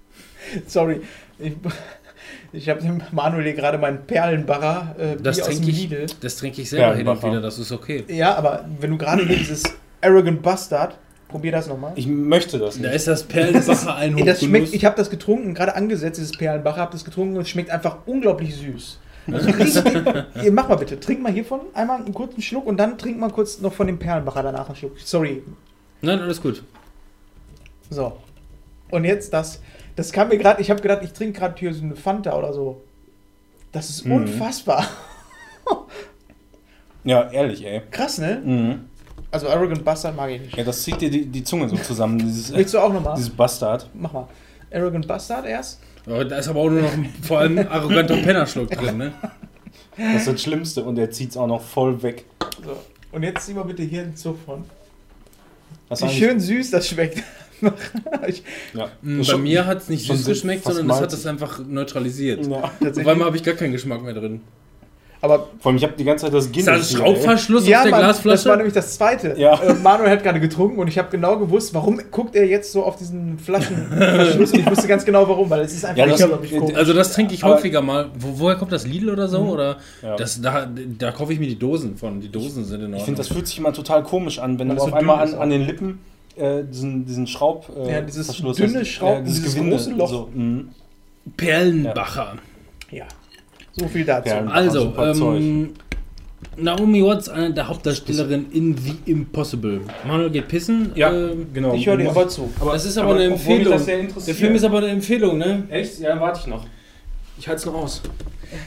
Sorry. 0.66 1.00
Ich, 1.38 1.54
ich 2.52 2.68
habe 2.68 2.80
dem 2.82 3.00
Manuel 3.12 3.44
hier 3.44 3.54
gerade 3.54 3.78
meinen 3.78 4.06
Perlenbarrer 4.06 4.94
äh, 4.98 5.16
Das 5.22 5.36
wie 5.38 5.42
aus 5.42 5.48
trinke 5.48 5.66
dem 5.66 5.70
ich, 5.70 5.80
Lidl. 5.82 6.06
das 6.20 6.36
trinke 6.36 6.62
ich 6.62 6.70
selber 6.70 6.94
hin 6.94 7.06
und 7.06 7.22
wieder. 7.22 7.40
Das 7.40 7.58
ist 7.58 7.72
okay. 7.72 8.04
Ja, 8.08 8.34
aber 8.34 8.64
wenn 8.80 8.90
du 8.90 8.98
gerade 8.98 9.24
hier 9.26 9.36
dieses 9.36 9.62
Arrogant 10.00 10.42
Bastard, 10.42 10.96
probier 11.28 11.52
das 11.52 11.68
nochmal. 11.68 11.92
Ich 11.94 12.06
möchte 12.06 12.58
das 12.58 12.76
Da 12.80 12.88
nicht. 12.88 12.96
ist 12.96 13.06
das 13.06 13.22
Perlenbacher 13.24 13.94
ein 13.96 14.16
das 14.24 14.40
schmeckt, 14.42 14.74
ich 14.74 14.84
habe 14.84 14.96
das 14.96 15.10
getrunken, 15.10 15.54
gerade 15.54 15.74
angesetzt, 15.76 16.18
dieses 16.18 16.32
Perlenbacher, 16.32 16.80
habe 16.80 16.92
das 16.92 17.04
getrunken 17.04 17.36
und 17.36 17.42
es 17.42 17.48
schmeckt 17.50 17.70
einfach 17.70 17.98
unglaublich 18.06 18.54
süß. 18.56 18.98
Also 19.30 19.50
richtig, 19.50 19.84
mach 20.52 20.68
mal 20.68 20.76
bitte, 20.76 20.98
trink 20.98 21.22
mal 21.22 21.30
hiervon 21.30 21.60
einmal 21.74 22.00
einen 22.00 22.12
kurzen 22.14 22.42
Schluck 22.42 22.66
und 22.66 22.78
dann 22.78 22.98
trink 22.98 23.18
mal 23.18 23.30
kurz 23.30 23.60
noch 23.60 23.72
von 23.72 23.86
dem 23.86 23.98
Perlenbacher 23.98 24.42
danach 24.42 24.66
einen 24.66 24.76
Schluck. 24.76 24.98
Sorry. 24.98 25.42
Nein, 26.00 26.18
alles 26.20 26.40
gut. 26.40 26.62
So. 27.90 28.16
Und 28.90 29.04
jetzt 29.04 29.32
das. 29.32 29.60
Das 30.00 30.12
kam 30.12 30.28
mir 30.28 30.38
gerade, 30.38 30.62
ich 30.62 30.70
habe 30.70 30.80
gedacht, 30.80 31.00
ich 31.04 31.12
trinke 31.12 31.38
gerade 31.38 31.54
hier 31.58 31.74
so 31.74 31.82
eine 31.84 31.94
Fanta 31.94 32.34
oder 32.34 32.54
so. 32.54 32.80
Das 33.70 33.90
ist 33.90 34.06
Mhm. 34.06 34.12
unfassbar. 34.12 34.86
Ja, 37.04 37.30
ehrlich, 37.30 37.62
ey. 37.66 37.82
Krass, 37.90 38.16
ne? 38.16 38.40
Mhm. 38.42 38.84
Also 39.30 39.50
Arrogant 39.50 39.84
Bastard 39.84 40.16
mag 40.16 40.30
ich 40.30 40.40
nicht. 40.40 40.56
Ja, 40.56 40.64
das 40.64 40.82
zieht 40.82 41.02
dir 41.02 41.10
die, 41.10 41.26
die 41.26 41.44
Zunge 41.44 41.68
so 41.68 41.76
zusammen, 41.76 42.18
dieses, 42.18 42.50
Willst 42.54 42.72
du 42.72 42.78
auch 42.78 42.90
nochmal? 42.90 43.14
dieses 43.14 43.28
Bastard. 43.28 43.90
Mach 43.92 44.10
mal. 44.14 44.26
Arrogant 44.72 45.06
Bastard 45.06 45.44
erst. 45.44 45.80
Aber 46.06 46.24
da 46.24 46.38
ist 46.38 46.48
aber 46.48 46.60
auch 46.60 46.70
nur 46.70 46.80
noch 46.80 46.92
ein, 46.94 47.12
vor 47.22 47.40
allem 47.40 47.58
ein 47.58 47.68
arroganter 47.68 48.16
Pennerschluck 48.16 48.70
drin, 48.70 48.96
ne? 48.96 49.12
Das 49.98 50.22
ist 50.22 50.28
das 50.28 50.42
Schlimmste 50.42 50.82
und 50.82 50.98
er 50.98 51.10
zieht 51.10 51.28
es 51.30 51.36
auch 51.36 51.46
noch 51.46 51.60
voll 51.62 52.02
weg. 52.02 52.24
So. 52.64 52.74
Und 53.12 53.22
jetzt 53.22 53.44
zieh 53.44 53.52
mal 53.52 53.64
bitte 53.64 53.82
hier 53.82 54.00
einen 54.02 54.16
Zug 54.16 54.38
von. 54.46 54.64
Was 55.90 56.00
Wie 56.02 56.08
schön 56.08 56.40
süß 56.40 56.70
das 56.70 56.88
schmeckt. 56.88 57.22
ich, 58.26 58.42
Ja. 58.74 58.88
Mm, 59.02 59.18
Bei 59.18 59.24
Schon- 59.24 59.42
mir 59.42 59.66
hat 59.66 59.78
es 59.78 59.88
nicht 59.88 60.06
süß 60.06 60.24
geschmeckt, 60.26 60.64
sondern 60.64 60.88
das 60.88 61.00
hat 61.00 61.12
es 61.12 61.26
einfach 61.26 61.60
neutralisiert. 61.66 62.46
Ja. 62.46 62.62
Auf 62.64 62.98
einmal 63.06 63.24
habe 63.26 63.36
ich 63.36 63.42
gar 63.42 63.54
keinen 63.54 63.72
Geschmack 63.72 64.02
mehr 64.02 64.14
drin. 64.14 64.40
Aber 65.22 65.48
Vor 65.58 65.68
allem, 65.68 65.76
ich 65.76 65.82
habe 65.82 65.92
die 65.98 66.04
ganze 66.04 66.24
Zeit 66.24 66.32
das 66.32 66.46
Ist 66.46 66.52
Guinness. 66.54 66.78
das 66.78 66.88
hier, 66.88 67.00
ey. 67.00 67.04
Schraubverschluss 67.04 67.68
ja, 67.68 67.76
auf 67.78 67.82
der 67.82 67.90
Mann, 67.90 68.00
Glasflasche? 68.00 68.36
das 68.38 68.46
war 68.46 68.56
nämlich 68.56 68.72
das 68.72 68.94
Zweite. 68.94 69.34
Ja. 69.36 69.60
Äh, 69.62 69.74
Manuel 69.74 70.08
hat 70.12 70.22
gerade 70.22 70.40
getrunken 70.40 70.78
und 70.78 70.88
ich 70.88 70.96
habe 70.96 71.10
genau 71.10 71.38
gewusst, 71.38 71.74
warum 71.74 72.00
guckt 72.10 72.34
er 72.34 72.46
jetzt 72.46 72.72
so 72.72 72.84
auf 72.84 72.96
diesen 72.96 73.38
Flaschenverschluss. 73.38 74.52
ich 74.54 74.64
wusste 74.64 74.88
ganz 74.88 75.04
genau 75.04 75.28
warum, 75.28 75.50
weil 75.50 75.60
es 75.60 75.74
ist 75.74 75.84
einfach 75.84 75.98
Ja, 75.98 76.06
das- 76.06 76.22
komisch. 76.26 76.74
also 76.74 76.94
das 76.94 77.12
trinke 77.12 77.34
ich 77.34 77.44
Aber- 77.44 77.56
häufiger 77.56 77.82
mal. 77.82 78.08
Wo, 78.18 78.38
woher 78.40 78.56
kommt 78.56 78.72
das 78.72 78.86
Lidl 78.86 79.10
oder 79.10 79.28
so? 79.28 79.40
Oder 79.40 79.76
Ja. 80.02 80.16
das, 80.16 80.40
da, 80.40 80.66
da 80.98 81.12
kaufe 81.12 81.34
ich 81.34 81.38
mir 81.38 81.48
die 81.48 81.58
Dosen 81.58 81.98
von. 81.98 82.22
Die 82.22 82.30
Dosen 82.32 82.64
sind 82.64 82.76
in 82.76 82.84
Ordnung. 82.84 82.98
Ich 83.00 83.04
finde, 83.04 83.18
das 83.18 83.28
fühlt 83.28 83.46
sich 83.46 83.58
immer 83.58 83.74
total 83.74 84.02
komisch 84.02 84.38
an, 84.38 84.58
wenn 84.58 84.68
du 84.70 84.74
es 84.76 84.80
auf 84.80 84.88
so 84.88 84.94
einmal 84.94 85.18
an, 85.18 85.28
ist 85.28 85.34
an 85.34 85.50
den 85.50 85.66
Lippen 85.66 85.98
äh, 86.40 86.64
diesen, 86.64 87.04
diesen 87.04 87.26
Schraub. 87.26 87.70
Äh, 87.76 87.92
Ja, 87.92 88.00
dieses 88.00 88.26
Verschluss 88.26 88.56
dünne 88.56 88.80
hast. 88.80 88.88
Schraub- 88.88 89.22
dieses, 89.24 89.38
dieses 89.40 89.54
Gewinde. 89.54 89.76
große 89.76 89.90
Loch. 89.92 90.08
So, 90.08 90.28
mhm. 90.34 90.68
Perlenbacher. 91.36 92.36
ja, 92.90 93.04
so 93.72 93.86
viel 93.88 94.04
dazu. 94.04 94.30
Perlen. 94.30 94.48
Also, 94.48 94.92
ähm, 94.98 95.74
Naomi 96.56 97.04
Watts, 97.04 97.28
eine 97.28 97.52
der 97.52 97.68
Hauptdarstellerinnen 97.68 98.50
in 98.52 98.76
The 98.76 98.96
Impossible. 99.10 99.82
Manuel 100.06 100.30
geht 100.30 100.48
pissen. 100.48 100.90
Ja, 100.94 101.12
ähm, 101.12 101.46
genau. 101.52 101.74
Ich 101.74 101.86
höre 101.86 101.98
dir 101.98 102.08
aber 102.10 102.28
zu. 102.28 102.50
aber 102.60 102.72
das 102.72 102.86
ist 102.86 102.96
aber, 102.98 103.14
eine 103.14 103.32
obwohl 103.32 103.58
mich 103.58 103.66
Empfehlung. 103.66 103.72
das 103.72 103.84
sehr 103.84 104.02
Der. 104.26 104.34
Film 104.34 104.54
ist 104.54 104.64
aber 104.64 104.78
eine 104.78 104.88
Empfehlung, 104.88 105.38
ne? 105.38 105.64
Echt? 105.70 106.00
Ja, 106.00 106.18
warte 106.18 106.40
ich 106.40 106.46
noch. 106.46 106.66
Ich 107.38 107.46
halte 107.46 107.60
es 107.60 107.66
noch 107.66 107.74
aus. 107.74 108.02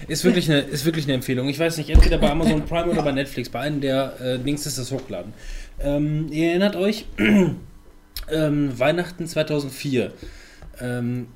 Ist 0.07 0.23
wirklich, 0.23 0.49
eine, 0.49 0.61
ist 0.61 0.85
wirklich 0.85 1.05
eine 1.05 1.13
Empfehlung. 1.15 1.49
Ich 1.49 1.59
weiß 1.59 1.77
nicht, 1.77 1.89
entweder 1.89 2.17
bei 2.17 2.31
Amazon 2.31 2.61
Prime 2.63 2.85
oder 2.91 3.01
bei 3.01 3.11
Netflix. 3.11 3.49
Bei 3.49 3.59
einem 3.61 3.81
der 3.81 4.13
äh, 4.21 4.35
Links 4.37 4.65
ist 4.65 4.77
das 4.77 4.91
hochladen. 4.91 5.33
Ähm, 5.79 6.27
ihr 6.31 6.49
erinnert 6.49 6.75
euch, 6.75 7.05
ähm, 8.31 8.79
Weihnachten 8.79 9.27
2004. 9.27 10.11
Ähm, 10.81 11.27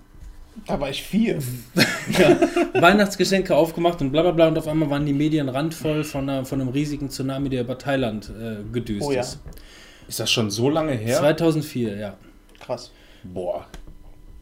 Da 0.66 0.80
war 0.80 0.90
ich 0.90 1.04
vier. 1.04 1.40
ja, 2.20 2.38
Weihnachtsgeschenke 2.82 3.56
aufgemacht 3.56 4.02
und 4.02 4.12
bla 4.12 4.22
bla 4.24 4.32
bla 4.32 4.48
und 4.48 4.58
auf 4.58 4.68
einmal 4.68 4.90
waren 4.90 5.06
die 5.06 5.14
Medien 5.14 5.50
randvoll 5.50 6.04
von, 6.04 6.30
einer, 6.30 6.46
von 6.46 6.62
einem 6.62 6.70
riesigen 6.70 7.10
Tsunami, 7.10 7.50
der 7.50 7.62
über 7.62 7.78
Thailand 7.78 8.30
äh, 8.30 8.58
gedüst 8.72 9.06
Oh 9.06 9.12
ja. 9.12 9.22
ist. 9.22 9.40
Ist 10.08 10.20
das 10.20 10.32
schon 10.32 10.50
so 10.50 10.70
lange 10.70 10.94
her? 10.94 11.18
2004, 11.18 11.98
ja. 11.98 12.18
Krass. 12.60 12.92
Boah. 13.24 13.68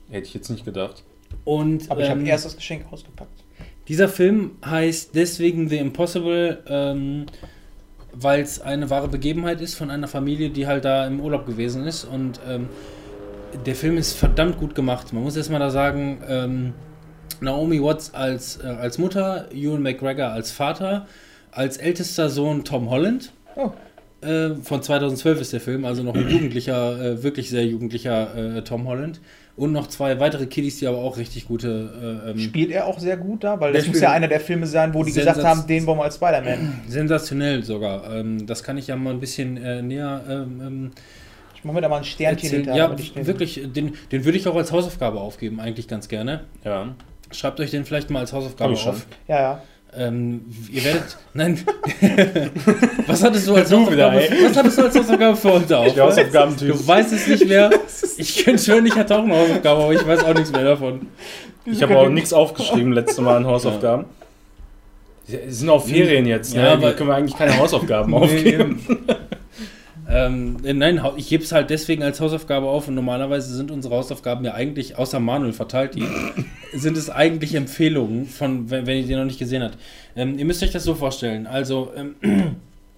Hätte 0.09 0.27
ich 0.27 0.34
jetzt 0.35 0.49
nicht 0.49 0.63
gedacht. 0.63 1.03
Und 1.43 1.89
Aber 1.89 2.01
ich 2.03 2.09
habe 2.09 2.19
ähm, 2.22 2.27
erst 2.27 2.45
das 2.45 2.55
Geschenk 2.55 2.85
ausgepackt. 2.91 3.43
dieser 3.88 4.07
Film 4.07 4.51
heißt 4.63 5.15
deswegen 5.15 5.67
The 5.67 5.77
Impossible, 5.77 6.63
ähm, 6.67 7.26
weil 8.19 8.41
es 8.41 8.61
eine 8.61 8.89
wahre 8.89 9.07
Begebenheit 9.07 9.61
ist 9.61 9.75
von 9.75 9.91
einer 9.91 10.07
Familie, 10.07 10.49
die 10.49 10.67
halt 10.67 10.85
da 10.85 11.05
im 11.05 11.19
Urlaub 11.19 11.45
gewesen 11.45 11.85
ist. 11.85 12.05
Und 12.05 12.39
ähm, 12.47 12.69
der 13.65 13.75
Film 13.75 13.97
ist 13.97 14.13
verdammt 14.13 14.57
gut 14.57 14.75
gemacht. 14.75 15.13
Man 15.13 15.23
muss 15.23 15.35
erstmal 15.35 15.59
da 15.59 15.69
sagen, 15.69 16.21
ähm, 16.27 16.73
Naomi 17.41 17.81
Watts 17.81 18.13
als, 18.13 18.59
äh, 18.63 18.67
als 18.67 18.97
Mutter, 18.97 19.47
Ewan 19.53 19.81
McGregor 19.81 20.27
als 20.27 20.51
Vater, 20.51 21.07
als 21.51 21.77
ältester 21.77 22.29
Sohn 22.29 22.63
Tom 22.63 22.89
Holland. 22.89 23.33
Oh. 23.55 23.71
Äh, 24.25 24.55
von 24.55 24.81
2012 24.81 25.41
ist 25.41 25.53
der 25.53 25.61
Film, 25.61 25.85
also 25.85 26.01
noch 26.03 26.15
ein 26.15 26.29
jugendlicher, 26.29 26.99
äh, 26.99 27.23
wirklich 27.23 27.49
sehr 27.49 27.65
jugendlicher 27.65 28.57
äh, 28.57 28.61
Tom 28.63 28.87
Holland. 28.87 29.19
Und 29.57 29.72
noch 29.72 29.88
zwei 29.88 30.19
weitere 30.19 30.48
Kiddies, 30.48 30.80
die 30.80 30.88
aber 30.88 30.98
auch 30.98 31.15
richtig 31.18 31.48
gute. 31.48 32.22
Äh, 32.27 32.32
ähm, 32.32 32.40
Spielt 32.40 32.72
er 32.72 32.88
auch 32.88 32.99
sehr 32.99 33.15
gut 33.15 33.44
da? 33.45 33.57
Weil 33.60 33.72
das 33.72 33.88
muss 33.88 34.02
ja 34.02 34.11
einer 34.11 34.27
der 34.27 34.41
Filme 34.41 34.68
sein, 34.68 34.94
wo 34.94 35.02
die 35.03 35.14
gesagt 35.14 35.38
Sensaz- 35.38 35.45
haben, 35.45 35.68
den 35.68 35.86
wollen 35.86 35.98
wir 35.99 36.03
als 36.03 36.15
Spider-Man. 36.15 36.82
sensationell 36.90 37.64
sogar. 37.64 38.14
Ähm, 38.14 38.45
das 38.45 38.64
kann 38.64 38.77
ich 38.77 38.88
ja 38.88 38.98
mal 38.98 39.14
ein 39.14 39.19
bisschen 39.22 39.56
äh, 39.56 39.82
näher 39.82 40.22
ähm, 40.30 40.61
ähm, 40.61 40.91
Ich 41.56 41.64
mache 41.64 41.76
mir 41.76 41.82
da 41.82 41.88
mal 41.88 41.98
ein 41.99 42.03
Sternchen 42.03 42.49
erzählen. 42.65 42.76
hinter. 42.95 43.22
Ja, 43.22 43.26
wirklich, 43.27 43.61
den, 43.73 43.94
den 44.11 44.26
würde 44.26 44.38
ich 44.38 44.45
auch 44.45 44.56
als 44.56 44.73
Hausaufgabe 44.73 45.22
aufgeben, 45.22 45.61
eigentlich 45.61 45.88
ganz 45.88 46.10
gerne. 46.10 46.41
Ja. 46.65 46.94
Schreibt 47.32 47.60
euch 47.61 47.72
den 47.72 47.86
vielleicht 47.86 48.10
mal 48.10 48.19
als 48.19 48.34
Hausaufgabe 48.34 48.73
auf. 48.73 49.07
Ja, 49.30 49.40
ja. 49.41 49.64
Ähm, 49.97 50.41
ihr 50.72 50.84
werdet. 50.84 51.17
Nein. 51.34 51.59
was 53.07 53.23
hattest 53.23 53.47
du 53.47 53.55
als 53.55 53.69
Du 53.69 53.77
Hausaufgabe? 53.77 54.17
wieder, 54.22 54.49
was 54.49 54.57
hattest 54.57 54.77
du 54.77 54.84
als 54.84 54.95
Hausaufgabe 54.97 55.38
für 55.38 55.53
heute 55.53 55.77
auf? 55.77 55.97
Hausaufgabentyp. 55.97 56.72
Du 56.73 56.88
weißt 56.88 57.13
es 57.13 57.27
nicht 57.27 57.47
mehr. 57.47 57.69
Ich 58.17 58.45
könnte 58.45 58.63
schwören, 58.63 58.85
ich 58.85 58.95
hatte 58.95 59.13
auch 59.17 59.23
eine 59.23 59.35
Hausaufgabe, 59.38 59.84
aber 59.84 59.93
ich 59.93 60.07
weiß 60.07 60.23
auch 60.23 60.34
nichts 60.34 60.51
mehr 60.51 60.63
davon. 60.63 61.07
Ich 61.65 61.81
habe 61.84 61.97
auch 61.97 62.07
nichts 62.09 62.31
aufgeschrieben 62.31 62.93
letzte 62.93 63.22
Mal 63.22 63.35
an 63.38 63.45
Hausaufgaben. 63.45 64.05
Es 65.27 65.59
sind 65.59 65.69
auch 65.69 65.85
Ferien 65.85 66.26
jetzt, 66.26 66.53
ne? 66.55 66.61
Ja, 66.61 66.67
Ja, 66.67 66.73
aber- 66.73 66.93
können 66.93 67.09
wir 67.09 67.15
eigentlich 67.15 67.35
keine 67.38 67.57
Hausaufgaben 67.57 68.11
Nee, 68.11 68.17
aufgeben. 68.17 68.80
Ähm, 70.07 70.57
äh, 70.64 70.73
nein, 70.73 71.02
ich 71.18 71.30
gebe 71.30 71.44
es 71.44 71.52
halt 71.52 71.69
deswegen 71.69 72.03
als 72.03 72.19
Hausaufgabe 72.19 72.68
auf 72.68 72.88
und 72.88 72.95
normalerweise 72.95 73.53
sind 73.56 73.72
unsere 73.72 73.95
Hausaufgaben 73.95 74.45
ja 74.45 74.53
eigentlich, 74.53 74.98
außer 74.98 75.19
Manuel 75.19 75.53
verteilt 75.53 75.95
die, 75.95 76.07
sind 76.73 76.95
es 76.95 77.10
eigentlich 77.10 77.56
Empfehlungen, 77.56 78.27
von, 78.27 78.69
wenn, 78.69 78.86
wenn 78.86 78.98
ihr 78.98 79.07
die 79.07 79.15
noch 79.15 79.26
nicht 79.26 79.40
gesehen 79.40 79.64
habt. 79.64 79.77
Ähm, 80.15 80.38
ihr 80.38 80.45
müsst 80.45 80.61
euch 80.61 80.72
das 80.72 80.84
so 80.84 80.95
vorstellen. 80.95 81.48
Also, 81.48 81.91
ähm, 81.95 82.15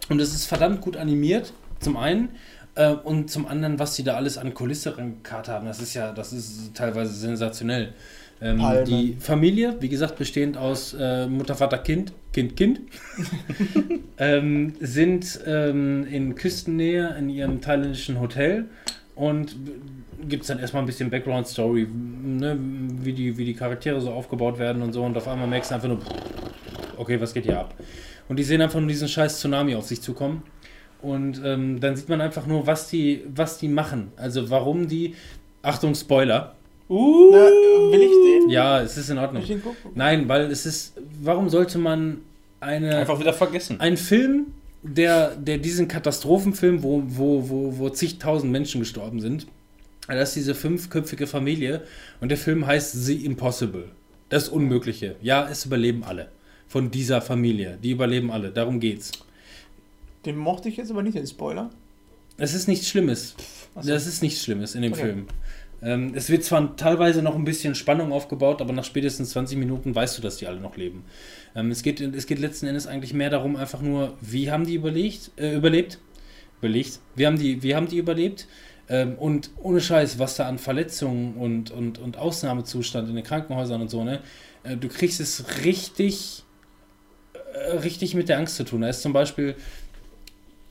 und 0.10 0.20
es 0.20 0.34
ist 0.34 0.46
verdammt 0.46 0.82
gut 0.82 0.98
animiert, 0.98 1.54
zum 1.80 1.96
einen. 1.96 2.30
Äh, 2.76 2.92
und 2.92 3.32
zum 3.32 3.48
anderen, 3.48 3.80
was 3.80 3.96
sie 3.96 4.04
da 4.04 4.16
alles 4.16 4.38
an 4.38 4.54
Kulisse 4.54 4.98
rangekarrt 4.98 5.48
haben, 5.48 5.66
das 5.66 5.82
ist 5.82 5.94
ja, 5.94 6.12
das 6.12 6.34
ist 6.34 6.76
teilweise 6.76 7.14
sensationell. 7.14 7.94
Ähm, 8.40 8.62
die 8.86 9.18
Familie, 9.20 9.78
wie 9.80 9.90
gesagt, 9.90 10.18
bestehend 10.18 10.58
aus 10.58 10.96
äh, 11.00 11.28
Mutter, 11.28 11.56
Vater, 11.56 11.80
Kind, 11.80 12.14
Kind, 12.34 12.56
Kind, 12.56 12.82
ähm, 14.20 14.74
sind 14.80 15.40
ähm, 15.48 16.06
in 16.06 16.36
Küstennähe 16.36 17.16
in 17.18 17.30
ihrem 17.30 17.62
thailändischen 17.62 18.20
Hotel 18.20 18.66
und 19.16 19.56
gibt 20.28 20.44
es 20.44 20.48
dann 20.48 20.60
erstmal 20.60 20.84
ein 20.84 20.86
bisschen 20.86 21.10
Background-Story, 21.10 21.88
ne, 21.88 22.58
wie, 23.02 23.14
die, 23.14 23.38
wie 23.38 23.46
die 23.46 23.54
Charaktere 23.56 24.00
so 24.02 24.12
aufgebaut 24.12 24.60
werden 24.60 24.82
und 24.84 24.94
so 24.94 25.04
und 25.04 25.18
auf 25.18 25.28
einmal 25.28 25.48
merkst 25.48 25.72
du 25.72 25.76
einfach 25.76 25.88
nur, 25.88 26.00
okay, 26.98 27.20
was 27.20 27.34
geht 27.34 27.46
hier 27.46 27.60
ab? 27.60 27.74
Und 28.30 28.38
die 28.38 28.44
sehen 28.44 28.62
einfach 28.62 28.80
nur 28.80 28.90
diesen 28.90 29.08
scheiß 29.08 29.40
Tsunami 29.40 29.76
auf 29.76 29.86
sich 29.86 30.02
zukommen. 30.02 30.44
Und 31.02 31.42
ähm, 31.44 31.80
dann 31.80 31.96
sieht 31.96 32.10
man 32.10 32.22
einfach 32.22 32.46
nur, 32.46 32.68
was 32.68 32.90
die, 32.90 33.24
was 33.34 33.58
die 33.58 33.68
machen. 33.68 34.12
Also 34.18 34.50
warum 34.50 34.88
die. 34.88 35.16
Achtung, 35.62 35.96
Spoiler. 35.96 36.56
Uh. 36.90 37.30
Na, 37.32 37.38
will 37.92 38.02
ich 38.02 38.12
den? 38.44 38.50
Ja, 38.50 38.82
es 38.82 38.98
ist 38.98 39.10
in 39.10 39.18
Will 39.18 39.24
Ordnung. 39.24 39.42
ich 39.44 39.48
den 39.50 39.62
gucken? 39.62 39.92
Nein, 39.96 40.28
weil 40.30 40.50
es 40.52 40.66
ist. 40.66 40.94
Warum 41.22 41.50
sollte 41.50 41.78
man 41.78 42.22
eine. 42.60 42.98
Einfach 42.98 43.20
wieder 43.20 43.34
vergessen. 43.34 43.80
Ein 43.80 43.98
Film, 43.98 44.48
der, 44.84 45.36
der 45.36 45.58
diesen 45.58 45.88
Katastrophenfilm, 45.88 46.84
wo, 46.84 47.04
wo, 47.06 47.50
wo, 47.50 47.78
wo 47.78 47.90
zigtausend 47.90 48.52
Menschen 48.52 48.80
gestorben 48.80 49.20
sind, 49.20 49.48
das 50.08 50.30
ist 50.30 50.36
diese 50.38 50.56
fünfköpfige 50.56 51.28
Familie 51.28 51.84
und 52.22 52.30
der 52.30 52.38
Film 52.38 52.66
heißt 52.66 52.94
The 52.94 53.26
Impossible. 53.26 53.90
Das 54.30 54.50
Unmögliche. 54.50 55.16
Ja, 55.22 55.48
es 55.50 55.66
überleben 55.66 56.04
alle. 56.04 56.30
Von 56.68 56.92
dieser 56.92 57.22
Familie. 57.22 57.78
Die 57.82 57.92
überleben 57.92 58.30
alle. 58.32 58.52
Darum 58.52 58.80
geht's. 58.80 59.12
Den 60.26 60.36
mochte 60.38 60.68
ich 60.70 60.78
jetzt 60.78 60.92
aber 60.92 61.02
nicht, 61.04 61.18
den 61.18 61.28
Spoiler. 61.28 61.70
Es 62.38 62.54
ist 62.54 62.68
nichts 62.68 62.88
Schlimmes. 62.90 63.36
So. 63.80 63.88
Das 63.90 64.06
ist 64.06 64.22
nichts 64.22 64.44
Schlimmes 64.44 64.76
in 64.76 64.82
dem 64.82 64.94
Okay. 64.94 65.02
Film. 65.02 65.28
Ähm, 65.82 66.14
es 66.16 66.30
wird 66.30 66.44
zwar 66.44 66.76
teilweise 66.76 67.22
noch 67.22 67.36
ein 67.36 67.44
bisschen 67.44 67.76
Spannung 67.76 68.12
aufgebaut, 68.12 68.62
aber 68.62 68.74
nach 68.74 68.84
spätestens 68.84 69.32
20 69.32 69.58
Minuten 69.58 69.94
weißt 69.94 70.18
du, 70.18 70.22
dass 70.22 70.38
die 70.38 70.48
alle 70.48 70.60
noch 70.60 70.76
leben. 70.76 71.04
Ähm, 71.56 71.70
es, 71.72 71.84
geht, 71.84 72.02
es 72.02 72.26
geht 72.26 72.40
letzten 72.40 72.68
Endes 72.68 72.88
eigentlich 72.88 73.14
mehr 73.14 73.30
darum, 73.30 73.56
einfach 73.56 73.82
nur, 73.82 74.18
wie 74.22 74.50
haben 74.52 74.66
die 74.66 74.76
überlegt, 74.76 75.32
äh, 75.38 75.56
überlebt? 75.56 76.00
Überlegt. 76.60 77.00
Wie 77.16 77.28
haben 77.28 77.38
die, 77.38 77.62
wie 77.62 77.76
haben 77.76 77.88
die 77.88 77.98
überlebt? 77.98 78.48
Ähm, 78.90 79.16
und 79.16 79.52
ohne 79.58 79.82
Scheiß, 79.82 80.18
was 80.18 80.38
da 80.38 80.48
an 80.48 80.58
Verletzungen 80.58 81.36
und, 81.36 81.72
und, 81.72 82.00
und 82.00 82.18
Ausnahmezustand 82.18 83.10
in 83.10 83.16
den 83.16 83.24
Krankenhäusern 83.24 83.82
und 83.82 83.90
so, 83.90 84.04
ne? 84.04 84.22
Äh, 84.64 84.78
du 84.78 84.88
kriegst 84.88 85.20
es 85.20 85.64
richtig, 85.64 86.44
äh, 87.54 87.78
richtig 87.78 88.16
mit 88.16 88.30
der 88.30 88.40
Angst 88.40 88.56
zu 88.56 88.64
tun. 88.64 88.82
Da 88.82 88.90
ist 88.90 89.02
zum 89.02 89.14
Beispiel, 89.14 89.56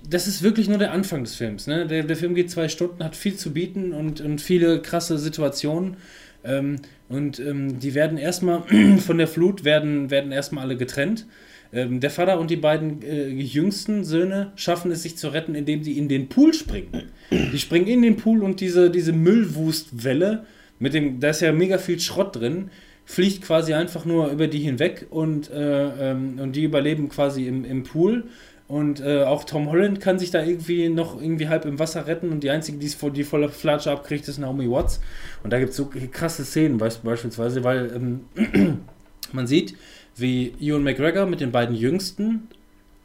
das 0.08 0.26
ist 0.26 0.42
wirklich 0.42 0.68
nur 0.68 0.78
der 0.78 0.92
Anfang 0.92 1.24
des 1.24 1.34
Films. 1.34 1.66
Ne? 1.66 1.86
Der, 1.86 2.02
der 2.02 2.16
Film 2.16 2.34
geht 2.34 2.50
zwei 2.50 2.68
Stunden, 2.68 3.02
hat 3.02 3.16
viel 3.16 3.36
zu 3.36 3.52
bieten 3.52 3.92
und, 3.92 4.20
und 4.20 4.40
viele 4.40 4.80
krasse 4.80 5.18
Situationen. 5.18 5.96
Ähm, 6.44 6.76
und 7.08 7.38
ähm, 7.40 7.78
die 7.78 7.94
werden 7.94 8.18
erstmal 8.18 8.62
von 8.98 9.18
der 9.18 9.28
Flut 9.28 9.64
werden, 9.64 10.10
werden 10.10 10.32
erstmal 10.32 10.64
alle 10.64 10.76
getrennt. 10.76 11.26
Ähm, 11.72 12.00
der 12.00 12.10
Vater 12.10 12.38
und 12.38 12.50
die 12.50 12.56
beiden 12.56 13.02
äh, 13.02 13.28
jüngsten 13.28 14.04
Söhne 14.04 14.52
schaffen 14.56 14.90
es, 14.90 15.02
sich 15.02 15.16
zu 15.16 15.28
retten, 15.28 15.54
indem 15.54 15.82
sie 15.82 15.98
in 15.98 16.08
den 16.08 16.28
Pool 16.28 16.54
springen. 16.54 17.10
Die 17.30 17.58
springen 17.58 17.88
in 17.88 18.02
den 18.02 18.16
Pool 18.16 18.42
und 18.42 18.60
diese, 18.60 18.90
diese 18.90 19.12
Müllwustwelle, 19.12 20.44
mit 20.78 20.94
dem, 20.94 21.20
da 21.20 21.30
ist 21.30 21.40
ja 21.40 21.52
mega 21.52 21.78
viel 21.78 21.98
Schrott 21.98 22.36
drin, 22.36 22.70
fliegt 23.04 23.42
quasi 23.42 23.72
einfach 23.72 24.04
nur 24.04 24.30
über 24.30 24.46
die 24.46 24.58
hinweg 24.58 25.06
und, 25.10 25.50
äh, 25.50 26.10
ähm, 26.10 26.38
und 26.40 26.54
die 26.54 26.64
überleben 26.64 27.08
quasi 27.08 27.46
im, 27.46 27.64
im 27.64 27.82
Pool. 27.82 28.24
Und 28.68 29.00
äh, 29.00 29.22
auch 29.22 29.44
Tom 29.44 29.70
Holland 29.70 30.00
kann 30.00 30.18
sich 30.18 30.32
da 30.32 30.42
irgendwie 30.42 30.88
noch 30.88 31.20
irgendwie 31.20 31.48
halb 31.48 31.64
im 31.66 31.78
Wasser 31.78 32.06
retten 32.08 32.30
und 32.30 32.42
die 32.42 32.50
einzige, 32.50 32.78
die 32.78 32.86
es 32.86 32.98
die 32.98 33.22
volle 33.22 33.48
Flatsche 33.48 33.92
abkriegt, 33.92 34.26
ist 34.26 34.38
Naomi 34.38 34.68
Watts. 34.68 35.00
Und 35.44 35.52
da 35.52 35.58
gibt 35.60 35.70
es 35.70 35.76
so 35.76 35.88
krasse 36.10 36.44
Szenen 36.44 36.80
weißt, 36.80 37.04
beispielsweise, 37.04 37.62
weil 37.62 37.92
ähm, 37.94 38.82
man 39.32 39.46
sieht, 39.46 39.76
wie 40.16 40.52
Ewan 40.60 40.82
McGregor 40.82 41.26
mit 41.26 41.40
den 41.40 41.52
beiden 41.52 41.76
Jüngsten 41.76 42.48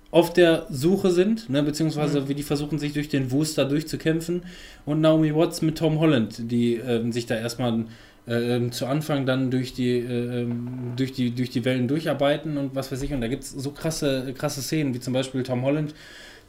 auf 0.09 0.33
der 0.33 0.65
Suche 0.69 1.11
sind, 1.11 1.49
ne, 1.49 1.63
beziehungsweise 1.63 2.27
wie 2.27 2.35
die 2.35 2.43
versuchen, 2.43 2.79
sich 2.79 2.93
durch 2.93 3.07
den 3.07 3.31
Wust 3.31 3.57
da 3.57 3.63
durchzukämpfen. 3.63 4.43
Und 4.85 4.99
Naomi 4.99 5.33
Watts 5.33 5.61
mit 5.61 5.77
Tom 5.77 5.99
Holland, 5.99 6.51
die 6.51 6.75
ähm, 6.75 7.11
sich 7.11 7.27
da 7.27 7.35
erstmal 7.35 7.85
äh, 8.31 8.69
zu 8.71 8.85
Anfang 8.85 9.25
dann 9.25 9.51
durch 9.51 9.73
die, 9.73 9.97
äh, 9.97 10.41
ähm, 10.41 10.93
durch, 10.95 11.11
die, 11.13 11.31
durch 11.31 11.49
die 11.49 11.65
Wellen 11.65 11.87
durcharbeiten 11.87 12.57
und 12.57 12.75
was 12.75 12.91
weiß 12.91 13.01
ich. 13.01 13.13
Und 13.13 13.21
da 13.21 13.27
gibt 13.27 13.43
es 13.43 13.51
so 13.51 13.71
krasse, 13.71 14.33
krasse 14.37 14.61
Szenen, 14.61 14.93
wie 14.93 14.99
zum 14.99 15.13
Beispiel 15.13 15.43
Tom 15.43 15.63
Holland, 15.63 15.93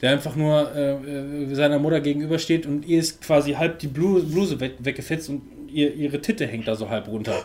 der 0.01 0.11
einfach 0.11 0.37
nur 0.37 0.75
äh, 0.75 0.93
äh, 0.93 1.55
seiner 1.55 1.79
Mutter 1.79 2.01
gegenübersteht 2.01 2.67
und 2.67 2.87
ihr 2.87 2.99
ist 2.99 3.23
quasi 3.23 3.53
halb 3.53 3.79
die 3.79 3.87
Bluse, 3.89 4.27
Bluse 4.27 4.61
weg, 4.61 4.75
weggefetzt 4.81 5.29
und 5.29 5.43
ihr, 5.73 5.95
ihre 5.95 6.21
Titte 6.21 6.47
hängt 6.47 6.69
da 6.69 6.75
so 6.77 6.89
halb 6.89 7.09
runter. 7.09 7.45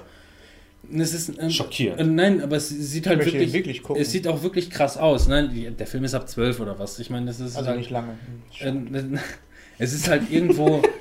Es 0.94 1.14
ist, 1.14 1.34
ähm, 1.38 1.50
Schockierend. 1.50 2.00
äh, 2.00 2.04
nein, 2.04 2.42
aber 2.42 2.56
es 2.56 2.70
sieht 2.70 3.08
halt 3.08 3.26
wirklich, 3.26 3.52
wirklich 3.52 3.82
es 3.96 4.12
sieht 4.12 4.28
auch 4.28 4.42
wirklich 4.42 4.70
krass 4.70 4.98
aus. 4.98 5.28
Nein, 5.28 5.76
der 5.78 5.86
Film 5.88 6.06
ist 6.06 6.14
ab 6.14 6.30
12 6.30 6.60
oder 6.62 6.80
was. 6.80 6.98
Ich 7.00 7.10
meine, 7.10 7.26
das 7.26 7.40
ist 7.42 7.58
Also 7.58 7.68
halt, 7.70 7.80
nicht 7.80 7.90
lange. 7.90 8.14
ähm, 8.62 9.20
es 9.78 9.94
ist 9.94 10.10
halt 10.10 10.32
irgendwo. 10.32 10.82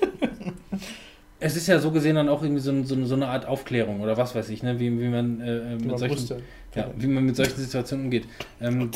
es 1.39 1.57
ist 1.57 1.67
ja 1.67 1.79
so 1.79 1.91
gesehen 1.91 2.17
dann 2.17 2.29
auch 2.29 2.43
irgendwie 2.43 2.63
so, 2.63 2.83
so, 2.83 3.05
so 3.05 3.15
eine 3.15 3.29
Art 3.29 3.47
Aufklärung 3.47 4.01
oder 4.01 4.17
was 4.17 4.35
weiß 4.35 4.49
ich, 4.49 4.63
ne? 4.63 4.79
wie, 4.81 4.99
wie 4.99 5.09
man 5.09 5.41
äh, 5.41 5.75
mit 5.75 5.87
Man 5.87 5.99
solchen 5.99 6.15
wusste. 6.15 6.43
ja, 6.75 6.91
wie 6.97 7.07
man 7.07 7.25
mit 7.25 7.37
solchen 7.37 7.57
Situationen 7.57 8.07
umgeht. 8.07 8.27
Ähm, 8.61 8.91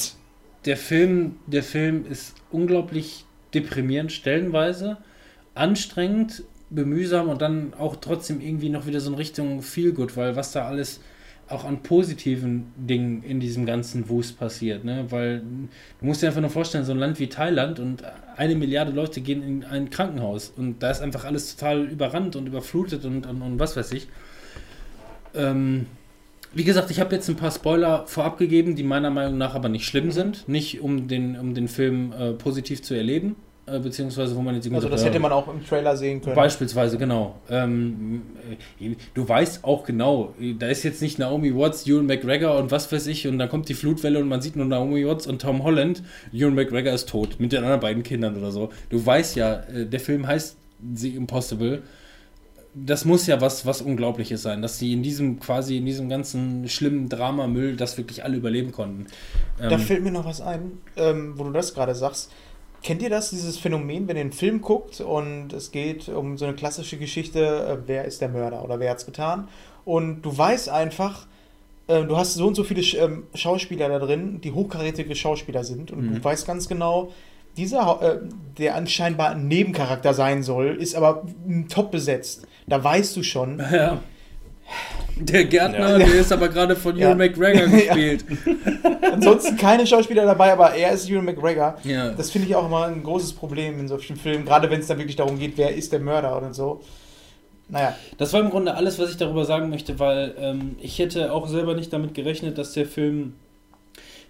der, 0.65 0.77
Film, 0.77 1.37
der 1.47 1.63
Film 1.63 2.07
ist 2.09 2.35
unglaublich 2.51 3.25
deprimierend, 3.53 4.13
stellenweise, 4.13 4.97
anstrengend, 5.55 6.45
bemühsam 6.71 7.29
und 7.29 7.43
dann 7.43 7.75
auch 7.75 7.97
trotzdem 7.97 8.41
irgendwie 8.41 8.69
noch 8.69 8.87
wieder 8.87 9.01
so 9.01 9.11
in 9.11 9.17
Richtung 9.17 9.61
Feelgood, 9.61 10.17
weil 10.17 10.37
was 10.37 10.53
da 10.53 10.67
alles 10.67 11.01
auch 11.51 11.65
an 11.65 11.83
positiven 11.83 12.73
Dingen 12.77 13.23
in 13.23 13.41
diesem 13.41 13.67
ganzen 13.67 14.09
Wust 14.09 14.39
passiert, 14.39 14.85
ne? 14.85 15.07
Weil 15.11 15.41
du 16.01 16.07
musst 16.07 16.23
dir 16.23 16.29
einfach 16.29 16.41
nur 16.41 16.51
vorstellen, 16.51 16.85
so 16.85 16.93
ein 16.93 16.99
Land 16.99 17.19
wie 17.19 17.29
Thailand 17.29 17.81
und 17.81 18.03
eine 18.37 18.55
Milliarde 18.55 18.93
Leute 18.93 19.21
gehen 19.21 19.43
in 19.43 19.65
ein 19.65 19.91
Krankenhaus 19.91 20.53
und 20.57 20.83
da 20.83 20.91
ist 20.91 21.01
einfach 21.01 21.25
alles 21.25 21.57
total 21.57 21.85
überrannt 21.85 22.37
und 22.37 22.47
überflutet 22.47 23.05
und, 23.05 23.27
und, 23.27 23.43
und 23.43 23.59
was 23.59 23.77
weiß 23.77 23.93
ich. 23.93 24.09
Ähm, 25.35 25.87
wie 26.53 26.65
gesagt, 26.65 26.91
ich 26.91 26.99
habe 26.99 27.15
jetzt 27.15 27.29
ein 27.29 27.37
paar 27.37 27.53
Spoiler 27.53 28.07
vorab 28.07 28.39
gegeben, 28.39 28.75
die 28.75 28.83
meiner 28.83 29.11
Meinung 29.11 29.39
nach 29.39 29.55
aber 29.55 29.69
nicht 29.69 29.85
schlimm 29.85 30.11
sind. 30.11 30.49
Nicht 30.49 30.81
um 30.81 31.07
den, 31.07 31.39
um 31.39 31.55
den 31.55 31.69
Film 31.69 32.13
äh, 32.13 32.33
positiv 32.33 32.83
zu 32.83 32.95
erleben, 32.95 33.37
äh, 33.71 33.79
beziehungsweise 33.79 34.37
wo 34.37 34.43
man 34.43 34.55
jetzt 34.55 34.73
Also 34.73 34.89
das 34.89 35.05
hätte 35.05 35.21
man 35.21 35.33
auch 35.33 35.49
im 35.49 35.65
Trailer 35.65 35.97
sehen 35.97 36.21
können. 36.21 36.37
Beispielsweise, 36.37 36.99
genau. 36.99 37.37
Ähm, 37.49 38.23
äh, 38.81 38.95
du 39.15 39.29
weißt 39.29 39.65
auch 39.65 39.85
genau, 39.85 40.35
da 40.59 40.69
ist 40.69 40.83
jetzt 40.83 41.03
nicht 41.03 41.19
Naomi 41.19 41.55
Watts, 41.55 41.87
Ewan 41.87 42.07
McGregor 42.07 42.57
und 42.59 42.71
was 42.71 42.91
weiß 42.91 43.07
ich, 43.07 43.27
und 43.27 43.39
dann 43.39 43.49
kommt 43.49 43.69
die 43.69 43.75
Flutwelle 43.75 44.19
und 44.19 44.29
man 44.29 44.41
sieht 44.43 44.57
nur 44.57 44.67
Naomi 44.67 45.07
Watts 45.07 45.27
und 45.27 45.41
Tom 45.41 45.63
Holland. 45.63 46.03
Ewan 46.33 46.55
McGregor 46.55 46.93
ist 46.93 47.09
tot 47.09 47.39
mit 47.39 47.53
den 47.53 47.63
anderen 47.63 47.81
beiden 47.81 48.03
Kindern 48.03 48.37
oder 48.37 48.51
so. 48.51 48.71
Du 48.89 49.05
weißt 49.05 49.37
ja, 49.37 49.61
äh, 49.75 49.87
der 49.87 50.01
Film 50.01 50.27
heißt 50.27 50.57
The 50.95 51.15
Impossible. 51.15 51.83
Das 52.73 53.05
muss 53.05 53.27
ja 53.27 53.41
was, 53.41 53.67
was 53.67 53.83
Unglaubliches 53.83 54.43
sein, 54.43 54.63
dass 54.63 54.79
sie 54.79 54.93
in 54.93 55.03
diesem 55.03 55.41
quasi, 55.41 55.79
in 55.79 55.87
diesem 55.87 56.09
ganzen 56.09 56.69
schlimmen 56.69 57.09
Dramamüll 57.09 57.75
das 57.75 57.99
wirklich 57.99 58.23
alle 58.23 58.37
überleben 58.37 58.71
konnten. 58.71 59.07
Da 59.59 59.73
Ähm, 59.73 59.81
fällt 59.81 60.05
mir 60.05 60.13
noch 60.13 60.25
was 60.25 60.41
ein, 60.41 60.79
ähm, 60.97 61.33
wo 61.37 61.43
du 61.43 61.51
das 61.51 61.75
gerade 61.75 61.97
sagst. 61.97 62.31
Kennt 62.83 63.03
ihr 63.03 63.11
das, 63.11 63.31
dieses 63.31 63.59
Phänomen, 63.59 64.09
wenn 64.09 64.17
ihr 64.17 64.23
einen 64.23 64.33
Film 64.33 64.61
guckt 64.63 65.01
und 65.01 65.53
es 65.53 65.71
geht 65.71 66.09
um 66.09 66.39
so 66.39 66.47
eine 66.47 66.55
klassische 66.55 66.97
Geschichte, 66.97 67.41
äh, 67.45 67.77
wer 67.89 68.05
ist 68.07 68.21
der 68.21 68.29
Mörder 68.31 68.65
oder 68.65 68.81
wer 68.81 68.91
hat's 68.91 69.05
getan? 69.07 69.49
Und 69.85 70.23
du 70.23 70.37
weißt 70.37 70.69
einfach, 70.71 71.27
äh, 71.89 72.05
du 72.05 72.17
hast 72.17 72.35
so 72.35 72.47
und 72.47 72.55
so 72.55 72.65
viele 72.65 72.81
ähm, 72.99 73.25
Schauspieler 73.35 73.89
da 73.89 73.99
drin, 73.99 74.41
die 74.41 74.53
hochkarätige 74.53 75.15
Schauspieler 75.15 75.65
sind 75.65 75.91
und 75.91 76.09
Mhm. 76.11 76.15
du 76.17 76.25
weißt 76.25 76.47
ganz 76.47 76.69
genau, 76.69 77.11
dieser, 77.57 78.01
äh, 78.01 78.19
der 78.59 78.77
anscheinend 78.77 79.21
ein 79.21 79.49
Nebencharakter 79.49 80.15
sein 80.15 80.43
soll, 80.43 80.77
ist 80.77 80.95
aber 80.95 81.27
top 81.69 81.91
besetzt. 81.91 82.47
Da 82.67 82.83
weißt 82.83 83.17
du 83.17 83.23
schon, 83.23 83.59
Ja. 83.73 84.01
Der 85.17 85.45
Gärtner, 85.45 85.99
Ja. 85.99 85.99
der 85.99 86.15
ist 86.15 86.33
aber 86.33 86.49
gerade 86.49 86.75
von 86.77 86.97
Ja. 86.97 87.09
Ewan 87.09 87.19
McGregor 87.19 87.67
Ja. 87.79 87.95
gespielt. 87.95 88.25
ansonsten 89.13 89.57
keine 89.57 89.87
Schauspieler 89.87 90.25
dabei, 90.25 90.53
aber 90.53 90.75
er 90.75 90.93
ist 90.93 91.11
Ewan 91.11 91.25
McGregor. 91.27 91.77
Ja. 91.85 92.11
Das 92.13 92.31
finde 92.31 92.49
ich 92.49 92.55
auch 92.55 92.67
immer 92.67 92.87
ein 92.87 93.03
großes 93.03 93.35
Problem 93.35 93.79
in 93.79 93.89
solchen 93.89 94.17
Filmen, 94.17 94.45
gerade 94.45 94.71
wenn 94.71 94.81
es 94.81 94.87
dann 94.87 94.99
wirklich 94.99 95.17
darum 95.17 95.39
geht, 95.39 95.53
wer 95.57 95.75
ist 95.75 95.93
der 95.93 96.01
Mörder 96.01 96.37
oder 96.37 96.55
so. 96.55 96.81
Naja, 97.69 97.95
Das 98.19 98.33
war 98.33 98.41
im 98.41 98.51
Grunde 98.51 98.75
alles, 98.75 98.99
was 98.99 99.11
ich 99.11 99.17
darüber 99.17 99.45
sagen 99.45 99.69
möchte, 99.71 99.99
weil 99.99 100.35
ähm, 100.41 100.77
ich 100.81 100.99
hätte 100.99 101.33
auch 101.33 101.47
selber 101.47 101.75
nicht 101.75 101.93
damit 101.93 102.15
gerechnet, 102.15 102.59
dass 102.59 102.73
der 102.73 102.87
Film, 102.87 103.35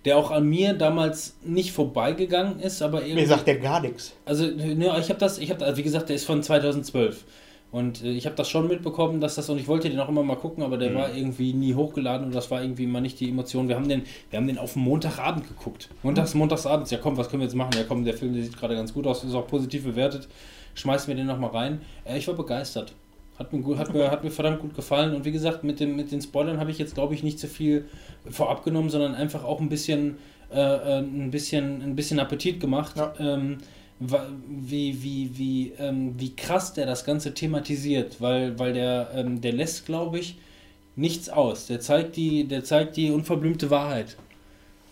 der 0.05 0.17
auch 0.19 0.31
an 0.31 0.45
mir 0.47 0.75
damals 0.75 1.37
nicht 1.43 1.73
vorbeigegangen 1.73 2.61
ist, 2.61 2.83
aber 2.83 3.01
irgendwie. 3.03 3.23
mir 3.23 3.27
sagt 3.29 3.47
der 3.47 3.57
gar 3.57 3.81
nichts. 3.81 4.13
Also, 4.27 4.45
ne, 4.45 4.95
ich 5.01 5.09
habe 5.09 5.19
das, 5.21 5.39
ich 5.39 5.51
habe, 5.51 5.77
wie 5.77 5.83
gesagt, 5.83 6.09
der 6.11 6.17
ist 6.17 6.25
von 6.27 6.43
2012. 6.43 7.25
Und 7.73 8.03
äh, 8.03 8.11
ich 8.11 8.27
habe 8.27 8.37
das 8.37 8.49
schon 8.49 8.69
mitbekommen, 8.69 9.21
dass 9.21 9.37
das, 9.37 9.49
und 9.49 9.59
ich 9.59 9.69
wollte 9.69 9.89
den 9.89 10.01
auch 10.01 10.09
immer 10.09 10.23
mal 10.23 10.37
gucken, 10.37 10.63
aber 10.63 10.77
der 10.77 10.95
war 10.95 11.15
irgendwie 11.15 11.53
nie 11.53 11.75
hochgeladen 11.75 12.27
und 12.27 12.35
das 12.35 12.51
war 12.51 12.63
irgendwie 12.63 12.87
mal 12.87 13.01
nicht 13.01 13.21
die 13.21 13.29
Emotion. 13.29 13.69
Wir 13.69 13.77
haben 13.77 13.89
den, 13.89 14.03
wir 14.31 14.39
haben 14.39 14.47
den 14.47 14.59
auf 14.59 14.77
Montagabend 14.77 15.47
geguckt. 15.47 15.89
Montags, 16.03 16.35
montagsabends, 16.35 16.91
ja 16.91 16.99
komm, 16.99 17.17
was 17.17 17.29
können 17.29 17.41
wir 17.41 17.47
jetzt 17.47 17.55
machen? 17.55 17.73
Ja 17.77 17.85
komm, 17.87 18.05
der 18.05 18.15
Film, 18.15 18.35
der 18.35 18.43
sieht 18.43 18.57
gerade 18.57 18.75
ganz 18.75 18.93
gut 18.93 19.07
aus, 19.07 19.23
ist 19.23 19.35
auch 19.35 19.47
positiv 19.47 19.85
bewertet. 19.85 20.29
Schmeißen 20.75 21.09
wir 21.09 21.15
den 21.15 21.27
nochmal 21.27 21.51
rein. 21.51 21.81
Äh, 22.05 22.19
ich 22.19 22.27
war 22.27 22.35
begeistert. 22.35 22.93
Hat 23.39 23.55
mir, 23.55 23.61
gut, 23.61 23.79
hat, 23.79 23.95
mir, 23.95 24.11
hat 24.11 24.23
mir 24.23 24.31
verdammt 24.31 24.61
gut 24.61 24.75
gefallen. 24.75 25.15
Und 25.15 25.25
wie 25.25 25.33
gesagt, 25.33 25.65
mit, 25.65 25.81
dem, 25.81 25.97
mit 25.97 26.13
den 26.13 26.21
Spoilern 26.21 26.61
habe 26.61 26.71
ich 26.71 26.79
jetzt, 26.79 26.95
glaube 26.95 27.15
ich, 27.15 27.23
nicht 27.23 27.39
so 27.39 27.47
viel 27.47 27.87
vorab 28.29 28.65
genommen, 28.65 28.91
sondern 28.91 29.15
einfach 29.15 29.45
auch 29.45 29.61
ein 29.61 29.71
bisschen, 29.71 30.19
äh, 30.53 30.61
äh, 30.61 30.99
ein 30.99 31.31
bisschen, 31.31 31.81
ein 31.81 31.97
bisschen 31.97 32.21
Appetit 32.21 32.61
gemacht. 32.61 32.97
Ja. 32.99 33.15
Ähm, 33.19 33.59
wie, 34.01 35.03
wie, 35.03 35.31
wie, 35.37 35.73
ähm, 35.79 36.15
wie 36.19 36.35
krass 36.35 36.73
der 36.73 36.87
das 36.87 37.05
Ganze 37.05 37.35
thematisiert, 37.35 38.21
weil, 38.21 38.59
weil 38.59 38.73
der, 38.73 39.11
ähm, 39.15 39.43
der 39.43 39.53
lässt, 39.53 39.85
glaube 39.85 40.19
ich, 40.19 40.39
nichts 40.97 41.29
aus. 41.29 41.67
Der 41.67 41.81
zeigt 41.81 42.17
die, 42.17 42.45
der 42.49 42.65
zeigt 42.65 42.97
die 42.97 43.11
unverblümte 43.11 43.69
Wahrheit. 43.71 44.17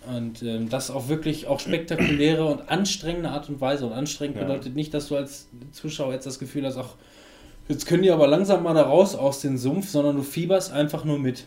Und 0.07 0.43
ähm, 0.43 0.69
das 0.69 0.91
auf 0.91 1.09
wirklich 1.09 1.47
auch 1.47 1.59
spektakuläre 1.59 2.45
und 2.47 2.69
anstrengende 2.71 3.31
Art 3.31 3.49
und 3.49 3.61
Weise. 3.61 3.87
Und 3.87 3.93
anstrengend 3.93 4.37
Ja. 4.37 4.45
bedeutet 4.45 4.77
nicht, 4.77 4.93
dass 4.93 5.09
du 5.09 5.17
als 5.17 5.49
Zuschauer 5.73 6.13
jetzt 6.13 6.27
das 6.27 6.39
Gefühl 6.39 6.67
hast, 6.67 6.77
ach, 6.77 6.95
jetzt 7.69 7.87
können 7.87 8.03
die 8.03 8.11
aber 8.11 8.27
langsam 8.27 8.63
mal 8.63 8.75
da 8.75 8.83
raus 8.83 9.15
aus 9.15 9.41
dem 9.41 9.57
Sumpf, 9.57 9.89
sondern 9.89 10.17
du 10.17 10.23
fieberst 10.23 10.71
einfach 10.73 11.05
nur 11.05 11.19
mit. 11.19 11.47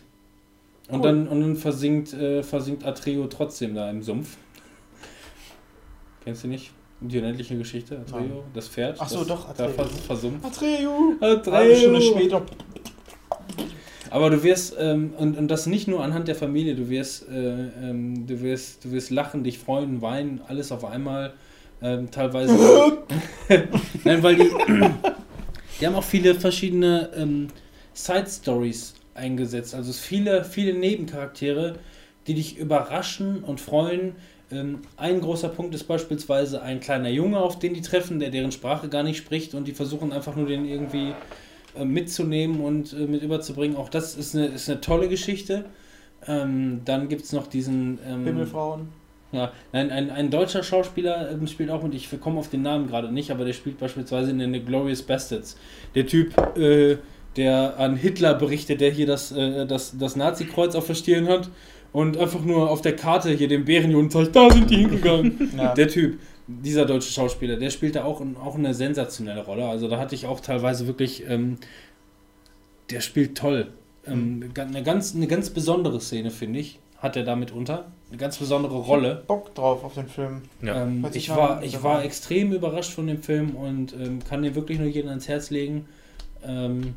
Und 0.88 0.96
Cool. 0.96 1.02
dann, 1.02 1.28
und 1.28 1.40
dann 1.40 1.56
versinkt, 1.56 2.12
äh, 2.12 2.42
versinkt 2.42 2.84
Atreo 2.84 3.26
trotzdem 3.28 3.74
da 3.74 3.88
im 3.88 4.02
Sumpf. 4.02 4.36
Kennst 6.24 6.44
du 6.44 6.48
nicht? 6.48 6.72
Die 7.02 7.18
unendliche 7.18 7.56
Geschichte, 7.56 7.98
Atreo, 7.98 8.44
das 8.54 8.68
Pferd. 8.68 8.96
Ach 9.00 9.08
so, 9.08 9.18
das 9.18 9.28
doch, 9.28 9.54
Da 9.54 9.64
Atreo. 9.64 9.74
vers 9.76 10.00
versumpft. 10.06 10.44
Atreo! 10.44 11.14
Halbe 11.20 11.76
Stunde 11.76 12.00
später. 12.00 12.42
Aber 14.10 14.28
du 14.28 14.42
wirst, 14.42 14.76
ähm, 14.78 15.14
und, 15.16 15.38
und 15.38 15.48
das 15.48 15.66
nicht 15.66 15.88
nur 15.88 16.04
anhand 16.04 16.28
der 16.28 16.34
Familie, 16.34 16.74
du 16.74 16.90
wirst, 16.90 17.28
äh, 17.28 17.68
ähm, 17.82 18.26
du 18.26 18.42
wirst, 18.42 18.84
du 18.84 18.92
wirst 18.92 19.10
lachen, 19.10 19.42
dich 19.42 19.58
freuen, 19.58 20.02
weinen, 20.02 20.42
alles 20.48 20.70
auf 20.70 20.84
einmal. 20.84 21.32
Ähm, 21.80 22.10
teilweise. 22.10 22.54
Nein, 24.04 24.22
weil 24.22 24.36
die, 24.36 24.50
die 25.80 25.86
haben 25.86 25.96
auch 25.96 26.04
viele 26.04 26.34
verschiedene 26.34 27.10
ähm, 27.16 27.48
Side-Stories 27.94 28.94
eingesetzt. 29.14 29.74
Also 29.74 29.92
viele, 29.92 30.44
viele 30.44 30.74
Nebencharaktere, 30.74 31.76
die 32.26 32.34
dich 32.34 32.58
überraschen 32.58 33.42
und 33.42 33.60
freuen. 33.60 34.14
Ähm, 34.52 34.80
ein 34.96 35.20
großer 35.20 35.48
Punkt 35.48 35.74
ist 35.74 35.84
beispielsweise 35.84 36.62
ein 36.62 36.80
kleiner 36.80 37.08
Junge, 37.08 37.38
auf 37.38 37.58
den 37.58 37.74
die 37.74 37.82
treffen, 37.82 38.20
der 38.20 38.30
deren 38.30 38.52
Sprache 38.52 38.88
gar 38.88 39.02
nicht 39.02 39.16
spricht 39.16 39.54
und 39.54 39.66
die 39.66 39.72
versuchen 39.72 40.12
einfach 40.12 40.36
nur 40.36 40.46
den 40.46 40.64
irgendwie 40.64 41.14
äh, 41.76 41.84
mitzunehmen 41.84 42.60
und 42.60 42.92
äh, 42.92 43.06
mit 43.06 43.22
überzubringen. 43.22 43.76
Auch 43.76 43.88
das 43.88 44.16
ist 44.16 44.34
eine, 44.34 44.46
ist 44.46 44.68
eine 44.68 44.80
tolle 44.80 45.08
Geschichte. 45.08 45.64
Ähm, 46.26 46.82
dann 46.84 47.08
gibt 47.08 47.22
es 47.22 47.32
noch 47.32 47.46
diesen. 47.46 47.98
Ähm, 48.06 48.24
Himmelfrauen. 48.24 48.88
ja, 49.32 49.52
nein, 49.72 49.90
ein, 49.90 50.10
ein 50.10 50.30
deutscher 50.30 50.62
Schauspieler 50.62 51.30
ähm, 51.30 51.46
spielt 51.46 51.70
auch 51.70 51.82
mit, 51.82 51.94
ich 51.94 52.08
komme 52.20 52.38
auf 52.38 52.50
den 52.50 52.62
Namen 52.62 52.86
gerade 52.88 53.10
nicht, 53.10 53.30
aber 53.30 53.44
der 53.44 53.54
spielt 53.54 53.78
beispielsweise 53.78 54.30
in 54.30 54.38
den 54.38 54.64
Glorious 54.66 55.02
Bastards. 55.02 55.56
Der 55.94 56.06
Typ, 56.06 56.36
äh, 56.56 56.98
der 57.36 57.78
an 57.78 57.96
Hitler 57.96 58.34
berichtet, 58.34 58.80
der 58.80 58.90
hier 58.90 59.06
das, 59.06 59.32
äh, 59.32 59.66
das, 59.66 59.96
das 59.98 60.14
Nazi-Kreuz 60.14 60.74
auf 60.74 60.86
der 60.86 60.94
Stirn 60.94 61.28
hat 61.28 61.48
und 61.92 62.16
einfach 62.16 62.40
nur 62.42 62.70
auf 62.70 62.80
der 62.82 62.96
Karte 62.96 63.30
hier 63.32 63.48
den 63.48 63.64
Bärenjungen 63.64 64.10
zeigt, 64.10 64.34
da 64.36 64.50
sind 64.50 64.70
die 64.70 64.76
hingegangen. 64.78 65.50
Ja. 65.56 65.74
Der 65.74 65.88
Typ, 65.88 66.18
dieser 66.46 66.84
deutsche 66.86 67.12
Schauspieler, 67.12 67.56
der 67.56 67.70
spielt 67.70 67.96
da 67.96 68.04
auch, 68.04 68.22
auch 68.42 68.54
eine 68.56 68.74
sensationelle 68.74 69.44
Rolle. 69.44 69.66
Also 69.68 69.88
da 69.88 69.98
hatte 69.98 70.14
ich 70.14 70.26
auch 70.26 70.40
teilweise 70.40 70.86
wirklich, 70.86 71.24
ähm, 71.28 71.58
der 72.90 73.00
spielt 73.00 73.36
toll. 73.38 73.68
Ähm, 74.06 74.50
ga- 74.52 74.64
eine, 74.64 74.82
ganz, 74.82 75.14
eine 75.14 75.26
ganz 75.26 75.50
besondere 75.50 76.00
Szene, 76.00 76.30
finde 76.30 76.58
ich, 76.58 76.78
hat 76.98 77.16
er 77.16 77.22
damit 77.24 77.52
unter. 77.52 77.86
Eine 78.08 78.18
ganz 78.18 78.36
besondere 78.38 78.74
Rolle. 78.76 79.22
Bock 79.26 79.54
drauf 79.54 79.84
auf 79.84 79.94
den 79.94 80.08
Film. 80.08 80.42
Ja. 80.60 80.82
Ähm, 80.82 81.06
ich, 81.14 81.30
war, 81.30 81.62
ich 81.62 81.82
war 81.82 82.04
extrem 82.04 82.52
überrascht 82.52 82.92
von 82.92 83.06
dem 83.06 83.22
Film 83.22 83.50
und 83.54 83.94
ähm, 83.94 84.18
kann 84.28 84.42
den 84.42 84.54
wirklich 84.54 84.78
nur 84.78 84.88
jedem 84.88 85.08
ans 85.10 85.28
Herz 85.28 85.50
legen. 85.50 85.86
Ähm, 86.44 86.94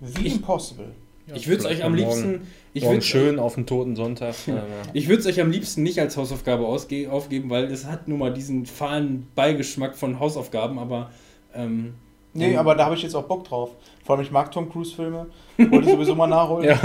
Wie 0.00 0.26
Ich- 0.26 0.34
Impossible. 0.36 0.86
Ich 1.34 1.46
würde 1.48 1.60
es 1.60 1.66
euch 1.66 1.84
am 1.84 1.92
morgen- 1.96 2.04
liebsten. 2.10 2.40
Ich 2.74 2.82
Morgen 2.84 2.94
würde 2.96 3.04
schön 3.06 3.38
auf 3.38 3.54
den 3.56 3.66
toten 3.66 3.96
Sonntag. 3.96 4.34
ich 4.94 5.08
würde 5.08 5.20
es 5.20 5.26
euch 5.26 5.40
am 5.40 5.50
liebsten 5.50 5.82
nicht 5.82 5.98
als 6.00 6.16
Hausaufgabe 6.16 6.66
ausge 6.66 7.10
aufgeben, 7.12 7.50
weil 7.50 7.64
es 7.64 7.84
hat 7.86 8.08
nun 8.08 8.18
mal 8.18 8.32
diesen 8.32 8.64
fahlen 8.66 9.26
Beigeschmack 9.34 9.94
von 9.96 10.18
Hausaufgaben, 10.20 10.78
aber 10.78 11.10
ähm, 11.54 11.94
Nee, 12.34 12.52
ähm, 12.52 12.58
aber 12.58 12.74
da 12.74 12.86
habe 12.86 12.94
ich 12.94 13.02
jetzt 13.02 13.14
auch 13.14 13.24
Bock 13.24 13.44
drauf. 13.44 13.70
Vor 14.04 14.16
allem, 14.16 14.24
ich 14.24 14.30
mag 14.30 14.50
Tom 14.52 14.70
Cruise-Filme. 14.72 15.26
Wollte 15.58 15.84
ich 15.86 15.92
sowieso 15.92 16.14
mal 16.14 16.26
nachholen. 16.28 16.64
Ja. 16.66 16.80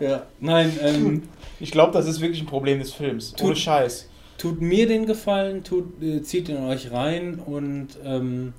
ja, 0.00 0.22
nein, 0.40 0.72
ähm, 0.82 1.22
Ich 1.60 1.70
glaube, 1.70 1.92
das 1.92 2.06
ist 2.08 2.20
wirklich 2.20 2.40
ein 2.40 2.46
Problem 2.46 2.78
des 2.80 2.92
Films. 2.92 3.34
Ohne 3.40 3.50
Tut- 3.52 3.58
Scheiß. 3.58 4.08
tut 4.38 4.60
mir 4.60 4.86
den 4.86 5.06
Gefallen, 5.06 5.64
tut, 5.64 6.02
äh, 6.02 6.22
zieht 6.22 6.48
ihn 6.48 6.56
euch 6.64 6.90
rein 6.92 7.34
und 7.44 7.88
ähm, 8.04 8.52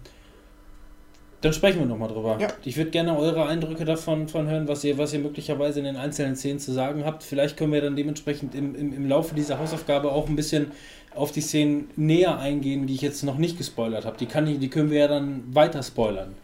dann 1.42 1.54
sprechen 1.54 1.80
wir 1.80 1.86
nochmal 1.86 2.10
drüber. 2.10 2.38
Ja. 2.40 2.50
Ich 2.66 2.76
würde 2.78 2.92
gerne 2.92 3.18
eure 3.18 3.46
Eindrücke 3.46 3.86
davon 3.86 4.28
von 4.28 4.48
hören, 4.48 4.68
was 4.68 4.84
ihr, 4.84 4.98
was 4.98 5.14
ihr 5.14 5.20
möglicherweise 5.20 5.80
in 5.80 5.86
den 5.86 5.96
einzelnen 5.96 6.36
Szenen 6.36 6.60
zu 6.60 6.74
sagen 6.74 7.06
habt. 7.06 7.24
Vielleicht 7.24 7.56
können 7.56 7.72
wir 7.72 7.82
dann 7.82 7.96
dementsprechend 7.96 8.56
im, 8.56 8.76
im, 8.76 8.94
im 8.94 9.08
Laufe 9.08 9.36
dieser 9.36 9.58
Hausaufgabe 9.60 10.12
auch 10.12 10.28
ein 10.28 10.36
bisschen 10.36 10.72
auf 11.16 11.32
die 11.32 11.42
Szenen 11.42 11.90
näher 11.96 12.38
eingehen, 12.40 12.88
die 12.88 12.96
ich 12.96 13.02
jetzt 13.02 13.24
noch 13.24 13.38
nicht 13.38 13.58
gespoilert 13.58 14.06
habe. 14.06 14.18
Die, 14.18 14.26
kann 14.26 14.48
ich, 14.48 14.60
die 14.60 14.70
können 14.70 14.92
wir 14.92 15.00
ja 15.00 15.08
dann 15.08 15.44
weiter 15.54 15.82
spoilern. 15.82 16.36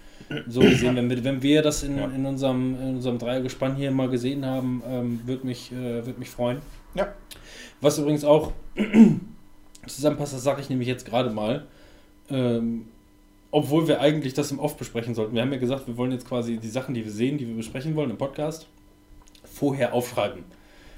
So 0.48 0.62
gesehen, 0.62 0.96
wenn 0.96 1.08
wir, 1.10 1.24
wenn 1.24 1.44
wir 1.44 1.62
das 1.62 1.84
in, 1.84 1.98
Ja. 1.98 2.06
in 2.08 2.26
unserem, 2.26 2.76
in 2.82 2.96
unserem 2.96 3.20
Dreiergespann 3.20 3.76
hier 3.76 3.92
mal 3.92 4.10
gesehen 4.10 4.44
haben, 4.44 4.82
ähm, 4.90 5.20
würde 5.26 5.46
mich, 5.46 5.72
äh, 5.72 6.04
würd 6.06 6.18
mich 6.18 6.30
freuen. 6.30 6.60
Ja. 6.96 7.14
Was 7.80 8.00
übrigens 8.00 8.24
auch 8.24 8.52
zusammenpasst, 9.86 10.34
das 10.34 10.44
sage 10.44 10.62
ich 10.62 10.70
nämlich 10.70 10.88
jetzt 10.88 11.06
gerade 11.06 11.30
mal. 11.30 11.66
Ähm, 12.30 12.88
obwohl 13.52 13.88
wir 13.88 14.02
eigentlich 14.02 14.34
das 14.34 14.52
im 14.52 14.60
Off 14.60 14.78
besprechen 14.78 15.16
sollten. 15.16 15.34
Wir 15.34 15.42
haben 15.42 15.52
ja 15.52 15.60
gesagt, 15.60 15.88
wir 15.88 15.98
wollen 15.98 16.12
jetzt 16.12 16.28
quasi 16.28 16.58
die 16.58 16.68
Sachen, 16.68 16.94
die 16.94 17.04
wir 17.04 17.12
sehen, 17.12 17.38
die 17.38 17.48
wir 17.48 17.56
besprechen 17.56 17.96
wollen 17.96 18.12
im 18.12 18.18
Podcast, 18.18 18.68
vorher 19.44 19.94
aufschreiben. 19.94 20.44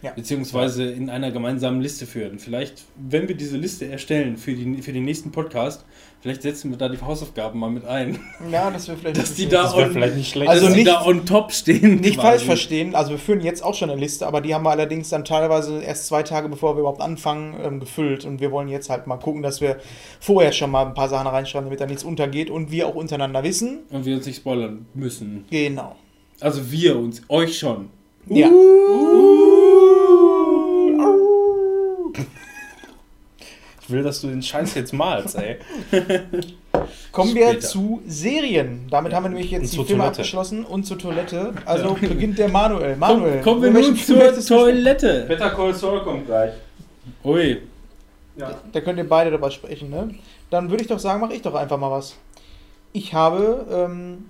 Ja. 0.02 0.11
Beziehungsweise 0.11 0.91
in 0.91 1.10
einer 1.10 1.32
gemeinsamen 1.32 1.82
Liste 1.82 2.06
führen. 2.06 2.38
Vielleicht, 2.38 2.84
wenn 2.95 3.28
wir 3.28 3.36
diese 3.36 3.57
Liste 3.57 3.88
erstellen 3.88 4.38
für, 4.38 4.53
die, 4.53 4.82
für 4.82 4.94
den 4.94 5.06
nächsten 5.06 5.32
Podcast, 5.32 5.86
vielleicht 6.22 6.41
setzen 6.41 6.72
wir 6.72 6.77
da 6.77 6.89
die 6.89 6.99
Hausaufgaben 6.99 7.60
mal 7.60 7.69
mit 7.69 7.85
ein. 7.85 8.19
Ja, 8.52 8.69
das 8.72 8.88
wäre 8.88 8.98
vielleicht. 8.98 9.18
Dass 9.18 9.34
die 9.35 9.48
da 9.48 9.73
on, 9.73 9.91
vielleicht 9.91 10.15
nicht 10.15 10.30
schlecht. 10.31 10.49
Also 10.49 10.65
dass 10.65 10.73
die 10.73 10.84
nicht- 10.84 10.91
da 10.91 11.06
on 11.06 11.26
top 11.26 11.52
stehen. 11.52 12.02
Nicht 12.02 12.15
quasi. 12.15 12.27
falsch 12.27 12.44
verstehen, 12.44 12.95
also 12.95 13.11
wir 13.11 13.18
führen 13.19 13.41
jetzt 13.41 13.64
auch 13.64 13.73
schon 13.76 13.89
eine 13.89 13.99
Liste, 13.99 14.26
aber 14.27 14.41
die 14.41 14.53
haben 14.53 14.64
wir 14.64 14.72
allerdings 14.72 15.10
dann 15.10 15.23
teilweise 15.26 15.81
erst 15.81 16.07
zwei 16.07 16.23
Tage 16.23 16.49
bevor 16.49 16.76
wir 16.76 16.80
überhaupt 16.81 17.02
anfangen 17.02 17.56
ähm, 17.64 17.80
gefüllt 17.80 18.26
und 18.26 18.39
wir 18.41 18.52
wollen 18.52 18.68
jetzt 18.68 18.89
halt 18.89 19.07
mal 19.07 19.18
gucken, 19.18 19.41
dass 19.44 19.61
wir 19.61 19.77
vorher 20.19 20.52
schon 20.52 20.72
mal 20.72 20.85
ein 20.85 20.94
paar 20.94 21.10
Sachen 21.10 21.27
reinschreiben, 21.27 21.65
damit 21.68 21.80
da 21.81 21.85
nichts 21.85 22.03
untergeht 22.03 22.49
und 22.49 22.72
wir 22.72 22.88
auch 22.88 22.95
untereinander 22.95 23.44
wissen. 23.44 23.80
Und 23.91 24.06
wir 24.06 24.15
uns 24.15 24.26
nicht 24.26 24.38
spoilern 24.38 24.85
müssen. 24.94 25.45
Genau. 25.49 25.95
Also 26.39 26.72
wir 26.72 26.98
uns, 26.98 27.22
euch 27.30 27.57
schon. 27.57 27.89
Ja. 28.30 28.49
Ich 33.88 33.94
will, 33.94 34.04
dass 34.04 34.20
du 34.20 34.28
den 34.28 34.44
Scheiß 34.44 34.76
jetzt 34.76 34.92
malst, 34.94 35.38
ey. 35.38 35.58
Kommen 37.14 37.34
wir 37.34 37.48
Später. 37.52 37.68
zu 37.68 38.02
Serien. 38.06 38.86
Damit 38.92 39.14
haben 39.14 39.24
wir 39.24 39.30
nämlich 39.30 39.48
Und 39.54 39.62
jetzt 39.62 39.72
die 39.72 39.78
zur 39.78 39.86
Filme 39.86 40.04
Toilette. 40.04 40.20
abgeschlossen 40.22 40.66
und 40.66 40.84
zur 40.86 41.00
Toilette. 41.00 41.54
Also 41.66 41.94
beginnt 41.94 42.38
der 42.38 42.50
Manuel. 42.50 42.98
Manuel, 42.98 43.42
Komm, 43.44 43.62
kommen 43.62 43.74
wir 43.74 43.82
nun 43.82 43.96
zur? 43.96 44.34
Toilette. 44.46 45.26
Better 45.28 45.50
Call 45.52 45.74
Saul 45.74 46.02
kommt 46.02 46.26
gleich. 46.26 46.52
Ui. 47.24 47.62
Da 48.36 48.82
könnt 48.82 48.98
ihr 49.00 49.08
beide 49.08 49.32
drüber 49.32 49.50
sprechen, 49.50 49.90
ne? 49.90 50.14
Dann 50.50 50.70
würde 50.70 50.84
ich 50.84 50.90
doch 50.90 51.00
sagen, 51.00 51.22
mache 51.22 51.34
ich 51.34 51.42
doch 51.42 51.56
einfach 51.56 51.78
mal 51.78 51.90
was. 51.90 52.16
Ich 52.92 53.14
habe 53.14 53.66
ähm, 53.72 54.26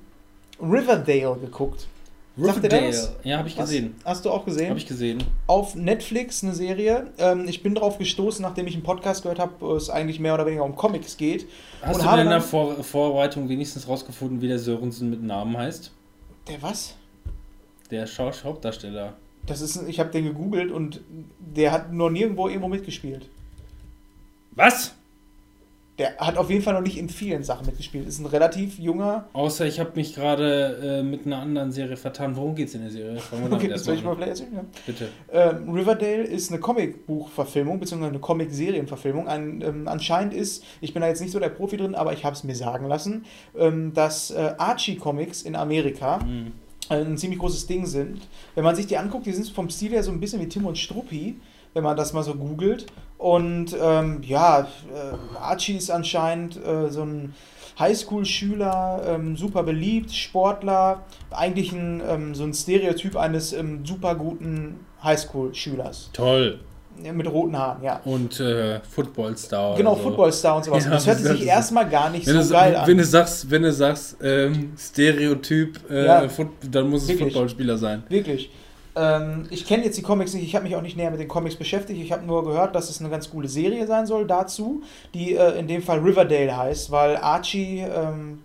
Riverdale 0.61 1.35
geguckt. 1.41 1.87
Sagt 2.37 2.57
Riverdale. 2.59 2.87
das? 2.87 3.15
Ja, 3.23 3.39
habe 3.39 3.47
ich 3.47 3.55
gesehen. 3.55 3.95
Hast 4.05 4.23
du 4.23 4.29
auch 4.29 4.45
gesehen? 4.45 4.69
Habe 4.69 4.77
ich 4.77 4.85
gesehen. 4.85 5.23
Auf 5.47 5.73
Netflix 5.75 6.43
eine 6.43 6.53
Serie. 6.53 7.07
Ähm, 7.17 7.47
ich 7.47 7.63
bin 7.63 7.73
darauf 7.73 7.97
gestoßen, 7.97 8.43
nachdem 8.43 8.67
ich 8.67 8.75
einen 8.75 8.83
Podcast 8.83 9.23
gehört 9.23 9.39
habe, 9.39 9.53
wo 9.59 9.75
es 9.75 9.89
eigentlich 9.89 10.19
mehr 10.19 10.35
oder 10.35 10.45
weniger 10.45 10.63
um 10.63 10.75
Comics 10.75 11.17
geht. 11.17 11.47
Hast 11.81 11.99
Und 11.99 12.05
du 12.05 12.21
in 12.21 12.29
der 12.29 12.41
Vor 12.41 12.83
Vorbereitung 12.83 13.49
wenigstens 13.49 13.87
rausgefunden, 13.87 14.41
wie 14.41 14.47
der 14.47 14.59
Sörensen 14.59 15.09
mit 15.09 15.23
Namen 15.23 15.57
heißt? 15.57 15.91
Der 16.47 16.61
was? 16.61 16.93
Der 17.89 18.05
Schau 18.05 18.31
Hauptdarsteller. 18.43 19.13
Das 19.47 19.61
ist, 19.61 19.81
ich 19.87 19.99
habe 19.99 20.11
den 20.11 20.25
gegoogelt 20.25 20.71
und 20.71 21.01
der 21.39 21.71
hat 21.71 21.91
noch 21.91 22.09
nirgendwo 22.09 22.49
irgendwo 22.49 22.67
mitgespielt. 22.67 23.29
Was? 24.51 24.93
Der 25.97 26.15
hat 26.17 26.37
auf 26.37 26.49
jeden 26.51 26.61
Fall 26.61 26.75
noch 26.75 26.81
nicht 26.81 26.97
in 26.97 27.09
vielen 27.09 27.43
Sachen 27.43 27.65
mitgespielt. 27.65 28.07
Ist 28.07 28.19
ein 28.19 28.27
relativ 28.27 28.77
junger. 28.77 29.27
Außer 29.33 29.65
ich 29.65 29.79
habe 29.79 29.93
mich 29.95 30.13
gerade 30.13 30.99
äh, 30.99 31.03
mit 31.03 31.25
einer 31.25 31.39
anderen 31.39 31.71
Serie 31.71 31.97
vertan. 31.97 32.35
Worum 32.35 32.53
geht's 32.53 32.75
in 32.75 32.81
der 32.81 32.91
Serie? 32.91 33.17
Okay, 33.49 33.67
das 33.67 33.83
soll 33.83 33.95
ich 33.95 34.03
mal 34.03 34.11
an. 34.11 34.17
vielleicht 34.17 34.41
erzählen. 34.41 34.53
Ja. 34.53 34.63
Bitte. 34.85 35.09
Ähm, 35.31 35.69
Riverdale 35.71 36.23
ist 36.23 36.51
eine 36.51 36.59
Comicbuchverfilmung, 36.59 37.79
beziehungsweise 37.79 38.11
eine 38.11 38.19
Comic-Serienverfilmung. 38.19 39.27
Ein, 39.27 39.61
ähm, 39.61 39.87
anscheinend 39.87 40.33
ist, 40.33 40.63
ich 40.81 40.93
bin 40.93 41.01
da 41.01 41.07
jetzt 41.07 41.21
nicht 41.21 41.31
so 41.31 41.39
der 41.39 41.49
Profi 41.49 41.77
drin, 41.77 41.95
aber 41.95 42.13
ich 42.13 42.23
habe 42.23 42.35
es 42.35 42.43
mir 42.43 42.55
sagen 42.55 42.87
lassen, 42.87 43.25
ähm, 43.57 43.93
dass 43.93 44.29
äh, 44.31 44.53
Archie-Comics 44.57 45.41
in 45.41 45.55
Amerika 45.55 46.19
Hm. 46.21 46.51
äh, 46.89 46.95
ein 47.01 47.17
ziemlich 47.17 47.39
großes 47.39 47.65
Ding 47.67 47.85
sind. 47.87 48.27
Wenn 48.55 48.63
man 48.63 48.75
sich 48.75 48.85
die 48.87 48.97
anguckt, 48.97 49.25
die 49.25 49.31
sind 49.33 49.49
vom 49.49 49.69
Stil 49.69 49.91
her 49.91 50.03
so 50.03 50.11
ein 50.11 50.19
bisschen 50.19 50.39
wie 50.41 50.47
Tim 50.47 50.65
und 50.65 50.77
Struppi, 50.77 51.39
wenn 51.73 51.83
man 51.83 51.97
das 51.97 52.13
mal 52.13 52.23
so 52.23 52.35
googelt. 52.35 52.85
Und 53.17 53.75
ähm, 53.81 54.21
ja, 54.23 54.59
äh, 54.61 55.37
Archie 55.39 55.77
ist 55.77 55.89
anscheinend 55.89 56.57
äh, 56.63 56.89
so 56.89 57.01
ein 57.03 57.33
Highschool-Schüler, 57.79 59.01
ähm, 59.07 59.35
super 59.37 59.63
beliebt, 59.63 60.11
Sportler, 60.11 61.03
eigentlich 61.31 61.71
ein, 61.71 62.01
ähm, 62.07 62.35
so 62.35 62.43
ein 62.43 62.53
Stereotyp 62.53 63.15
eines 63.15 63.53
ähm, 63.53 63.85
super 63.85 64.15
guten 64.15 64.85
Highschool-Schülers. 65.03 66.09
Toll. 66.13 66.59
Mit 66.99 67.31
roten 67.31 67.55
Haaren, 67.55 67.83
ja. 67.83 68.01
Und 68.05 68.39
äh, 68.39 68.79
Footballstar. 68.81 69.75
Genau, 69.77 69.95
so. 69.95 70.01
Footballstar 70.01 70.57
und 70.57 70.65
sowas. 70.65 70.85
Ja, 70.85 70.91
das 70.91 71.05
hört 71.05 71.19
sich 71.19 71.45
erstmal 71.45 71.87
gar 71.87 72.09
nicht 72.09 72.25
so 72.25 72.51
geil 72.51 72.75
an. 72.75 72.87
wenn 72.87 72.97
du 72.97 73.05
sagst, 73.05 73.51
wenn 73.51 73.61
du 73.61 73.71
sagst 73.71 74.17
ähm, 74.23 74.73
Stereotyp, 74.75 75.79
äh, 75.91 76.05
Ja. 76.05 76.27
Dann 76.71 76.89
muss 76.89 77.03
es 77.03 77.09
Wirklich. 77.09 77.27
Footballspieler 77.33 77.77
sein. 77.77 78.01
Wirklich. 78.09 78.49
Ähm, 78.97 79.45
ich 79.51 79.67
kenne 79.67 79.85
jetzt 79.85 79.97
die 79.97 80.01
Comics 80.01 80.33
nicht, 80.33 80.43
ich 80.43 80.55
habe 80.55 80.65
mich 80.65 80.75
auch 80.75 80.81
nicht 80.81 80.97
näher 80.97 81.11
mit 81.11 81.19
den 81.19 81.27
Comics 81.27 81.55
beschäftigt. 81.55 82.01
Ich 82.01 82.11
habe 82.11 82.25
nur 82.25 82.43
gehört, 82.43 82.75
dass 82.75 82.89
es 82.89 82.99
eine 82.99 83.09
ganz 83.09 83.29
coole 83.29 83.47
Serie 83.47 83.85
sein 83.85 84.07
soll 84.07 84.25
dazu, 84.25 84.81
die 85.13 85.35
äh, 85.35 85.59
in 85.59 85.67
dem 85.67 85.83
Fall 85.83 85.99
Riverdale 85.99 86.55
heißt, 86.55 86.89
weil 86.89 87.17
Archie, 87.17 87.79
ähm, 87.79 88.39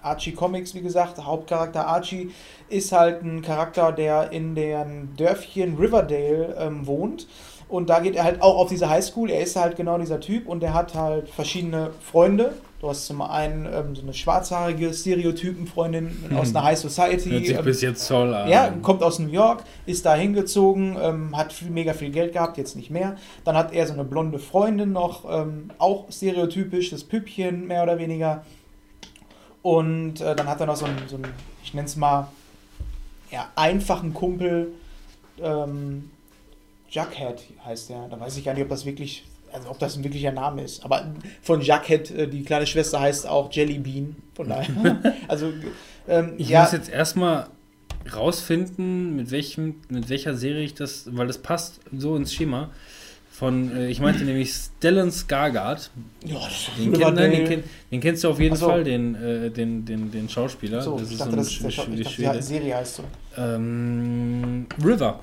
Archie 0.00 0.32
Comics, 0.32 0.74
wie 0.74 0.80
gesagt, 0.80 1.22
Hauptcharakter 1.22 1.86
Archie 1.86 2.30
ist 2.68 2.92
halt 2.92 3.22
ein 3.22 3.42
Charakter, 3.42 3.92
der 3.92 4.32
in 4.32 4.54
dem 4.54 5.14
Dörfchen 5.16 5.76
Riverdale 5.76 6.56
ähm, 6.58 6.86
wohnt. 6.86 7.26
Und 7.68 7.90
da 7.90 8.00
geht 8.00 8.14
er 8.14 8.24
halt 8.24 8.42
auch 8.42 8.58
auf 8.58 8.68
diese 8.68 8.88
Highschool. 8.88 9.30
Er 9.30 9.40
ist 9.40 9.56
halt 9.56 9.76
genau 9.76 9.98
dieser 9.98 10.20
Typ 10.20 10.46
und 10.46 10.62
der 10.62 10.74
hat 10.74 10.94
halt 10.94 11.28
verschiedene 11.28 11.90
Freunde. 12.00 12.54
Du 12.84 12.90
hast 12.90 13.06
zum 13.06 13.22
einen 13.22 13.64
ähm, 13.64 13.96
so 13.96 14.02
eine 14.02 14.12
schwarzhaarige 14.12 14.92
Stereotypenfreundin 14.92 16.36
aus 16.36 16.50
einer 16.50 16.64
High 16.64 16.78
Society. 16.78 17.30
Hört 17.30 17.46
sich 17.46 17.56
ähm, 17.56 17.64
bis 17.64 17.80
jetzt 17.80 18.06
toll 18.06 18.34
an. 18.34 18.46
ja, 18.46 18.68
kommt 18.82 19.02
aus 19.02 19.18
New 19.18 19.30
York, 19.30 19.64
ist 19.86 20.04
da 20.04 20.14
hingezogen, 20.14 20.94
ähm, 21.00 21.34
hat 21.34 21.54
viel, 21.54 21.70
mega 21.70 21.94
viel 21.94 22.10
Geld 22.10 22.34
gehabt, 22.34 22.58
jetzt 22.58 22.76
nicht 22.76 22.90
mehr. 22.90 23.16
Dann 23.42 23.56
hat 23.56 23.72
er 23.72 23.86
so 23.86 23.94
eine 23.94 24.04
blonde 24.04 24.38
Freundin 24.38 24.92
noch, 24.92 25.24
ähm, 25.26 25.70
auch 25.78 26.12
stereotypisch, 26.12 26.90
das 26.90 27.04
Püppchen 27.04 27.66
mehr 27.66 27.84
oder 27.84 27.96
weniger. 27.96 28.44
Und 29.62 30.20
äh, 30.20 30.36
dann 30.36 30.46
hat 30.46 30.60
er 30.60 30.66
noch 30.66 30.76
so 30.76 30.84
einen, 30.84 31.08
so 31.08 31.16
einen 31.16 31.28
ich 31.62 31.72
nenne 31.72 31.86
es 31.86 31.96
mal, 31.96 32.28
ja, 33.30 33.48
einfachen 33.56 34.12
Kumpel, 34.12 34.72
ähm, 35.42 36.10
Jughead 36.90 37.44
heißt 37.64 37.88
der. 37.88 38.08
Da 38.08 38.20
weiß 38.20 38.36
ich 38.36 38.44
gar 38.44 38.52
nicht, 38.52 38.64
ob 38.64 38.68
das 38.68 38.84
wirklich, 38.84 39.24
also 39.54 39.70
ob 39.70 39.78
das 39.78 39.96
ein 39.96 40.04
wirklicher 40.04 40.32
Name 40.32 40.62
ist. 40.62 40.84
Aber 40.84 41.14
von 41.42 41.60
Jughead, 41.60 42.10
äh, 42.10 42.26
die 42.28 42.42
kleine 42.42 42.66
Schwester 42.66 43.00
heißt 43.00 43.26
auch 43.26 43.52
Jelly 43.52 43.78
Bean. 43.78 44.16
Von 44.34 44.48
daher. 44.48 45.14
also, 45.28 45.52
ähm, 46.08 46.34
Ich 46.38 46.48
ja. 46.48 46.62
muss 46.62 46.72
jetzt 46.72 46.90
erstmal 46.90 47.46
rausfinden, 48.14 49.16
mit, 49.16 49.30
welchem, 49.30 49.76
mit 49.88 50.08
welcher 50.08 50.34
Serie 50.34 50.64
ich 50.64 50.74
das, 50.74 51.08
weil 51.12 51.26
das 51.26 51.38
passt 51.38 51.80
so 51.96 52.16
ins 52.16 52.34
Schema. 52.34 52.70
Von, 53.30 53.76
äh, 53.76 53.88
ich 53.88 54.00
meinte 54.00 54.24
nämlich 54.24 54.52
Stellan 54.52 55.10
Skarsgård. 55.10 55.90
Ja, 56.24 56.34
das 56.34 56.52
ist 56.52 56.70
Den, 56.78 56.92
kenn, 56.92 57.14
nein, 57.14 57.30
den, 57.32 57.48
kenn, 57.48 57.64
den 57.90 58.00
kennst 58.00 58.22
du 58.22 58.30
auf 58.30 58.38
jeden 58.38 58.54
so. 58.54 58.66
Fall, 58.66 58.84
den, 58.84 59.14
äh, 59.16 59.50
den, 59.50 59.84
den, 59.84 60.10
den 60.12 60.28
Schauspieler. 60.28 60.82
So, 60.82 60.98
das 60.98 61.08
ich 61.08 61.14
ist 61.14 61.20
dachte, 61.20 61.30
so 61.32 61.36
ein 61.66 61.68
das 61.68 61.78
ist 61.98 62.18
der 62.18 62.32
die 62.34 62.42
Serie 62.42 62.76
heißt 62.76 62.96
so. 62.96 63.04
Ähm, 63.36 64.66
River. 64.84 65.20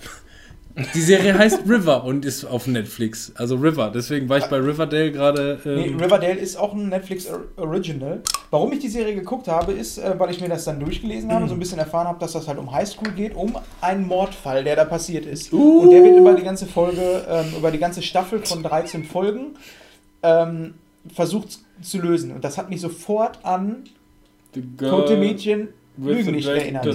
Die 0.94 1.02
Serie 1.02 1.38
heißt 1.38 1.62
River 1.68 2.04
und 2.04 2.24
ist 2.26 2.46
auf 2.46 2.68
Netflix. 2.68 3.32
Also 3.36 3.56
River. 3.56 3.92
Deswegen 3.94 4.30
war 4.30 4.38
ich 4.38 4.46
bei 4.46 4.58
Riverdale 4.58 5.12
gerade. 5.12 5.60
Nee, 5.66 5.88
Ähm, 5.88 6.00
Riverdale 6.00 6.36
ist 6.40 6.56
auch 6.58 6.74
ein 6.74 6.90
Netflix 6.90 7.28
Or- 7.30 7.46
Original. 7.58 8.22
Warum 8.50 8.72
ich 8.74 8.80
die 8.80 8.88
Serie 8.90 9.16
geguckt 9.16 9.48
habe, 9.48 9.72
ist, 9.74 9.98
äh, 9.98 10.14
weil 10.18 10.32
ich 10.32 10.40
mir 10.42 10.50
das 10.50 10.66
dann 10.66 10.80
durchgelesen 10.80 11.32
habe, 11.32 11.48
so 11.48 11.54
ein 11.54 11.60
bisschen 11.60 11.80
erfahren 11.80 12.08
habe, 12.08 12.20
dass 12.20 12.34
das 12.34 12.48
halt 12.48 12.58
um 12.58 12.72
Highschool 12.72 13.12
geht, 13.14 13.36
um 13.36 13.58
einen 13.82 14.08
Mordfall, 14.08 14.64
der 14.64 14.76
da 14.76 14.86
passiert 14.86 15.26
ist. 15.26 15.52
Und 15.54 15.90
der 15.92 16.04
wird 16.04 16.18
über 16.18 16.34
die 16.34 16.44
ganze 16.44 16.66
Folge, 16.66 17.26
ähm, 17.30 17.46
über 17.58 17.72
die 17.72 17.80
ganze 17.80 18.02
Staffel 18.02 18.40
von 18.46 18.64
13 18.64 19.04
Folgen 19.04 19.56
ähm, 20.24 20.76
versucht 21.14 21.60
zu 21.82 22.00
lösen. 22.00 22.32
Und 22.32 22.44
das 22.44 22.58
hat 22.58 22.70
mich 22.70 22.82
sofort 22.82 23.40
an 23.44 23.84
Tote 24.78 25.18
Mädchen 25.18 25.70
Lügen 25.98 26.32
nicht 26.34 26.48
erinnert. 26.48 26.86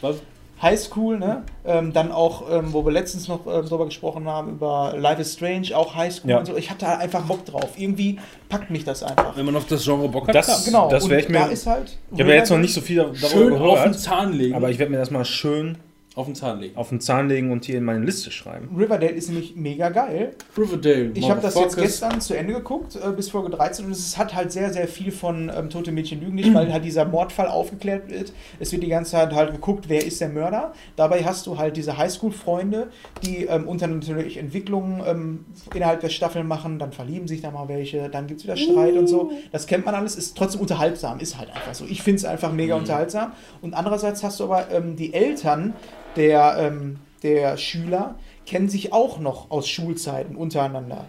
Was? 0.00 0.16
Highschool, 0.60 1.18
ne? 1.18 1.42
Ähm, 1.64 1.92
dann 1.92 2.10
auch, 2.10 2.42
ähm, 2.50 2.72
wo 2.72 2.84
wir 2.84 2.92
letztens 2.92 3.28
noch 3.28 3.46
ähm, 3.46 3.64
drüber 3.66 3.84
gesprochen 3.86 4.26
haben, 4.26 4.52
über 4.52 4.94
Life 4.96 5.20
is 5.20 5.34
Strange, 5.34 5.68
auch 5.76 5.94
Highschool 5.94 6.30
Ja. 6.30 6.38
und 6.38 6.46
so. 6.46 6.56
Ich 6.56 6.68
hatte 6.70 6.84
da 6.86 6.96
einfach 6.98 7.22
Bock 7.22 7.44
drauf. 7.44 7.70
Irgendwie 7.76 8.18
packt 8.48 8.70
mich 8.70 8.84
das 8.84 9.02
einfach. 9.02 9.36
Wenn 9.36 9.46
man 9.46 9.56
auf 9.56 9.66
das 9.66 9.84
Genre 9.84 10.08
Bock 10.08 10.26
hat, 10.28 10.34
Das- 10.34 10.46
klar. 10.46 10.58
Genau, 10.64 10.88
das 10.90 11.04
und 11.04 11.10
wär 11.10 11.18
ich 11.20 11.28
mir- 11.28 11.38
da 11.38 11.46
ist 11.46 11.66
halt. 11.66 11.96
Ich 12.12 12.20
habe 12.20 12.30
ja 12.30 12.36
jetzt 12.36 12.50
noch 12.50 12.58
nicht 12.58 12.74
so 12.74 12.80
viel 12.80 12.96
darüber 12.96 13.16
schön 13.16 13.52
auf 13.52 13.58
den 13.58 13.82
gehört, 13.92 13.98
Zahn 14.00 14.32
legen. 14.32 14.54
aber 14.54 14.70
ich 14.70 14.78
werde 14.78 14.90
mir 14.92 14.98
das 14.98 15.10
mal 15.10 15.24
schön 15.24 15.78
auf 16.18 16.26
den 16.26 16.34
Zahn 16.34 16.58
legen. 16.58 16.76
auf 16.76 16.88
den 16.88 17.00
Zahn 17.00 17.28
legen 17.28 17.52
und 17.52 17.64
hier 17.64 17.78
in 17.78 17.84
meine 17.84 18.04
Liste 18.04 18.32
schreiben. 18.32 18.74
Riverdale 18.76 19.12
ist 19.12 19.28
nämlich 19.28 19.54
mega 19.54 19.88
geil. 19.88 20.34
Riverdale. 20.56 21.12
Ich 21.14 21.30
habe 21.30 21.40
das 21.40 21.54
jetzt 21.54 21.76
gestern 21.76 22.20
zu 22.20 22.36
Ende 22.36 22.54
geguckt, 22.54 22.96
äh, 22.96 23.12
bis 23.12 23.30
Folge 23.30 23.50
13, 23.50 23.86
und 23.86 23.92
es 23.92 24.18
hat 24.18 24.34
halt 24.34 24.50
sehr, 24.50 24.72
sehr 24.72 24.88
viel 24.88 25.12
von 25.12 25.48
ähm, 25.56 25.70
Tote 25.70 25.92
Mädchen 25.92 26.20
lügen 26.20 26.34
nicht, 26.34 26.52
weil 26.52 26.72
halt 26.72 26.84
dieser 26.84 27.04
Mordfall 27.04 27.46
aufgeklärt 27.46 28.10
wird. 28.10 28.32
Es 28.58 28.72
wird 28.72 28.82
die 28.82 28.88
ganze 28.88 29.12
Zeit 29.12 29.32
halt 29.32 29.52
geguckt, 29.52 29.88
wer 29.88 30.04
ist 30.04 30.20
der 30.20 30.28
Mörder. 30.28 30.72
Dabei 30.96 31.24
hast 31.24 31.46
du 31.46 31.56
halt 31.56 31.76
diese 31.76 31.96
Highschool-Freunde, 31.96 32.88
die 33.22 33.44
ähm, 33.44 33.68
unter 33.68 33.86
natürlich 33.86 34.38
Entwicklungen 34.38 35.02
ähm, 35.06 35.44
innerhalb 35.72 36.00
der 36.00 36.08
Staffeln 36.08 36.48
machen, 36.48 36.80
dann 36.80 36.90
verlieben 36.90 37.28
sich 37.28 37.42
da 37.42 37.52
mal 37.52 37.68
welche, 37.68 38.08
dann 38.08 38.26
gibt 38.26 38.40
es 38.40 38.44
wieder 38.44 38.56
Streit 38.56 38.96
und 38.96 39.06
so. 39.06 39.30
Das 39.52 39.68
kennt 39.68 39.86
man 39.86 39.94
alles, 39.94 40.16
ist 40.16 40.36
trotzdem 40.36 40.62
unterhaltsam, 40.62 41.20
ist 41.20 41.38
halt 41.38 41.50
einfach 41.50 41.74
so. 41.74 41.84
Ich 41.84 42.02
finde 42.02 42.16
es 42.16 42.24
einfach 42.24 42.52
mega 42.52 42.74
unterhaltsam. 42.74 43.32
Und 43.62 43.74
andererseits 43.74 44.24
hast 44.24 44.40
du 44.40 44.44
aber 44.44 44.70
ähm, 44.72 44.96
die 44.96 45.14
Eltern 45.14 45.74
der, 46.16 46.56
ähm, 46.58 46.98
der 47.22 47.56
Schüler 47.56 48.18
kennen 48.46 48.68
sich 48.68 48.92
auch 48.92 49.18
noch 49.18 49.50
aus 49.50 49.68
Schulzeiten 49.68 50.36
untereinander. 50.36 51.06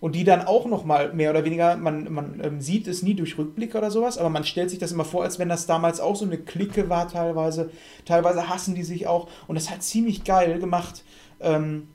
Und 0.00 0.16
die 0.16 0.24
dann 0.24 0.42
auch 0.42 0.66
nochmal 0.66 1.12
mehr 1.12 1.30
oder 1.30 1.44
weniger, 1.44 1.76
man, 1.76 2.12
man 2.12 2.40
ähm, 2.42 2.60
sieht 2.60 2.88
es 2.88 3.04
nie 3.04 3.14
durch 3.14 3.38
Rückblicke 3.38 3.78
oder 3.78 3.92
sowas, 3.92 4.18
aber 4.18 4.30
man 4.30 4.42
stellt 4.42 4.68
sich 4.68 4.80
das 4.80 4.90
immer 4.90 5.04
vor, 5.04 5.22
als 5.22 5.38
wenn 5.38 5.48
das 5.48 5.66
damals 5.66 6.00
auch 6.00 6.16
so 6.16 6.24
eine 6.24 6.38
Clique 6.38 6.88
war 6.88 7.08
teilweise. 7.08 7.70
Teilweise 8.04 8.48
hassen 8.48 8.74
die 8.74 8.82
sich 8.82 9.06
auch 9.06 9.28
und 9.46 9.54
das 9.54 9.70
halt 9.70 9.84
ziemlich 9.84 10.24
geil 10.24 10.58
gemacht. 10.58 11.04
Ähm, 11.40 11.86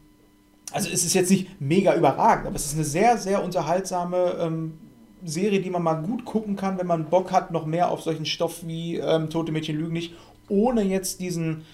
also 0.71 0.89
es 0.89 1.03
ist 1.03 1.13
jetzt 1.15 1.29
nicht 1.29 1.59
mega 1.59 1.95
überragend, 1.95 2.47
aber 2.47 2.55
es 2.55 2.65
ist 2.65 2.75
eine 2.75 2.85
sehr, 2.85 3.17
sehr 3.17 3.43
unterhaltsame 3.43 4.37
ähm, 4.39 4.77
Serie, 5.25 5.61
die 5.61 5.69
man 5.69 5.83
mal 5.83 5.95
gut 5.95 6.25
gucken 6.25 6.55
kann, 6.55 6.77
wenn 6.77 6.87
man 6.87 7.09
Bock 7.09 7.33
hat, 7.33 7.51
noch 7.51 7.65
mehr 7.65 7.91
auf 7.91 8.01
solchen 8.01 8.25
Stoff 8.25 8.65
wie 8.65 8.97
ähm, 8.97 9.29
Tote 9.29 9.51
Mädchen 9.51 9.77
lügen 9.77 9.93
nicht, 9.93 10.13
ohne 10.47 10.81
jetzt 10.83 11.19
diesen, 11.19 11.65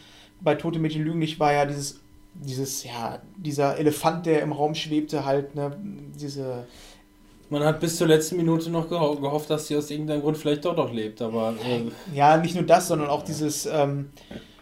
bei 0.44 0.56
Tote 0.56 0.80
Mädchen 0.80 1.04
lügen 1.04 1.20
nicht 1.20 1.40
war 1.40 1.54
ja 1.54 1.66
dieses, 1.66 2.02
dieses, 2.34 2.84
ja, 2.84 3.22
dieser 3.38 3.78
Elefant, 3.78 4.26
der 4.26 4.42
im 4.42 4.52
Raum 4.52 4.76
schwebte, 4.76 5.26
halt, 5.26 5.56
ne, 5.56 5.76
diese, 6.20 6.66
Man 7.50 7.64
hat 7.64 7.80
bis 7.80 7.98
zur 7.98 8.08
letzten 8.08 8.38
Minute 8.38 8.70
noch 8.70 8.90
geho 8.90 9.16
gehofft, 9.16 9.50
dass 9.50 9.68
sie 9.68 9.78
aus 9.78 9.92
irgendeinem 9.92 10.22
Grund 10.22 10.38
vielleicht 10.38 10.66
doch 10.66 10.76
noch 10.76 10.92
lebt, 10.92 11.22
aber 11.22 11.54
äh, 11.66 12.16
ja, 12.16 12.38
nicht 12.38 12.56
nur 12.56 12.66
das, 12.66 12.88
sondern 12.88 13.10
auch 13.10 13.24
dieses, 13.24 13.66
ähm, 13.66 14.10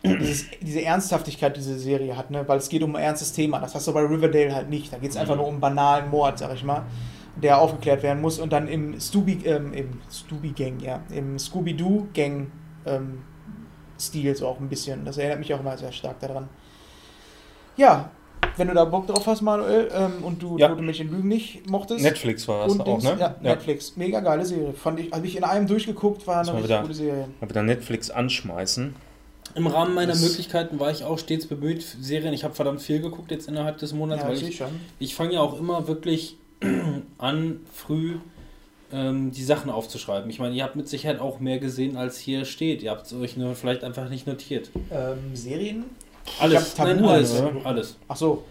dieses, 0.03 0.45
diese 0.61 0.81
Ernsthaftigkeit, 0.81 1.55
die 1.55 1.59
diese 1.59 1.79
Serie 1.79 2.17
hat, 2.17 2.31
ne? 2.31 2.43
weil 2.47 2.57
es 2.57 2.69
geht 2.69 2.83
um 2.83 2.95
ein 2.95 3.03
ernstes 3.03 3.33
Thema. 3.33 3.59
Das 3.59 3.75
hast 3.75 3.87
du 3.87 3.93
bei 3.93 4.01
Riverdale 4.01 4.53
halt 4.53 4.69
nicht. 4.69 4.91
Da 4.91 4.97
geht 4.97 5.11
es 5.11 5.17
einfach 5.17 5.35
nur 5.35 5.47
um 5.47 5.59
banalen 5.59 6.09
Mord, 6.09 6.39
sag 6.39 6.53
ich 6.55 6.63
mal, 6.63 6.85
der 7.41 7.59
aufgeklärt 7.59 8.01
werden 8.03 8.21
muss. 8.21 8.39
Und 8.39 8.51
dann 8.51 8.67
im 8.67 8.99
Scooby, 8.99 9.39
ähm, 9.45 9.73
im 9.73 9.99
Scooby-Gang, 10.09 10.79
ja, 10.79 11.01
im 11.11 11.37
Scooby-Doo-Gang 11.37 12.51
ähm, 12.85 13.19
Stil 14.01 14.35
so 14.35 14.47
auch 14.47 14.59
ein 14.59 14.67
bisschen. 14.69 15.05
Das 15.05 15.17
erinnert 15.17 15.39
mich 15.39 15.53
auch 15.53 15.59
immer 15.59 15.77
sehr 15.77 15.91
stark 15.91 16.19
daran. 16.19 16.49
Ja, 17.77 18.09
wenn 18.57 18.67
du 18.67 18.73
da 18.73 18.85
Bock 18.85 19.07
drauf 19.07 19.25
hast, 19.27 19.41
Manuel, 19.41 19.89
ähm, 19.93 20.23
und 20.23 20.41
du 20.41 20.57
Ja. 20.57 20.67
Tote 20.67 20.81
Mädchen 20.81 21.09
lügen 21.11 21.27
nicht 21.27 21.69
mochtest. 21.69 22.03
Netflix 22.03 22.47
war 22.47 22.65
das 22.65 22.73
und 22.73 22.81
auch, 22.81 23.01
ne? 23.01 23.15
ja, 23.19 23.35
Netflix. 23.41 23.95
Mega 23.95 24.19
geile 24.19 24.45
Serie. 24.45 24.73
Fand 24.73 24.99
ich, 24.99 25.11
habe 25.11 25.25
ich 25.25 25.37
in 25.37 25.43
einem 25.43 25.67
durchgeguckt, 25.67 26.25
war 26.27 26.39
eine 26.41 26.47
richtig 26.49 26.63
wieder- 26.65 26.81
gute 26.81 26.93
Serie. 26.93 27.27
Mal 27.39 27.49
wieder 27.49 27.63
Netflix 27.63 28.09
anschmeißen. 28.09 28.95
im 29.53 29.67
Rahmen 29.67 29.93
meiner 29.93 30.13
Das- 30.13 30.21
Möglichkeiten 30.21 30.79
war 30.79 30.91
ich 30.91 31.03
auch 31.03 31.19
stets 31.19 31.45
bemüht, 31.45 31.81
Serien, 31.99 32.33
ich 32.33 32.45
habe 32.45 32.53
verdammt 32.53 32.81
viel 32.81 33.01
geguckt 33.01 33.31
jetzt 33.31 33.49
innerhalb 33.49 33.77
des 33.79 33.93
Monats, 33.93 34.21
Ja, 34.23 34.29
weil 34.29 34.37
ich 34.37 34.47
ich, 34.47 34.55
schon. 34.57 34.67
ich 34.97 35.13
fange 35.13 35.33
ja 35.33 35.41
auch 35.41 35.59
immer 35.59 35.87
wirklich 35.89 36.37
an, 37.17 37.59
früh 37.73 38.15
ähm, 38.93 39.31
die 39.31 39.43
Sachen 39.43 39.69
aufzuschreiben. 39.71 40.29
Ich 40.29 40.39
meine, 40.39 40.55
ihr 40.55 40.63
habt 40.63 40.75
mit 40.75 40.87
Sicherheit 40.87 41.19
auch 41.19 41.39
mehr 41.39 41.59
gesehen, 41.59 41.97
als 41.97 42.17
hier 42.17 42.45
steht. 42.45 42.81
Ihr 42.83 42.91
habt 42.91 43.05
es 43.05 43.13
euch 43.13 43.37
nur 43.37 43.55
vielleicht 43.55 43.83
einfach 43.83 44.09
nicht 44.09 44.27
notiert. 44.27 44.69
Ähm, 44.91 45.35
Serien? 45.35 45.85
Alles, 46.39 46.77
hab 46.77 46.87
Tabu 46.87 47.01
nein, 47.01 47.03
alles, 47.05 47.43
alles. 47.63 47.97
Ach 48.07 48.15
so. 48.15 48.43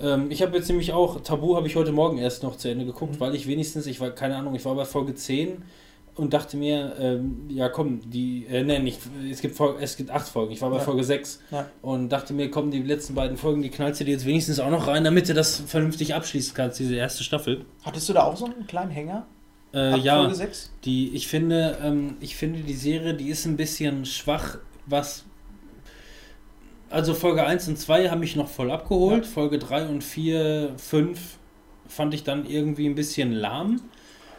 Ähm, 0.00 0.30
ich 0.30 0.42
habe 0.42 0.56
jetzt 0.56 0.68
nämlich 0.68 0.92
auch, 0.92 1.20
Tabu 1.22 1.56
habe 1.56 1.66
ich 1.66 1.76
heute 1.76 1.92
Morgen 1.92 2.18
erst 2.18 2.42
noch 2.42 2.56
zu 2.56 2.68
Ende 2.68 2.84
geguckt, 2.84 3.18
weil 3.20 3.34
ich 3.34 3.46
wenigstens, 3.46 3.86
ich 3.86 4.00
war, 4.00 4.10
keine 4.10 4.36
Ahnung, 4.36 4.54
ich 4.54 4.64
war 4.64 4.74
bei 4.74 4.84
Folge 4.84 5.14
10 5.14 5.62
und 6.16 6.32
dachte 6.34 6.56
mir, 6.56 6.94
ähm, 6.98 7.46
ja 7.48 7.68
komm, 7.68 8.00
die, 8.10 8.46
äh, 8.50 8.62
nein, 8.64 8.84
nicht, 8.84 8.98
es 9.30 9.40
gibt, 9.40 9.54
Folge, 9.56 9.82
es 9.82 9.96
gibt 9.96 10.10
acht 10.10 10.26
Folgen, 10.28 10.52
ich 10.52 10.60
war 10.62 10.70
bei 10.70 10.76
Ja. 10.78 10.82
Folge 10.82 11.04
6 11.04 11.40
Ja. 11.50 11.66
und 11.82 12.08
dachte 12.10 12.32
mir, 12.34 12.50
komm, 12.50 12.70
die 12.70 12.82
letzten 12.82 13.14
beiden 13.14 13.36
Folgen, 13.36 13.62
die 13.62 13.70
knallst 13.70 14.00
du 14.00 14.04
dir 14.04 14.12
jetzt 14.12 14.26
wenigstens 14.26 14.58
auch 14.60 14.70
noch 14.70 14.86
rein, 14.86 15.04
damit 15.04 15.28
du 15.28 15.34
das 15.34 15.56
vernünftig 15.66 16.14
abschließen 16.14 16.54
kannst, 16.54 16.78
diese 16.78 16.94
erste 16.96 17.22
Staffel. 17.22 17.64
Hattest 17.82 18.08
du 18.08 18.12
da 18.12 18.24
auch 18.24 18.36
so 18.36 18.46
einen 18.46 18.66
kleinen 18.66 18.90
Hänger? 18.90 19.26
Äh, 19.74 19.98
ja, 19.98 20.20
Folge 20.20 20.34
6? 20.34 20.72
die, 20.84 21.14
ich 21.14 21.28
finde, 21.28 21.78
ähm, 21.82 22.16
ich 22.20 22.36
finde 22.36 22.60
die 22.60 22.74
Serie, 22.74 23.14
die 23.14 23.28
ist 23.28 23.46
ein 23.46 23.56
bisschen 23.56 24.04
schwach, 24.04 24.58
was. 24.86 25.24
Also 26.88 27.14
Folge 27.14 27.44
1 27.44 27.68
und 27.68 27.78
2 27.78 28.10
haben 28.10 28.20
mich 28.20 28.36
noch 28.36 28.48
voll 28.48 28.70
abgeholt. 28.70 29.26
Folge 29.26 29.58
3 29.58 29.88
und 29.88 30.04
4, 30.04 30.74
5 30.76 31.18
fand 31.88 32.14
ich 32.14 32.22
dann 32.22 32.46
irgendwie 32.46 32.86
ein 32.86 32.94
bisschen 32.94 33.32
lahm. 33.32 33.80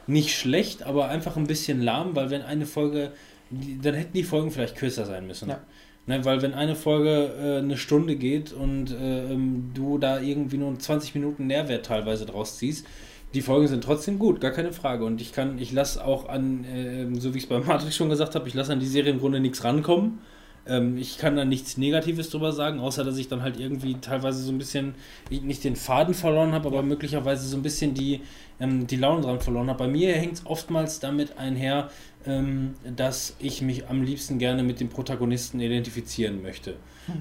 Nicht 0.08 0.38
schlecht, 0.38 0.84
aber 0.84 1.10
einfach 1.10 1.36
ein 1.36 1.48
bisschen 1.48 1.82
lahm, 1.82 2.16
weil 2.16 2.30
wenn 2.30 2.42
eine 2.42 2.66
Folge, 2.66 3.12
dann 3.52 3.94
hätten 3.94 4.14
die 4.14 4.24
Folgen 4.24 4.52
vielleicht 4.52 4.78
kürzer 4.78 5.06
sein 5.06 5.28
müssen. 5.28 5.50
Ja. 5.50 5.60
Ne, 6.08 6.24
weil 6.24 6.42
wenn 6.42 6.54
eine 6.54 6.76
Folge 6.76 7.34
äh, 7.38 7.58
eine 7.58 7.76
Stunde 7.76 8.16
geht 8.16 8.54
und 8.54 8.92
äh, 8.92 9.34
ähm, 9.34 9.72
du 9.74 9.98
da 9.98 10.22
irgendwie 10.22 10.58
nur 10.58 10.80
20 10.80 11.14
Minuten 11.16 11.48
Nährwert 11.48 11.86
teilweise 11.86 12.26
draus 12.26 12.58
ziehst, 12.58 12.88
die 13.34 13.42
Folgen 13.42 13.68
sind 13.68 13.84
trotzdem 13.84 14.20
gut, 14.20 14.40
gar 14.42 14.52
keine 14.52 14.72
Frage. 14.72 15.04
Und 15.06 15.22
ich 15.22 15.34
kann, 15.34 15.60
ich 15.60 15.72
lasse 15.72 16.04
auch 16.04 16.30
an, 16.30 16.66
ähm, 16.74 17.20
so 17.20 17.34
wie 17.34 17.38
ich 17.40 17.44
es 17.44 17.50
bei 17.50 17.60
Matrix 17.60 17.96
schon 17.96 18.10
gesagt 18.10 18.36
habe, 18.36 18.48
ich 18.48 18.54
lasse 18.54 18.74
an 18.74 18.80
die 18.80 18.86
Serie 18.88 19.12
im 19.12 19.20
Grunde 19.20 19.40
nichts 19.40 19.64
rankommen. 19.64 20.20
Ähm, 20.66 20.98
ich 20.98 21.18
kann 21.18 21.36
da 21.36 21.46
nichts 21.46 21.78
Negatives 21.78 22.30
drüber 22.30 22.52
sagen, 22.52 22.80
außer 22.80 23.04
dass 23.04 23.18
ich 23.18 23.28
dann 23.28 23.42
halt 23.42 23.60
irgendwie 23.60 23.96
teilweise 24.02 24.42
so 24.42 24.52
ein 24.52 24.58
bisschen, 24.58 24.96
ich 25.30 25.42
nicht 25.42 25.64
den 25.64 25.76
Faden 25.76 26.14
verloren 26.14 26.52
habe, 26.54 26.68
aber 26.68 26.82
möglicherweise 26.84 27.48
so 27.48 27.56
ein 27.58 27.64
bisschen 27.64 27.94
die, 27.94 28.22
ähm, 28.60 28.88
die 28.88 28.98
Laune 28.98 29.22
dran 29.22 29.40
verloren 29.40 29.70
habe. 29.70 29.80
Bei 29.80 29.88
mir 29.90 30.14
hängt 30.14 30.34
es 30.34 30.46
oftmals 30.46 31.00
damit 31.00 31.38
einher, 31.38 31.90
ähm, 32.26 32.74
dass 32.96 33.36
ich 33.40 33.62
mich 33.62 33.88
am 33.88 34.04
liebsten 34.04 34.40
gerne 34.40 34.64
mit 34.64 34.80
dem 34.80 34.90
Protagonisten 34.90 35.60
identifizieren 35.60 36.42
möchte. 36.42 36.76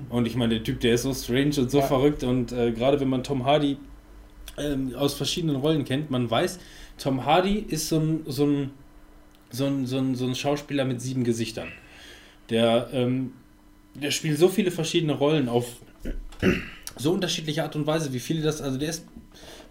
Und 0.09 0.27
ich 0.27 0.35
meine, 0.35 0.55
der 0.55 0.65
Typ, 0.65 0.81
der 0.81 0.95
ist 0.95 1.03
so 1.03 1.15
strange 1.15 1.53
und 1.59 1.71
so 1.71 1.79
Ja. 1.79 1.85
verrückt 1.87 2.25
und 2.25 2.51
äh, 2.51 2.73
gerade 2.73 2.99
wenn 2.99 3.09
man 3.09 3.23
Tom 3.23 3.45
Hardy 3.45 3.77
ähm, 4.59 4.95
aus 4.95 5.15
verschiedenen 5.15 5.57
Rollen 5.57 5.85
kennt, 5.85 6.11
man 6.11 6.31
weiß, 6.31 6.59
Tom 6.99 7.25
Hardy 7.25 7.59
ist 7.69 7.89
so 7.89 7.99
ein, 7.99 8.23
so 8.27 8.47
ein, 8.47 8.71
so 9.51 9.67
ein, 9.67 9.87
so 9.87 9.99
ein, 9.99 10.15
so 10.15 10.27
ein 10.27 10.35
Schauspieler 10.35 10.85
mit 10.85 11.01
sieben 11.01 11.25
Gesichtern. 11.25 11.69
Der, 12.51 12.89
ähm, 12.93 13.33
der 13.95 14.11
spielt 14.11 14.39
so 14.39 14.49
viele 14.49 14.71
verschiedene 14.71 15.13
Rollen 15.13 15.49
auf 15.49 15.67
so 16.97 17.13
unterschiedliche 17.13 17.63
Art 17.63 17.77
und 17.77 17.87
Weise, 17.87 18.13
wie 18.13 18.21
viele 18.21 18.43
das, 18.43 18.61
also 18.61 18.79
der 18.79 18.91
ist, 18.91 19.05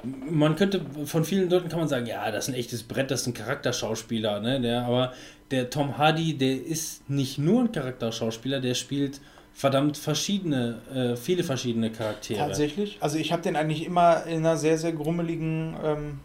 man 0.03 0.55
könnte, 0.55 0.81
von 1.05 1.25
vielen 1.25 1.49
Leuten 1.49 1.69
kann 1.69 1.79
man 1.79 1.87
sagen, 1.87 2.05
ja, 2.05 2.29
das 2.31 2.47
ist 2.47 2.53
ein 2.53 2.59
echtes 2.59 2.83
Brett, 2.83 3.09
das 3.09 3.21
ist 3.21 3.27
ein 3.27 3.33
Charakterschauspieler, 3.33 4.39
ne, 4.39 4.61
der, 4.61 4.85
aber 4.85 5.13
der 5.51 5.69
Tom 5.69 5.97
Hardy, 5.97 6.37
der 6.37 6.63
ist 6.63 7.09
nicht 7.09 7.37
nur 7.37 7.61
ein 7.61 7.71
Charakterschauspieler, 7.71 8.59
der 8.59 8.75
spielt 8.75 9.21
verdammt 9.55 9.97
verschiedene, 9.97 10.81
äh, 10.93 11.15
viele 11.15 11.43
verschiedene 11.43 11.89
Charaktere. 11.89 12.39
Tatsächlich. 12.39 12.97
Also 12.99 13.17
ich 13.17 13.31
habe 13.31 13.41
den 13.41 13.55
eigentlich 13.55 13.85
immer 13.85 14.25
in 14.25 14.39
einer 14.39 14.57
sehr, 14.57 14.77
sehr 14.77 14.91
grummeligen 14.91 15.75
ähm, 15.81 16.19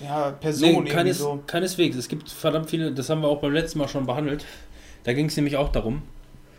ja, 0.00 0.30
Person 0.30 0.84
Nee, 0.84 0.90
keines, 0.90 1.18
so. 1.18 1.42
keineswegs. 1.44 1.96
Es 1.96 2.06
gibt 2.06 2.30
verdammt 2.30 2.70
viele, 2.70 2.92
das 2.92 3.10
haben 3.10 3.20
wir 3.20 3.28
auch 3.28 3.40
beim 3.40 3.52
letzten 3.52 3.80
Mal 3.80 3.88
schon 3.88 4.06
behandelt. 4.06 4.44
Da 5.02 5.12
ging 5.12 5.26
es 5.26 5.36
nämlich 5.36 5.56
auch 5.56 5.72
darum, 5.72 6.02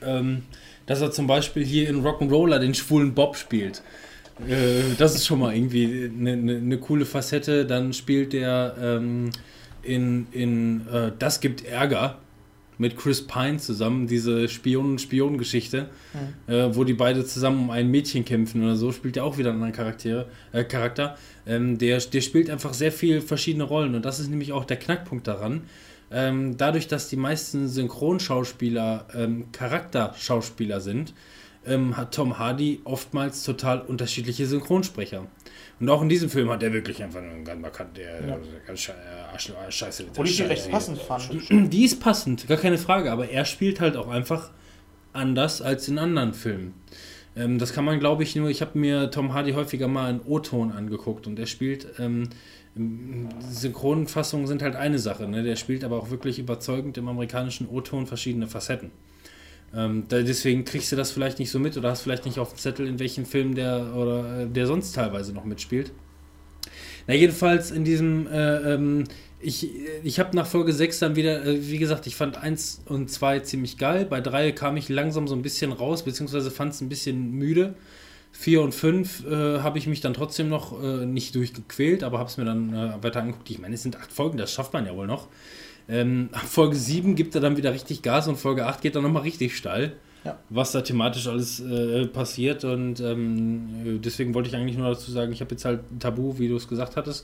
ähm, 0.02 0.44
dass 0.88 1.00
er 1.00 1.12
zum 1.12 1.26
Beispiel 1.26 1.64
hier 1.64 1.88
in 1.88 2.06
Rock'n'Roller 2.06 2.60
den 2.60 2.74
schwulen 2.74 3.14
Bob 3.14 3.38
spielt. 3.38 3.84
Äh, 4.46 4.94
das 4.98 5.16
ist 5.16 5.26
schon 5.26 5.40
mal 5.40 5.56
irgendwie 5.56 6.12
eine 6.14 6.36
ne, 6.36 6.60
ne 6.60 6.78
coole 6.80 7.06
Facette. 7.06 7.66
Dann 7.66 7.94
spielt 7.94 8.34
er 8.34 8.76
ähm, 8.78 9.30
in, 9.84 10.28
in 10.34 10.86
äh, 10.92 11.12
Das 11.18 11.40
gibt 11.40 11.64
Ärger 11.66 12.18
mit 12.78 12.98
Chris 12.98 13.26
Pine 13.26 13.58
zusammen, 13.58 14.08
diese 14.08 14.48
Spion-Spion-Geschichte, 14.48 15.90
äh, 16.48 16.70
wo 16.76 16.84
die 16.84 16.94
beide 16.94 17.26
zusammen 17.26 17.64
um 17.64 17.70
ein 17.72 17.90
Mädchen 17.90 18.26
kämpfen 18.26 18.64
oder 18.64 18.76
so, 18.76 18.92
spielt 18.92 19.18
er 19.18 19.24
auch 19.24 19.38
wieder 19.38 19.50
einen 19.50 19.62
anderen 19.62 19.76
Charaktere, 19.76 20.28
äh, 20.52 20.64
Charakter. 20.64 21.18
Ähm, 21.46 21.78
der, 21.78 22.00
der 22.00 22.22
spielt 22.22 22.50
einfach 22.50 22.74
sehr 22.74 22.92
viel 22.92 23.22
verschiedene 23.22 23.64
Rollen 23.64 23.96
und 23.96 24.06
das 24.06 24.20
ist 24.20 24.30
nämlich 24.30 24.54
auch 24.54 24.66
der 24.66 24.78
Knackpunkt 24.78 25.28
daran. 25.28 25.62
Ähm, 26.10 26.56
dadurch, 26.58 26.88
dass 26.88 27.10
die 27.10 27.18
meisten 27.18 27.68
Synchronschauspieler 27.68 29.08
ähm, 29.14 29.52
Charakterschauspieler 29.52 30.80
sind, 30.80 31.14
ähm, 31.66 31.98
hat 31.98 32.14
Tom 32.14 32.40
Hardy 32.40 32.80
oftmals 32.86 33.44
total 33.44 33.82
unterschiedliche 33.82 34.46
Synchronsprecher. 34.46 35.28
Und 35.80 35.90
auch 35.90 36.02
in 36.02 36.10
diesem 36.10 36.30
Film 36.30 36.50
hat 36.50 36.64
er 36.64 36.74
wirklich 36.74 37.04
einfach 37.04 37.22
einen 37.22 37.46
ganz 37.46 37.62
markant, 37.62 37.98
der, 37.98 38.22
der 38.22 38.40
ganz 38.66 38.80
sche 38.80 38.94
äh, 38.94 39.72
scheiße. 39.72 40.06
Obwohl 40.10 40.26
ich 40.26 40.38
die 40.38 40.44
recht 40.44 40.72
passend 40.72 40.98
fand. 40.98 41.30
Die 41.74 41.86
ist 41.86 42.00
passend, 42.00 42.48
gar 42.48 42.58
keine 42.58 42.78
Frage, 42.78 43.12
aber 43.12 43.30
er 43.30 43.46
spielt 43.46 43.80
halt 43.80 43.96
auch 43.96 44.08
einfach 44.08 44.50
anders 45.14 45.62
als 45.62 45.88
in 45.88 46.00
anderen 46.00 46.34
Filmen. 46.34 46.74
Ähm, 47.36 47.60
das 47.60 47.74
kann 47.74 47.86
man, 47.86 48.00
glaube 48.00 48.24
ich, 48.24 48.36
nur, 48.36 48.50
ich 48.50 48.62
habe 48.62 48.78
mir 48.80 49.12
Tom 49.12 49.34
Hardy 49.34 49.52
häufiger 49.52 49.88
mal 49.88 50.10
in 50.10 50.22
O-Ton 50.22 50.72
angeguckt 50.72 51.28
und 51.28 51.38
er 51.38 51.46
spielt, 51.46 51.88
ähm, 52.00 52.30
Synchronfassungen 53.50 54.48
sind 54.48 54.62
halt 54.62 54.76
eine 54.76 55.00
Sache, 55.00 55.28
ne? 55.28 55.44
der 55.44 55.56
spielt 55.56 55.84
aber 55.84 55.98
auch 55.98 56.12
wirklich 56.12 56.38
überzeugend 56.40 56.98
im 56.98 57.08
amerikanischen 57.08 57.68
O-Ton 57.68 58.06
verschiedene 58.06 58.48
Facetten. 58.48 58.92
Ähm, 59.76 60.06
da, 60.08 60.22
deswegen 60.22 60.66
kriegst 60.66 60.92
du 60.92 60.96
das 60.96 61.12
vielleicht 61.12 61.40
nicht 61.40 61.52
so 61.52 61.60
mit 61.60 61.78
oder 61.78 61.90
hast 61.90 62.02
vielleicht 62.02 62.26
nicht 62.26 62.40
auf 62.40 62.54
dem 62.54 62.58
Zettel, 62.58 62.88
in 62.88 63.00
welchen 63.00 63.26
Film 63.26 63.56
der 63.56 63.94
oder 63.96 64.42
äh, 64.42 64.48
der 64.48 64.68
sonst 64.68 64.94
teilweise 64.94 65.34
noch 65.34 65.46
mitspielt. 65.46 65.92
Na, 67.08 67.14
jedenfalls 67.14 67.72
in 67.72 67.84
diesem, 67.84 68.28
äh, 68.28 68.74
ähm, 68.74 69.04
ich, 69.40 69.70
ich 70.04 70.20
habe 70.20 70.36
nach 70.36 70.48
Folge 70.48 70.74
6 70.74 71.00
dann 71.00 71.16
wieder, 71.16 71.46
äh, 71.46 71.70
wie 71.70 71.78
gesagt, 71.78 72.08
ich 72.08 72.16
fand 72.16 72.38
1 72.38 72.84
und 72.86 73.10
2 73.12 73.40
ziemlich 73.40 73.78
geil. 73.78 74.06
Bei 74.06 74.22
3 74.22 74.52
kam 74.52 74.78
ich 74.78 74.90
langsam 74.90 75.28
so 75.28 75.36
ein 75.36 75.42
bisschen 75.42 75.72
raus, 75.72 76.04
beziehungsweise 76.04 76.50
fand 76.52 76.74
es 76.74 76.82
ein 76.82 76.90
bisschen 76.90 77.32
müde. 77.32 77.76
4 78.32 78.62
und 78.62 78.76
5 78.76 79.26
äh, 79.26 79.60
habe 79.60 79.78
ich 79.78 79.88
mich 79.88 80.02
dann 80.02 80.14
trotzdem 80.14 80.50
noch 80.50 80.82
äh, 80.82 81.06
nicht 81.06 81.34
durchgequält, 81.34 82.04
aber 82.04 82.20
habe 82.20 82.30
es 82.30 82.38
mir 82.38 82.46
dann 82.46 82.74
äh, 82.74 83.04
weiter 83.04 83.22
angeguckt. 83.22 83.50
Ich 83.50 83.60
meine, 83.60 83.76
es 83.76 83.84
sind 83.84 83.96
8 83.96 84.12
Folgen, 84.12 84.38
das 84.38 84.52
schafft 84.52 84.74
man 84.74 84.86
ja 84.86 84.96
wohl 84.96 85.08
noch. 85.08 85.28
Ähm, 85.90 86.30
Folge 86.34 86.76
7 86.76 87.16
gibt 87.16 87.36
er 87.36 87.42
dann 87.42 87.58
wieder 87.58 87.74
richtig 87.74 88.02
Gas 88.02 88.28
und 88.28 88.38
Folge 88.38 88.66
8 88.66 88.82
geht 88.82 88.96
dann 88.96 89.04
nochmal 89.04 89.24
richtig 89.24 89.56
steil. 89.56 89.94
Ja. 90.24 90.38
was 90.50 90.74
da 90.74 90.82
thematisch 90.82 91.28
alles 91.28 91.62
äh, 91.62 92.06
passiert. 92.08 92.66
Und 92.66 93.00
ähm, 93.00 94.02
deswegen 94.04 94.34
wollte 94.34 94.50
ich 94.50 94.56
eigentlich 94.56 94.78
nur 94.78 94.90
dazu 94.90 95.10
sagen, 95.10 95.32
ich 95.32 95.40
habe 95.40 95.52
jetzt 95.52 95.64
halt 95.64 95.82
Tabu, 96.00 96.38
wie 96.38 96.50
du 96.50 96.58
es 96.58 96.68
gesagt 96.68 96.98
hattest. 96.98 97.24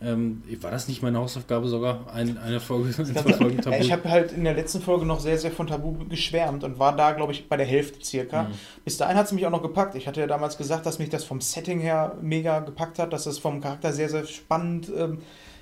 Ähm, 0.00 0.42
war 0.60 0.70
das 0.70 0.86
nicht 0.86 1.02
meine 1.02 1.18
Hausaufgabe 1.18 1.66
sogar? 1.66 2.12
Ein, 2.12 2.36
eine 2.38 2.60
Folge, 2.60 2.90
zwei 2.92 3.04
Folgen 3.32 3.60
Tabu? 3.60 3.76
Ich 3.80 3.90
habe 3.90 4.08
halt 4.08 4.32
in 4.32 4.44
der 4.44 4.54
letzten 4.54 4.80
Folge 4.80 5.06
noch 5.06 5.20
sehr, 5.20 5.38
sehr 5.38 5.50
von 5.50 5.66
Tabu 5.66 5.96
geschwärmt 6.08 6.62
und 6.62 6.78
war 6.78 6.94
da, 6.94 7.12
glaube 7.12 7.32
ich, 7.32 7.48
bei 7.48 7.56
der 7.56 7.66
Hälfte 7.66 8.04
circa. 8.04 8.50
Bis 8.84 8.98
dahin 8.98 9.16
hat 9.16 9.26
es 9.26 9.32
mich 9.32 9.46
auch 9.46 9.50
noch 9.50 9.62
gepackt. 9.62 9.94
Ich 9.94 10.06
hatte 10.06 10.20
ja 10.20 10.26
damals 10.26 10.58
gesagt, 10.58 10.84
dass 10.86 10.98
mich 10.98 11.08
das 11.08 11.24
vom 11.24 11.40
Setting 11.40 11.80
her 11.80 12.16
mega 12.20 12.60
gepackt 12.60 12.98
hat, 12.98 13.12
dass 13.12 13.26
es 13.26 13.38
vom 13.38 13.60
Charakter 13.60 13.92
sehr, 13.92 14.08
sehr 14.08 14.26
spannend 14.26 14.92
ähm, 14.96 15.18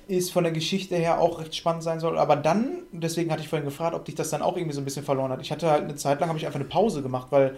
ist, 0.07 0.31
von 0.31 0.43
der 0.43 0.53
Geschichte 0.53 0.95
her 0.95 1.19
auch 1.19 1.39
recht 1.39 1.55
spannend 1.55 1.83
sein 1.83 1.99
soll. 1.99 2.17
Aber 2.17 2.35
dann, 2.35 2.79
deswegen 2.91 3.31
hatte 3.31 3.41
ich 3.41 3.47
vorhin 3.49 3.65
gefragt, 3.65 3.95
ob 3.95 4.05
dich 4.05 4.15
das 4.15 4.29
dann 4.29 4.41
auch 4.41 4.57
irgendwie 4.57 4.73
so 4.75 4.81
ein 4.81 4.85
bisschen 4.85 5.03
verloren 5.05 5.31
hat. 5.31 5.41
Ich 5.41 5.51
hatte 5.51 5.69
halt 5.69 5.83
eine 5.83 5.95
Zeit 5.95 6.19
lang, 6.19 6.29
habe 6.29 6.37
ich 6.39 6.45
einfach 6.45 6.59
eine 6.59 6.67
Pause 6.69 7.01
gemacht, 7.01 7.27
weil 7.31 7.57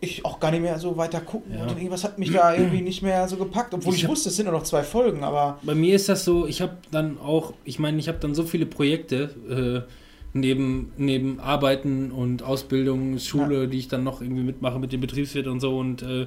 ich 0.00 0.24
auch 0.26 0.40
gar 0.40 0.50
nicht 0.50 0.60
mehr 0.60 0.78
so 0.78 0.96
weiter 0.98 1.20
gucken 1.20 1.54
Ja. 1.54 1.62
und 1.62 1.70
irgendwas 1.78 2.04
hat 2.04 2.18
mich 2.18 2.30
da 2.30 2.54
irgendwie 2.54 2.82
nicht 2.82 3.00
mehr 3.02 3.26
so 3.28 3.36
gepackt, 3.36 3.72
obwohl 3.72 3.92
ich, 3.94 4.00
Ich 4.00 4.04
hab- 4.04 4.10
wusste, 4.10 4.28
es 4.28 4.36
sind 4.36 4.44
nur 4.44 4.52
noch 4.52 4.62
zwei 4.64 4.82
Folgen, 4.82 5.24
aber 5.24 5.58
Bei 5.62 5.74
mir 5.74 5.96
ist 5.96 6.08
das 6.10 6.24
so, 6.24 6.46
ich 6.46 6.60
habe 6.60 6.76
dann 6.90 7.18
auch, 7.18 7.54
ich 7.64 7.78
meine, 7.78 7.98
ich 7.98 8.06
habe 8.08 8.18
dann 8.18 8.34
so 8.34 8.42
viele 8.44 8.66
Projekte 8.66 9.86
äh, 9.88 9.90
neben, 10.34 10.92
neben 10.98 11.40
Arbeiten 11.40 12.10
und 12.12 12.42
Ausbildung, 12.42 13.18
Schule, 13.18 13.68
die 13.68 13.78
ich 13.78 13.88
dann 13.88 14.04
noch 14.04 14.20
irgendwie 14.20 14.42
mitmache 14.42 14.78
mit 14.78 14.92
dem 14.92 15.00
Betriebswirt 15.00 15.46
und 15.46 15.60
so 15.60 15.78
und 15.78 16.02
äh, 16.02 16.26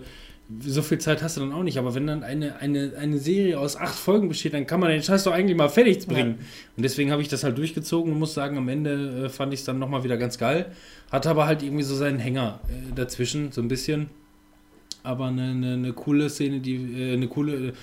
so 0.61 0.81
viel 0.81 0.97
Zeit 0.97 1.21
hast 1.21 1.38
du 1.38 1.41
dann 1.41 1.53
auch 1.53 1.63
nicht. 1.63 1.77
Aber 1.77 1.93
wenn 1.95 2.07
dann 2.07 2.23
eine, 2.23 2.57
eine, 2.57 2.93
eine 2.97 3.17
Serie 3.19 3.59
aus 3.59 3.76
acht 3.76 3.95
Folgen 3.95 4.30
besteht, 4.30 4.53
dann 4.53 4.65
kann 4.65 4.80
man 4.80 4.89
den 4.89 5.03
Scheiß 5.03 5.23
doch 5.23 5.31
eigentlich 5.31 5.57
mal 5.57 5.69
fertig 5.69 6.07
bringen. 6.07 6.39
Und 6.76 6.84
deswegen 6.84 7.11
habe 7.11 7.21
ich 7.21 7.27
das 7.27 7.43
halt 7.43 7.57
durchgezogen 7.57 8.11
und 8.13 8.19
muss 8.19 8.34
sagen, 8.34 8.57
am 8.57 8.67
Ende 8.67 9.26
äh, 9.26 9.30
fand 9.30 9.53
ich 9.53 9.59
es 9.59 9.65
dann 9.65 9.80
nochmal 9.80 10.03
wieder 10.03 10.17
ganz 10.17 10.38
geil. 10.38 10.71
Hatte 11.11 11.30
aber 11.30 11.45
halt 11.45 11.61
irgendwie 11.61 11.84
so 11.84 11.95
seinen 11.95 12.19
Hänger 12.19 12.59
äh, 12.67 12.93
dazwischen, 12.95 13.51
so 13.51 13.61
ein 13.61 13.67
bisschen. 13.67 14.09
Aber 15.03 15.27
eine, 15.27 15.51
eine, 15.51 15.73
eine 15.73 15.93
coole 15.93 16.30
Szene, 16.30 16.59
die 16.59 16.76
äh, 16.76 17.13
eine 17.13 17.27
coole 17.27 17.67
äh, 17.67 17.73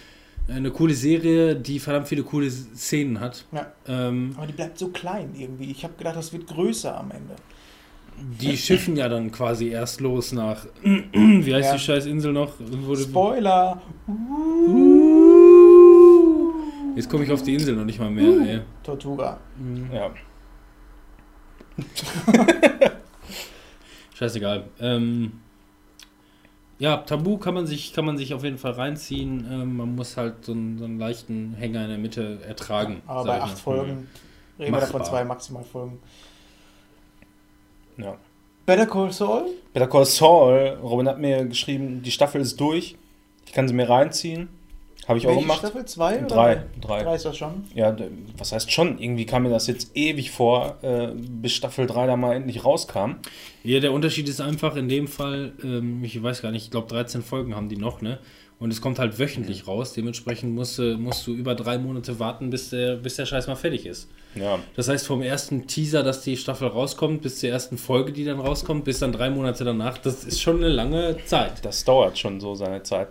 eine 0.48 0.70
coole 0.70 0.94
Serie, 0.94 1.56
die 1.56 1.80
verdammt 1.80 2.06
viele 2.06 2.22
coole 2.22 2.48
Szenen 2.48 3.18
hat. 3.18 3.44
ja. 3.52 3.72
Ähm, 3.88 4.32
Aber 4.36 4.46
die 4.46 4.52
bleibt 4.52 4.78
so 4.78 4.88
klein 4.88 5.30
irgendwie. 5.36 5.70
Ich 5.70 5.82
habe 5.82 5.94
gedacht, 5.98 6.16
das 6.16 6.32
wird 6.32 6.46
größer 6.46 6.96
am 6.96 7.10
Ende. 7.10 7.34
Die 8.40 8.56
schiffen 8.56 8.96
ja 8.96 9.08
dann 9.08 9.30
quasi 9.30 9.68
erst 9.68 10.00
los 10.00 10.32
nach, 10.32 10.66
wie 10.82 11.54
heißt 11.54 11.68
Ja. 11.68 11.72
die 11.74 11.78
scheiß 11.80 12.06
Insel 12.06 12.32
noch? 12.32 12.54
Wurde, 12.58 13.02
Spoiler! 13.02 13.80
jetzt 16.96 17.10
komme 17.10 17.24
ich 17.24 17.30
auf 17.32 17.42
die 17.42 17.54
Insel 17.54 17.76
noch 17.76 17.84
nicht 17.84 17.98
mal 18.00 18.10
mehr. 18.10 18.40
Ey. 18.46 18.60
Tortuga. 18.82 19.38
Ja. 19.92 20.10
Scheißegal. 24.14 24.64
Ähm, 24.80 25.32
ja, 26.78 26.98
Tabu 26.98 27.38
kann 27.38 27.54
man 27.54 27.66
sich, 27.66 27.92
kann 27.92 28.04
man 28.04 28.16
sich 28.18 28.34
auf 28.34 28.44
jeden 28.44 28.58
Fall 28.58 28.72
reinziehen. 28.72 29.46
Ähm, 29.50 29.76
man 29.76 29.94
muss 29.94 30.16
halt 30.16 30.44
so 30.44 30.52
einen, 30.52 30.78
so 30.78 30.84
einen 30.84 30.98
leichten 30.98 31.54
Hänger 31.54 31.82
in 31.84 31.88
der 31.88 31.98
Mitte 31.98 32.38
ertragen. 32.46 33.02
Aber 33.06 33.24
bei 33.24 33.42
acht. 33.42 33.58
Folgen 33.58 34.08
reden 34.58 34.72
wir 34.72 34.80
davon 34.80 35.04
zwei 35.04 35.24
maximal 35.24 35.64
Folgen. 35.64 35.98
Ja. 37.98 38.16
Better 38.64 38.86
Call 38.86 39.12
Saul? 39.12 39.50
Better 39.72 39.86
Call 39.86 40.04
Saul, 40.04 40.78
Robin 40.82 41.08
hat 41.08 41.18
mir 41.18 41.44
geschrieben, 41.44 42.02
die 42.02 42.10
Staffel 42.10 42.40
ist 42.40 42.58
durch. 42.60 42.96
Ich 43.46 43.52
kann 43.52 43.68
sie 43.68 43.74
mir 43.74 43.88
reinziehen. 43.88 44.48
Habe 45.06 45.18
ich 45.20 45.26
auch 45.26 45.30
Welche 45.30 45.42
gemacht. 45.42 45.58
Staffel? 45.60 45.84
Zwei? 45.84 46.18
oder 46.18 46.26
Drei. 46.26 46.64
Drei. 46.80 47.02
Drei 47.04 47.14
ist 47.14 47.24
das 47.24 47.36
schon. 47.36 47.64
Ja, 47.74 47.96
was 48.38 48.50
heißt 48.50 48.72
schon? 48.72 48.98
Irgendwie 48.98 49.24
kam 49.24 49.44
mir 49.44 49.50
das 49.50 49.68
jetzt 49.68 49.96
ewig 49.96 50.32
vor, 50.32 50.78
äh, 50.82 51.12
bis 51.14 51.52
Staffel 51.52 51.86
3 51.86 52.08
da 52.08 52.16
mal 52.16 52.34
endlich 52.34 52.64
rauskam. 52.64 53.16
Ja, 53.62 53.78
der 53.78 53.92
Unterschied 53.92 54.28
ist 54.28 54.40
einfach 54.40 54.74
in 54.74 54.88
dem 54.88 55.06
Fall, 55.06 55.52
ähm, 55.62 56.02
ich 56.02 56.20
weiß 56.20 56.42
gar 56.42 56.50
nicht, 56.50 56.64
ich 56.64 56.70
glaube 56.72 56.88
13 56.88 57.22
Folgen 57.22 57.54
haben 57.54 57.68
die 57.68 57.76
noch, 57.76 58.02
ne? 58.02 58.18
Und 58.58 58.70
es 58.72 58.80
kommt 58.80 58.98
halt 58.98 59.18
wöchentlich 59.18 59.66
raus. 59.66 59.92
Dementsprechend 59.92 60.54
musst, 60.54 60.78
du- 60.78 60.96
musst 60.96 61.26
du 61.26 61.34
über 61.34 61.54
drei 61.54 61.76
Monate 61.76 62.18
warten, 62.18 62.48
bis 62.48 62.70
der, 62.70 62.96
bis 62.96 63.16
der 63.16 63.26
Scheiß 63.26 63.46
mal 63.48 63.54
fertig 63.56 63.84
ist. 63.84 64.08
Ja, 64.34 64.58
Das 64.76 64.88
heißt, 64.88 65.06
vom 65.06 65.20
ersten 65.22 65.66
Teaser, 65.66 66.02
dass 66.02 66.22
die 66.22 66.36
Staffel 66.38 66.68
rauskommt, 66.68 67.20
bis 67.22 67.38
zur 67.40 67.50
ersten 67.50 67.76
Folge, 67.76 68.12
die 68.12 68.24
dann 68.24 68.40
rauskommt, 68.40 68.84
bis 68.84 68.98
dann 68.98 69.12
drei 69.12 69.28
Monate 69.28 69.64
danach, 69.64 69.98
das 69.98 70.24
ist 70.24 70.40
schon 70.40 70.56
eine 70.56 70.68
lange 70.68 71.16
Zeit. 71.26 71.64
das 71.64 71.84
dauert 71.84 72.18
schon 72.18 72.40
so 72.40 72.54
seine 72.54 72.82
Zeit. 72.82 73.08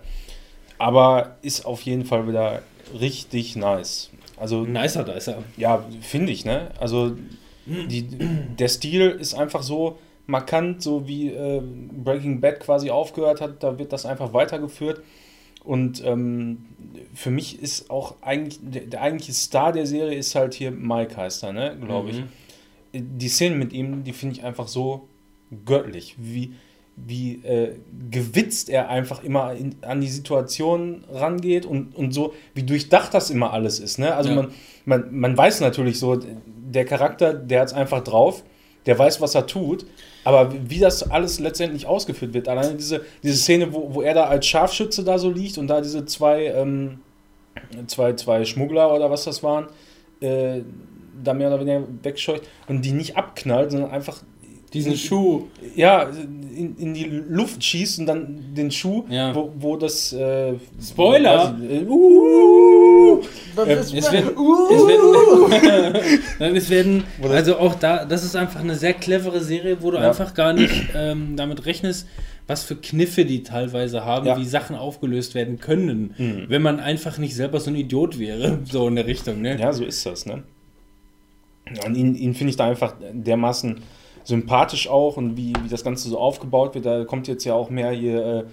Aber 0.78 1.38
ist 1.42 1.66
auf 1.66 1.82
jeden 1.84 2.06
Fall 2.06 2.28
wieder 2.28 2.62
richtig 3.00 3.56
nice. 3.56 4.10
Also, 4.38 4.64
Nicer 4.66 5.04
Dicer. 5.04 5.44
ja, 5.58 5.86
finde 6.02 6.32
ich, 6.32 6.44
ne? 6.44 6.72
Also, 6.80 7.16
die, 7.66 8.04
der 8.60 8.68
Stil 8.68 9.10
ist 9.12 9.34
einfach 9.34 9.64
so 9.64 9.98
markant, 10.28 10.82
so 10.84 11.08
wie 11.08 11.30
äh, 11.30 11.62
Breaking 11.64 12.42
Bad 12.42 12.60
quasi 12.60 12.90
aufgehört 12.90 13.42
hat, 13.42 13.64
da 13.64 13.78
wird 13.80 13.94
das 13.94 14.06
einfach 14.06 14.34
weitergeführt. 14.34 15.02
Und 15.66 16.04
ähm, 16.06 16.66
für 17.14 17.32
mich 17.32 17.62
ist 17.62 17.90
auch 17.90 18.16
eigentlich, 18.22 18.60
der, 18.62 18.84
der 18.84 19.02
eigentliche 19.02 19.34
Star 19.34 19.72
der 19.72 19.86
Serie 19.86 20.18
ist 20.18 20.36
halt 20.36 20.54
hier 20.54 20.72
Mike 20.72 21.18
heißt 21.18 21.44
er, 21.44 21.54
ne, 21.54 21.78
glaube 21.84 22.12
ich. 22.12 22.24
Die 22.94 23.28
Szenen 23.28 23.60
mit 23.60 23.74
ihm, 23.74 24.04
die 24.04 24.14
finde 24.14 24.36
ich 24.36 24.44
einfach 24.44 24.68
so 24.68 25.08
göttlich, 25.66 26.16
wie, 26.18 26.54
wie 26.96 27.44
äh, 27.44 27.76
gewitzt 28.10 28.70
er 28.70 28.90
einfach 28.90 29.24
immer 29.24 29.54
in, 29.54 29.76
an 29.82 30.00
die 30.00 30.08
Situation 30.08 31.04
rangeht 31.12 31.66
und, 31.66 31.96
und 31.96 32.14
so, 32.14 32.34
wie 32.54 32.64
durchdacht 32.64 33.14
das 33.14 33.30
immer 33.32 33.52
alles 33.52 33.80
ist. 33.80 33.98
Ne? 34.00 34.16
Also 34.16 34.30
Ja. 34.30 34.36
man, 34.36 34.52
man, 34.86 35.20
man 35.20 35.38
weiß 35.38 35.60
natürlich 35.62 36.00
so, 36.00 36.18
der 36.18 36.86
Charakter, 36.86 37.34
der 37.34 37.62
hat 37.62 37.68
es 37.68 37.74
einfach 37.74 38.04
drauf, 38.04 38.44
der 38.86 38.98
weiß, 38.98 39.20
was 39.20 39.36
er 39.36 39.48
tut, 39.48 39.86
aber 40.26 40.52
wie 40.70 40.80
das 40.80 41.10
alles 41.10 41.40
letztendlich 41.40 41.86
ausgeführt 41.86 42.34
wird, 42.34 42.50
alleine 42.50 42.74
diese, 42.74 43.06
diese 43.24 43.38
Szene, 43.38 43.72
wo, 43.72 43.94
wo 43.94 44.02
er 44.02 44.16
da 44.16 44.26
als 44.26 44.48
Scharfschütze 44.48 45.04
da 45.04 45.20
so 45.20 45.30
liegt 45.30 45.58
und 45.60 45.68
da 45.68 45.82
diese 45.82 46.06
zwei, 46.06 46.48
ähm, 46.48 47.00
zwei, 47.86 48.14
zwei 48.14 48.44
Schmuggler 48.44 48.92
oder 48.94 49.10
was 49.12 49.24
das 49.24 49.44
waren, 49.44 49.68
äh, 50.22 50.62
da 51.24 51.34
mehr 51.34 51.50
oder 51.50 51.60
weniger 51.60 51.84
wegscheucht 52.02 52.42
und 52.68 52.84
die 52.84 52.92
nicht 52.92 53.16
abknallt, 53.16 53.72
sondern 53.72 53.92
einfach 53.92 54.24
Diesen 54.76 54.96
Schuh. 54.98 55.44
ja, 55.76 56.04
in, 56.56 56.76
in 56.78 56.94
die 56.94 57.06
Luft 57.06 57.64
schießt 57.64 58.00
und 58.00 58.06
dann 58.06 58.54
den 58.56 58.72
Schuh, 58.72 59.04
Ja. 59.10 59.34
wo, 59.36 59.52
wo 59.58 59.76
das 59.78 60.14
äh, 60.14 60.54
Spoiler! 60.82 61.58
äh, 61.70 61.84
uh, 61.86 63.22
Das 63.56 63.92
Es 63.94 64.12
werden, 64.12 64.30
es 64.30 64.88
werden, 64.88 65.96
Nein, 66.40 66.56
es 66.56 66.70
werden, 66.70 67.04
Wo 67.20 67.28
das- 67.28 67.38
also 67.38 67.58
auch 67.58 67.76
da, 67.76 68.06
das 68.06 68.24
ist 68.24 68.36
einfach 68.36 68.60
eine 68.60 68.76
sehr 68.76 68.94
clevere 68.94 69.42
Serie, 69.42 69.78
wo 69.82 69.92
du 69.92 69.98
Ja. 69.98 70.08
einfach 70.10 70.34
gar 70.34 70.54
nicht 70.54 70.90
ähm, 70.96 71.36
damit 71.36 71.66
rechnest, 71.66 72.08
was 72.48 72.64
für 72.64 72.76
Kniffe 72.76 73.26
die 73.26 73.44
teilweise 73.44 74.06
haben, 74.06 74.28
Ja. 74.28 74.38
wie 74.38 74.46
Sachen 74.46 74.76
aufgelöst 74.76 75.34
werden 75.36 75.60
können, 75.60 76.14
Mhm. 76.18 76.46
wenn 76.48 76.62
man 76.62 76.80
einfach 76.80 77.18
nicht 77.18 77.36
selber 77.36 77.60
so 77.60 77.70
ein 77.72 77.76
Idiot 77.76 78.20
wäre, 78.20 78.60
so 78.70 78.88
in 78.88 78.96
der 78.96 79.08
Richtung, 79.08 79.42
ne? 79.42 79.58
Ja, 79.60 79.74
so 79.74 79.84
ist 79.84 80.06
das, 80.06 80.26
ne? 80.26 80.44
Und 81.86 81.96
ihn, 81.98 82.14
ihn 82.16 82.36
finde 82.36 82.52
ich 82.52 82.58
da 82.58 82.66
einfach 82.70 82.94
dermaßen 83.12 83.80
sympathisch 84.26 84.90
auch 84.90 85.16
und 85.18 85.38
wie, 85.38 85.54
wie 85.64 85.70
das 85.70 85.84
Ganze 85.84 86.10
so 86.10 86.20
aufgebaut 86.20 86.76
wird. 86.76 86.86
Da 86.86 87.06
kommt 87.06 87.28
jetzt 87.28 87.46
ja 87.46 87.54
auch 87.54 87.70
mehr 87.70 87.92
hier 87.92 88.26
äh, 88.26 88.44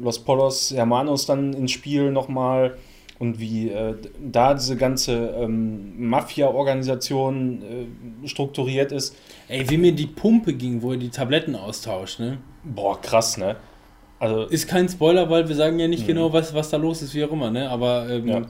Los 0.00 0.20
Polos 0.20 0.72
Hermanos 0.74 1.26
dann 1.26 1.52
ins 1.52 1.72
Spiel 1.72 2.10
nochmal 2.10 2.78
und 3.18 3.40
wie 3.40 3.68
äh, 3.68 3.94
da 4.20 4.54
diese 4.54 4.76
ganze 4.76 5.34
ähm, 5.36 6.08
Mafia-Organisation 6.08 7.62
äh, 8.24 8.28
strukturiert 8.28 8.92
ist. 8.92 9.16
Ey, 9.48 9.68
wie 9.68 9.76
mir 9.76 9.92
die 9.92 10.06
Pumpe 10.06 10.54
ging, 10.54 10.82
wo 10.82 10.92
er 10.92 10.98
die 10.98 11.10
Tabletten 11.10 11.56
austauscht, 11.56 12.20
ne? 12.20 12.38
Boah, 12.62 13.00
krass, 13.00 13.36
ne? 13.36 13.56
Also, 14.20 14.44
Ist 14.44 14.68
kein 14.68 14.88
Spoiler, 14.88 15.28
weil 15.30 15.48
wir 15.48 15.54
sagen 15.54 15.78
ja 15.78 15.86
nicht 15.88 16.06
genau, 16.06 16.32
was, 16.32 16.52
was 16.54 16.70
da 16.70 16.76
los 16.76 17.02
ist, 17.02 17.14
wie 17.14 17.24
auch 17.24 17.32
immer, 17.32 17.50
ne? 17.50 17.68
Aber 17.68 18.08
ähm, 18.08 18.28
Ja. 18.28 18.42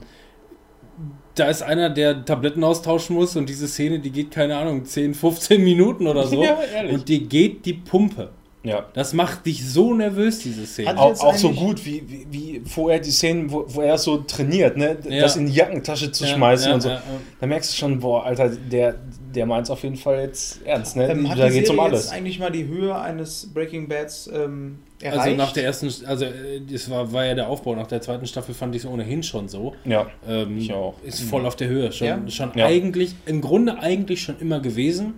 Da 1.39 1.47
ist 1.49 1.61
einer, 1.61 1.89
der 1.89 2.23
Tabletten 2.25 2.63
austauschen 2.63 3.15
muss 3.15 3.35
und 3.35 3.47
diese 3.49 3.67
Szene, 3.67 3.99
die 3.99 4.11
geht, 4.11 4.31
keine 4.31 4.57
Ahnung, 4.57 4.85
10, 4.85 5.13
15 5.13 5.63
Minuten 5.63 6.05
oder 6.07 6.25
so. 6.27 6.43
Ja, 6.43 6.57
und 6.91 7.07
dir 7.09 7.19
geht 7.21 7.65
die 7.65 7.73
Pumpe. 7.73 8.29
ja. 8.63 8.85
Das 8.93 9.13
macht 9.13 9.45
dich 9.45 9.65
so 9.67 9.93
nervös, 9.93 10.39
diese 10.39 10.65
Szene. 10.65 10.89
Hat- 10.89 10.97
Auch, 10.97 11.09
jetzt 11.09 11.23
auch 11.23 11.35
so 11.35 11.51
gut 11.51 11.85
wie, 11.85 12.03
wie, 12.07 12.27
wie 12.29 12.61
vorher 12.65 12.99
die 12.99 13.11
Szenen, 13.11 13.51
wo, 13.51 13.65
wo 13.67 13.81
er 13.81 13.97
so 13.97 14.17
trainiert, 14.17 14.75
ne? 14.77 14.97
Ja. 15.07 15.21
das 15.21 15.35
in 15.37 15.45
die 15.45 15.53
Jackentasche 15.53 16.11
zu 16.11 16.25
Ja, 16.25 16.31
schmeißen 16.35 16.67
ja, 16.69 16.73
und 16.75 16.81
so. 16.81 16.89
ja, 16.89 16.95
ja. 16.95 17.01
Da 17.39 17.47
merkst 17.47 17.71
du 17.73 17.77
schon, 17.77 17.99
boah, 17.99 18.25
Alter, 18.25 18.49
der, 18.49 18.95
der 19.33 19.45
meint 19.45 19.65
es 19.65 19.69
auf 19.71 19.83
jeden 19.83 19.95
Fall 19.95 20.21
jetzt 20.21 20.61
ernst, 20.65 20.95
ne? 20.95 21.09
Ähm, 21.09 21.23
da 21.23 21.49
geht's 21.49 21.67
Serie 21.67 21.69
um 21.69 21.75
jetzt 21.77 21.79
alles. 21.93 22.09
eigentlich 22.11 22.39
mal 22.39 22.51
die 22.51 22.67
Höhe 22.67 22.97
eines 22.99 23.49
Breaking 23.53 23.87
Bads 23.87 24.29
ähm, 24.33 24.79
erreicht? 25.01 25.21
Also 25.21 25.35
nach 25.37 25.51
der 25.53 25.63
ersten, 25.63 26.05
also 26.05 26.25
äh, 26.25 26.61
das 26.69 26.89
war, 26.89 27.11
war 27.11 27.25
ja 27.25 27.35
der 27.35 27.47
Aufbau, 27.49 27.75
nach 27.75 27.87
der 27.87 28.01
zweiten 28.01 28.25
Staffel 28.25 28.53
fand 28.55 28.75
ich 28.75 28.83
es 28.83 28.87
ohnehin 28.89 29.23
schon 29.23 29.47
so. 29.47 29.75
Ja, 29.85 30.07
Ähm, 30.27 30.57
Ich 30.57 30.73
auch. 30.73 30.95
Ist 31.03 31.21
voll 31.21 31.45
auf 31.45 31.55
der 31.55 31.67
Höhe. 31.67 31.91
Schon, 31.91 32.07
Ja? 32.07 32.21
schon 32.29 32.51
Ja. 32.55 32.65
eigentlich, 32.65 33.15
im 33.25 33.41
Grunde 33.41 33.79
eigentlich 33.79 34.21
schon 34.21 34.39
immer 34.39 34.59
gewesen. 34.59 35.15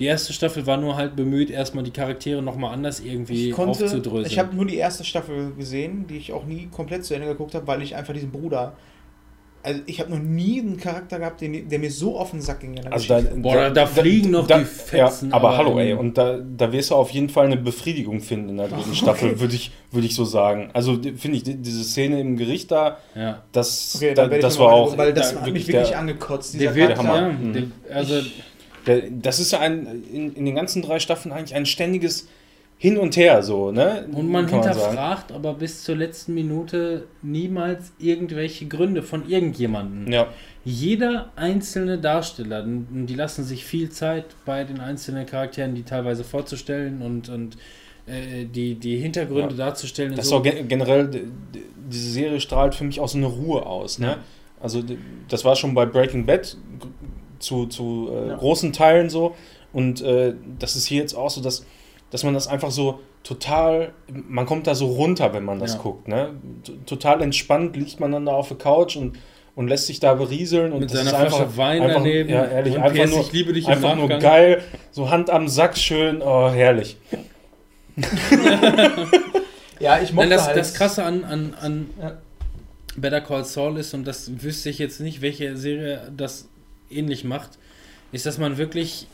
Die 0.00 0.06
erste 0.06 0.32
Staffel 0.32 0.66
war 0.66 0.76
nur 0.76 0.96
halt 0.96 1.14
bemüht, 1.14 1.50
erstmal 1.50 1.84
die 1.84 1.92
Charaktere 1.92 2.42
nochmal 2.42 2.72
anders 2.72 2.98
irgendwie 2.98 3.50
ich 3.50 3.54
konnte, 3.54 3.84
aufzudröseln. 3.84 4.26
ich 4.26 4.38
habe 4.40 4.54
nur 4.56 4.66
die 4.66 4.76
erste 4.76 5.04
Staffel 5.04 5.52
gesehen, 5.56 6.06
die 6.08 6.16
ich 6.16 6.32
auch 6.32 6.44
nie 6.44 6.66
komplett 6.66 7.04
zu 7.04 7.14
Ende 7.14 7.28
geguckt 7.28 7.54
habe, 7.54 7.66
weil 7.68 7.80
ich 7.80 7.94
einfach 7.94 8.12
diesen 8.12 8.32
Bruder 8.32 8.72
Also 9.64 9.80
ich 9.86 9.98
habe 9.98 10.10
noch 10.10 10.18
nie 10.18 10.60
einen 10.60 10.76
Charakter 10.76 11.18
gehabt, 11.18 11.40
den, 11.40 11.68
der 11.68 11.78
mir 11.78 11.90
so 11.90 12.18
auf 12.18 12.32
den 12.32 12.40
Sack 12.42 12.60
ging. 12.60 12.74
In 12.76 12.82
der 12.82 12.92
Also 12.92 13.08
da. 13.08 13.20
Boah, 13.36 13.54
da- 13.54 13.70
da 13.70 13.86
fliegen 13.86 14.30
noch 14.30 14.46
die 14.46 14.64
Fetzen, 14.64 15.30
Ja, 15.30 15.36
aber, 15.36 15.48
aber 15.48 15.56
hallo, 15.58 15.78
ey, 15.80 15.92
im- 15.92 15.98
und 15.98 16.18
da, 16.18 16.38
da 16.38 16.70
wirst 16.70 16.90
du 16.90 16.94
auf 16.96 17.10
jeden 17.10 17.30
Fall 17.30 17.46
eine 17.46 17.56
Befriedigung 17.56 18.20
finden 18.20 18.50
in 18.50 18.56
der 18.58 18.68
dritten 18.68 18.94
Staffel, 18.94 19.40
würde 19.40 19.54
ich, 19.54 19.70
würde 19.90 20.06
ich 20.06 20.14
so 20.14 20.24
sagen. 20.26 20.68
Also 20.74 20.94
finde 20.96 21.38
ich, 21.38 21.42
die- 21.44 21.56
diese 21.56 21.82
Szene 21.82 22.20
im 22.20 22.36
Gericht 22.36 22.70
da, 22.70 22.98
Ja. 23.14 23.42
das, 23.52 23.94
Okay, 23.96 24.12
da, 24.14 24.28
das 24.28 24.58
war 24.58 24.72
auch 24.72 24.96
Weil 24.98 25.12
das 25.14 25.32
da 25.34 25.40
hat 25.40 25.50
mich 25.52 25.66
wirklich 25.66 25.88
der, 25.88 25.98
angekotzt. 25.98 26.54
Der 26.54 26.60
Dieser 26.60 26.74
wird, 26.74 26.94
Charakter. 26.96 27.12
Hammer. 27.14 27.26
ja, 27.28 27.32
Mhm. 27.32 27.52
der, 27.88 27.96
also 27.96 28.14
der, 28.86 29.02
das 29.10 29.40
ist 29.40 29.50
ja 29.52 29.60
ein, 29.60 30.04
in, 30.12 30.34
in 30.34 30.44
den 30.44 30.54
ganzen 30.54 30.82
drei 30.82 30.98
Staffeln 30.98 31.32
eigentlich 31.32 31.54
ein 31.54 31.64
ständiges 31.64 32.28
Hin 32.76 32.98
und 32.98 33.16
Her, 33.16 33.42
so, 33.42 33.70
ne? 33.70 34.06
Und 34.12 34.28
man 34.30 34.46
Kann 34.46 34.62
hinterfragt 34.62 35.32
aber 35.32 35.54
bis 35.54 35.84
zur 35.84 35.96
letzten 35.96 36.34
Minute 36.34 37.04
niemals 37.22 37.92
irgendwelche 37.98 38.66
Gründe 38.66 39.02
von 39.02 39.28
irgendjemandem. 39.28 40.12
Ja, 40.12 40.26
Jeder 40.64 41.30
einzelne 41.36 41.98
Darsteller, 41.98 42.64
die 42.66 43.14
lassen 43.14 43.44
sich 43.44 43.64
viel 43.64 43.90
Zeit 43.90 44.26
bei 44.44 44.64
den 44.64 44.80
einzelnen 44.80 45.24
Charakteren, 45.24 45.74
die 45.74 45.82
teilweise 45.84 46.24
vorzustellen 46.24 47.00
und, 47.00 47.28
und 47.30 47.56
äh, 48.06 48.44
die, 48.44 48.74
die 48.74 48.96
Hintergründe 48.98 49.54
darzustellen. 49.54 50.10
und 50.10 50.18
das 50.18 50.26
ist 50.26 50.30
so. 50.30 50.38
auch 50.38 50.42
ge- 50.42 50.64
generell, 50.68 51.08
diese 51.90 52.10
Serie 52.10 52.40
strahlt 52.40 52.74
für 52.74 52.84
mich 52.84 53.00
auch 53.00 53.08
so 53.08 53.16
eine 53.18 53.26
Ruhe 53.26 53.64
aus, 53.64 53.98
ne? 53.98 54.06
Ja. 54.08 54.16
Also 54.60 54.82
das 55.28 55.44
war 55.44 55.56
schon 55.56 55.74
bei 55.74 55.86
Breaking 55.86 56.26
Bad 56.26 56.56
zu, 57.38 57.66
zu 57.66 58.10
äh, 58.12 58.28
Ja. 58.30 58.36
großen 58.36 58.72
Teilen 58.72 59.08
so 59.10 59.34
und 59.72 60.00
äh, 60.02 60.34
das 60.58 60.76
ist 60.76 60.86
hier 60.86 61.00
jetzt 61.00 61.14
auch 61.14 61.28
so, 61.30 61.40
dass, 61.42 61.64
dass 62.10 62.22
man 62.24 62.34
das 62.34 62.46
einfach 62.46 62.70
so 62.70 63.00
total, 63.22 63.92
man 64.08 64.46
kommt 64.46 64.66
da 64.66 64.74
so 64.74 64.86
runter, 64.86 65.32
wenn 65.32 65.44
man 65.44 65.58
das 65.58 65.74
Ja. 65.74 65.80
guckt, 65.80 66.08
ne? 66.08 66.30
T 66.64 66.72
total 66.86 67.22
entspannt 67.22 67.76
liegt 67.76 67.98
man 68.00 68.12
dann 68.12 68.26
da 68.26 68.32
auf 68.32 68.48
der 68.48 68.58
Couch 68.58 68.96
und 68.96 69.18
und 69.56 69.68
lässt 69.68 69.86
sich 69.86 70.00
da 70.00 70.14
berieseln 70.14 70.72
und 70.72 70.80
mit 70.80 70.90
das 70.90 70.98
seiner 70.98 71.10
ist 71.10 71.14
einfach, 71.14 71.36
Flasche 71.36 71.56
Wein 71.56 71.82
einfach, 71.82 71.94
daneben. 71.98 72.28
Ja, 72.28 72.44
ehrlich, 72.44 72.74
und 72.74 72.82
einfach 72.82 73.04
PS, 73.04 73.10
nur, 73.12 73.20
ich 73.20 73.32
liebe 73.32 73.52
dich 73.52 73.68
einfach 73.68 73.94
nur 73.94 74.08
geil, 74.08 74.62
so 74.90 75.10
Hand 75.10 75.30
am 75.30 75.46
Sack 75.46 75.78
schön, 75.78 76.22
oh 76.22 76.50
herrlich. 76.50 76.96
Ja, 79.80 80.00
ich 80.00 80.12
mochte 80.12 80.28
Nein, 80.28 80.38
das, 80.38 80.46
halt. 80.46 80.56
das 80.56 80.74
Krasse 80.74 81.04
an, 81.04 81.24
an, 81.24 81.54
an 81.60 81.90
Ja. 82.00 82.18
Better 82.96 83.20
Call 83.20 83.44
Saul 83.44 83.78
ist, 83.78 83.92
und 83.92 84.04
das 84.04 84.30
wüsste 84.42 84.70
ich 84.70 84.78
jetzt 84.78 85.00
nicht, 85.00 85.20
welche 85.20 85.56
Serie 85.56 86.12
das 86.16 86.48
ähnlich 86.90 87.24
macht, 87.24 87.50
ist, 88.12 88.24
dass 88.24 88.38
man 88.38 88.56
wirklich 88.56 89.08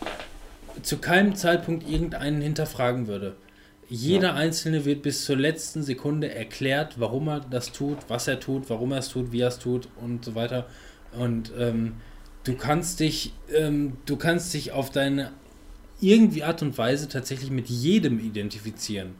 zu 0.82 0.98
keinem 0.98 1.34
Zeitpunkt 1.34 1.88
irgendeinen 1.88 2.40
hinterfragen 2.40 3.06
würde. 3.06 3.36
Jeder 3.88 4.34
Einzelne 4.34 4.84
wird 4.84 5.02
bis 5.02 5.24
zur 5.24 5.36
letzten 5.36 5.82
Sekunde 5.82 6.32
erklärt, 6.32 7.00
warum 7.00 7.28
er 7.28 7.40
das 7.40 7.72
tut, 7.72 7.98
was 8.06 8.28
er 8.28 8.38
tut, 8.38 8.70
warum 8.70 8.92
er 8.92 8.98
es 8.98 9.08
tut, 9.08 9.32
wie 9.32 9.40
er 9.40 9.48
es 9.48 9.58
tut 9.58 9.88
und 10.00 10.24
so 10.24 10.36
weiter. 10.36 10.66
Und 11.18 11.52
ähm, 11.58 11.94
du 12.44 12.54
kannst 12.54 13.00
dich, 13.00 13.32
ähm, 13.52 13.94
du 14.06 14.16
kannst 14.16 14.54
dich 14.54 14.70
auf 14.70 14.90
deine 14.90 15.32
irgendwie 16.00 16.44
Art 16.44 16.62
und 16.62 16.78
Weise 16.78 17.08
tatsächlich 17.08 17.50
mit 17.50 17.68
jedem 17.68 18.20
identifizieren. 18.20 19.16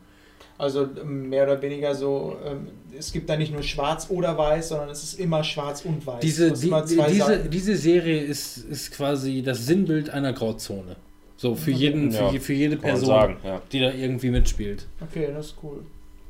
Also 0.57 0.89
ähm, 1.01 1.31
mehr 1.31 1.45
oder 1.45 1.61
weniger 1.62 1.95
so, 1.95 2.37
ähm, 2.45 2.69
es 2.97 3.12
gibt 3.12 3.28
da 3.31 3.37
nicht 3.37 3.53
nur 3.53 3.62
schwarz 3.62 4.07
oder 4.11 4.37
weiß, 4.37 4.69
sondern 4.69 4.91
es 4.91 5.03
ist 5.03 5.19
immer 5.19 5.43
schwarz 5.43 5.85
und 5.85 6.07
weiß. 6.07 6.20
Diese, 6.20 6.53
die, 6.53 6.70
diese, 6.87 7.16
Seiten. 7.16 7.51
diese 7.51 7.77
Serie 7.77 8.20
ist, 8.20 8.59
ist 8.59 8.93
quasi 8.93 9.43
das 9.43 9.66
Sinnbild 9.66 10.11
einer 10.11 10.32
Grauzone. 10.32 10.97
So, 11.41 11.55
für, 11.55 11.71
jeden, 11.71 12.12
für, 12.12 12.25
Ja, 12.25 12.31
je- 12.33 12.39
für 12.39 12.53
jede 12.53 12.77
Person, 12.77 13.07
sagen, 13.07 13.37
ja. 13.43 13.62
die 13.73 13.81
da 13.81 13.91
irgendwie 13.93 14.29
mitspielt. 14.29 14.87
Okay, 15.01 15.29
das 15.35 15.47
ist 15.47 15.55
cool. 15.62 15.79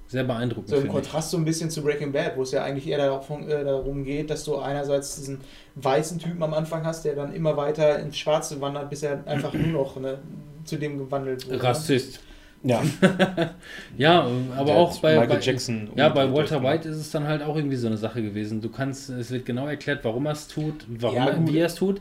Sehr 0.07 0.23
beeindruckend. 0.23 0.69
So 0.69 0.77
im 0.77 0.83
finde 0.83 0.99
ich. 0.99 1.03
Kontrast 1.05 1.31
so 1.33 1.37
ein 1.37 1.45
bisschen 1.45 1.69
zu 1.69 1.83
Breaking 1.83 2.13
Bad, 2.13 2.37
wo 2.37 2.43
es 2.43 2.53
ja 2.53 2.63
eigentlich 2.63 2.87
eher 2.87 2.99
darum, 2.99 3.49
äh, 3.49 3.65
darum 3.65 4.05
geht, 4.05 4.31
dass 4.31 4.45
du 4.45 4.57
einerseits 4.59 5.17
diesen 5.17 5.41
weißen 5.75 6.21
Typen 6.21 6.41
am 6.45 6.55
Anfang 6.55 6.85
hast, 6.85 7.05
der 7.05 7.17
dann 7.17 7.35
immer 7.35 7.57
weiter 7.57 7.99
ins 7.99 8.17
Schwarze 8.19 8.61
wandert, 8.61 8.89
bis 8.89 9.03
er 9.03 9.27
einfach 9.27 9.53
nur 9.53 9.67
noch 9.67 9.97
ne, 10.01 10.19
zu 10.65 10.77
dem 10.77 10.99
gewandelt 10.99 11.45
wurde. 11.49 11.61
Rassist. 11.61 12.21
Ja, 12.63 12.81
Ja, 13.99 14.29
aber 14.57 14.67
Der 14.67 14.77
auch 14.77 14.97
bei, 15.01 15.15
Michael 15.19 15.29
bei, 15.39 15.41
Jackson 15.43 15.91
ja, 15.97 16.09
bei 16.09 16.33
Walter 16.33 16.63
White 16.63 16.89
ist 16.89 16.99
es 16.99 17.11
dann 17.11 17.27
halt 17.27 17.43
auch 17.43 17.57
irgendwie 17.57 17.77
so 17.77 17.87
eine 17.89 17.97
Sache 17.97 18.23
gewesen. 18.23 18.61
Du 18.61 18.69
kannst, 18.69 19.11
es 19.11 19.31
wird 19.33 19.45
genau 19.47 19.67
erklärt, 19.67 20.05
warum 20.05 20.27
er 20.27 20.33
es 20.33 20.47
tut, 20.47 20.87
warum 20.89 21.17
Ja, 21.17 21.27
er, 21.31 21.47
wie 21.49 21.59
er 21.59 21.67
es 21.67 21.75
tut. 21.75 22.01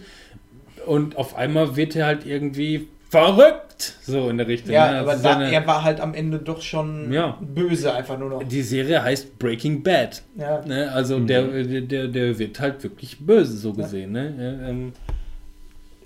Und 0.86 1.16
auf 1.18 1.36
einmal 1.36 1.76
wird 1.76 1.96
er 1.96 2.06
halt 2.06 2.26
irgendwie 2.26 2.88
verrückt. 3.10 3.96
So 4.04 4.30
in 4.30 4.38
der 4.38 4.48
Richtung. 4.48 4.72
Ja, 4.74 4.92
ne? 4.92 5.00
aber 5.00 5.12
Also 5.12 5.24
da, 5.24 5.42
er 5.42 5.66
war 5.68 5.84
halt 5.84 6.00
am 6.00 6.14
Ende 6.14 6.40
doch 6.40 6.62
schon 6.62 7.12
Ja. 7.12 7.38
böse 7.42 7.94
einfach 7.94 8.18
nur 8.20 8.30
noch. 8.30 8.44
die 8.44 8.62
Serie 8.62 9.04
heißt 9.04 9.40
Breaking 9.40 9.84
Bad. 9.84 10.22
Ja. 10.36 10.62
Ne? 10.66 10.92
Also 10.92 11.18
Mhm. 11.20 11.28
der, 11.28 11.44
der, 11.82 12.08
der 12.08 12.40
wird 12.40 12.60
halt 12.60 12.84
wirklich 12.84 13.20
böse, 13.26 13.58
so 13.58 13.74
gesehen. 13.74 14.12
Ne? 14.12 14.34
Er, 14.62 14.70
ähm, 14.70 14.94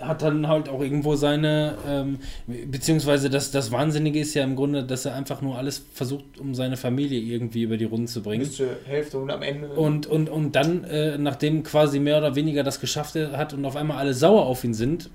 hat 0.08 0.22
dann 0.22 0.48
halt 0.48 0.70
auch 0.70 0.82
irgendwo 0.82 1.16
seine, 1.16 1.76
ähm, 1.88 2.20
beziehungsweise 2.48 3.30
das, 3.30 3.52
das 3.52 3.72
Wahnsinnige 3.72 4.20
ist 4.20 4.34
ja 4.34 4.44
im 4.44 4.56
Grunde, 4.56 4.84
dass 4.84 5.06
er 5.06 5.16
einfach 5.16 5.42
nur 5.42 5.58
alles 5.58 5.86
versucht, 5.94 6.40
um 6.40 6.56
seine 6.56 6.78
Familie 6.78 7.20
irgendwie 7.20 7.64
über 7.64 7.78
die 7.78 7.86
Runden 7.86 8.08
zu 8.08 8.22
bringen. 8.22 8.44
Bis 8.44 8.56
zur 8.56 8.68
Hälfte 8.86 9.18
und 9.20 9.32
am 9.32 9.42
Ende. 9.42 9.70
Und, 9.70 10.08
und, 10.08 10.30
und 10.30 10.56
dann, 10.56 10.84
äh, 10.84 11.18
nachdem 11.18 11.64
quasi 11.64 12.00
mehr 12.00 12.18
oder 12.18 12.36
weniger 12.36 12.64
das 12.64 12.80
geschafft 12.80 13.16
hat 13.16 13.54
und 13.54 13.66
auf 13.66 13.76
einmal 13.76 13.98
alle 13.98 14.14
sauer 14.14 14.46
auf 14.46 14.64
ihn 14.64 14.74
sind, 14.74 15.10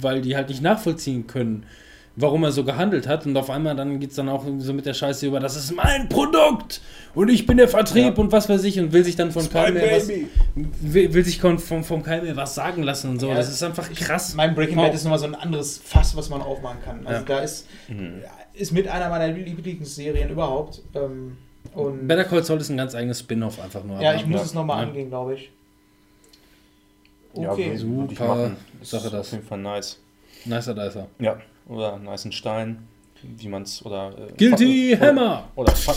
weil 0.00 0.20
die 0.20 0.36
halt 0.36 0.48
nicht 0.48 0.62
nachvollziehen 0.62 1.26
können, 1.26 1.64
warum 2.16 2.42
er 2.44 2.52
so 2.52 2.64
gehandelt 2.64 3.06
hat. 3.06 3.24
Und 3.26 3.36
auf 3.36 3.50
einmal 3.50 3.74
dann 3.76 4.00
geht 4.00 4.10
es 4.10 4.16
dann 4.16 4.28
auch 4.28 4.44
so 4.58 4.72
mit 4.72 4.84
der 4.86 4.94
Scheiße 4.94 5.26
über, 5.26 5.40
das 5.40 5.56
ist 5.56 5.72
mein 5.74 6.08
Produkt 6.08 6.80
und 7.14 7.28
ich 7.28 7.46
bin 7.46 7.56
der 7.56 7.68
Vertrieb 7.68 8.18
und 8.18 8.30
was 8.32 8.48
weiß 8.48 8.64
ich 8.64 8.78
und 8.80 8.92
will 8.92 9.04
sich 9.04 9.16
dann 9.16 9.30
von 9.32 9.48
keinem 9.48 9.74
mehr 9.74 9.96
was, 9.96 10.08
will, 10.08 11.14
will 11.14 11.24
sich 11.24 11.40
von, 11.40 11.58
vom, 11.58 11.84
vom 11.84 12.02
keinem 12.02 12.24
mehr 12.24 12.36
was 12.36 12.54
sagen 12.54 12.82
lassen 12.82 13.10
und 13.10 13.20
so. 13.20 13.28
Ja, 13.28 13.34
das 13.34 13.48
ist 13.48 13.62
einfach 13.62 13.90
krass. 13.94 14.34
Mein 14.34 14.54
Breaking. 14.54 14.76
Bad 14.76 14.92
ist 14.94 15.04
nochmal 15.04 15.18
so 15.18 15.26
ein 15.26 15.34
anderes 15.34 15.78
Fass, 15.78 16.16
was 16.16 16.28
man 16.28 16.42
aufmachen 16.42 16.78
kann. 16.84 17.06
Also 17.06 17.20
Ja. 17.20 17.26
da 17.26 17.38
ist, 17.40 17.66
ist 18.54 18.72
mit 18.72 18.88
einer 18.88 19.08
meiner 19.08 19.28
Lieblingsserien 19.28 20.30
überhaupt. 20.30 20.82
Ähm, 20.94 21.36
und 21.74 22.08
Better 22.08 22.24
Call 22.24 22.42
Saul 22.42 22.58
ist 22.60 22.68
ein 22.70 22.76
ganz 22.76 22.94
eigenes 22.94 23.20
Spin-off 23.20 23.60
einfach 23.60 23.84
nur. 23.84 24.00
ja, 24.00 24.10
aber- 24.10 24.18
ich 24.20 24.26
muss 24.26 24.40
Ja. 24.40 24.46
es 24.46 24.54
nochmal 24.54 24.82
Ja. 24.82 24.88
angehen, 24.88 25.08
glaube 25.08 25.34
ich. 25.34 25.50
Ja, 27.34 27.52
Okay. 27.52 27.72
ich 27.74 27.80
Super. 27.80 28.50
Sache 28.82 29.04
ist 29.06 29.12
das. 29.12 29.14
Auf 29.14 29.32
jeden 29.32 29.44
Fall 29.46 29.58
nice. 29.58 29.98
Nicer 30.44 30.74
Dicer. 30.74 31.06
Ja, 31.18 31.38
oder 31.70 31.98
nice 31.98 32.24
and 32.24 32.34
Stein, 32.34 32.88
wie 33.22 33.48
man 33.48 33.62
es, 33.62 33.84
oder... 33.84 34.12
Äh, 34.18 34.32
Guilty 34.36 34.96
Fun- 34.96 35.06
Hammer! 35.08 35.48
Oder 35.56 35.74
Fun, 35.74 35.94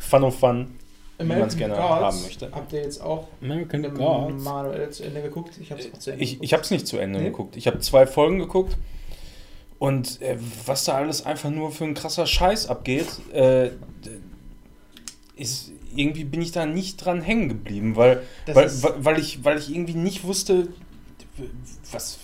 Fun 0.00 0.24
of 0.24 0.38
Fun, 0.38 0.74
wie 1.18 1.24
man 1.24 1.42
es 1.42 1.56
gerne 1.56 1.74
Gods 1.74 1.84
haben 1.88 2.22
möchte. 2.22 2.48
Habt 2.52 2.72
ihr 2.72 2.80
jetzt 2.82 3.00
auch 3.02 3.28
American 3.42 3.82
Gods. 3.94 4.42
Manuel 4.42 4.90
zu 4.90 5.04
Ende 5.04 5.22
geguckt? 5.22 5.58
Ich 5.60 5.70
habe 5.70 5.80
es 5.80 5.92
auch 5.92 5.98
zu 5.98 6.10
Ende 6.12 6.24
Ich, 6.24 6.30
geguckt. 6.30 6.44
ich 6.46 6.52
habe 6.54 6.62
es 6.62 6.70
nicht 6.70 6.86
zu 6.86 6.98
Ende 6.98 7.18
Nee? 7.18 7.24
geguckt. 7.26 7.56
Ich 7.56 7.66
habe 7.66 7.78
zwei 7.80 8.06
Folgen 8.06 8.38
geguckt 8.38 8.76
und 9.78 10.20
äh, 10.22 10.36
was 10.66 10.84
da 10.84 10.94
alles 10.94 11.24
einfach 11.26 11.50
nur 11.50 11.70
für 11.72 11.84
ein 11.84 11.94
krasser 11.94 12.26
Scheiß 12.26 12.66
abgeht, 12.68 13.06
äh, 13.32 13.70
ist 15.36 15.72
irgendwie 15.94 16.24
bin 16.24 16.40
ich 16.42 16.52
da 16.52 16.66
nicht 16.66 17.04
dran 17.04 17.20
hängen 17.20 17.48
geblieben, 17.48 17.96
weil, 17.96 18.22
Das 18.46 18.82
weil, 18.82 19.04
weil, 19.04 19.18
ich, 19.18 19.44
weil 19.44 19.58
ich 19.58 19.70
irgendwie 19.74 19.94
nicht 19.94 20.22
wusste, 20.24 20.68
was, 21.90 22.18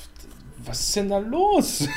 was 0.66 0.80
ist 0.80 0.96
denn 0.96 1.08
da 1.08 1.18
los? 1.18 1.88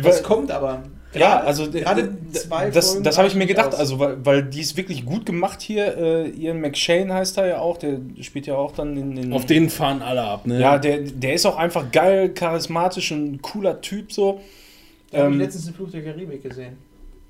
Was 0.00 0.22
kommt 0.22 0.50
aber? 0.50 0.82
Ja, 1.14 1.40
also 1.40 1.70
gerade 1.70 2.04
d- 2.08 2.32
zwei 2.32 2.70
das, 2.70 3.02
das 3.02 3.18
habe 3.18 3.28
ich 3.28 3.34
mir 3.34 3.44
gedacht, 3.46 3.74
aus. 3.74 3.80
also 3.80 3.98
weil, 3.98 4.24
weil 4.24 4.42
die 4.44 4.60
ist 4.62 4.78
wirklich 4.78 5.04
gut 5.04 5.26
gemacht 5.26 5.60
hier. 5.60 5.94
Äh, 5.98 6.30
Ian 6.30 6.60
McShane 6.62 7.12
heißt 7.12 7.36
er 7.36 7.46
ja 7.48 7.58
auch, 7.58 7.76
der 7.76 7.98
spielt 8.22 8.46
ja 8.46 8.54
auch 8.54 8.72
dann 8.72 8.96
in 8.96 9.14
den. 9.16 9.32
Auf 9.34 9.44
den 9.44 9.68
fahren 9.68 10.00
alle 10.00 10.22
ab, 10.22 10.46
ne? 10.46 10.58
Ja, 10.58 10.78
der, 10.78 11.00
der 11.00 11.34
ist 11.34 11.44
auch 11.44 11.56
einfach 11.58 11.92
geil, 11.92 12.30
charismatisch 12.32 13.12
und 13.12 13.32
ein 13.34 13.42
cooler 13.42 13.82
Typ 13.82 14.10
so. 14.10 14.40
Da 15.10 15.18
habe 15.18 15.28
ich 15.28 15.34
Ähm, 15.34 15.40
letztens 15.40 15.66
den 15.66 15.74
Fluch 15.74 15.90
der 15.90 16.02
Karibik 16.02 16.42
gesehen. 16.42 16.78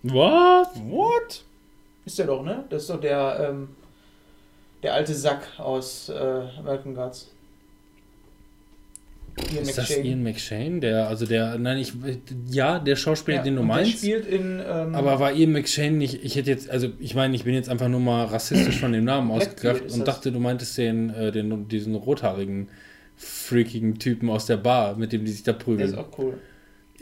Was? 0.04 0.68
What? 0.88 1.42
Ist 2.04 2.18
der 2.20 2.26
doch, 2.26 2.44
ne? 2.44 2.64
Das 2.70 2.82
ist 2.82 2.90
doch 2.90 3.00
der, 3.00 3.48
ähm, 3.50 3.68
der 4.84 4.94
alte 4.94 5.12
Sack 5.14 5.42
aus 5.58 6.08
äh, 6.08 6.42
American 6.60 6.94
Gods. 6.94 7.32
Ian 9.52 9.62
Ist 9.62 9.78
das 9.78 9.88
McShane. 9.88 10.06
Ian 10.08 10.22
McShane? 10.22 10.80
Der, 10.80 11.08
also 11.08 11.26
der, 11.26 11.58
nein, 11.58 11.78
ich, 11.78 11.92
ja, 12.50 12.78
der 12.78 12.96
Schauspieler, 12.96 13.38
Ja, 13.38 13.42
den 13.42 13.56
du 13.56 13.62
und 13.62 13.68
der 13.68 13.76
meinst. 13.76 13.98
spielt 13.98 14.26
in. 14.26 14.60
Ähm, 14.60 14.94
Aber 14.94 15.18
war 15.20 15.32
Ian 15.32 15.52
McShane 15.52 15.96
nicht, 15.96 16.22
ich 16.24 16.36
hätte 16.36 16.50
jetzt, 16.50 16.68
also 16.70 16.88
ich 16.98 17.14
meine, 17.14 17.34
ich 17.34 17.44
bin 17.44 17.54
jetzt 17.54 17.68
einfach 17.68 17.88
nur 17.88 18.00
mal 18.00 18.24
rassistisch 18.26 18.78
von 18.78 18.92
dem 18.92 19.04
Namen 19.04 19.30
ist 19.84 19.94
und 19.94 20.00
das. 20.00 20.16
dachte, 20.16 20.32
du 20.32 20.38
meintest 20.38 20.76
den, 20.76 21.10
äh, 21.10 21.32
den, 21.32 21.66
diesen 21.68 21.94
rothaarigen, 21.94 22.68
freakigen 23.16 23.98
Typen 23.98 24.28
aus 24.30 24.46
der 24.46 24.56
Bar, 24.58 24.96
mit 24.96 25.12
dem 25.12 25.24
die 25.24 25.32
sich 25.32 25.42
da 25.42 25.52
der 25.52 25.58
ist 25.60 25.64
prügeln. 25.64 25.94
auch 25.94 26.18
cool. 26.18 26.38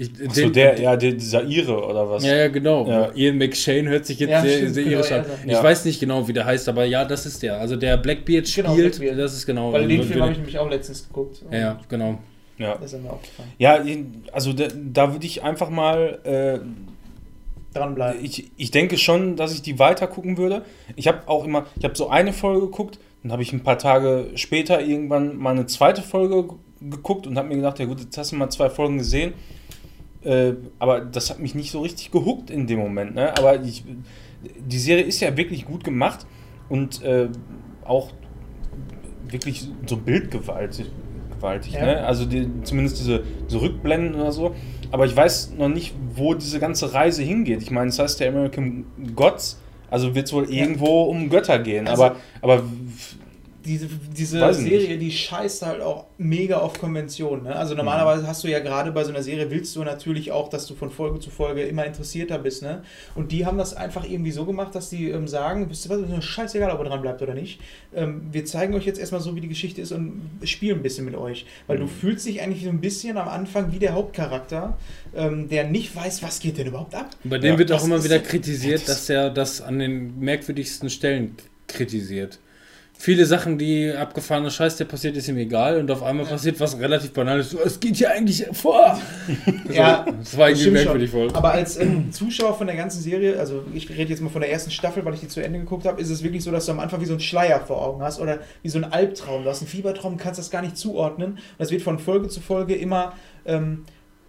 Ich, 0.02 0.10
Achso, 0.28 0.48
der, 0.48 0.80
ja, 0.80 0.96
der, 0.96 1.12
dieser 1.12 1.44
Ire 1.44 1.84
oder 1.84 2.08
was? 2.08 2.24
Ja, 2.24 2.34
ja, 2.34 2.48
genau. 2.48 2.86
Ja. 2.88 3.10
Ian 3.14 3.36
McShane 3.36 3.86
hört 3.90 4.06
sich 4.06 4.18
jetzt 4.18 4.30
Ja, 4.30 4.40
sehr, 4.40 4.56
stimmt, 4.56 4.74
sehr 4.74 4.84
genau, 4.84 4.96
irisch 4.96 5.12
an. 5.12 5.24
ja, 5.28 5.34
Ich 5.44 5.52
ja. 5.52 5.62
weiß 5.62 5.84
nicht 5.84 6.00
genau, 6.00 6.26
wie 6.26 6.32
der 6.32 6.46
heißt, 6.46 6.68
aber 6.70 6.84
ja, 6.86 7.04
das 7.04 7.26
ist 7.26 7.42
der. 7.42 7.58
Also 7.60 7.76
der 7.76 7.98
Blackbeard 7.98 8.48
spielt, 8.48 8.66
Genau, 8.66 8.76
Blackbeard. 8.78 9.18
das 9.18 9.34
ist 9.34 9.44
genau. 9.44 9.72
Weil 9.74 9.86
den 9.86 9.98
würde- 9.98 10.08
Film 10.08 10.22
habe 10.22 10.32
ich 10.32 10.38
nämlich 10.38 10.58
auch 10.58 10.70
letztens 10.70 11.06
geguckt. 11.06 11.42
ja, 11.52 11.78
genau. 11.88 12.18
Ja, 12.56 12.76
Das 12.76 12.92
ist 12.92 13.02
mir 13.02 13.10
aufgefallen. 13.10 13.48
ja 13.58 13.78
also 14.32 14.52
da, 14.54 14.68
da 14.74 15.12
würde 15.12 15.26
ich 15.26 15.42
einfach 15.42 15.68
mal. 15.70 16.18
Äh, 16.24 16.60
Dranbleiben. 17.72 18.24
ich, 18.24 18.50
ich 18.56 18.70
denke 18.72 18.98
schon, 18.98 19.36
dass 19.36 19.54
ich 19.54 19.62
die 19.62 19.78
weiter 19.78 20.06
gucken 20.08 20.36
würde. 20.38 20.62
Ich 20.96 21.06
habe 21.06 21.28
auch 21.28 21.44
immer, 21.44 21.66
ich 21.78 21.84
habe 21.84 21.94
so 21.94 22.08
eine 22.08 22.32
Folge 22.32 22.62
geguckt, 22.62 22.98
Dann 23.22 23.30
habe 23.32 23.42
ich 23.42 23.52
ein 23.52 23.62
paar 23.62 23.78
Tage 23.78 24.26
später 24.34 24.80
irgendwann 24.80 25.36
mal 25.36 25.50
eine 25.50 25.66
zweite 25.66 26.02
Folge 26.02 26.48
geguckt 26.80 27.26
und 27.26 27.36
habe 27.38 27.48
mir 27.48 27.56
gedacht, 27.56 27.78
ja 27.78 27.84
gut, 27.84 28.00
jetzt 28.00 28.16
hast 28.18 28.32
du 28.32 28.36
mal 28.36 28.50
zwei 28.50 28.70
Folgen 28.70 28.98
gesehen. 28.98 29.34
Äh, 30.22 30.52
aber 30.78 31.00
das 31.00 31.30
hat 31.30 31.38
mich 31.40 31.54
nicht 31.54 31.70
so 31.70 31.80
richtig 31.80 32.10
gehuckt 32.10 32.50
in 32.50 32.66
dem 32.66 32.78
Moment. 32.78 33.14
Ne? 33.14 33.36
Aber 33.38 33.62
ich, 33.62 33.84
die 34.58 34.78
Serie 34.78 35.04
ist 35.04 35.20
ja 35.20 35.36
wirklich 35.36 35.64
gut 35.64 35.82
gemacht 35.84 36.26
und 36.68 37.02
äh, 37.02 37.28
auch 37.84 38.10
wirklich 39.28 39.68
so 39.86 39.96
bildgewaltig. 39.96 40.90
Gewaltig, 41.34 41.72
Ja. 41.72 41.86
ne? 41.86 42.04
Also 42.04 42.26
die, 42.26 42.48
zumindest 42.64 42.98
diese, 43.00 43.22
diese 43.48 43.60
Rückblenden 43.62 44.14
oder 44.20 44.32
so. 44.32 44.54
Aber 44.90 45.06
ich 45.06 45.16
weiß 45.16 45.54
noch 45.56 45.68
nicht, 45.68 45.94
wo 46.14 46.34
diese 46.34 46.58
ganze 46.60 46.92
Reise 46.92 47.22
hingeht. 47.22 47.62
Ich 47.62 47.70
meine, 47.70 47.88
es 47.88 47.98
heißt 47.98 48.20
der 48.20 48.28
American 48.28 48.84
Gods, 49.14 49.58
also 49.90 50.14
wird 50.14 50.26
es 50.26 50.32
wohl 50.32 50.50
irgendwo 50.52 51.04
um 51.04 51.30
Götter 51.30 51.58
gehen. 51.60 51.88
Also- 51.88 52.04
aber, 52.04 52.16
aber 52.42 52.62
diese, 53.64 53.88
diese 54.16 54.40
Weiß 54.40 54.58
Serie, 54.58 54.98
die 54.98 55.10
scheißt 55.10 55.62
halt 55.62 55.80
auch 55.80 56.06
mega 56.18 56.58
auf 56.58 56.78
Konventionen. 56.78 57.44
Ne? 57.44 57.54
Also 57.54 57.74
normalerweise 57.74 58.26
hast 58.26 58.44
du 58.44 58.48
ja 58.48 58.60
gerade 58.60 58.92
bei 58.92 59.04
so 59.04 59.10
einer 59.10 59.22
Serie, 59.22 59.50
willst 59.50 59.74
du 59.76 59.84
natürlich 59.84 60.32
auch, 60.32 60.48
dass 60.48 60.66
du 60.66 60.74
von 60.74 60.90
Folge 60.90 61.20
zu 61.20 61.30
Folge 61.30 61.62
immer 61.62 61.84
interessierter 61.84 62.38
bist. 62.38 62.62
Ne? 62.62 62.82
Und 63.14 63.32
die 63.32 63.46
haben 63.46 63.58
das 63.58 63.74
einfach 63.74 64.08
irgendwie 64.08 64.30
so 64.30 64.44
gemacht, 64.44 64.74
dass 64.74 64.90
die 64.90 65.10
ähm, 65.10 65.28
sagen, 65.28 65.68
wisst 65.68 65.86
ihr 65.86 65.90
was, 65.90 66.00
ist 66.00 66.08
mir 66.08 66.22
scheißegal, 66.22 66.70
ob 66.70 66.80
ihr 66.80 66.84
dran 66.84 67.02
bleibt 67.02 67.22
oder 67.22 67.34
nicht. 67.34 67.60
Ähm, 67.94 68.22
wir 68.32 68.44
zeigen 68.44 68.74
euch 68.74 68.86
jetzt 68.86 68.98
erstmal 68.98 69.20
so, 69.20 69.36
wie 69.36 69.40
die 69.40 69.48
Geschichte 69.48 69.80
ist 69.80 69.92
und 69.92 70.22
spielen 70.44 70.78
ein 70.78 70.82
bisschen 70.82 71.04
mit 71.04 71.14
euch. 71.14 71.46
Weil 71.66 71.78
du 71.78 71.86
fühlst 71.86 72.26
dich 72.26 72.40
eigentlich 72.40 72.64
so 72.64 72.70
ein 72.70 72.80
bisschen 72.80 73.16
am 73.18 73.28
Anfang 73.28 73.72
wie 73.72 73.78
der 73.78 73.94
Hauptcharakter, 73.94 74.76
ähm, 75.14 75.48
der 75.48 75.64
nicht 75.64 75.94
weiß, 75.94 76.22
was 76.22 76.40
geht 76.40 76.58
denn 76.58 76.66
überhaupt 76.66 76.94
ab. 76.94 77.10
Bei 77.24 77.38
dem 77.38 77.52
Ja, 77.52 77.58
wird 77.58 77.72
auch 77.72 77.76
das 77.76 77.86
immer 77.86 78.02
wieder 78.02 78.18
kritisiert, 78.18 78.88
dass 78.88 79.08
er 79.10 79.30
das 79.30 79.60
an 79.60 79.78
den 79.78 80.18
merkwürdigsten 80.18 80.88
Stellen 80.90 81.36
kritisiert. 81.66 82.38
Viele 83.02 83.24
Sachen, 83.24 83.56
die 83.56 83.90
abgefahrene 83.90 84.50
Scheiß, 84.50 84.76
der 84.76 84.84
passiert, 84.84 85.16
ist 85.16 85.26
ihm 85.26 85.38
egal 85.38 85.78
und 85.78 85.90
auf 85.90 86.02
einmal 86.02 86.26
passiert 86.26 86.60
was 86.60 86.78
relativ 86.78 87.14
Banales. 87.14 87.48
So, 87.48 87.58
Es 87.58 87.80
geht 87.80 87.96
hier 87.96 88.10
eigentlich 88.10 88.46
vor. 88.52 89.00
Ja, 89.72 90.04
das 90.18 90.36
war 90.36 90.50
irgendwie 90.50 90.70
merkwürdig 90.70 91.10
voll. 91.10 91.28
Aber 91.32 91.52
als 91.52 91.78
ähm, 91.78 92.12
Zuschauer 92.12 92.58
von 92.58 92.66
der 92.66 92.76
ganzen 92.76 93.00
Serie, 93.00 93.38
also 93.38 93.64
ich 93.72 93.88
rede 93.88 94.10
jetzt 94.10 94.20
mal 94.20 94.28
von 94.28 94.42
der 94.42 94.52
ersten 94.52 94.70
Staffel, 94.70 95.02
weil 95.06 95.14
ich 95.14 95.20
die 95.20 95.28
zu 95.28 95.42
Ende 95.42 95.60
geguckt 95.60 95.86
habe, 95.86 95.98
ist 95.98 96.10
es 96.10 96.22
wirklich 96.22 96.44
so, 96.44 96.50
dass 96.50 96.66
du 96.66 96.72
am 96.72 96.80
Anfang 96.80 97.00
wie 97.00 97.06
so 97.06 97.14
einen 97.14 97.20
Schleier 97.20 97.60
vor 97.60 97.80
Augen 97.80 98.02
hast 98.02 98.20
oder 98.20 98.40
wie 98.60 98.68
so 98.68 98.76
ein 98.76 98.84
Albtraum. 98.84 99.44
Du 99.44 99.48
hast 99.48 99.62
einen 99.62 99.68
Fiebertraum, 99.68 100.18
kannst 100.18 100.38
das 100.38 100.50
gar 100.50 100.60
nicht 100.60 100.76
zuordnen. 100.76 101.38
Das 101.56 101.70
wird 101.70 101.80
von 101.80 101.98
Folge 101.98 102.28
zu 102.28 102.42
Folge 102.42 102.74
immer 102.74 103.14
ähm, 103.46 103.86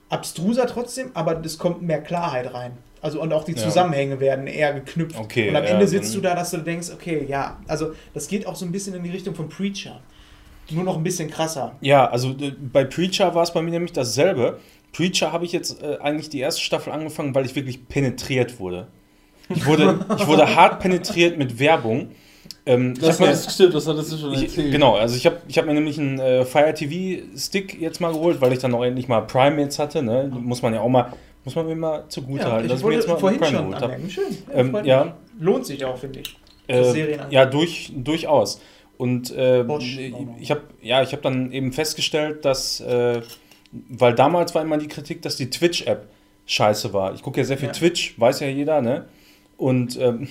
abstruser 0.08 0.66
trotzdem, 0.66 1.12
aber 1.14 1.42
es 1.44 1.58
kommt 1.58 1.82
mehr 1.82 2.02
Klarheit 2.02 2.54
rein. 2.54 2.78
Also 3.02 3.22
und 3.22 3.34
auch 3.34 3.44
die 3.44 3.54
Ja. 3.54 3.58
Zusammenhänge 3.58 4.20
werden 4.20 4.48
eher 4.48 4.74
geknüpft. 4.74 5.18
Okay, 5.20 5.50
und 5.50 5.56
am 5.56 5.64
ja, 5.64 5.72
Ende 5.72 5.88
sitzt 5.88 6.14
du 6.16 6.22
da, 6.22 6.36
dass 6.36 6.52
du 6.52 6.58
denkst, 6.58 6.90
okay, 6.94 7.26
ja, 7.28 7.58
also 7.68 7.94
das 8.14 8.28
geht 8.28 8.46
auch 8.46 8.56
so 8.56 8.66
ein 8.66 8.72
bisschen 8.72 8.94
in 8.94 9.04
die 9.04 9.10
Richtung 9.10 9.34
von 9.36 9.50
Preacher. 9.50 10.00
Nur 10.70 10.84
noch 10.84 10.96
ein 10.96 11.04
bisschen 11.04 11.30
krasser. 11.30 11.76
Ja, 11.82 12.10
also 12.10 12.34
bei 12.72 12.86
Preacher 12.86 13.34
war 13.36 13.44
es 13.44 13.52
bei 13.52 13.62
mir 13.62 13.72
nämlich 13.72 13.92
dasselbe. 13.92 14.60
Preacher 14.94 15.32
habe 15.32 15.44
ich 15.46 15.52
jetzt 15.52 15.82
äh, 15.82 15.98
eigentlich 16.02 16.30
die 16.30 16.40
erste 16.40 16.62
Staffel 16.62 16.94
angefangen, 16.94 17.34
weil 17.36 17.46
ich 17.46 17.56
wirklich 17.56 17.88
penetriert 17.88 18.60
wurde. 18.60 18.88
Ich 19.50 19.66
wurde, 19.66 20.00
ich 20.18 20.28
wurde 20.28 20.56
hart 20.56 20.80
penetriert 20.80 21.38
mit 21.38 21.60
Werbung. 21.60 22.12
Ähm, 22.66 22.94
hab 23.02 23.20
mir- 23.20 23.36
stimmt, 23.36 23.74
das 23.74 23.88
hattest 23.88 24.12
du 24.14 24.18
schon 24.18 24.34
ich, 24.34 24.56
genau, 24.56 24.96
also 24.96 25.16
ich 25.16 25.26
habe 25.26 25.38
ich 25.48 25.58
hab 25.58 25.66
mir 25.66 25.74
nämlich 25.74 26.00
einen 26.00 26.20
äh, 26.20 26.46
Fire 26.46 26.74
TV 26.74 27.24
Stick 27.36 27.80
jetzt 27.82 28.00
mal 28.00 28.14
geholt, 28.14 28.40
weil 28.40 28.54
ich 28.54 28.60
dann 28.60 28.74
auch 28.74 28.84
endlich 28.84 29.08
mal 29.08 29.22
Prime 29.22 29.60
jetzt 29.62 29.80
hatte. 29.80 30.04
Ne? 30.04 30.32
Muss 30.32 30.62
man 30.62 30.74
ja 30.74 30.82
auch 30.82 30.90
mal, 30.90 31.12
muss 31.44 31.56
man 31.56 31.68
mir 31.68 31.76
mal 31.76 32.06
zugute 32.10 32.52
halten, 32.52 32.68
ich 32.68 32.74
mir 32.74 32.82
wollte 32.84 32.98
jetzt 32.98 33.08
mal 33.08 33.18
vorhin 33.18 33.44
schon 33.44 33.74
anmerken. 33.74 34.10
Schön. 34.10 34.38
Ähm, 34.54 34.78
ja. 34.84 35.16
Lohnt 35.40 35.66
sich 35.66 35.84
auch, 35.86 35.98
finde 35.98 36.20
ich. 36.20 36.38
Äh, 36.68 37.18
ja, 37.30 37.46
durch, 37.46 37.92
durchaus. 37.96 38.62
Und 38.98 39.32
äh, 39.32 39.64
ich 40.40 40.52
habe 40.52 40.62
ja, 40.82 41.02
ich 41.02 41.12
habe 41.12 41.24
dann 41.24 41.52
eben 41.52 41.74
festgestellt, 41.74 42.46
dass, 42.46 42.80
äh, 42.82 43.22
weil 43.72 44.14
damals 44.14 44.54
war 44.54 44.62
immer 44.62 44.78
die 44.78 44.88
Kritik, 44.88 45.24
dass 45.24 45.38
die 45.38 45.50
Twitch-App 45.50 46.08
scheiße 46.46 46.94
war. 46.94 47.14
Ich 47.16 47.24
gucke 47.24 47.40
ja 47.40 47.44
sehr 47.46 47.58
viel 47.58 47.70
Ja. 47.70 47.74
Twitch, 47.74 48.20
weiß 48.20 48.42
ja 48.42 48.48
jeder, 48.48 48.82
ne? 48.82 49.06
Und 49.58 50.00
ähm, 50.00 50.28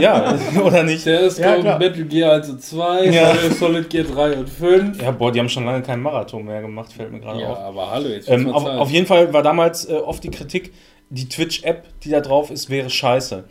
ja, 0.00 0.38
oder 0.64 0.82
nicht? 0.82 1.04
Der 1.06 1.20
ist 1.20 1.38
Ja, 1.38 1.54
ja, 1.56 1.60
klar. 1.60 1.78
Metal 1.78 2.04
Gear 2.04 2.32
1 2.34 2.50
und 2.50 2.62
2, 2.62 3.06
Ja. 3.06 3.34
Solid 3.58 3.88
Gear 3.90 4.04
3 4.04 4.36
und 4.38 4.48
5. 4.48 5.02
Ja, 5.02 5.10
boah, 5.10 5.32
die 5.32 5.40
haben 5.40 5.48
schon 5.48 5.64
lange 5.64 5.82
keinen 5.82 6.02
Marathon 6.02 6.44
mehr 6.44 6.60
gemacht, 6.60 6.92
fällt 6.92 7.12
mir 7.12 7.20
gerade 7.20 7.40
Ja, 7.40 7.50
auf. 7.52 7.58
aber 7.58 7.90
hallo, 7.90 8.08
jetzt 8.08 8.28
Ähm, 8.28 8.52
auf, 8.52 8.64
auf 8.64 8.90
jeden 8.90 9.06
Fall 9.06 9.32
war 9.32 9.42
damals 9.42 9.88
äh, 9.88 9.94
oft 9.94 10.22
die 10.24 10.30
Kritik, 10.30 10.72
die 11.10 11.28
Twitch-App, 11.28 11.84
die 12.02 12.10
da 12.10 12.20
drauf 12.20 12.50
ist, 12.50 12.70
wäre 12.70 12.90
scheiße. 12.90 13.44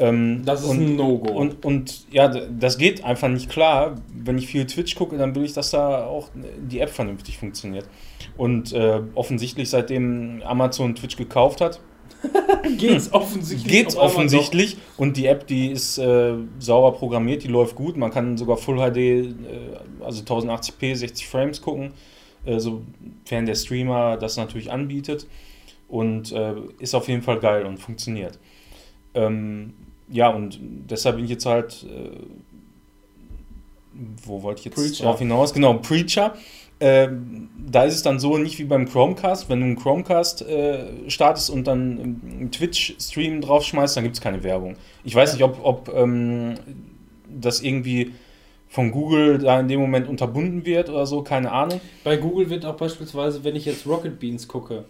Ähm, 0.00 0.42
Das 0.44 0.62
ist 0.62 0.68
und, 0.68 0.80
ein 0.80 0.96
No-Go. 0.96 1.32
Und, 1.32 1.64
und 1.64 2.12
ja, 2.12 2.28
das 2.28 2.78
geht 2.78 3.04
einfach 3.04 3.28
nicht 3.28 3.48
klar. 3.50 3.96
Wenn 4.14 4.38
ich 4.38 4.46
viel 4.46 4.64
Twitch 4.66 4.94
gucke, 4.94 5.16
dann 5.18 5.34
will 5.34 5.44
ich, 5.44 5.54
dass 5.54 5.70
da 5.70 6.04
auch 6.04 6.28
die 6.60 6.80
App 6.80 6.90
vernünftig 6.90 7.38
funktioniert. 7.38 7.86
Und 8.36 8.72
äh, 8.72 9.00
offensichtlich, 9.14 9.70
seitdem 9.70 10.42
Amazon 10.44 10.94
Twitch 10.94 11.16
gekauft 11.16 11.60
hat, 11.60 11.80
geht's 12.78 13.12
offensichtlich. 13.12 13.72
geht's 13.72 13.96
offensichtlich. 13.96 14.76
Und 14.96 15.16
die 15.16 15.26
App, 15.26 15.46
die 15.46 15.70
ist 15.70 15.98
äh, 15.98 16.34
sauber 16.58 16.92
programmiert, 16.92 17.44
die 17.44 17.48
läuft 17.48 17.76
gut. 17.76 17.96
Man 17.96 18.10
kann 18.10 18.36
sogar 18.36 18.56
Full 18.56 18.76
HD, 18.76 18.96
äh, 18.96 19.34
also 20.00 20.22
1080p, 20.22 20.94
60 20.96 21.28
Frames 21.28 21.62
gucken, 21.62 21.92
äh, 22.44 22.58
sofern 22.58 23.46
der 23.46 23.54
Streamer 23.54 24.16
das 24.16 24.36
natürlich 24.36 24.70
anbietet. 24.70 25.26
Und 25.88 26.32
äh, 26.32 26.54
ist 26.80 26.94
auf 26.94 27.08
jeden 27.08 27.22
Fall 27.22 27.38
geil 27.40 27.64
und 27.64 27.78
funktioniert. 27.78 28.38
Ähm, 29.14 29.74
ja, 30.10 30.28
und 30.28 30.58
deshalb 30.60 31.16
bin 31.16 31.24
ich 31.24 31.30
jetzt 31.30 31.46
halt. 31.46 31.84
Äh, 31.84 32.16
wo 34.22 34.42
wollte 34.42 34.60
ich 34.60 34.64
jetzt 34.66 34.74
Preacher. 34.76 35.04
drauf 35.04 35.18
hinaus? 35.18 35.52
Genau, 35.52 35.74
Preacher. 35.74 36.34
Ähm, 36.80 37.48
da 37.66 37.84
ist 37.84 37.94
es 37.94 38.02
dann 38.02 38.20
so, 38.20 38.38
nicht 38.38 38.58
wie 38.58 38.64
beim 38.64 38.88
Chromecast. 38.88 39.48
Wenn 39.48 39.60
du 39.60 39.66
einen 39.66 39.76
Chromecast 39.76 40.42
äh, 40.42 41.10
startest 41.10 41.50
und 41.50 41.66
dann 41.66 41.98
einen 41.98 42.50
Twitch-Stream 42.52 43.40
draufschmeißt, 43.40 43.96
dann 43.96 44.04
gibt 44.04 44.16
es 44.16 44.20
keine 44.20 44.42
Werbung. 44.44 44.76
Ich 45.04 45.14
weiß 45.14 45.32
nicht, 45.32 45.42
ob, 45.42 45.58
ob 45.62 45.92
ähm, 45.94 46.54
das 47.28 47.60
irgendwie 47.60 48.12
von 48.68 48.90
Google 48.90 49.38
da 49.38 49.60
in 49.60 49.68
dem 49.68 49.80
Moment 49.80 50.08
unterbunden 50.08 50.64
wird 50.66 50.88
oder 50.88 51.06
so, 51.06 51.22
keine 51.22 51.50
Ahnung. 51.50 51.80
Bei 52.04 52.16
Google 52.16 52.50
wird 52.50 52.64
auch 52.64 52.76
beispielsweise, 52.76 53.42
wenn 53.42 53.56
ich 53.56 53.64
jetzt 53.64 53.86
Rocket 53.86 54.20
Beans 54.20 54.46
gucke, 54.46 54.84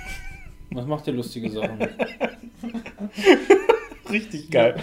was 0.70 0.86
macht 0.86 1.06
ihr 1.06 1.14
lustige 1.14 1.50
Sachen? 1.50 1.78
Richtig 4.10 4.50
geil. 4.50 4.76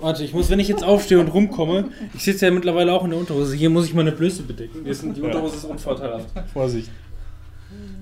Warte, 0.00 0.24
ich 0.24 0.32
muss, 0.32 0.50
wenn 0.50 0.58
ich 0.58 0.68
jetzt 0.68 0.84
aufstehe 0.84 1.18
und 1.18 1.28
rumkomme, 1.28 1.90
ich 2.14 2.24
sitze 2.24 2.46
ja 2.46 2.52
mittlerweile 2.52 2.92
auch 2.92 3.04
in 3.04 3.10
der 3.10 3.18
Unterhose, 3.18 3.54
hier 3.54 3.70
muss 3.70 3.86
ich 3.86 3.94
meine 3.94 4.12
Blöße 4.12 4.42
bedecken. 4.42 4.84
Die, 4.84 5.20
Unterhose 5.20 5.56
ist 5.56 5.64
unvorteilhaft. 5.64 6.26
Vorsicht. 6.52 6.90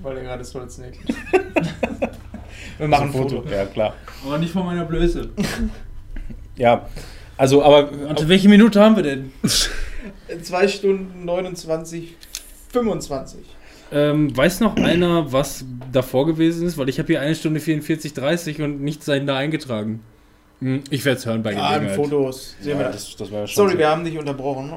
Weil 0.01 0.17
er 0.17 0.23
gerade 0.23 0.43
Solid 0.43 0.71
Snake. 0.71 0.97
Wir 2.77 2.87
machen 2.87 3.07
ein 3.07 3.11
Foto. 3.11 3.43
Ja, 3.49 3.65
klar. 3.65 3.95
Aber 4.25 4.37
nicht 4.37 4.53
von 4.53 4.65
meiner 4.65 4.85
Blöße. 4.85 5.29
Ja, 6.57 6.87
also, 7.37 7.61
aber. 7.61 7.91
Warte, 8.07 8.27
welche 8.29 8.49
Minute 8.49 8.81
haben 8.81 8.95
wir 8.95 9.03
denn? 9.03 9.31
2 10.41 10.67
Stunden 10.67 11.23
29, 11.23 12.15
25. 12.69 13.41
Ähm, 13.91 14.35
weiß 14.35 14.59
noch 14.59 14.75
einer, 14.75 15.31
was 15.31 15.63
davor 15.91 16.25
gewesen 16.25 16.65
ist? 16.65 16.77
Weil 16.79 16.89
ich 16.89 16.97
habe 16.97 17.07
hier 17.07 17.21
eine 17.21 17.35
Stunde 17.35 17.59
44, 17.59 18.13
30 18.13 18.61
und 18.63 18.81
nichts 18.81 19.05
sei 19.05 19.19
da 19.19 19.37
eingetragen. 19.37 20.01
Hm, 20.59 20.83
Ich 20.89 21.05
werde 21.05 21.19
es 21.19 21.25
hören 21.25 21.43
bei 21.43 21.55
Ah, 21.57 21.75
in 21.75 21.81
Gelegenheit. 21.83 21.95
Fotos. 21.95 22.55
Sehen 22.59 22.71
ja, 22.73 22.79
wir 22.79 22.85
das. 22.85 23.05
das, 23.09 23.15
das 23.17 23.31
war 23.31 23.39
ja 23.41 23.47
schon 23.47 23.55
Sorry, 23.55 23.71
so. 23.73 23.77
wir 23.77 23.89
haben 23.89 24.03
dich 24.03 24.17
unterbrochen. 24.17 24.71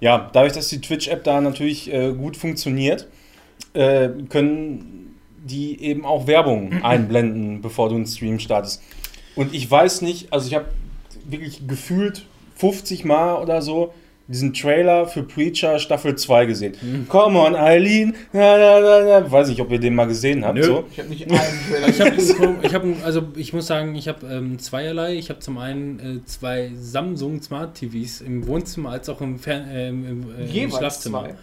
Ja, 0.00 0.30
dadurch, 0.32 0.52
dass 0.52 0.68
die 0.68 0.80
Twitch-App 0.80 1.24
da 1.24 1.40
natürlich 1.40 1.92
äh, 1.92 2.12
gut 2.12 2.36
funktioniert, 2.36 3.08
äh, 3.72 4.08
können 4.28 5.16
die 5.44 5.80
eben 5.82 6.04
auch 6.04 6.26
Werbung 6.26 6.72
einblenden, 6.82 7.60
bevor 7.62 7.88
du 7.88 7.96
einen 7.96 8.06
Stream 8.06 8.38
startest. 8.38 8.82
Und 9.36 9.54
ich 9.54 9.68
weiß 9.70 10.02
nicht, 10.02 10.32
also 10.32 10.46
ich 10.46 10.54
habe 10.54 10.66
wirklich 11.24 11.66
gefühlt 11.66 12.26
50 12.56 13.04
Mal 13.04 13.36
oder 13.42 13.62
so 13.62 13.92
diesen 14.26 14.54
Trailer 14.54 15.06
für 15.06 15.22
Preacher 15.22 15.78
Staffel 15.78 16.16
2 16.16 16.46
gesehen. 16.46 17.06
Come 17.08 17.38
on, 17.38 17.54
Eileen. 17.54 18.14
Weiß 18.32 19.48
nicht, 19.48 19.60
ob 19.60 19.70
ihr 19.70 19.78
den 19.78 19.94
mal 19.94 20.06
gesehen 20.06 20.44
habt. 20.44 20.56
Nö. 20.56 20.62
So. 20.64 20.84
Ich 20.90 20.98
habe 20.98 21.08
nicht 21.10 21.30
einen 21.30 21.40
Trailer 21.70 21.88
Ich 21.88 22.16
gesehen. 22.16 22.56
ich 22.62 22.74
hab, 22.74 22.82
also 23.04 23.22
ich 23.36 23.52
muss 23.52 23.66
sagen, 23.66 23.94
ich 23.94 24.08
habe 24.08 24.26
ähm, 24.26 24.58
zweierlei. 24.58 25.14
Ich 25.14 25.28
habe 25.30 25.40
zum 25.40 25.58
einen 25.58 25.98
äh, 26.00 26.24
zwei 26.24 26.70
Samsung 26.74 27.42
Smart 27.42 27.74
TVs 27.76 28.20
im 28.22 28.46
Wohnzimmer 28.46 28.90
als 28.90 29.08
auch 29.08 29.20
im, 29.20 29.38
Fern 29.38 29.68
äh, 29.68 29.88
im, 29.88 30.06
im, 30.08 30.22
äh, 30.38 30.42
im 30.44 30.48
Jeweils 30.50 30.76
Schlafzimmer. 30.78 31.24
zwei. 31.24 31.34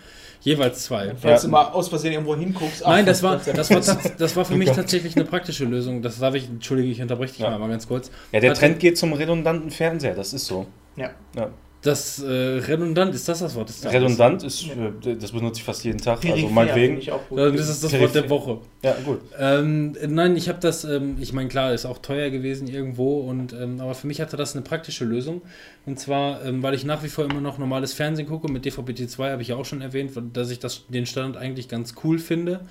Jeweils 0.43 0.83
zwei. 0.85 1.13
Falls 1.21 1.43
Ja. 1.43 1.47
du 1.47 1.51
mal 1.51 1.65
aus 1.67 1.89
Versehen 1.89 2.13
irgendwo 2.13 2.35
hinguckst. 2.35 2.81
Nein, 2.83 3.05
das 3.05 3.21
war, 3.21 3.37
das 3.55 3.69
war, 3.69 3.79
das 4.17 4.35
war 4.35 4.43
für 4.45 4.55
mich 4.55 4.69
Gott. 4.69 4.77
tatsächlich 4.77 5.15
eine 5.15 5.25
praktische 5.25 5.65
Lösung. 5.65 6.01
Das 6.01 6.17
darf 6.17 6.33
ich, 6.33 6.47
entschuldige, 6.49 6.89
ich 6.89 6.99
unterbreche 6.99 7.33
dich 7.33 7.41
Ja. 7.41 7.55
mal, 7.59 7.69
ganz 7.69 7.87
kurz. 7.87 8.09
Ja, 8.31 8.39
der 8.39 8.49
Hatte- 8.49 8.59
Trend 8.61 8.79
geht 8.79 8.97
zum 8.97 9.13
redundanten 9.13 9.69
Fernseher, 9.69 10.15
das 10.15 10.33
ist 10.33 10.47
so. 10.47 10.65
Ja. 10.95 11.11
Ja. 11.35 11.49
Das 11.81 12.21
äh, 12.21 12.27
redundant, 12.27 13.15
ist 13.15 13.27
das 13.27 13.39
das 13.39 13.55
Wort? 13.55 13.71
Ist 13.71 13.83
das 13.83 13.91
Redundant 13.91 14.43
ist, 14.43 14.67
äh, 14.67 15.15
das 15.15 15.31
benutze 15.31 15.59
ich 15.59 15.63
fast 15.63 15.83
jeden 15.83 15.97
Tag. 15.97 16.17
Also 16.17 16.27
Peripher 16.27 16.49
meinetwegen. 16.49 16.87
finde 16.87 17.01
ich 17.01 17.11
auch 17.11 17.27
gut. 17.27 17.39
Das 17.39 17.69
ist 17.69 17.83
das 17.83 17.99
Wort 17.99 18.13
der 18.13 18.29
Woche. 18.29 18.59
Ja, 18.83 18.95
gut. 19.03 19.21
Ähm, 19.39 19.95
nein, 20.07 20.35
ich 20.37 20.47
habe 20.47 20.59
das, 20.59 20.83
ähm, 20.83 21.17
ich 21.19 21.33
meine, 21.33 21.49
klar, 21.49 21.73
ist 21.73 21.85
auch 21.85 21.97
teuer 21.97 22.29
gewesen 22.29 22.67
irgendwo, 22.67 23.21
und, 23.21 23.53
ähm, 23.53 23.79
aber 23.81 23.95
für 23.95 24.05
mich 24.05 24.21
hatte 24.21 24.37
das 24.37 24.55
eine 24.55 24.63
praktische 24.63 25.05
Lösung. 25.05 25.41
Und 25.87 25.99
zwar, 25.99 26.45
ähm, 26.45 26.61
weil 26.61 26.75
ich 26.75 26.85
nach 26.85 27.03
wie 27.03 27.07
vor 27.07 27.25
immer 27.25 27.41
noch 27.41 27.57
normales 27.57 27.93
Fernsehen 27.93 28.27
gucke, 28.27 28.51
mit 28.51 28.63
DVB-T2 28.65 29.31
habe 29.31 29.41
ich 29.41 29.47
ja 29.47 29.55
auch 29.55 29.65
schon 29.65 29.81
erwähnt, 29.81 30.11
dass 30.33 30.51
ich 30.51 30.59
das, 30.59 30.85
den 30.87 31.07
Standard 31.07 31.41
eigentlich 31.41 31.67
ganz 31.67 31.95
cool 32.03 32.19
finde. 32.19 32.61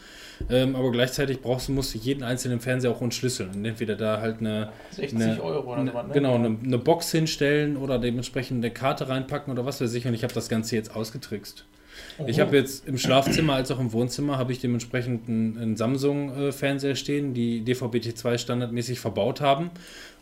Ähm, 0.48 0.76
aber 0.76 0.90
gleichzeitig 0.90 1.42
brauchst 1.42 1.68
du, 1.68 1.72
musst 1.72 1.94
du 1.94 1.98
jeden 1.98 2.22
einzelnen 2.22 2.60
Fernseher 2.60 2.92
auch 2.92 3.02
entschlüsseln. 3.02 3.50
Und 3.54 3.64
entweder 3.64 3.96
da 3.96 4.20
halt 4.20 4.38
eine, 4.38 4.70
60 4.92 5.20
eine, 5.20 5.42
Euro 5.42 5.72
oder 5.72 5.80
eine, 5.80 5.90
sowas, 5.90 6.06
ne? 6.06 6.12
genau, 6.14 6.34
eine, 6.36 6.56
eine 6.62 6.78
Box 6.78 7.10
hinstellen 7.10 7.76
oder 7.76 7.98
dementsprechend 7.98 8.64
eine 8.64 8.72
Karte 8.72 8.99
reinpacken 9.08 9.52
oder 9.52 9.64
was 9.64 9.80
weiß 9.80 9.92
ich. 9.94 10.06
Und 10.06 10.14
ich 10.14 10.22
habe 10.22 10.34
das 10.34 10.48
Ganze 10.48 10.76
jetzt 10.76 10.94
ausgetrickst. 10.94 11.64
Ich 12.26 12.40
habe 12.40 12.56
jetzt 12.56 12.86
im 12.86 12.98
Schlafzimmer 12.98 13.54
als 13.54 13.70
auch 13.70 13.80
im 13.80 13.92
Wohnzimmer 13.92 14.38
habe 14.38 14.52
ich 14.52 14.60
dementsprechend 14.60 15.28
einen, 15.28 15.58
einen 15.58 15.76
Samsung-Fernseher 15.76 16.94
stehen, 16.94 17.34
die 17.34 17.62
DVB-T2 17.62 18.38
standardmäßig 18.38 19.00
verbaut 19.00 19.40
haben 19.40 19.70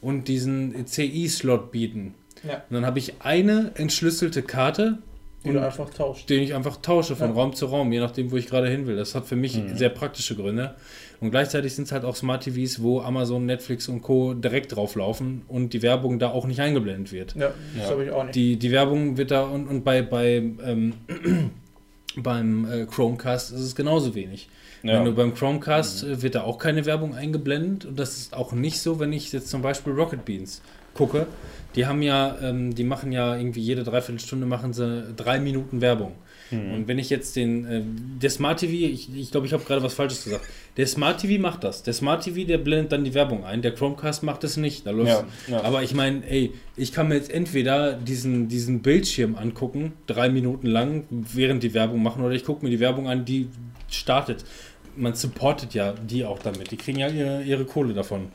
und 0.00 0.28
diesen 0.28 0.86
CI-Slot 0.86 1.70
bieten. 1.70 2.14
Ja. 2.46 2.62
Und 2.68 2.74
dann 2.74 2.86
habe 2.86 2.98
ich 2.98 3.20
eine 3.20 3.72
entschlüsselte 3.74 4.42
Karte, 4.42 4.98
Du 5.44 5.58
einfach 5.58 5.88
tauscht. 5.90 6.28
den 6.28 6.42
ich 6.42 6.54
einfach 6.54 6.78
tausche 6.78 7.14
von 7.16 7.28
Ja. 7.28 7.34
Raum 7.34 7.54
zu 7.54 7.66
Raum, 7.66 7.92
je 7.92 8.00
nachdem, 8.00 8.30
wo 8.32 8.36
ich 8.36 8.46
gerade 8.46 8.68
hin 8.68 8.86
will. 8.86 8.96
Das 8.96 9.14
hat 9.14 9.26
für 9.26 9.36
mich 9.36 9.60
sehr 9.74 9.88
praktische 9.88 10.34
Gründe. 10.34 10.74
Und 11.20 11.30
gleichzeitig 11.30 11.74
sind 11.74 11.84
es 11.84 11.92
halt 11.92 12.04
auch 12.04 12.16
Smart 12.16 12.42
TVs, 12.44 12.82
wo 12.82 13.00
Amazon, 13.00 13.46
Netflix 13.46 13.88
und 13.88 14.02
Co. 14.02 14.34
direkt 14.34 14.74
drauf 14.76 14.94
laufen 14.94 15.42
und 15.48 15.72
die 15.72 15.82
Werbung 15.82 16.18
da 16.18 16.30
auch 16.30 16.46
nicht 16.46 16.60
eingeblendet 16.60 17.12
wird. 17.12 17.34
Ja, 17.34 17.52
das 17.76 17.90
habe 17.90 18.04
ich 18.04 18.10
auch 18.10 18.24
nicht. 18.24 18.34
Die, 18.34 18.56
die 18.56 18.70
Werbung 18.70 19.16
wird 19.16 19.30
da 19.30 19.42
und, 19.44 19.66
und 19.68 19.84
bei, 19.84 20.02
bei 20.02 20.36
ähm, 20.64 20.94
beim 22.16 22.70
äh, 22.70 22.86
Chromecast 22.86 23.52
ist 23.52 23.60
es 23.60 23.74
genauso 23.74 24.14
wenig. 24.14 24.48
Ja. 24.82 24.94
Wenn 24.94 25.04
du 25.06 25.12
beim 25.12 25.34
Chromecast 25.34 26.04
äh, 26.04 26.22
wird 26.22 26.34
da 26.36 26.42
auch 26.42 26.58
keine 26.58 26.86
Werbung 26.86 27.14
eingeblendet 27.14 27.84
und 27.84 27.98
das 27.98 28.16
ist 28.16 28.34
auch 28.34 28.52
nicht 28.52 28.80
so, 28.80 29.00
wenn 29.00 29.12
ich 29.12 29.32
jetzt 29.32 29.48
zum 29.48 29.62
Beispiel 29.62 29.92
Rocket 29.92 30.24
Beans 30.24 30.62
gucke. 30.98 31.26
Die 31.74 31.86
haben 31.86 32.02
ja, 32.02 32.36
ähm, 32.42 32.74
die 32.74 32.84
machen 32.84 33.12
ja 33.12 33.36
irgendwie 33.36 33.60
jede 33.60 33.84
Dreiviertelstunde 33.84 34.46
machen 34.46 34.72
sie 34.72 35.14
drei 35.16 35.38
Minuten 35.38 35.80
Werbung. 35.80 36.12
Und 36.50 36.88
wenn 36.88 36.98
ich 36.98 37.10
jetzt 37.10 37.36
den, 37.36 37.66
äh, 37.66 37.82
der 38.22 38.30
Smart 38.30 38.60
TV, 38.60 38.72
ich 38.72 39.06
glaube, 39.06 39.20
ich, 39.20 39.30
glaub, 39.30 39.44
ich 39.44 39.52
habe 39.52 39.64
gerade 39.64 39.82
was 39.82 39.92
Falsches 39.92 40.24
gesagt. 40.24 40.46
Der 40.78 40.86
Smart 40.86 41.20
TV 41.20 41.40
macht 41.40 41.62
das. 41.62 41.82
Der 41.82 41.92
Smart 41.92 42.24
TV, 42.24 42.46
der 42.46 42.56
blendet 42.56 42.92
dann 42.92 43.04
die 43.04 43.12
Werbung 43.12 43.44
ein. 43.44 43.60
Der 43.60 43.74
Chromecast 43.74 44.22
macht 44.22 44.44
es 44.44 44.56
nicht. 44.56 44.86
Da 44.86 44.92
läuft 44.92 45.10
Ja, 45.10 45.24
ja. 45.48 45.62
Aber 45.62 45.82
ich 45.82 45.94
meine, 45.94 46.26
ey, 46.26 46.52
ich 46.76 46.92
kann 46.92 47.08
mir 47.08 47.16
jetzt 47.16 47.30
entweder 47.30 47.92
diesen, 47.92 48.48
diesen 48.48 48.80
Bildschirm 48.80 49.36
angucken, 49.36 49.92
drei 50.06 50.30
Minuten 50.30 50.68
lang, 50.68 51.04
während 51.10 51.62
die 51.62 51.74
Werbung 51.74 52.02
machen, 52.02 52.24
oder 52.24 52.34
ich 52.34 52.44
gucke 52.44 52.64
mir 52.64 52.70
die 52.70 52.80
Werbung 52.80 53.08
an, 53.08 53.26
die 53.26 53.48
startet. 53.90 54.44
Man 54.96 55.14
supportet 55.14 55.74
ja 55.74 55.92
die 55.92 56.24
auch 56.24 56.38
damit. 56.38 56.70
Die 56.70 56.76
kriegen 56.76 56.98
ja 56.98 57.08
ihre, 57.08 57.42
ihre 57.42 57.66
Kohle 57.66 57.92
davon. 57.92 58.28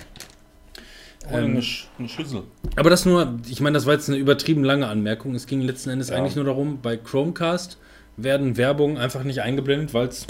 Oder 1.29 1.39
Ähm, 1.39 1.51
eine, 1.51 1.61
Sch 1.61 1.87
eine 1.97 2.09
Schüssel. 2.09 2.43
Aber 2.75 2.89
das 2.89 3.05
nur, 3.05 3.39
ich 3.49 3.61
meine, 3.61 3.75
das 3.75 3.85
war 3.85 3.93
jetzt 3.93 4.09
eine 4.09 4.17
übertrieben 4.17 4.63
lange 4.63 4.87
Anmerkung. 4.87 5.35
Es 5.35 5.47
ging 5.47 5.61
letzten 5.61 5.89
Endes 5.89 6.09
Ja. 6.09 6.17
eigentlich 6.17 6.35
nur 6.35 6.45
darum, 6.45 6.79
bei 6.81 6.97
Chromecast 6.97 7.77
werden 8.17 8.57
Werbung 8.57 8.97
einfach 8.97 9.23
nicht 9.23 9.41
eingeblendet, 9.41 9.93
weil 9.93 10.07
es, 10.07 10.27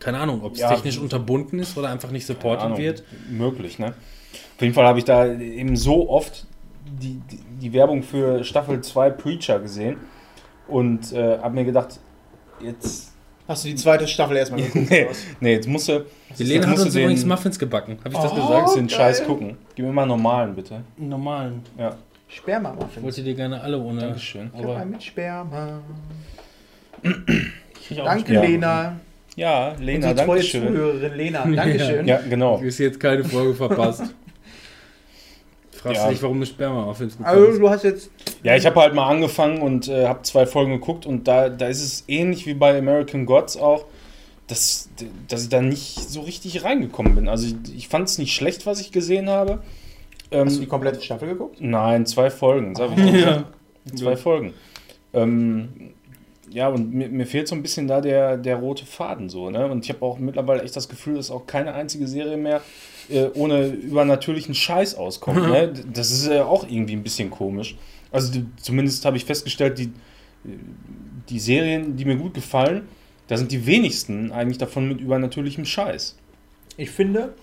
keine 0.00 0.18
Ahnung, 0.18 0.42
ob 0.42 0.54
es 0.54 0.60
Ja. 0.60 0.68
technisch 0.72 0.98
unterbunden 0.98 1.58
ist 1.58 1.76
oder 1.76 1.90
einfach 1.90 2.10
nicht 2.10 2.26
supportet 2.26 2.66
Ahnung, 2.66 2.78
wird. 2.78 3.02
Möglich, 3.28 3.78
ne? 3.78 3.88
Auf 4.56 4.62
jeden 4.62 4.74
Fall 4.74 4.86
habe 4.86 4.98
ich 4.98 5.04
da 5.04 5.26
eben 5.26 5.76
so 5.76 6.08
oft 6.08 6.46
die, 7.00 7.20
die, 7.30 7.38
die 7.60 7.72
Werbung 7.72 8.02
für 8.02 8.44
Staffel 8.44 8.80
2 8.80 9.10
Preacher 9.10 9.58
gesehen 9.58 9.96
und 10.68 11.12
äh, 11.12 11.38
habe 11.38 11.54
mir 11.54 11.64
gedacht, 11.64 11.98
jetzt. 12.60 13.13
Hast 13.46 13.64
du 13.64 13.68
die 13.68 13.74
zweite 13.74 14.06
Staffel 14.08 14.36
erstmal 14.38 14.62
geguckt? 14.72 14.90
nee, 15.40 15.52
jetzt 15.52 15.68
musst 15.68 15.88
du. 15.88 16.04
Die 16.38 16.44
Lena 16.44 16.66
hat 16.66 16.78
uns 16.78 16.94
übrigens 16.94 17.24
Muffins 17.24 17.58
gebacken. 17.58 17.98
Habe 18.04 18.14
ich 18.14 18.18
das 18.20 18.32
Oh. 18.32 18.34
gesagt? 18.36 18.76
den 18.76 18.86
geil. 18.86 18.96
Scheiß 18.96 19.24
gucken. 19.24 19.56
Gib 19.74 19.84
mir 19.84 19.92
mal 19.92 20.02
einen 20.02 20.08
normalen, 20.10 20.54
bitte. 20.54 20.80
Normalen. 20.96 21.62
Ja, 21.78 21.94
Ich 22.28 22.36
Sperma-Muffins. 22.36 23.02
wollte 23.04 23.22
dir 23.22 23.34
gerne 23.34 23.60
alle 23.60 23.78
ohne. 23.78 24.00
Dankeschön. 24.00 24.50
Ich 24.56 24.64
Aber 24.64 24.84
mit 24.84 25.02
Sperma. 25.02 25.80
Danke, 27.94 28.32
Ja. 28.32 28.40
Lena. 28.42 28.96
Ja, 29.36 29.74
Lena, 29.80 30.10
Unsere 30.10 30.26
danke 30.26 30.42
schön. 30.42 30.66
Zuhörerin 30.68 31.14
Lena. 31.16 31.44
Dankeschön. 31.44 32.06
Ja, 32.06 32.20
genau. 32.28 32.58
Du 32.58 32.66
hast 32.66 32.78
jetzt 32.78 32.98
keine 33.00 33.24
Folge 33.24 33.54
verpasst. 33.54 34.02
Fragst 35.84 36.02
Ja. 36.02 36.08
dich, 36.08 36.22
warum 36.22 36.40
du 36.40 36.46
Sperma-Muffins 36.46 37.18
Also 37.22 37.40
bekommst. 37.40 37.60
du 37.60 37.70
hast 37.70 37.84
jetzt 37.84 38.10
Ja, 38.42 38.56
ich 38.56 38.64
habe 38.66 38.80
halt 38.80 38.94
mal 38.94 39.06
angefangen 39.08 39.60
und 39.60 39.86
äh, 39.88 40.06
habe 40.06 40.22
zwei 40.22 40.46
Folgen 40.46 40.72
geguckt 40.72 41.04
und 41.06 41.28
da, 41.28 41.48
da 41.50 41.66
ist 41.68 41.82
es 41.82 42.04
ähnlich 42.08 42.46
wie 42.46 42.54
bei 42.54 42.76
American 42.78 43.26
Gods 43.26 43.56
auch, 43.58 43.84
dass, 44.46 44.88
dass 45.28 45.42
ich 45.42 45.48
da 45.50 45.60
nicht 45.60 45.96
so 46.10 46.22
richtig 46.22 46.64
reingekommen 46.64 47.14
bin. 47.14 47.28
Also 47.28 47.46
ich, 47.48 47.76
ich 47.76 47.88
fand 47.88 48.08
es 48.08 48.16
nicht 48.18 48.34
schlecht, 48.34 48.64
was 48.66 48.80
ich 48.80 48.92
gesehen 48.92 49.28
habe. 49.28 49.58
Ähm, 50.30 50.46
hast 50.46 50.56
du 50.56 50.60
die 50.60 50.66
komplette 50.66 51.00
Staffel 51.02 51.28
geguckt? 51.28 51.58
nein, 51.60 52.06
zwei 52.06 52.30
Folgen, 52.30 52.74
sag 52.74 52.90
ich. 52.96 53.12
Ja. 53.24 53.44
Zwei 53.94 54.16
Folgen. 54.16 54.54
Ähm, 55.12 55.92
ja, 56.50 56.68
und 56.68 56.94
mir, 56.94 57.08
mir 57.10 57.26
fehlt 57.26 57.46
so 57.48 57.54
ein 57.54 57.62
bisschen 57.62 57.86
da 57.88 58.00
der, 58.00 58.38
der 58.38 58.56
rote 58.56 58.86
Faden 58.86 59.28
so, 59.28 59.50
ne? 59.50 59.66
Und 59.70 59.84
ich 59.84 59.90
habe 59.90 60.02
auch 60.02 60.18
mittlerweile 60.18 60.62
echt 60.62 60.74
das 60.76 60.88
Gefühl, 60.88 61.16
dass 61.16 61.30
auch 61.30 61.46
keine 61.46 61.74
einzige 61.74 62.06
Serie 62.06 62.38
mehr 62.38 62.62
äh, 63.10 63.28
ohne 63.34 63.68
übernatürlichen 63.68 64.54
Scheiß 64.54 64.94
auskommt. 64.94 65.42
ne? 65.42 65.72
Das 65.92 66.10
ist 66.10 66.26
ja 66.26 66.44
auch 66.44 66.68
irgendwie 66.68 66.94
ein 66.94 67.02
bisschen 67.02 67.30
komisch. 67.30 67.76
Also 68.10 68.32
die, 68.32 68.46
zumindest 68.60 69.04
habe 69.04 69.16
ich 69.16 69.24
festgestellt, 69.24 69.78
die, 69.78 69.92
die 71.28 71.38
Serien, 71.40 71.96
die 71.96 72.04
mir 72.04 72.16
gut 72.16 72.34
gefallen, 72.34 72.88
da 73.28 73.36
sind 73.36 73.50
die 73.50 73.66
wenigsten 73.66 74.32
eigentlich 74.32 74.58
davon 74.58 74.88
mit 74.88 75.00
übernatürlichem 75.00 75.64
Scheiß. 75.64 76.16
Ich 76.76 76.90
finde, 76.90 77.34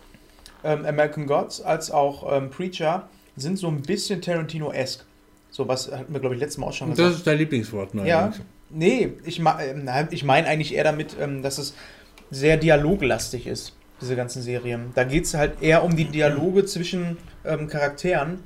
ähm, 0.63 0.85
American 0.85 1.25
Gods 1.25 1.61
als 1.61 1.91
auch 1.91 2.31
ähm, 2.31 2.49
Preacher 2.49 3.09
sind 3.35 3.57
so 3.57 3.67
ein 3.67 3.81
bisschen 3.81 4.21
Tarantino-esque. 4.21 5.05
So 5.49 5.67
was 5.67 5.91
hatten 5.91 6.13
wir, 6.13 6.19
glaube 6.19 6.35
ich, 6.35 6.41
letztes 6.41 6.59
Mal 6.59 6.67
auch 6.67 6.73
schon 6.73 6.91
gesagt. 6.91 7.09
das 7.09 7.17
ist 7.17 7.27
dein 7.27 7.37
Lieblingswort, 7.37 7.93
ne? 7.93 8.07
Ja, 8.07 8.31
nee, 8.69 9.13
ich, 9.25 9.39
nein, 9.39 10.07
ich 10.11 10.23
meine 10.23 10.47
eigentlich 10.47 10.73
eher 10.73 10.83
damit, 10.83 11.15
ähm, 11.19 11.41
dass 11.41 11.57
es 11.57 11.73
sehr 12.29 12.57
dialoglastig 12.57 13.47
ist, 13.47 13.73
diese 14.01 14.15
ganzen 14.15 14.41
Serien. 14.41 14.91
Da 14.95 15.03
geht 15.03 15.25
es 15.25 15.33
halt 15.33 15.61
eher 15.61 15.83
um 15.83 15.95
die 15.95 16.05
Dialoge 16.05 16.65
zwischen 16.65 17.17
ähm, 17.45 17.67
Charakteren 17.67 18.39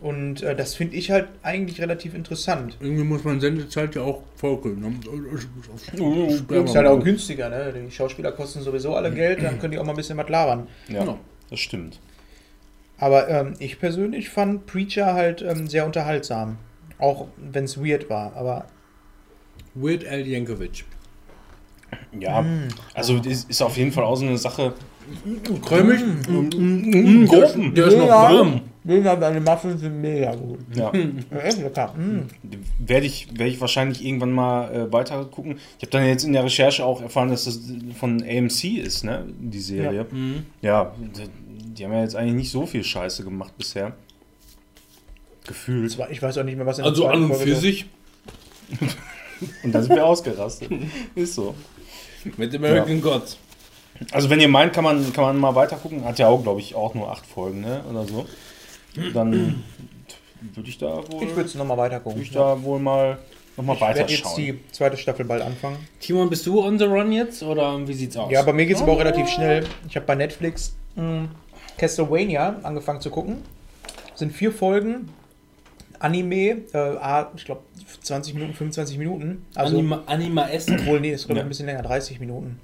und 0.00 0.42
äh, 0.42 0.54
das 0.54 0.74
finde 0.74 0.96
ich 0.96 1.10
halt 1.10 1.28
eigentlich 1.42 1.80
relativ 1.80 2.14
interessant. 2.14 2.76
Irgendwie 2.80 3.04
muss 3.04 3.24
man 3.24 3.40
Sendezeit 3.40 3.94
ja 3.94 4.02
auch 4.02 4.22
folgen. 4.36 4.80
Ne? 4.80 6.64
Ist 6.64 6.74
halt 6.74 6.86
auch 6.86 7.02
günstiger, 7.02 7.48
ne? 7.48 7.72
Die 7.72 7.90
Schauspieler 7.90 8.32
kosten 8.32 8.60
sowieso 8.60 8.94
alle 8.94 9.10
Geld, 9.12 9.42
dann 9.42 9.58
können 9.58 9.72
die 9.72 9.78
auch 9.78 9.84
mal 9.84 9.92
ein 9.92 9.96
bisschen 9.96 10.18
was 10.18 10.28
labern. 10.28 10.66
Ja, 10.88 11.00
Genau. 11.00 11.18
das 11.48 11.60
stimmt. 11.60 12.00
Aber 12.98 13.28
ähm, 13.28 13.54
ich 13.58 13.78
persönlich 13.78 14.28
fand 14.30 14.66
Preacher 14.66 15.14
halt 15.14 15.42
ähm, 15.42 15.66
sehr 15.68 15.84
unterhaltsam. 15.86 16.58
Auch 16.98 17.26
wenn 17.36 17.64
es 17.64 17.78
weird 17.82 18.08
war, 18.08 18.34
aber 18.36 18.66
Weird 19.74 20.06
Al 20.06 20.26
Yankovic. 20.26 20.84
Ja, 22.18 22.44
also 22.94 23.16
ist, 23.18 23.50
ist 23.50 23.60
auf 23.62 23.76
jeden 23.76 23.92
Fall 23.92 24.04
auch 24.04 24.16
so 24.16 24.24
eine 24.24 24.38
Sache. 24.38 24.72
Cremig? 25.64 26.00
Mm, 26.28 27.24
Gruppen. 27.26 27.74
Der 27.74 27.86
ist 27.86 27.96
noch 27.98 28.08
warm. 28.08 28.60
Lena, 28.84 29.16
deine 29.16 29.40
Muffins 29.40 29.80
sind 29.80 30.00
mega 30.00 30.32
gut. 30.34 30.60
Ja. 30.74 30.92
Ja, 30.94 31.38
Echt 31.40 31.58
lecker. 31.60 31.92
Mm. 31.96 32.28
Werde 32.86 33.06
ich, 33.06 33.28
werde 33.32 33.50
ich 33.50 33.60
wahrscheinlich 33.60 34.04
irgendwann 34.04 34.30
mal 34.32 34.72
äh, 34.72 34.92
weiter 34.92 35.24
gucken. 35.24 35.58
Ich 35.78 35.82
habe 35.82 35.90
dann 35.90 36.06
jetzt 36.06 36.22
in 36.24 36.32
der 36.32 36.44
Recherche 36.44 36.84
auch 36.84 37.02
erfahren, 37.02 37.28
dass 37.30 37.46
das 37.46 37.58
von 37.98 38.22
AMC 38.22 38.64
ist, 38.78 39.02
ne? 39.04 39.24
Die 39.40 39.58
Serie. 39.60 40.06
Ja, 40.62 40.92
die, 40.98 41.22
die 41.74 41.84
haben 41.84 41.92
ja 41.92 42.02
jetzt 42.02 42.14
eigentlich 42.14 42.34
nicht 42.36 42.50
so 42.52 42.64
viel 42.64 42.84
Scheiße 42.84 43.24
gemacht 43.24 43.56
bisher. 43.58 43.92
Gefühlt. 45.46 45.98
War- 45.98 46.10
Ich 46.10 46.22
weiß 46.22 46.38
auch 46.38 46.44
nicht 46.44 46.56
mehr, 46.56 46.66
was 46.66 46.78
in 46.78 46.84
der 46.84 46.90
Also 46.90 47.06
an 47.08 47.22
und 47.24 47.28
Folge 47.34 47.44
für 47.54 47.56
sich 47.56 47.86
Und 49.62 49.72
dann 49.74 49.82
sind 49.82 49.94
wir 49.94 50.06
ausgerastet. 50.06 50.70
ist 51.14 51.34
so. 51.34 51.54
mit 52.36 52.54
American 52.54 53.00
Gods. 53.00 53.36
Also 54.12 54.30
wenn 54.30 54.40
ihr 54.40 54.48
meint, 54.48 54.72
kann 54.72 54.84
man, 54.84 55.12
kann 55.12 55.24
man 55.24 55.38
mal 55.38 55.54
weiter 55.54 55.76
gucken. 55.76 56.04
Hat 56.04 56.18
ja 56.18 56.28
auch, 56.28 56.42
glaube 56.42 56.60
ich, 56.60 56.74
auch 56.74 56.94
nur 56.94 57.10
acht 57.10 57.26
Folgen, 57.26 57.60
ne? 57.60 57.82
Oder 57.90 58.04
so. 58.04 58.26
Dann 59.14 59.62
würde 60.54 60.68
ich 60.68 60.78
da 60.78 60.96
wohl, 61.10 61.22
Ich 61.22 61.30
würde 61.36 61.48
es 61.48 61.54
nochmal 61.54 61.76
weiter 61.76 62.00
gucken. 62.00 62.18
würd 62.18 62.26
ich 62.26 62.32
da 62.32 62.62
wohl 62.62 62.78
mal 62.78 63.18
nochmal 63.56 63.76
Ich 63.76 63.80
werde 63.82 64.12
jetzt 64.12 64.36
die 64.36 64.58
zweite 64.72 64.96
Staffel 64.96 65.24
bald 65.24 65.42
anfangen. 65.42 65.76
Timon, 66.00 66.30
bist 66.30 66.46
du 66.46 66.62
on 66.62 66.78
the 66.78 66.84
run 66.84 67.12
jetzt 67.12 67.42
oder 67.42 67.86
wie 67.86 67.92
sieht's 67.94 68.16
aus? 68.16 68.30
Ja, 68.30 68.42
bei 68.42 68.52
mir 68.52 68.66
geht 68.66 68.76
es 68.76 68.82
aber 68.82 68.92
auch 68.92 68.98
relativ 68.98 69.28
schnell. 69.28 69.64
Ich 69.88 69.96
habe 69.96 70.06
bei 70.06 70.14
Netflix 70.14 70.74
mh, 70.94 71.28
Castlevania 71.78 72.56
angefangen 72.62 73.00
zu 73.00 73.10
gucken. 73.10 73.38
Sind 74.14 74.32
vier 74.32 74.52
Folgen. 74.52 75.08
Anime, 75.98 76.58
äh, 76.74 76.78
ah, 77.00 77.30
ich 77.36 77.44
glaube 77.46 77.62
20 78.02 78.34
Minuten, 78.34 78.52
25 78.54 78.98
Minuten. 78.98 79.46
Also, 79.54 79.78
Anima, 79.78 80.02
Anima 80.06 80.48
Essen. 80.48 80.78
obwohl, 80.80 81.00
nee, 81.00 81.10
ist 81.12 81.24
glaube 81.26 81.38
ich 81.38 81.38
Ja. 81.38 81.46
ein 81.46 81.48
bisschen 81.48 81.66
länger, 81.66 81.82
30 81.82 82.20
Minuten. 82.20 82.60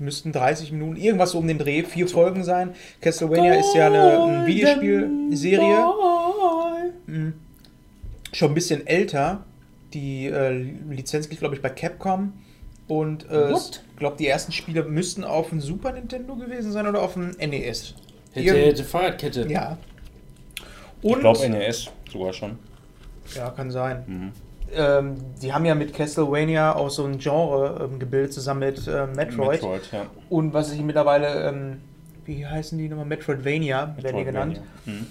Müssten 0.00 0.32
30 0.32 0.72
Minuten, 0.72 0.96
irgendwas 0.96 1.32
so 1.32 1.38
um 1.38 1.46
den 1.46 1.58
Dreh, 1.58 1.82
vier 1.84 2.08
Folgen 2.08 2.42
sein. 2.42 2.74
Castlevania 3.00 3.54
ist 3.54 3.74
ja 3.74 3.86
eine, 3.86 4.22
eine 4.22 4.46
Videospielserie. 4.46 5.86
Mhm. 7.06 7.34
Schon 8.32 8.50
ein 8.50 8.54
bisschen 8.54 8.86
älter. 8.86 9.44
Die 9.92 10.26
äh, 10.26 10.50
Lizenz 10.88 11.28
liegt, 11.28 11.40
glaube 11.40 11.54
ich, 11.56 11.62
bei 11.62 11.68
Capcom. 11.68 12.32
Und 12.88 13.28
äh, 13.30 13.52
ich 13.52 13.80
glaube, 13.98 14.16
die 14.18 14.26
ersten 14.26 14.52
Spiele 14.52 14.84
müssten 14.84 15.22
auf 15.22 15.50
dem 15.50 15.60
Super 15.60 15.92
Nintendo 15.92 16.34
gewesen 16.36 16.72
sein 16.72 16.86
oder 16.86 17.02
auf 17.02 17.12
dem 17.14 17.30
NES. 17.38 17.94
Hätte, 18.32 18.46
Irgend- 18.46 18.64
hätte 18.66 18.84
Fahrradkette. 18.84 19.46
Ja. 19.48 19.76
Ich 21.02 21.10
Und, 21.12 21.20
glaube 21.20 21.48
NES 21.48 21.88
sogar 22.10 22.32
schon. 22.32 22.58
ja, 23.36 23.50
kann 23.50 23.70
sein. 23.70 24.04
Mhm. 24.06 24.32
Ähm, 24.74 25.16
die 25.42 25.52
haben 25.52 25.64
ja 25.64 25.74
mit 25.74 25.92
Castlevania 25.94 26.74
auch 26.74 26.90
so 26.90 27.04
ein 27.04 27.18
Genre 27.18 27.88
ähm, 27.90 27.98
gebildet, 27.98 28.32
zusammen 28.32 28.60
mit 28.60 28.86
ähm, 28.88 29.12
Metroid. 29.12 29.62
Metroid, 29.62 29.92
ja. 29.92 30.06
Und 30.28 30.52
was 30.52 30.72
ich 30.72 30.80
mittlerweile, 30.82 31.48
ähm, 31.48 31.80
wie 32.24 32.46
heißen 32.46 32.78
die 32.78 32.88
nochmal? 32.88 33.06
Metroidvania, 33.06 33.94
werden 33.96 33.96
die 33.96 34.24
Metroidvania. 34.24 34.24
genannt. 34.24 34.60
Mhm. 34.86 35.06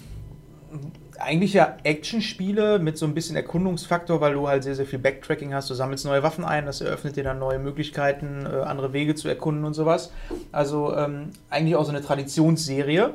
Eigentlich 1.18 1.52
ja 1.52 1.76
Actionspiele 1.82 2.78
mit 2.78 2.96
so 2.96 3.04
ein 3.04 3.12
bisschen 3.12 3.36
Erkundungsfaktor, 3.36 4.22
weil 4.22 4.32
du 4.32 4.48
halt 4.48 4.64
sehr, 4.64 4.74
sehr 4.74 4.86
viel 4.86 4.98
Backtracking 4.98 5.52
hast. 5.52 5.68
Du 5.68 5.74
sammelst 5.74 6.06
neue 6.06 6.22
Waffen 6.22 6.44
ein, 6.44 6.64
das 6.64 6.80
eröffnet 6.80 7.16
dir 7.16 7.24
dann 7.24 7.38
neue 7.38 7.58
Möglichkeiten, 7.58 8.46
äh, 8.46 8.60
andere 8.62 8.94
Wege 8.94 9.14
zu 9.14 9.28
erkunden 9.28 9.64
und 9.64 9.74
sowas. 9.74 10.12
Also 10.52 10.96
ähm, 10.96 11.30
eigentlich 11.50 11.76
auch 11.76 11.84
so 11.84 11.90
eine 11.90 12.00
Traditionsserie. 12.00 13.10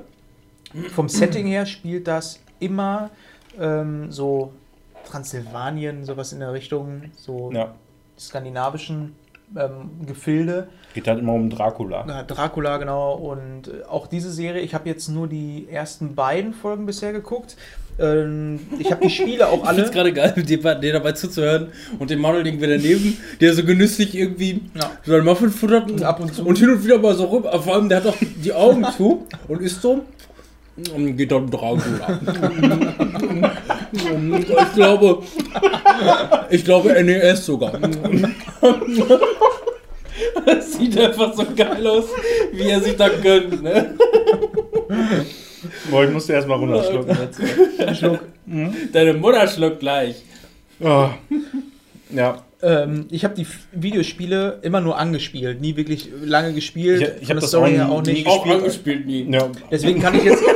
Vom 0.94 1.10
Setting 1.10 1.48
her 1.48 1.66
spielt 1.66 2.08
das 2.08 2.40
immer 2.60 3.10
ähm, 3.60 4.12
so 4.12 4.52
Transsilvanien, 5.06 6.04
sowas 6.06 6.34
in 6.34 6.40
der 6.40 6.54
Richtung, 6.54 7.04
so 7.16 7.52
Ja. 7.54 7.74
skandinavischen 8.20 9.14
ähm, 9.56 9.92
Gefilde. 10.08 10.68
Geht 10.96 11.08
halt 11.08 11.20
immer 11.20 11.34
um 11.34 11.50
Dracula. 11.50 12.04
Na, 12.08 12.24
Dracula, 12.24 12.78
genau. 12.78 13.14
Und 13.14 13.68
äh, 13.68 13.84
auch 13.88 14.08
diese 14.08 14.32
Serie, 14.32 14.62
ich 14.62 14.74
habe 14.74 14.90
jetzt 14.90 15.08
nur 15.08 15.28
die 15.28 15.68
ersten 15.70 16.16
beiden 16.16 16.54
Folgen 16.54 16.86
bisher 16.88 17.12
geguckt. 17.14 17.56
Ähm, 18.00 18.60
ich 18.80 18.92
habe 18.92 19.02
die 19.06 19.10
Spiele 19.12 19.48
auch 19.48 19.62
Ich 19.64 19.70
finde 19.70 19.82
es 19.84 19.88
alle. 19.90 20.12
gerade 20.12 20.14
geil, 20.14 20.34
dir, 20.44 20.58
dir 20.76 20.94
dabei 20.94 21.12
zuzuhören 21.14 21.68
und 22.00 22.10
den 22.10 22.20
Manuel 22.20 22.46
irgendwie 22.48 22.68
daneben, 22.68 23.18
der 23.40 23.54
so 23.54 23.64
genüsslich 23.64 24.16
irgendwie 24.18 24.62
Ja. 24.74 24.90
seinen 25.06 25.24
Muffin 25.26 25.50
futtert 25.52 25.92
und, 25.92 26.04
Ab 26.04 26.20
und 26.20 26.34
zu. 26.34 26.44
und 26.44 26.58
hin 26.58 26.72
und 26.72 26.84
wieder 26.84 26.98
mal 26.98 27.14
so 27.16 27.26
rum. 27.26 27.46
Aber 27.46 27.62
vor 27.62 27.76
allem, 27.76 27.88
der 27.88 28.00
hat 28.00 28.08
auch 28.08 28.18
die 28.44 28.52
Augen 28.52 28.84
zu 28.98 29.26
und 29.48 29.62
ist 29.62 29.82
so. 29.82 30.04
Und 30.94 31.16
geht 31.16 31.32
dann 31.32 31.50
Dracula. 31.50 32.20
ich 33.96 34.74
glaube, 34.74 35.24
ich 36.50 36.66
glaube 36.66 37.04
NES 37.04 37.46
sogar. 37.46 37.80
Das 40.46 40.74
sieht 40.74 40.98
einfach 41.00 41.34
so 41.34 41.44
geil 41.56 41.86
aus, 41.88 42.06
wie 42.54 42.70
er 42.70 42.80
sich 42.82 42.96
da 42.96 43.10
gönnt, 43.10 43.62
ne? 43.64 43.96
Boah, 45.90 46.04
ich 46.04 46.12
musste 46.12 46.34
erstmal 46.34 46.58
runterschlucken. 46.60 47.18
jetzt. 47.22 47.40
Deine 48.94 49.14
Mutter 49.14 49.48
schluckt 49.48 49.80
gleich. 49.80 50.16
Oh. 50.80 51.08
Ja, 52.12 52.44
Ähm, 52.62 53.08
ich 53.12 53.24
habe 53.24 53.36
die 53.36 53.42
F- 53.44 53.68
Videospiele 53.74 54.60
immer 54.62 54.80
nur 54.82 54.98
angespielt, 54.98 55.60
nie 55.62 55.76
wirklich 55.76 56.10
lange 56.24 56.54
gespielt. 56.54 57.02
Ich- 57.02 57.08
ich 57.08 57.14
Von 57.14 57.20
hab 57.22 57.28
der 57.28 57.36
das 57.42 57.50
Story 57.50 57.80
auch 57.82 57.90
auch 57.90 58.02
nie 58.04 58.12
nicht. 58.14 58.26
gespielt. 58.26 58.46
Auch 58.56 58.60
angespielt 58.60 59.06
nie. 59.06 59.28
ja. 59.32 59.50
Deswegen 59.72 60.02
kann 60.02 60.16
ich 60.16 60.24
jetzt. 60.24 60.44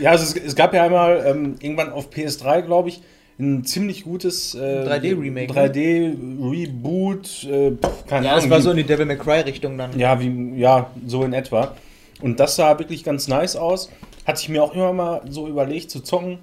Ja, 0.00 0.10
also 0.10 0.24
es, 0.24 0.34
es 0.44 0.54
gab 0.56 0.72
ja 0.74 0.84
einmal 0.84 1.24
ähm, 1.26 1.54
irgendwann 1.60 1.90
auf 1.92 2.10
PS3, 2.10 2.62
glaube 2.62 2.88
ich, 2.90 3.02
ein 3.38 3.64
ziemlich 3.64 4.04
gutes 4.04 4.54
äh, 4.54 4.58
3D-Remake, 4.86 5.52
3D-Reboot, 5.52 7.44
äh, 7.44 7.70
pf, 7.72 8.06
keine 8.06 8.26
Ja, 8.26 8.32
Ahnung. 8.32 8.42
das 8.44 8.50
war 8.50 8.58
wie- 8.58 8.62
so 8.62 8.70
in 8.70 8.76
die 8.78 8.84
Devil 8.84 9.06
May 9.06 9.16
Cry 9.18 9.40
Richtung 9.40 9.76
dann. 9.78 9.98
Ja, 9.98 10.20
wie, 10.20 10.54
ja, 10.58 10.90
so 11.06 11.24
in 11.24 11.32
etwa. 11.32 11.74
Und 12.20 12.38
das 12.40 12.56
sah 12.56 12.78
wirklich 12.78 13.04
ganz 13.04 13.28
nice 13.28 13.56
aus. 13.56 13.90
Hatte 14.26 14.40
ich 14.40 14.48
mir 14.48 14.62
auch 14.62 14.74
immer 14.74 14.92
mal 14.92 15.22
so 15.28 15.48
überlegt 15.48 15.90
zu 15.90 16.00
zocken. 16.00 16.38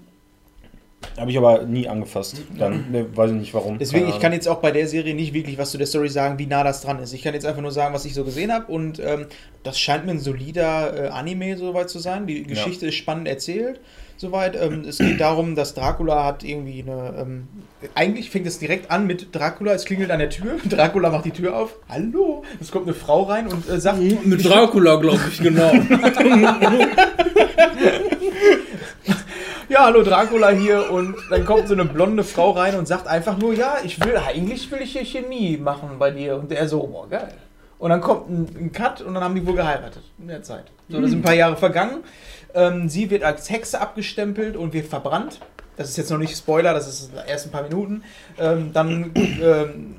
Habe 1.18 1.32
ich 1.32 1.38
aber 1.38 1.64
nie 1.64 1.88
angefasst. 1.88 2.42
Dann 2.58 2.92
ne, 2.92 3.06
weiß 3.16 3.32
ich 3.32 3.38
nicht 3.38 3.53
warum. 3.53 3.78
Deswegen, 3.78 4.06
Keine 4.06 4.16
ich 4.16 4.22
kann 4.22 4.34
jetzt 4.34 4.48
auch 4.48 4.60
bei 4.60 4.72
der 4.72 4.88
Serie 4.88 5.14
nicht 5.14 5.34
wirklich 5.34 5.58
was 5.58 5.72
zu 5.72 5.78
der 5.78 5.88
Story 5.88 6.10
sagen, 6.10 6.40
wie 6.40 6.45
nah 6.45 6.64
das 6.64 6.82
dran 6.82 7.00
ist. 7.00 7.14
Ich 7.14 7.24
kann 7.24 7.34
jetzt 7.34 7.45
einfach 7.45 7.61
nur 7.61 7.72
sagen, 7.72 7.94
was 7.94 8.06
ich 8.06 8.14
so 8.14 8.24
gesehen 8.24 8.53
habe 8.53 8.72
und 8.72 9.00
ähm, 9.00 9.26
das 9.64 9.80
scheint 9.80 10.06
mir 10.06 10.11
ein 10.11 10.19
solider 10.19 11.08
äh, 11.08 11.08
Anime 11.10 11.58
soweit 11.58 11.90
zu 11.90 12.00
sein. 12.00 12.28
Die 12.28 12.44
Geschichte 12.44 12.88
ist 12.88 12.95
spannend 12.95 13.28
erzählt 13.28 13.80
soweit. 14.19 14.56
Ähm, 14.56 14.86
es 14.88 14.98
geht 14.98 15.19
darum, 15.19 15.56
dass 15.56 15.74
Dracula 15.74 16.26
hat 16.26 16.44
irgendwie 16.44 16.84
eine... 16.84 17.16
Ähm, 17.18 17.48
eigentlich 17.95 18.30
fängt 18.30 18.45
es 18.48 18.60
direkt 18.60 18.92
an 18.92 19.08
mit 19.08 19.34
Dracula, 19.34 19.74
es 19.74 19.86
klingelt 19.86 20.11
an 20.11 20.19
der 20.19 20.30
Tür, 20.30 20.58
Dracula 20.69 21.10
macht 21.10 21.26
die 21.26 21.32
Tür 21.32 21.56
auf, 21.56 21.76
hallo, 21.88 22.44
es 22.60 22.72
kommt 22.72 22.88
eine 22.88 22.94
Frau 22.94 23.24
rein 23.24 23.48
und 23.48 23.68
äh, 23.69 23.80
sagt... 23.80 24.00
Mit 24.00 24.45
Dracula, 24.45 24.98
glaube 24.98 25.22
ich, 25.32 25.40
genau. 25.40 25.72
ja, 29.70 29.86
hallo 29.86 30.02
Dracula 30.02 30.50
hier 30.50 30.92
und 30.92 31.16
dann 31.30 31.46
kommt 31.46 31.68
so 31.68 31.76
eine 31.76 31.86
blonde 31.86 32.24
Frau 32.24 32.52
rein 32.52 32.76
und 32.76 32.88
sagt 32.88 33.08
einfach 33.08 33.38
nur, 33.38 33.54
ja, 33.54 33.78
ich 33.84 34.04
will, 34.04 34.18
eigentlich 34.18 34.70
will 34.72 34.82
ich 34.82 34.94
hier 34.94 35.06
Chemie 35.06 35.58
machen 35.58 35.92
bei 36.00 36.10
dir 36.10 36.38
und 36.38 36.50
der 36.50 36.68
so, 36.68 36.86
boah, 36.88 37.08
geil. 37.08 37.34
Und 37.78 37.92
dann 37.92 38.02
kommt 38.02 38.30
ein, 38.30 38.48
ein 38.60 38.72
Cut 38.72 39.02
und 39.02 39.14
dann 39.14 39.24
haben 39.24 39.36
die 39.36 39.46
wohl 39.46 39.56
geheiratet 39.56 40.04
in 40.18 40.28
der 40.28 40.42
Zeit. 40.42 40.66
So, 40.90 41.00
da 41.00 41.08
sind 41.08 41.20
ein 41.20 41.22
paar 41.22 41.36
Jahre 41.36 41.56
vergangen. 41.56 42.04
Ähm, 42.54 42.90
sie 42.90 43.10
wird 43.10 43.24
als 43.24 43.50
Hexe 43.50 43.80
abgestempelt 43.80 44.58
und 44.58 44.74
wird 44.74 44.88
verbrannt. 44.88 45.40
Das 45.78 45.88
ist 45.88 45.98
jetzt 45.98 46.10
noch 46.10 46.18
nicht 46.18 46.36
Spoiler, 46.36 46.74
das 46.74 46.88
ist 46.88 47.12
erst 47.28 47.46
ein 47.46 47.52
paar 47.52 47.64
Minuten. 47.64 48.04
Ähm, 48.38 48.72
dann 48.74 49.12
ähm, 49.16 49.96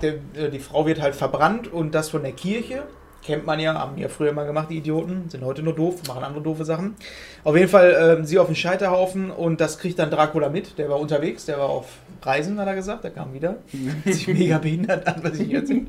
der, 0.00 0.14
äh, 0.34 0.50
die 0.50 0.58
Frau 0.58 0.86
wird 0.86 1.00
halt 1.00 1.14
verbrannt 1.14 1.70
und 1.70 1.94
das 1.94 2.08
von 2.08 2.22
der 2.22 2.32
Kirche. 2.32 2.82
Kennt 3.24 3.46
man 3.46 3.60
ja, 3.60 3.74
haben 3.74 3.96
ja 3.98 4.08
früher 4.08 4.32
mal 4.32 4.44
gemacht, 4.44 4.68
die 4.70 4.78
Idioten. 4.78 5.28
Sind 5.28 5.44
heute 5.44 5.62
nur 5.62 5.74
doof, 5.74 6.00
machen 6.08 6.24
andere 6.24 6.42
doofe 6.42 6.64
Sachen. 6.64 6.96
Auf 7.44 7.56
jeden 7.56 7.68
Fall 7.68 8.16
ähm, 8.18 8.24
sie 8.24 8.38
auf 8.38 8.46
den 8.46 8.56
Scheiterhaufen 8.56 9.30
und 9.30 9.60
das 9.60 9.78
kriegt 9.78 9.98
dann 9.98 10.10
Dracula 10.10 10.48
mit. 10.48 10.76
Der 10.76 10.88
war 10.88 10.98
unterwegs, 10.98 11.46
der 11.46 11.58
war 11.58 11.68
auf 11.68 11.86
Reisen, 12.22 12.58
hat 12.58 12.66
er 12.66 12.74
gesagt. 12.74 13.04
Der 13.04 13.12
kam 13.12 13.32
wieder. 13.32 13.58
Hat 14.04 14.14
sich 14.14 14.26
mega 14.26 14.58
behindert 14.58 15.06
an, 15.06 15.16
was 15.22 15.38
ich 15.38 15.54
erzählt. 15.54 15.86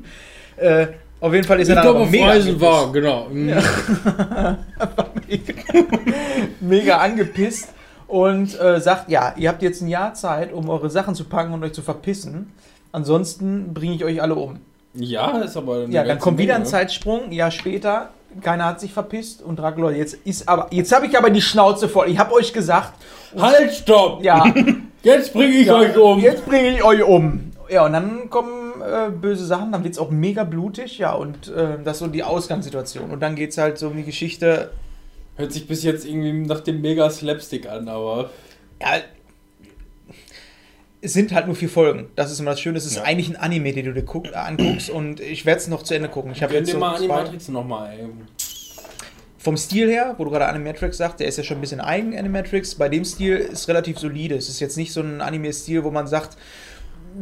Äh, 0.56 0.86
auf 1.20 1.32
jeden 1.32 1.44
Fall 1.44 1.60
ist 1.60 1.68
Ich 1.68 1.74
er 1.76 1.82
dann 1.82 1.96
auf 1.96 2.10
mega 2.10 2.26
Reisen 2.26 2.54
angepisst. 2.54 2.72
war, 2.72 2.92
genau. 2.92 3.28
mega 6.60 6.98
angepisst 6.98 7.70
und 8.06 8.60
äh, 8.60 8.80
sagt, 8.80 9.10
ja, 9.10 9.34
ihr 9.36 9.48
habt 9.48 9.62
jetzt 9.62 9.80
ein 9.80 9.88
Jahr 9.88 10.14
Zeit, 10.14 10.52
um 10.52 10.68
eure 10.68 10.90
Sachen 10.90 11.14
zu 11.14 11.24
packen 11.24 11.52
und 11.52 11.64
euch 11.64 11.72
zu 11.72 11.82
verpissen. 11.82 12.52
Ansonsten 12.92 13.74
bringe 13.74 13.94
ich 13.94 14.04
euch 14.04 14.22
alle 14.22 14.36
um. 14.36 14.60
Ja, 14.94 15.38
ist 15.38 15.56
aber. 15.56 15.86
Ja, 15.88 16.04
dann 16.04 16.18
kommt 16.18 16.38
wieder 16.38 16.54
ein. 16.56 16.64
Zeitsprung, 16.66 17.24
ein 17.24 17.32
Jahr 17.32 17.50
später, 17.50 18.10
keiner 18.40 18.66
hat 18.66 18.80
sich 18.80 18.92
verpisst 18.92 19.42
und 19.42 19.58
Dracula, 19.58 19.90
jetzt 19.90 20.14
ist 20.24 20.48
aber, 20.48 20.68
jetzt 20.70 20.92
habe 20.94 21.06
ich 21.06 21.16
aber 21.16 21.30
die 21.30 21.42
Schnauze 21.42 21.88
voll. 21.88 22.08
Ich 22.08 22.18
habe 22.18 22.32
euch 22.32 22.52
gesagt, 22.52 22.92
Halt, 23.36 23.72
stopp! 23.72 24.22
ja, 24.22 24.44
Jetzt 25.02 25.32
bringe 25.32 25.54
ich 25.54 25.66
ja, 25.66 25.76
euch 25.76 25.96
um! 25.96 26.18
jetzt 26.20 26.46
bringe 26.46 26.76
ich 26.76 26.82
euch 26.82 27.02
um. 27.02 27.50
Ja, 27.68 27.84
und 27.86 27.92
dann 27.92 28.30
kommen 28.30 28.80
äh, 28.80 29.10
böse 29.10 29.44
Sachen, 29.44 29.72
dann 29.72 29.82
wird 29.84 29.94
es 29.94 29.98
auch 29.98 30.10
mega 30.10 30.44
blutig, 30.44 30.98
ja, 30.98 31.12
und 31.12 31.48
äh, 31.48 31.78
das 31.82 31.96
ist 31.96 31.98
so 32.00 32.06
die 32.06 32.22
Ausgangssituation. 32.22 33.10
Und 33.10 33.20
dann 33.20 33.34
geht 33.34 33.50
es 33.50 33.58
halt 33.58 33.78
so 33.78 33.88
um 33.88 33.96
die 33.96 34.04
Geschichte, 34.04 34.70
Hört 35.36 35.52
sich 35.52 35.66
bis 35.66 35.82
jetzt 35.82 36.06
irgendwie 36.06 36.32
nach 36.46 36.60
dem 36.60 36.80
mega 36.80 37.10
Slapstick 37.10 37.68
an, 37.68 37.88
aber. 37.88 38.30
ja, 38.80 38.98
es 41.04 41.12
sind 41.12 41.32
halt 41.34 41.46
nur 41.46 41.54
vier 41.54 41.68
Folgen. 41.68 42.08
Das 42.16 42.32
ist 42.32 42.40
immer 42.40 42.52
das 42.52 42.60
Schöne. 42.60 42.78
Es 42.78 42.86
ist 42.86 42.96
Ja. 42.96 43.02
eigentlich 43.02 43.28
ein 43.28 43.36
Anime, 43.36 43.72
den 43.72 43.84
du 43.86 43.92
dir 43.92 44.02
guck, 44.02 44.26
äh, 44.26 44.34
anguckst 44.34 44.90
und 44.90 45.20
ich 45.20 45.44
werde 45.46 45.60
es 45.60 45.68
noch 45.68 45.82
zu 45.82 45.94
Ende 45.94 46.08
gucken. 46.08 46.32
Ich 46.32 46.42
habe 46.42 46.54
jetzt 46.54 46.70
so 46.70 46.78
mal 46.78 46.96
Animatrix 46.96 47.48
nochmal, 47.48 47.96
vom 49.38 49.56
Stil 49.58 49.90
her, 49.90 50.14
wo 50.16 50.24
du 50.24 50.30
gerade 50.30 50.46
Animatrix 50.46 50.96
sagst, 50.96 51.20
der 51.20 51.28
ist 51.28 51.36
ja 51.36 51.44
schon 51.44 51.58
ein 51.58 51.60
bisschen 51.60 51.80
eigen 51.80 52.16
Animatrix. 52.18 52.74
Bei 52.76 52.88
dem 52.88 53.04
Stil 53.04 53.36
ist 53.36 53.68
relativ 53.68 53.98
solide. 53.98 54.34
Es 54.36 54.48
ist 54.48 54.58
jetzt 54.60 54.76
nicht 54.78 54.92
so 54.92 55.02
ein 55.02 55.20
Anime-Stil, 55.20 55.84
wo 55.84 55.90
man 55.90 56.06
sagt, 56.06 56.36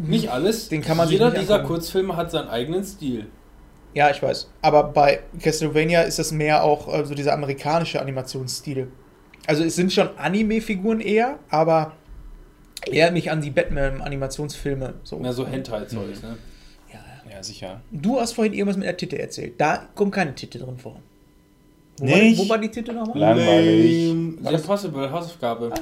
Nicht 0.07 0.31
alles. 0.31 0.69
Den 0.69 0.81
kann 0.83 0.97
man 0.97 1.07
sich 1.09 1.15
Jeder 1.19 1.31
nicht 1.31 1.43
dieser 1.43 1.57
angucken. 1.57 1.75
Kurzfilme 1.75 2.17
hat 2.17 2.31
seinen 2.31 2.49
eigenen 2.49 2.85
Stil. 2.85 3.27
ja, 3.95 4.09
ich 4.11 4.23
weiß. 4.23 4.49
Aber 4.63 4.85
bei 4.85 5.21
Castlevania 5.43 6.03
ist 6.03 6.19
das 6.19 6.33
mehr 6.33 6.63
auch 6.65 6.95
äh, 6.95 7.05
so 7.05 7.15
dieser 7.15 7.35
amerikanische 7.35 8.01
Animationsstil. 8.01 8.89
Also 9.47 9.65
es 9.65 9.75
sind 9.77 9.93
schon 9.93 10.09
Anime-Figuren 10.17 11.01
eher, 11.01 11.39
aber 11.51 11.93
eher 12.91 13.11
mich 13.13 13.31
an 13.31 13.41
die 13.41 13.51
Batman-Animationsfilme. 13.51 14.95
So. 15.05 15.19
Mehr 15.19 15.33
so 15.33 15.47
Hentai-Zeugs, 15.47 16.23
ne? 16.23 16.37
Ja, 17.31 17.43
sicher. 17.43 17.81
Du 17.91 18.21
hast 18.21 18.33
vorhin 18.33 18.53
irgendwas 18.53 18.77
mit 18.77 18.87
der 18.87 18.97
Titte 18.97 19.19
erzählt. 19.19 19.55
Da 19.59 19.89
kommt 19.95 20.13
keine 20.13 20.35
Titte 20.35 20.59
drin 20.59 20.77
vor. 20.77 21.01
Wo, 21.99 22.05
Nicht? 22.05 22.39
War, 22.39 22.45
wo 22.45 22.49
war 22.51 22.59
die 22.59 22.71
Titte 22.71 22.93
nochmal? 22.93 23.19
Langweilig. 23.19 24.09
Lame. 24.09 24.39
The 24.43 24.55
Impossible, 24.55 25.11
Hausaufgabe. 25.11 25.73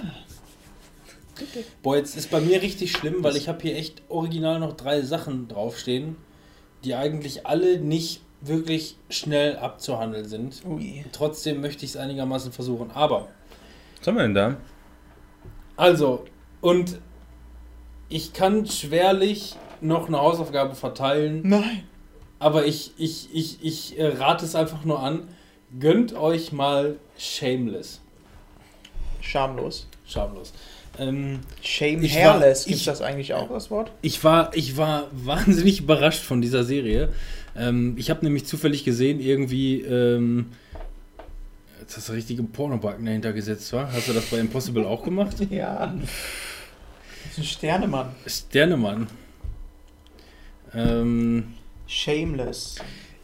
Boah, 1.83 1.97
jetzt 1.97 2.17
ist 2.17 2.31
bei 2.31 2.41
mir 2.41 2.61
richtig 2.63 2.93
schlimm, 2.93 3.25
weil 3.25 3.37
ich 3.37 3.49
habe 3.49 3.61
hier 3.63 3.75
echt 3.77 4.03
original 4.09 4.61
noch 4.61 4.75
drei 4.75 5.01
Sachen 5.03 5.49
draufstehen, 5.49 6.17
die 6.85 6.95
eigentlich 6.95 7.47
alle 7.47 7.79
nicht 7.81 8.21
wirklich 8.43 8.97
schnell 9.09 9.57
abzuhandeln 9.57 10.27
sind. 10.27 10.63
Ui. 10.67 11.05
Trotzdem 11.13 11.61
möchte 11.61 11.85
ich 11.85 11.93
es 11.93 11.97
einigermaßen 11.97 12.53
versuchen. 12.53 12.91
Aber, 12.93 13.29
Was 13.99 14.07
haben 14.07 14.17
wir 14.17 14.23
denn 14.23 14.35
da? 14.35 14.57
also, 15.77 16.25
und 16.61 16.99
ich 18.09 18.33
kann 18.33 18.67
schwerlich 18.67 19.57
noch 19.81 20.09
eine 20.09 20.19
Hausaufgabe 20.19 20.75
verteilen, 20.75 21.43
Nein. 21.45 21.85
aber 22.39 22.67
ich, 22.67 22.93
ich, 22.99 23.29
ich, 23.33 23.59
ich 23.63 23.99
äh, 23.99 24.07
rate 24.09 24.45
es 24.45 24.55
einfach 24.55 24.85
nur 24.85 25.01
an. 25.01 25.29
Gönnt 25.79 26.15
euch 26.15 26.53
mal 26.53 26.97
Shameless. 27.17 28.01
Schamlos. 29.21 29.87
Schamlos. 30.07 30.53
Ähm, 30.99 31.41
Shame 31.63 32.03
Hairless, 32.03 32.67
gibt's 32.67 32.85
das 32.85 33.01
eigentlich 33.01 33.33
auch, 33.33 33.49
das 33.49 33.71
Wort? 33.71 33.93
ich, 34.03 34.23
war, 34.25 34.51
ich 34.55 34.77
war 34.77 35.07
wahnsinnig 35.13 35.81
überrascht 35.81 36.23
von 36.23 36.43
dieser 36.43 36.65
Serie. 36.65 37.11
Ähm, 37.57 37.95
ich 37.97 38.11
habe 38.11 38.25
nämlich 38.25 38.47
zufällig 38.47 38.85
gesehen, 38.85 39.21
irgendwie, 39.21 39.81
ähm, 39.83 40.47
dass 41.85 41.95
das 41.95 42.11
richtige 42.11 42.43
Pornobacken 42.43 43.07
dahinter 43.07 43.33
gesetzt 43.33 43.73
war. 43.73 43.93
Hast 43.93 44.09
du 44.09 44.13
das 44.13 44.25
bei 44.27 44.39
Impossible 44.39 44.85
auch 44.85 45.03
gemacht? 45.05 45.37
Ja. 45.51 45.95
Sternemann. 47.43 48.15
Sternemann. 48.27 49.07
Ähm, 50.75 51.55
Shameless. 51.87 52.77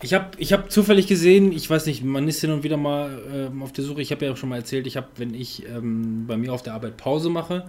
Ich 0.03 0.13
habe 0.13 0.31
ich 0.37 0.53
hab 0.53 0.71
zufällig 0.71 1.07
gesehen, 1.07 1.53
ich 1.53 1.71
weiß 1.71 1.87
nicht, 1.87 2.05
man 2.05 2.29
ist 2.29 2.41
hin 2.41 2.51
und 2.51 2.63
wieder 2.63 2.77
mal 2.77 3.19
ähm, 3.33 3.63
auf 3.63 3.73
der 3.73 3.83
Suche. 3.83 4.03
Ich 4.03 4.13
habe 4.13 4.27
ja 4.27 4.33
auch 4.33 4.37
schon 4.37 4.51
mal 4.51 4.57
erzählt, 4.57 4.87
ich 4.87 4.97
habe, 4.97 5.07
wenn 5.17 5.33
ich 5.33 5.67
ähm, 5.67 6.27
bei 6.27 6.37
mir 6.37 6.53
auf 6.53 6.63
der 6.63 6.75
Arbeit 6.75 6.99
Pause 6.99 7.31
mache, 7.31 7.65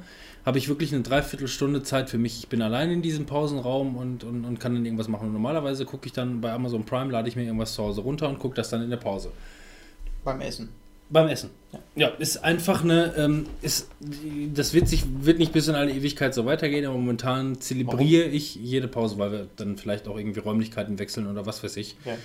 habe 0.46 0.58
ich 0.58 0.68
wirklich 0.68 0.94
eine 0.94 1.04
Dreiviertelstunde 1.04 1.84
Zeit 1.84 2.10
für 2.10 2.18
mich. 2.18 2.40
Ich 2.40 2.48
bin 2.50 2.62
allein 2.62 2.90
in 2.90 3.02
diesem 3.02 3.26
Pausenraum 3.26 3.96
und, 3.96 4.24
und, 4.24 4.44
und 4.44 4.60
kann 4.60 4.74
dann 4.74 4.86
irgendwas 4.86 5.08
machen. 5.08 5.28
Und 5.28 5.34
normalerweise 5.34 5.86
gucke 5.86 6.06
ich 6.06 6.14
dann 6.14 6.42
bei 6.42 6.52
Amazon 6.52 6.84
Prime, 6.84 7.12
lade 7.12 7.30
ich 7.30 7.36
mir 7.36 7.44
irgendwas 7.44 7.74
zu 7.74 7.84
Hause 7.84 8.02
runter 8.02 8.28
und 8.28 8.40
gucke 8.40 8.56
das 8.56 8.70
dann 8.70 8.82
in 8.82 8.90
der 8.90 8.98
Pause. 8.98 9.32
Beim 10.24 10.42
Essen. 10.42 10.70
Beim 11.10 11.28
Essen. 11.30 11.52
Ja, 11.96 12.08
ist 12.10 12.44
einfach 12.44 12.84
eine, 12.84 13.14
ähm, 13.18 13.46
ist, 13.62 13.90
das 14.54 14.74
wird 14.74 14.88
sich, 14.88 15.04
wird 15.22 15.40
nicht 15.40 15.52
bis 15.54 15.68
in 15.68 15.76
alle 15.76 15.92
Ewigkeit 15.92 16.34
so 16.34 16.46
weitergehen, 16.46 16.86
aber 16.86 16.96
momentan 16.96 17.60
zelebriere 17.60 18.26
ich 18.28 18.56
jede 18.56 18.88
Pause, 18.88 19.18
weil 19.18 19.32
wir 19.32 19.48
dann 19.56 19.78
vielleicht 19.78 20.08
auch 20.08 20.18
irgendwie 20.18 20.40
Räumlichkeiten 20.40 21.00
wechseln 21.00 21.28
oder 21.28 21.46
was 21.46 21.64
weiß 21.64 21.78
ich. 21.78 21.96
Okay. 22.06 22.16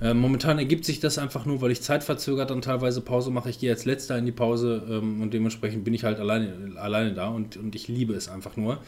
Äh, 0.00 0.14
momentan 0.14 0.58
ergibt 0.58 0.84
sich 0.84 1.00
das 1.00 1.18
einfach 1.18 1.46
nur, 1.46 1.60
weil 1.60 1.70
ich 1.70 1.80
zeitverzögert 1.82 2.50
dann 2.50 2.60
teilweise 2.60 3.00
Pause 3.00 3.30
mache. 3.30 3.50
Ich 3.50 3.58
gehe 3.58 3.70
als 3.70 3.84
letzter 3.84 4.18
in 4.18 4.26
die 4.26 4.32
Pause 4.32 4.82
ähm, 4.88 5.22
und 5.22 5.32
dementsprechend 5.32 5.84
bin 5.84 5.94
ich 5.94 6.04
halt 6.04 6.18
alleine, 6.18 6.72
alleine 6.76 7.14
da 7.14 7.28
und, 7.28 7.56
und 7.56 7.74
ich 7.74 7.88
liebe 7.88 8.14
es 8.14 8.28
einfach 8.28 8.56
nur. 8.56 8.78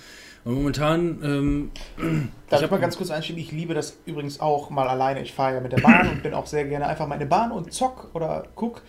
Und 0.44 0.54
momentan, 0.54 1.18
ähm, 1.24 1.70
Darf 2.48 2.60
ich, 2.60 2.64
hab- 2.64 2.70
mal 2.70 2.80
ganz 2.80 2.96
kurz 2.96 3.10
einschieben? 3.10 3.40
Ich 3.40 3.50
liebe 3.52 3.74
das 3.74 3.96
übrigens 4.06 4.38
auch 4.40 4.70
mal 4.70 4.86
alleine. 4.88 5.22
Ich 5.22 5.32
fahre 5.32 5.54
ja 5.54 5.60
mit 5.60 5.72
der 5.72 5.80
Bahn 5.80 6.08
und 6.08 6.22
bin 6.22 6.34
auch 6.34 6.46
sehr 6.46 6.64
gerne 6.64 6.86
einfach 6.86 7.06
mal 7.08 7.14
in 7.14 7.20
der 7.20 7.26
Bahn 7.26 7.50
und 7.52 7.72
zock 7.72 8.10
oder 8.14 8.44
guck. 8.54 8.82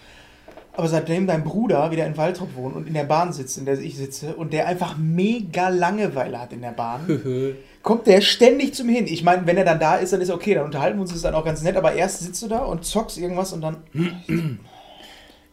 Aber 0.77 0.87
seitdem 0.87 1.25
dein 1.25 1.43
Bruder 1.43 1.89
wieder 1.89 2.05
in 2.05 2.15
Waldrop 2.17 2.55
wohnt 2.55 2.75
und 2.75 2.87
in 2.87 2.93
der 2.93 3.03
Bahn 3.03 3.33
sitzt, 3.33 3.57
in 3.57 3.65
der 3.65 3.79
ich 3.79 3.97
sitze, 3.97 4.35
und 4.35 4.53
der 4.53 4.67
einfach 4.67 4.95
mega 4.95 5.69
Langeweile 5.69 6.39
hat 6.39 6.53
in 6.53 6.61
der 6.61 6.71
Bahn, 6.71 7.55
kommt 7.81 8.05
der 8.05 8.21
ständig 8.21 8.75
zu 8.75 8.83
mir 8.83 8.97
hin. 8.97 9.07
Ich 9.07 9.23
meine, 9.23 9.47
wenn 9.47 9.57
er 9.57 9.65
dann 9.65 9.79
da 9.79 9.95
ist, 9.95 10.13
dann 10.13 10.21
ist 10.21 10.29
okay, 10.29 10.53
dann 10.53 10.65
unterhalten 10.65 10.97
wir 10.97 11.01
uns, 11.01 11.11
ist 11.11 11.25
dann 11.25 11.33
auch 11.33 11.43
ganz 11.43 11.63
nett, 11.63 11.75
aber 11.77 11.93
erst 11.93 12.21
sitzt 12.21 12.43
du 12.43 12.47
da 12.47 12.59
und 12.59 12.85
zockst 12.85 13.17
irgendwas 13.17 13.53
und 13.53 13.61
dann. 13.61 13.77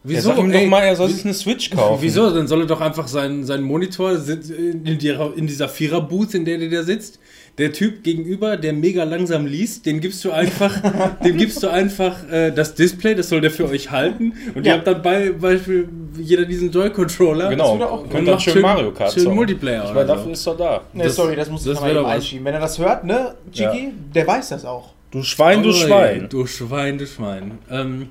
Ja, 0.07 0.21
sag 0.21 0.37
ihm 0.37 0.51
doch 0.51 0.65
mal, 0.67 0.83
er 0.83 0.95
soll 0.95 1.09
sich 1.09 1.25
eine 1.25 1.33
Switch 1.33 1.71
kaufen. 1.71 2.03
Wieso? 2.03 2.29
Dann 2.29 2.47
soll 2.47 2.61
er 2.61 2.67
doch 2.67 2.79
einfach 2.79 3.07
seinen, 3.07 3.43
seinen 3.43 3.63
Monitor 3.63 4.11
in, 4.11 4.99
der, 4.99 5.33
in 5.35 5.47
dieser 5.47 5.67
Vierer-Booth, 5.67 6.35
in 6.35 6.45
der 6.45 6.59
der 6.59 6.69
da 6.69 6.83
sitzt. 6.83 7.19
Der 7.57 7.71
Typ 7.71 8.03
gegenüber, 8.03 8.57
der 8.57 8.73
mega 8.73 9.05
langsam 9.05 9.45
liest, 9.45 9.85
dem 9.85 10.01
gibst 10.01 10.25
du 10.25 10.31
einfach, 10.31 10.73
dem 11.23 11.37
gibst 11.37 11.63
du 11.63 11.69
einfach 11.69 12.29
äh, 12.29 12.51
das 12.51 12.75
Display, 12.75 13.15
das 13.15 13.29
soll 13.29 13.39
der 13.39 13.49
für 13.51 13.69
euch 13.69 13.91
halten. 13.91 14.33
Und 14.53 14.65
Ja. 14.65 14.73
ihr 14.73 14.77
habt 14.79 14.87
dann 14.87 15.01
bei 15.01 15.29
Beispiel 15.31 15.87
jeder 16.17 16.43
diesen 16.45 16.69
Joy-Controller. 16.69 17.49
Genau, 17.49 17.73
würde 17.79 17.89
auch 17.89 17.99
könnt 18.01 18.11
gehen. 18.11 18.25
dann 18.25 18.33
macht 18.35 18.43
schön, 18.43 18.53
schön- 18.53 18.61
Mario 18.61 18.91
Kart 18.91 19.13
schön. 19.13 19.33
Multiplayer 19.33 19.85
Ich 19.85 19.93
meine, 19.93 20.07
so. 20.07 20.13
dafür 20.15 20.31
ist 20.33 20.45
er 20.47 20.55
da. 20.55 20.81
Ne, 20.93 21.03
Das- 21.05 21.15
sorry, 21.15 21.35
das 21.37 21.49
muss 21.49 21.65
ich 21.65 21.81
wär 21.81 21.91
eben 21.91 22.05
einschieben. 22.05 22.43
Wenn 22.45 22.53
er 22.55 22.59
das 22.59 22.77
hört, 22.77 23.05
ne, 23.05 23.35
Chiki, 23.53 23.93
der 24.13 24.27
weiß 24.27 24.49
das 24.49 24.65
auch. 24.65 24.93
Du 25.11 25.23
Schwein, 25.23 25.63
du 25.63 25.71
Schwein. 25.71 26.27
Du 26.29 26.45
Schwein, 26.45 26.97
du 26.97 27.07
Schwein. 27.07 27.57
Ähm, 27.71 28.07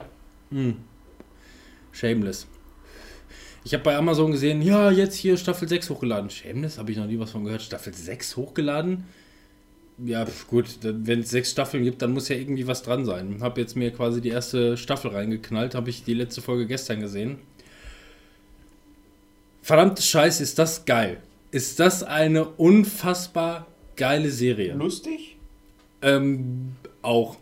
hm. 0.50 0.76
Shameless. 1.92 2.46
Ich 3.64 3.72
habe 3.74 3.82
bei 3.84 3.96
Amazon 3.96 4.30
gesehen, 4.32 4.62
ja, 4.62 4.90
jetzt 4.90 5.16
hier 5.16 5.36
Staffel 5.36 5.68
6 5.68 5.88
hochgeladen. 5.90 6.28
Shameless, 6.30 6.78
habe 6.78 6.90
ich 6.92 6.96
noch 6.98 7.06
nie 7.06 7.18
was 7.18 7.30
von 7.30 7.44
gehört. 7.44 7.62
Staffel 7.62 7.92
6 7.94 8.36
hochgeladen? 8.36 9.04
Ja, 9.98 10.26
gut, 10.48 10.66
wenn 10.82 11.20
es 11.20 11.30
sechs 11.30 11.52
Staffeln 11.52 11.84
gibt, 11.84 12.02
dann 12.02 12.12
muss 12.12 12.28
ja 12.28 12.36
irgendwie 12.36 12.66
was 12.66 12.82
dran 12.82 13.04
sein. 13.04 13.38
Habe 13.40 13.60
jetzt 13.60 13.76
mir 13.76 13.92
quasi 13.92 14.20
die 14.20 14.30
erste 14.30 14.76
Staffel 14.76 15.12
reingeknallt, 15.12 15.74
habe 15.74 15.88
ich 15.90 16.02
die 16.02 16.14
letzte 16.14 16.42
Folge 16.42 16.66
gestern 16.66 17.00
gesehen. 17.00 17.38
Verdammte 19.62 20.02
Scheiße, 20.02 20.42
ist 20.42 20.58
das 20.58 20.84
geil. 20.84 21.18
Ist 21.52 21.78
das 21.78 22.02
eine 22.02 22.44
unfassbar 22.44 23.66
geile 23.96 24.30
Serie? 24.30 24.74
Lustig? 24.74 25.36
Ähm, 26.02 26.72
auch. 27.00 27.36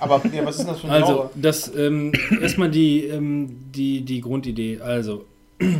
Aber 0.00 0.20
ja, 0.34 0.44
was 0.44 0.58
ist 0.58 0.66
das 0.66 0.80
für 0.80 0.88
ein 0.88 0.92
Also, 0.92 1.14
Genre? 1.14 1.30
das 1.36 1.72
ähm, 1.76 2.12
erstmal 2.40 2.70
die, 2.70 3.04
ähm, 3.04 3.56
die, 3.72 4.00
die 4.02 4.20
Grundidee. 4.20 4.80
Also, 4.80 5.26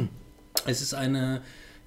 es 0.66 0.80
ist 0.80 0.94
eine, 0.94 1.42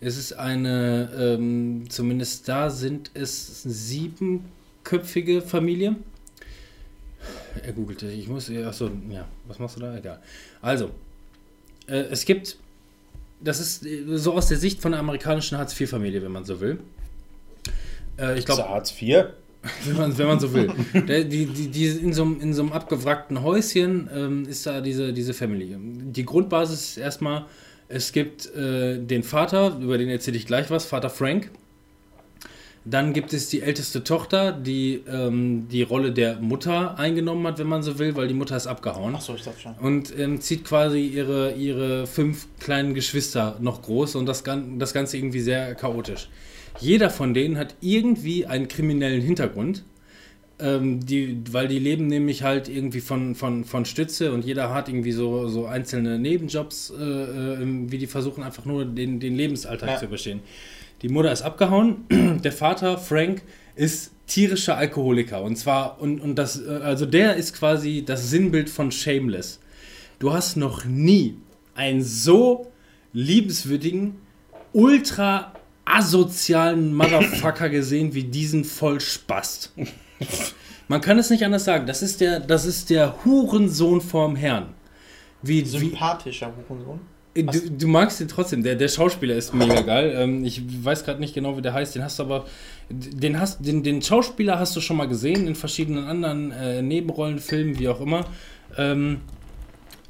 es 0.05 0.17
ist 0.17 0.33
eine, 0.33 1.09
ähm, 1.17 1.85
zumindest 1.89 2.47
da 2.47 2.69
sind 2.69 3.09
es 3.15 3.63
siebenköpfige 3.63 5.41
Familie. 5.41 5.95
Er 7.63 7.73
googelte, 7.73 8.11
ich 8.11 8.27
muss, 8.27 8.51
achso, 8.51 8.91
ja, 9.09 9.27
was 9.47 9.57
machst 9.57 9.77
du 9.77 9.81
da? 9.81 9.97
Egal. 9.97 10.21
Also, 10.61 10.91
äh, 11.87 12.01
es 12.11 12.23
gibt, 12.25 12.57
das 13.41 13.59
ist 13.59 13.83
äh, 13.83 14.03
so 14.17 14.33
aus 14.33 14.47
der 14.47 14.57
Sicht 14.57 14.79
von 14.79 14.91
der 14.91 14.99
amerikanischen 14.99 15.57
Hartz-IV-Familie, 15.57 16.21
wenn 16.21 16.31
man 16.31 16.45
so 16.45 16.61
will. 16.61 16.79
Äh, 18.19 18.37
ich 18.37 18.45
glaube, 18.45 18.69
Hartz 18.69 18.93
IV? 19.01 19.25
wenn 19.85 19.97
man, 19.97 20.15
wenn 20.15 20.27
man 20.27 20.39
so 20.39 20.53
will. 20.53 20.71
Der, 21.07 21.23
die, 21.23 21.47
die, 21.47 21.69
die 21.69 21.87
in, 21.87 22.13
so 22.13 22.21
einem, 22.21 22.39
in 22.39 22.53
so 22.53 22.61
einem 22.61 22.71
abgewrackten 22.73 23.41
Häuschen 23.41 24.07
ähm, 24.13 24.45
ist 24.47 24.67
da 24.67 24.81
diese, 24.81 25.11
diese 25.11 25.33
Family. 25.33 25.75
Die 25.79 26.23
Grundbasis 26.23 26.89
ist 26.91 26.97
erstmal, 26.97 27.47
es 27.87 28.11
gibt 28.11 28.53
äh, 28.55 28.97
den 28.97 29.23
Vater, 29.23 29.77
über 29.79 29.97
den 29.97 30.09
erzähle 30.09 30.37
ich 30.37 30.47
gleich 30.47 30.69
was, 30.69 30.85
Vater 30.85 31.09
Frank. 31.09 31.51
Dann 32.87 33.13
gibt 33.13 33.33
es 33.33 33.49
die 33.49 33.61
älteste 33.61 34.03
Tochter, 34.03 34.51
die 34.51 35.01
ähm, 35.11 35.67
die 35.69 35.81
Rolle 35.81 36.11
der 36.11 36.39
Mutter 36.39 36.99
eingenommen 36.99 37.45
hat, 37.47 37.57
wenn 37.57 37.65
man 37.67 37.81
so 37.81 37.97
will, 37.97 38.15
weil 38.15 38.27
die 38.27 38.35
Mutter 38.35 38.55
ist 38.55 38.67
abgehauen. 38.67 39.15
Achso, 39.15 39.33
ich 39.33 39.41
dachte 39.41 39.59
schon. 39.59 39.73
Und 39.75 40.17
ähm, 40.19 40.39
zieht 40.39 40.65
quasi 40.65 40.99
ihre, 40.99 41.53
ihre 41.53 42.05
fünf 42.05 42.47
kleinen 42.59 42.93
Geschwister 42.93 43.57
noch 43.59 43.81
groß 43.81 44.15
und 44.15 44.27
das, 44.27 44.43
das 44.77 44.93
Ganze 44.93 45.17
irgendwie 45.17 45.39
sehr 45.39 45.73
chaotisch. 45.73 46.29
Jeder 46.79 47.09
von 47.09 47.33
denen 47.33 47.57
hat 47.57 47.75
irgendwie 47.81 48.45
einen 48.45 48.67
kriminellen 48.67 49.21
Hintergrund. 49.21 49.83
Ähm, 50.57 51.05
die, 51.05 51.41
weil 51.51 51.67
die 51.67 51.79
leben 51.79 52.07
nämlich 52.07 52.43
halt 52.43 52.69
irgendwie 52.69 53.01
von, 53.01 53.35
von, 53.35 53.65
von 53.65 53.83
Stütze 53.83 54.31
und 54.31 54.45
jeder 54.45 54.73
hat 54.73 54.87
irgendwie 54.87 55.11
so, 55.11 55.49
so 55.49 55.65
einzelne 55.65 56.17
Nebenjobs, 56.17 56.93
äh, 56.97 57.03
äh, 57.03 57.57
wie 57.91 57.97
die 57.97 58.07
versuchen 58.07 58.41
einfach 58.41 58.63
nur 58.63 58.85
den, 58.85 59.19
den 59.19 59.35
Lebensalltag 59.35 59.89
Ja. 59.89 59.97
zu 59.97 60.05
überstehen. 60.05 60.39
Die 61.01 61.09
Mutter 61.09 61.29
ist 61.31 61.41
abgehauen, 61.41 62.05
der 62.43 62.53
Vater, 62.53 62.97
Frank, 62.97 63.41
ist 63.75 64.11
tierischer 64.27 64.77
Alkoholiker. 64.77 65.41
Und 65.41 65.57
zwar, 65.57 65.99
und, 66.01 66.21
und 66.21 66.35
das, 66.35 66.61
äh, 66.65 66.69
also 66.69 67.05
der 67.05 67.35
ist 67.35 67.53
quasi 67.53 68.03
das 68.05 68.29
Sinnbild 68.29 68.69
von 68.69 68.91
Shameless. 68.93 69.59
Du 70.19 70.31
hast 70.31 70.55
noch 70.55 70.85
nie 70.85 71.35
einen 71.75 72.01
so 72.01 72.71
liebenswürdigen, 73.11 74.15
ultra 74.71 75.51
asozialen 75.83 76.93
Motherfucker 76.95 77.69
gesehen 77.79 78.13
wie 78.13 78.23
diesen 78.23 78.63
Vollspast. 78.63 79.73
Man 80.87 81.01
kann 81.01 81.17
es 81.17 81.29
nicht 81.29 81.43
anders 81.43 81.65
sagen. 81.65 81.87
Das 81.87 82.01
ist 82.01 82.21
der, 82.21 82.39
das 82.39 82.65
ist 82.65 82.89
der 82.89 83.23
Hurensohn 83.25 84.01
vorm 84.01 84.35
Herrn. 84.35 84.73
Wie, 85.41 85.63
Sympathischer 85.63 86.51
Hurensohn. 86.69 86.99
du, 87.35 87.71
du 87.71 87.87
magst 87.87 88.21
ihn 88.21 88.27
trotzdem. 88.27 88.63
Der, 88.63 88.75
der 88.75 88.87
Schauspieler 88.87 89.35
ist 89.35 89.53
mega 89.53 89.81
geil. 89.81 90.13
Ähm, 90.15 90.43
ich 90.45 90.61
weiß 90.83 91.03
gerade 91.03 91.19
nicht 91.19 91.33
genau, 91.33 91.57
wie 91.57 91.61
der 91.61 91.73
heißt. 91.73 91.95
Den 91.95 92.03
hast 92.03 92.19
du 92.19 92.23
aber. 92.23 92.45
Den, 92.89 93.39
hast, 93.39 93.65
den, 93.65 93.83
den 93.83 94.01
Schauspieler 94.01 94.59
hast 94.59 94.75
du 94.75 94.81
schon 94.81 94.97
mal 94.97 95.07
gesehen 95.07 95.47
in 95.47 95.55
verschiedenen 95.55 96.05
anderen 96.05 96.51
äh, 96.51 96.81
Nebenrollenfilmen, 96.81 97.79
wie 97.79 97.87
auch 97.89 97.99
immer. 97.99 98.25
Ähm, 98.77 99.21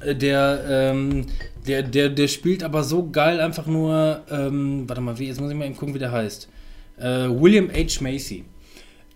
äh, 0.00 0.14
der, 0.14 0.64
ähm, 0.68 1.26
der, 1.66 1.82
der, 1.82 2.10
der 2.10 2.28
spielt 2.28 2.62
aber 2.62 2.84
so 2.84 3.10
geil 3.10 3.40
einfach 3.40 3.66
nur. 3.66 4.22
Ähm, 4.30 4.86
warte 4.86 5.00
mal, 5.00 5.18
wie, 5.18 5.26
jetzt 5.28 5.40
muss 5.40 5.50
ich 5.50 5.56
mal 5.56 5.64
eben 5.64 5.76
gucken, 5.76 5.94
wie 5.94 5.98
der 5.98 6.12
heißt. 6.12 6.48
Äh, 6.98 7.28
William 7.28 7.70
H. 7.70 8.02
Macy. 8.02 8.44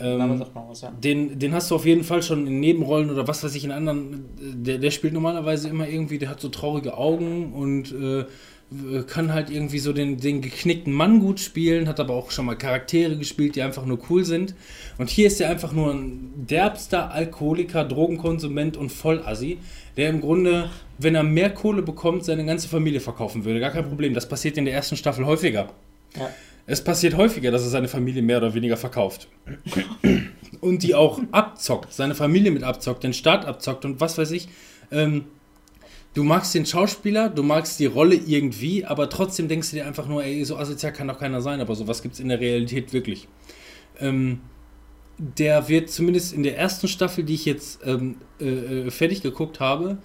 Ähm, 0.01 0.45
was, 0.69 0.81
ja. 0.81 0.91
den, 0.91 1.39
den 1.39 1.53
hast 1.53 1.71
du 1.71 1.75
auf 1.75 1.85
jeden 1.85 2.05
Fall 2.05 2.23
schon 2.23 2.47
in 2.47 2.61
Nebenrollen 2.61 3.11
oder 3.11 3.29
was 3.29 3.45
weiß 3.45 3.55
ich 3.55 3.65
in 3.65 3.71
anderen. 3.71 4.25
Der, 4.39 4.79
der 4.79 4.91
spielt 4.91 5.13
normalerweise 5.13 5.69
immer 5.69 5.89
irgendwie, 5.89 6.19
der 6.19 6.31
hat 6.31 6.41
so 6.41 6.49
traurige 6.49 6.97
Augen 6.97 7.53
und 7.53 7.93
äh, 7.93 8.25
kann 9.07 9.33
halt 9.33 9.51
irgendwie 9.51 9.81
so 9.81 9.93
den, 9.93 10.19
den 10.19 10.41
geknickten 10.43 10.93
Mann 10.93 11.19
gut 11.19 11.41
spielen, 11.41 11.89
hat 11.89 11.99
aber 11.99 12.15
auch 12.15 12.31
schon 12.31 12.47
mal 12.47 12.57
Charaktere 12.57 13.17
gespielt, 13.17 13.57
die 13.57 13.63
einfach 13.63 13.85
nur 13.85 13.99
cool 14.09 14.25
sind. 14.25 14.55
Und 14.97 15.11
hier 15.11 15.27
ist 15.27 15.41
er 15.41 15.51
einfach 15.51 15.73
nur 15.73 15.93
ein 15.93 16.47
derbster 16.49 17.11
Alkoholiker, 17.11 17.85
Drogenkonsument 17.85 18.77
und 18.77 18.91
Vollassi, 18.91 19.59
der 19.97 20.11
im 20.11 20.21
Grunde, 20.21 20.71
wenn 20.99 21.17
er 21.17 21.25
mehr 21.25 21.51
Kohle 21.51 21.83
bekommt, 21.83 22.25
seine 22.25 22.45
ganze 22.47 22.69
Familie 22.69 23.01
verkaufen 23.01 23.45
würde. 23.45 23.59
Gar 23.59 23.73
kein 23.73 23.89
Problem. 23.89 24.15
Das 24.15 24.29
passiert 24.29 24.57
in 24.57 24.65
der 24.65 24.75
ersten 24.75 24.97
Staffel 24.97 25.27
häufiger. 25.27 25.71
Ja. 26.17 26.31
Es 26.71 26.85
passiert 26.85 27.17
häufiger, 27.17 27.51
dass 27.51 27.63
er 27.63 27.69
seine 27.69 27.89
Familie 27.89 28.23
mehr 28.23 28.37
oder 28.37 28.55
weniger 28.55 28.77
verkauft. 28.77 29.27
Und 30.61 30.85
die 30.85 30.95
auch 30.95 31.21
abzockt, 31.33 31.93
seine 31.93 32.15
Familie 32.15 32.53
mit 32.53 32.63
abzockt, 32.63 33.03
den 33.03 33.13
Staat 33.13 33.45
abzockt 33.45 33.85
und 33.85 34.01
was 34.01 34.19
weiß 34.19 34.31
ich. 34.31 34.49
Ähm, 34.93 35.25
du 36.15 36.23
magst 36.23 36.55
den 36.55 36.65
Schauspieler, 36.65 37.29
du 37.29 37.43
magst 37.43 37.81
die 37.81 37.87
Rolle 37.87 38.15
irgendwie, 38.15 38.85
aber 38.85 39.11
trotzdem 39.11 39.49
denkst 39.49 39.71
du 39.71 39.77
dir 39.77 39.87
einfach 39.87 40.07
nur, 40.07 40.23
ey, 40.23 40.45
so 40.45 40.57
asozial 40.59 40.93
kann 40.93 41.09
doch 41.09 41.19
keiner 41.19 41.41
sein, 41.41 41.61
aber 41.61 41.75
sowas 41.75 42.03
gibt 42.03 42.15
es 42.15 42.21
in 42.21 42.29
der 42.29 42.39
Realität 42.39 42.93
wirklich. 42.93 43.27
Ähm, 43.99 44.39
der 45.19 45.69
wird 45.69 45.91
zumindest 45.91 46.33
in 46.33 46.45
der 46.45 46.57
ersten 46.57 46.87
Staffel, 46.87 47.25
die 47.25 47.35
ich 47.35 47.47
jetzt 47.47 47.81
ähm, 47.85 48.19
äh, 48.41 48.45
äh, 48.45 48.91
fertig 48.93 49.23
geguckt 49.23 49.59
habe, 49.59 49.99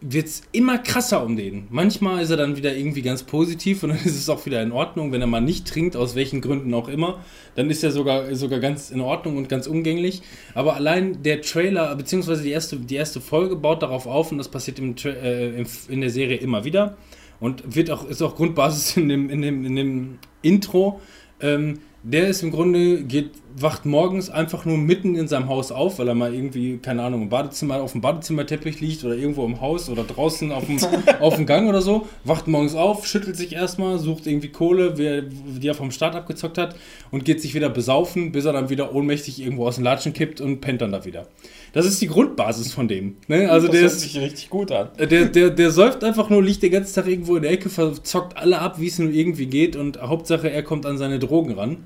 wird 0.00 0.26
es 0.26 0.42
immer 0.52 0.78
krasser 0.78 1.24
um 1.24 1.36
den. 1.36 1.66
Manchmal 1.70 2.22
ist 2.22 2.30
er 2.30 2.36
dann 2.36 2.56
wieder 2.56 2.74
irgendwie 2.74 3.02
ganz 3.02 3.22
positiv 3.22 3.82
und 3.82 3.90
dann 3.90 3.98
ist 4.04 4.16
es 4.16 4.28
auch 4.28 4.44
wieder 4.46 4.62
in 4.62 4.72
Ordnung, 4.72 5.12
wenn 5.12 5.20
er 5.20 5.26
mal 5.26 5.40
nicht 5.40 5.66
trinkt, 5.66 5.96
aus 5.96 6.14
welchen 6.14 6.40
Gründen 6.40 6.72
auch 6.74 6.88
immer. 6.88 7.22
Dann 7.54 7.68
ist 7.70 7.84
er 7.84 7.90
sogar, 7.90 8.34
sogar 8.34 8.60
ganz 8.60 8.90
in 8.90 9.00
Ordnung 9.00 9.36
und 9.36 9.48
ganz 9.48 9.66
umgänglich. 9.66 10.22
Aber 10.54 10.74
allein 10.74 11.22
der 11.22 11.42
Trailer, 11.42 11.94
beziehungsweise 11.96 12.42
die 12.42 12.50
erste, 12.50 12.76
die 12.76 12.94
erste 12.94 13.20
Folge 13.20 13.56
baut 13.56 13.82
darauf 13.82 14.06
auf 14.06 14.32
und 14.32 14.38
das 14.38 14.48
passiert 14.48 14.78
im, 14.78 14.94
äh, 15.04 15.64
in 15.88 16.00
der 16.00 16.10
Serie 16.10 16.36
immer 16.36 16.64
wieder. 16.64 16.96
Und 17.38 17.74
wird 17.74 17.90
auch, 17.90 18.06
ist 18.06 18.20
auch 18.22 18.36
Grundbasis 18.36 18.96
in 18.96 19.08
dem, 19.08 19.30
in 19.30 19.42
dem, 19.42 19.64
in 19.64 19.76
dem 19.76 20.18
Intro. 20.42 21.00
Ähm, 21.42 21.78
der 22.02 22.28
ist 22.28 22.42
im 22.42 22.50
Grunde, 22.50 23.02
geht, 23.02 23.32
wacht 23.58 23.84
morgens 23.84 24.30
einfach 24.30 24.64
nur 24.64 24.78
mitten 24.78 25.16
in 25.16 25.28
seinem 25.28 25.50
Haus 25.50 25.70
auf, 25.70 25.98
weil 25.98 26.08
er 26.08 26.14
mal 26.14 26.32
irgendwie, 26.32 26.78
keine 26.78 27.02
Ahnung, 27.02 27.20
im 27.22 27.28
Badezimmer, 27.28 27.82
auf 27.82 27.92
dem 27.92 28.00
Badezimmerteppich 28.00 28.80
liegt 28.80 29.04
oder 29.04 29.14
irgendwo 29.14 29.44
im 29.44 29.60
Haus 29.60 29.90
oder 29.90 30.04
draußen 30.04 30.50
auf 30.50 30.64
dem, 30.64 30.78
auf 31.20 31.36
dem 31.36 31.44
Gang 31.44 31.68
oder 31.68 31.82
so, 31.82 32.06
wacht 32.24 32.48
morgens 32.48 32.74
auf, 32.74 33.06
schüttelt 33.06 33.36
sich 33.36 33.52
erstmal, 33.52 33.98
sucht 33.98 34.26
irgendwie 34.26 34.48
Kohle, 34.48 34.96
wer- 34.96 35.20
die 35.22 35.68
er 35.68 35.74
vom 35.74 35.90
Start 35.90 36.14
abgezockt 36.14 36.56
hat 36.56 36.74
und 37.10 37.26
geht 37.26 37.42
sich 37.42 37.54
wieder 37.54 37.68
besaufen, 37.68 38.32
bis 38.32 38.46
er 38.46 38.54
dann 38.54 38.70
wieder 38.70 38.94
ohnmächtig 38.94 39.38
irgendwo 39.38 39.66
aus 39.66 39.74
den 39.74 39.84
Latschen 39.84 40.14
kippt 40.14 40.40
und 40.40 40.62
pennt 40.62 40.80
dann 40.80 40.92
da 40.92 41.04
wieder. 41.04 41.26
Das 41.72 41.86
ist 41.86 42.00
die 42.02 42.08
Grundbasis 42.08 42.72
von 42.72 42.88
dem. 42.88 43.16
Ne? 43.28 43.50
Also 43.50 43.66
das 43.66 43.72
der 43.72 43.82
hört 43.82 43.92
ist, 43.92 44.00
sich 44.00 44.18
richtig 44.18 44.50
gut 44.50 44.72
an. 44.72 44.88
der, 44.98 45.26
der, 45.26 45.50
der 45.50 45.70
säuft 45.70 46.02
einfach 46.02 46.28
nur, 46.28 46.42
liegt 46.42 46.62
den 46.62 46.72
ganzen 46.72 46.94
Tag 46.94 47.06
irgendwo 47.06 47.36
in 47.36 47.42
der 47.42 47.52
Ecke, 47.52 47.68
verzockt 47.68 48.36
alle 48.36 48.58
ab, 48.58 48.80
wie 48.80 48.88
es 48.88 48.98
nur 48.98 49.10
irgendwie 49.10 49.46
geht 49.46 49.76
und 49.76 50.00
Hauptsache 50.00 50.50
er 50.50 50.62
kommt 50.62 50.86
an 50.86 50.98
seine 50.98 51.18
Drogen 51.18 51.54
ran. 51.54 51.78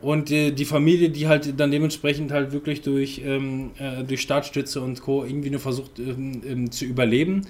Und 0.00 0.30
äh, 0.30 0.50
die 0.50 0.64
Familie, 0.64 1.10
die 1.10 1.28
halt 1.28 1.60
dann 1.60 1.70
dementsprechend 1.70 2.32
halt 2.32 2.52
wirklich 2.52 2.80
durch, 2.80 3.20
ähm, 3.24 3.72
äh, 3.78 4.02
durch 4.02 4.22
Staatsstütze 4.22 4.80
und 4.80 5.00
Co. 5.02 5.24
irgendwie 5.24 5.50
nur 5.50 5.60
versucht 5.60 5.98
ähm, 5.98 6.40
ähm, 6.46 6.70
zu 6.70 6.86
überleben. 6.86 7.42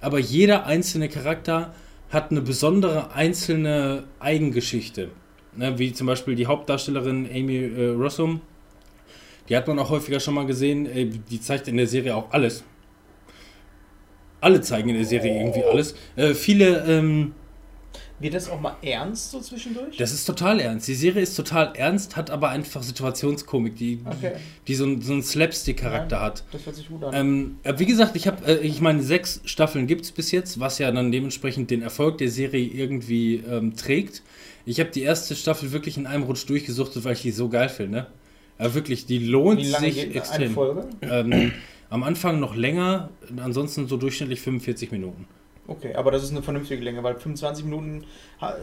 Aber 0.00 0.18
jeder 0.18 0.66
einzelne 0.66 1.08
Charakter 1.08 1.74
hat 2.10 2.30
eine 2.30 2.42
besondere 2.42 3.14
einzelne 3.14 4.04
Eigengeschichte. 4.20 5.08
Ne, 5.56 5.78
wie 5.78 5.92
zum 5.92 6.06
Beispiel 6.06 6.34
die 6.34 6.46
Hauptdarstellerin 6.46 7.28
Amy 7.32 7.56
äh, 7.56 7.88
Rossum. 7.90 8.40
Die 9.48 9.56
hat 9.56 9.66
man 9.68 9.78
auch 9.78 9.90
häufiger 9.90 10.20
schon 10.20 10.34
mal 10.34 10.46
gesehen. 10.46 10.86
Äh, 10.86 11.06
die 11.06 11.40
zeigt 11.40 11.68
in 11.68 11.76
der 11.76 11.86
Serie 11.86 12.14
auch 12.16 12.30
alles. 12.32 12.64
Alle 14.40 14.60
zeigen 14.60 14.90
in 14.90 14.96
der 14.96 15.04
Serie 15.06 15.38
irgendwie 15.40 15.64
alles. 15.64 15.94
Äh, 16.16 16.34
viele, 16.34 16.84
ähm, 16.86 17.32
Wird 18.20 18.34
das 18.34 18.48
auch 18.48 18.60
mal 18.60 18.76
ernst 18.82 19.30
so 19.32 19.40
zwischendurch? 19.40 19.96
das 19.96 20.12
ist 20.12 20.24
total 20.24 20.60
ernst. 20.60 20.86
Die 20.86 20.94
Serie 20.94 21.22
ist 21.22 21.34
total 21.34 21.72
ernst, 21.76 22.14
hat 22.16 22.30
aber 22.30 22.50
einfach 22.50 22.82
Situationskomik, 22.82 23.74
die, 23.76 24.00
Okay. 24.06 24.32
die 24.68 24.74
so, 24.74 24.84
einen- 24.84 25.00
so 25.02 25.12
einen 25.14 25.22
Slapstick-Charakter 25.22 26.20
hat. 26.20 26.44
Das 26.52 26.64
hört 26.66 26.76
sich 26.76 26.88
gut 26.88 27.02
an. 27.04 27.14
Ähm, 27.14 27.56
äh, 27.64 27.74
wie 27.78 27.86
gesagt, 27.86 28.16
ich 28.16 28.26
habe, 28.26 28.44
äh, 28.46 28.58
ich 28.66 28.80
meine, 28.80 29.02
sechs 29.02 29.40
Staffeln 29.46 29.86
gibt 29.86 30.04
es 30.04 30.12
bis 30.12 30.30
jetzt, 30.30 30.60
was 30.60 30.78
ja 30.78 30.90
dann 30.92 31.10
dementsprechend 31.10 31.70
den 31.70 31.82
Erfolg 31.82 32.18
der 32.18 32.30
Serie 32.30 32.64
irgendwie 32.66 33.36
ähm, 33.50 33.74
trägt. 33.76 34.22
Ich 34.66 34.78
habe 34.78 34.90
die 34.90 35.02
erste 35.02 35.34
Staffel 35.34 35.72
wirklich 35.72 35.96
in 35.96 36.06
einem 36.06 36.22
Rutsch 36.24 36.46
durchgesuchtet, 36.48 37.02
weil 37.04 37.14
ich 37.14 37.22
die 37.22 37.30
so 37.32 37.48
geil 37.48 37.68
finde. 37.70 38.06
Ja, 38.58 38.74
wirklich, 38.74 39.06
die 39.06 39.18
lohnt 39.18 39.60
Wie 39.60 39.68
lange 39.68 39.92
sich 39.92 40.14
extrem. 40.14 40.52
Folge? 40.52 40.86
Ähm, 41.02 41.52
am 41.90 42.02
Anfang 42.02 42.40
noch 42.40 42.56
länger, 42.56 43.10
ansonsten 43.36 43.88
so 43.88 43.96
durchschnittlich 43.96 44.40
45 44.40 44.92
Minuten. 44.92 45.26
Okay, 45.66 45.94
aber 45.94 46.10
das 46.10 46.22
ist 46.22 46.30
eine 46.30 46.42
vernünftige 46.42 46.82
Länge, 46.82 47.02
weil 47.02 47.14
25 47.14 47.64
Minuten 47.64 48.04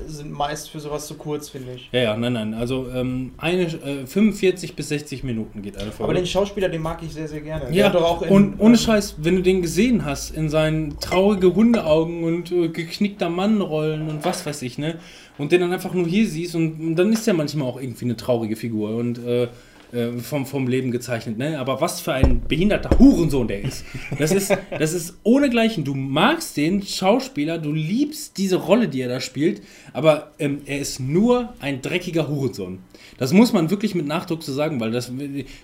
sind 0.06 0.32
meist 0.32 0.70
für 0.70 0.80
sowas 0.80 1.08
zu 1.08 1.16
kurz, 1.16 1.50
finde 1.50 1.74
ich. 1.74 1.90
Ja, 1.92 2.02
ja, 2.02 2.18
nein, 2.18 2.34
nein. 2.34 2.54
Also 2.54 2.88
ähm, 2.94 3.32
eine, 3.38 3.64
äh, 3.64 4.06
45 4.06 4.76
bis 4.76 4.90
60 4.90 5.24
Minuten 5.24 5.64
geht 5.64 5.78
eine 5.78 5.92
Folge. 5.92 6.04
Aber 6.04 6.14
den 6.14 6.28
Schauspieler, 6.28 6.70
den 6.70 6.84
mag 6.84 7.02
ich 7.02 7.12
sehr, 7.12 7.28
sehr 7.28 7.42
gerne. 7.42 7.76
Ja, 7.76 7.90
doch 7.90 8.04
auch 8.04 8.22
in, 8.22 8.30
und 8.30 8.60
ohne 8.60 8.76
ähm, 8.76 8.80
Scheiß, 8.80 9.16
wenn 9.18 9.38
du 9.38 9.42
den 9.42 9.64
gesehen 9.64 10.06
hast, 10.06 10.30
in 10.30 10.50
seinen 10.50 11.00
traurige 11.00 11.56
Hundeaugen 11.56 12.24
und 12.24 12.52
äh, 12.52 12.68
geknickter 12.68 13.30
Mannrollen 13.30 14.08
und 14.08 14.24
was 14.24 14.46
weiß 14.46 14.62
ich, 14.62 14.78
ne? 14.78 15.00
Und 15.40 15.52
den 15.52 15.62
dann 15.62 15.74
einfach 15.74 15.96
nur 15.96 16.06
hier 16.06 16.28
siehst 16.28 16.54
und, 16.54 16.80
und 16.80 16.96
dann 16.98 17.12
ist 17.12 17.28
er 17.28 17.34
manchmal 17.34 17.68
auch 17.68 17.82
irgendwie 17.82 18.06
eine 18.06 18.16
traurige 18.16 18.56
Figur 18.56 18.96
und 18.96 19.18
äh, 19.26 19.48
äh, 19.94 20.12
vom, 20.20 20.46
vom 20.46 20.68
Leben 20.68 20.92
gezeichnet, 20.92 21.38
ne? 21.38 21.60
Aber 21.60 21.82
was 21.82 22.02
für 22.02 22.14
ein 22.14 22.42
behinderter 22.48 22.98
Hurensohn 22.98 23.48
der 23.48 23.62
ist. 23.64 23.86
Das 24.18 24.32
ist, 24.32 24.56
das 24.78 24.94
ist 24.94 25.16
ohnegleichen. 25.24 25.84
Du 25.84 25.96
magst 25.96 26.58
den 26.58 26.82
Schauspieler, 26.82 27.58
du 27.58 27.72
liebst 27.72 28.38
diese 28.38 28.58
Rolle, 28.58 28.88
die 28.88 29.02
er 29.02 29.10
da 29.10 29.20
spielt, 29.20 29.62
aber 29.94 30.32
ähm, 30.40 30.62
er 30.66 30.80
ist 30.80 31.00
nur 31.00 31.54
ein 31.60 31.82
dreckiger 31.82 32.28
Hurensohn. 32.28 32.80
Das 33.18 33.34
muss 33.34 33.54
man 33.54 33.70
wirklich 33.70 33.96
mit 33.96 34.08
Nachdruck 34.08 34.44
so 34.44 34.54
sagen, 34.54 34.80
weil 34.80 34.92
das 34.92 35.12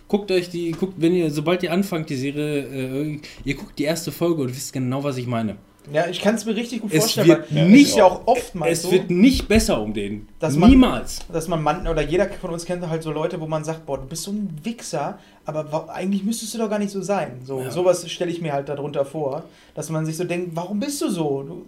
guckt 0.08 0.32
euch 0.32 0.50
die, 0.50 0.72
guckt, 0.72 0.96
wenn 0.98 1.14
ihr, 1.14 1.32
sobald 1.32 1.64
ihr 1.64 1.72
anfangt, 1.72 2.10
die 2.10 2.16
Serie, 2.16 2.60
äh, 2.64 3.20
ihr 3.46 3.56
guckt 3.56 3.80
die 3.80 3.84
erste 3.84 4.12
Folge 4.12 4.44
und 4.44 4.50
wisst 4.56 4.74
genau, 4.74 5.04
was 5.04 5.18
ich 5.18 5.28
meine. 5.28 5.56
Ja, 5.94 6.08
ich 6.10 6.20
kann 6.22 6.36
es 6.36 6.46
mir 6.46 6.56
richtig 6.56 6.82
gut 6.82 6.92
Es 6.94 7.00
vorstellen, 7.00 7.28
wird 7.30 7.56
weil 7.56 7.70
nicht- 7.70 7.96
ja 7.96 8.06
auch 8.06 8.28
oftmals 8.28 8.80
es 8.80 8.84
so, 8.84 8.92
wird 8.92 9.10
nicht 9.10 9.48
besser 9.48 9.82
um 9.82 9.94
den. 9.94 10.28
Dass 10.40 10.56
man- 10.56 10.70
Niemals. 10.70 11.20
dass 11.32 11.48
man 11.48 11.64
Mann 11.64 11.88
oder 11.88 12.02
jeder 12.02 12.28
von 12.30 12.52
uns 12.52 12.66
kennt 12.66 12.88
halt 12.90 13.04
so 13.04 13.12
Leute, 13.12 13.40
wo 13.40 13.48
man 13.48 13.64
sagt, 13.64 13.86
boah, 13.86 13.98
du 13.98 14.06
bist 14.06 14.24
so 14.24 14.32
ein 14.32 14.50
Wichser, 14.64 15.20
aber 15.46 15.90
eigentlich 15.94 16.24
müsstest 16.24 16.54
du 16.54 16.58
doch 16.58 16.70
gar 16.70 16.80
nicht 16.80 16.92
so 16.92 17.02
sein. 17.02 17.40
So 17.46 17.62
Ja. 17.62 17.72
sowas 17.72 18.10
stelle 18.12 18.32
ich 18.32 18.42
mir 18.42 18.54
halt 18.54 18.68
darunter 18.70 19.06
vor, 19.06 19.44
dass 19.76 19.90
man 19.90 20.06
sich 20.06 20.18
so 20.18 20.24
denkt, 20.26 20.52
warum 20.56 20.80
bist 20.80 21.02
du 21.02 21.10
so? 21.10 21.44
Du, 21.44 21.66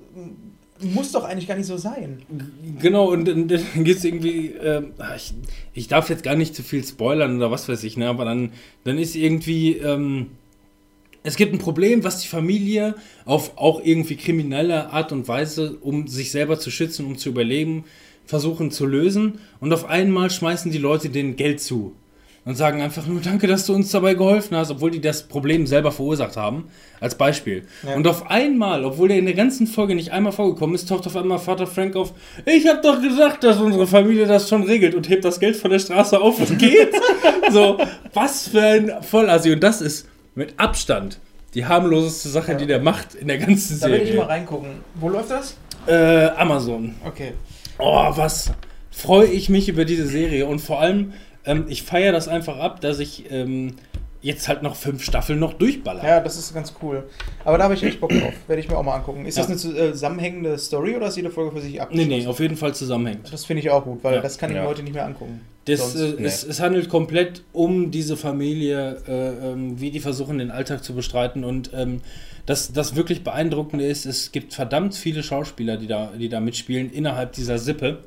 musst 0.82 1.14
doch 1.14 1.26
eigentlich 1.26 1.48
gar 1.48 1.56
nicht 1.58 1.68
so 1.68 1.76
sein. 1.76 2.22
Genau, 2.82 3.10
und 3.12 3.28
dann, 3.28 3.50
dann 3.50 3.62
geht 3.84 3.98
es 3.98 4.06
irgendwie, 4.06 4.54
ah, 4.98 5.16
ich, 5.16 5.34
ich 5.74 5.88
darf 5.90 6.10
jetzt 6.10 6.24
gar 6.24 6.36
nicht 6.36 6.56
zu 6.56 6.64
viel 6.64 6.86
spoilern 6.86 7.36
oder 7.36 7.52
was 7.52 7.68
weiß 7.68 7.84
ich, 7.84 7.98
ne, 7.98 8.08
aber 8.08 8.24
dann, 8.24 8.54
dann 8.86 8.98
ist 8.98 9.16
irgendwie, 9.16 9.74
ähm, 9.78 10.28
es 11.24 11.36
gibt 11.36 11.54
ein 11.54 11.60
Problem, 11.60 12.04
was 12.04 12.22
die 12.22 12.28
Familie 12.28 12.96
auf 13.26 13.58
auch 13.58 13.82
irgendwie 13.84 14.16
kriminelle 14.16 14.92
Art 14.92 15.12
und 15.12 15.28
Weise, 15.28 15.78
um 15.82 16.08
sich 16.08 16.32
selber 16.32 16.60
zu 16.60 16.72
schützen, 16.72 17.06
um 17.06 17.18
zu 17.18 17.30
überleben, 17.30 17.84
versuchen 18.26 18.72
zu 18.72 18.86
lösen. 18.86 19.40
Und 19.60 19.74
auf 19.74 19.86
einmal 19.86 20.30
schmeißen 20.30 20.72
die 20.72 20.78
Leute 20.78 21.10
denen 21.10 21.36
Geld 21.36 21.62
zu 21.62 21.96
und 22.46 22.56
sagen 22.56 22.82
einfach 22.82 23.06
nur, 23.06 23.22
danke, 23.22 23.48
dass 23.48 23.66
du 23.66 23.74
uns 23.74 23.92
dabei 23.92 24.14
geholfen 24.14 24.56
hast, 24.56 24.72
obwohl 24.72 24.92
die 24.92 25.02
das 25.02 25.28
Problem 25.28 25.68
selber 25.68 25.92
verursacht 25.92 26.38
haben, 26.38 26.66
als 27.00 27.16
Beispiel. 27.16 27.66
Ja. 27.86 27.96
Und 27.96 28.08
auf 28.08 28.32
einmal, 28.32 28.86
obwohl 28.86 29.10
der 29.10 29.18
in 29.18 29.26
der 29.26 29.34
ganzen 29.34 29.68
Folge 29.68 29.94
nicht 29.94 30.12
einmal 30.12 30.32
vorgekommen 30.32 30.74
ist, 30.74 30.88
taucht 30.88 31.06
auf 31.06 31.16
einmal 31.16 31.40
Vater 31.40 31.68
Frank 31.68 31.96
auf, 31.96 32.14
ich 32.46 32.66
habe 32.68 32.80
doch 32.82 33.02
gesagt, 33.02 33.44
dass 33.44 33.60
unsere 33.60 33.88
Familie 33.88 34.26
das 34.26 34.48
schon 34.48 34.64
regelt 34.64 34.96
und 34.96 35.10
hebt 35.10 35.26
das 35.26 35.40
Geld 35.40 35.58
von 35.58 35.70
der 35.70 35.80
Straße 35.80 36.20
auf 36.20 36.40
und 36.40 36.58
geht. 36.58 36.92
so, 37.52 37.78
was 38.14 38.48
für 38.48 38.62
ein 38.62 38.94
Vollassi. 39.02 39.52
Und 39.52 39.62
das 39.62 39.82
ist 39.82 40.08
mit 40.40 40.54
Abstand 40.60 41.20
die 41.54 41.66
harmloseste 41.66 42.30
Sache, 42.30 42.54
Ja. 42.54 42.58
die 42.58 42.66
der 42.68 42.80
macht 42.82 43.14
in 43.16 43.28
der 43.28 43.38
ganzen 43.38 43.80
Da 43.80 43.88
will 43.88 43.96
ich 43.96 44.02
mal 44.10 44.14
Serie. 44.14 44.30
reingucken. 44.30 44.70
Wo 44.96 45.10
läuft 45.10 45.30
das? 45.32 45.58
Äh, 45.88 46.28
Amazon. 46.38 46.96
Okay. 47.06 47.34
Oh, 47.78 48.12
was 48.16 48.52
freue 48.92 49.28
ich 49.28 49.50
mich 49.50 49.68
über 49.70 49.86
diese 49.86 50.08
Serie 50.08 50.46
und 50.46 50.60
vor 50.60 50.80
allem, 50.82 51.14
ähm, 51.46 51.66
ich 51.68 51.84
feiere 51.84 52.12
das 52.12 52.28
einfach 52.28 52.58
ab, 52.58 52.82
dass 52.82 53.00
ich 53.00 53.32
ähm, 53.32 53.76
jetzt 54.22 54.48
halt 54.50 54.64
noch 54.64 54.76
fünf 54.76 55.04
Staffeln 55.04 55.40
noch 55.40 55.54
durchballer. 55.54 56.04
Ja, 56.04 56.20
das 56.20 56.38
ist 56.38 56.54
ganz 56.54 56.74
cool. 56.82 57.08
Aber 57.46 57.58
da 57.58 57.64
habe 57.66 57.74
ich 57.74 57.84
echt 57.84 58.00
Bock 58.02 58.10
drauf. 58.10 58.34
Werde 58.48 58.62
ich 58.62 58.68
mir 58.70 58.78
auch 58.78 58.84
mal 58.84 58.96
angucken. 58.96 59.26
Ist 59.26 59.38
Ja. 59.38 59.46
das 59.46 59.66
eine 59.66 59.78
äh, 59.78 59.92
zusammenhängende 59.94 60.58
Story 60.58 60.96
oder 60.96 61.08
ist 61.08 61.16
jede 61.16 61.30
Folge 61.30 61.56
für 61.56 61.62
sich 61.62 61.74
Nee, 61.74 61.80
abgeschlossen? 61.80 62.10
nee, 62.10 62.28
auf 62.28 62.40
jeden 62.40 62.58
Fall 62.58 62.74
zusammenhängt. 62.76 63.32
Das 63.32 63.46
finde 63.46 63.62
ich 63.62 63.70
auch 63.70 63.84
gut, 63.86 64.04
weil 64.04 64.16
Ja. 64.16 64.22
das 64.22 64.38
kann 64.38 64.50
ich 64.50 64.56
Ja. 64.58 64.64
mir 64.64 64.68
heute 64.68 64.84
nicht 64.84 64.94
mehr 64.94 65.06
angucken. 65.06 65.42
Das, 65.66 65.80
Sonst- 65.94 65.96
äh, 65.96 66.16
nee. 66.22 66.26
es, 66.26 66.44
es 66.44 66.60
handelt 66.60 66.90
komplett 66.90 67.44
um 67.54 67.92
diese 67.92 68.18
Familie, 68.18 68.98
äh, 69.08 69.52
ähm, 69.52 69.80
wie 69.80 69.92
die 69.92 70.00
versuchen, 70.00 70.40
den 70.40 70.52
Alltag 70.52 70.84
zu 70.84 70.94
bestreiten. 70.96 71.44
Und 71.44 71.72
ähm, 71.74 72.02
das, 72.46 72.74
das 72.74 72.96
wirklich 72.96 73.24
Beeindruckende 73.24 73.86
ist, 73.86 74.06
es 74.06 74.32
gibt 74.32 74.54
verdammt 74.54 74.96
viele 74.96 75.22
Schauspieler, 75.24 75.78
die 75.78 75.88
da, 75.88 76.12
die 76.18 76.28
da 76.30 76.40
mitspielen, 76.40 76.92
innerhalb 76.92 77.34
dieser 77.34 77.60
Sippe. 77.60 78.00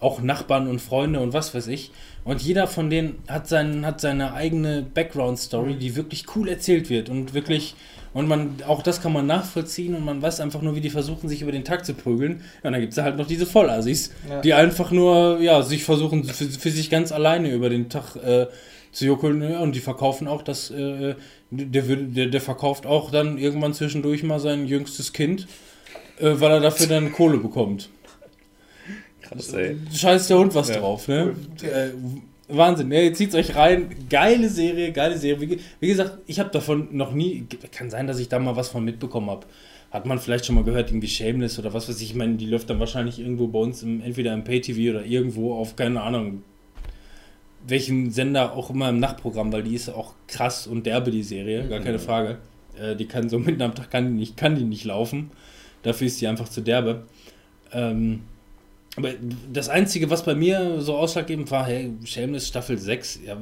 Auch 0.00 0.22
Nachbarn 0.22 0.68
und 0.68 0.80
Freunde 0.80 1.18
und 1.20 1.32
was 1.32 1.54
weiß 1.54 1.66
ich. 1.68 1.90
Und 2.24 2.40
jeder 2.42 2.66
von 2.66 2.88
denen 2.90 3.18
hat, 3.28 3.48
seinen, 3.48 3.84
hat 3.84 4.00
seine 4.00 4.32
eigene 4.34 4.82
Background-Story, 4.94 5.74
die 5.76 5.96
wirklich 5.96 6.24
cool 6.36 6.48
erzählt 6.48 6.88
wird. 6.90 7.08
Und 7.08 7.34
wirklich, 7.34 7.74
und 8.14 8.28
man, 8.28 8.56
auch 8.66 8.82
das 8.82 9.00
kann 9.02 9.12
man 9.12 9.26
nachvollziehen 9.26 9.94
und 9.96 10.04
man 10.04 10.22
weiß 10.22 10.40
einfach 10.40 10.62
nur, 10.62 10.76
wie 10.76 10.80
die 10.80 10.90
versuchen, 10.90 11.28
sich 11.28 11.42
über 11.42 11.50
den 11.52 11.64
Tag 11.64 11.84
zu 11.84 11.94
prügeln. 11.94 12.42
Ja, 12.62 12.68
und 12.68 12.72
dann 12.72 12.80
gibt 12.80 12.92
es 12.92 12.98
halt 13.02 13.16
noch 13.16 13.26
diese 13.26 13.46
Vollassis, 13.46 14.12
Ja. 14.28 14.40
die 14.40 14.54
einfach 14.54 14.90
nur, 14.92 15.40
ja, 15.40 15.62
sich 15.62 15.82
versuchen, 15.84 16.22
für, 16.24 16.44
für 16.44 16.70
sich 16.70 16.90
ganz 16.90 17.10
alleine 17.10 17.50
über 17.50 17.68
den 17.68 17.88
Tag 17.88 18.14
äh, 18.16 18.46
zu 18.92 19.04
juckeln. 19.06 19.42
Ja, 19.42 19.60
und 19.60 19.74
die 19.74 19.80
verkaufen 19.80 20.28
auch 20.28 20.42
das, 20.42 20.70
äh, 20.70 21.14
der, 21.50 21.82
der, 21.82 22.26
der 22.26 22.40
verkauft 22.40 22.86
auch 22.86 23.10
dann 23.10 23.38
irgendwann 23.38 23.74
zwischendurch 23.74 24.22
mal 24.22 24.38
sein 24.38 24.66
jüngstes 24.66 25.12
Kind, 25.12 25.48
äh, 26.20 26.34
weil 26.40 26.52
er 26.52 26.60
dafür 26.60 26.86
dann 26.86 27.10
Kohle 27.12 27.38
bekommt. 27.38 27.88
Krass, 29.28 29.52
ey. 29.52 29.76
Scheiß 29.92 30.28
der 30.28 30.38
Hund 30.38 30.54
was 30.54 30.68
Ja. 30.68 30.78
drauf, 30.80 31.06
ne? 31.08 31.34
Äh, 31.62 31.90
Wahnsinn, 32.48 32.88
ne? 32.88 33.12
Zieht's 33.12 33.34
euch 33.34 33.54
rein. 33.54 33.94
Geile 34.08 34.48
Serie, 34.48 34.92
geile 34.92 35.18
Serie. 35.18 35.50
Wie, 35.50 35.58
wie 35.80 35.88
gesagt, 35.88 36.18
ich 36.26 36.40
habe 36.40 36.50
davon 36.50 36.88
noch 36.92 37.12
nie. 37.12 37.46
Kann 37.72 37.90
sein, 37.90 38.06
dass 38.06 38.18
ich 38.18 38.28
da 38.28 38.38
mal 38.38 38.56
was 38.56 38.70
von 38.70 38.84
mitbekommen 38.84 39.28
habe. 39.30 39.46
hat 39.90 40.06
man 40.06 40.18
vielleicht 40.18 40.44
schon 40.46 40.54
mal 40.54 40.64
gehört, 40.64 40.90
irgendwie 40.90 41.08
Shameless 41.08 41.58
oder 41.58 41.72
was 41.74 41.88
weiß 41.88 42.00
ich. 42.00 42.10
Ich 42.10 42.14
meine, 42.14 42.34
die 42.36 42.46
läuft 42.46 42.68
dann 42.70 42.78
wahrscheinlich 42.80 43.18
irgendwo 43.18 43.48
bei 43.48 43.58
uns 43.58 43.82
im, 43.82 44.00
entweder 44.02 44.32
im 44.34 44.44
Pay-TV 44.44 44.94
oder 44.96 45.04
irgendwo 45.06 45.54
auf, 45.54 45.76
keine 45.76 46.02
Ahnung, 46.02 46.42
welchen 47.66 48.10
Sender 48.10 48.52
auch 48.54 48.70
immer 48.70 48.88
im 48.90 48.98
Nachtprogramm, 49.00 49.52
weil 49.52 49.62
die 49.62 49.74
ist 49.74 49.88
auch 49.90 50.12
krass 50.26 50.66
und 50.66 50.86
derbe, 50.86 51.10
die 51.10 51.22
Serie, 51.22 51.66
gar 51.68 51.80
keine 51.80 51.98
Frage. 51.98 52.38
Äh, 52.80 52.96
die 52.96 53.06
kann 53.06 53.28
so 53.28 53.38
mitten 53.46 53.62
am 53.62 53.74
Tag, 53.74 53.90
kann 53.90 54.06
die 54.06 54.12
nicht, 54.14 54.36
kann 54.36 54.54
die 54.56 54.64
nicht 54.64 54.84
laufen. 54.84 55.30
Dafür 55.82 56.06
ist 56.06 56.20
die 56.20 56.26
einfach 56.26 56.48
zu 56.48 56.60
derbe. 56.60 57.04
Ähm, 57.72 58.20
aber 58.98 59.14
das 59.52 59.68
Einzige, 59.68 60.10
was 60.10 60.24
bei 60.24 60.34
mir 60.34 60.80
so 60.80 60.96
ausschlaggebend 60.96 61.50
war, 61.50 61.64
hey, 61.66 61.92
Shameless 62.04 62.48
Staffel 62.48 62.76
6, 62.78 63.20
ja, 63.26 63.36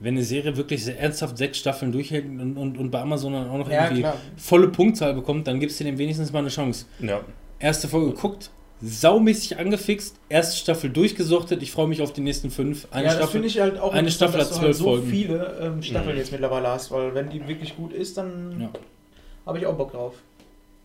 wenn 0.00 0.14
eine 0.14 0.24
Serie 0.24 0.56
wirklich 0.56 0.84
sehr 0.84 0.98
ernsthaft 0.98 1.38
sechs 1.38 1.58
Staffeln 1.58 1.92
durchhält 1.92 2.26
und, 2.26 2.56
und, 2.56 2.78
und 2.78 2.90
bei 2.90 3.00
Amazon 3.00 3.32
dann 3.32 3.48
auch 3.48 3.58
noch 3.58 3.70
Ja, 3.70 3.84
irgendwie 3.84 4.02
klar. 4.02 4.16
volle 4.36 4.68
Punktzahl 4.68 5.14
bekommt, 5.14 5.46
dann 5.46 5.60
gibst 5.60 5.80
du 5.80 5.84
dem 5.84 5.98
wenigstens 5.98 6.32
mal 6.32 6.40
eine 6.40 6.48
Chance. 6.48 6.86
Ja. 7.00 7.20
Erste 7.58 7.88
Folge 7.88 8.10
geguckt, 8.12 8.50
saumäßig 8.82 9.58
angefixt, 9.58 10.16
erste 10.28 10.56
Staffel 10.58 10.90
durchgesuchtet, 10.90 11.62
ich 11.62 11.70
freue 11.70 11.86
mich 11.88 12.02
auf 12.02 12.12
die 12.12 12.20
nächsten 12.20 12.50
fünf. 12.50 12.86
Eine 12.90 13.04
ja, 13.04 13.08
das 13.10 13.16
Staffel. 13.18 13.32
finde 13.32 13.48
ich 13.48 13.60
halt 13.60 13.78
auch 13.78 13.94
eine 13.94 14.10
Staffel 14.10 14.38
dass 14.38 14.50
hat 14.50 14.56
du 14.58 14.62
halt 14.66 14.74
zwölf 14.74 14.76
so 14.76 14.84
Folgen. 14.84 15.06
viele 15.10 15.58
ähm, 15.62 15.82
Staffeln 15.82 16.12
Mhm. 16.14 16.18
jetzt 16.20 16.32
mittlerweile 16.32 16.68
hast, 16.68 16.90
weil 16.90 17.14
wenn 17.14 17.30
die 17.30 17.46
wirklich 17.48 17.76
gut 17.76 17.92
ist, 17.92 18.18
dann 18.18 18.60
Ja. 18.60 18.70
habe 19.46 19.58
ich 19.58 19.66
auch 19.66 19.74
Bock 19.76 19.92
drauf. 19.92 20.14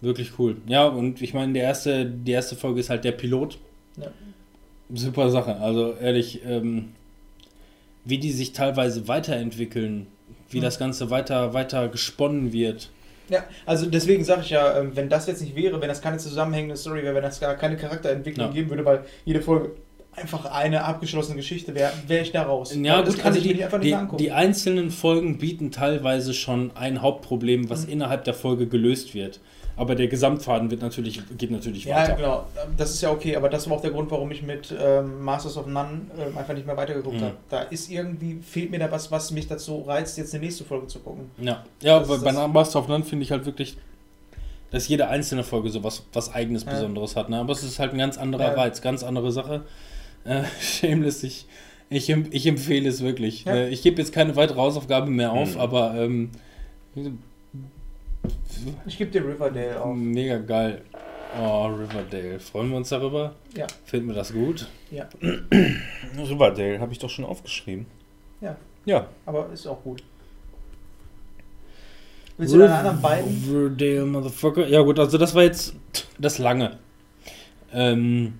Wirklich 0.01 0.31
cool. 0.39 0.55
Ja, 0.67 0.87
und 0.87 1.21
ich 1.21 1.33
meine, 1.33 1.51
der 1.51 1.63
erste, 1.63 2.05
die 2.05 2.31
erste 2.31 2.55
Folge 2.55 2.79
ist 2.79 2.89
halt 2.89 3.03
der 3.03 3.11
Pilot. 3.11 3.57
Ja. 3.99 4.07
Super 4.93 5.29
Sache. 5.29 5.57
Also 5.57 5.93
ehrlich, 6.01 6.41
ähm, 6.45 6.89
wie 8.05 8.17
die 8.17 8.31
sich 8.31 8.53
teilweise 8.53 9.07
weiterentwickeln, 9.07 10.07
wie 10.49 10.57
Mhm. 10.57 10.63
das 10.63 10.79
Ganze 10.79 11.09
weiter, 11.09 11.53
weiter 11.53 11.87
gesponnen 11.89 12.51
wird. 12.53 12.89
Ja, 13.29 13.43
also 13.67 13.85
deswegen 13.85 14.23
sage 14.23 14.41
ich 14.41 14.49
ja, 14.49 14.79
ähm, 14.79 14.95
wenn 14.95 15.07
das 15.09 15.27
jetzt 15.27 15.41
nicht 15.41 15.55
wäre, 15.55 15.79
wenn 15.79 15.87
das 15.89 16.01
keine 16.01 16.17
zusammenhängende 16.17 16.75
Story 16.75 17.03
wäre, 17.03 17.13
wenn 17.13 17.21
das 17.21 17.39
gar 17.39 17.53
keine 17.55 17.77
Charakterentwicklung 17.77 18.47
Ja. 18.47 18.53
geben 18.53 18.69
würde, 18.71 18.83
weil 18.85 19.01
jede 19.25 19.41
Folge 19.41 19.71
einfach 20.15 20.45
eine 20.45 20.83
abgeschlossene 20.83 21.35
Geschichte 21.37 21.75
wäre, 21.75 21.91
wäre 22.07 22.23
ich 22.23 22.31
da 22.31 22.41
raus. 22.41 22.75
Ja, 22.75 22.97
Weil 22.97 23.03
das 23.03 23.13
gut, 23.13 23.21
kann 23.23 23.33
also 23.33 23.39
ich 23.41 23.45
mir 23.47 23.53
die, 23.53 23.63
einfach 23.63 23.77
nicht 23.77 23.87
die, 23.89 23.93
angucken. 23.93 24.17
die 24.17 24.31
einzelnen 24.31 24.89
Folgen 24.89 25.37
bieten 25.37 25.69
teilweise 25.69 26.33
schon 26.33 26.71
ein 26.75 27.03
Hauptproblem, 27.03 27.69
was 27.69 27.85
Mhm. 27.85 27.93
innerhalb 27.93 28.23
der 28.23 28.33
Folge 28.33 28.65
gelöst 28.65 29.13
wird. 29.13 29.39
Aber 29.79 29.95
der 29.95 30.07
Gesamtfaden 30.09 30.69
wird 30.69 30.81
natürlich, 30.81 31.21
geht 31.37 31.51
natürlich 31.51 31.85
ja, 31.85 31.95
weiter. 31.95 32.15
genau. 32.15 32.45
Das 32.75 32.89
ist 32.91 33.01
ja 33.01 33.11
okay, 33.11 33.35
aber 33.37 33.47
das 33.47 33.69
war 33.69 33.77
auch 33.77 33.81
der 33.81 33.91
Grund, 33.91 34.11
warum 34.11 34.29
ich 34.31 34.43
mit 34.43 34.75
ähm, 34.77 35.21
Masters 35.23 35.55
of 35.55 35.67
None 35.67 36.01
ähm, 36.19 36.37
einfach 36.37 36.53
nicht 36.53 36.67
mehr 36.67 36.75
weitergeguckt 36.75 37.15
Mhm. 37.21 37.23
habe. 37.23 37.35
Da 37.49 37.61
ist 37.61 37.89
irgendwie, 37.89 38.39
fehlt 38.41 38.71
mir 38.71 38.79
da 38.79 38.91
was, 38.91 39.09
was 39.09 39.31
mich 39.31 39.47
dazu 39.47 39.79
reizt, 39.83 40.17
jetzt 40.17 40.33
die 40.33 40.39
nächste 40.39 40.65
Folge 40.65 40.87
zu 40.87 40.99
gucken. 40.99 41.31
Ja, 41.39 41.63
ja 41.81 41.99
Das 41.99 42.07
bei, 42.09 42.17
bei 42.17 42.31
das- 42.33 42.47
Master 42.49 42.79
of 42.79 42.87
None 42.89 43.05
finde 43.05 43.23
ich 43.23 43.31
halt 43.31 43.45
wirklich, 43.45 43.77
dass 44.71 44.87
jede 44.89 45.07
einzelne 45.07 45.43
Folge 45.45 45.69
so 45.69 45.81
was, 45.83 46.03
was 46.11 46.33
eigenes 46.33 46.65
Ja. 46.65 46.71
Besonderes 46.71 47.15
hat. 47.15 47.29
Ne? 47.29 47.39
Aber 47.39 47.53
es 47.53 47.63
ist 47.63 47.79
halt 47.79 47.93
ein 47.93 47.97
ganz 47.97 48.17
anderer 48.17 48.49
Ja. 48.49 48.53
Reiz, 48.55 48.81
ganz 48.81 49.01
andere 49.03 49.31
Sache. 49.31 49.61
Äh, 50.25 50.43
shameless, 50.61 51.23
ich, 51.23 51.45
ich, 51.89 52.09
ich 52.09 52.45
empfehle 52.45 52.89
es 52.89 53.01
wirklich. 53.01 53.45
Ja. 53.45 53.55
Äh, 53.55 53.69
ich 53.69 53.81
gebe 53.81 54.01
jetzt 54.01 54.11
keine 54.13 54.35
weitere 54.35 54.59
Hausaufgabe 54.59 55.09
mehr 55.09 55.31
auf, 55.31 55.55
Mhm. 55.55 55.61
aber 55.61 55.95
ähm, 55.95 56.31
Ich 58.85 58.97
gebe 58.97 59.11
dir 59.11 59.23
Riverdale 59.25 59.81
auf. 59.81 59.95
mega 59.95 60.37
geil. 60.37 60.81
Oh, 61.39 61.67
Riverdale. 61.67 62.39
Freuen 62.39 62.69
wir 62.71 62.77
uns 62.77 62.89
darüber? 62.89 63.35
Ja. 63.55 63.67
Finden 63.85 64.07
wir 64.07 64.15
das 64.15 64.33
gut? 64.33 64.67
Ja, 64.91 65.07
Riverdale 66.17 66.79
habe 66.79 66.91
ich 66.91 66.99
doch 66.99 67.09
schon 67.09 67.25
aufgeschrieben. 67.25 67.85
Ja. 68.41 68.55
Ja. 68.85 69.07
aber 69.25 69.49
ist 69.53 69.67
auch 69.67 69.83
gut. 69.83 70.03
Willst 72.37 72.53
du 72.53 72.59
deine 72.59 72.73
anderen 72.75 73.01
beiden? 73.01 73.43
Riverdale, 73.47 74.05
Motherfucker. 74.05 74.67
Ja 74.67 74.81
gut, 74.81 74.97
also 74.97 75.17
das 75.17 75.35
war 75.35 75.43
jetzt 75.43 75.75
das 76.17 76.37
Lange. 76.37 76.79
Ähm, 77.73 78.39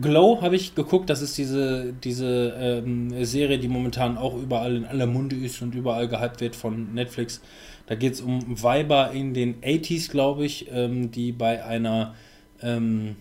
Glow 0.00 0.40
habe 0.40 0.54
ich 0.56 0.74
geguckt, 0.74 1.10
das 1.10 1.20
ist 1.20 1.36
diese, 1.36 1.92
diese 1.92 2.54
ähm, 2.56 3.24
Serie, 3.24 3.58
die 3.58 3.68
momentan 3.68 4.16
auch 4.18 4.36
überall 4.40 4.76
in 4.76 4.84
aller 4.84 5.06
Munde 5.06 5.36
ist 5.36 5.60
und 5.62 5.74
überall 5.74 6.06
gehypt 6.08 6.40
wird 6.40 6.54
von 6.54 6.94
Netflix. 6.94 7.40
Da 7.86 7.96
geht 7.96 8.12
es 8.14 8.20
um 8.20 8.62
Weiber 8.62 9.10
in 9.10 9.34
den 9.34 9.60
80s, 9.62 10.10
glaube 10.10 10.44
ich, 10.46 10.68
ähm, 10.70 11.10
die 11.10 11.32
bei 11.32 11.64
einer 11.64 12.14
ähm, 12.62 13.16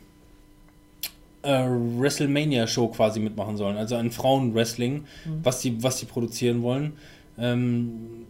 äh, 1.42 1.66
WrestleMania-Show 1.68 2.90
quasi 2.90 3.20
mitmachen 3.20 3.58
sollen. 3.58 3.78
Also 3.78 3.96
ein 3.96 4.12
Frauenwrestling, 4.12 5.06
Mhm. 5.26 5.40
was 5.42 5.62
die, 5.62 5.82
was 5.82 5.98
die 5.98 6.06
produzieren 6.06 6.62
wollen. 6.62 6.94
Ähm, 7.40 8.26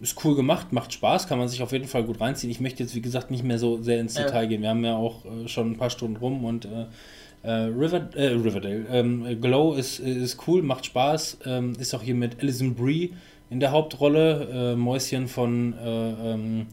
ist 0.00 0.22
cool 0.24 0.34
gemacht, 0.36 0.72
macht 0.72 0.92
Spaß, 0.92 1.26
kann 1.26 1.38
man 1.38 1.48
sich 1.48 1.62
auf 1.62 1.72
jeden 1.72 1.86
Fall 1.86 2.04
gut 2.04 2.20
reinziehen. 2.20 2.50
Ich 2.50 2.60
möchte 2.60 2.82
jetzt, 2.82 2.94
wie 2.94 3.00
gesagt, 3.00 3.30
nicht 3.30 3.44
mehr 3.44 3.58
so 3.58 3.82
sehr 3.82 4.00
ins 4.00 4.16
Ja. 4.16 4.24
Detail 4.24 4.46
gehen. 4.46 4.62
Wir 4.62 4.68
haben 4.68 4.84
ja 4.84 4.96
auch 4.96 5.24
äh, 5.24 5.48
schon 5.48 5.72
ein 5.72 5.76
paar 5.76 5.90
Stunden 5.90 6.16
rum 6.16 6.44
und 6.44 6.66
äh, 6.66 6.86
äh, 7.42 7.50
River, 7.50 8.08
äh, 8.14 8.26
Riverdale. 8.28 8.84
Ähm, 8.90 9.40
Glow 9.40 9.74
ist, 9.74 10.00
ist 10.00 10.38
cool, 10.46 10.62
macht 10.62 10.86
Spaß. 10.86 11.38
Ähm, 11.46 11.74
ist 11.78 11.94
auch 11.94 12.02
hier 12.02 12.14
mit 12.14 12.40
Alison 12.42 12.74
Brie 12.74 13.12
in 13.50 13.60
der 13.60 13.70
Hauptrolle. 13.70 14.72
Äh, 14.72 14.76
Mäuschen 14.76 15.28
von 15.28 15.74
äh, 15.78 16.32
ähm, 16.32 16.66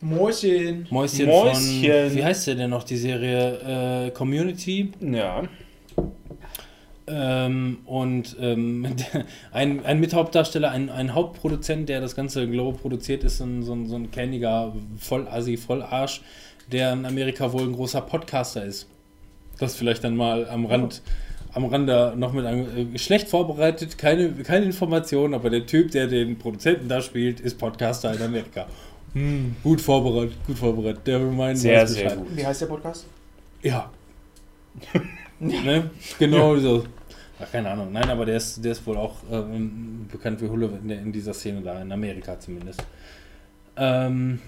Mäuschen. 0.00 0.86
Mäuschen, 0.90 1.26
Mäuschen. 1.26 1.82
von 1.82 2.14
wie 2.16 2.24
heißt 2.24 2.46
der 2.46 2.54
denn 2.54 2.70
noch 2.70 2.84
die 2.84 2.96
Serie 2.96 4.06
äh, 4.06 4.10
Community 4.10 4.92
Ja. 5.00 5.42
Ähm, 7.10 7.78
und 7.84 8.36
ähm, 8.40 8.86
ein, 9.52 9.84
ein 9.84 10.00
Mithauptdarsteller, 10.00 10.70
ein, 10.70 10.90
ein 10.90 11.14
Hauptproduzent, 11.14 11.88
der 11.88 12.00
das 12.00 12.14
ganze 12.14 12.48
Glow 12.48 12.72
produziert, 12.72 13.24
ist 13.24 13.38
so 13.38 13.44
ein, 13.44 13.62
so 13.62 13.72
ein, 13.72 13.86
so 13.86 13.96
ein 13.96 14.10
kenniger 14.10 14.74
Vollassi, 14.98 15.56
Vollarsch, 15.56 16.22
der 16.70 16.92
in 16.92 17.06
Amerika 17.06 17.52
wohl 17.52 17.62
ein 17.62 17.72
großer 17.72 18.00
Podcaster 18.02 18.64
ist. 18.64 18.86
Das 19.58 19.74
vielleicht 19.74 20.04
dann 20.04 20.16
mal 20.16 20.48
am 20.48 20.66
Rand, 20.66 21.02
am 21.52 21.64
Rande 21.64 22.14
noch 22.16 22.32
mit 22.32 22.46
einem, 22.46 22.94
äh, 22.94 22.98
schlecht 22.98 23.28
vorbereitet, 23.28 23.98
keine, 23.98 24.30
keine 24.30 24.66
Informationen, 24.66 25.34
aber 25.34 25.50
der 25.50 25.66
Typ, 25.66 25.90
der 25.90 26.06
den 26.06 26.38
Produzenten 26.38 26.88
da 26.88 27.00
spielt, 27.00 27.40
ist 27.40 27.58
Podcaster 27.58 28.14
in 28.14 28.22
Amerika. 28.22 28.66
Hm, 29.14 29.56
gut 29.62 29.80
vorbereitet, 29.80 30.36
gut 30.46 30.58
vorbereitet. 30.58 31.06
Der 31.06 31.18
meinen 31.18 31.56
Sehr, 31.56 31.86
sehr 31.86 32.16
gut. 32.16 32.36
Wie 32.36 32.46
heißt 32.46 32.60
der 32.60 32.66
Podcast? 32.66 33.06
Ja. 33.62 33.90
ne? 35.40 35.90
Genau 36.18 36.56
so. 36.56 36.84
Ach, 37.40 37.50
keine 37.52 37.70
Ahnung. 37.70 37.92
Nein, 37.92 38.08
aber 38.10 38.26
der 38.26 38.36
ist, 38.36 38.64
der 38.64 38.72
ist 38.72 38.86
wohl 38.86 38.96
auch 38.96 39.16
ähm, 39.30 40.06
bekannt 40.10 40.40
wie 40.42 40.48
Hulle 40.48 40.70
in, 40.82 40.90
in 40.90 41.12
dieser 41.12 41.34
Szene 41.34 41.60
da, 41.60 41.80
in 41.80 41.92
Amerika 41.92 42.38
zumindest. 42.38 42.82
Ähm, 43.76 44.40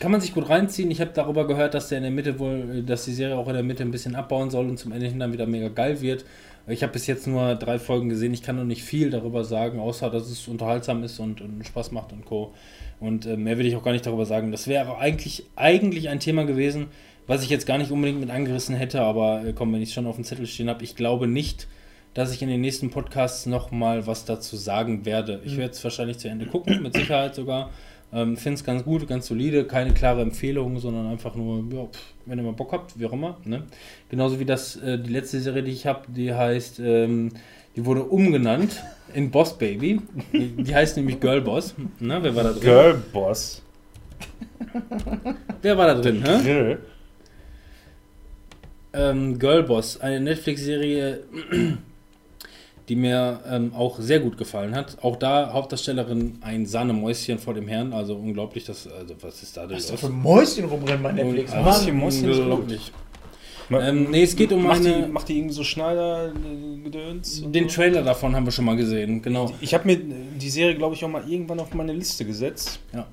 kann 0.00 0.12
man 0.12 0.20
sich 0.20 0.32
gut 0.32 0.48
reinziehen. 0.48 0.90
Ich 0.90 1.00
habe 1.00 1.10
darüber 1.12 1.46
gehört, 1.46 1.74
dass 1.74 1.88
der 1.88 1.98
in 1.98 2.04
der 2.04 2.12
Mitte 2.12 2.38
wohl, 2.38 2.82
dass 2.84 3.04
die 3.04 3.12
Serie 3.12 3.36
auch 3.36 3.48
in 3.48 3.54
der 3.54 3.62
Mitte 3.62 3.82
ein 3.82 3.90
bisschen 3.90 4.14
abbauen 4.14 4.50
soll 4.50 4.68
und 4.68 4.78
zum 4.78 4.92
Ende 4.92 5.06
hin 5.06 5.18
dann 5.18 5.32
wieder 5.32 5.46
mega 5.46 5.68
geil 5.68 6.00
wird. 6.00 6.24
Ich 6.68 6.82
habe 6.82 6.92
bis 6.92 7.06
jetzt 7.06 7.26
nur 7.26 7.54
drei 7.54 7.78
Folgen 7.78 8.08
gesehen. 8.08 8.32
Ich 8.32 8.42
kann 8.42 8.56
noch 8.56 8.64
nicht 8.64 8.82
viel 8.82 9.10
darüber 9.10 9.42
sagen, 9.42 9.80
außer 9.80 10.10
dass 10.10 10.30
es 10.30 10.46
unterhaltsam 10.48 11.02
ist 11.02 11.18
und, 11.18 11.40
und 11.40 11.66
Spaß 11.66 11.92
macht 11.92 12.12
und 12.12 12.24
Co. 12.26 12.52
Und 13.00 13.26
äh, 13.26 13.36
mehr 13.36 13.58
will 13.58 13.66
ich 13.66 13.74
auch 13.74 13.82
gar 13.82 13.92
nicht 13.92 14.06
darüber 14.06 14.26
sagen. 14.26 14.52
Das 14.52 14.68
wäre 14.68 14.98
eigentlich, 14.98 15.44
eigentlich 15.56 16.08
ein 16.08 16.20
Thema 16.20 16.44
gewesen, 16.44 16.86
was 17.28 17.44
ich 17.44 17.50
jetzt 17.50 17.66
gar 17.66 17.78
nicht 17.78 17.92
unbedingt 17.92 18.18
mit 18.18 18.30
angerissen 18.30 18.74
hätte, 18.74 19.02
aber 19.02 19.44
äh, 19.44 19.52
komm, 19.52 19.72
wenn 19.72 19.82
ich 19.82 19.90
es 19.90 19.94
schon 19.94 20.06
auf 20.06 20.16
dem 20.16 20.24
Zettel 20.24 20.46
stehen 20.46 20.68
habe, 20.68 20.82
ich 20.82 20.96
glaube 20.96 21.28
nicht, 21.28 21.68
dass 22.14 22.32
ich 22.32 22.42
in 22.42 22.48
den 22.48 22.60
nächsten 22.60 22.90
Podcasts 22.90 23.46
nochmal 23.46 24.08
was 24.08 24.24
dazu 24.24 24.56
sagen 24.56 25.04
werde. 25.04 25.40
Ich 25.44 25.56
werde 25.56 25.72
es 25.72 25.84
wahrscheinlich 25.84 26.18
zu 26.18 26.28
Ende 26.28 26.46
gucken, 26.46 26.82
mit 26.82 26.94
Sicherheit 26.94 27.36
sogar. 27.36 27.70
Ähm, 28.12 28.38
Finde 28.38 28.54
es 28.54 28.64
ganz 28.64 28.82
gut, 28.82 29.06
ganz 29.06 29.26
solide, 29.26 29.64
keine 29.64 29.92
klare 29.92 30.22
Empfehlung, 30.22 30.80
sondern 30.80 31.06
einfach 31.06 31.34
nur, 31.34 31.62
ja, 31.70 31.84
pff, 31.84 32.14
wenn 32.24 32.38
ihr 32.38 32.42
mal 32.42 32.54
Bock 32.54 32.72
habt, 32.72 32.98
wie 32.98 33.04
auch 33.04 33.12
immer. 33.12 33.36
Ne? 33.44 33.64
Genauso 34.08 34.40
wie 34.40 34.46
das, 34.46 34.76
äh, 34.76 34.98
die 34.98 35.12
letzte 35.12 35.40
Serie, 35.40 35.62
die 35.62 35.72
ich 35.72 35.86
habe, 35.86 36.04
die 36.08 36.32
heißt, 36.32 36.80
ähm, 36.80 37.30
die 37.76 37.84
wurde 37.84 38.02
umgenannt 38.02 38.82
in 39.12 39.30
Boss 39.30 39.58
Baby. 39.58 40.00
Die, 40.32 40.48
die 40.62 40.74
heißt 40.74 40.96
nämlich 40.96 41.20
Girl 41.20 41.42
Boss. 41.42 41.74
Na, 42.00 42.22
wer 42.22 42.34
war 42.34 42.44
da 42.44 42.52
drin? 42.52 42.62
Girlboss. 42.62 43.62
Wer 45.62 45.76
war 45.76 45.86
da 45.86 46.00
drin? 46.00 46.24
Hä? 46.26 46.78
Ähm, 48.92 49.38
Girlboss, 49.38 50.00
eine 50.00 50.20
Netflix-Serie, 50.20 51.20
die 52.88 52.96
mir 52.96 53.40
ähm, 53.50 53.72
auch 53.74 54.00
sehr 54.00 54.20
gut 54.20 54.38
gefallen 54.38 54.74
hat. 54.74 54.96
Auch 55.02 55.16
da 55.16 55.52
Hauptdarstellerin 55.52 56.38
ein 56.40 56.64
Sahnemäuschen 56.64 57.38
vor 57.38 57.52
dem 57.54 57.68
Herrn, 57.68 57.92
also 57.92 58.14
unglaublich, 58.16 58.64
dass, 58.64 58.86
also 58.90 59.14
was 59.20 59.42
ist 59.42 59.56
da 59.56 59.66
denn 59.66 59.76
Was 59.76 59.86
da 59.86 59.92
los? 59.92 60.00
für 60.00 60.08
Mäuschen 60.08 60.64
rumrennen 60.64 61.02
bei 61.02 61.12
Netflix? 61.12 61.52
Und- 61.52 61.62
Mann. 61.64 61.96
Mäuschen 61.98 62.30
ist 62.30 62.38
unglaublich. 62.38 62.92
Ähm, 63.70 64.10
nee, 64.10 64.22
es 64.22 64.34
geht 64.34 64.50
um 64.52 64.62
macht, 64.62 64.82
die, 64.82 64.88
eine, 64.94 65.08
macht 65.08 65.28
die 65.28 65.36
irgendwie 65.36 65.52
so 65.54 65.62
Schneider-Gedöns? 65.62 67.42
den 67.42 67.68
so? 67.68 67.74
Trailer 67.74 68.02
davon 68.02 68.34
haben 68.34 68.46
wir 68.46 68.50
schon 68.50 68.64
mal 68.64 68.76
gesehen, 68.76 69.20
genau. 69.20 69.52
Ich 69.60 69.74
habe 69.74 69.86
mir 69.86 69.98
die 69.98 70.48
Serie, 70.48 70.74
glaube 70.74 70.94
ich, 70.94 71.04
auch 71.04 71.08
mal 71.08 71.22
irgendwann 71.28 71.60
auf 71.60 71.74
meine 71.74 71.92
Liste 71.92 72.24
gesetzt. 72.24 72.80
Ja. 72.94 73.06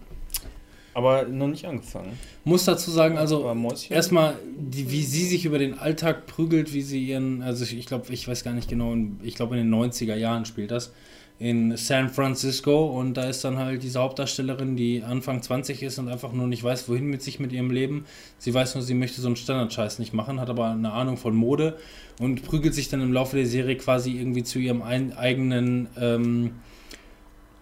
Aber 0.96 1.24
noch 1.24 1.50
nicht 1.50 1.66
angefangen. 1.66 2.18
Muss 2.46 2.64
dazu 2.64 2.90
sagen, 2.90 3.18
also 3.18 3.54
erstmal, 3.90 4.36
die, 4.58 4.90
wie 4.92 5.04
sie 5.04 5.26
sich 5.26 5.44
über 5.44 5.60
den 5.60 5.78
Alltag 5.78 6.26
prügelt, 6.26 6.74
wie 6.74 6.82
sie 6.82 7.04
ihren, 7.04 7.42
also 7.42 7.66
ich, 7.66 7.78
ich 7.78 7.86
glaube, 7.86 8.14
ich 8.14 8.26
weiß 8.26 8.46
gar 8.46 8.54
nicht 8.54 8.70
genau, 8.70 8.96
ich 9.22 9.36
glaube 9.36 9.58
in 9.58 9.70
den 9.70 9.78
90er 9.78 10.16
Jahren 10.16 10.46
spielt 10.46 10.72
das, 10.72 10.94
in 11.38 11.76
San 11.76 12.08
Francisco 12.08 12.98
und 12.98 13.16
da 13.16 13.26
ist 13.26 13.44
dann 13.44 13.58
halt 13.58 13.84
diese 13.84 14.00
Hauptdarstellerin, 14.00 14.78
die 14.78 15.04
Anfang 15.04 15.42
20 15.42 15.84
ist 15.84 16.00
und 16.00 16.08
einfach 16.08 16.32
nur 16.32 16.48
nicht 16.48 16.64
weiß, 16.64 16.88
wohin 16.88 17.08
mit 17.08 17.22
sich 17.22 17.42
mit 17.42 17.52
ihrem 17.52 17.72
Leben. 17.72 18.06
Sie 18.38 18.54
weiß 18.54 18.76
nur, 18.76 18.82
sie 18.82 18.94
möchte 18.94 19.20
so 19.20 19.28
einen 19.28 19.36
Standardscheiß 19.36 20.00
nicht 20.00 20.14
machen, 20.14 20.40
hat 20.40 20.50
aber 20.50 20.70
eine 20.70 20.94
Ahnung 20.94 21.18
von 21.18 21.36
Mode 21.36 21.78
und 22.22 22.44
prügelt 22.44 22.74
sich 22.74 22.88
dann 22.88 23.02
im 23.02 23.12
Laufe 23.12 23.36
der 23.36 23.48
Serie 23.48 23.76
quasi 23.76 24.12
irgendwie 24.12 24.44
zu 24.44 24.60
ihrem 24.60 24.82
eigenen 24.82 25.90
ähm, 26.00 26.52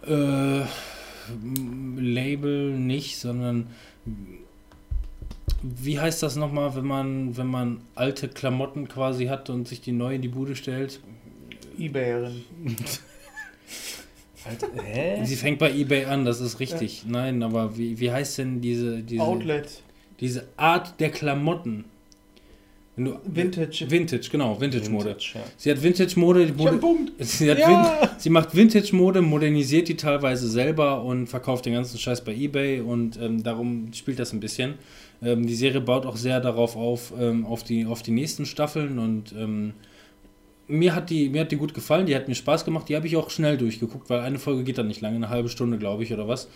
äh, 0.06 0.62
Label 1.96 2.70
nicht, 2.70 3.18
sondern 3.18 3.68
wie 5.62 5.98
heißt 5.98 6.22
das 6.22 6.36
nochmal, 6.36 6.74
wenn 6.76 6.84
man, 6.84 7.36
wenn 7.36 7.46
man 7.46 7.80
alte 7.94 8.28
Klamotten 8.28 8.88
quasi 8.88 9.26
hat 9.26 9.48
und 9.50 9.66
sich 9.66 9.80
die 9.80 9.92
neu 9.92 10.16
in 10.16 10.22
die 10.22 10.28
Bude 10.28 10.56
stellt? 10.56 11.00
Ebayerin. 11.78 12.44
Hä? 14.84 15.24
Sie 15.24 15.36
fängt 15.36 15.58
bei 15.58 15.72
eBay 15.72 16.04
an, 16.04 16.26
das 16.26 16.40
ist 16.40 16.60
richtig. 16.60 17.04
Nein, 17.06 17.42
aber 17.42 17.78
wie, 17.78 17.98
wie 17.98 18.10
heißt 18.10 18.38
denn 18.38 18.60
diese, 18.60 19.02
diese, 19.02 19.22
Outlet. 19.22 19.82
diese 20.20 20.46
Art 20.56 21.00
der 21.00 21.10
Klamotten? 21.10 21.86
Vintage. 22.96 23.90
Vintage, 23.90 24.28
genau, 24.30 24.60
Vintage-Mode. 24.60 25.06
Vintage, 25.06 25.32
ja. 25.34 25.40
Sie 25.56 25.70
hat 25.70 25.82
Vintage-Mode. 25.82 26.54
sie, 27.18 27.50
hat 27.50 27.58
Ja. 27.58 27.68
Vin 27.68 28.08
sie 28.18 28.30
macht 28.30 28.54
Vintage-Mode, 28.54 29.20
modernisiert 29.20 29.88
die 29.88 29.96
teilweise 29.96 30.48
selber 30.48 31.02
und 31.02 31.26
verkauft 31.26 31.66
den 31.66 31.74
ganzen 31.74 31.98
Scheiß 31.98 32.22
bei 32.22 32.32
eBay 32.32 32.80
und 32.80 33.18
ähm, 33.20 33.42
darum 33.42 33.92
spielt 33.92 34.20
das 34.20 34.32
ein 34.32 34.38
bisschen. 34.38 34.74
Ähm, 35.22 35.44
die 35.44 35.54
Serie 35.56 35.80
baut 35.80 36.06
auch 36.06 36.16
sehr 36.16 36.40
darauf 36.40 36.76
auf, 36.76 37.12
ähm, 37.18 37.44
auf, 37.46 37.64
die, 37.64 37.84
auf 37.84 38.02
die 38.02 38.12
nächsten 38.12 38.46
Staffeln 38.46 38.98
und 39.00 39.32
ähm, 39.36 39.74
mir 40.68 40.94
hat, 40.94 41.10
die, 41.10 41.28
mir 41.28 41.42
hat 41.42 41.52
die 41.52 41.56
gut 41.56 41.74
gefallen, 41.74 42.06
die 42.06 42.14
hat 42.14 42.28
mir 42.28 42.34
Spaß 42.34 42.64
gemacht, 42.64 42.88
die 42.88 42.96
habe 42.96 43.06
ich 43.06 43.16
auch 43.16 43.28
schnell 43.28 43.56
durchgeguckt, 43.58 44.08
weil 44.08 44.20
eine 44.20 44.38
Folge 44.38 44.62
geht 44.62 44.78
dann 44.78 44.86
nicht 44.86 45.00
lange, 45.00 45.16
eine 45.16 45.28
halbe 45.28 45.48
Stunde, 45.48 45.78
glaube 45.78 46.04
ich, 46.04 46.12
oder 46.12 46.28
was. 46.28 46.48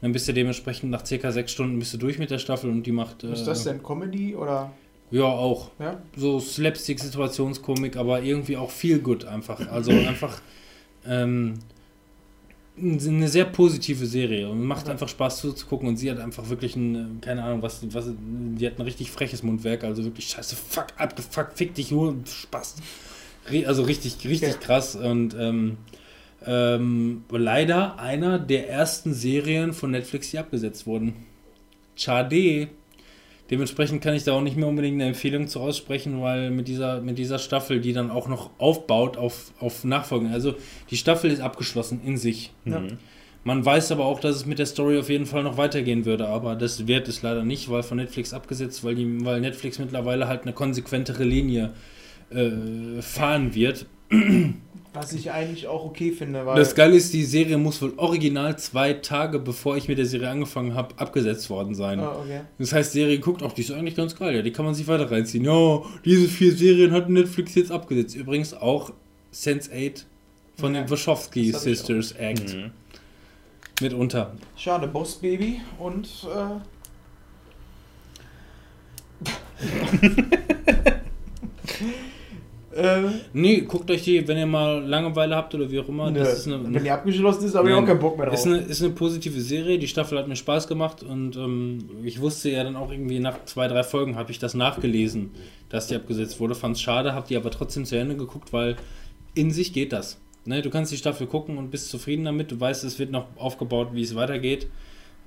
Dann 0.00 0.10
bist 0.12 0.26
du 0.26 0.32
dementsprechend 0.32 0.90
nach 0.90 1.06
circa 1.06 1.30
sechs 1.30 1.52
Stunden 1.52 1.78
bist 1.78 1.94
du 1.94 1.98
durch 1.98 2.18
mit 2.18 2.30
der 2.30 2.38
Staffel 2.38 2.70
und 2.70 2.84
die 2.84 2.92
macht. 2.92 3.22
Ist 3.22 3.46
das 3.46 3.62
denn 3.62 3.82
Comedy 3.82 4.34
oder? 4.34 4.72
Ja, 5.12 5.24
auch. 5.24 5.70
Ja. 5.78 6.02
So 6.16 6.40
Slapstick-Situationskomik, 6.40 7.96
aber 7.96 8.22
irgendwie 8.22 8.56
auch 8.56 8.70
viel 8.70 8.98
gut 8.98 9.24
einfach. 9.24 9.68
Also 9.70 9.90
einfach 10.08 10.40
ähm, 11.06 11.54
eine 12.78 13.28
sehr 13.28 13.44
positive 13.44 14.06
Serie 14.06 14.48
und 14.48 14.64
macht 14.64 14.88
einfach 14.88 15.08
Spaß 15.08 15.40
zuzugucken 15.40 15.86
und 15.88 15.98
sie 15.98 16.10
hat 16.10 16.18
einfach 16.18 16.48
wirklich 16.48 16.74
ein, 16.74 17.18
keine 17.20 17.44
Ahnung, 17.44 17.60
was, 17.62 17.80
was, 17.92 18.06
die 18.16 18.66
hat 18.66 18.78
ein 18.78 18.82
richtig 18.82 19.10
freches 19.10 19.42
Mundwerk, 19.42 19.84
also 19.84 20.02
wirklich 20.04 20.28
scheiße, 20.28 20.56
fuck, 20.56 20.86
abgefuckt, 20.96 21.58
fick 21.58 21.74
dich 21.74 21.90
nur, 21.90 22.16
Spaß. 22.24 22.76
Also 23.66 23.82
richtig, 23.82 24.16
richtig 24.24 24.52
Ja. 24.52 24.54
krass 24.56 24.96
und 24.96 25.36
ähm, 25.38 25.76
ähm, 26.46 27.24
leider 27.30 27.98
einer 27.98 28.38
der 28.38 28.70
ersten 28.70 29.12
Serien 29.12 29.74
von 29.74 29.90
Netflix, 29.90 30.30
die 30.30 30.38
abgesetzt 30.38 30.86
wurden. 30.86 31.14
Schade. 31.94 32.68
Dementsprechend 33.52 34.02
kann 34.02 34.14
ich 34.14 34.24
da 34.24 34.32
auch 34.32 34.40
nicht 34.40 34.56
mehr 34.56 34.66
unbedingt 34.66 34.94
eine 34.94 35.08
Empfehlung 35.08 35.46
zu 35.46 35.60
aussprechen, 35.60 36.22
weil 36.22 36.50
mit 36.50 36.68
dieser, 36.68 37.02
mit 37.02 37.18
dieser 37.18 37.38
Staffel, 37.38 37.82
die 37.82 37.92
dann 37.92 38.10
auch 38.10 38.26
noch 38.26 38.48
aufbaut 38.56 39.18
auf, 39.18 39.52
auf 39.60 39.84
Nachfolgen, 39.84 40.32
also 40.32 40.54
die 40.90 40.96
Staffel 40.96 41.30
ist 41.30 41.40
abgeschlossen 41.40 42.00
in 42.02 42.16
sich. 42.16 42.50
Ja. 42.64 42.80
Mhm. 42.80 42.96
Man 43.44 43.62
weiß 43.62 43.92
aber 43.92 44.06
auch, 44.06 44.20
dass 44.20 44.36
es 44.36 44.46
mit 44.46 44.58
der 44.58 44.64
Story 44.64 44.98
auf 44.98 45.10
jeden 45.10 45.26
Fall 45.26 45.42
noch 45.42 45.58
weitergehen 45.58 46.06
würde, 46.06 46.28
aber 46.28 46.56
das 46.56 46.86
wird 46.86 47.08
es 47.08 47.20
leider 47.20 47.44
nicht, 47.44 47.70
weil 47.70 47.82
von 47.82 47.98
Netflix 47.98 48.32
abgesetzt, 48.32 48.84
weil, 48.84 48.94
die, 48.94 49.22
weil 49.22 49.42
Netflix 49.42 49.78
mittlerweile 49.78 50.28
halt 50.28 50.44
eine 50.44 50.54
konsequentere 50.54 51.24
Linie 51.24 51.74
äh, 52.30 53.02
fahren 53.02 53.54
wird. 53.54 53.84
Was 54.94 55.14
ich 55.14 55.30
eigentlich 55.30 55.66
auch 55.68 55.84
okay 55.86 56.12
finde, 56.12 56.44
weil. 56.44 56.56
Das 56.56 56.74
Geile 56.74 56.94
ist, 56.96 57.14
die 57.14 57.24
Serie 57.24 57.56
muss 57.56 57.80
wohl 57.80 57.94
original 57.96 58.58
zwei 58.58 58.92
Tage, 58.92 59.38
bevor 59.38 59.76
ich 59.78 59.88
mit 59.88 59.96
der 59.96 60.04
Serie 60.04 60.28
angefangen 60.28 60.74
habe, 60.74 60.94
abgesetzt 60.98 61.48
worden 61.48 61.74
sein. 61.74 61.98
Ah, 62.00 62.18
okay. 62.20 62.42
Das 62.58 62.74
heißt, 62.74 62.92
die 62.92 62.98
Serie 62.98 63.18
guckt 63.18 63.42
auch, 63.42 63.52
die 63.54 63.62
ist 63.62 63.70
eigentlich 63.70 63.94
ganz 63.96 64.14
geil, 64.14 64.36
ja, 64.36 64.42
die 64.42 64.52
kann 64.52 64.66
man 64.66 64.74
sich 64.74 64.86
weiter 64.88 65.10
reinziehen. 65.10 65.44
Ja, 65.46 65.80
diese 66.04 66.28
vier 66.28 66.52
Serien 66.54 66.92
hat 66.92 67.08
Netflix 67.08 67.54
jetzt 67.54 67.72
abgesetzt. 67.72 68.14
Übrigens 68.16 68.52
auch 68.52 68.92
Sense8 69.32 70.04
von 70.58 70.74
Ja, 70.74 70.82
den 70.82 70.90
Wachowski 70.90 71.52
Sisters 71.52 72.12
Act 72.12 72.54
Mhm. 72.54 72.70
mitunter. 73.80 74.34
Schade, 74.56 74.86
Boss 74.88 75.14
Baby 75.14 75.62
und 75.78 76.06
äh. 76.28 76.60
äh, 82.74 83.02
Nee, 83.32 83.60
guckt 83.62 83.90
euch 83.90 84.02
die, 84.04 84.26
wenn 84.26 84.38
ihr 84.38 84.46
mal 84.46 84.82
Langeweile 84.84 85.36
habt 85.36 85.54
oder 85.54 85.70
wie 85.70 85.80
auch 85.80 85.88
immer. 85.88 86.10
Das 86.10 86.38
ist 86.38 86.46
eine, 86.46 86.62
Wenn 86.64 86.82
die 86.82 86.90
abgeschlossen 86.90 87.46
ist, 87.46 87.54
habe 87.54 87.68
ich 87.70 87.74
auch 87.74 87.84
keinen 87.84 87.98
Bock 87.98 88.16
mehr 88.16 88.26
drauf. 88.26 88.34
ist, 88.34 88.46
eine, 88.46 88.58
ist 88.58 88.82
eine 88.82 88.92
positive 88.92 89.40
Serie. 89.40 89.78
Die 89.78 89.88
Staffel 89.88 90.18
hat 90.18 90.28
mir 90.28 90.36
Spaß 90.36 90.68
gemacht 90.68 91.02
und 91.02 91.36
ähm, 91.36 91.78
ich 92.04 92.20
wusste 92.20 92.50
ja 92.50 92.64
dann 92.64 92.76
auch 92.76 92.90
irgendwie 92.90 93.18
nach 93.18 93.44
zwei, 93.44 93.68
drei 93.68 93.82
Folgen 93.82 94.16
habe 94.16 94.30
ich 94.30 94.38
das 94.38 94.54
nachgelesen, 94.54 95.30
dass 95.68 95.86
die 95.86 95.96
abgesetzt 95.96 96.40
wurde. 96.40 96.54
Fand 96.54 96.76
es 96.76 96.82
schade, 96.82 97.14
habe 97.14 97.26
die 97.28 97.36
aber 97.36 97.50
trotzdem 97.50 97.84
zu 97.84 97.96
Ende 97.96 98.16
geguckt, 98.16 98.52
weil 98.52 98.76
in 99.34 99.50
sich 99.50 99.72
geht 99.72 99.92
das. 99.92 100.18
Ne, 100.44 100.60
du 100.60 100.70
kannst 100.70 100.90
die 100.90 100.96
Staffel 100.96 101.26
gucken 101.28 101.56
und 101.56 101.70
bist 101.70 101.88
zufrieden 101.88 102.24
damit. 102.24 102.50
Du 102.50 102.58
weißt, 102.58 102.82
es 102.84 102.98
wird 102.98 103.10
noch 103.12 103.26
aufgebaut, 103.36 103.90
wie 103.92 104.02
es 104.02 104.16
weitergeht. 104.16 104.66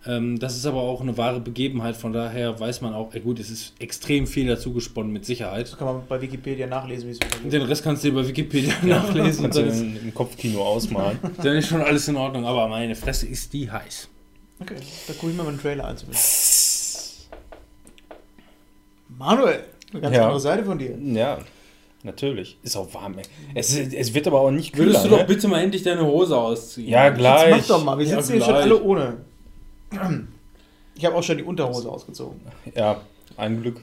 Ähm, 0.07 0.37
das 0.37 0.55
ist 0.55 0.65
aber 0.67 0.81
auch 0.81 1.01
eine 1.01 1.17
wahre 1.17 1.39
Begebenheit. 1.39 1.95
Von 1.95 2.13
daher 2.13 2.59
weiß 2.59 2.81
man 2.81 2.93
auch, 2.93 3.13
ey, 3.13 3.21
gut, 3.21 3.39
es 3.39 3.49
ist 3.49 3.73
extrem 3.79 4.27
viel 4.27 4.47
dazu 4.47 4.71
gesponnen, 4.73 5.11
mit 5.11 5.25
Sicherheit. 5.25 5.67
das 5.71 5.77
kann 5.77 5.87
man 5.87 6.03
bei 6.07 6.21
Wikipedia 6.21 6.67
nachlesen, 6.67 7.07
wie 7.07 7.11
es. 7.13 7.19
Den 7.49 7.61
Rest 7.63 7.83
kannst 7.83 8.03
du 8.03 8.09
dir 8.09 8.15
bei 8.15 8.27
Wikipedia 8.27 8.73
nachlesen. 8.83 9.43
Kannst 9.43 9.57
Und 9.59 9.65
dann 9.67 9.67
ist, 9.95 10.03
im, 10.03 10.13
Kopfkino 10.13 10.61
ausmalen. 10.63 11.17
dann 11.43 11.55
ist 11.57 11.67
schon 11.69 11.81
alles 11.81 12.07
in 12.07 12.15
Ordnung. 12.17 12.45
Aber 12.45 12.67
meine 12.67 12.95
Fresse 12.95 13.25
ist 13.27 13.51
die 13.53 13.69
heiß. 13.71 14.07
Okay, 14.59 14.75
da 15.07 15.13
gucke 15.13 15.31
ich 15.31 15.37
mal 15.37 15.43
meinen 15.43 15.59
Trailer 15.59 15.85
an. 15.85 15.97
zumindest. 15.97 17.29
Manuel, 19.17 19.63
eine 19.91 20.01
ganz 20.01 20.15
Ja. 20.15 20.23
andere 20.23 20.39
Seite 20.39 20.63
von 20.65 20.77
dir. 20.77 20.97
Ja, 20.99 21.39
natürlich. 22.03 22.57
Ist 22.63 22.75
auch 22.75 22.93
warm, 22.93 23.17
ey. 23.17 23.23
Es, 23.53 23.75
es 23.75 24.13
wird 24.13 24.27
aber 24.27 24.41
auch 24.41 24.51
nicht 24.51 24.73
kühler, 24.73 24.87
Würdest 24.87 25.05
du 25.05 25.09
doch 25.09 25.17
ne? 25.19 25.25
bitte 25.25 25.47
mal 25.47 25.61
endlich 25.61 25.83
deine 25.83 26.05
Hose 26.05 26.37
ausziehen? 26.37 26.89
Ja, 26.89 27.07
Jetzt 27.07 27.17
gleich. 27.17 27.51
mach 27.57 27.67
doch 27.67 27.83
mal, 27.83 27.97
wir 27.97 28.05
Ja, 28.05 28.21
sitzen 28.21 28.33
hier 28.33 28.43
schon 28.45 28.55
alle 28.55 28.81
ohne. 28.81 29.17
Ich 30.95 31.05
habe 31.05 31.15
auch 31.15 31.23
schon 31.23 31.37
die 31.37 31.43
Unterhose 31.43 31.89
ausgezogen. 31.89 32.39
Ja, 32.73 33.01
ein 33.37 33.61
Glück. 33.61 33.81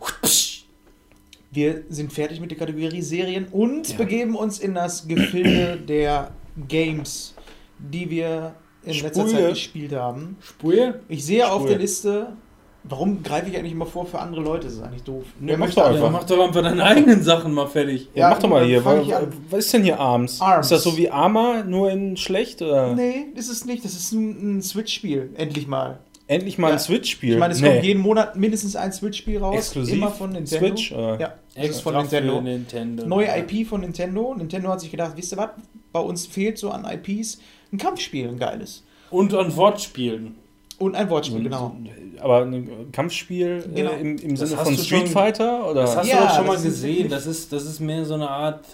Wir 1.50 1.82
sind 1.91 2.12
fertig 2.12 2.41
mit 2.41 2.50
der 2.50 2.58
Kategorie 2.58 3.02
Serien 3.02 3.47
und 3.50 3.99
begeben 3.99 4.34
uns 4.34 4.58
in 4.58 4.74
das 4.74 5.07
Gefilde 5.07 5.76
der 5.76 6.32
Games, 6.68 7.34
die 7.78 8.08
wir 8.08 8.55
in 8.84 8.94
letzter 8.94 9.26
Spule. 9.28 9.42
Zeit 9.42 9.49
gespielt 9.50 9.92
haben. 9.92 10.36
Spur? 10.41 11.00
Ich 11.08 11.24
sehe 11.24 11.47
auf 11.47 11.60
Spule. 11.60 11.70
der 11.70 11.78
Liste, 11.78 12.36
warum 12.85 13.23
greife 13.23 13.49
ich 13.51 13.57
eigentlich 13.57 13.73
immer 13.73 13.86
vor 13.86 14.07
für 14.07 14.19
andere 14.19 14.41
Leute? 14.43 14.65
Das 14.67 14.75
ist 14.75 14.83
eigentlich 14.83 15.02
doof. 15.02 15.25
Wer 15.39 15.57
mach 15.57 15.67
möchte 15.67 15.81
doch 15.81 15.86
anfangen? 15.89 16.05
Ja, 16.05 16.11
mach 16.11 16.25
doch 16.25 16.44
einfach 16.47 16.62
deine 16.62 16.85
eigenen 16.85 17.23
Sachen 17.23 17.52
mal 17.55 17.67
fertig. 17.67 18.09
Ja, 18.15 18.23
Ja, 18.23 18.31
mach 18.31 18.39
doch 18.39 18.49
mal 18.49 18.65
hier. 18.65 18.85
Was, 18.85 19.07
was 19.51 19.59
ist 19.67 19.75
denn 19.75 19.85
hier 19.85 19.99
Arms? 20.01 20.41
Arms. 20.41 20.67
Ist 20.67 20.73
das 20.73 20.83
so 20.85 20.97
wie 20.97 21.11
Arma, 21.11 21.62
nur 21.62 21.91
in 21.91 22.17
schlecht? 22.17 22.62
Oder? 22.62 22.94
Nee, 22.94 23.27
ist 23.35 23.49
es 23.51 23.65
nicht. 23.65 23.85
Das 23.85 23.93
ist 23.94 24.12
ein, 24.12 24.59
ein 24.59 24.62
Switch-Spiel. 24.62 25.31
Endlich 25.36 25.67
mal. 25.67 25.99
Endlich 26.28 26.57
mal 26.57 26.69
Ja. 26.69 26.75
ein 26.75 26.78
Switch-Spiel. 26.78 27.35
Ich 27.35 27.39
meine, 27.39 27.52
es 27.52 27.61
Nee. 27.61 27.69
kommt 27.73 27.85
jeden 27.85 28.01
Monat 28.01 28.36
mindestens 28.36 28.77
ein 28.77 28.93
Switch-Spiel 28.93 29.39
raus. 29.39 29.55
Exklusiv 29.57 29.94
Immer 29.97 30.11
von 30.11 30.31
Nintendo. 30.31 30.67
Switch? 30.67 30.93
Oder? 30.93 31.20
Ja, 31.20 31.35
ist 31.62 31.81
von 31.81 31.94
Nintendo. 31.94 32.41
Nintendo. 32.41 33.07
Neue 33.07 33.27
IP 33.39 33.67
von 33.67 33.81
Nintendo. 33.83 34.35
Nintendo 34.35 34.69
hat 34.70 34.81
sich 34.81 34.91
gedacht, 34.91 35.12
wisst 35.17 35.33
ihr 35.33 35.39
was? 35.39 35.51
Bei 35.93 36.01
uns 36.01 36.27
fehlt 36.27 36.57
so 36.59 36.70
an 36.70 36.86
IPs 36.86 37.39
ein 37.73 37.78
Kampfspiel, 37.78 38.28
ein 38.28 38.39
geiles. 38.39 38.83
Und 39.11 39.35
an 39.35 39.55
Wortspielen. 39.57 40.36
Und 40.83 40.94
ein 40.97 41.09
Wortspiel, 41.11 41.39
Und- 41.39 41.44
genau. 41.44 41.77
Aber 42.20 42.43
ein 42.44 42.93
Kampfspiel 42.93 43.65
Genau. 43.75 43.91
äh, 43.93 44.01
im, 44.01 44.17
im 44.19 44.36
Sinne 44.36 44.57
hast 44.57 44.65
von 44.65 44.77
du 44.77 44.83
Street 44.83 45.01
schon- 45.01 45.09
Fighter? 45.09 45.69
Oder? 45.70 45.83
Das 45.83 45.97
hast 45.97 46.07
Ja, 46.09 46.20
du 46.20 46.25
doch 46.27 46.35
schon 46.36 46.47
mal 46.47 46.52
das 46.52 46.65
ist 46.65 46.70
gesehen. 46.70 46.91
wirklich- 46.99 47.11
Das 47.12 47.27
ist, 47.27 47.52
das 47.52 47.65
ist 47.65 47.81
mehr 47.81 48.05
so 48.05 48.15
eine 48.15 48.28
Art 48.31 48.65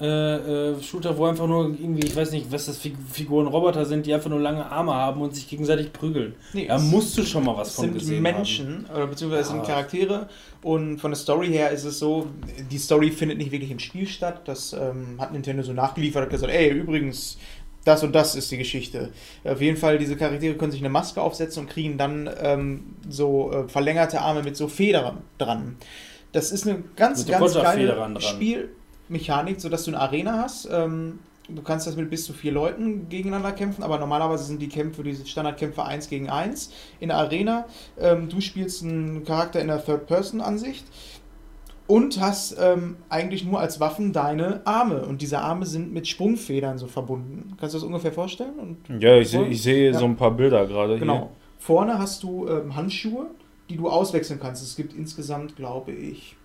Third-Person-Shooter, 0.00 1.18
wo 1.18 1.26
einfach 1.26 1.46
nur 1.46 1.66
irgendwie, 1.66 2.06
ich 2.06 2.16
weiß 2.16 2.32
nicht, 2.32 2.50
was 2.50 2.64
das 2.66 2.78
Fig 2.78 2.94
Figuren 3.12 3.46
Roboter 3.46 3.84
sind, 3.84 4.06
die 4.06 4.14
einfach 4.14 4.30
nur 4.30 4.40
lange 4.40 4.64
Arme 4.70 4.94
haben 4.94 5.20
und 5.20 5.34
sich 5.34 5.46
gegenseitig 5.48 5.92
prügeln. 5.92 6.34
Nee, 6.54 6.66
Da 6.68 6.78
musst 6.78 7.18
du 7.18 7.22
schon 7.24 7.44
mal 7.44 7.56
was 7.56 7.74
von 7.74 7.84
sind 7.86 7.94
gesehen 7.94 8.22
Menschen, 8.22 8.86
oder 8.94 9.06
beziehungsweise 9.06 9.42
es 9.42 9.48
sind 9.48 9.58
Ja. 9.58 9.64
Charaktere. 9.64 10.28
Und 10.62 10.98
von 11.00 11.10
der 11.10 11.18
Story 11.18 11.48
her 11.48 11.70
ist 11.70 11.84
es 11.84 11.98
so, 11.98 12.26
die 12.70 12.78
Story 12.78 13.10
findet 13.10 13.38
nicht 13.38 13.50
wirklich 13.52 13.70
im 13.70 13.78
Spiel 13.78 14.06
statt. 14.06 14.42
Das 14.46 14.72
ähm, 14.72 15.16
hat 15.18 15.32
Nintendo 15.32 15.62
so 15.62 15.72
nachgeliefert, 15.72 16.22
hat 16.24 16.30
gesagt, 16.30 16.52
ey, 16.52 16.70
übrigens, 16.70 17.38
das 17.84 18.02
und 18.02 18.14
das 18.14 18.34
ist 18.34 18.50
die 18.50 18.58
Geschichte. 18.58 19.12
Auf 19.44 19.60
jeden 19.60 19.76
Fall, 19.76 19.98
diese 19.98 20.16
Charaktere 20.16 20.54
können 20.54 20.72
sich 20.72 20.80
eine 20.80 20.90
Maske 20.90 21.20
aufsetzen 21.20 21.62
und 21.62 21.70
kriegen 21.70 21.96
dann 21.96 22.28
ähm, 22.40 22.96
so 23.08 23.52
äh, 23.52 23.68
verlängerte 23.68 24.20
Arme 24.20 24.42
mit 24.42 24.56
so 24.56 24.68
Federn 24.68 25.22
dran. 25.38 25.76
Das 26.32 26.52
ist 26.52 26.66
eine 26.66 26.82
ganz, 26.96 27.26
Mit 27.26 27.38
ganz 27.38 27.54
geile. 27.54 28.20
Spielmechanik, 28.20 29.60
sodass 29.60 29.84
du 29.84 29.90
eine 29.90 30.00
Arena 30.00 30.42
hast. 30.42 30.68
Ähm, 30.70 31.20
du 31.48 31.62
kannst 31.62 31.86
das 31.86 31.96
mit 31.96 32.10
bis 32.10 32.24
zu 32.24 32.32
vier 32.32 32.52
Leuten 32.52 33.08
gegeneinander 33.08 33.52
kämpfen, 33.52 33.82
aber 33.82 33.98
normalerweise 33.98 34.44
sind 34.44 34.60
die 34.62 34.68
Kämpfe, 34.68 35.02
diese 35.02 35.26
Standardkämpfe 35.26 35.84
1 35.84 36.08
gegen 36.08 36.30
1 36.30 36.72
in 37.00 37.08
der 37.08 37.18
Arena. 37.18 37.66
Ähm, 37.98 38.28
du 38.28 38.40
spielst 38.40 38.82
einen 38.82 39.24
Charakter 39.24 39.60
in 39.60 39.68
der 39.68 39.84
Third-Person-Ansicht 39.84 40.84
Und 41.90 42.20
hast 42.20 42.56
ähm, 42.60 42.96
eigentlich 43.08 43.44
nur 43.44 43.58
als 43.58 43.80
Waffen 43.80 44.12
deine 44.12 44.60
Arme. 44.64 45.04
Und 45.06 45.22
diese 45.22 45.40
Arme 45.40 45.66
sind 45.66 45.92
mit 45.92 46.06
Sprungfedern 46.06 46.78
so 46.78 46.86
verbunden. 46.86 47.56
Kannst 47.58 47.74
du 47.74 47.78
das 47.78 47.84
ungefähr 47.84 48.12
vorstellen? 48.12 48.54
Und 48.88 49.02
Ja, 49.02 49.16
ich, 49.16 49.30
seh- 49.30 49.42
ich 49.46 49.60
sehe 49.62 49.90
Ja. 49.90 49.98
so 49.98 50.04
ein 50.04 50.14
paar 50.16 50.30
Bilder 50.30 50.66
gerade 50.66 50.98
Genau. 51.00 51.30
Vorne 51.58 51.98
hast 51.98 52.22
du 52.22 52.46
ähm, 52.48 52.76
Handschuhe, 52.76 53.26
die 53.68 53.76
du 53.76 53.88
auswechseln 53.88 54.38
kannst. 54.40 54.62
Es 54.62 54.76
gibt 54.76 54.92
insgesamt, 54.94 55.56
glaube 55.56 55.90
ich, 55.92 56.36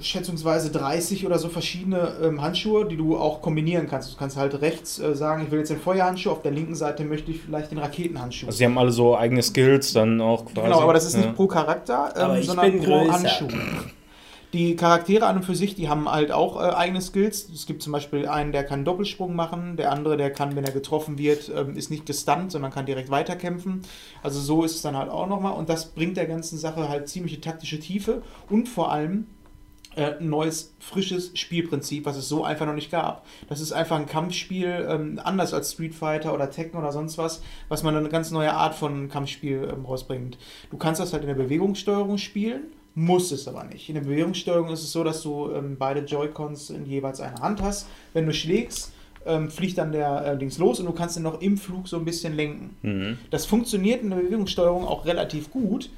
schätzungsweise 0.00 0.70
30 0.70 1.26
oder 1.26 1.38
so 1.38 1.48
verschiedene 1.48 2.16
ähm, 2.22 2.40
Handschuhe, 2.40 2.86
die 2.86 2.96
du 2.96 3.16
auch 3.16 3.42
kombinieren 3.42 3.86
kannst. 3.88 4.12
Du 4.12 4.16
kannst 4.16 4.36
halt 4.36 4.60
rechts 4.60 4.98
äh, 4.98 5.14
sagen, 5.14 5.44
ich 5.44 5.50
will 5.50 5.58
jetzt 5.58 5.70
den 5.70 5.80
Feuerhandschuh, 5.80 6.30
auf 6.30 6.42
der 6.42 6.52
linken 6.52 6.74
Seite 6.74 7.04
möchte 7.04 7.30
ich 7.30 7.40
vielleicht 7.40 7.70
den 7.70 7.78
Raketenhandschuh. 7.78 8.46
Also, 8.46 8.58
sie 8.58 8.64
haben 8.64 8.78
alle 8.78 8.92
so 8.92 9.16
eigene 9.16 9.42
Skills 9.42 9.92
dann 9.92 10.20
auch 10.20 10.44
quasi. 10.44 10.66
Genau, 10.66 10.80
aber 10.80 10.94
das 10.94 11.06
ist 11.06 11.14
ja. 11.14 11.20
nicht 11.20 11.34
pro 11.34 11.46
Charakter, 11.46 12.14
ähm, 12.16 12.42
sondern 12.42 12.78
pro 12.78 12.84
größer. 12.84 13.12
Handschuh. 13.12 13.48
Die 14.54 14.76
Charaktere 14.76 15.26
an 15.26 15.36
und 15.36 15.44
für 15.44 15.54
sich, 15.54 15.74
die 15.74 15.90
haben 15.90 16.10
halt 16.10 16.32
auch 16.32 16.56
äh, 16.56 16.74
eigene 16.74 17.02
Skills. 17.02 17.50
Es 17.50 17.66
gibt 17.66 17.82
zum 17.82 17.92
Beispiel 17.92 18.26
einen, 18.26 18.50
der 18.50 18.64
kann 18.64 18.82
Doppelsprung 18.82 19.36
machen, 19.36 19.76
der 19.76 19.92
andere, 19.92 20.16
der 20.16 20.32
kann, 20.32 20.56
wenn 20.56 20.64
er 20.64 20.72
getroffen 20.72 21.18
wird, 21.18 21.52
ähm, 21.54 21.76
ist 21.76 21.90
nicht 21.90 22.06
gestunt, 22.06 22.50
sondern 22.50 22.70
kann 22.70 22.86
direkt 22.86 23.10
weiterkämpfen. 23.10 23.82
Also 24.22 24.40
so 24.40 24.64
ist 24.64 24.76
es 24.76 24.82
dann 24.82 24.96
halt 24.96 25.10
auch 25.10 25.26
nochmal. 25.26 25.52
Und 25.52 25.68
das 25.68 25.90
bringt 25.90 26.16
der 26.16 26.24
ganzen 26.24 26.56
Sache 26.56 26.88
halt 26.88 27.10
ziemliche 27.10 27.42
taktische 27.42 27.78
Tiefe 27.78 28.22
und 28.48 28.70
vor 28.70 28.90
allem 28.90 29.26
äh, 29.98 30.16
ein 30.18 30.28
neues, 30.28 30.72
frisches 30.78 31.32
Spielprinzip, 31.34 32.06
was 32.06 32.16
es 32.16 32.28
so 32.28 32.44
einfach 32.44 32.66
noch 32.66 32.74
nicht 32.74 32.90
gab. 32.90 33.26
Das 33.48 33.60
ist 33.60 33.72
einfach 33.72 33.96
ein 33.96 34.06
Kampfspiel, 34.06 34.86
ähm, 34.88 35.20
anders 35.22 35.52
als 35.52 35.72
Street 35.72 35.94
Fighter 35.94 36.32
oder 36.32 36.50
Tekken 36.50 36.78
oder 36.78 36.92
sonst 36.92 37.18
was, 37.18 37.42
was 37.68 37.82
man 37.82 37.96
eine 37.96 38.08
ganz 38.08 38.30
neue 38.30 38.52
Art 38.52 38.74
von 38.74 39.08
Kampfspiel 39.08 39.68
ähm, 39.72 39.84
rausbringt. 39.84 40.38
Du 40.70 40.76
kannst 40.76 41.00
das 41.00 41.12
halt 41.12 41.24
in 41.24 41.28
der 41.28 41.34
Bewegungssteuerung 41.34 42.16
spielen, 42.18 42.62
musst 42.94 43.32
es 43.32 43.48
aber 43.48 43.64
nicht. 43.64 43.88
In 43.88 43.96
der 43.96 44.02
Bewegungssteuerung 44.02 44.70
ist 44.70 44.82
es 44.82 44.92
so, 44.92 45.02
dass 45.02 45.22
du 45.22 45.50
ähm, 45.50 45.76
beide 45.78 46.00
Joy-Cons 46.00 46.70
in 46.70 46.86
jeweils 46.86 47.20
einer 47.20 47.40
Hand 47.40 47.60
hast. 47.60 47.88
Wenn 48.12 48.26
du 48.26 48.32
schlägst, 48.32 48.92
ähm, 49.26 49.50
fliegt 49.50 49.78
dann 49.78 49.92
der 49.92 50.24
äh, 50.24 50.38
Dings 50.38 50.58
los 50.58 50.78
und 50.78 50.86
du 50.86 50.92
kannst 50.92 51.16
ihn 51.16 51.24
noch 51.24 51.40
im 51.40 51.58
Flug 51.58 51.88
so 51.88 51.96
ein 51.96 52.04
bisschen 52.04 52.36
lenken. 52.36 52.76
Mhm. 52.82 53.18
Das 53.30 53.46
funktioniert 53.46 54.02
in 54.02 54.10
der 54.10 54.18
Bewegungssteuerung 54.18 54.86
auch 54.86 55.06
relativ 55.06 55.50
gut. 55.50 55.90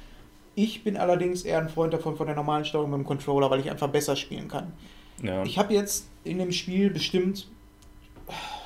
Ich 0.55 0.83
bin 0.83 0.97
allerdings 0.97 1.43
eher 1.43 1.59
ein 1.59 1.69
Freund 1.69 1.93
davon 1.93 2.17
von 2.17 2.27
der 2.27 2.35
normalen 2.35 2.65
Steuerung 2.65 2.91
mit 2.91 2.99
dem 2.99 3.05
Controller, 3.05 3.49
weil 3.49 3.61
ich 3.61 3.69
einfach 3.69 3.89
besser 3.89 4.15
spielen 4.15 4.47
kann. 4.47 4.73
Ja. 5.23 5.43
Ich 5.43 5.57
habe 5.57 5.73
jetzt 5.73 6.07
in 6.23 6.39
dem 6.39 6.51
Spiel 6.51 6.89
bestimmt 6.89 7.47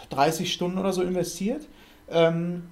30 0.10 0.52
Stunden 0.52 0.78
oder 0.78 0.94
so 0.94 1.02
investiert, 1.02 1.68
ähm, 2.10 2.64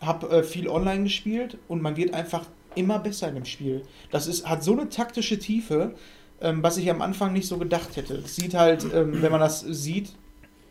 habe 0.00 0.28
äh, 0.30 0.42
viel 0.42 0.68
online 0.68 1.04
gespielt 1.04 1.58
und 1.68 1.82
man 1.82 1.96
wird 1.96 2.14
einfach 2.14 2.46
immer 2.74 2.98
besser 2.98 3.28
in 3.28 3.34
dem 3.34 3.44
Spiel. 3.44 3.82
Das 4.10 4.26
ist, 4.26 4.48
hat 4.48 4.64
so 4.64 4.72
eine 4.72 4.88
taktische 4.88 5.38
Tiefe, 5.38 5.94
ähm, 6.40 6.62
was 6.62 6.76
ich 6.76 6.90
am 6.90 7.02
Anfang 7.02 7.32
nicht 7.32 7.46
so 7.46 7.58
gedacht 7.58 7.96
hätte. 7.96 8.14
Es 8.14 8.36
sieht 8.36 8.54
halt, 8.54 8.84
ähm, 8.94 9.22
wenn 9.22 9.30
man 9.30 9.40
das 9.40 9.60
sieht, 9.60 10.12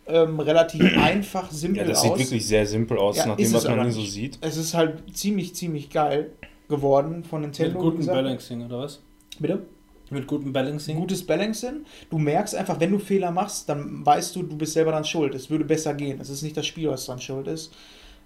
ähm, 0.07 0.39
relativ 0.39 0.81
einfach, 0.97 1.51
simpel 1.51 1.83
ja, 1.83 1.87
das 1.87 1.99
aus. 1.99 2.03
sieht 2.03 2.19
wirklich 2.19 2.47
sehr 2.47 2.65
simpel 2.65 2.97
aus, 2.97 3.17
Ja, 3.17 3.27
nach 3.27 3.37
dem, 3.37 3.53
was 3.53 3.67
man 3.67 3.91
so 3.91 4.03
sieht. 4.03 4.37
Es 4.41 4.57
ist 4.57 4.73
halt 4.73 5.15
ziemlich, 5.15 5.55
ziemlich 5.55 5.89
geil 5.89 6.31
geworden 6.71 7.23
von 7.23 7.41
Mit 7.41 7.51
Nintendo. 7.51 7.79
wie 7.79 7.83
gutem. 7.91 8.07
Balancing, 8.07 8.65
oder 8.65 8.79
was? 8.79 8.99
Bitte? 9.37 9.61
Mit 10.09 10.27
gutem 10.27 10.51
Balancing? 10.51 10.97
Gutes 10.97 11.25
Balancing. 11.25 11.85
Du 12.09 12.17
merkst 12.17 12.53
einfach, 12.55 12.79
wenn 12.79 12.91
du 12.91 12.99
Fehler 12.99 13.31
machst, 13.31 13.69
dann 13.69 14.05
weißt 14.05 14.35
du, 14.35 14.43
du 14.43 14.57
bist 14.57 14.73
selber 14.73 14.91
dran 14.91 15.05
schuld. 15.05 15.33
Es 15.35 15.49
würde 15.49 15.63
besser 15.63 15.93
gehen. 15.93 16.19
Es 16.19 16.29
ist 16.29 16.41
nicht 16.41 16.57
das 16.57 16.65
Spiel, 16.65 16.89
was 16.89 17.05
dran 17.05 17.21
schuld 17.21 17.47
ist. 17.47 17.71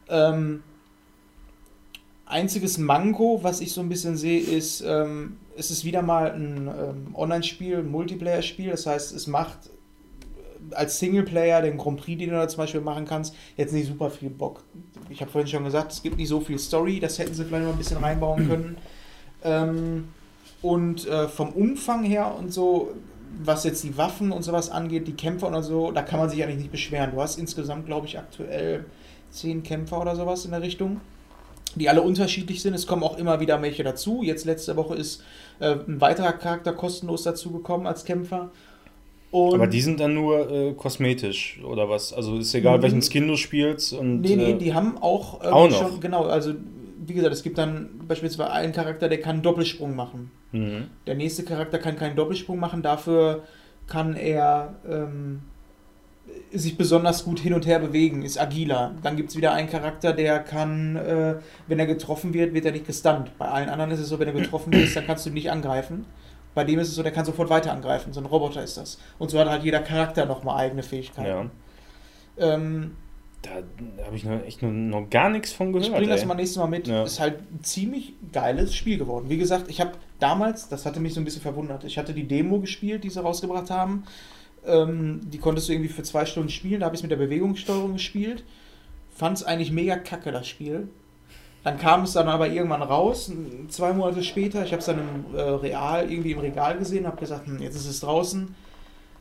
Ähm, 0.10 0.64
einziges 2.26 2.80
Manko, 2.80 3.40
was 3.44 3.62
ich 3.62 3.72
so 3.72 3.82
ein 3.82 3.90
bisschen 3.90 4.18
sehe, 4.18 4.40
ist, 4.40 4.82
ähm, 4.82 5.38
es 5.56 5.70
ist 5.70 5.86
wieder 5.86 6.02
mal 6.02 6.32
ein 6.32 6.68
ähm, 6.68 7.16
Online-Spiel, 7.16 7.78
ein 7.78 7.92
Multiplayer-Spiel. 7.92 8.72
Das 8.72 8.88
heißt, 8.88 9.14
es 9.16 9.28
macht 9.28 9.70
äh, 10.72 10.76
als 10.76 10.98
Singleplayer 10.98 11.62
den 11.62 11.78
Grand 11.78 12.02
Prix, 12.02 12.18
den 12.18 12.32
du 12.32 12.36
da 12.36 12.48
zum 12.48 12.58
Beispiel 12.58 12.82
machen 12.82 13.06
kannst, 13.06 13.36
jetzt 13.58 13.74
nicht 13.74 13.88
super 13.88 14.10
viel 14.10 14.32
Bock. 14.32 14.64
Ich 15.10 15.22
habe 15.22 15.32
vorhin 15.32 15.48
schon 15.48 15.64
gesagt, 15.64 15.92
es 15.92 16.02
gibt 16.02 16.18
nicht 16.18 16.30
so 16.30 16.40
viel 16.40 16.60
Story. 16.60 17.00
Das 17.00 17.20
hätten 17.20 17.34
sie 17.34 17.46
vielleicht 17.46 17.66
noch 17.66 17.74
ein 17.74 17.78
bisschen 17.78 17.98
reinbauen 17.98 18.48
können. 18.50 18.78
Ähm, 19.44 20.08
und 20.62 21.08
äh, 21.08 21.28
vom 21.28 21.50
Umfang 21.50 22.04
her 22.04 22.36
und 22.38 22.52
so, 22.52 22.92
was 23.44 23.64
jetzt 23.64 23.84
die 23.84 23.98
Waffen 23.98 24.32
und 24.32 24.44
sowas 24.44 24.70
angeht, 24.70 25.08
die 25.08 25.14
Kämpfer 25.14 25.48
und 25.48 25.64
so, 25.64 25.92
da 25.92 26.02
kann 26.02 26.20
man 26.20 26.30
sich 26.30 26.44
eigentlich 26.44 26.58
nicht 26.58 26.72
beschweren. 26.72 27.12
Du 27.12 27.22
hast 27.22 27.38
insgesamt, 27.38 27.86
glaube 27.86 28.08
ich, 28.08 28.18
aktuell 28.18 28.86
zehn 29.32 29.64
Kämpfer 29.64 30.02
oder 30.02 30.16
sowas 30.16 30.46
in 30.46 30.52
der 30.52 30.62
Richtung, 30.62 31.02
die 31.76 31.90
alle 31.90 32.02
unterschiedlich 32.02 32.62
sind. 32.62 32.74
Es 32.74 32.88
kommen 32.88 33.04
auch 33.04 33.18
immer 33.18 33.40
wieder 33.40 33.62
welche 33.62 33.84
dazu. 33.84 34.24
Jetzt 34.24 34.46
letzte 34.46 34.76
Woche 34.76 34.96
ist 34.96 35.24
äh, 35.60 35.76
ein 35.88 36.02
weiterer 36.02 36.34
Charakter 36.34 36.74
kostenlos 36.74 37.24
dazugekommen 37.24 37.86
als 37.86 38.06
Kämpfer. 38.06 38.50
Und 39.32 39.56
Aber 39.56 39.68
die 39.68 39.82
sind 39.82 40.00
dann 40.00 40.14
nur 40.14 40.50
äh, 40.50 40.74
kosmetisch 40.74 41.60
oder 41.64 41.90
was? 41.90 42.14
Also 42.14 42.38
ist 42.38 42.54
egal, 42.54 42.82
welchen 42.82 43.02
Skin 43.02 43.28
du 43.28 43.36
spielst 43.36 43.94
und 43.94 44.22
Nee, 44.22 44.36
nee, 44.36 44.52
äh, 44.52 44.58
die 44.58 44.74
haben 44.74 44.98
auch, 44.98 45.44
ähm, 45.44 45.54
auch 45.54 45.72
schon, 45.72 46.00
genau, 46.00 46.26
also 46.26 46.54
wie 47.06 47.14
gesagt, 47.14 47.34
es 47.34 47.44
gibt 47.44 47.58
dann 47.58 47.90
beispielsweise 48.08 48.52
einen 48.52 48.74
Charakter, 48.74 49.10
der 49.10 49.20
kann 49.20 49.36
einen 49.36 49.44
Doppelsprung 49.44 49.96
machen. 49.96 50.32
mhm. 50.52 50.86
Der 51.06 51.16
nächste 51.16 51.44
Charakter 51.44 51.80
kann 51.80 51.98
keinen 51.98 52.16
Doppelsprung 52.16 52.60
machen, 52.60 52.82
dafür 52.82 53.44
kann 53.88 54.16
er 54.16 54.76
ähm, 54.90 55.42
sich 56.52 56.78
besonders 56.78 57.24
gut 57.24 57.40
hin 57.40 57.54
und 57.54 57.66
her 57.66 57.80
bewegen, 57.80 58.24
ist 58.24 58.40
agiler. 58.40 58.96
Dann 59.04 59.16
gibt 59.16 59.30
es 59.30 59.38
wieder 59.38 59.54
einen 59.54 59.70
Charakter, 59.70 60.14
der 60.14 60.40
kann, 60.40 60.96
äh, 60.96 61.36
wenn 61.68 61.80
er 61.80 61.86
getroffen 61.86 62.34
wird, 62.34 62.54
wird 62.54 62.66
er 62.66 62.72
nicht 62.72 62.88
gestunt. 62.88 63.32
Bei 63.38 63.48
allen 63.48 63.70
anderen 63.70 63.92
ist 63.92 64.00
es 64.00 64.10
so, 64.10 64.20
wenn 64.20 64.28
er 64.28 64.34
getroffen 64.34 64.74
wird, 64.74 64.96
dann 64.96 65.06
kannst 65.06 65.26
du 65.26 65.30
ihn 65.30 65.34
nicht 65.34 65.52
angreifen. 65.52 66.06
Bei 66.56 66.64
dem 66.64 66.80
ist 66.80 66.88
es 66.88 66.96
so, 66.96 67.04
der 67.04 67.12
kann 67.12 67.26
sofort 67.26 67.50
weiter 67.50 67.72
angreifen. 67.72 68.14
So 68.14 68.22
ein 68.22 68.26
Roboter 68.26 68.64
ist 68.64 68.78
das. 68.78 68.98
Und 69.20 69.30
so 69.30 69.38
hat 69.40 69.48
halt 69.48 69.64
jeder 69.64 69.82
Charakter 69.82 70.26
nochmal 70.26 70.58
eigene 70.58 70.82
Fähigkeiten. 70.82 71.28
ja. 71.28 71.46
Ähm, 72.38 72.96
Da 73.42 73.52
habe 74.06 74.16
ich 74.16 74.24
noch, 74.24 74.42
echt 74.44 74.62
noch, 74.64 74.72
noch 74.72 75.10
gar 75.10 75.30
nichts 75.30 75.52
von 75.52 75.72
gehört. 75.72 75.88
Ich 75.88 75.94
bringe 75.94 76.10
das 76.10 76.22
ey. 76.22 76.28
mal 76.28 76.34
nächstes 76.34 76.58
Mal 76.58 76.68
mit. 76.68 76.88
Ja. 76.88 77.04
Ist 77.04 77.20
halt 77.20 77.40
ein 77.52 77.64
ziemlich 77.64 78.14
geiles 78.32 78.74
Spiel 78.74 78.98
geworden. 78.98 79.30
Wie 79.30 79.38
gesagt, 79.38 79.70
ich 79.70 79.80
habe 79.80 79.92
damals, 80.20 80.68
das 80.68 80.86
hatte 80.86 81.00
mich 81.00 81.14
so 81.14 81.22
ein 81.22 81.26
bisschen 81.26 81.42
verwundert, 81.42 81.84
ich 81.84 81.98
hatte 81.98 82.14
die 82.14 82.28
Demo 82.28 82.60
gespielt, 82.60 83.04
die 83.04 83.10
sie 83.10 83.22
rausgebracht 83.22 83.70
haben. 83.70 84.04
Ähm, 84.66 85.22
die 85.26 85.38
konntest 85.38 85.70
du 85.70 85.74
irgendwie 85.74 85.92
für 85.92 86.04
zwei 86.04 86.26
Stunden 86.26 86.50
spielen. 86.50 86.80
Da 86.80 86.88
habe 86.88 86.96
ich 86.96 87.00
es 87.00 87.04
mit 87.04 87.12
der 87.12 87.18
Bewegungssteuerung 87.18 87.94
gespielt. 87.94 88.44
Fand 89.14 89.38
es 89.38 89.44
eigentlich 89.44 89.72
mega 89.72 89.96
kacke, 89.98 90.32
das 90.32 90.48
Spiel. 90.48 90.88
Dann 91.66 91.80
kam 91.80 92.04
es 92.04 92.14
dann 92.14 92.28
aber 92.28 92.48
irgendwann 92.48 92.84
raus, 92.84 93.32
zwei 93.70 93.92
Monate 93.92 94.24
später. 94.24 94.64
Ich 94.64 94.72
habe 94.72 94.82
es 94.82 94.86
dann 94.86 95.00
im 95.00 95.36
äh, 95.36 95.42
Real, 95.42 96.12
irgendwie 96.12 96.34
im 96.34 96.38
Regal 96.38 96.78
gesehen, 96.78 97.08
habe 97.08 97.18
gesagt, 97.18 97.48
hm, 97.48 97.60
jetzt 97.60 97.76
ist 97.76 97.88
es 97.88 98.02
draußen. 98.02 98.54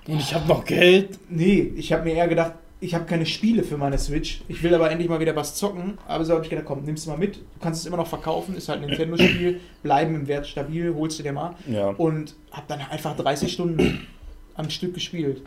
Und 0.07 0.21
ich 0.21 0.35
habe 0.35 0.47
noch 0.47 0.67
Geld. 0.67 1.19
Nee, 1.31 1.73
ich 1.75 1.91
habe 1.91 2.05
mir 2.05 2.13
eher 2.13 2.29
gedacht, 2.29 2.53
ich 2.81 2.95
habe 2.95 3.07
keine 3.07 3.25
Spiele 3.25 3.63
für 3.63 3.79
meine 3.79 3.97
Switch. 3.97 4.43
Ich 4.47 4.63
will 4.63 4.75
aber 4.75 4.91
endlich 4.91 5.09
mal 5.09 5.21
wieder 5.21 5.35
was 5.35 5.55
zocken. 5.55 5.97
Aber 6.07 6.27
so 6.27 6.35
habe 6.35 6.45
ich 6.45 6.51
gedacht, 6.51 6.67
komm, 6.67 6.85
nimm's 6.85 7.07
mal 7.07 7.17
mit. 7.17 7.37
Du 7.37 7.61
kannst 7.63 7.81
es 7.81 7.87
immer 7.87 7.97
noch 7.97 8.09
verkaufen. 8.09 8.55
Ist 8.55 8.69
halt 8.69 8.83
ein 8.83 8.89
Nintendo-Spiel. 8.89 9.61
Bleiben 9.83 10.15
im 10.15 10.29
Wert 10.29 10.47
stabil. 10.47 10.95
Holst 10.95 11.19
du 11.19 11.23
dir 11.23 11.33
mal. 11.33 11.55
Ja. 11.67 11.89
Und 11.97 12.35
habe 12.51 12.67
dann 12.69 12.81
einfach 12.91 13.17
30 13.17 13.51
Stunden 13.51 14.07
am 14.55 14.69
Stück 14.69 14.93
gespielt. 14.93 15.41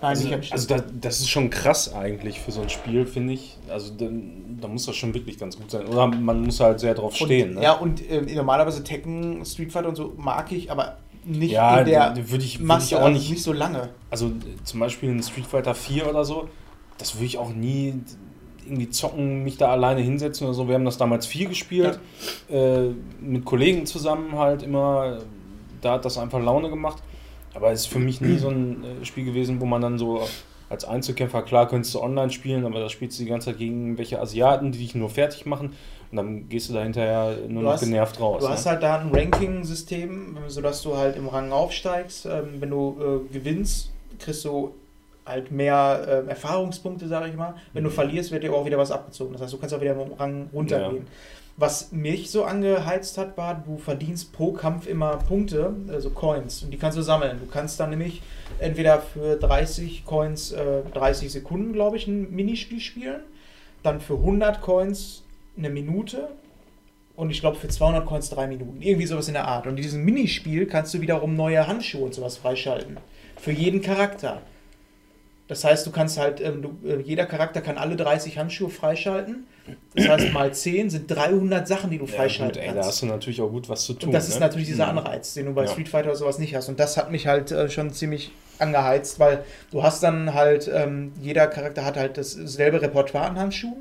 Nein, 0.00 0.10
Also, 0.10 0.28
also 0.52 0.68
da, 0.68 0.82
das 1.00 1.20
ist 1.20 1.28
schon 1.28 1.50
krass 1.50 1.92
eigentlich 1.92 2.40
für 2.40 2.52
so 2.52 2.60
ein 2.60 2.68
Spiel, 2.68 3.04
finde 3.06 3.32
ich. 3.34 3.56
Also 3.68 3.92
da, 3.96 4.06
da 4.60 4.68
muss 4.68 4.86
das 4.86 4.96
schon 4.96 5.12
wirklich 5.14 5.38
ganz 5.38 5.56
gut 5.56 5.70
sein. 5.70 5.86
Oder 5.86 6.06
man 6.06 6.42
muss 6.42 6.60
halt 6.60 6.80
sehr 6.80 6.94
drauf 6.94 7.16
stehen. 7.16 7.50
und, 7.50 7.54
ne? 7.56 7.62
Ja, 7.62 7.72
und 7.72 8.08
äh, 8.08 8.20
normalerweise 8.34 8.84
Tekken, 8.84 9.44
Street 9.44 9.72
Fighter 9.72 9.88
und 9.88 9.96
so 9.96 10.14
mag 10.16 10.52
ich, 10.52 10.70
aber 10.70 10.98
nicht 11.24 11.52
Ja, 11.52 11.80
in 11.80 11.86
der 11.86 12.14
würde 12.30 12.44
ich, 12.44 12.60
würd 12.60 12.82
ich 12.82 12.96
auch 12.96 13.08
nicht. 13.10 13.30
nicht 13.30 13.42
so 13.42 13.52
lange. 13.52 13.90
Also 14.10 14.32
zum 14.64 14.80
Beispiel 14.80 15.10
in 15.10 15.22
Street 15.22 15.46
Fighter 15.46 15.74
4 15.74 16.08
oder 16.08 16.24
so, 16.24 16.48
das 16.96 17.16
würde 17.16 17.26
ich 17.26 17.38
auch 17.38 17.50
nie 17.50 17.94
irgendwie 18.64 18.90
zocken, 18.90 19.44
mich 19.44 19.56
da 19.56 19.68
alleine 19.68 20.00
hinsetzen 20.00 20.46
oder 20.46 20.54
so. 20.54 20.68
Wir 20.68 20.74
haben 20.74 20.84
das 20.84 20.98
damals 20.98 21.26
viel 21.26 21.48
gespielt, 21.48 21.98
äh, 22.50 22.88
mit 23.20 23.44
Kollegen 23.44 23.86
zusammen 23.86 24.38
halt 24.38 24.62
immer. 24.62 25.18
Da 25.80 25.92
hat 25.94 26.04
das 26.04 26.18
einfach 26.18 26.40
Laune 26.42 26.68
gemacht. 26.70 27.02
Aber 27.58 27.72
es 27.72 27.80
ist 27.80 27.86
für 27.88 27.98
mich 27.98 28.20
nie 28.20 28.38
so 28.38 28.50
ein 28.50 28.84
äh, 29.02 29.04
Spiel 29.04 29.24
gewesen, 29.24 29.60
wo 29.60 29.66
man 29.66 29.82
dann 29.82 29.98
so 29.98 30.22
als 30.70 30.84
Einzelkämpfer, 30.84 31.42
klar 31.42 31.66
könntest 31.68 31.92
du 31.94 32.00
online 32.00 32.30
spielen, 32.30 32.64
aber 32.64 32.78
da 32.78 32.88
spielst 32.88 33.18
du 33.18 33.24
die 33.24 33.28
ganze 33.30 33.46
Zeit 33.46 33.58
gegen 33.58 33.98
welche 33.98 34.20
Asiaten, 34.20 34.70
die 34.70 34.78
dich 34.78 34.94
nur 34.94 35.10
fertig 35.10 35.44
machen 35.44 35.72
und 36.12 36.16
dann 36.16 36.48
gehst 36.48 36.68
du 36.68 36.74
da 36.74 36.82
hinterher 36.84 37.36
nur 37.48 37.62
Du 37.62 37.66
noch 37.66 37.72
hast- 37.72 37.80
genervt 37.80 38.20
raus. 38.20 38.42
Du 38.44 38.48
hast 38.48 38.64
ne? 38.64 38.70
halt 38.72 38.82
da 38.84 38.98
ein 39.00 39.10
Ranking-System, 39.12 40.36
sodass 40.46 40.82
du 40.82 40.96
halt 40.96 41.16
im 41.16 41.26
Rang 41.28 41.50
aufsteigst. 41.50 42.26
Ähm, 42.26 42.60
wenn 42.60 42.70
du 42.70 42.96
äh, 43.28 43.32
gewinnst, 43.32 43.90
kriegst 44.20 44.44
du 44.44 44.74
halt 45.26 45.50
mehr 45.50 46.06
ähm, 46.22 46.28
Erfahrungspunkte, 46.28 47.08
sage 47.08 47.28
ich 47.28 47.34
mal. 47.36 47.54
Wenn 47.72 47.84
du 47.84 47.90
verlierst, 47.90 48.30
wird 48.30 48.44
dir 48.44 48.52
auch 48.52 48.64
wieder 48.64 48.78
was 48.78 48.90
abgezogen. 48.92 49.32
Das 49.32 49.42
heißt, 49.42 49.52
du 49.52 49.58
kannst 49.58 49.74
auch 49.74 49.80
wieder 49.80 49.92
im 49.92 50.12
Rang 50.14 50.48
runtergehen. 50.52 51.06
Was 51.60 51.90
mich 51.90 52.30
so 52.30 52.44
angeheizt 52.44 53.18
hat, 53.18 53.36
war, 53.36 53.60
du 53.66 53.78
verdienst 53.78 54.32
pro 54.32 54.52
Kampf 54.52 54.86
immer 54.86 55.16
Punkte, 55.16 55.74
also 55.88 56.10
Coins, 56.10 56.62
und 56.62 56.70
die 56.70 56.76
kannst 56.76 56.96
du 56.96 57.02
sammeln. 57.02 57.40
Du 57.40 57.46
kannst 57.46 57.80
dann 57.80 57.90
nämlich 57.90 58.22
entweder 58.60 59.00
für 59.00 59.34
30 59.34 60.04
Coins, 60.04 60.52
äh, 60.52 60.82
30 60.94 61.32
Sekunden, 61.32 61.72
glaube 61.72 61.96
ich, 61.96 62.06
ein 62.06 62.30
Minispiel 62.30 62.78
spielen, 62.78 63.22
dann 63.82 64.00
für 64.00 64.14
100 64.14 64.60
Coins 64.60 65.24
eine 65.56 65.68
Minute 65.68 66.28
und 67.16 67.30
ich 67.30 67.40
glaube 67.40 67.56
für 67.56 67.66
200 67.66 68.06
Coins 68.06 68.30
drei 68.30 68.46
Minuten. 68.46 68.80
Irgendwie 68.80 69.06
sowas 69.06 69.26
in 69.26 69.34
der 69.34 69.48
Art. 69.48 69.66
Und 69.66 69.76
in 69.76 69.82
diesem 69.82 70.04
Minispiel 70.04 70.66
kannst 70.66 70.94
du 70.94 71.00
wiederum 71.00 71.34
neue 71.34 71.66
Handschuhe 71.66 72.04
und 72.04 72.14
sowas 72.14 72.36
freischalten. 72.36 72.98
Für 73.36 73.50
jeden 73.50 73.82
Charakter. 73.82 74.42
Das 75.48 75.64
heißt, 75.64 75.86
du 75.86 75.90
kannst 75.90 76.18
halt, 76.18 76.40
ähm, 76.40 76.60
du, 76.62 76.78
äh, 76.86 77.00
jeder 77.00 77.24
Charakter 77.26 77.60
kann 77.62 77.78
alle 77.78 77.96
30 77.96 78.36
Handschuhe 78.38 78.68
freischalten. 78.68 79.46
Das 79.94 80.06
heißt, 80.08 80.32
mal 80.32 80.52
10 80.52 80.90
sind 80.90 81.10
300 81.10 81.66
Sachen, 81.66 81.90
die 81.90 81.96
du 81.98 82.04
Ja, 82.04 82.10
gut, 82.10 82.16
freischalten 82.16 82.60
ey, 82.60 82.68
da 82.68 82.74
kannst. 82.74 82.88
hast 82.88 83.02
du 83.02 83.06
natürlich 83.06 83.40
auch 83.40 83.48
gut 83.50 83.68
was 83.68 83.84
zu 83.84 83.94
tun. 83.94 84.08
Und 84.08 84.12
das 84.12 84.28
ist 84.28 84.34
ne? 84.34 84.40
natürlich 84.40 84.68
dieser 84.68 84.92
Mhm. 84.92 84.98
Anreiz, 84.98 85.32
den 85.34 85.46
du 85.46 85.54
bei 85.54 85.64
Ja. 85.64 85.68
Street 85.70 85.88
Fighter 85.88 86.08
oder 86.08 86.16
sowas 86.16 86.38
nicht 86.38 86.54
hast. 86.54 86.68
Und 86.68 86.78
das 86.78 86.96
hat 86.98 87.10
mich 87.10 87.26
halt 87.26 87.50
äh, 87.50 87.68
schon 87.70 87.90
ziemlich 87.92 88.30
angeheizt, 88.58 89.18
weil 89.20 89.44
du 89.70 89.82
hast 89.82 90.02
dann 90.02 90.34
halt, 90.34 90.70
ähm, 90.72 91.12
jeder 91.20 91.46
Charakter 91.46 91.84
hat 91.84 91.96
halt 91.96 92.18
das- 92.18 92.36
dasselbe 92.36 92.82
Repertoire 92.82 93.24
an 93.26 93.38
Handschuhen. 93.38 93.76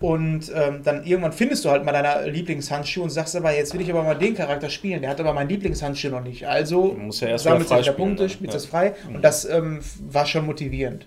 Und 0.00 0.52
ähm, 0.54 0.82
dann 0.84 1.04
irgendwann 1.04 1.32
findest 1.32 1.64
du 1.64 1.70
halt 1.70 1.84
mal 1.84 1.90
deine 1.90 2.30
Lieblingshandschuhe 2.30 3.02
und 3.02 3.10
sagst 3.10 3.34
aber, 3.34 3.52
jetzt 3.56 3.74
will 3.74 3.80
ich 3.80 3.90
aber 3.90 4.04
mal 4.04 4.14
den 4.14 4.36
Charakter 4.36 4.70
spielen, 4.70 5.00
der 5.00 5.10
hat 5.10 5.18
aber 5.18 5.32
meinen 5.32 5.48
Lieblingshandschuh 5.48 6.08
noch 6.10 6.22
nicht. 6.22 6.46
Also 6.46 6.90
Du 6.90 6.98
musst 7.00 7.20
ja 7.20 7.26
erst 7.28 7.46
mal 7.46 7.60
sammelst 7.64 7.88
du 7.88 7.92
Punkte, 7.94 8.22
ne? 8.22 8.28
spielst 8.28 8.54
Ja. 8.54 8.60
das 8.60 8.66
frei 8.66 8.94
und 9.12 9.24
das 9.24 9.44
ähm, 9.44 9.80
war 10.10 10.24
schon 10.26 10.46
motivierend. 10.46 11.04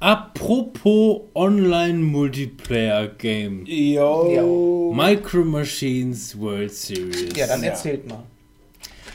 Apropos 0.00 1.22
Online-Multiplayer-Game. 1.34 3.64
Yo. 3.66 4.92
Micro 4.94 5.44
Machines 5.44 6.38
World 6.38 6.72
Series. 6.72 7.36
Ja, 7.36 7.46
dann 7.46 7.62
Ja. 7.62 7.70
erzählt 7.70 8.06
mal. 8.08 8.22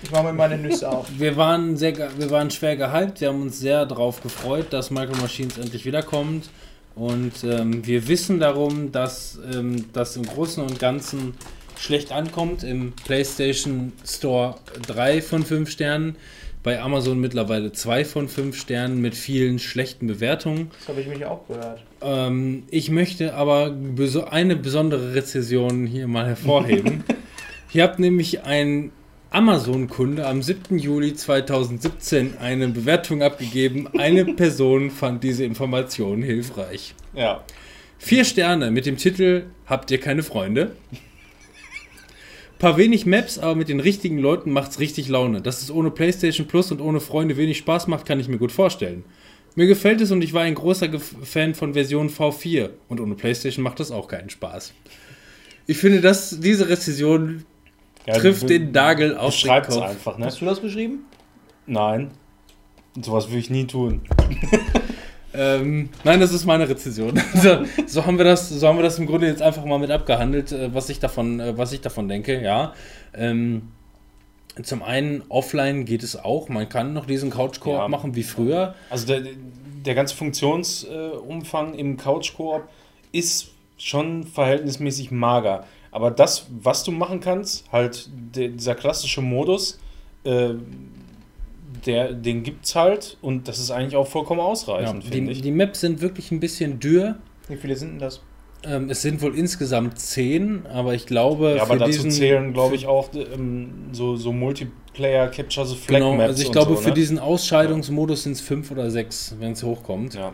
Ich 0.04 0.12
mache 0.12 0.24
mir 0.26 0.34
meine 0.34 0.58
Nüsse 0.58 0.90
auf. 0.92 1.08
Wir 1.18 1.38
waren, 1.38 1.78
sehr, 1.78 1.94
wir 2.18 2.30
waren 2.30 2.52
schwer 2.52 2.76
gehypt, 2.76 3.22
wir 3.22 3.30
haben 3.30 3.42
uns 3.44 3.58
sehr 3.60 3.86
darauf 3.86 4.22
gefreut, 4.22 4.68
dass 4.74 4.92
Micro 4.92 5.16
Machines 5.22 5.58
endlich 5.58 5.86
wiederkommt. 5.86 6.50
Und 6.96 7.44
ähm, 7.44 7.86
wir 7.86 8.08
wissen 8.08 8.40
darum, 8.40 8.92
dass 8.92 9.40
ähm, 9.52 9.86
das 9.94 10.16
im 10.16 10.24
Großen 10.24 10.64
und 10.64 10.80
Ganzen 10.80 11.34
schlecht 11.78 12.12
ankommt. 12.12 12.64
Im 12.64 12.94
PlayStation 13.06 13.94
Store 14.06 14.56
3 14.88 15.22
von 15.22 15.44
5 15.44 15.70
Sternen, 15.70 16.16
bei 16.62 16.82
Amazon 16.82 17.20
mittlerweile 17.20 17.72
2 17.72 18.06
von 18.06 18.30
5 18.30 18.58
Sternen 18.58 19.02
mit 19.02 19.16
vielen 19.16 19.60
schlechten 19.60 20.08
Bewertungen. 20.08 20.72
Das 20.80 20.90
habe 20.90 21.02
ich 21.02 21.08
mich 21.08 21.26
auch 21.26 21.48
gehört. 21.48 21.84
Ähm, 22.02 22.64
ich 22.70 22.90
möchte 22.90 23.34
aber 23.34 23.76
eine 24.30 24.56
besondere 24.56 25.14
Rezession 25.14 25.86
hier 25.86 26.08
mal 26.08 26.26
hervorheben. 26.26 27.04
Hier 27.70 27.82
habt 27.84 27.98
nämlich 27.98 28.44
ein 28.44 28.92
Amazon-Kunde 29.34 30.28
am 30.28 30.44
7. 30.44 30.78
Juli 30.78 31.16
2017 31.16 32.38
eine 32.38 32.68
Bewertung 32.68 33.24
abgegeben. 33.24 33.88
Eine 33.98 34.26
Person 34.36 34.92
fand 34.92 35.24
diese 35.24 35.44
Information 35.44 36.22
hilfreich. 36.22 36.94
Ja. 37.16 37.44
Vier 37.98 38.26
Sterne 38.26 38.70
mit 38.70 38.86
dem 38.86 38.98
Titel 38.98 39.45
Habt 39.66 39.90
ihr 39.90 40.00
keine 40.00 40.22
Freunde? 40.22 40.76
Paar 42.60 42.78
wenig 42.78 43.08
Maps, 43.08 43.40
aber 43.40 43.56
mit 43.56 43.70
den 43.70 43.80
richtigen 43.80 44.20
Leuten 44.20 44.52
macht's 44.52 44.80
richtig 44.80 45.10
Laune. 45.10 45.42
Dass 45.42 45.64
es 45.64 45.72
ohne 45.72 45.90
PlayStation 45.90 46.48
Plus 46.48 46.72
und 46.72 46.80
ohne 46.80 47.00
Freunde 47.00 47.36
wenig 47.36 47.58
Spaß 47.58 47.88
macht, 47.88 48.06
kann 48.06 48.20
ich 48.20 48.28
mir 48.28 48.38
gut 48.38 48.52
vorstellen. 48.52 49.03
Mir 49.56 49.66
gefällt 49.66 50.00
es 50.02 50.12
und 50.12 50.24
ich 50.24 50.34
war 50.34 50.44
ein 50.44 50.53
großer 50.53 50.90
Fan 51.00 51.56
von 51.56 51.74
Version 51.74 52.12
V4 52.12 52.70
und 52.88 53.00
ohne 53.00 53.16
PlayStation 53.16 53.64
macht 53.64 53.80
das 53.80 53.90
auch 53.90 54.08
keinen 54.08 54.30
Spaß. 54.30 54.74
Ich 55.66 55.78
finde, 55.78 56.02
dass 56.02 56.40
diese 56.40 56.70
Rezession 56.70 57.45
Ja, 58.06 58.14
trifft 58.16 58.50
den 58.50 58.72
Nagel 58.72 59.18
auf 59.18 59.40
den 59.40 59.50
Kopf. 59.64 59.78
einfach, 59.82 60.18
ne? 60.18 60.26
Hast 60.26 60.42
du 60.42 60.46
das 60.46 60.60
beschrieben? 60.60 61.06
Nein. 61.66 62.12
Sowas 63.02 63.30
würde 63.30 63.40
ich 63.40 63.50
nie 63.50 63.66
tun. 63.66 64.02
Ähm, 65.36 65.90
nein, 66.04 66.20
das 66.20 66.32
ist 66.32 66.46
meine 66.46 66.70
Rezession. 66.70 67.20
so, 67.34 67.64
so 67.88 68.06
haben 68.06 68.18
wir 68.20 68.26
das, 68.26 68.50
so 68.50 68.68
haben 68.68 68.78
wir 68.78 68.84
das 68.84 69.00
im 69.00 69.08
Grunde 69.08 69.26
jetzt 69.28 69.42
einfach 69.42 69.66
mal 69.66 69.80
mit 69.80 69.90
abgehandelt, 69.90 70.52
äh, 70.52 70.74
was 70.74 70.90
ich 70.90 71.00
davon, 71.00 71.40
äh, 71.40 71.58
was 71.58 71.74
ich 71.74 71.82
davon 71.82 72.08
denke. 72.08 72.40
Ja. 72.40 72.74
Ähm, 73.16 73.72
zum 74.62 74.84
einen 74.84 75.24
offline 75.30 75.86
geht 75.86 76.04
es 76.04 76.16
auch. 76.16 76.50
Man 76.50 76.70
kann 76.70 76.94
noch 76.94 77.08
diesen 77.08 77.32
Couch 77.32 77.60
Koop 77.60 77.74
Ja. 77.74 77.88
machen 77.88 78.16
wie 78.16 78.22
früher. 78.22 78.76
Also 78.92 79.08
der, 79.08 79.24
der 79.84 79.96
ganze 79.96 80.16
Funktionsumfang 80.16 81.74
im 81.74 81.98
Couch-Koop 81.98 82.64
ist 83.12 83.50
schon 83.78 84.26
verhältnismäßig 84.26 85.10
mager. 85.10 85.66
Aber 85.94 86.10
das, 86.10 86.48
was 86.62 86.84
du 86.84 86.92
machen 86.92 87.20
kannst, 87.20 87.72
halt 87.72 88.10
der, 88.36 88.50
dieser 88.50 88.74
klassische 88.74 89.22
Modus, 89.22 89.80
äh, 90.24 90.56
der, 91.86 92.14
den 92.14 92.42
gibt's 92.42 92.76
halt 92.76 93.18
und 93.22 93.48
das 93.48 93.60
ist 93.60 93.70
eigentlich 93.70 93.96
auch 93.96 94.08
vollkommen 94.08 94.40
Ja, 94.40 94.46
ausreichend, 94.48 95.04
finde 95.04 95.28
die, 95.28 95.32
ich. 95.32 95.42
die 95.42 95.52
Maps 95.52 95.82
sind 95.82 96.02
wirklich 96.02 96.32
ein 96.32 96.40
bisschen 96.40 96.80
dürr. 96.80 97.18
Wie 97.48 97.58
viele 97.58 97.76
sind 97.76 97.92
denn 97.92 98.00
das? 98.00 98.22
Ähm, 98.66 98.90
es 98.90 99.02
sind 99.04 99.22
wohl 99.22 99.38
insgesamt 99.38 100.00
zehn, 100.00 100.66
aber 100.66 100.96
ich 100.96 101.06
glaube, 101.06 101.56
ja, 101.58 101.64
aber 101.64 101.74
für 101.74 101.80
dazu 101.80 101.92
diesen, 101.92 102.12
zählen, 102.12 102.54
glaube 102.54 102.76
ich, 102.76 102.88
auch 102.88 103.10
ähm, 103.14 103.90
so, 103.92 104.16
so 104.16 104.32
Multiplayer 104.34 105.28
Capture 105.28 105.68
the 105.68 105.76
Flag 105.76 106.00
Genau, 106.00 106.16
Maps 106.16 106.30
also 106.30 106.42
ich 106.42 106.48
und 106.48 106.54
glaube, 106.54 106.76
so, 106.76 106.82
für 106.82 106.90
ne? 106.90 106.94
diesen 106.96 107.20
Ausscheidungsmodus 107.20 108.24
sind 108.24 108.32
es 108.32 108.42
fünf 108.42 108.72
oder 108.72 108.90
sechs, 108.90 109.36
wenn 109.40 109.52
es 109.52 109.64
hochkommt. 109.64 110.16
Ja. 110.16 110.34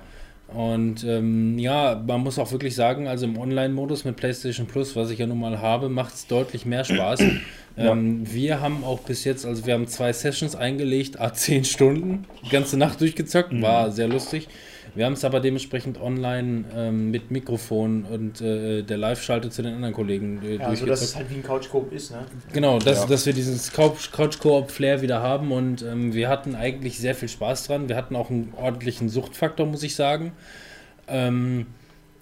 Und 0.53 1.03
ähm, 1.03 1.60
ja, 1.60 2.02
man 2.06 2.22
muss 2.22 2.40
auch 2.40 2.52
wirklich 2.52 2.74
sagen, 2.74 3.08
also 3.08 3.26
im 3.26 3.38
Online-Modus 3.38 4.03
mit 4.03 4.16
PlayStation 4.16 4.66
Plus, 4.66 4.95
was 4.95 5.11
ich 5.11 5.19
ja 5.19 5.28
nun 5.28 5.40
mal 5.40 5.61
habe, 5.61 5.90
macht 5.90 6.16
es 6.16 6.26
deutlich 6.28 6.66
mehr 6.66 6.84
Spaß. 6.84 7.22
ähm, 7.78 8.22
wir 8.24 8.60
haben 8.60 8.84
auch 8.84 9.00
bis 9.02 9.24
jetzt, 9.26 9.45
also 9.45 9.66
wir 9.68 9.76
haben 9.76 9.88
zwei 9.88 10.11
Sessions 10.11 10.56
eingelegt, 10.56 11.19
a 11.19 11.34
10 11.34 11.66
Stunden, 11.66 12.26
die 12.44 12.50
ganze 12.50 12.78
Nacht 12.78 13.00
durchgezockt, 13.00 13.61
war 13.61 13.92
sehr 13.92 14.08
lustig. 14.08 14.48
Wir 15.00 15.06
haben 15.06 15.14
es 15.14 15.24
aber 15.24 15.40
dementsprechend 15.40 15.98
online 16.02 16.66
ähm, 16.76 17.10
mit 17.10 17.32
Mikrofon 17.32 18.03
und 18.03 18.42
äh, 18.42 18.82
der 18.84 18.98
Live-Schalte 18.98 19.50
zu 19.50 19.61
den 19.61 19.74
anderen 19.76 19.94
Kollegen 19.94 20.42
äh, 20.44 20.58
Ja, 20.58 20.68
also 20.68 20.86
dass 20.86 21.02
es 21.02 21.16
halt 21.16 21.30
wie 21.30 21.36
ein 21.36 21.44
Couch-Coop 21.44 21.94
ist, 21.94 22.11
ne? 22.11 22.26
Genau, 22.52 22.80
dass, 22.80 23.03
Ja. 23.03 23.06
dass 23.08 23.26
wir 23.26 23.32
dieses 23.32 23.72
Couch- 23.72 24.11
Couch-Koop-Flair 24.11 25.02
wieder 25.02 25.22
haben 25.22 25.53
und 25.53 25.84
ähm, 25.84 26.14
wir 26.14 26.28
hatten 26.28 26.53
eigentlich 26.53 27.00
sehr 27.00 27.16
viel 27.16 27.30
Spaß 27.30 27.68
dran. 27.68 27.88
Wir 27.88 27.95
hatten 27.95 28.14
auch 28.14 28.30
einen 28.30 28.53
ordentlichen 28.58 29.08
Suchtfaktor, 29.08 29.66
muss 29.68 29.84
ich 29.84 29.95
sagen. 29.95 30.34
Ähm, 31.08 31.68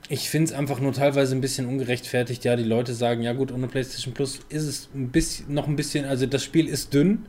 ich 0.07 0.30
finde 0.30 0.51
es 0.51 0.53
einfach 0.53 0.80
nur 0.80 0.93
teilweise 0.93 1.33
ein 1.35 1.41
bisschen 1.41 1.65
ungerechtfertigt. 1.65 2.45
Ja, 2.45 2.56
die 2.56 2.64
Leute 2.64 2.93
sagen, 2.93 3.23
ja 3.23 3.33
gut, 3.33 3.51
ohne 3.51 3.65
PlayStation 3.65 4.14
Plus 4.14 4.39
ist 4.49 4.65
es 4.67 4.89
ein 4.93 5.09
bisschen, 5.09 5.51
noch 5.51 5.67
ein 5.67 5.75
bisschen, 5.75 6.06
also 6.06 6.27
das 6.27 6.43
Spiel 6.43 6.67
ist 6.67 6.93
dünn. 6.93 7.25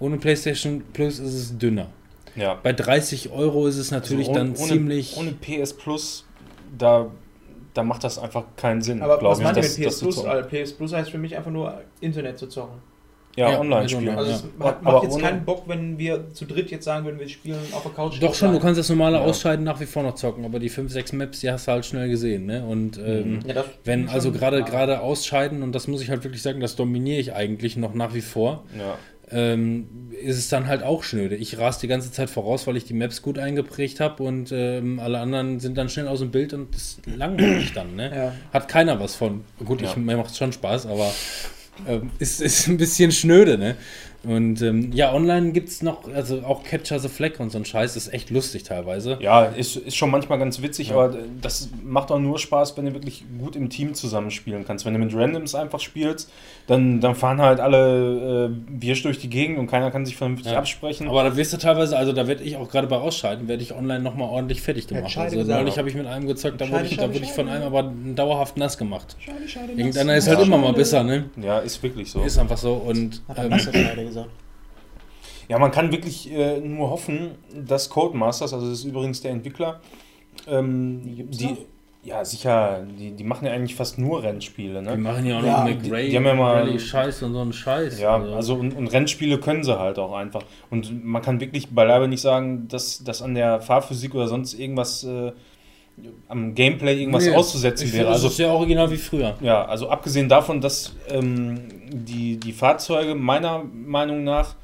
Ohne 0.00 0.16
PlayStation 0.16 0.82
Plus 0.92 1.20
ist 1.20 1.34
es 1.34 1.56
dünner. 1.56 1.86
Ja. 2.38 2.54
Bei 2.62 2.72
30 2.72 3.30
Euro 3.30 3.66
ist 3.66 3.76
es 3.78 3.90
natürlich 3.90 4.28
Also 4.28 4.38
dann 4.40 4.54
ziemlich. 4.56 5.16
Ohne 5.16 5.32
PS 5.32 5.72
Plus, 5.74 6.24
da, 6.78 7.06
da 7.74 7.82
macht 7.82 8.04
das 8.04 8.18
einfach 8.18 8.44
keinen 8.56 8.82
Sinn, 8.82 9.02
Aber 9.02 9.20
was 9.22 9.40
meint 9.40 9.56
mit 9.56 9.64
PS 9.64 10.00
Plus? 10.00 10.24
Also 10.24 10.48
PS 10.48 10.72
Plus 10.72 10.92
heißt 10.92 11.10
für 11.10 11.18
mich 11.18 11.36
einfach 11.36 11.50
nur 11.50 11.74
Internet 12.00 12.38
zu 12.38 12.46
zocken. 12.48 12.78
Ja, 13.36 13.52
Ja, 13.52 13.60
online 13.60 13.76
also 13.82 13.96
spielen. 14.00 14.16
Also 14.18 14.30
Ja. 14.32 14.36
es 14.36 14.44
macht, 14.58 14.76
Aber 14.82 15.02
jetzt 15.04 15.12
ohne- 15.14 15.22
keinen 15.22 15.44
Bock, 15.44 15.62
wenn 15.68 15.96
wir 15.96 16.32
zu 16.32 16.44
dritt 16.44 16.72
jetzt 16.72 16.84
sagen 16.84 17.04
würden, 17.04 17.20
wir 17.20 17.28
spielen 17.28 17.58
auf 17.70 17.82
der 17.84 17.92
Couch. 17.92 18.20
Doch 18.20 18.34
schon, 18.34 18.52
du 18.52 18.58
kannst 18.58 18.80
das 18.80 18.88
normale 18.88 19.18
Ja. 19.18 19.22
Ausscheiden 19.22 19.64
nach 19.64 19.78
wie 19.78 19.86
vor 19.86 20.02
noch 20.02 20.16
zocken, 20.16 20.44
aber 20.44 20.58
die 20.58 20.68
5, 20.68 20.90
6 20.90 21.12
Maps, 21.12 21.38
die 21.38 21.48
hast 21.50 21.68
du 21.68 21.72
halt 21.72 21.86
schnell 21.86 22.08
gesehen, 22.08 22.46
ne? 22.46 22.64
Und 22.66 22.98
ähm, 22.98 23.38
Ja, 23.46 23.54
das 23.54 23.66
Wenn 23.84 24.08
also 24.08 24.32
gerade 24.32 24.58
ja. 24.58 24.64
gerade 24.64 25.02
ausscheiden, 25.02 25.62
und 25.62 25.72
das 25.72 25.86
muss 25.86 26.02
ich 26.02 26.10
halt 26.10 26.24
wirklich 26.24 26.42
sagen, 26.42 26.58
das 26.58 26.74
dominiere 26.74 27.20
ich 27.20 27.32
eigentlich 27.32 27.76
noch 27.76 27.94
nach 27.94 28.12
wie 28.12 28.22
vor, 28.22 28.64
Ja. 28.76 28.96
Ähm, 29.30 29.86
ist 30.22 30.38
es 30.38 30.48
dann 30.48 30.66
halt 30.66 30.82
auch 30.82 31.02
schnöde. 31.04 31.36
Ich 31.36 31.58
ras 31.58 31.78
die 31.78 31.88
ganze 31.88 32.10
Zeit 32.12 32.30
voraus, 32.30 32.66
weil 32.66 32.76
ich 32.76 32.84
die 32.84 32.94
Maps 32.94 33.22
gut 33.22 33.38
eingeprägt 33.38 34.00
habe 34.00 34.22
und 34.22 34.50
ähm, 34.52 34.98
alle 35.00 35.18
anderen 35.20 35.60
sind 35.60 35.76
dann 35.78 35.88
schnell 35.88 36.08
aus 36.08 36.20
dem 36.20 36.30
Bild 36.30 36.52
und 36.54 36.74
das 36.74 36.98
langweilig 37.06 37.72
dann. 37.72 37.94
Ne? 37.96 38.10
Ja. 38.14 38.32
Hat 38.52 38.68
keiner 38.68 38.98
was 39.00 39.14
von. 39.14 39.44
Gut, 39.64 39.82
Ja. 39.82 39.88
ich, 39.90 39.96
mir 39.96 40.16
macht 40.16 40.30
es 40.30 40.38
schon 40.38 40.52
Spaß, 40.52 40.86
aber 40.86 41.12
ähm, 41.86 42.10
ist, 42.18 42.40
ist 42.40 42.66
ein 42.66 42.76
bisschen 42.76 43.12
schnöde. 43.12 43.58
Ne? 43.58 43.76
Und 44.24 44.60
ähm, 44.62 44.90
ja, 44.92 45.14
online 45.14 45.52
gibt 45.52 45.68
es 45.68 45.80
noch, 45.80 46.12
also 46.12 46.42
auch 46.42 46.64
Catcher 46.64 46.98
the 46.98 47.08
Flag 47.08 47.38
und 47.38 47.50
so 47.50 47.58
ein 47.58 47.64
Scheiß, 47.64 47.94
ist 47.94 48.12
echt 48.12 48.30
lustig 48.30 48.64
teilweise. 48.64 49.16
Ja, 49.20 49.44
ist, 49.44 49.76
ist 49.76 49.96
schon 49.96 50.10
manchmal 50.10 50.40
ganz 50.40 50.60
witzig, 50.60 50.92
aber 50.92 51.14
das 51.40 51.68
macht 51.84 52.10
auch 52.10 52.18
nur 52.18 52.38
Spaß, 52.38 52.76
wenn 52.76 52.86
du 52.86 52.94
wirklich 52.94 53.24
gut 53.38 53.54
im 53.54 53.70
Team 53.70 53.94
zusammenspielen 53.94 54.64
kannst. 54.66 54.84
Wenn 54.84 54.94
du 54.94 54.98
mit 54.98 55.14
Randoms 55.14 55.54
einfach 55.54 55.78
spielst, 55.78 56.32
dann, 56.66 57.00
dann 57.00 57.14
fahren 57.14 57.40
halt 57.40 57.60
alle 57.60 58.50
äh, 58.50 58.82
Wirsch 58.82 59.02
durch 59.04 59.18
die 59.20 59.30
Gegend 59.30 59.56
und 59.58 59.68
keiner 59.68 59.90
kann 59.92 60.04
sich 60.04 60.16
vernünftig 60.16 60.50
Ja. 60.52 60.58
absprechen. 60.58 61.08
Aber 61.08 61.22
da 61.22 61.36
wirst 61.36 61.52
du 61.52 61.56
teilweise, 61.56 61.96
also 61.96 62.12
da 62.12 62.26
werde 62.26 62.42
ich 62.42 62.56
auch 62.56 62.68
gerade 62.68 62.88
bei 62.88 62.96
Ausscheiden, 62.96 63.46
werde 63.46 63.62
ich 63.62 63.72
online 63.72 64.00
nochmal 64.00 64.28
ordentlich 64.28 64.60
fertig 64.62 64.88
gemacht. 64.88 65.12
Scheide 65.12 65.38
also 65.38 65.52
neulich 65.52 65.78
habe 65.78 65.88
ich 65.88 65.94
mit 65.94 66.06
einem 66.06 66.26
gezockt, 66.26 66.60
da 66.60 66.68
wurde 66.68 66.86
ich, 66.86 66.96
da 66.96 67.08
wurde 67.08 67.24
ich 67.24 67.30
von 67.32 67.48
einem 67.48 67.62
aber 67.62 67.92
dauerhaft 68.16 68.56
nass 68.56 68.76
gemacht. 68.76 69.16
Schade, 69.20 69.48
schade. 69.48 69.72
Irgendeiner 69.76 70.16
ist 70.16 70.26
halt 70.26 70.40
Ja. 70.40 70.44
immer 70.44 70.58
mal 70.58 70.72
besser, 70.72 71.04
ne? 71.04 71.30
ja, 71.40 71.60
ist 71.60 71.80
wirklich 71.84 72.10
so. 72.10 72.22
Ist 72.24 72.36
einfach 72.38 72.58
so 72.58 72.74
und 72.74 73.22
ähm, 73.36 73.52
gesagt. 74.08 74.30
Ja, 75.48 75.58
man 75.58 75.70
kann 75.70 75.90
wirklich 75.92 76.30
äh, 76.32 76.60
nur 76.60 76.90
hoffen, 76.90 77.30
dass 77.54 77.88
Codemasters, 77.88 78.52
also 78.52 78.68
das 78.68 78.80
ist 78.80 78.84
übrigens 78.84 79.22
der 79.22 79.30
Entwickler, 79.32 79.80
ähm, 80.46 81.00
Die 81.04 81.24
die, 81.24 81.56
ja 82.04 82.24
sicher, 82.24 82.84
die, 82.98 83.12
die 83.12 83.24
machen 83.24 83.46
ja 83.46 83.52
eigentlich 83.52 83.74
fast 83.74 83.98
nur 83.98 84.22
Rennspiele, 84.22 84.80
die 84.80 84.86
ne? 84.86 84.96
machen 84.98 85.24
ja 85.26 85.38
auch 85.38 85.42
Ja, 85.44 85.64
noch 85.64 85.70
die- 85.80 85.88
McRae, 85.88 86.08
die 86.10 86.16
haben 86.16 86.26
ja 86.26 86.34
mal- 86.34 86.54
Rally 86.58 86.78
Scheiß 86.78 87.22
und 87.22 87.32
so 87.32 87.40
einen 87.40 87.52
Scheiß. 87.52 87.98
Ja, 87.98 88.16
also 88.22 88.54
und, 88.56 88.76
und 88.76 88.88
Rennspiele 88.88 89.38
können 89.38 89.64
sie 89.64 89.78
halt 89.78 89.98
auch 89.98 90.12
einfach. 90.14 90.42
Und 90.70 91.04
man 91.04 91.22
kann 91.22 91.40
wirklich 91.40 91.68
beileibe 91.70 92.08
nicht 92.08 92.20
sagen, 92.20 92.68
dass, 92.68 93.02
dass 93.02 93.22
an 93.22 93.34
der 93.34 93.60
Fahrphysik 93.60 94.14
oder 94.14 94.28
sonst 94.28 94.54
irgendwas 94.54 95.02
äh, 95.04 95.32
am 96.28 96.54
Gameplay 96.54 97.00
irgendwas 97.00 97.24
Nee, 97.26 97.34
auszusetzen 97.34 97.86
ich 97.86 97.92
wäre. 97.92 98.04
finde, 98.04 98.12
das 98.14 98.22
Also 98.24 98.28
ist 98.28 98.38
ja 98.38 98.50
original 98.52 98.90
wie 98.90 98.96
früher. 98.96 99.34
Ja, 99.40 99.64
also 99.64 99.88
abgesehen 99.88 100.28
davon, 100.28 100.60
dass 100.60 100.94
ähm, 101.08 101.60
die, 101.90 102.36
die 102.36 102.52
Fahrzeuge 102.52 103.14
meiner 103.14 103.62
Meinung 103.72 104.24
nach 104.24 104.54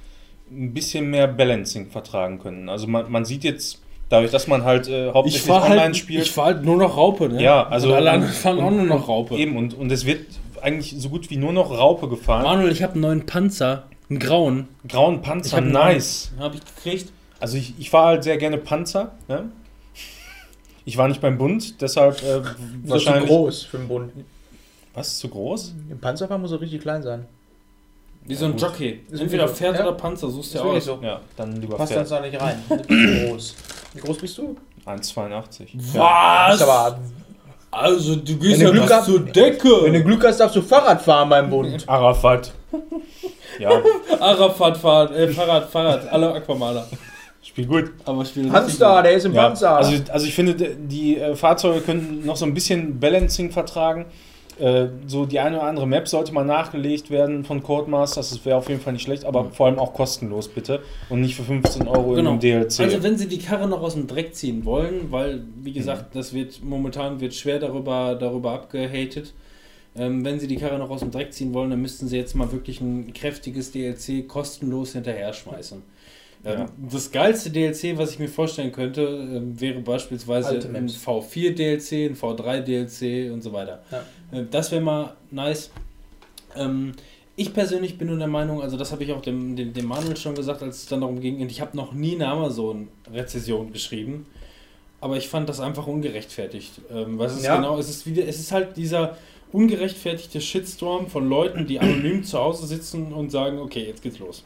ein 0.50 0.72
bisschen 0.74 1.10
mehr 1.10 1.26
Balancing 1.26 1.88
vertragen 1.90 2.38
können. 2.38 2.68
Also 2.68 2.86
man, 2.86 3.10
man 3.10 3.24
sieht 3.24 3.44
jetzt, 3.44 3.80
dadurch, 4.10 4.30
dass 4.30 4.46
man 4.46 4.64
halt 4.64 4.88
äh, 4.88 5.08
Ich 5.08 5.14
hauptsächlich 5.14 5.42
fahr 5.42 5.64
online 5.64 5.80
halt, 5.80 5.96
spielt, 5.96 6.22
ich 6.24 6.30
fahr 6.32 6.44
halt 6.46 6.64
nur 6.64 6.76
noch 6.76 6.96
Raupe, 6.96 7.28
ne? 7.30 7.42
Ja, 7.42 7.66
also- 7.66 7.88
Und 7.88 7.94
alle 7.94 8.10
anderen 8.10 8.32
fahren 8.34 8.60
auch 8.60 8.70
nur 8.70 8.84
noch 8.84 9.08
Raupe. 9.08 9.34
eben 9.36 9.56
und, 9.56 9.72
und 9.74 9.90
es 9.90 10.04
wird 10.04 10.26
eigentlich 10.60 10.94
so 10.98 11.08
gut 11.08 11.30
wie 11.30 11.36
nur 11.38 11.52
noch 11.52 11.70
Raupe 11.70 12.08
gefahren. 12.08 12.42
Manuel, 12.44 12.70
ich 12.72 12.82
habe 12.82 12.92
einen 12.92 13.02
neuen 13.02 13.26
Panzer, 13.26 13.84
einen 14.10 14.18
grauen. 14.18 14.68
Grauen 14.88 15.22
Panzer, 15.22 15.56
hab 15.56 15.62
einen 15.64 15.72
nice. 15.72 16.30
Habe 16.38 16.56
ich 16.56 16.62
gekriegt. 16.76 17.10
Also 17.40 17.56
ich, 17.56 17.74
ich 17.78 17.90
fahre 17.90 18.08
halt 18.08 18.24
sehr 18.24 18.36
gerne 18.36 18.58
Panzer. 18.58 19.12
Ne? 19.28 19.50
Ich 20.84 20.96
war 20.98 21.08
nicht 21.08 21.20
beim 21.20 21.38
Bund, 21.38 21.80
deshalb 21.80 22.22
äh, 22.22 22.40
Das 22.40 22.50
ist 22.50 22.56
zu 22.84 22.90
wahrscheinlich... 22.90 23.28
groß 23.28 23.62
für 23.64 23.78
den 23.78 23.88
Bund. 23.88 24.12
Was, 24.94 25.08
ist 25.08 25.18
zu 25.20 25.28
groß? 25.28 25.72
Im 25.90 25.98
Panzerfahren 25.98 26.40
muss 26.42 26.52
er 26.52 26.60
richtig 26.60 26.82
klein 26.82 27.02
sein. 27.02 27.24
Wie 28.26 28.34
so 28.34 28.44
ein 28.46 28.52
gut. 28.52 28.60
Jockey. 28.62 29.00
Ist 29.10 29.20
Entweder. 29.20 29.48
Pferd 29.48 29.76
Ja. 29.76 29.82
oder 29.82 29.92
Panzer, 29.92 30.30
suchst 30.30 30.54
du 30.54 30.58
Ist 30.58 30.64
ja 30.64 30.70
aus. 30.70 30.84
so. 30.84 30.98
Ja, 31.02 31.20
dann 31.36 31.60
lieber 31.60 31.76
Passt 31.76 31.92
Pferd. 31.92 32.10
dann 32.10 32.22
da 32.22 32.28
nicht 32.28 32.40
rein. 32.40 32.62
Groß. 33.28 33.54
Wie 33.94 34.00
groß 34.00 34.18
bist 34.18 34.38
du? 34.38 34.56
1,82. 34.86 35.68
Das 35.74 35.94
Was? 35.94 36.54
ist 36.56 36.62
aber, 36.62 36.98
Also, 37.70 38.16
du 38.16 38.36
gehst 38.38 38.60
ja 38.62 38.70
Glück 38.70 38.90
hast- 38.90 39.06
zur 39.06 39.20
Decke. 39.20 39.68
wenn 39.82 39.92
du 39.94 40.04
Glück 40.04 40.24
hast, 40.24 40.38
darfst 40.38 40.56
du 40.56 40.62
Fahrrad 40.62 41.02
fahren 41.02 41.28
beim 41.28 41.50
Bund. 41.50 41.82
Arafat. 41.88 42.52
Ja, 43.58 43.70
Arafat 44.20 44.76
fahren, 44.78 45.12
äh, 45.14 45.28
Fahrrad, 45.28 45.68
Fahrrad, 45.70 46.08
alle 46.08 46.32
Aquamaler. 46.34 46.86
Spiel 47.48 47.66
gut. 47.66 47.92
Aber 48.04 48.24
spielen 48.24 48.52
Hamster, 48.52 49.02
der 49.02 49.12
ist 49.12 49.24
im 49.26 49.34
Ja, 49.34 49.42
Panzer. 49.48 49.76
also, 49.76 49.92
also 50.10 50.26
ich 50.26 50.34
finde, 50.34 50.54
die 50.54 51.18
äh, 51.18 51.34
Fahrzeuge 51.34 51.80
könnten 51.80 52.24
noch 52.26 52.36
so 52.36 52.44
ein 52.46 52.54
bisschen 52.54 52.98
Balancing 53.00 53.50
vertragen. 53.50 54.06
Äh, 54.58 54.86
so 55.08 55.26
die 55.26 55.40
eine 55.40 55.56
oder 55.58 55.66
andere 55.66 55.86
Map 55.86 56.06
sollte 56.06 56.32
mal 56.32 56.44
nachgelegt 56.44 57.10
werden 57.10 57.44
von 57.44 57.60
Codemasters. 57.62 58.30
Das 58.30 58.44
wäre 58.44 58.56
auf 58.56 58.68
jeden 58.68 58.80
Fall 58.80 58.92
nicht 58.92 59.02
schlecht, 59.02 59.24
aber 59.24 59.50
vor 59.50 59.66
allem 59.66 59.80
auch 59.80 59.92
kostenlos 59.94 60.46
bitte. 60.46 60.80
Und 61.08 61.22
nicht 61.22 61.34
für 61.34 61.42
15 61.42 61.88
Euro 61.88 62.12
Genau. 62.14 62.34
im 62.34 62.38
DLC. 62.40 62.80
Also 62.80 63.02
wenn 63.02 63.18
sie 63.18 63.26
die 63.26 63.38
Karre 63.38 63.66
noch 63.68 63.82
aus 63.82 63.94
dem 63.94 64.06
Dreck 64.06 64.34
ziehen 64.36 64.64
wollen, 64.64 65.10
weil 65.10 65.42
wie 65.62 65.72
gesagt, 65.72 66.14
das 66.14 66.32
wird 66.32 66.62
momentan 66.62 67.20
wird 67.20 67.34
schwer 67.34 67.58
darüber 67.58 68.14
darüber 68.14 68.52
abgehatet. 68.52 69.34
Ähm, 69.96 70.24
wenn 70.24 70.38
sie 70.40 70.46
die 70.48 70.56
Karre 70.56 70.78
noch 70.78 70.90
aus 70.90 71.00
dem 71.00 71.10
Dreck 71.10 71.32
ziehen 71.32 71.52
wollen, 71.52 71.70
dann 71.70 71.80
müssten 71.82 72.06
sie 72.08 72.16
jetzt 72.16 72.34
mal 72.34 72.50
wirklich 72.52 72.80
ein 72.80 73.12
kräftiges 73.12 73.72
DLC 73.72 74.26
kostenlos 74.28 74.92
hinterher 74.92 75.32
schmeißen. 75.32 75.82
Ähm, 76.44 76.58
Ja. 76.60 76.66
Das 76.90 77.10
geilste 77.10 77.50
DLC, 77.50 77.96
was 77.96 78.10
ich 78.12 78.18
mir 78.18 78.28
vorstellen 78.28 78.70
könnte, 78.72 79.02
ähm, 79.02 79.60
wäre 79.60 79.80
beispielsweise 79.80 80.50
ein 80.58 80.72
Maps. 80.72 80.96
V4 80.96 81.54
DLC, 81.54 81.92
ein 82.10 82.16
V3 82.16 82.60
DLC 82.60 83.32
und 83.32 83.42
so 83.42 83.52
weiter. 83.52 83.82
Ja. 83.90 84.38
Äh, 84.38 84.44
Das 84.50 84.70
wäre 84.72 84.82
mal 84.82 85.14
nice. 85.30 85.70
Ähm, 86.56 86.92
ich 87.36 87.52
persönlich 87.52 87.98
bin 87.98 88.08
nur 88.08 88.18
der 88.18 88.28
Meinung, 88.28 88.62
also 88.62 88.76
das 88.76 88.92
habe 88.92 89.02
ich 89.02 89.12
auch 89.12 89.20
dem, 89.22 89.56
dem, 89.56 89.72
dem 89.72 89.86
Manuel 89.86 90.16
schon 90.16 90.34
gesagt, 90.36 90.62
als 90.62 90.76
es 90.82 90.86
dann 90.86 91.00
darum 91.00 91.18
ging, 91.20 91.40
und 91.40 91.50
ich 91.50 91.60
habe 91.60 91.76
noch 91.76 91.92
nie 91.92 92.14
eine 92.14 92.28
Amazon-Rezession 92.28 93.72
geschrieben, 93.72 94.26
aber 95.00 95.16
ich 95.16 95.28
fand 95.28 95.48
das 95.48 95.58
einfach 95.60 95.86
ungerechtfertigt. 95.88 96.80
Ähm, 96.94 97.20
es 97.20 97.34
ist 97.36 97.44
Ja. 97.44 97.56
genau, 97.56 97.76
es 97.78 97.88
ist 97.90 98.06
wieder, 98.06 98.26
es 98.28 98.38
ist 98.38 98.52
halt 98.52 98.76
dieser 98.76 99.16
ungerechtfertigte 99.50 100.40
Shitstorm 100.40 101.08
von 101.08 101.28
Leuten, 101.28 101.66
die 101.66 101.80
anonym 101.80 102.22
zu 102.24 102.38
Hause 102.38 102.66
sitzen 102.66 103.12
und 103.12 103.30
sagen, 103.30 103.58
okay, 103.58 103.84
jetzt 103.86 104.02
geht's 104.02 104.18
los. 104.18 104.44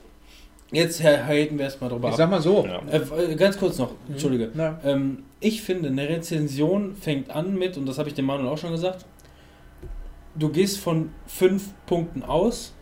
Jetzt 0.71 1.03
haten 1.03 1.57
wir 1.57 1.65
erstmal 1.65 1.89
drüber 1.89 2.09
ich 2.09 2.15
ab. 2.15 2.19
sag 2.19 2.31
mal 2.31 2.43
so. 2.43 2.67
Ja. 2.67 2.83
Äh, 2.91 3.33
äh, 3.33 3.35
ganz 3.37 3.59
kurz 3.59 3.79
noch, 3.79 3.93
entschuldige. 4.09 4.51
Ja. 4.55 4.79
Ähm, 4.85 5.25
ich 5.41 5.63
finde, 5.63 5.89
eine 5.89 6.09
Rezension 6.09 6.95
fängt 6.95 7.31
an 7.31 7.57
mit, 7.57 7.77
und 7.79 7.87
das 7.87 7.99
habe 7.99 8.09
ich 8.09 8.15
dem 8.15 8.27
Manuel 8.27 8.49
auch 8.49 8.59
schon 8.59 8.73
gesagt, 8.73 9.07
du 10.35 10.51
gehst 10.51 10.79
von 10.79 11.11
fünf 11.27 11.73
Punkten 11.87 12.23
aus 12.23 12.75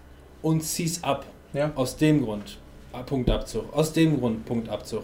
und 0.43 0.63
ziehst 0.63 1.05
ab. 1.05 1.27
Ja. 1.53 1.71
Aus 1.75 1.97
dem 1.97 2.25
Grund. 2.25 2.59
Punktabzug. 3.07 3.73
Aus 3.75 3.93
dem 3.93 4.19
Grund 4.19 4.45
Punktabzug. 4.47 5.03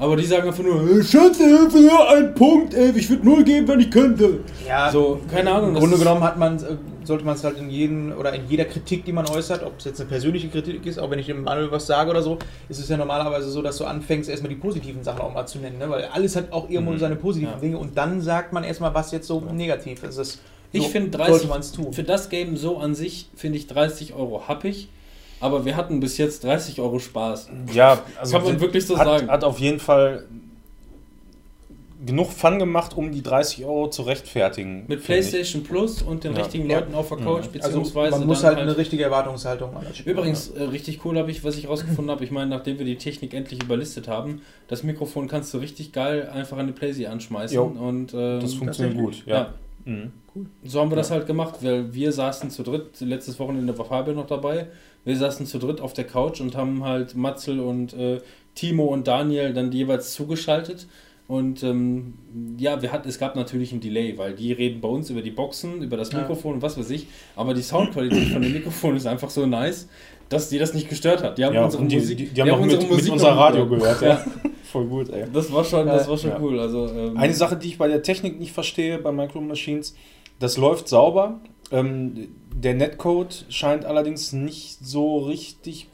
Aber 0.00 0.16
die 0.16 0.24
sagen 0.24 0.46
einfach 0.46 0.62
nur, 0.62 0.80
"Äh, 0.88 1.02
Scheiße, 1.02 1.42
Hilfe, 1.44 1.78
ja, 1.80 2.08
ein 2.14 2.32
Punkt, 2.34 2.72
ey, 2.74 2.92
ich 2.96 3.10
würde 3.10 3.24
null 3.24 3.42
geben, 3.42 3.66
wenn 3.66 3.80
ich 3.80 3.90
könnte. 3.90 4.40
Ja, 4.66 4.92
So, 4.92 5.18
keine 5.30 5.50
Ahnung. 5.52 5.70
Im 5.70 5.74
Grunde 5.76 5.98
genommen 5.98 6.22
hat 6.22 6.38
man, 6.38 6.56
äh, 6.58 6.76
sollte 7.02 7.24
man 7.24 7.34
es 7.34 7.42
halt 7.42 7.58
in 7.58 7.68
jeden 7.68 8.12
oder 8.12 8.32
in 8.32 8.42
jeder 8.48 8.64
Kritik, 8.66 9.04
die 9.04 9.12
man 9.12 9.26
äußert, 9.28 9.64
ob 9.64 9.78
es 9.78 9.86
jetzt 9.86 10.00
eine 10.00 10.08
persönliche 10.08 10.48
Kritik 10.48 10.86
ist, 10.86 10.98
auch 11.00 11.10
wenn 11.10 11.18
ich 11.18 11.26
dem 11.26 11.42
Manuel 11.42 11.72
was 11.72 11.86
sage 11.88 12.10
oder 12.10 12.22
so, 12.22 12.38
ist 12.68 12.78
es 12.78 12.88
ja 12.88 12.96
normalerweise 12.96 13.50
so, 13.50 13.60
dass 13.60 13.76
du 13.78 13.86
anfängst, 13.86 14.30
erstmal 14.30 14.50
die 14.50 14.56
positiven 14.60 15.02
Sachen 15.02 15.20
auch 15.20 15.34
mal 15.34 15.46
zu 15.46 15.58
nennen, 15.58 15.78
ne? 15.78 15.90
weil 15.90 16.04
alles 16.04 16.36
hat 16.36 16.52
auch 16.52 16.68
irgendwo 16.70 16.92
Mhm. 16.92 16.98
seine 16.98 17.16
positiven 17.16 17.54
Ja. 17.54 17.60
Dinge 17.60 17.78
und 17.78 17.98
dann 17.98 18.20
sagt 18.20 18.52
man 18.52 18.62
erstmal, 18.62 18.94
was 18.94 19.10
jetzt 19.10 19.26
so 19.26 19.40
negativ 19.52 20.02
ist. 20.04 20.16
Das, 20.18 20.38
Ich 20.70 20.82
so 20.84 20.88
finde 20.90 21.16
sollte 21.16 21.32
30, 21.32 21.48
man 21.48 21.60
es 21.60 21.72
tun. 21.72 21.92
für 21.92 22.02
das 22.04 22.28
Game 22.28 22.56
so 22.56 22.76
an 22.76 22.94
sich, 22.94 23.30
finde 23.34 23.56
ich 23.58 23.66
30 23.66 24.14
Euro 24.14 24.42
happig. 24.46 24.90
Aber 25.40 25.64
wir 25.64 25.76
hatten 25.76 26.00
bis 26.00 26.18
jetzt 26.18 26.44
30 26.44 26.80
Euro 26.80 26.98
Spaß. 26.98 27.48
Ja, 27.72 28.02
also 28.20 28.36
Kann 28.36 28.44
man 28.46 28.60
wirklich 28.60 28.86
so 28.86 28.98
hat, 28.98 29.06
sagen. 29.06 29.28
Hat 29.28 29.44
auf 29.44 29.58
jeden 29.60 29.78
Fall 29.80 30.24
genug 32.04 32.30
Fun 32.30 32.58
gemacht, 32.60 32.96
um 32.96 33.10
die 33.10 33.22
30 33.22 33.64
Euro 33.64 33.90
zu 33.90 34.02
rechtfertigen. 34.02 34.84
Mit 34.86 35.00
ich. 35.00 35.04
PlayStation 35.06 35.64
Plus 35.64 36.00
und 36.00 36.22
den 36.22 36.32
Ja. 36.34 36.38
richtigen 36.42 36.70
Ja. 36.70 36.78
Leuten 36.78 36.94
auf 36.94 37.08
der 37.08 37.18
Mhm. 37.18 37.24
Couch, 37.24 37.36
Also 37.38 37.50
beziehungsweise 37.50 38.18
man 38.18 38.26
muss 38.28 38.40
dann 38.42 38.50
halt 38.54 38.58
eine 38.60 38.76
richtige 38.76 39.02
Erwartungshaltung 39.02 39.76
an 39.76 39.84
das 39.86 39.98
Spiel 39.98 40.12
Übrigens, 40.12 40.48
äh, 40.50 40.62
richtig 40.62 41.04
cool 41.04 41.18
habe 41.18 41.30
ich, 41.32 41.42
was 41.42 41.56
ich 41.56 41.68
rausgefunden 41.68 42.10
habe. 42.10 42.22
Ich 42.24 42.30
meine, 42.30 42.50
nachdem 42.50 42.78
wir 42.78 42.86
die 42.86 42.96
Technik 42.96 43.34
endlich 43.34 43.60
überlistet 43.62 44.06
haben, 44.06 44.42
das 44.68 44.84
Mikrofon 44.84 45.26
kannst 45.26 45.52
du 45.52 45.58
richtig 45.58 45.92
geil 45.92 46.28
einfach 46.32 46.56
an 46.56 46.68
die 46.68 46.72
Playsee 46.72 47.06
anschmeißen. 47.08 47.56
Jo. 47.56 47.64
Und 47.64 48.14
ähm, 48.14 48.40
Das 48.40 48.54
funktioniert 48.54 48.96
gut, 48.96 49.22
ja. 49.26 49.34
ja. 49.36 49.54
Mhm. 49.84 50.12
so 50.64 50.80
haben 50.80 50.90
wir 50.92 50.96
das 50.96 51.10
halt 51.10 51.26
gemacht, 51.26 51.54
weil 51.62 51.92
wir 51.94 52.12
saßen 52.12 52.50
zu 52.50 52.62
dritt, 52.62 53.00
letztes 53.00 53.40
Wochenende 53.40 53.76
war 53.76 53.86
Fabio 53.86 54.12
noch 54.14 54.26
dabei, 54.26 54.66
wir 55.04 55.16
saßen 55.16 55.46
zu 55.46 55.58
dritt 55.58 55.80
auf 55.80 55.92
der 55.92 56.04
Couch 56.04 56.40
und 56.40 56.56
haben 56.56 56.84
halt 56.84 57.14
Matzel 57.14 57.60
und 57.60 57.92
äh, 57.94 58.20
Timo 58.54 58.86
und 58.86 59.06
Daniel 59.06 59.52
dann 59.52 59.72
jeweils 59.72 60.12
zugeschaltet. 60.12 60.86
Und 61.28 61.62
ähm, 61.62 62.14
ja, 62.58 62.80
wir 62.80 62.90
hatten, 62.90 63.06
es 63.08 63.18
gab 63.18 63.36
natürlich 63.36 63.72
ein 63.72 63.80
Delay, 63.80 64.16
weil 64.16 64.34
die 64.34 64.52
reden 64.52 64.80
bei 64.80 64.88
uns 64.88 65.10
über 65.10 65.20
die 65.20 65.30
Boxen, 65.30 65.82
über 65.82 65.96
das. 65.98 66.12
Mikrofon 66.12 66.54
und 66.54 66.62
was 66.62 66.78
weiß 66.78 66.88
ich. 66.90 67.06
Aber 67.36 67.52
die 67.52 67.60
Soundqualität 67.62 68.28
von 68.32 68.40
dem 68.40 68.52
Mikrofon 68.52 68.96
ist 68.96 69.06
einfach 69.06 69.28
so 69.28 69.44
nice, 69.44 69.88
dass 70.30 70.48
die 70.48 70.58
das 70.58 70.72
nicht 70.72 70.88
gestört 70.88 71.22
hat. 71.22 71.36
Die 71.36 71.44
haben 71.44 71.54
Ja, 71.54 71.64
unsere 71.66 71.84
die, 71.84 71.96
Musik, 71.96 72.16
die, 72.16 72.26
die 72.28 72.40
haben 72.40 72.48
noch 72.48 72.60
mit, 72.60 72.80
mit 72.80 72.90
Musik 72.90 73.12
unser 73.12 73.32
noch 73.34 73.40
Radio 73.40 73.66
gehört. 73.68 74.00
Ja. 74.00 74.24
Voll 74.64 74.86
gut, 74.86 75.10
ey. 75.10 75.24
Das 75.32 75.52
war 75.52 75.64
schon, 75.64 75.86
das 75.86 76.08
war 76.08 76.16
schon 76.16 76.30
Ja. 76.30 76.38
cool. 76.40 76.58
Also, 76.60 76.88
ähm, 76.88 77.16
Eine 77.16 77.34
Sache, 77.34 77.56
die 77.56 77.68
ich 77.68 77.78
bei 77.78 77.88
der 77.88 78.02
Technik 78.02 78.38
nicht 78.38 78.52
verstehe, 78.52 78.98
bei 78.98 79.12
Micro 79.12 79.40
Machines, 79.42 79.94
das 80.38 80.56
läuft 80.56 80.88
sauber. 80.88 81.40
Ähm, 81.70 82.28
der 82.54 82.74
Netcode 82.74 83.44
scheint 83.48 83.84
allerdings 83.84 84.32
nicht 84.32 84.78
so 84.84 85.18
richtig 85.18 85.88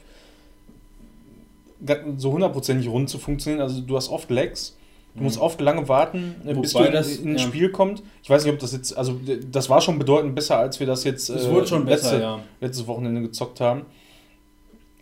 so 2.17 2.31
hundertprozentig 2.31 2.87
rund 2.87 3.09
zu 3.09 3.17
funktionieren. 3.19 3.61
Also 3.61 3.81
du 3.81 3.95
hast 3.95 4.09
oft 4.09 4.29
Lags. 4.31 4.75
Du 5.13 5.23
musst 5.23 5.39
oft 5.39 5.61
lange 5.61 5.87
warten, 5.87 6.35
äh, 6.45 6.53
bis 6.53 6.73
du 6.73 6.79
Wobei 6.79 6.87
in, 6.87 6.93
das- 6.93 7.15
in 7.17 7.29
ein 7.31 7.37
ja. 7.37 7.39
Spiel 7.39 7.69
kommt. 7.71 8.03
Ich 8.21 8.29
weiß 8.29 8.43
nicht, 8.43 8.53
ob 8.53 8.59
das 8.59 8.73
jetzt, 8.73 8.97
also 8.97 9.17
das 9.49 9.69
war 9.69 9.79
schon 9.79 9.97
bedeutend 9.97 10.35
besser, 10.35 10.57
als 10.57 10.79
wir 10.81 10.87
das 10.87 11.05
jetzt 11.05 11.29
es 11.29 11.45
äh, 11.45 11.65
schon 11.67 11.85
besser, 11.85 12.11
letzte, 12.11 12.21
ja. 12.21 12.39
letztes 12.59 12.87
Wochenende 12.87 13.21
gezockt 13.21 13.61
haben. 13.61 13.83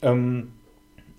Ähm, 0.03 0.51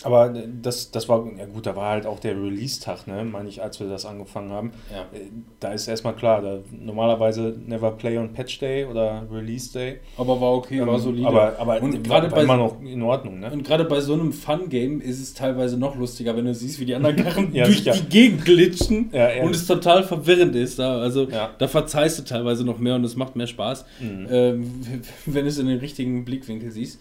aber 0.04 0.28
das, 0.62 0.90
das 0.90 1.08
war, 1.08 1.26
ja 1.38 1.46
gut, 1.46 1.66
da 1.66 1.74
war 1.74 1.90
halt 1.90 2.06
auch 2.06 2.20
der 2.20 2.34
Release-Tag, 2.40 3.06
ne, 3.06 3.24
meine 3.24 3.48
ich, 3.48 3.62
als 3.62 3.80
wir 3.80 3.88
das 3.88 4.04
angefangen 4.06 4.50
haben. 4.52 4.72
ja. 4.92 5.02
Äh, 5.18 5.24
Da 5.60 5.72
ist 5.72 5.88
erstmal 5.88 6.14
klar, 6.14 6.42
da, 6.42 6.58
normalerweise 6.70 7.56
never 7.66 7.90
play 7.92 8.18
on 8.18 8.32
Patch 8.32 8.58
Day 8.58 8.84
oder 8.84 9.22
Release 9.32 9.72
Day. 9.72 10.00
Aber 10.18 10.40
war 10.40 10.52
okay, 10.54 10.80
war 10.86 10.94
Ähm, 10.94 11.00
solide. 11.00 11.26
Aber, 11.26 11.58
aber 11.58 11.82
Und 11.82 11.94
war, 11.94 12.20
gerade 12.20 12.30
war 12.30 12.36
bei- 12.38 12.42
immer 12.44 12.56
noch 12.56 12.80
in 12.82 13.02
Ordnung, 13.02 13.40
ne? 13.40 13.50
Und 13.50 13.64
gerade 13.64 13.84
bei 13.84 14.00
so 14.00 14.12
einem 14.14 14.32
Fun-Game 14.32 15.00
ist 15.00 15.20
es 15.20 15.34
teilweise 15.34 15.78
noch 15.78 15.96
lustiger, 15.96 16.36
wenn 16.36 16.44
du 16.44 16.54
siehst, 16.54 16.78
wie 16.80 16.84
die 16.84 16.94
anderen 16.94 17.16
Karren 17.24 17.54
Ja, 17.54 17.64
durch 17.64 17.78
sicher. 17.78 17.92
die 17.92 18.08
Gegend 18.08 18.44
glitschen 18.44 19.10
Ja, 19.12 19.42
und 19.42 19.54
es 19.54 19.66
total 19.66 20.04
verwirrend 20.04 20.54
ist. 20.54 20.78
Da. 20.78 20.98
Also 20.98 21.26
da 21.58 21.66
verzeihst 21.68 22.18
du 22.18 22.24
teilweise 22.24 22.64
noch 22.64 22.78
mehr 22.78 22.94
und 22.96 23.04
es 23.04 23.16
macht 23.16 23.36
mehr 23.36 23.46
Spaß, 23.46 23.84
Mhm. 24.00 24.26
ähm, 24.30 24.70
wenn 25.26 25.42
du 25.44 25.48
es 25.48 25.58
in 25.58 25.66
den 25.66 25.78
richtigen 25.78 26.24
Blickwinkel 26.24 26.70
siehst. 26.70 27.00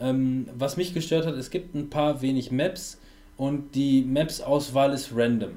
Ähm, 0.00 0.46
was 0.56 0.76
mich 0.76 0.94
gestört 0.94 1.26
hat, 1.26 1.34
es 1.34 1.50
gibt 1.50 1.74
ein 1.74 1.90
paar 1.90 2.22
wenig 2.22 2.50
Maps 2.50 2.98
und 3.36 3.74
die 3.74 4.02
Maps-Auswahl 4.02 4.92
ist 4.92 5.10
random. 5.14 5.50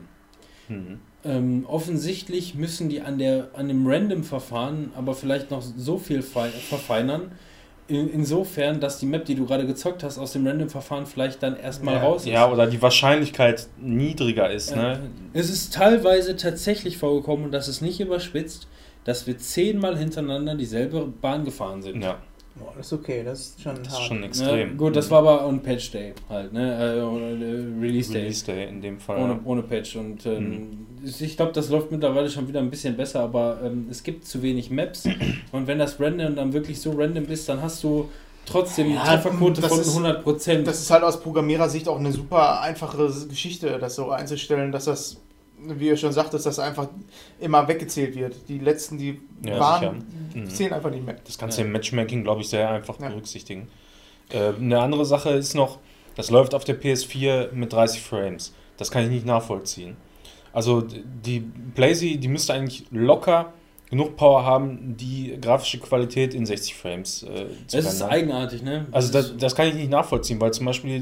Mhm. 0.68 1.00
Ähm, 1.26 1.66
offensichtlich 1.68 2.54
müssen 2.56 2.90
die 2.90 3.02
an, 3.02 3.18
der, 3.18 3.50
an 3.54 3.68
dem 3.70 3.88
Random-Verfahren 3.88 4.92
aber 4.96 5.14
vielleicht 5.14 5.52
noch 5.52 5.62
so 5.62 5.98
viel 5.98 6.22
fei- 6.22 6.50
verfeinern, 6.50 7.32
in, 7.88 8.10
insofern, 8.10 8.80
dass 8.80 8.98
die 9.00 9.06
Map, 9.06 9.26
die 9.26 9.36
du 9.36 9.46
gerade 9.46 9.66
gezockt 9.68 10.04
hast, 10.04 10.18
aus 10.18 10.34
dem 10.34 10.46
Random-Verfahren 10.48 11.06
vielleicht 11.06 11.44
dann 11.44 11.56
erstmal 11.58 11.96
Ja. 11.96 12.02
raus 12.04 12.22
ist. 12.24 12.28
Ja, 12.32 12.50
oder 12.52 12.68
die 12.68 12.82
Wahrscheinlichkeit 12.82 13.68
niedriger 13.82 14.50
ist, 14.52 14.72
Ja. 14.72 14.76
ne? 14.96 15.00
Es 15.34 15.50
ist 15.50 15.74
teilweise 15.74 16.36
tatsächlich 16.38 16.98
vorgekommen, 16.98 17.46
und 17.46 17.52
das 17.52 17.68
ist 17.68 17.82
nicht 17.82 18.00
überspitzt, 18.00 18.68
dass 19.04 19.28
wir 19.28 19.38
zehnmal 19.38 19.98
hintereinander 19.98 20.56
dieselbe 20.56 21.06
Bahn 21.08 21.44
gefahren 21.44 21.82
sind. 21.82 22.02
Ja. 22.02 22.20
Boah, 22.56 22.72
das 22.78 22.86
ist 22.88 22.94
okay, 22.94 23.24
das 23.24 23.40
ist 23.40 23.62
schon 23.62 23.76
Das 23.84 23.94
hart. 23.94 24.02
ist 24.02 24.08
schon 24.08 24.20
Ne? 24.20 24.26
extrem. 24.28 24.78
Gut, 24.78 24.96
das 24.96 25.10
war 25.10 25.20
aber 25.20 25.48
on 25.48 25.60
Patch 25.62 25.90
Day 25.92 26.14
halt, 26.30 26.54
ne? 26.54 26.62
Äh, 26.78 27.00
äh, 27.00 27.82
Release 27.82 28.12
Day. 28.12 28.22
Release 28.22 28.46
Day 28.46 28.68
in 28.70 28.80
dem 28.82 29.00
Fall. 29.00 29.18
Ohne, 29.20 29.40
ohne 29.44 29.64
Patch. 29.64 29.96
Und 29.96 30.24
ähm, 30.28 30.86
ich 31.04 31.36
glaube, 31.36 31.52
das 31.52 31.70
läuft 31.70 31.92
mittlerweile 31.92 32.30
schon 32.30 32.48
wieder 32.48 32.60
ein 32.60 32.70
bisschen 32.70 32.96
besser, 32.96 33.22
aber 33.22 33.60
ähm, 33.64 33.88
es 33.90 34.04
gibt 34.04 34.26
zu 34.26 34.42
wenig 34.44 34.70
Maps. 34.70 35.04
Und 35.52 35.66
wenn 35.68 35.80
das 35.80 36.00
random 36.00 36.36
dann 36.36 36.54
wirklich 36.54 36.80
so 36.80 36.92
random 36.92 37.26
ist, 37.26 37.50
dann 37.50 37.62
hast 37.62 37.84
du 37.84 38.10
trotzdem 38.46 38.88
eine 38.88 38.96
Ja, 38.96 39.04
Trefferquote 39.06 39.62
das 39.62 39.72
von 39.72 39.80
ist- 39.80 39.98
100%. 39.98 40.64
Das 40.64 40.80
ist 40.80 40.92
halt 40.92 41.04
aus 41.04 41.20
Programmierersicht 41.22 41.88
auch 41.88 41.98
eine 42.00 42.12
super 42.12 42.62
einfache 42.62 43.12
Geschichte, 43.30 43.80
das 43.80 43.96
so 43.96 44.12
einzustellen, 44.12 44.72
dass 44.72 44.86
das, 44.86 45.18
wie 45.68 45.88
ihr 45.88 45.98
schon 45.98 46.12
sagt, 46.12 46.34
dass 46.34 46.44
das 46.44 46.60
einfach 46.60 46.88
immer 47.40 47.68
weggezählt 47.68 48.16
wird. 48.16 48.36
Die 48.48 48.60
letzten, 48.60 48.98
die 48.98 49.22
Ja, 49.46 49.60
waren, 49.60 50.06
sicher. 50.32 50.42
Mhm. 50.46 50.50
zählen 50.50 50.74
einfach 50.74 50.92
nicht 50.92 51.06
mehr. 51.06 51.16
Das 51.26 51.38
kannst 51.38 51.58
du 51.58 51.62
im 51.64 51.72
Matchmaking, 51.72 52.24
glaube 52.24 52.42
ich, 52.42 52.50
sehr 52.50 52.70
einfach 52.70 53.00
Ja. 53.00 53.10
berücksichtigen. 53.10 53.68
Äh, 54.30 54.54
eine 54.60 54.80
andere 54.82 55.06
Sache 55.06 55.30
ist 55.32 55.54
noch, 55.56 55.80
das 56.16 56.30
läuft 56.30 56.54
auf 56.56 56.64
der 56.64 56.80
PS4 56.80 57.52
mit 57.54 57.74
30 57.74 58.02
Frames. 58.02 58.54
Das 58.78 58.90
kann 58.92 59.04
ich 59.04 59.10
nicht 59.10 59.26
nachvollziehen. 59.26 59.98
Also 60.52 60.82
die 60.82 61.40
Blazy, 61.40 62.18
die 62.18 62.28
müsste 62.28 62.54
eigentlich 62.54 62.86
locker 62.92 63.54
genug 63.94 64.16
Power 64.18 64.44
haben, 64.44 64.98
die 64.98 65.38
grafische 65.40 65.78
Qualität 65.80 66.34
in 66.34 66.46
60 66.48 66.74
Frames 66.74 67.22
äh, 67.24 67.46
zu 67.68 67.78
Es 67.78 67.86
ist 67.86 68.02
eigenartig, 68.02 68.64
ne? 68.64 68.88
Also 68.92 69.14
Das 69.14 69.38
das, 69.38 69.56
kann 69.56 69.68
ich 69.68 69.76
nicht 69.76 69.92
nachvollziehen, 69.92 70.42
weil 70.42 70.52
zum 70.52 70.66
Beispiel, 70.66 71.00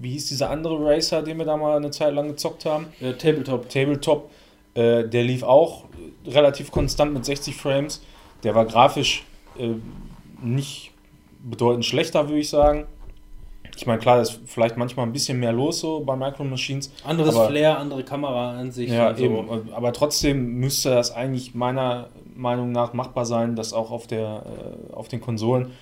wie 0.00 0.12
hieß 0.12 0.28
dieser 0.28 0.48
andere 0.48 0.78
Racer, 0.82 1.22
den 1.22 1.36
wir 1.36 1.44
da 1.44 1.56
mal 1.58 1.76
eine 1.76 1.90
Zeit 1.90 2.14
lang 2.14 2.28
gezockt 2.28 2.64
haben? 2.64 2.86
ist, 2.98 3.02
äh, 3.06 3.12
Tabletop. 3.18 3.68
Tabletop, 3.68 4.30
äh, 4.74 5.04
der 5.06 5.22
lief 5.22 5.42
auch 5.42 5.84
relativ 6.26 6.70
konstant 6.70 7.12
mit 7.12 7.24
60 7.26 7.54
Frames. 7.54 8.02
Der 8.42 8.54
war 8.54 8.64
grafisch 8.64 9.24
äh, 9.58 9.74
nicht 10.42 10.92
bedeutend 11.42 11.84
schlechter, 11.84 12.26
würde 12.28 12.40
ich 12.40 12.48
sagen. 12.48 12.86
Ich 13.76 13.86
meine, 13.86 13.98
klar, 13.98 14.16
da 14.16 14.22
ist 14.22 14.40
vielleicht 14.46 14.76
manchmal 14.76 15.06
ein 15.06 15.12
bisschen 15.12 15.38
mehr 15.40 15.52
los 15.52 15.80
so 15.80 16.00
bei 16.00 16.16
Micro 16.16 16.44
Machines. 16.44 16.90
Anderes 17.04 17.34
Aber- 17.34 17.48
Flair, 17.48 17.78
andere 17.78 18.02
Kameraansicht. 18.02 18.92
Ja, 18.92 19.10
und 19.10 19.18
so. 19.18 19.24
eben. 19.24 19.72
Aber 19.72 19.92
trotzdem 19.92 20.54
müsste 20.54 20.90
das 20.90 21.12
eigentlich 21.12 21.54
meiner 21.54 22.08
Meinung 22.40 22.72
nach 22.72 22.92
machbar 22.92 23.26
sein, 23.26 23.56
das 23.56 23.72
auch 23.72 23.90
auf, 23.90 24.06
der, 24.06 24.44
äh, 24.90 24.92
auf 24.92 25.08
den 25.08 25.20
Konsolen 25.20 25.72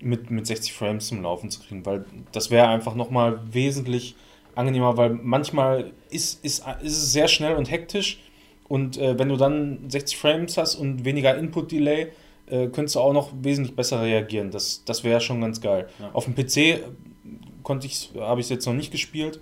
mit, 0.00 0.30
mit 0.30 0.46
60 0.46 0.72
Frames 0.72 1.08
zum 1.08 1.22
Laufen 1.22 1.50
zu 1.50 1.60
kriegen, 1.60 1.84
weil 1.86 2.04
das 2.32 2.50
wäre 2.50 2.68
einfach 2.68 2.94
nochmal 2.94 3.40
wesentlich 3.52 4.14
angenehmer, 4.54 4.96
weil 4.96 5.10
manchmal 5.10 5.92
ist, 6.10 6.44
ist, 6.44 6.64
ist 6.82 6.96
es 6.96 7.12
sehr 7.12 7.28
schnell 7.28 7.56
und 7.56 7.70
hektisch 7.70 8.20
und 8.68 8.98
äh, 8.98 9.18
wenn 9.18 9.28
du 9.28 9.36
dann 9.36 9.88
60 9.88 10.16
Frames 10.16 10.56
hast 10.56 10.74
und 10.74 11.04
weniger 11.04 11.36
Input-Delay, 11.36 12.08
äh, 12.46 12.68
könntest 12.68 12.96
du 12.96 13.00
auch 13.00 13.12
noch 13.12 13.32
wesentlich 13.40 13.76
besser 13.76 14.02
reagieren. 14.02 14.50
Das, 14.50 14.84
das 14.84 15.04
wäre 15.04 15.20
schon 15.20 15.40
ganz 15.40 15.60
geil. 15.60 15.88
Ja. 15.98 16.10
Auf 16.12 16.24
dem 16.24 16.34
PC 16.34 16.82
konnte 17.62 17.86
ich, 17.86 18.10
habe 18.18 18.40
ich 18.40 18.46
es 18.46 18.50
jetzt 18.50 18.66
noch 18.66 18.74
nicht 18.74 18.90
gespielt, 18.90 19.40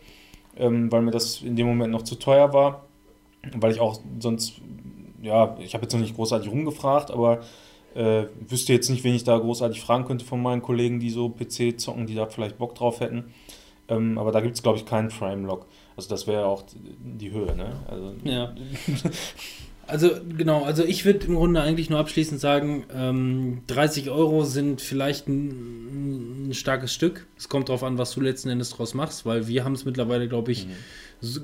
ähm, 0.57 0.91
weil 0.91 1.03
mir 1.03 1.11
das 1.11 1.43
in 1.43 1.57
dem 1.57 1.67
Moment 1.67 1.93
noch 1.93 2.03
zu 2.03 2.17
teuer 2.17 2.53
war, 2.53 2.87
weil 3.57 3.73
ich 3.73 3.81
auch 3.81 4.01
sonst, 4.19 4.61
ja, 5.25 5.57
ich 5.61 5.75
habe 5.75 5.83
jetzt 5.85 5.93
noch 5.93 6.01
nicht 6.01 6.15
großartig 6.15 6.51
rumgefragt, 6.51 7.11
aber 7.11 7.41
äh, 7.95 8.25
wüsste 8.49 8.73
jetzt 8.73 8.91
nicht, 8.91 9.05
wen 9.05 9.15
ich 9.15 9.25
da 9.25 9.39
großartig 9.39 9.81
fragen 9.81 10.05
könnte 10.05 10.25
von 10.25 10.43
meinen 10.43 10.63
Kollegen, 10.63 11.01
die 11.01 11.11
so 11.11 11.29
PC 11.29 11.79
zocken, 11.81 12.07
die 12.07 12.15
da 12.15 12.27
vielleicht 12.27 12.59
Bock 12.59 12.75
drauf 12.75 13.01
hätten. 13.01 13.33
Ähm, 13.89 14.19
aber 14.19 14.33
da 14.33 14.41
gibt 14.41 14.55
es, 14.57 14.63
glaube 14.63 14.79
ich, 14.79 14.87
keinen 14.87 15.11
Frame-Lock. 15.11 15.67
Also 15.97 16.09
das 16.09 16.27
wäre 16.27 16.47
auch 16.47 16.65
die 16.75 17.31
Höhe, 17.31 17.55
ne? 17.55 17.73
Also, 17.89 18.15
Ja. 18.25 18.55
Also 19.87 20.09
genau, 20.39 20.65
also 20.65 20.83
ich 20.83 21.05
würde 21.05 21.27
im 21.27 21.35
Grunde 21.35 21.61
eigentlich 21.61 21.91
nur 21.91 21.99
abschließend 21.99 22.41
sagen, 22.41 22.85
ähm, 22.97 23.61
30 23.67 24.09
Euro 24.09 24.45
sind 24.45 24.81
vielleicht 24.81 25.29
ein, 25.29 26.49
ein 26.49 26.55
starkes 26.55 26.95
Stück. 26.95 27.27
Es 27.37 27.51
kommt 27.51 27.69
darauf 27.69 27.85
an, 27.85 27.99
was 27.99 28.13
du 28.13 28.23
letzten 28.23 28.49
Endes 28.49 28.71
draus 28.71 28.95
machst, 28.95 29.27
weil 29.27 29.47
wir 29.47 29.63
haben 29.63 29.75
es 29.75 29.85
mittlerweile, 29.85 30.27
glaube 30.27 30.53
ich, 30.53 30.61
s- 30.61 30.67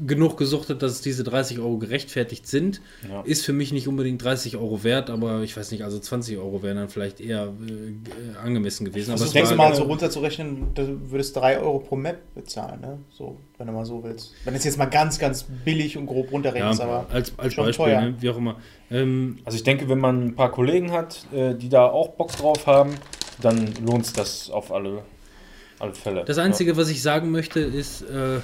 genug 0.06 0.36
gesuchtet, 0.36 0.82
dass 0.82 1.00
diese 1.00 1.24
30 1.24 1.58
Euro 1.58 1.78
gerechtfertigt 1.78 2.46
sind. 2.46 2.80
Ja. 3.08 3.22
Ist 3.22 3.44
für 3.46 3.52
mich 3.54 3.72
nicht 3.72 3.88
unbedingt 3.88 4.22
30 4.22 4.56
Euro 4.56 4.84
wert, 4.84 5.08
aber 5.10 5.40
ich 5.42 5.56
weiß 5.56 5.70
nicht, 5.70 5.84
also 5.84 5.98
20 5.98 6.36
Euro 6.38 6.62
wären 6.62 6.76
dann 6.76 6.88
vielleicht 6.90 7.20
eher 7.20 7.44
äh, 7.66 7.72
äh, 7.72 8.36
angemessen 8.44 8.84
gewesen. 8.84 9.12
Aber 9.12 9.20
Also 9.22 9.32
denkst 9.32 9.50
du 9.52 9.56
war- 9.58 9.70
mal 9.70 9.74
so 9.74 9.84
runterzurechnen, 9.84 10.74
du 10.74 11.10
würdest 11.10 11.34
3 11.36 11.60
Euro 11.60 11.78
pro 11.78 11.96
Map 11.96 12.18
bezahlen, 12.34 12.80
ne? 12.80 12.98
So, 13.10 13.38
wenn 13.56 13.66
du 13.68 13.72
mal 13.72 13.86
so 13.86 14.02
willst. 14.04 14.32
Wenn 14.44 14.52
du 14.54 14.58
es 14.58 14.64
jetzt 14.64 14.76
mal 14.78 14.86
ganz, 14.86 15.18
ganz 15.18 15.44
billig 15.64 15.96
und 15.96 16.06
grob 16.06 16.26
ja, 16.26 16.32
runterrechnest, 16.32 16.80
aber 16.82 17.06
als, 17.10 17.32
als 17.38 17.54
schon 17.54 17.64
Beispiel, 17.66 17.84
teuer. 17.86 18.00
ne, 18.02 18.14
wie 18.20 18.28
auch 18.30 18.36
immer. 18.36 18.56
Ähm, 18.90 19.38
Also 19.44 19.56
ich 19.56 19.62
denke, 19.64 19.88
wenn 19.88 19.98
man 19.98 20.26
ein 20.28 20.34
paar 20.34 20.50
Kollegen 20.50 20.92
hat, 20.92 21.26
äh, 21.32 21.54
die 21.54 21.68
da 21.68 21.86
auch 21.86 22.08
Bock 22.10 22.32
drauf 22.32 22.66
haben, 22.66 22.94
dann 23.40 23.72
lohnt 23.86 24.04
es 24.04 24.12
das 24.12 24.50
auf 24.50 24.70
alle, 24.72 25.02
alle 25.78 25.94
Fälle. 25.94 26.24
Das 26.26 26.36
Einzige, 26.36 26.76
was 26.76 26.90
ich 26.90 27.00
sagen 27.00 27.30
möchte, 27.30 27.60
ist, 27.60 28.02
äh, 28.02 28.40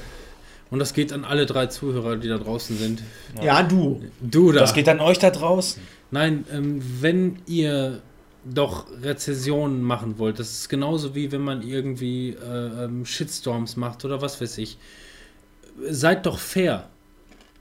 und 0.70 0.78
das 0.78 0.94
geht 0.94 1.12
an 1.12 1.24
alle 1.24 1.46
drei 1.46 1.66
Zuhörer, 1.66 2.16
die 2.16 2.28
da 2.28 2.38
draußen 2.38 2.76
sind. 2.76 3.02
ja, 3.42 3.62
du. 3.62 4.02
Du 4.20 4.52
da. 4.52 4.60
Das 4.60 4.74
geht 4.74 4.88
an 4.88 5.00
euch 5.00 5.18
da 5.18 5.30
draußen. 5.30 5.80
Nein, 6.10 6.44
ähm, 6.52 6.82
wenn 7.00 7.38
ihr 7.46 8.02
doch 8.44 8.86
Rezessionen 9.02 9.82
machen 9.82 10.18
wollt, 10.18 10.38
das 10.38 10.50
ist 10.52 10.68
genauso 10.68 11.14
wie 11.14 11.32
wenn 11.32 11.42
man 11.42 11.62
irgendwie 11.62 12.30
äh, 12.30 12.84
ähm, 12.84 13.04
Shitstorms 13.04 13.76
macht 13.76 14.04
oder 14.04 14.22
was 14.22 14.40
weiß 14.40 14.58
ich. 14.58 14.78
Seid 15.88 16.26
doch 16.26 16.38
fair. 16.38 16.88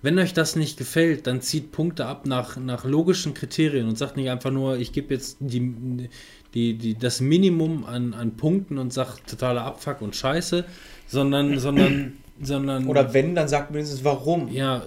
Wenn 0.02 0.20
euch 0.20 0.34
das 0.34 0.56
nicht 0.56 0.78
gefällt, 0.78 1.26
dann 1.26 1.42
zieht 1.42 1.72
Punkte 1.72 2.06
ab 2.06 2.28
nach, 2.28 2.58
nach 2.58 2.86
logischen 2.86 3.34
Kriterien 3.34 3.88
und 3.88 3.98
sagt 3.98 4.18
nicht 4.18 4.30
einfach 4.30 4.52
nur, 4.52 4.78
ich 4.78 4.94
gebe 4.94 5.14
jetzt 5.14 5.38
die, 5.40 6.08
die, 6.54 6.78
die, 6.78 6.96
das 6.96 7.22
Minimum 7.22 7.86
an, 7.86 8.14
an 8.14 8.38
Punkten 8.38 8.78
und 8.78 8.94
sagt 8.94 9.28
totaler 9.28 9.64
Abfuck 9.64 10.02
und 10.02 10.16
Scheiße, 10.16 10.66
sondern, 11.08 11.58
sondern, 11.58 12.18
sondern. 12.42 12.88
Oder 12.88 13.14
wenn, 13.14 13.36
dann 13.36 13.48
sagt 13.48 13.74
wenigstens 13.74 14.04
warum. 14.04 14.50
Ja, 14.50 14.84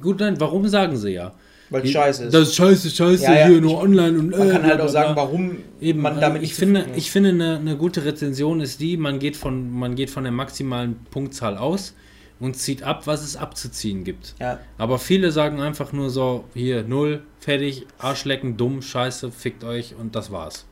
gut, 0.00 0.20
nein, 0.20 0.38
warum 0.40 0.68
sagen 0.68 0.96
sie 0.96 1.10
ja? 1.12 1.32
Weil 1.70 1.84
es 1.84 1.92
scheiße 1.92 2.24
ist. 2.24 2.34
Das 2.34 2.48
ist 2.48 2.54
scheiße, 2.56 2.90
scheiße, 2.90 3.22
Ja, 3.24 3.32
ja, 3.32 3.46
hier 3.46 3.56
ich- 3.56 3.62
nur 3.62 3.78
online 3.80 4.18
und 4.18 4.30
Man 4.30 4.48
äh, 4.48 4.50
kann 4.52 4.62
halt 4.64 4.80
auch 4.80 4.88
sagen, 4.88 5.14
warum 5.14 5.58
Eben, 5.80 6.00
man 6.02 6.12
also 6.14 6.20
damit 6.22 6.42
ich 6.42 6.48
nicht 6.50 6.58
finde, 6.58 6.80
ist. 6.80 6.96
ich 6.98 7.10
finde 7.12 7.28
eine, 7.30 7.56
eine 7.58 7.76
gute 7.76 8.04
Rezension 8.04 8.60
ist 8.60 8.80
die, 8.80 8.96
man 8.96 9.20
geht 9.20 9.36
von 9.36 9.70
man 9.70 9.94
geht 9.94 10.10
von 10.10 10.24
der 10.24 10.32
maximalen 10.32 10.96
Punktzahl 11.12 11.56
aus 11.56 11.94
und 12.40 12.56
zieht 12.56 12.82
ab, 12.82 13.06
was 13.06 13.22
es 13.22 13.36
abzuziehen 13.36 14.02
gibt. 14.02 14.34
Ja. 14.40 14.58
Aber 14.78 14.98
viele 14.98 15.30
sagen 15.30 15.60
einfach 15.60 15.92
nur 15.92 16.10
so, 16.10 16.44
hier, 16.54 16.82
null, 16.82 17.22
fertig, 17.38 17.86
Arschlecken, 17.98 18.56
dumm, 18.56 18.82
scheiße, 18.82 19.30
fickt 19.30 19.62
euch 19.62 19.94
und 19.96 20.16
das 20.16 20.32
war's. 20.32 20.64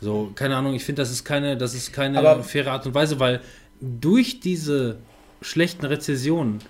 So, 0.00 0.32
keine 0.34 0.56
Ahnung, 0.56 0.74
ich 0.74 0.84
finde, 0.84 1.02
das 1.02 1.10
ist 1.12 1.22
keine, 1.24 1.56
das 1.56 1.72
ist 1.74 1.92
keine 1.92 2.18
Aber- 2.18 2.42
faire 2.42 2.72
Art 2.72 2.84
und 2.84 2.94
Weise, 2.94 3.20
weil 3.20 3.40
durch 3.80 4.40
diese 4.40 4.96
schlechten 5.46 5.86
Rezensionen 5.86 6.60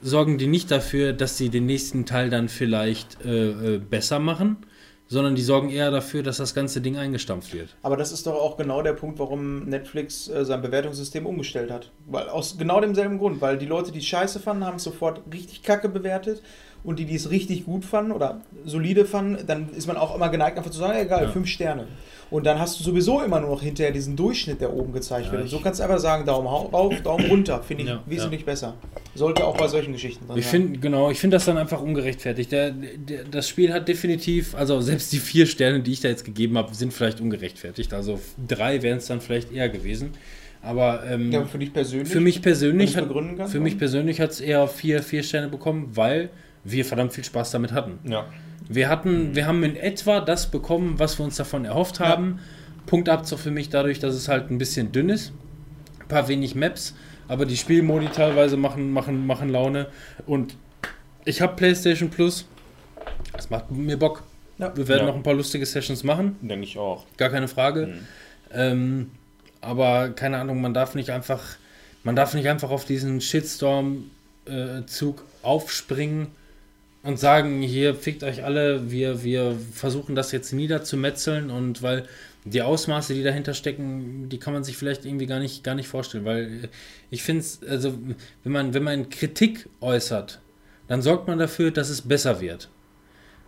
sorgen 0.00 0.38
die 0.38 0.46
nicht 0.46 0.70
dafür, 0.70 1.12
dass 1.12 1.38
sie 1.38 1.48
den 1.48 1.66
nächsten 1.66 2.06
Teil 2.06 2.28
dann 2.30 2.48
vielleicht 2.48 3.24
äh, 3.24 3.76
äh, 3.76 3.78
besser 3.78 4.18
machen, 4.18 4.56
sondern 5.06 5.34
die 5.34 5.42
sorgen 5.42 5.70
eher 5.70 5.90
dafür, 5.90 6.22
dass 6.22 6.38
das 6.38 6.54
ganze 6.54 6.80
Ding 6.80 6.96
eingestampft 6.96 7.54
wird. 7.54 7.76
Aber 7.82 7.96
das 7.96 8.12
ist 8.12 8.26
doch 8.26 8.34
auch 8.34 8.56
genau 8.56 8.82
der 8.82 8.94
Punkt, 8.94 9.18
warum 9.18 9.66
Netflix 9.66 10.28
äh, 10.28 10.44
sein 10.44 10.62
Bewertungssystem 10.62 11.26
umgestellt 11.26 11.70
hat. 11.70 11.92
Weil 12.06 12.28
aus 12.28 12.56
genau 12.58 12.80
demselben 12.80 13.18
Grund, 13.18 13.40
weil 13.40 13.58
die 13.58 13.66
Leute, 13.66 13.92
die 13.92 14.02
scheiße 14.02 14.40
fanden, 14.40 14.64
haben 14.64 14.76
es 14.76 14.84
sofort 14.84 15.22
richtig 15.32 15.62
kacke 15.62 15.88
bewertet 15.88 16.42
und 16.84 16.98
die, 16.98 17.04
die 17.04 17.14
es 17.14 17.30
richtig 17.30 17.64
gut 17.64 17.84
fanden 17.84 18.12
oder 18.12 18.40
solide 18.64 19.04
fanden, 19.04 19.46
dann 19.46 19.70
ist 19.70 19.86
man 19.86 19.96
auch 19.96 20.14
immer 20.16 20.28
geneigt, 20.28 20.56
einfach 20.58 20.70
zu 20.70 20.78
sagen, 20.78 20.98
egal, 20.98 21.24
Ja. 21.24 21.28
fünf 21.30 21.46
Sterne. 21.48 21.86
Und 22.30 22.46
dann 22.46 22.58
hast 22.58 22.80
du 22.80 22.84
sowieso 22.84 23.20
immer 23.20 23.40
nur 23.40 23.50
noch 23.50 23.60
hinterher 23.62 23.92
diesen 23.92 24.16
Durchschnitt, 24.16 24.60
der 24.62 24.72
oben 24.72 24.92
gezeigt 24.94 25.26
Ja, 25.26 25.32
wird. 25.32 25.42
Und 25.42 25.48
so 25.48 25.60
kannst 25.60 25.80
du 25.80 25.84
einfach 25.84 25.98
sagen, 25.98 26.24
Daumen 26.24 26.46
rauf, 26.48 27.00
Daumen 27.02 27.26
runter, 27.26 27.62
finde 27.62 27.82
ich 27.82 27.88
Ja, 27.90 28.02
wesentlich 28.06 28.44
besser. 28.46 28.74
Sollte 29.14 29.44
auch 29.44 29.54
bei 29.56 29.68
solchen 29.68 29.92
Geschichten 29.92 30.26
drin 30.26 30.38
Ich 30.38 30.46
sein. 30.46 30.62
finde, 30.62 30.78
genau, 30.78 31.10
ich 31.10 31.20
finde 31.20 31.36
das 31.36 31.44
dann 31.44 31.58
einfach 31.58 31.82
ungerechtfertigt. 31.82 32.50
Der, 32.50 32.70
der, 32.70 33.24
das 33.24 33.46
Spiel 33.48 33.70
hat 33.74 33.86
definitiv, 33.86 34.54
also 34.54 34.80
selbst 34.80 35.12
die 35.12 35.18
vier 35.18 35.44
Sterne, 35.44 35.80
die 35.80 35.92
ich 35.92 36.00
da 36.00 36.08
jetzt 36.08 36.24
gegeben 36.24 36.56
habe, 36.56 36.74
sind 36.74 36.94
vielleicht 36.94 37.20
ungerechtfertigt. 37.20 37.92
Also 37.92 38.18
drei 38.48 38.80
wären 38.82 38.96
es 38.98 39.06
dann 39.06 39.20
vielleicht 39.20 39.52
eher 39.52 39.68
gewesen. 39.68 40.12
Aber 40.62 41.02
ähm, 41.06 41.30
Ja, 41.32 41.44
für 41.44 41.58
dich 41.58 41.72
persönlich? 41.72 42.08
für 42.10 42.20
mich 42.20 42.40
persönlich 42.40 44.20
hat 44.20 44.30
es 44.30 44.40
eher 44.40 44.66
vier, 44.68 45.02
vier 45.02 45.22
Sterne 45.22 45.48
bekommen, 45.48 45.90
weil 45.94 46.30
wir 46.64 46.84
verdammt 46.84 47.12
viel 47.12 47.24
Spaß 47.24 47.50
damit 47.50 47.72
hatten. 47.72 47.98
Ja. 48.10 48.26
Wir 48.68 48.88
hatten, 48.88 49.34
wir 49.34 49.46
haben 49.46 49.62
in 49.64 49.76
etwa 49.76 50.20
das 50.20 50.50
bekommen, 50.50 50.98
was 50.98 51.18
wir 51.18 51.24
uns 51.24 51.36
davon 51.36 51.64
erhofft 51.64 52.00
haben. 52.00 52.38
Punktabzug 52.86 53.38
für 53.38 53.50
mich 53.50 53.68
dadurch, 53.70 53.98
dass 53.98 54.14
es 54.14 54.28
halt 54.28 54.50
ein 54.50 54.58
bisschen 54.58 54.92
dünn 54.92 55.08
ist. 55.08 55.32
Ein 56.00 56.08
paar 56.08 56.28
wenig 56.28 56.54
Maps, 56.54 56.94
aber 57.28 57.46
die 57.46 57.56
Spielmodi 57.56 58.08
teilweise 58.08 58.56
machen, 58.56 58.92
machen, 58.92 59.26
machen 59.26 59.48
Laune. 59.48 59.86
Und 60.26 60.56
ich 61.24 61.40
habe 61.40 61.56
PlayStation 61.56 62.10
Plus. 62.10 62.46
Das 63.32 63.50
macht 63.50 63.70
mir 63.70 63.98
Bock. 63.98 64.22
Ja. 64.58 64.74
Wir 64.76 64.86
werden 64.88 65.02
Ja. 65.02 65.06
noch 65.08 65.16
ein 65.16 65.22
paar 65.22 65.34
lustige 65.34 65.66
Sessions 65.66 66.04
machen, 66.04 66.36
Denke 66.42 66.64
ich 66.64 66.78
auch. 66.78 67.06
gar 67.16 67.30
keine 67.30 67.48
Frage. 67.48 67.86
Mhm. 67.88 68.06
Ähm, 68.52 69.10
aber 69.60 70.10
keine 70.10 70.38
Ahnung, 70.38 70.60
man 70.60 70.74
darf 70.74 70.94
nicht 70.94 71.10
einfach, 71.10 71.42
man 72.04 72.14
darf 72.16 72.34
nicht 72.34 72.48
einfach 72.48 72.70
auf 72.70 72.84
diesen 72.84 73.20
Shitstorm-Zug 73.20 75.24
aufspringen 75.42 76.28
und 77.02 77.18
sagen, 77.18 77.62
hier 77.62 77.94
fickt 77.94 78.22
euch 78.22 78.44
alle, 78.44 78.90
wir, 78.90 79.22
wir 79.24 79.56
versuchen 79.72 80.14
das 80.14 80.32
jetzt 80.32 80.52
niederzumetzeln 80.52 81.50
und 81.50 81.82
weil 81.82 82.04
die 82.44 82.62
Ausmaße, 82.62 83.14
die 83.14 83.22
dahinter 83.22 83.54
stecken, 83.54 84.28
die 84.28 84.38
kann 84.38 84.52
man 84.52 84.64
sich 84.64 84.76
vielleicht 84.76 85.04
irgendwie 85.04 85.26
gar 85.26 85.38
nicht, 85.38 85.62
gar 85.64 85.74
nicht 85.74 85.88
vorstellen, 85.88 86.24
weil 86.24 86.64
äh, 86.64 86.68
ich 87.10 87.22
finde 87.22 87.40
es, 87.42 87.60
also 87.68 87.94
wenn 88.44 88.52
man, 88.52 88.74
wenn 88.74 88.82
man 88.82 89.10
Kritik 89.10 89.68
äußert, 89.80 90.40
dann 90.88 91.02
sorgt 91.02 91.28
man 91.28 91.38
dafür, 91.38 91.70
dass 91.70 91.88
es 91.88 92.02
besser 92.02 92.40
wird. 92.40 92.68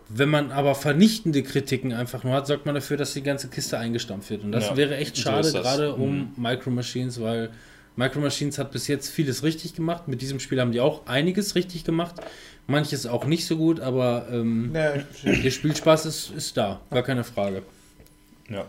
Wenn 0.07 0.29
man 0.29 0.51
aber 0.51 0.75
vernichtende 0.75 1.41
Kritiken 1.41 1.91
einfach 1.91 2.23
nur 2.23 2.33
hat, 2.33 2.45
sorgt 2.47 2.65
man 2.67 2.75
dafür, 2.75 2.95
dass 2.95 3.13
die 3.13 3.23
ganze 3.23 3.47
Kiste 3.47 3.77
eingestampft 3.79 4.29
wird. 4.29 4.43
Und 4.43 4.51
das 4.51 4.69
Ja, 4.69 4.77
wäre 4.77 4.95
echt 4.97 5.15
so 5.15 5.23
schade, 5.23 5.51
das. 5.51 5.61
gerade 5.63 5.95
um 5.95 6.17
Mhm. 6.17 6.33
Micro 6.37 6.69
Machines, 6.69 7.19
weil 7.19 7.49
Micro 7.95 8.19
Machines 8.19 8.59
hat 8.59 8.71
bis 8.71 8.87
jetzt 8.87 9.09
vieles 9.09 9.41
richtig 9.41 9.73
gemacht. 9.73 10.07
Mit 10.07 10.21
diesem 10.21 10.39
Spiel 10.39 10.59
haben 10.61 10.71
die 10.71 10.79
auch 10.79 11.07
einiges 11.07 11.55
richtig 11.55 11.85
gemacht. 11.85 12.15
Manches 12.67 13.05
auch 13.05 13.25
nicht 13.25 13.45
so 13.45 13.57
gut, 13.57 13.79
aber 13.79 14.27
ähm, 14.31 14.71
Ja, 14.73 14.93
der 15.23 15.51
Spielspaß 15.51 16.05
ist, 16.07 16.31
ist 16.31 16.57
da, 16.57 16.81
gar 16.89 17.03
keine 17.03 17.23
Frage. 17.23 17.61
Ja. 18.49 18.65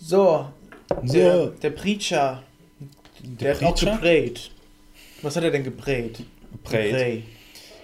so, 0.00 0.46
der, 1.02 1.36
So. 1.44 1.46
der 1.62 1.70
Preacher, 1.70 2.42
der, 3.22 3.54
Der 3.54 3.56
hat 3.56 3.62
auch 3.64 3.76
Preacher? 3.76 3.92
geprayt. 3.92 4.50
Was 5.22 5.36
hat 5.36 5.44
er 5.44 5.50
denn 5.50 5.64
geprayt? 5.64 6.20
Prey. 6.64 7.22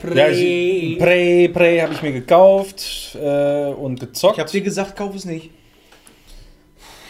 Geprayt. 0.00 0.16
Ja, 0.16 0.28
ich, 0.28 0.98
Prey, 0.98 1.48
Prey 1.48 1.78
habe 1.78 1.94
ich 1.94 2.02
mir 2.02 2.12
gekauft 2.12 3.16
äh, 3.20 3.66
und 3.68 4.00
gezockt. 4.00 4.36
Ich 4.38 4.40
hab 4.40 4.50
dir 4.50 4.60
gesagt, 4.60 4.96
kauf 4.96 5.14
es 5.14 5.24
nicht. 5.24 5.50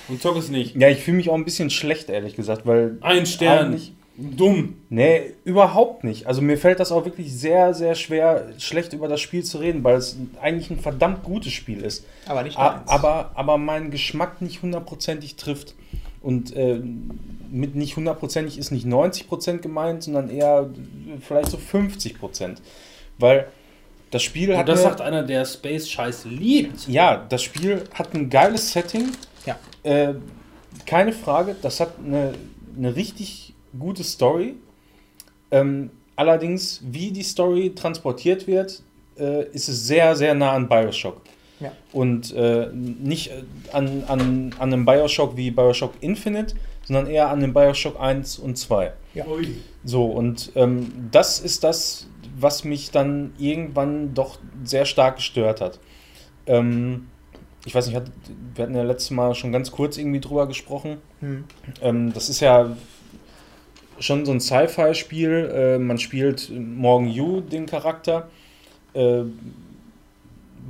Und 0.08 0.20
zock 0.20 0.36
es 0.36 0.48
nicht. 0.50 0.76
ja, 0.76 0.88
ich 0.88 0.98
fühle 0.98 1.16
mich 1.16 1.30
auch 1.30 1.34
ein 1.34 1.44
bisschen 1.44 1.70
schlecht, 1.70 2.10
ehrlich 2.10 2.36
gesagt, 2.36 2.66
weil. 2.66 2.98
Ein 3.00 3.24
Stern. 3.24 3.66
Eigentlich- 3.72 3.92
Dumm. 4.16 4.76
Nee, 4.91 5.32
überhaupt 5.44 6.05
nicht. 6.05 6.26
Also 6.26 6.42
mir 6.42 6.58
fällt 6.58 6.81
das 6.81 6.92
auch 6.92 7.05
wirklich 7.07 7.32
sehr, 7.34 7.73
sehr 7.73 7.94
schwer, 7.94 8.47
schlecht 8.58 8.92
über 8.92 9.08
das 9.08 9.20
Spiel 9.20 9.42
zu 9.42 9.58
reden, 9.58 9.82
weil 9.84 9.97
es 9.97 10.16
eigentlich 10.41 10.70
ein 10.70 10.78
verdammt 10.78 11.23
gutes 11.24 11.52
Spiel 11.52 11.81
ist. 11.82 12.05
Aber 12.26 12.42
nicht 12.42 12.58
A- 12.58 12.76
meins. 12.76 12.89
aber, 12.91 13.31
aber 13.34 13.57
meinen 13.58 13.91
Geschmack 13.91 14.42
nicht 14.42 14.62
hundertprozentig 14.62 15.36
trifft. 15.36 15.74
Und 16.20 16.55
äh, 16.55 16.81
mit 17.50 17.74
nicht 17.74 17.97
hundertprozentig 17.97 18.58
ist 18.58 18.70
nicht 18.70 18.86
90% 18.86 19.58
gemeint, 19.58 20.02
sondern 20.05 20.31
eher 20.31 20.68
vielleicht 21.20 21.50
so 21.50 21.57
50%. 21.58 22.57
Weil 23.18 23.49
das 24.10 24.23
Spiel 24.23 24.52
hat. 24.57 24.60
Und 24.60 24.68
das 24.68 24.81
eine- 24.81 24.89
sagt 24.91 25.00
einer, 25.00 25.23
der 25.23 25.44
Space 25.47 25.89
Scheiß 25.89 26.26
liebt. 26.26 26.86
ja, 26.86 27.16
das 27.28 27.42
Spiel 27.42 27.84
hat 27.94 28.15
ein 28.15 28.28
geiles 28.31 28.73
Setting. 28.73 29.08
Ja. 29.47 29.58
Äh, 29.82 30.15
keine 30.86 31.12
Frage, 31.12 31.57
das 31.60 31.81
hat 31.81 31.94
eine, 32.05 32.34
eine 32.76 32.94
richtig 32.94 33.51
gute 33.78 34.05
Story. 34.05 34.55
Ähm, 35.51 35.91
allerdings, 36.17 36.81
wie 36.84 37.10
die 37.10 37.23
Story 37.23 37.75
transportiert 37.75 38.47
wird, 38.47 38.83
äh, 39.18 39.47
ist 39.51 39.68
es 39.68 39.86
sehr, 39.86 40.17
sehr 40.17 40.34
nah 40.34 40.52
an 40.52 40.68
Bioshock. 40.68 41.20
Ja. 41.60 41.73
Und 41.92 42.33
äh, 42.34 42.68
nicht 42.73 43.31
äh, 43.31 43.42
an, 43.73 44.05
an, 44.09 44.55
an 44.59 44.73
einem 44.73 44.84
Bioshock 44.84 45.36
wie 45.36 45.51
Bioshock 45.51 45.92
Infinite, 46.01 46.55
sondern 46.84 47.07
eher 47.07 47.28
an 47.28 47.41
dem 47.41 47.52
Bioshock 47.52 48.01
1 48.01 48.39
und 48.39 48.57
2. 48.57 48.92
Ui. 49.26 49.57
So, 49.84 50.07
und 50.07 50.52
ähm, 50.55 51.09
das 51.10 51.39
ist 51.41 51.62
das, 51.65 52.09
was 52.39 52.65
mich 52.65 52.91
dann 52.91 53.33
irgendwann 53.39 54.15
doch 54.15 54.39
sehr 54.65 54.84
stark 54.84 55.17
gestört 55.17 55.60
hat. 55.60 55.78
Ähm, 56.47 57.09
ich 57.65 57.75
weiß 57.75 57.86
nicht, 57.86 58.02
wir 58.55 58.65
hatten 58.65 58.75
ja 58.75 58.83
letztes 58.83 59.10
Mal 59.10 59.34
schon 59.34 59.52
ganz 59.52 59.70
kurz 59.70 59.97
irgendwie 59.97 60.20
drüber 60.20 60.49
gesprochen. 60.49 60.99
Hm. 61.20 61.44
Ähm, 61.81 62.12
das 62.12 62.28
ist 62.28 62.41
ja 62.41 62.76
schon 63.98 64.24
so 64.24 64.32
ein 64.32 64.40
Sci-Fi-Spiel. 64.40 65.50
Äh, 65.54 65.78
man 65.78 65.98
spielt 65.98 66.50
Morgan 66.50 67.08
Yu, 67.08 67.40
den 67.40 67.66
Charakter, 67.66 68.28
äh, 68.94 69.22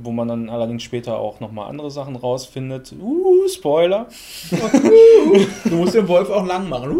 wo 0.01 0.11
man 0.11 0.27
dann 0.27 0.49
allerdings 0.49 0.83
später 0.83 1.17
auch 1.17 1.39
nochmal 1.39 1.69
andere 1.69 1.91
Sachen 1.91 2.15
rausfindet. 2.15 2.93
Uh, 2.99 3.47
Spoiler. 3.47 4.07
Du 5.63 5.75
musst 5.75 5.95
den 5.95 6.07
Wolf 6.07 6.29
auch 6.29 6.45
lang 6.45 6.69
machen. 6.69 6.95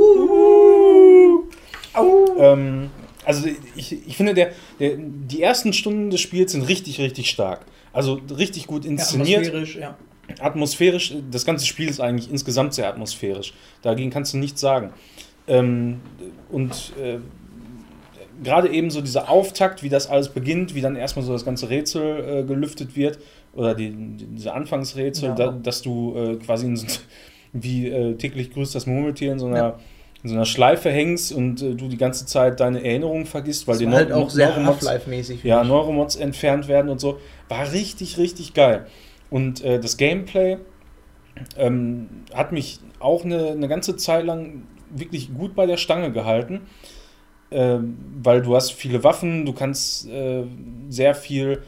Ähm, 2.38 2.90
also 3.26 3.48
ich, 3.76 4.08
ich 4.08 4.18
finde, 4.18 4.34
der, 4.34 4.52
der, 4.80 4.98
die 4.98 5.42
ersten 5.42 5.74
Stunden 5.74 6.10
des 6.10 6.22
Spiels 6.22 6.52
sind 6.52 6.64
richtig, 6.64 7.00
richtig 7.00 7.30
stark. 7.30 7.66
Also 7.92 8.19
richtig 8.35 8.68
gut 8.68 8.85
inszeniert, 8.85 9.48
atmosphärisch, 9.48 9.76
ja. 9.76 9.98
atmosphärisch. 10.40 11.14
Das 11.30 11.45
ganze 11.45 11.66
Spiel 11.66 11.88
ist 11.88 12.00
eigentlich 12.00 12.30
insgesamt 12.30 12.74
sehr 12.74 12.88
atmosphärisch. 12.88 13.53
Dagegen 13.82 14.10
kannst 14.10 14.34
du 14.34 14.38
nichts 14.38 14.60
sagen. 14.60 14.92
Ähm, 15.48 16.00
und 16.50 16.94
äh, 17.02 17.18
gerade 18.44 18.70
eben 18.70 18.90
so 18.90 19.02
dieser 19.02 19.30
Auftakt, 19.30 19.84
wie 19.84 19.90
das 19.90 20.10
alles 20.10 20.30
beginnt, 20.30 20.76
wie 20.76 20.82
dann 20.82 20.96
erstmal 20.96 21.26
so 21.26 21.34
das 21.34 21.46
ganze 21.46 21.70
Rätsel 21.70 22.42
äh, 22.42 22.44
gelüftet 22.44 22.96
wird, 22.96 23.20
oder 23.54 23.76
die, 23.76 23.92
die, 23.92 24.26
diese 24.26 24.54
Anfangsrätsel, 24.54 25.30
Ja. 25.30 25.36
da, 25.36 25.52
dass 25.52 25.82
du 25.82 26.16
äh, 26.16 26.36
quasi 26.38 26.66
in 26.66 26.76
so, 26.76 26.88
wie 27.54 27.88
äh, 27.88 28.16
täglich 28.16 28.52
grüßt 28.52 28.74
das 28.74 28.88
Murmeltier 28.88 29.32
in 29.32 29.40
so 29.40 29.46
einer, 29.48 29.58
Ja. 29.58 29.80
in 30.24 30.30
so 30.30 30.36
einer 30.36 30.46
Schleife 30.46 30.90
hängst 30.90 31.32
und 31.34 31.62
äh, 31.62 31.76
du 31.76 31.88
die 31.88 31.98
ganze 31.98 32.26
Zeit 32.26 32.60
deine 32.60 32.84
Erinnerungen 32.84 33.26
vergisst, 33.26 33.68
weil 33.68 33.74
Das 33.74 33.80
die 33.80 33.86
war 33.88 33.94
halt 33.96 34.12
auch 34.12 34.30
sehr 34.32 34.58
Neuromods- 34.58 35.38
ja. 35.44 35.64
Neuromods 35.64 36.16
entfernt 36.16 36.68
werden 36.68 36.90
und 36.90 37.00
so. 37.00 37.20
War 37.50 37.72
richtig, 37.74 38.18
richtig 38.18 38.54
geil. 38.56 38.88
Und 39.30 39.64
äh, 39.64 39.80
das 39.80 39.98
Gameplay 39.98 40.58
ähm, 41.58 42.08
hat 42.34 42.52
mich 42.52 42.80
auch 43.00 43.26
eine, 43.26 43.50
eine 43.52 43.68
ganze 43.68 43.98
Zeit 43.98 44.26
lang 44.26 44.64
wirklich 44.94 45.34
gut 45.34 45.56
bei 45.56 45.66
der 45.66 45.78
Stange 45.78 46.12
gehalten. 46.12 46.62
Ähm, 47.52 47.98
weil 48.22 48.42
du 48.42 48.56
hast 48.56 48.72
viele 48.72 49.04
Waffen, 49.04 49.46
du 49.46 49.54
kannst 49.54 50.08
äh, 50.10 50.44
sehr 50.90 51.14
viel 51.14 51.62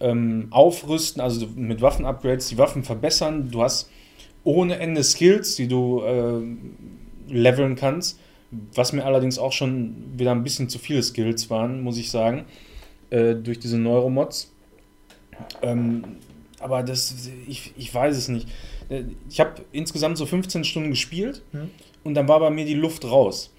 ähm, 0.00 0.46
aufrüsten, 0.50 1.20
also 1.20 1.46
mit 1.54 1.82
Waffen-Upgrades 1.82 2.48
die 2.48 2.56
Waffen 2.56 2.82
verbessern. 2.82 3.50
Du 3.50 3.62
hast 3.62 3.90
ohne 4.44 4.78
Ende 4.78 5.04
Skills, 5.04 5.56
die 5.56 5.68
du 5.68 6.02
äh, 6.02 6.40
leveln 7.32 7.76
kannst. 7.76 8.18
Was 8.74 8.94
mir 8.94 9.04
allerdings 9.04 9.38
auch 9.38 9.52
schon 9.52 9.94
wieder 10.16 10.32
ein 10.32 10.42
bisschen 10.42 10.70
zu 10.70 10.78
viele 10.78 11.02
Skills 11.02 11.50
waren, 11.50 11.82
muss 11.82 11.98
ich 11.98 12.10
sagen, 12.10 12.46
äh, 13.10 13.34
durch 13.34 13.58
diese 13.58 13.78
Neuromods. 13.78 14.50
Ähm, 15.60 16.04
aber 16.58 16.82
das, 16.82 17.28
ich, 17.46 17.74
ich 17.76 17.94
weiß 17.94 18.16
es 18.16 18.28
nicht. 18.28 18.48
Äh, 18.88 19.02
Ich 19.28 19.40
habe 19.40 19.62
insgesamt 19.72 20.16
so 20.16 20.24
15 20.24 20.64
Stunden 20.64 20.90
gespielt 20.90 21.42
Hm. 21.52 21.70
Und 22.04 22.14
dann 22.14 22.28
war 22.28 22.40
bei 22.40 22.50
mir 22.50 22.64
die 22.64 22.74
Luft 22.74 23.04
raus. 23.04 23.54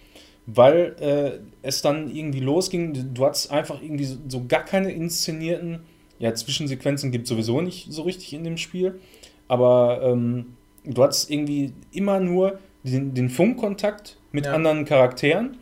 Weil 0.45 0.95
äh, 0.99 1.39
es 1.61 1.81
dann 1.81 2.09
irgendwie 2.13 2.39
losging, 2.39 3.13
du 3.13 3.25
hattest 3.25 3.51
einfach 3.51 3.81
irgendwie 3.81 4.05
so, 4.05 4.17
so 4.27 4.45
gar 4.47 4.65
keine 4.65 4.91
inszenierten, 4.91 5.81
ja, 6.17 6.33
Zwischensequenzen 6.33 7.11
gibt 7.11 7.23
es 7.25 7.29
sowieso 7.29 7.61
nicht 7.61 7.87
so 7.91 8.01
richtig 8.01 8.33
in 8.33 8.43
dem 8.43 8.57
Spiel, 8.57 8.99
aber 9.47 10.01
ähm, 10.03 10.57
du 10.83 11.03
hattest 11.03 11.29
irgendwie 11.29 11.73
immer 11.91 12.19
nur 12.19 12.59
den, 12.83 13.13
den 13.13 13.29
Funkkontakt 13.29 14.17
mit 14.31 14.45
Ja. 14.45 14.53
anderen 14.53 14.85
Charakteren, 14.85 15.57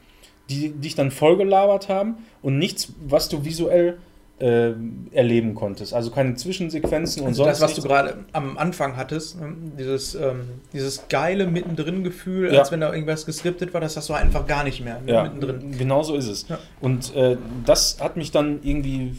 die 0.50 0.70
dich 0.70 0.96
dann 0.96 1.12
vollgelabert 1.12 1.90
haben 1.90 2.16
und 2.42 2.58
nichts, 2.58 2.94
was 3.06 3.28
du 3.28 3.44
visuell 3.44 3.98
äh, 4.40 4.72
erleben 5.12 5.56
konntest. 5.56 5.94
Also 5.94 6.12
keine 6.12 6.36
Zwischensequenzen 6.36 7.24
und 7.24 7.30
Also 7.30 7.44
sonst 7.46 7.60
das, 7.60 7.62
was 7.62 7.76
du 7.76 7.82
nichts. 7.82 7.88
gerade 7.88 8.26
am 8.34 8.58
Anfang 8.58 8.96
hattest, 8.96 9.42
ne, 9.42 9.56
dieses, 9.80 10.14
ähm, 10.14 10.42
dieses 10.74 11.08
geile 11.10 11.48
Mittendrin-Gefühl, 11.48 12.54
Ja. 12.54 12.60
als 12.60 12.72
wenn 12.72 12.80
da 12.82 12.94
irgendwas 12.94 13.26
geskriptet 13.26 13.74
war, 13.74 13.82
das 13.82 13.98
hast 13.98 14.10
du 14.10 14.14
einfach 14.14 14.46
gar 14.46 14.64
nicht 14.64 14.84
mehr 14.86 15.02
ne, 15.02 15.12
Ja, 15.12 15.24
mittendrin. 15.24 15.76
genau 15.78 16.04
so 16.04 16.16
ist 16.16 16.28
es. 16.28 16.48
Ja. 16.50 16.60
Und 16.82 17.16
äh, 17.16 17.38
das 17.66 17.98
hat 18.00 18.16
mich 18.16 18.32
dann 18.32 18.60
irgendwie 18.62 19.16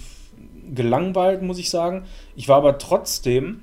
gelangweilt, 0.75 1.43
muss 1.43 1.59
ich 1.59 1.71
sagen. 1.71 2.05
Ich 2.37 2.49
war 2.49 2.57
aber 2.59 2.79
trotzdem 2.79 3.61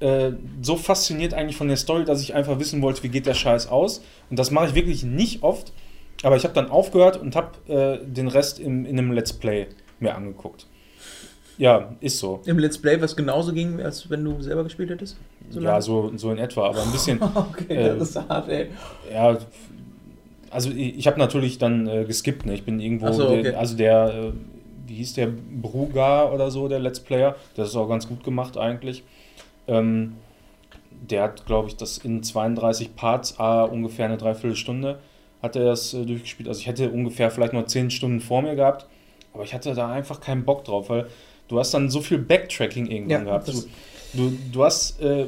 äh, 0.00 0.32
so 0.60 0.76
fasziniert 0.76 1.34
eigentlich 1.34 1.56
von 1.56 1.68
der 1.68 1.76
Story, 1.76 2.04
dass 2.04 2.20
ich 2.20 2.34
einfach 2.34 2.58
wissen 2.58 2.82
wollte, 2.82 3.02
wie 3.02 3.08
geht 3.08 3.26
der 3.26 3.34
Scheiß 3.34 3.68
aus. 3.68 4.02
Und 4.30 4.38
das 4.38 4.50
mache 4.50 4.66
ich 4.68 4.74
wirklich 4.74 5.02
nicht 5.04 5.42
oft. 5.42 5.72
Aber 6.22 6.36
ich 6.36 6.44
habe 6.44 6.54
dann 6.54 6.70
aufgehört 6.70 7.16
und 7.20 7.34
habe 7.34 7.98
äh, 8.02 8.06
den 8.06 8.28
Rest 8.28 8.60
im, 8.60 8.84
in 8.86 8.98
einem 8.98 9.10
Let's 9.12 9.32
Play 9.32 9.66
mir 9.98 10.14
angeguckt. 10.14 10.66
Ja, 11.58 11.94
ist 12.00 12.18
so. 12.18 12.40
Im 12.46 12.58
Let's 12.58 12.78
Play, 12.78 13.00
was 13.00 13.14
genauso 13.14 13.52
ging, 13.52 13.80
als 13.80 14.08
wenn 14.10 14.24
du 14.24 14.40
selber 14.40 14.64
gespielt 14.64 14.90
hättest? 14.90 15.16
ja, 15.50 15.60
lange? 15.60 15.82
so, 15.82 16.12
so 16.16 16.30
in 16.30 16.38
etwa, 16.38 16.68
aber 16.68 16.82
ein 16.82 16.92
bisschen. 16.92 17.20
Okay, 17.34 17.74
äh, 17.74 17.98
das 17.98 18.10
ist 18.10 18.28
hart, 18.28 18.48
ey. 18.48 18.68
Ja, 19.12 19.38
also 20.50 20.70
ich, 20.70 20.98
ich 20.98 21.06
habe 21.06 21.18
natürlich 21.18 21.58
dann 21.58 21.86
äh, 21.86 22.04
geskippt, 22.04 22.46
ne? 22.46 22.54
Ich 22.54 22.64
bin 22.64 22.80
irgendwo, 22.80 23.12
so, 23.12 23.28
okay. 23.28 23.42
der, 23.42 23.58
also 23.58 23.76
der, 23.76 24.14
äh, 24.14 24.32
wie 24.86 24.94
hieß 24.94 25.14
der, 25.14 25.28
Brugar 25.28 26.32
oder 26.32 26.50
so, 26.50 26.68
der 26.68 26.78
Let's 26.78 27.00
Player, 27.00 27.36
das 27.54 27.68
ist 27.68 27.76
auch 27.76 27.88
ganz 27.88 28.08
gut 28.08 28.24
gemacht 28.24 28.56
eigentlich. 28.56 29.02
Ähm, 29.66 30.16
der 30.90 31.22
hat, 31.24 31.46
glaube 31.46 31.68
ich, 31.68 31.76
das 31.76 31.98
in 31.98 32.22
32 32.22 32.94
Parts, 32.94 33.38
ah, 33.38 33.64
ungefähr 33.64 34.06
eine 34.06 34.18
Dreiviertelstunde, 34.18 34.98
hat 35.42 35.56
er 35.56 35.64
das 35.64 35.94
äh, 35.94 36.04
durchgespielt. 36.04 36.48
Also 36.48 36.60
ich 36.60 36.66
hätte 36.66 36.90
ungefähr 36.90 37.30
vielleicht 37.30 37.52
nur 37.52 37.66
10 37.66 37.90
Stunden 37.90 38.20
vor 38.20 38.42
mir 38.42 38.54
gehabt, 38.54 38.86
aber 39.32 39.44
ich 39.44 39.54
hatte 39.54 39.74
da 39.74 39.90
einfach 39.90 40.20
keinen 40.20 40.44
Bock 40.44 40.64
drauf, 40.64 40.90
weil 40.90 41.06
du 41.52 41.58
hast 41.58 41.72
dann 41.74 41.90
so 41.90 42.00
viel 42.00 42.18
Backtracking 42.18 42.86
irgendwann 42.86 43.10
Ja, 43.26 43.38
gehabt. 43.38 43.48
Du, 43.48 43.62
du, 44.14 44.32
du 44.52 44.64
hast 44.64 45.00
äh, 45.00 45.26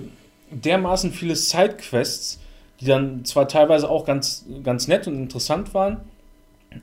dermaßen 0.50 1.12
viele 1.12 1.36
Sidequests, 1.36 2.40
die 2.80 2.86
dann 2.86 3.24
zwar 3.24 3.46
teilweise 3.46 3.88
auch 3.88 4.04
ganz, 4.04 4.44
ganz 4.62 4.88
nett 4.88 5.06
und 5.06 5.14
interessant 5.16 5.74
waren, 5.74 5.98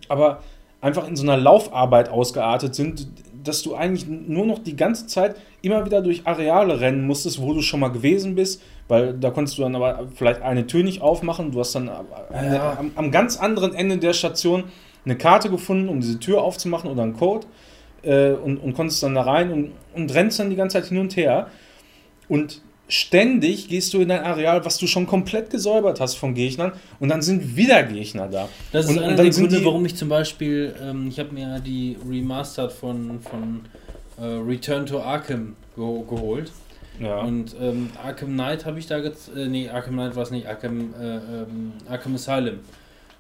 aber 0.08 0.42
einfach 0.80 1.08
in 1.08 1.16
so 1.16 1.24
einer 1.24 1.38
Laufarbeit 1.38 2.10
ausgeartet 2.10 2.76
sind, 2.76 3.08
dass 3.44 3.64
du 3.64 3.76
eigentlich 3.76 4.08
nur 4.08 4.46
noch 4.46 4.60
die 4.60 4.76
ganze 4.76 5.08
Zeit 5.08 5.36
immer 5.62 5.86
wieder 5.86 6.02
durch 6.02 6.26
Areale 6.28 6.80
rennen 6.80 7.06
musstest, 7.08 7.42
wo 7.42 7.54
du 7.54 7.62
schon 7.62 7.80
mal 7.80 7.90
gewesen 7.90 8.36
bist, 8.36 8.62
weil 8.88 9.14
da 9.14 9.32
konntest 9.32 9.58
du 9.58 9.64
dann 9.64 9.76
aber 9.76 10.08
vielleicht 10.16 10.42
eine 10.42 10.68
Tür 10.68 10.84
nicht 10.84 11.02
aufmachen. 11.02 11.52
Du 11.52 11.60
hast 11.60 11.74
dann 11.74 11.90
eine, 12.32 12.56
Ja. 12.56 12.78
am, 12.78 12.92
am 12.96 13.12
ganz 13.12 13.38
anderen 13.38 13.74
Ende 13.74 13.98
der 13.98 14.14
Station 14.14 14.66
eine 15.06 15.18
Karte 15.18 15.50
gefunden, 15.50 15.90
um 15.90 16.00
diese 16.02 16.20
Tür 16.20 16.44
aufzumachen 16.44 16.90
oder 16.90 17.02
einen 17.04 17.18
Code 17.18 17.48
äh, 18.04 18.32
und, 18.32 18.58
und 18.58 18.74
konntest 18.74 19.04
dann 19.04 19.16
da 19.16 19.22
rein 19.22 19.52
und, 19.52 19.72
und 19.94 20.14
rennst 20.14 20.40
dann 20.40 20.50
die 20.50 20.56
ganze 20.56 20.80
Zeit 20.80 20.90
hin 20.90 20.98
und 20.98 21.16
her. 21.16 21.48
Und 22.28 22.62
ständig 22.88 23.70
gehst 23.70 23.94
du 23.94 24.02
in 24.02 24.12
ein 24.12 24.24
Areal, 24.24 24.66
was 24.66 24.78
du 24.78 24.86
schon 24.86 25.08
komplett 25.08 25.50
gesäubert 25.50 26.00
hast 26.00 26.16
von 26.16 26.34
Gegnern 26.34 26.74
und 27.00 27.10
dann 27.10 27.22
sind 27.22 27.56
wieder 27.56 27.84
Gegner 27.84 28.28
da. 28.28 28.50
Das 28.72 28.86
ist 28.86 28.92
und, 28.92 29.00
einer 29.00 29.10
und 29.12 29.18
der 29.18 29.30
Gründe, 29.30 29.66
warum 29.66 29.86
ich 29.86 29.96
zum 29.96 30.10
Beispiel, 30.10 30.76
ähm, 30.82 31.08
ich 31.08 31.20
habe 31.20 31.34
mir 31.34 31.60
die 31.60 31.98
Remastered 32.08 32.72
von, 32.72 33.22
von 33.22 33.62
äh, 34.18 34.26
Return 34.26 34.86
to 34.86 35.02
Arkham 35.02 35.56
ge 35.76 36.04
geholt. 36.10 36.52
Ja. 37.00 37.22
Und 37.22 37.56
ähm, 37.60 37.90
Arkham 38.04 38.34
Knight 38.34 38.66
habe 38.66 38.78
ich 38.78 38.88
da 38.88 39.00
gez 39.00 39.32
äh, 39.36 39.48
nee, 39.48 39.70
Arkham 39.70 39.94
Knight 39.94 40.16
war 40.16 40.24
es 40.24 40.32
nicht, 40.32 40.48
Arkham, 40.48 40.94
äh, 41.00 41.16
ähm, 41.16 41.74
Arkham 41.90 42.16
Asylum 42.16 42.60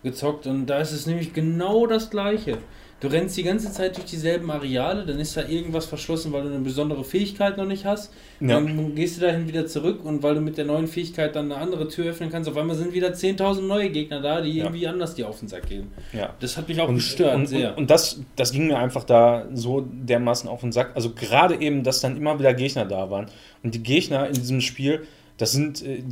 gezockt 0.03 0.47
und 0.47 0.65
da 0.65 0.79
ist 0.79 0.91
es 0.91 1.05
nämlich 1.05 1.33
genau 1.33 1.87
das 1.87 2.09
gleiche. 2.09 2.57
Du 3.01 3.07
rennst 3.07 3.35
die 3.35 3.41
ganze 3.43 3.71
Zeit 3.71 3.97
durch 3.97 4.05
dieselben 4.05 4.49
Areale, 4.51 5.05
dann 5.07 5.19
ist 5.19 5.35
da 5.35 5.41
irgendwas 5.47 5.85
verschlossen, 5.87 6.31
weil 6.33 6.43
du 6.43 6.49
eine 6.49 6.59
besondere 6.59 7.03
Fähigkeit 7.03 7.57
noch 7.57 7.65
nicht 7.65 7.83
hast. 7.83 8.13
Ja. 8.39 8.49
Dann 8.49 8.93
gehst 8.93 9.17
du 9.17 9.21
dahin 9.21 9.47
wieder 9.47 9.65
zurück 9.65 10.05
und 10.05 10.21
weil 10.21 10.35
du 10.35 10.41
mit 10.41 10.55
der 10.57 10.65
neuen 10.65 10.87
Fähigkeit 10.87 11.35
dann 11.35 11.51
eine 11.51 11.59
andere 11.59 11.87
Tür 11.87 12.05
öffnen 12.11 12.29
kannst, 12.29 12.47
auf 12.47 12.55
einmal 12.55 12.75
sind 12.75 12.93
wieder 12.93 13.09
10.000 13.09 13.61
neue 13.61 13.89
Gegner 13.89 14.21
da, 14.21 14.39
die 14.41 14.51
Ja. 14.51 14.65
irgendwie 14.65 14.85
anders 14.87 15.15
dir 15.15 15.27
auf 15.27 15.39
den 15.39 15.47
Sack 15.47 15.67
gehen. 15.67 15.87
ja. 16.13 16.35
Das 16.39 16.57
hat 16.57 16.69
mich 16.69 16.79
auch 16.79 16.87
und, 16.89 16.95
gestört, 16.95 17.33
und, 17.35 17.47
sehr. 17.47 17.71
Und, 17.71 17.79
und 17.79 17.89
das, 17.89 18.21
das 18.35 18.51
ging 18.51 18.67
mir 18.67 18.77
einfach 18.77 19.03
da 19.03 19.47
so 19.51 19.81
dermaßen 19.81 20.47
auf 20.47 20.61
den 20.61 20.71
Sack. 20.71 20.91
Also 20.93 21.11
gerade 21.13 21.55
eben, 21.59 21.83
dass 21.83 22.01
dann 22.01 22.15
immer 22.15 22.37
wieder 22.37 22.53
Gegner 22.53 22.85
da 22.85 23.09
waren. 23.09 23.25
Und 23.63 23.73
die 23.73 23.81
Gegner 23.81 24.27
in 24.27 24.33
diesem 24.35 24.61
Spiel, 24.61 25.07
das 25.37 25.53
sind, 25.53 25.83
äh, 25.83 26.03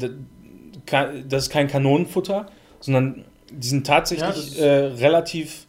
das 1.29 1.43
ist 1.43 1.49
kein 1.51 1.67
Kanonenfutter, 1.67 2.47
sondern 2.79 3.25
die 3.51 3.67
sind 3.67 3.87
Ja, 3.87 3.93
tatsächlich 3.95 4.37
ist- 4.53 4.59
äh, 4.59 4.67
relativ 4.85 5.67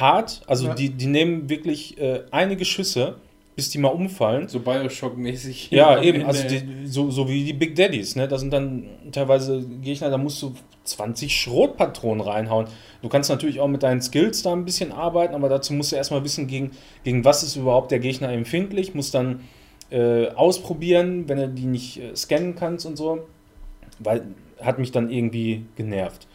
hart. 0.00 0.42
Also 0.46 0.68
Ja. 0.68 0.74
die, 0.74 0.90
die 0.90 1.06
nehmen 1.06 1.48
wirklich 1.48 1.98
äh, 1.98 2.22
einige 2.30 2.64
Schüsse, 2.64 3.16
bis 3.54 3.70
die 3.70 3.78
mal 3.78 3.88
umfallen. 3.88 4.48
so 4.48 4.58
Bioshock-mäßig. 4.60 5.68
Ja, 5.70 6.00
eben, 6.02 6.20
Ende. 6.20 6.26
also 6.28 6.46
die, 6.46 6.86
so, 6.86 7.10
so 7.10 7.28
wie 7.28 7.44
die 7.44 7.54
Big 7.54 7.74
Daddies, 7.74 8.14
ne? 8.14 8.28
Da 8.28 8.38
sind 8.38 8.52
dann 8.52 8.84
teilweise 9.12 9.62
Gegner, 9.82 10.10
da 10.10 10.18
musst 10.18 10.42
du 10.42 10.52
20 10.84 11.34
Schrotpatronen 11.34 12.20
reinhauen. 12.20 12.66
Du 13.02 13.08
kannst 13.08 13.30
natürlich 13.30 13.60
auch 13.60 13.68
mit 13.68 13.82
deinen 13.82 14.02
Skills 14.02 14.42
da 14.42 14.52
ein 14.52 14.64
bisschen 14.66 14.92
arbeiten, 14.92 15.34
aber 15.34 15.48
dazu 15.48 15.72
musst 15.72 15.92
du 15.92 15.96
erstmal 15.96 16.22
wissen, 16.22 16.46
gegen, 16.46 16.72
gegen 17.02 17.24
was 17.24 17.42
ist 17.42 17.56
überhaupt 17.56 17.90
der 17.90 17.98
Gegner 17.98 18.28
empfindlich, 18.30 18.94
musst 18.94 19.14
dann 19.14 19.40
äh, 19.90 20.28
ausprobieren, 20.28 21.28
wenn 21.28 21.38
du 21.38 21.48
die 21.48 21.64
nicht 21.66 21.98
äh, 22.00 22.14
scannen 22.14 22.54
kannst 22.56 22.84
und 22.86 22.96
so. 22.96 23.26
Weil 23.98 24.22
hat 24.60 24.78
mich 24.78 24.90
dann 24.92 25.10
irgendwie 25.10 25.64
genervt. 25.76 26.26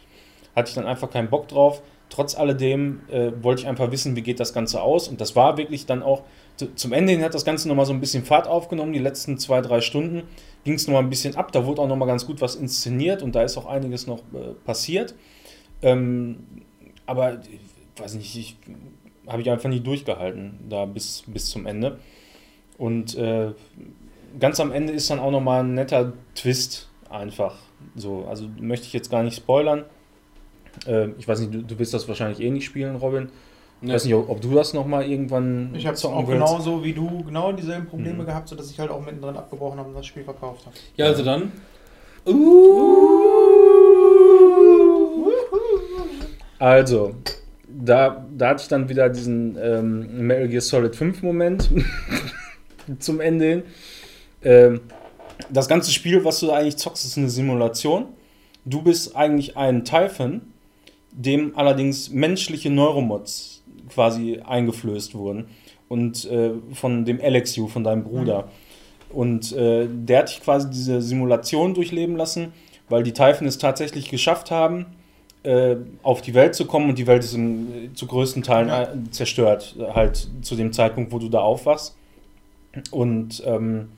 Hatte 0.56 0.68
ich 0.70 0.74
dann 0.74 0.86
einfach 0.86 1.10
keinen 1.10 1.28
Bock 1.30 1.48
drauf. 1.48 1.82
Trotz 2.12 2.34
alledem 2.34 3.00
äh, 3.08 3.32
wollte 3.40 3.62
ich 3.62 3.68
einfach 3.68 3.90
wissen, 3.90 4.14
wie 4.16 4.20
geht 4.20 4.38
das 4.38 4.52
Ganze 4.52 4.82
aus. 4.82 5.08
Und 5.08 5.22
das 5.22 5.34
war 5.34 5.56
wirklich 5.56 5.86
dann 5.86 6.02
auch, 6.02 6.24
zu, 6.56 6.74
zum 6.74 6.92
Ende 6.92 7.12
hin 7.12 7.22
hat 7.22 7.32
das 7.32 7.46
Ganze 7.46 7.68
nochmal 7.68 7.86
so 7.86 7.94
ein 7.94 8.00
bisschen 8.00 8.22
Fahrt 8.22 8.46
aufgenommen. 8.46 8.92
Die 8.92 8.98
letzten 8.98 9.38
zwei, 9.38 9.62
drei 9.62 9.80
Stunden 9.80 10.24
ging 10.64 10.74
es 10.74 10.86
nochmal 10.86 11.02
ein 11.02 11.08
bisschen 11.08 11.36
ab. 11.36 11.52
Da 11.52 11.64
wurde 11.64 11.80
auch 11.80 11.88
nochmal 11.88 12.06
ganz 12.06 12.26
gut 12.26 12.42
was 12.42 12.54
inszeniert 12.54 13.22
und 13.22 13.34
da 13.34 13.42
ist 13.42 13.56
auch 13.56 13.64
einiges 13.64 14.06
noch 14.06 14.18
äh, 14.34 14.52
passiert. 14.66 15.14
Ähm, 15.80 16.40
aber 17.06 17.40
ich 17.40 18.02
weiß 18.02 18.14
nicht, 18.16 18.36
ich 18.36 18.56
habe 19.26 19.40
ich 19.40 19.50
einfach 19.50 19.70
nicht 19.70 19.86
durchgehalten, 19.86 20.58
da 20.68 20.84
bis, 20.84 21.24
bis 21.26 21.48
zum 21.48 21.64
Ende. 21.64 21.98
Und 22.76 23.16
äh, 23.16 23.52
ganz 24.38 24.60
am 24.60 24.70
Ende 24.70 24.92
ist 24.92 25.08
dann 25.08 25.18
auch 25.18 25.30
nochmal 25.30 25.64
ein 25.64 25.72
netter 25.72 26.12
Twist 26.34 26.90
einfach. 27.08 27.56
So, 27.96 28.26
also 28.28 28.50
möchte 28.60 28.86
ich 28.86 28.92
jetzt 28.92 29.10
gar 29.10 29.22
nicht 29.22 29.36
spoilern. 29.36 29.86
Äh, 30.86 31.08
ich 31.18 31.26
weiß 31.28 31.40
nicht, 31.40 31.54
du, 31.54 31.62
du 31.62 31.78
willst 31.78 31.94
das 31.94 32.08
wahrscheinlich 32.08 32.40
eh 32.40 32.50
nicht 32.50 32.64
spielen, 32.64 32.96
Robin. 32.96 33.28
Ich 33.84 33.92
weiß 33.92 34.04
nicht, 34.04 34.14
ob, 34.14 34.28
ob 34.28 34.40
du 34.40 34.54
das 34.54 34.74
nochmal 34.74 35.04
irgendwann 35.10 35.74
Ich 35.74 35.86
habe 35.86 35.96
auch 35.96 36.18
willst. 36.28 36.30
genauso 36.32 36.84
wie 36.84 36.92
du 36.92 37.24
genau 37.24 37.50
dieselben 37.52 37.86
Probleme 37.86 38.22
Mhm. 38.22 38.26
gehabt, 38.26 38.48
sodass 38.48 38.70
ich 38.70 38.78
halt 38.78 38.90
auch 38.90 39.04
mittendrin 39.04 39.36
abgebrochen 39.36 39.78
habe 39.78 39.88
und 39.88 39.96
das 39.96 40.06
Spiel 40.06 40.22
verkauft 40.22 40.66
habe. 40.66 40.76
ja, 40.96 41.06
also 41.06 41.24
dann. 41.24 41.50
Also, 46.58 47.14
da, 47.68 48.24
da 48.36 48.48
hatte 48.50 48.62
ich 48.62 48.68
dann 48.68 48.88
wieder 48.88 49.08
diesen 49.08 49.56
ähm, 49.60 50.26
Metal 50.26 50.48
Gear 50.48 50.60
Solid 50.60 50.94
5 50.94 51.22
Moment 51.22 51.70
zum 53.00 53.20
Ende 53.20 53.44
hin. 53.46 53.62
Ähm, 54.44 54.80
das 55.50 55.68
ganze 55.68 55.90
Spiel, 55.90 56.24
was 56.24 56.38
du 56.40 56.46
da 56.46 56.54
eigentlich 56.54 56.76
zockst, 56.76 57.04
ist 57.04 57.18
eine 57.18 57.28
Simulation. 57.30 58.06
Du 58.64 58.82
bist 58.82 59.16
eigentlich 59.16 59.56
ein 59.56 59.84
Typhon, 59.84 60.42
dem 61.12 61.52
allerdings 61.56 62.10
menschliche 62.10 62.70
Neuromods 62.70 63.62
quasi 63.88 64.40
eingeflößt 64.44 65.14
wurden. 65.14 65.46
Und 65.88 66.24
äh, 66.30 66.52
von 66.72 67.04
dem 67.04 67.20
Alexiu, 67.20 67.68
von 67.68 67.84
deinem 67.84 68.04
Bruder. 68.04 68.48
Und 69.10 69.52
äh, 69.52 69.86
der 69.90 70.20
hat 70.20 70.30
dich 70.30 70.40
quasi 70.42 70.70
diese 70.70 71.02
Simulation 71.02 71.74
durchleben 71.74 72.16
lassen, 72.16 72.52
weil 72.88 73.02
die 73.02 73.12
Typhon 73.12 73.46
es 73.46 73.58
tatsächlich 73.58 74.08
geschafft 74.08 74.50
haben, 74.50 74.86
äh, 75.42 75.76
auf 76.02 76.22
die 76.22 76.32
Welt 76.32 76.54
zu 76.54 76.64
kommen 76.66 76.88
und 76.88 76.98
die 76.98 77.06
Welt 77.06 77.24
ist 77.24 77.34
in, 77.34 77.90
zu 77.94 78.06
größten 78.06 78.42
Teilen 78.42 78.68
Ja. 78.68 78.84
äh, 78.84 78.88
zerstört, 79.10 79.76
äh, 79.78 79.92
halt 79.92 80.28
zu 80.40 80.56
dem 80.56 80.72
Zeitpunkt, 80.72 81.12
wo 81.12 81.18
du 81.18 81.28
da 81.28 81.40
aufwachst. 81.40 81.94
Und 82.90 83.42
ähm, 83.44 83.90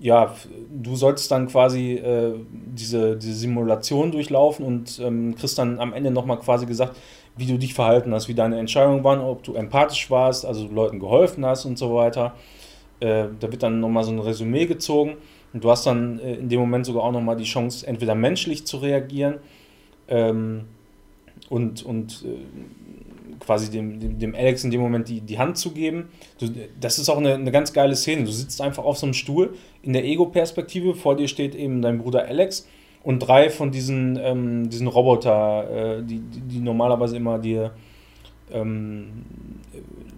ja, 0.00 0.34
du 0.70 0.94
solltest 0.94 1.30
dann 1.30 1.48
quasi 1.48 1.94
äh, 1.94 2.34
diese, 2.48 3.16
diese 3.16 3.34
Simulation 3.34 4.12
durchlaufen 4.12 4.64
und 4.64 5.00
ähm, 5.00 5.34
kriegst 5.34 5.58
dann 5.58 5.80
am 5.80 5.92
Ende 5.92 6.10
nochmal 6.10 6.38
quasi 6.38 6.66
gesagt, 6.66 6.96
wie 7.36 7.46
du 7.46 7.58
dich 7.58 7.74
verhalten 7.74 8.14
hast, 8.14 8.28
wie 8.28 8.34
deine 8.34 8.58
Entscheidungen 8.58 9.02
waren, 9.02 9.20
ob 9.20 9.42
du 9.42 9.54
empathisch 9.54 10.10
warst, 10.10 10.44
also 10.44 10.68
Leuten 10.68 11.00
geholfen 11.00 11.44
hast 11.44 11.64
und 11.64 11.78
so 11.78 11.94
weiter. 11.94 12.34
Äh, 13.00 13.26
da 13.40 13.50
wird 13.50 13.62
dann 13.62 13.80
nochmal 13.80 14.04
so 14.04 14.12
ein 14.12 14.18
Resümee 14.18 14.66
gezogen 14.66 15.16
und 15.52 15.64
du 15.64 15.70
hast 15.70 15.86
dann 15.86 16.20
äh, 16.20 16.34
in 16.34 16.48
dem 16.48 16.60
Moment 16.60 16.86
sogar 16.86 17.04
auch 17.04 17.12
nochmal 17.12 17.36
die 17.36 17.44
Chance, 17.44 17.86
entweder 17.86 18.14
menschlich 18.14 18.66
zu 18.66 18.78
reagieren 18.78 19.38
ähm, 20.08 20.66
und, 21.48 21.84
und 21.84 22.24
äh, 22.24 23.07
quasi 23.40 23.70
dem, 23.70 24.00
dem, 24.00 24.18
dem 24.18 24.34
Alex 24.34 24.64
in 24.64 24.70
dem 24.70 24.80
Moment 24.80 25.08
die, 25.08 25.20
die 25.20 25.38
Hand 25.38 25.58
zu 25.58 25.72
geben. 25.72 26.08
Du, 26.38 26.48
das 26.80 26.98
ist 26.98 27.08
auch 27.08 27.18
eine, 27.18 27.34
eine 27.34 27.50
ganz 27.50 27.72
geile 27.72 27.96
Szene. 27.96 28.24
Du 28.24 28.32
sitzt 28.32 28.60
einfach 28.60 28.84
auf 28.84 28.98
so 28.98 29.06
einem 29.06 29.14
Stuhl 29.14 29.54
in 29.82 29.92
der 29.92 30.04
Ego-Perspektive, 30.04 30.94
vor 30.94 31.16
dir 31.16 31.28
steht 31.28 31.54
eben 31.54 31.82
dein 31.82 31.98
Bruder 31.98 32.26
Alex 32.26 32.66
und 33.02 33.20
drei 33.20 33.50
von 33.50 33.70
diesen, 33.70 34.18
ähm, 34.22 34.70
diesen 34.70 34.86
Roboter, 34.86 35.98
äh, 35.98 36.02
die, 36.02 36.18
die, 36.18 36.40
die 36.40 36.60
normalerweise 36.60 37.16
immer 37.16 37.38
dir 37.38 37.72
ähm, 38.52 39.24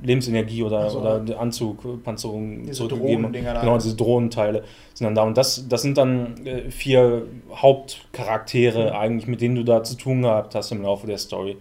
Lebensenergie 0.02 0.62
oder, 0.62 0.90
so. 0.90 1.00
oder 1.00 1.22
Anzug, 1.38 2.02
Panzerung 2.02 2.62
Diese 2.62 2.88
zurückgegeben. 2.88 3.32
Genau, 3.32 3.76
diese 3.76 3.96
Drohnenteile 3.96 4.64
sind 4.94 5.04
dann 5.04 5.14
da. 5.14 5.22
Und 5.22 5.36
das, 5.36 5.68
das 5.68 5.82
sind 5.82 5.98
dann 5.98 6.46
äh, 6.46 6.70
vier 6.70 7.26
Hauptcharaktere 7.54 8.96
eigentlich, 8.98 9.26
mit 9.26 9.40
denen 9.40 9.56
du 9.56 9.64
da 9.64 9.82
zu 9.82 9.96
tun 9.96 10.22
gehabt 10.22 10.54
hast 10.54 10.72
im 10.72 10.82
Laufe 10.82 11.06
der 11.06 11.18
Story. 11.18 11.58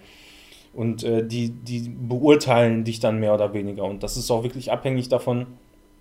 Und 0.80 1.04
äh, 1.04 1.28
die, 1.28 1.50
die 1.50 1.90
beurteilen 1.90 2.86
dich 2.86 3.00
dann 3.02 3.20
mehr 3.20 3.34
oder 3.34 3.54
weniger. 3.54 3.84
Und 3.84 4.02
das 4.02 4.16
ist 4.16 4.32
auch 4.32 4.44
wirklich 4.44 4.72
abhängig 4.72 5.10
davon, 5.10 5.48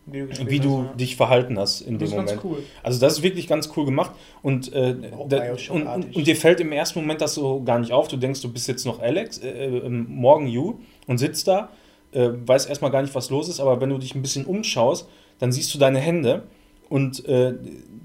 Wie 0.07 0.21
du, 0.21 0.51
wie 0.51 0.61
du 0.61 0.79
hast, 0.79 0.91
ne? 0.91 0.97
dich 0.97 1.17
verhalten 1.17 1.59
hast 1.59 1.81
in 1.81 1.99
Das 1.99 2.11
dem 2.11 2.21
ist 2.21 2.27
ganz 2.27 2.43
Moment. 2.43 2.59
cool. 2.59 2.63
Also 2.85 3.01
das 3.01 3.15
ist 3.15 3.23
wirklich 3.25 3.49
ganz 3.49 3.71
cool 3.77 3.85
gemacht 3.85 4.13
und, 4.43 4.73
äh, 4.73 4.95
Auch 5.19 5.29
da, 5.29 5.43
und, 5.71 5.71
und, 5.85 6.17
und 6.17 6.27
dir 6.29 6.37
fällt 6.37 6.61
im 6.61 6.71
ersten 6.71 7.01
Moment 7.01 7.21
das 7.21 7.35
so 7.35 7.61
gar 7.65 7.81
nicht 7.81 7.93
auf. 7.93 8.07
Du 8.07 8.17
denkst, 8.17 8.41
du 8.41 8.53
bist 8.53 8.69
jetzt 8.69 8.87
noch 8.87 9.01
Alex, 9.03 9.39
äh, 9.39 9.49
äh, 9.79 9.89
morgen 9.89 10.47
You 10.47 10.75
und 11.09 11.19
sitzt 11.19 11.49
da, 11.49 11.71
äh, 12.13 12.29
weißt 12.47 12.69
erstmal 12.69 12.93
gar 12.93 13.03
nicht, 13.03 13.15
was 13.17 13.31
los 13.31 13.49
ist, 13.49 13.59
aber 13.61 13.81
wenn 13.81 13.91
du 13.91 13.99
dich 13.99 14.15
ein 14.15 14.23
bisschen 14.23 14.45
umschaust, 14.47 15.09
dann 15.41 15.51
siehst 15.51 15.75
du 15.75 15.79
deine 15.79 15.99
Hände 15.99 16.45
und 16.89 17.27
äh, 17.27 17.55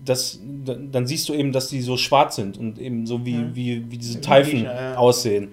das, 0.03 0.42
da- 0.66 0.74
dann 0.76 1.06
siehst 1.08 1.30
du 1.30 1.34
eben, 1.35 1.52
dass 1.52 1.68
die 1.69 1.82
so 1.82 1.98
schwarz 1.98 2.35
sind 2.35 2.58
und 2.58 2.80
eben 2.80 3.06
so 3.06 3.26
wie, 3.26 3.35
Mhm. 3.35 3.56
wie, 3.56 3.92
wie 3.92 3.98
diese 4.00 4.19
Teifen 4.22 4.64
ja. 4.64 4.98
aussehen. 4.98 5.50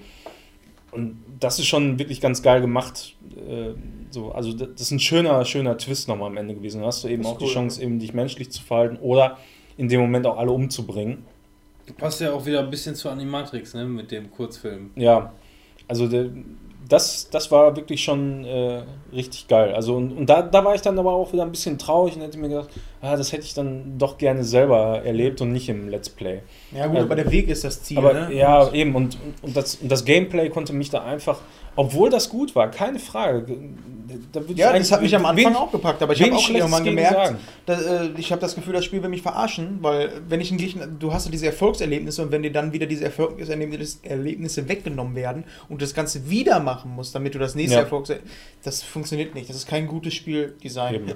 Und 0.92 1.22
das 1.38 1.58
ist 1.58 1.66
schon 1.66 1.98
wirklich 1.98 2.20
ganz 2.20 2.42
geil 2.42 2.60
gemacht. 2.60 3.14
Äh, 3.36 3.74
so, 4.10 4.32
also 4.32 4.52
das 4.52 4.80
ist 4.80 4.90
ein 4.90 5.00
schöner, 5.00 5.44
schöner 5.44 5.78
Twist 5.78 6.08
nochmal 6.08 6.28
am 6.28 6.36
Ende 6.36 6.54
gewesen. 6.54 6.78
Dann 6.78 6.86
hast 6.86 7.04
du 7.04 7.08
eben 7.08 7.24
auch 7.26 7.38
die 7.38 7.44
cool. 7.44 7.52
Chance, 7.52 7.82
eben 7.82 7.98
dich 7.98 8.12
menschlich 8.12 8.50
zu 8.50 8.62
verhalten 8.62 8.96
oder 8.96 9.38
in 9.76 9.88
dem 9.88 10.00
Moment 10.00 10.26
auch 10.26 10.36
alle 10.36 10.50
umzubringen. 10.50 11.24
Passt 11.96 12.20
ja 12.20 12.32
auch 12.32 12.44
wieder 12.46 12.60
ein 12.60 12.70
bisschen 12.70 12.94
zu 12.94 13.08
Animatrix, 13.08 13.74
ne, 13.74 13.84
mit 13.84 14.10
dem 14.10 14.30
Kurzfilm. 14.30 14.90
Ja, 14.94 15.32
also 15.88 16.06
der, 16.06 16.30
das, 16.90 17.30
das 17.30 17.50
war 17.52 17.76
wirklich 17.76 18.02
schon 18.02 18.44
äh, 18.44 18.82
richtig 19.12 19.46
geil. 19.46 19.72
Also 19.74 19.94
und, 19.94 20.12
und 20.12 20.26
da, 20.26 20.42
da 20.42 20.64
war 20.64 20.74
ich 20.74 20.82
dann 20.82 20.98
aber 20.98 21.12
auch 21.12 21.32
wieder 21.32 21.44
ein 21.44 21.52
bisschen 21.52 21.78
traurig 21.78 22.16
und 22.16 22.22
hätte 22.22 22.36
mir 22.36 22.48
gedacht, 22.48 22.68
ah, 23.00 23.16
das 23.16 23.32
hätte 23.32 23.44
ich 23.44 23.54
dann 23.54 23.96
doch 23.96 24.18
gerne 24.18 24.42
selber 24.42 25.02
erlebt 25.04 25.40
und 25.40 25.52
nicht 25.52 25.68
im 25.68 25.88
Let's 25.88 26.10
Play. 26.10 26.40
Ja 26.72 26.88
gut, 26.88 26.98
Äh, 26.98 27.00
aber 27.02 27.14
der 27.14 27.30
Weg 27.30 27.48
ist 27.48 27.62
das 27.62 27.82
Ziel. 27.84 27.98
aber 27.98 28.12
ne? 28.12 28.34
ja, 28.34 28.72
eben, 28.72 28.94
und, 28.96 29.16
und, 29.40 29.56
das, 29.56 29.76
und 29.76 29.90
das 29.90 30.04
Gameplay 30.04 30.48
konnte 30.50 30.72
mich 30.72 30.90
da 30.90 31.04
einfach 31.04 31.38
Obwohl 31.76 32.10
das 32.10 32.28
gut 32.28 32.55
war, 32.55 32.70
keine 32.70 32.99
Frage. 32.99 33.47
Da 34.32 34.40
Ja, 34.55 34.73
das 34.73 34.90
hat 34.90 35.02
mich 35.02 35.15
am 35.15 35.24
Anfang 35.24 35.55
auch 35.55 35.70
gepackt, 35.70 36.02
aber 36.02 36.12
ich 36.12 36.23
habe 36.23 36.34
auch 36.34 36.49
irgendwann 36.50 36.84
gemerkt, 36.84 37.36
dass, 37.66 37.82
äh, 37.82 38.08
ich 38.16 38.32
habe 38.32 38.40
das 38.40 38.55
Gefühl, 38.55 38.73
das 38.73 38.84
Spiel 38.84 39.02
will 39.02 39.08
mich 39.08 39.23
verarschen, 39.23 39.78
weil 39.81 40.10
wenn 40.28 40.40
ich 40.40 40.57
Gegner, 40.57 40.86
du 40.86 41.12
hast 41.12 41.26
ja 41.26 41.31
diese 41.31 41.47
Erfolgserlebnisse 41.47 42.23
und 42.23 42.32
wenn 42.32 42.42
dir 42.42 42.52
dann 42.52 42.73
wieder 42.73 42.86
diese 42.86 43.05
Erfolgserlebnisse 43.05 43.99
Erlebnisse 44.02 44.68
weggenommen 44.68 45.15
werden 45.15 45.44
und 45.68 45.81
das 45.81 45.94
Ganze 45.94 46.28
wieder 46.28 46.60
machen 46.60 46.92
musst, 46.94 47.15
damit 47.15 47.34
du 47.34 47.39
das 47.39 47.55
nächste 47.55 47.76
Ja. 47.76 47.82
Erfolgs... 47.82 48.12
Das 48.62 48.82
funktioniert 48.82 49.34
nicht, 49.34 49.49
das 49.49 49.57
ist 49.57 49.68
kein 49.68 49.86
gutes 49.86 50.15
Spieldesign. 50.15 50.94
Eben. 50.94 51.15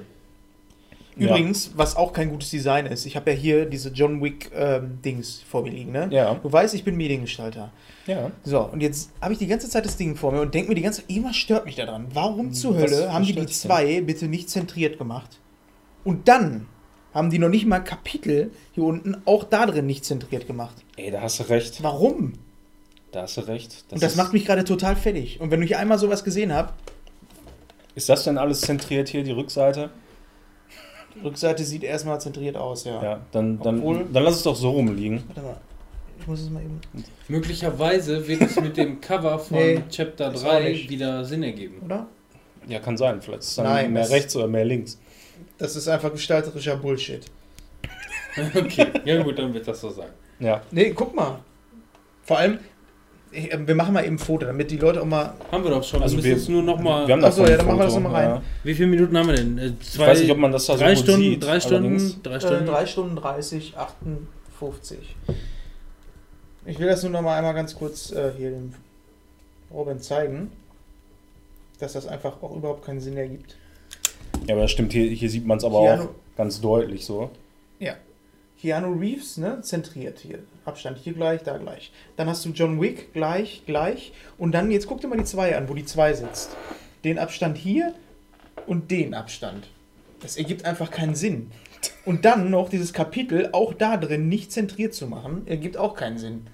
Übrigens, 1.16 1.70
was 1.76 1.94
auch 1.96 2.12
kein 2.12 2.28
gutes 2.30 2.50
Design 2.50 2.86
ist, 2.86 3.06
ich 3.06 3.14
habe 3.14 3.30
ja 3.30 3.36
hier 3.36 3.66
diese 3.66 3.90
John 3.90 4.20
Wick 4.22 4.50
ähm, 4.54 4.98
Dings 5.04 5.42
vor 5.48 5.62
mir 5.62 5.70
liegen, 5.70 5.92
ne? 5.92 6.08
Ja. 6.10 6.34
Du 6.34 6.50
weißt, 6.52 6.74
ich 6.74 6.82
bin 6.82 6.96
Mediengestalter. 6.96 7.70
Ja. 8.08 8.32
So, 8.42 8.60
und 8.62 8.80
jetzt 8.80 9.10
habe 9.20 9.32
ich 9.32 9.38
die 9.38 9.46
ganze 9.46 9.68
Zeit 9.70 9.84
das 9.86 9.96
Ding 9.96 10.16
vor 10.16 10.32
mir 10.32 10.40
und 10.40 10.52
denke 10.54 10.70
mir 10.70 10.74
die 10.74 10.82
ganze 10.82 11.02
Zeit, 11.02 11.10
irgendwas 11.10 11.36
stört 11.36 11.66
mich 11.66 11.76
daran. 11.76 12.06
Warum 12.12 12.52
zur 12.52 12.74
Was- 12.74 12.82
Hölle 12.82 13.06
was 13.06 13.12
haben 13.12 13.24
die 13.24 13.32
die 13.32 13.40
dich 13.46 13.60
denn? 13.60 13.70
zwei 13.70 14.00
bitte 14.00 14.26
nicht 14.26 14.50
zentriert 14.50 14.98
gemacht? 14.98 15.38
Und 16.02 16.26
dann 16.26 16.66
haben 17.14 17.30
die 17.30 17.38
noch 17.38 17.48
nicht 17.48 17.64
mal 17.66 17.78
Kapitel 17.78 18.50
hier 18.72 18.82
unten 18.84 19.16
auch 19.24 19.44
da 19.44 19.66
drin 19.66 19.86
nicht 19.86 20.04
zentriert 20.04 20.48
gemacht. 20.48 20.74
Ey, 20.96 21.12
da 21.12 21.20
hast 21.20 21.38
du 21.38 21.44
recht. 21.48 21.80
Warum? 21.82 22.32
Da 23.12 23.22
hast 23.22 23.36
du 23.36 23.42
recht. 23.42 23.84
und 23.92 24.02
das 24.02 24.16
macht 24.16 24.32
mich 24.32 24.44
gerade 24.44 24.64
total 24.64 24.96
fertig. 24.96 25.40
Und 25.40 25.52
wenn 25.52 25.62
ich 25.62 25.76
einmal 25.76 25.98
sowas 26.00 26.24
gesehen 26.24 26.52
habe, 26.52 26.72
Ist 27.94 28.08
das 28.08 28.24
denn 28.24 28.36
alles 28.38 28.62
zentriert 28.62 29.08
hier, 29.08 29.22
die 29.22 29.30
Rückseite? 29.30 29.90
Rückseite 31.22 31.64
sieht 31.64 31.84
erstmal 31.84 32.20
zentriert 32.20 32.56
aus, 32.56 32.84
ja. 32.84 33.02
Ja, 33.02 33.20
dann, 33.32 33.60
dann, 33.60 33.78
Obwohl- 33.78 34.06
dann 34.12 34.22
lass 34.24 34.36
es 34.36 34.42
doch 34.42 34.56
so 34.56 34.70
rumliegen. 34.70 35.22
Warte 35.28 35.42
mal. 35.42 35.56
Ich 36.20 36.26
muss 36.26 36.40
es 36.40 36.50
mal 36.50 36.62
eben. 36.62 36.80
Möglicherweise 37.28 38.26
wird 38.26 38.42
es 38.42 38.56
mit 38.60 38.76
dem 38.76 39.00
Cover 39.00 39.38
von 39.38 39.56
Nee, 39.58 39.82
Chapter 39.90 40.32
ist 40.32 40.44
auch 40.44 40.50
3 40.50 40.68
nicht. 40.70 40.88
wieder 40.90 41.24
Sinn 41.24 41.42
ergeben. 41.42 41.82
Oder? 41.84 42.06
Ja, 42.66 42.78
kann 42.78 42.96
sein. 42.96 43.20
Vielleicht 43.20 43.40
ist 43.42 43.48
es 43.50 43.54
dann 43.56 43.66
Nein, 43.66 43.92
mehr 43.92 44.08
rechts 44.08 44.34
oder 44.36 44.46
mehr 44.46 44.64
links. 44.64 44.98
Das 45.58 45.76
ist 45.76 45.86
einfach 45.88 46.10
gestalterischer 46.12 46.76
Bullshit. 46.76 47.24
Okay, 48.56 48.86
ja 49.04 49.22
gut, 49.22 49.38
dann 49.38 49.54
wird 49.54 49.68
das 49.68 49.80
so 49.80 49.90
sein. 49.90 50.08
Ja. 50.40 50.60
Nee, 50.72 50.90
guck 50.90 51.14
mal. 51.14 51.38
Vor 52.24 52.38
allem, 52.38 52.58
ich, 53.34 53.52
äh, 53.52 53.66
wir 53.66 53.74
machen 53.74 53.92
mal 53.94 54.04
eben 54.04 54.16
ein 54.16 54.18
Foto, 54.18 54.46
damit 54.46 54.70
die 54.70 54.76
Leute 54.76 55.02
auch 55.02 55.06
mal. 55.06 55.34
Haben 55.50 55.64
wir 55.64 55.70
doch 55.70 55.82
schon. 55.84 56.02
Also 56.02 56.12
wir 56.12 56.16
müssen 56.18 56.30
wir- 56.30 56.36
jetzt 56.36 56.48
nur 56.48 56.62
noch 56.62 56.80
mal. 56.80 57.06
Wir 57.06 57.14
haben 57.14 57.24
Achso, 57.24 57.44
ja, 57.46 57.56
dann 57.56 57.66
machen 57.66 57.78
wir 57.78 57.84
das 57.84 57.94
noch 57.94 58.00
mal 58.02 58.12
rein. 58.12 58.28
Ja. 58.30 58.42
Wie 58.62 58.74
viele 58.74 58.88
Minuten 58.88 59.16
haben 59.16 59.26
wir 59.28 59.34
denn? 59.36 59.58
Äh, 59.58 59.72
Ich 59.80 59.90
zwei, 59.92 60.06
weiß 60.08 60.20
nicht, 60.20 60.30
ob 60.30 60.38
man 60.38 60.52
das 60.52 60.66
da 60.66 60.74
so 60.74 60.78
drei 60.80 60.94
gut 60.94 61.02
Stunden, 61.04 61.20
sieht. 61.22 61.44
drei 61.44 61.60
Stunden, 61.60 61.86
allerdings. 61.90 62.22
drei 62.22 62.34
Äh, 62.36 62.40
Stunden. 62.40 62.66
3 62.66 62.86
Stunden 62.86 63.16
30, 63.16 63.74
58. 63.76 65.16
Ich 66.66 66.78
will 66.78 66.86
das 66.86 67.02
nur 67.02 67.12
noch 67.12 67.22
mal 67.22 67.36
einmal 67.36 67.54
ganz 67.54 67.74
kurz 67.74 68.10
äh, 68.12 68.32
hier 68.36 68.50
dem 68.50 68.72
Robin 69.72 70.00
zeigen, 70.00 70.50
dass 71.78 71.92
das 71.94 72.06
einfach 72.06 72.42
auch 72.42 72.56
überhaupt 72.56 72.84
keinen 72.86 73.00
Sinn 73.00 73.16
ergibt. 73.16 73.56
Ja, 74.46 74.54
aber 74.54 74.62
das 74.62 74.70
stimmt, 74.70 74.92
hier, 74.92 75.04
hier 75.10 75.28
sieht 75.30 75.46
man 75.46 75.58
es 75.58 75.64
aber 75.64 75.80
Keanu- 75.80 76.02
auch 76.04 76.08
ganz 76.36 76.60
deutlich 76.60 77.04
so. 77.04 77.30
Keanu 78.64 78.94
Reeves, 78.94 79.36
ne, 79.36 79.60
zentriert 79.60 80.20
hier. 80.20 80.38
Abstand 80.64 80.96
hier 80.96 81.12
gleich, 81.12 81.42
da 81.42 81.58
gleich. 81.58 81.92
Dann 82.16 82.30
hast 82.30 82.46
du 82.46 82.48
John 82.48 82.80
Wick 82.80 83.12
gleich, 83.12 83.60
gleich. 83.66 84.14
Und 84.38 84.52
dann, 84.52 84.70
jetzt 84.70 84.86
guck 84.86 85.02
dir 85.02 85.08
mal 85.08 85.18
die 85.18 85.24
zwei 85.24 85.54
an, 85.54 85.68
wo 85.68 85.74
die 85.74 85.84
zwei 85.84 86.14
sitzt. 86.14 86.56
Den 87.04 87.18
Abstand 87.18 87.58
hier 87.58 87.92
und 88.66 88.90
den 88.90 89.12
Abstand. 89.12 89.68
Das 90.20 90.38
ergibt 90.38 90.64
einfach 90.64 90.90
keinen 90.90 91.14
Sinn. 91.14 91.50
Und 92.06 92.24
dann 92.24 92.48
noch 92.48 92.70
dieses 92.70 92.94
Kapitel 92.94 93.50
auch 93.52 93.74
da 93.74 93.98
drin 93.98 94.30
nicht 94.30 94.50
zentriert 94.50 94.94
zu 94.94 95.08
machen, 95.08 95.46
ergibt 95.46 95.76
auch 95.76 95.94
keinen 95.94 96.16
Sinn. 96.16 96.46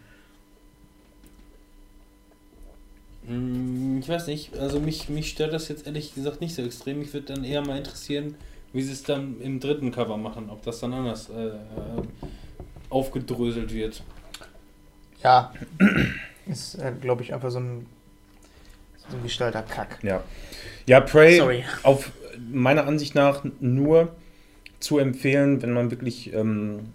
Hm, 3.28 4.00
Ich 4.02 4.08
weiß 4.08 4.26
nicht, 4.26 4.56
also 4.58 4.80
mich, 4.80 5.08
mich 5.08 5.30
stört 5.30 5.52
das 5.52 5.68
jetzt 5.68 5.86
ehrlich 5.86 6.12
gesagt 6.12 6.40
nicht 6.40 6.56
so 6.56 6.62
extrem. 6.62 6.98
Mich 6.98 7.14
würde 7.14 7.34
dann 7.34 7.44
eher 7.44 7.64
mal 7.64 7.78
interessieren, 7.78 8.34
wie 8.72 8.82
sie 8.82 8.92
es 8.92 9.02
dann 9.02 9.40
im 9.40 9.60
dritten 9.60 9.90
Cover 9.90 10.16
machen, 10.16 10.48
ob 10.50 10.62
das 10.62 10.80
dann 10.80 10.92
anders 10.92 11.28
äh, 11.30 11.48
äh, 11.48 11.52
aufgedröselt 12.88 13.72
wird. 13.72 14.02
Ja. 15.22 15.52
Ist, 16.46 16.76
äh, 16.76 16.92
glaube 17.00 17.22
ich, 17.22 17.34
einfach 17.34 17.50
so 17.50 17.60
ein, 17.60 17.86
so 19.08 19.16
ein 19.16 19.22
Gestalter-Kack. 19.22 19.98
Ja. 20.02 20.22
Ja, 20.86 21.00
Prey 21.00 21.38
Sorry. 21.38 21.64
auf 21.82 22.10
meiner 22.50 22.86
Ansicht 22.86 23.14
nach 23.14 23.44
nur 23.60 24.14
zu 24.78 24.98
empfehlen, 24.98 25.62
wenn 25.62 25.72
man 25.72 25.90
wirklich 25.90 26.32
ähm, 26.32 26.92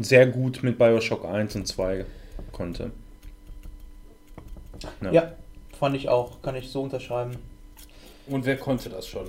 sehr 0.00 0.26
gut 0.26 0.62
mit 0.62 0.78
Bioshock 0.78 1.24
1 1.24 1.56
und 1.56 1.66
2 1.66 2.04
konnte. 2.52 2.90
Ja. 5.02 5.12
Ja, 5.12 5.32
fand 5.78 5.96
ich 5.96 6.08
auch. 6.08 6.42
Kann 6.42 6.54
ich 6.56 6.70
so 6.70 6.82
unterschreiben. 6.82 7.36
Und 8.26 8.46
wer 8.46 8.56
konnte 8.56 8.88
das 8.88 9.06
schon? 9.06 9.26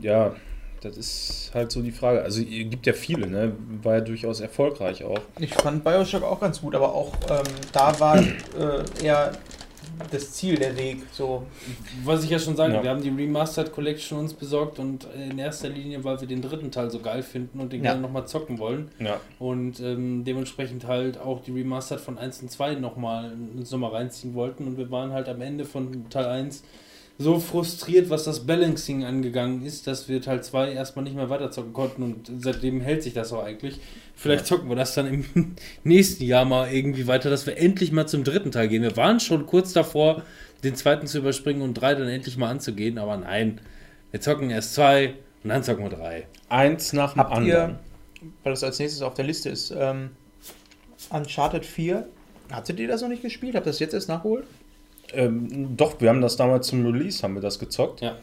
Ja, 0.00 0.34
das 0.80 0.96
ist 0.96 1.50
halt 1.54 1.72
so 1.72 1.80
die 1.82 1.92
Frage. 1.92 2.22
Also 2.22 2.40
es 2.42 2.46
gibt 2.48 2.86
ja 2.86 2.92
viele, 2.92 3.26
ne? 3.26 3.52
War 3.82 3.94
ja 3.94 4.00
durchaus 4.00 4.40
erfolgreich 4.40 5.02
auch. 5.04 5.18
Ich 5.38 5.54
fand 5.54 5.82
Bioshock 5.84 6.22
auch 6.22 6.40
ganz 6.40 6.60
gut, 6.60 6.74
aber 6.74 6.92
auch 6.94 7.12
ähm, 7.30 7.44
da 7.72 7.98
war 8.00 8.18
äh, 8.18 8.24
eher 9.02 9.32
das 10.10 10.32
Ziel 10.32 10.56
der 10.56 10.76
Weg. 10.76 10.98
So. 11.12 11.46
Was 12.04 12.24
ich 12.24 12.30
ja 12.30 12.38
schon 12.38 12.56
sage, 12.56 12.74
Ja. 12.74 12.82
wir 12.82 12.90
haben 12.90 13.02
die 13.02 13.10
Remastered 13.10 13.72
Collection 13.72 14.18
uns 14.18 14.34
besorgt 14.34 14.78
und 14.80 15.06
in 15.30 15.38
erster 15.38 15.68
Linie, 15.68 16.02
weil 16.02 16.20
wir 16.20 16.26
den 16.26 16.42
dritten 16.42 16.70
Teil 16.72 16.90
so 16.90 16.98
geil 16.98 17.22
finden 17.22 17.60
und 17.60 17.72
den 17.72 17.84
Ja. 17.84 17.90
gerne 17.92 18.02
nochmal 18.02 18.26
zocken 18.26 18.58
wollen. 18.58 18.88
Ja. 18.98 19.20
Und 19.38 19.78
ähm, 19.80 20.24
dementsprechend 20.24 20.86
halt 20.86 21.18
auch 21.18 21.40
die 21.42 21.52
Remastered 21.52 22.00
von 22.00 22.18
1 22.18 22.42
und 22.42 22.50
2 22.50 22.74
nochmal 22.74 23.32
ins 23.56 23.70
Sommer 23.70 23.92
reinziehen 23.92 24.34
wollten. 24.34 24.66
Und 24.66 24.76
wir 24.78 24.90
waren 24.90 25.12
halt 25.12 25.28
am 25.28 25.40
Ende 25.40 25.64
von 25.64 26.10
Teil 26.10 26.26
1 26.26 26.64
so 27.16 27.38
frustriert, 27.38 28.10
was 28.10 28.24
das 28.24 28.44
Balancing 28.46 29.04
angegangen 29.04 29.64
ist, 29.64 29.86
dass 29.86 30.08
wir 30.08 30.20
Teil 30.20 30.42
2 30.42 30.72
erstmal 30.72 31.04
nicht 31.04 31.14
mehr 31.14 31.30
weiterzocken 31.30 31.72
konnten. 31.72 32.02
Und 32.02 32.30
seitdem 32.40 32.80
hält 32.80 33.04
sich 33.04 33.14
das 33.14 33.32
auch 33.32 33.44
eigentlich. 33.44 33.80
Vielleicht 34.16 34.46
zocken 34.46 34.68
wir 34.68 34.74
das 34.74 34.94
dann 34.94 35.06
im 35.06 35.24
nächsten 35.84 36.24
Jahr 36.24 36.44
mal 36.44 36.72
irgendwie 36.72 37.06
weiter, 37.06 37.30
dass 37.30 37.46
wir 37.46 37.56
endlich 37.56 37.92
mal 37.92 38.06
zum 38.06 38.24
dritten 38.24 38.50
Teil 38.50 38.68
gehen. 38.68 38.82
Wir 38.82 38.96
waren 38.96 39.20
schon 39.20 39.46
kurz 39.46 39.72
davor, 39.72 40.22
den 40.64 40.74
zweiten 40.74 41.06
zu 41.06 41.18
überspringen 41.18 41.62
und 41.62 41.74
drei 41.74 41.94
dann 41.94 42.08
endlich 42.08 42.36
mal 42.36 42.50
anzugehen. 42.50 42.98
Aber 42.98 43.16
nein, 43.16 43.60
wir 44.10 44.20
zocken 44.20 44.50
erst 44.50 44.74
zwei 44.74 45.14
und 45.44 45.50
dann 45.50 45.62
zocken 45.62 45.84
wir 45.84 45.90
drei. 45.90 46.26
Eins 46.48 46.92
nach 46.92 47.12
dem 47.12 47.20
Habt 47.20 47.32
anderen. 47.32 47.70
ihr, 47.70 47.78
weil 48.42 48.52
das 48.52 48.64
als 48.64 48.80
nächstes 48.80 49.02
auf 49.02 49.14
der 49.14 49.24
Liste 49.24 49.50
ist, 49.50 49.72
ähm, 49.76 50.10
Uncharted 51.10 51.64
4, 51.64 52.08
hattet 52.50 52.80
ihr 52.80 52.88
das 52.88 53.02
noch 53.02 53.08
nicht 53.08 53.22
gespielt? 53.22 53.54
Habt 53.54 53.66
ihr 53.66 53.70
das 53.70 53.78
jetzt 53.78 53.94
erst 53.94 54.08
nachgeholt? 54.08 54.46
Ähm, 55.12 55.76
doch, 55.76 56.00
wir 56.00 56.08
haben 56.08 56.20
das 56.20 56.36
damals 56.36 56.66
zum 56.68 56.84
Release, 56.86 57.22
haben 57.22 57.34
wir 57.34 57.42
das 57.42 57.58
gezockt. 57.58 58.00
Ja. 58.00 58.16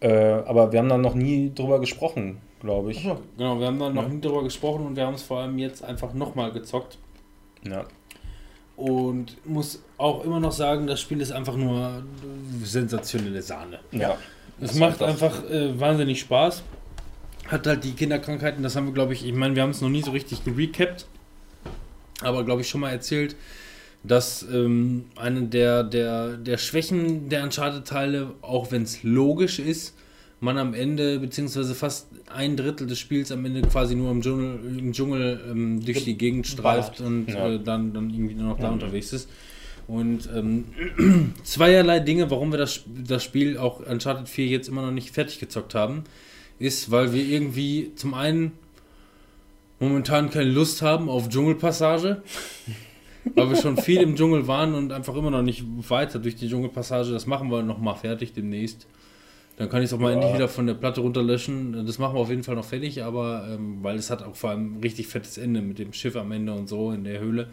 Äh, 0.00 0.42
aber 0.46 0.70
wir 0.72 0.78
haben 0.78 0.88
dann 0.88 1.00
noch 1.00 1.14
nie 1.14 1.52
drüber 1.54 1.80
gesprochen, 1.80 2.38
glaube 2.60 2.92
ich. 2.92 2.98
Achso. 2.98 3.20
Genau, 3.36 3.58
wir 3.58 3.66
haben 3.66 3.78
dann 3.78 3.94
noch 3.94 4.02
Ja. 4.04 4.08
nie 4.08 4.20
drüber 4.20 4.44
gesprochen 4.44 4.86
und 4.86 4.96
wir 4.96 5.06
haben 5.06 5.14
es 5.14 5.22
vor 5.22 5.40
allem 5.40 5.58
jetzt 5.58 5.82
einfach 5.82 6.14
nochmal 6.14 6.52
gezockt. 6.52 6.98
Ja. 7.68 7.84
Und 8.76 9.36
muss 9.44 9.82
auch 9.96 10.24
immer 10.24 10.38
noch 10.38 10.52
sagen, 10.52 10.86
das 10.86 11.00
Spiel 11.00 11.20
ist 11.20 11.32
einfach 11.32 11.56
nur 11.56 12.04
sensationelle 12.62 13.42
Sahne. 13.42 13.80
ja. 13.92 14.16
Es 14.60 14.74
macht 14.74 15.00
einfach 15.04 15.48
äh, 15.48 15.78
wahnsinnig 15.78 16.18
Spaß. 16.18 16.64
Hat 17.46 17.66
halt 17.68 17.84
die 17.84 17.92
Kinderkrankheiten, 17.92 18.62
das 18.64 18.74
haben 18.74 18.86
wir, 18.86 18.92
glaube 18.92 19.12
ich, 19.12 19.24
ich 19.24 19.32
meine, 19.32 19.54
wir 19.54 19.62
haben 19.62 19.70
es 19.70 19.80
noch 19.80 19.88
nie 19.88 20.02
so 20.02 20.10
richtig 20.10 20.44
gerecapt, 20.44 21.06
aber 22.22 22.42
glaube 22.44 22.62
ich 22.62 22.68
schon 22.68 22.80
mal 22.80 22.90
erzählt, 22.90 23.36
dass 24.08 24.44
ähm, 24.52 25.04
eine 25.16 25.42
der, 25.42 25.84
der, 25.84 26.36
der 26.36 26.58
Schwächen 26.58 27.28
der 27.28 27.44
Uncharted-Teile, 27.44 28.32
auch 28.42 28.72
wenn 28.72 28.82
es 28.82 29.02
logisch 29.02 29.58
ist, 29.58 29.94
man 30.40 30.56
am 30.56 30.72
Ende, 30.74 31.18
beziehungsweise 31.18 31.74
fast 31.74 32.06
ein 32.32 32.56
Drittel 32.56 32.86
des 32.86 32.98
Spiels 32.98 33.32
am 33.32 33.44
Ende 33.44 33.62
quasi 33.62 33.94
nur 33.96 34.10
im 34.10 34.22
Dschungel, 34.22 34.78
im 34.78 34.92
Dschungel 34.92 35.40
ähm, 35.50 35.84
durch 35.84 36.04
die 36.04 36.16
Gegend 36.16 36.46
streift 36.46 37.00
und 37.00 37.26
Ja. 37.28 37.48
äh, 37.54 37.60
dann, 37.60 37.92
dann 37.92 38.10
irgendwie 38.10 38.34
nur 38.34 38.50
noch 38.50 38.58
da 38.58 38.68
Mhm. 38.68 38.74
unterwegs 38.74 39.12
ist. 39.12 39.28
Und 39.88 40.28
ähm, 40.36 40.64
zweierlei 41.42 41.98
Dinge, 42.00 42.30
warum 42.30 42.52
wir 42.52 42.58
das, 42.58 42.82
das 42.86 43.24
Spiel 43.24 43.56
auch 43.58 43.80
Uncharted 43.80 44.28
4 44.28 44.46
jetzt 44.46 44.68
immer 44.68 44.82
noch 44.82 44.92
nicht 44.92 45.10
fertig 45.10 45.40
gezockt 45.40 45.74
haben, 45.74 46.04
ist, 46.60 46.90
weil 46.90 47.12
wir 47.12 47.24
irgendwie 47.24 47.92
zum 47.96 48.14
einen 48.14 48.52
momentan 49.80 50.30
keine 50.30 50.50
Lust 50.50 50.82
haben 50.82 51.08
auf 51.08 51.28
Dschungelpassage, 51.28 52.22
weil 53.34 53.50
wir 53.50 53.56
schon 53.56 53.76
viel 53.76 54.00
im 54.00 54.16
Dschungel 54.16 54.46
waren 54.46 54.74
und 54.74 54.92
einfach 54.92 55.14
immer 55.16 55.30
noch 55.30 55.42
nicht 55.42 55.64
weiter 55.88 56.18
durch 56.18 56.36
die 56.36 56.48
Dschungelpassage. 56.48 57.10
Das 57.10 57.26
machen 57.26 57.50
wir 57.50 57.62
noch 57.62 57.78
mal 57.78 57.94
fertig 57.94 58.32
demnächst. 58.32 58.86
Dann 59.56 59.68
kann 59.68 59.80
ich 59.82 59.86
es 59.86 59.92
auch 59.92 59.98
mal 59.98 60.10
Ja. 60.10 60.14
endlich 60.14 60.34
wieder 60.34 60.48
von 60.48 60.66
der 60.68 60.74
Platte 60.74 61.00
runterlöschen. 61.00 61.84
Das 61.84 61.98
machen 61.98 62.14
wir 62.14 62.20
auf 62.20 62.30
jeden 62.30 62.44
Fall 62.44 62.54
noch 62.54 62.64
fertig, 62.64 63.02
aber 63.02 63.48
ähm, 63.50 63.78
weil 63.82 63.96
es 63.96 64.08
hat 64.08 64.22
auch 64.22 64.36
vor 64.36 64.50
allem 64.50 64.76
ein 64.76 64.80
richtig 64.82 65.08
fettes 65.08 65.36
Ende 65.36 65.60
mit 65.62 65.78
dem 65.80 65.92
Schiff 65.92 66.14
am 66.16 66.30
Ende 66.30 66.52
und 66.52 66.68
so 66.68 66.92
in 66.92 67.02
der 67.04 67.18
Höhle. 67.20 67.48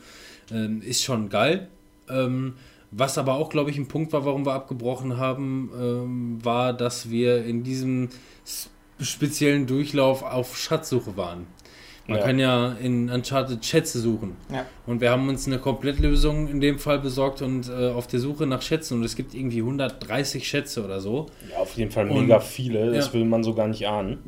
Ähm, 0.51 0.81
ist 0.83 1.03
schon 1.03 1.29
geil. 1.29 1.67
Ähm, 2.07 2.53
was 2.91 3.17
aber 3.17 3.33
auch, 3.33 3.49
glaube 3.49 3.71
ich, 3.71 3.77
ein 3.77 3.87
Punkt 3.87 4.13
war, 4.13 4.23
warum 4.23 4.45
wir 4.45 4.53
abgebrochen 4.53 5.17
haben, 5.17 5.71
ähm, 5.77 6.45
war, 6.45 6.71
dass 6.73 7.09
wir 7.09 7.43
in 7.43 7.63
diesem 7.63 8.09
speziellen 9.01 9.65
Durchlauf 9.67 10.21
auf 10.23 10.55
Schatzsuche 10.57 11.17
waren. 11.17 11.47
Man 12.07 12.19
Ja. 12.19 12.23
kann 12.25 12.37
ja 12.39 12.71
in 12.73 13.09
Uncharted 13.09 13.65
Schätze 13.65 13.99
suchen. 13.99 14.35
Ja. 14.53 14.65
Und 14.85 15.01
wir 15.01 15.09
haben 15.09 15.27
uns 15.27 15.47
eine 15.47 15.57
Komplettlösung 15.57 16.47
in 16.47 16.61
dem 16.61 16.77
Fall 16.77 16.99
besorgt 16.99 17.41
und 17.41 17.67
äh, 17.69 17.89
auf 17.89 18.05
der 18.07 18.19
Suche 18.19 18.45
nach 18.45 18.61
Schätzen. 18.61 18.95
Und 18.99 19.03
es 19.03 19.15
gibt 19.15 19.33
irgendwie 19.33 19.59
130 19.61 20.47
Schätze 20.47 20.85
oder 20.85 20.99
so. 21.01 21.25
Ja, 21.51 21.57
auf 21.57 21.75
jeden 21.77 21.89
Fall 21.91 22.07
Und- 22.09 22.21
mega 22.21 22.39
viele, 22.39 22.91
das 22.91 23.07
ja. 23.07 23.13
will 23.13 23.25
man 23.25 23.43
so 23.43 23.55
gar 23.55 23.67
nicht 23.67 23.87
ahnen. 23.87 24.19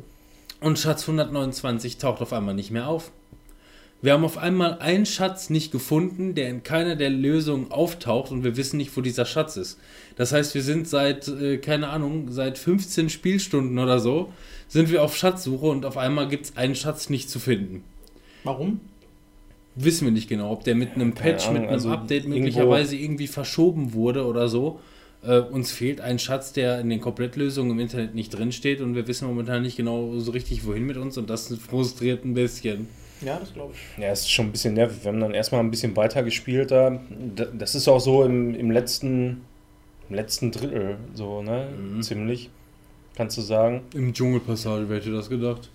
Und 0.60 0.78
Schatz 0.78 1.02
129 1.02 1.98
taucht 1.98 2.20
auf 2.20 2.32
einmal 2.32 2.54
nicht 2.54 2.72
mehr 2.72 2.88
auf. 2.88 3.12
Wir 4.00 4.12
haben 4.12 4.24
auf 4.24 4.38
einmal 4.38 4.78
einen 4.78 5.06
Schatz 5.06 5.50
nicht 5.50 5.72
gefunden, 5.72 6.34
der 6.36 6.48
in 6.50 6.62
keiner 6.62 6.94
der 6.94 7.10
Lösungen 7.10 7.72
auftaucht 7.72 8.30
und 8.30 8.44
wir 8.44 8.56
wissen 8.56 8.76
nicht, 8.76 8.96
wo 8.96 9.00
dieser 9.00 9.24
Schatz 9.24 9.56
ist. 9.56 9.78
Das 10.16 10.30
heißt, 10.32 10.54
wir 10.54 10.62
sind 10.62 10.86
seit, 10.88 11.26
äh, 11.26 11.58
keine 11.58 11.88
Ahnung, 11.88 12.30
seit 12.30 12.58
15 12.58 13.08
Spielstunden 13.10 13.76
oder 13.78 13.98
so, 13.98 14.32
sind 14.68 14.90
wir 14.90 15.02
auf 15.02 15.16
Schatzsuche 15.16 15.66
und 15.66 15.84
auf 15.84 15.96
einmal 15.96 16.28
gibt 16.28 16.44
es 16.46 16.56
einen 16.56 16.74
Schatz 16.74 17.10
nicht 17.10 17.28
zu 17.30 17.38
finden. 17.38 17.82
Warum? 18.44 18.80
Wissen 19.74 20.06
wir 20.06 20.12
nicht 20.12 20.28
genau, 20.28 20.50
ob 20.52 20.64
der 20.64 20.74
mit 20.74 20.94
einem 20.94 21.12
Patch, 21.14 21.44
Ahnung, 21.46 21.54
mit 21.54 21.62
einem 21.68 21.72
also 21.72 21.90
Update 21.90 22.24
irgendwo- 22.24 22.38
möglicherweise 22.38 22.96
irgendwie 22.96 23.26
verschoben 23.28 23.92
wurde 23.92 24.26
oder 24.26 24.48
so. 24.48 24.80
Äh, 25.22 25.38
uns 25.38 25.72
fehlt 25.72 26.00
ein 26.00 26.18
Schatz, 26.18 26.52
der 26.52 26.80
in 26.80 26.90
den 26.90 27.00
Komplettlösungen 27.00 27.72
im 27.72 27.78
Internet 27.80 28.14
nicht 28.14 28.30
drinsteht 28.30 28.80
und 28.80 28.94
wir 28.94 29.06
wissen 29.08 29.26
momentan 29.26 29.62
nicht 29.62 29.76
genau 29.76 30.18
so 30.18 30.30
richtig, 30.32 30.64
wohin 30.66 30.84
mit 30.86 30.96
uns 30.96 31.16
und 31.18 31.28
das 31.30 31.52
frustriert 31.56 32.24
ein 32.24 32.34
bisschen. 32.34 32.88
Ja, 33.20 33.36
das 33.38 33.52
glaube 33.52 33.74
ich. 33.74 34.02
Ja, 34.02 34.10
es 34.10 34.20
ist 34.20 34.30
schon 34.30 34.46
ein 34.46 34.52
bisschen 34.52 34.74
nervig. 34.74 34.98
Wir 35.02 35.10
haben 35.10 35.18
dann 35.20 35.34
erstmal 35.34 35.60
ein 35.60 35.70
bisschen 35.72 35.96
weiter 35.96 36.22
gespielt 36.22 36.70
da. 36.70 37.00
Das 37.56 37.74
ist 37.74 37.88
auch 37.88 37.98
so 37.98 38.22
im, 38.24 38.54
im 38.54 38.70
letzten 38.70 39.42
im 40.08 40.14
letzten 40.14 40.50
Drittel, 40.52 40.96
so, 41.14 41.42
ne? 41.42 41.68
Mhm. 41.76 42.00
Ziemlich, 42.02 42.48
kannst 43.18 43.36
du 43.36 43.42
sagen. 43.42 43.82
Im 43.94 44.14
Dschungelpassage, 44.14 44.88
wer 44.88 44.96
hätte 44.96 45.12
das 45.12 45.28
gedacht? 45.28 45.68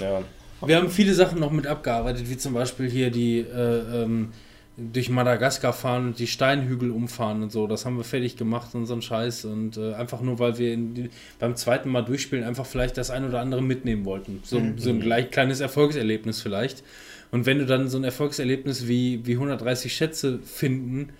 Ja. 0.00 0.22
Wir 0.66 0.76
haben 0.78 0.88
viele 0.88 1.12
Sachen 1.12 1.38
noch 1.38 1.52
mit 1.52 1.66
abgearbeitet, 1.66 2.28
wie 2.30 2.38
zum 2.38 2.54
Beispiel 2.54 2.90
hier 2.90 3.10
die 3.10 3.40
äh, 3.40 4.02
ähm, 4.02 4.30
durch 4.78 5.10
Madagaskar 5.10 5.74
fahren 5.74 6.08
und 6.08 6.18
die 6.18 6.26
Steinhügel 6.26 6.90
umfahren 6.90 7.42
und 7.42 7.52
so. 7.52 7.66
Das 7.66 7.84
haben 7.84 7.98
wir 7.98 8.04
fertig 8.04 8.36
gemacht 8.36 8.74
und 8.74 8.86
so 8.86 8.94
ein 8.94 9.02
Scheiß. 9.02 9.44
Und 9.44 9.76
äh, 9.76 9.92
einfach 9.92 10.22
nur, 10.22 10.38
weil 10.38 10.56
wir 10.56 10.72
in 10.72 10.94
die, 10.94 11.10
beim 11.38 11.54
zweiten 11.54 11.90
Mal 11.90 12.02
durchspielen 12.02 12.44
einfach 12.44 12.64
vielleicht 12.64 12.96
das 12.96 13.10
ein 13.10 13.26
oder 13.26 13.40
andere 13.40 13.62
mitnehmen 13.62 14.06
wollten. 14.06 14.40
So, 14.42 14.60
so 14.76 14.88
ein 14.88 15.00
gleich 15.00 15.30
kleines 15.30 15.60
Erfolgserlebnis 15.60 16.40
vielleicht. 16.40 16.82
Und 17.30 17.44
wenn 17.44 17.58
du 17.58 17.66
dann 17.66 17.88
so 17.88 17.98
ein 17.98 18.04
Erfolgserlebnis 18.04 18.88
wie, 18.88 19.20
wie 19.26 19.34
130 19.34 19.92
Schätze 19.92 20.38
finden 20.38 21.10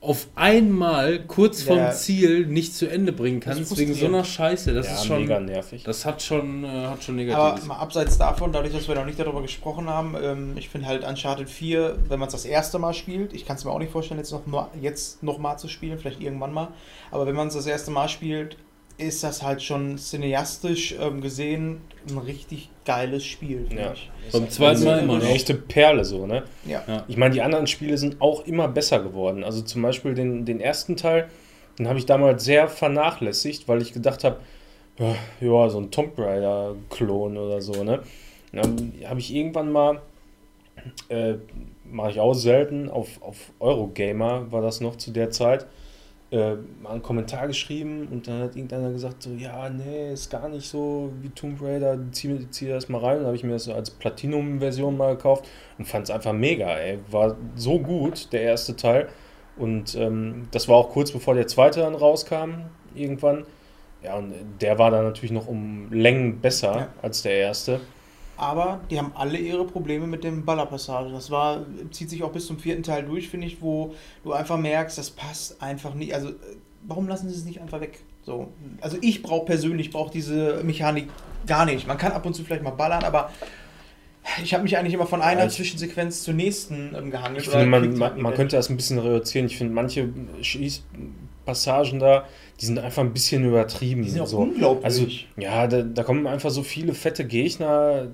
auf 0.00 0.28
einmal 0.34 1.20
kurz 1.20 1.62
vom 1.62 1.78
Ja. 1.78 1.90
Ziel 1.90 2.46
nicht 2.46 2.74
zu 2.74 2.86
Ende 2.86 3.12
bringen 3.12 3.40
kannst, 3.40 3.76
wegen 3.76 3.94
so 3.94 4.06
einer 4.06 4.24
Scheiße, 4.24 4.72
das 4.74 4.86
ja, 4.86 4.94
ist 4.94 5.06
schon. 5.06 5.20
mega 5.22 5.40
nervig. 5.40 5.82
Das 5.84 6.04
hat 6.04 6.22
schon, 6.22 6.64
äh, 6.64 6.68
hat 6.68 7.02
schon 7.02 7.16
Aber 7.18 7.24
Negatives. 7.24 7.66
mal 7.66 7.76
abseits 7.78 8.18
davon, 8.18 8.52
dadurch, 8.52 8.72
dass 8.72 8.86
wir 8.86 8.94
noch 8.94 9.06
nicht 9.06 9.18
darüber 9.18 9.42
gesprochen 9.42 9.88
haben, 9.88 10.14
ähm, 10.20 10.52
ich 10.56 10.68
finde 10.68 10.86
halt 10.86 11.02
Uncharted 11.04 11.48
4, 11.50 11.98
wenn 12.08 12.20
man 12.20 12.28
es 12.28 12.32
das 12.32 12.44
erste 12.44 12.78
Mal 12.78 12.94
spielt, 12.94 13.32
ich 13.32 13.46
kann 13.46 13.56
es 13.56 13.64
mir 13.64 13.72
auch 13.72 13.78
nicht 13.78 13.90
vorstellen, 13.90 14.20
jetzt 14.20 14.30
noch, 14.32 14.46
mal, 14.46 14.68
jetzt 14.80 15.22
noch 15.22 15.38
mal 15.38 15.56
zu 15.56 15.66
spielen, 15.68 15.98
vielleicht 15.98 16.20
irgendwann 16.20 16.52
mal, 16.52 16.68
aber 17.10 17.26
wenn 17.26 17.34
man 17.34 17.48
es 17.48 17.54
das 17.54 17.66
erste 17.66 17.90
Mal 17.90 18.08
spielt, 18.08 18.56
ist 18.98 19.22
das 19.22 19.42
halt 19.42 19.62
schon 19.62 19.98
cineastisch 19.98 20.94
ähm, 21.00 21.20
gesehen 21.20 21.80
ein 22.08 22.18
richtig 22.18 22.70
geiles 22.84 23.24
Spiel, 23.24 23.66
finde 23.66 23.82
Ja. 23.82 23.92
ich. 23.92 24.10
Beim 24.32 24.48
zweiten 24.48 24.84
Mal 24.84 24.98
immer 25.00 25.14
eine 25.16 25.24
noch. 25.24 25.30
echte 25.30 25.54
Perle 25.54 26.04
so, 26.04 26.26
ne? 26.26 26.44
Ja. 26.64 26.82
Ja. 26.86 27.04
Ich 27.08 27.16
meine, 27.16 27.34
die 27.34 27.42
anderen 27.42 27.66
Spiele 27.66 27.98
sind 27.98 28.20
auch 28.20 28.46
immer 28.46 28.68
besser 28.68 29.00
geworden. 29.00 29.44
Also 29.44 29.60
zum 29.62 29.82
Beispiel 29.82 30.14
den, 30.14 30.44
den 30.44 30.60
ersten 30.60 30.96
Teil, 30.96 31.28
den 31.78 31.88
habe 31.88 31.98
ich 31.98 32.06
damals 32.06 32.44
sehr 32.44 32.68
vernachlässigt, 32.68 33.68
weil 33.68 33.82
ich 33.82 33.92
gedacht 33.92 34.24
habe, 34.24 34.38
ja, 34.98 35.14
ja, 35.40 35.68
so 35.68 35.78
ein 35.78 35.90
Tomb 35.90 36.18
Raider-Klon 36.18 37.36
oder 37.36 37.60
so, 37.60 37.84
ne? 37.84 38.00
Dann 38.52 38.94
habe 39.06 39.20
ich 39.20 39.34
irgendwann 39.34 39.70
mal, 39.70 40.00
äh, 41.08 41.34
mache 41.84 42.12
ich 42.12 42.20
auch 42.20 42.32
selten, 42.34 42.88
auf, 42.88 43.20
auf 43.20 43.36
Eurogamer 43.60 44.50
war 44.50 44.62
das 44.62 44.80
noch 44.80 44.96
zu 44.96 45.10
der 45.10 45.30
Zeit, 45.30 45.66
äh, 46.30 46.54
mal 46.82 46.90
einen 46.90 47.02
Kommentar 47.02 47.46
geschrieben 47.46 48.08
und 48.10 48.26
dann 48.26 48.42
hat 48.42 48.56
irgendeiner 48.56 48.90
gesagt, 48.90 49.22
so, 49.22 49.30
ja, 49.30 49.68
nee, 49.70 50.12
ist 50.12 50.30
gar 50.30 50.48
nicht 50.48 50.68
so 50.68 51.12
wie 51.20 51.28
Tomb 51.30 51.62
Raider, 51.62 51.98
zieh, 52.10 52.50
zieh 52.50 52.68
das 52.68 52.88
mal 52.88 52.98
rein. 53.00 53.18
Dann 53.18 53.26
habe 53.26 53.36
ich 53.36 53.44
mir 53.44 53.52
das 53.52 53.68
als 53.68 53.90
Platinum-Version 53.90 54.96
mal 54.96 55.16
gekauft 55.16 55.46
und 55.78 55.86
fand 55.86 56.04
es 56.04 56.10
einfach 56.10 56.32
mega, 56.32 56.68
ey. 56.76 56.98
War 57.10 57.36
so 57.54 57.78
gut, 57.78 58.32
der 58.32 58.42
erste 58.42 58.74
Teil. 58.74 59.08
Und 59.56 59.94
ähm, 59.94 60.48
das 60.50 60.68
war 60.68 60.76
auch 60.76 60.90
kurz 60.90 61.12
bevor 61.12 61.34
der 61.34 61.46
zweite 61.46 61.80
dann 61.80 61.94
rauskam, 61.94 62.62
irgendwann. 62.94 63.44
Ja, 64.02 64.16
und 64.16 64.34
der 64.60 64.78
war 64.78 64.90
dann 64.90 65.04
natürlich 65.04 65.32
noch 65.32 65.46
um 65.46 65.90
Längen 65.92 66.40
besser 66.40 66.76
Ja. 66.76 66.88
als 67.02 67.22
der 67.22 67.34
erste. 67.34 67.80
Aber 68.36 68.80
die 68.90 68.98
haben 68.98 69.12
alle 69.14 69.38
ihre 69.38 69.64
Probleme 69.64 70.06
mit 70.06 70.24
dem 70.24 70.44
Ballerpassage. 70.44 71.10
Das 71.10 71.30
war, 71.30 71.64
zieht 71.90 72.10
sich 72.10 72.22
auch 72.22 72.32
bis 72.32 72.46
zum 72.46 72.58
vierten 72.58 72.82
Teil 72.82 73.04
durch, 73.04 73.28
finde 73.28 73.46
ich, 73.46 73.62
wo 73.62 73.94
du 74.24 74.32
einfach 74.32 74.58
merkst, 74.58 74.98
das 74.98 75.10
passt 75.10 75.62
einfach 75.62 75.94
nicht. 75.94 76.14
Also, 76.14 76.32
warum 76.82 77.08
lassen 77.08 77.28
sie 77.30 77.34
es 77.34 77.44
nicht 77.44 77.60
einfach 77.60 77.80
weg? 77.80 78.00
So, 78.24 78.52
also 78.80 78.98
ich 79.00 79.22
brauche 79.22 79.46
persönlich 79.46 79.90
brauche 79.90 80.10
diese 80.10 80.62
Mechanik 80.64 81.08
gar 81.46 81.64
nicht. 81.64 81.86
Man 81.86 81.96
kann 81.96 82.12
ab 82.12 82.26
und 82.26 82.34
zu 82.34 82.42
vielleicht 82.42 82.64
mal 82.64 82.70
ballern, 82.70 83.04
aber 83.04 83.30
ich 84.42 84.52
habe 84.52 84.64
mich 84.64 84.76
eigentlich 84.76 84.94
immer 84.94 85.06
von 85.06 85.22
einer 85.22 85.44
Ja, 85.44 85.48
Zwischensequenz 85.48 86.22
zur 86.22 86.34
nächsten 86.34 86.94
ähm, 86.96 87.10
gehangelt. 87.10 87.44
Ich 87.44 87.48
finde, 87.48 87.66
man, 87.66 88.20
man, 88.20 88.34
könnte 88.34 88.56
das 88.56 88.68
ein 88.68 88.76
bisschen 88.76 88.98
reduzieren. 88.98 89.46
Ich 89.46 89.56
finde, 89.56 89.72
manche 89.72 90.08
Schießpassagen 91.46 91.98
da, 91.98 92.26
die 92.60 92.66
sind 92.66 92.78
einfach 92.78 93.02
ein 93.02 93.12
bisschen 93.12 93.44
übertrieben. 93.44 94.02
Die 94.02 94.10
sind 94.10 94.20
auch 94.20 94.26
so. 94.26 94.38
unglaublich. 94.38 94.84
Also, 94.84 95.06
ja, 95.36 95.66
da, 95.66 95.82
da 95.82 96.02
kommen 96.02 96.26
einfach 96.26 96.50
so 96.50 96.62
viele 96.62 96.94
fette 96.94 97.24
Gegner. 97.24 98.08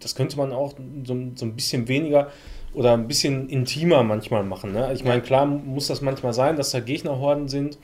Das 0.00 0.14
könnte 0.14 0.36
man 0.36 0.52
auch 0.52 0.74
so, 1.04 1.16
so 1.34 1.44
ein 1.44 1.54
bisschen 1.54 1.88
weniger 1.88 2.30
oder 2.72 2.94
ein 2.94 3.08
bisschen 3.08 3.48
intimer 3.48 4.02
manchmal 4.02 4.44
machen. 4.44 4.72
Ne? 4.72 4.92
Ich 4.94 5.04
meine, 5.04 5.20
klar 5.20 5.44
muss 5.44 5.88
das 5.88 6.00
manchmal 6.00 6.32
sein, 6.32 6.56
dass 6.56 6.70
da 6.70 6.80
Gegnerhorden 6.80 7.48
sind. 7.48 7.78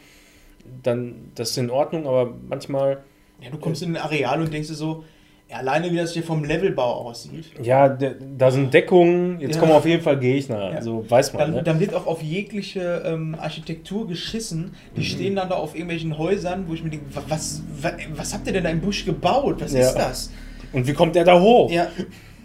Dann, 0.83 1.31
das 1.35 1.51
ist 1.51 1.59
in 1.59 1.71
Ordnung, 1.71 2.07
aber 2.07 2.35
manchmal, 2.49 3.05
ja, 3.41 3.51
du 3.51 3.59
kommst 3.59 3.83
in 3.83 3.97
ein 3.97 4.03
Areal 4.03 4.41
und 4.41 4.53
denkst 4.53 4.69
dir 4.69 4.75
so, 4.75 5.05
alleine 5.53 5.91
wie 5.93 5.97
das 5.97 6.13
hier 6.13 6.23
vom 6.25 6.43
Levelbau 6.45 7.07
aussieht. 7.07 7.45
ja, 7.63 7.89
da 7.89 8.51
sind 8.51 8.75
Deckungen, 8.75 9.41
jetzt 9.41 9.55
Ja. 9.55 9.61
kommen 9.61 9.73
auf 9.73 9.87
jeden 9.87 10.03
Fall 10.03 10.19
Gegner. 10.19 10.73
Ja. 10.75 10.83
So 10.83 11.05
weiß 11.09 11.33
man. 11.33 11.41
Dann, 11.41 11.51
ne? 11.55 11.63
dann 11.63 11.79
wird 11.81 11.95
auch 11.95 12.07
auf 12.07 12.21
jegliche 12.23 13.03
ähm, 13.07 13.37
Architektur 13.39 14.07
geschissen. 14.09 14.73
Die 14.97 15.01
Mhm. 15.01 15.05
stehen 15.05 15.37
dann 15.37 15.49
da 15.49 15.55
auf 15.57 15.75
irgendwelchen 15.75 16.19
Häusern, 16.19 16.65
wo 16.69 16.75
ich 16.75 16.83
mir 16.83 16.91
denke, 16.91 17.07
wa- 17.15 17.23
was, 17.29 17.63
was, 17.81 17.93
was 18.15 18.35
habt 18.35 18.47
ihr 18.49 18.53
denn 18.55 18.65
da 18.65 18.71
im 18.71 18.81
Busch 18.81 19.05
gebaut? 19.05 19.57
Was 19.61 19.73
Ja. 19.73 19.81
ist 19.81 19.95
das? 19.95 20.31
Und 20.73 20.87
wie 20.87 20.93
kommt 20.93 21.15
der 21.15 21.25
da 21.25 21.41
hoch? 21.41 21.71
Ja, 21.71 21.87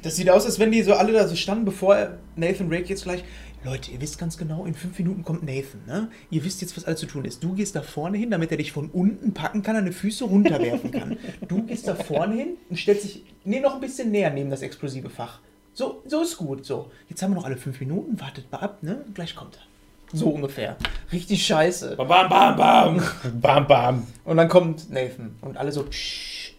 das 0.03 0.15
sieht 0.15 0.29
aus, 0.29 0.45
als 0.45 0.59
wenn 0.59 0.71
die 0.71 0.83
so 0.83 0.93
alle 0.93 1.11
da 1.11 1.27
so 1.27 1.35
standen, 1.35 1.65
bevor 1.65 1.95
Nathan 2.35 2.69
Drake 2.69 2.85
jetzt 2.85 3.03
gleich. 3.03 3.23
Leute, 3.63 3.91
ihr 3.91 4.01
wisst 4.01 4.17
ganz 4.17 4.39
genau, 4.39 4.65
in 4.65 4.73
fünf 4.73 4.97
Minuten 4.97 5.23
kommt 5.23 5.43
Nathan, 5.43 5.85
ne? 5.85 6.09
Ihr 6.31 6.43
wisst 6.43 6.61
jetzt, 6.61 6.75
was 6.75 6.85
alles 6.85 6.99
zu 6.99 7.05
tun 7.05 7.25
ist. 7.25 7.43
Du 7.43 7.53
gehst 7.53 7.75
da 7.75 7.83
vorne 7.83 8.17
hin, 8.17 8.31
damit 8.31 8.49
er 8.49 8.57
dich 8.57 8.71
von 8.71 8.89
unten 8.89 9.35
packen 9.35 9.61
kann, 9.61 9.75
deine 9.75 9.91
Füße 9.91 10.23
runterwerfen 10.23 10.89
kann. 10.89 11.17
Du 11.47 11.61
gehst 11.63 11.87
da 11.87 11.93
vorne 11.93 12.35
hin 12.35 12.57
und 12.71 12.79
stellst 12.79 13.03
dich, 13.03 13.23
nee, 13.43 13.59
noch 13.59 13.75
ein 13.75 13.79
bisschen 13.81 14.09
näher 14.09 14.31
neben 14.31 14.49
das 14.49 14.63
explosive 14.63 15.11
Fach. 15.11 15.41
So, 15.75 16.01
so 16.07 16.23
ist 16.23 16.37
gut, 16.37 16.65
so. 16.65 16.89
Jetzt 17.07 17.21
haben 17.21 17.31
wir 17.31 17.35
noch 17.35 17.45
alle 17.45 17.55
fünf 17.55 17.79
Minuten, 17.79 18.19
wartet 18.19 18.51
mal 18.51 18.57
ab, 18.57 18.81
ne? 18.81 19.05
Gleich 19.13 19.35
kommt 19.35 19.57
er. 19.57 20.17
So 20.17 20.29
ungefähr. 20.29 20.75
Richtig 21.13 21.45
scheiße. 21.45 21.97
Bam, 21.97 22.07
bam, 22.07 22.29
bam. 22.57 23.01
bam, 23.39 23.67
bam. 23.67 24.07
Und 24.25 24.37
dann 24.37 24.49
kommt 24.49 24.89
Nathan 24.89 25.35
und 25.41 25.57
alle 25.57 25.71
so, 25.71 25.83
Psch, 25.83 26.55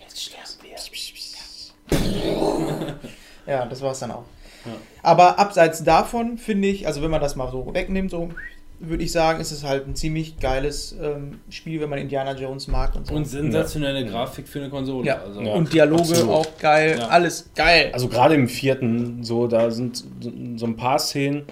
jetzt 0.00 0.22
sterben 0.22 0.46
wir. 0.62 0.76
Ja, 3.46 3.66
das 3.66 3.82
war's 3.82 3.98
dann 3.98 4.12
auch. 4.12 4.24
Aber 5.02 5.38
abseits 5.38 5.84
davon 5.84 6.38
finde 6.38 6.68
ich, 6.68 6.86
also 6.86 7.02
wenn 7.02 7.10
man 7.10 7.20
das 7.20 7.36
mal 7.36 7.50
so 7.50 7.72
wegnimmt, 7.74 8.10
so 8.10 8.30
würde 8.78 9.02
ich 9.02 9.12
sagen, 9.12 9.40
ist 9.40 9.52
es 9.52 9.64
halt 9.64 9.86
ein 9.86 9.94
ziemlich 9.94 10.38
geiles 10.38 10.94
ähm, 11.00 11.40
Spiel, 11.48 11.80
wenn 11.80 11.88
man 11.88 11.98
Indiana 11.98 12.34
Jones 12.34 12.68
mag 12.68 12.94
und 12.94 13.06
so. 13.06 13.14
Und 13.14 13.24
sensationelle 13.26 14.04
Grafik 14.04 14.46
für 14.46 14.60
eine 14.60 14.68
Konsole. 14.68 15.06
ja. 15.06 15.18
Also. 15.22 15.40
Ja. 15.40 15.54
und 15.54 15.72
Dialoge 15.72 16.02
absolut. 16.02 16.30
auch 16.34 16.58
geil, 16.58 16.96
Ja. 16.98 17.08
alles 17.08 17.50
geil. 17.54 17.90
Also 17.92 18.08
gerade 18.08 18.34
im 18.34 18.48
vierten, 18.48 19.22
so, 19.24 19.46
da 19.46 19.70
sind 19.70 20.04
so, 20.56 20.66
ein 20.66 20.76
paar 20.76 20.98
Szenen, 20.98 21.44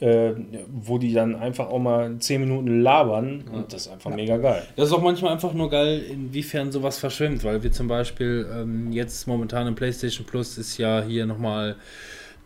äh, 0.00 0.32
wo 0.70 0.98
die 0.98 1.12
dann 1.12 1.34
einfach 1.34 1.68
auch 1.68 1.78
mal 1.78 2.18
zehn 2.18 2.40
Minuten 2.42 2.80
labern 2.82 3.44
und 3.52 3.72
das 3.72 3.86
ist 3.86 3.92
einfach 3.92 4.10
mega 4.14 4.36
geil. 4.36 4.62
Das 4.76 4.88
ist 4.88 4.94
auch 4.94 5.02
manchmal 5.02 5.32
einfach 5.32 5.54
nur 5.54 5.70
geil, 5.70 6.02
inwiefern 6.10 6.72
sowas 6.72 6.98
verschwimmt, 6.98 7.42
weil 7.44 7.62
wir 7.62 7.72
zum 7.72 7.88
Beispiel 7.88 8.46
ähm, 8.54 8.92
jetzt 8.92 9.26
momentan 9.26 9.66
im 9.66 9.74
PlayStation 9.74 10.26
Plus 10.26 10.58
ist 10.58 10.76
ja 10.78 11.02
hier 11.02 11.24
nochmal 11.26 11.76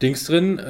Dings 0.02 0.24
drin, 0.26 0.58
äh, 0.58 0.64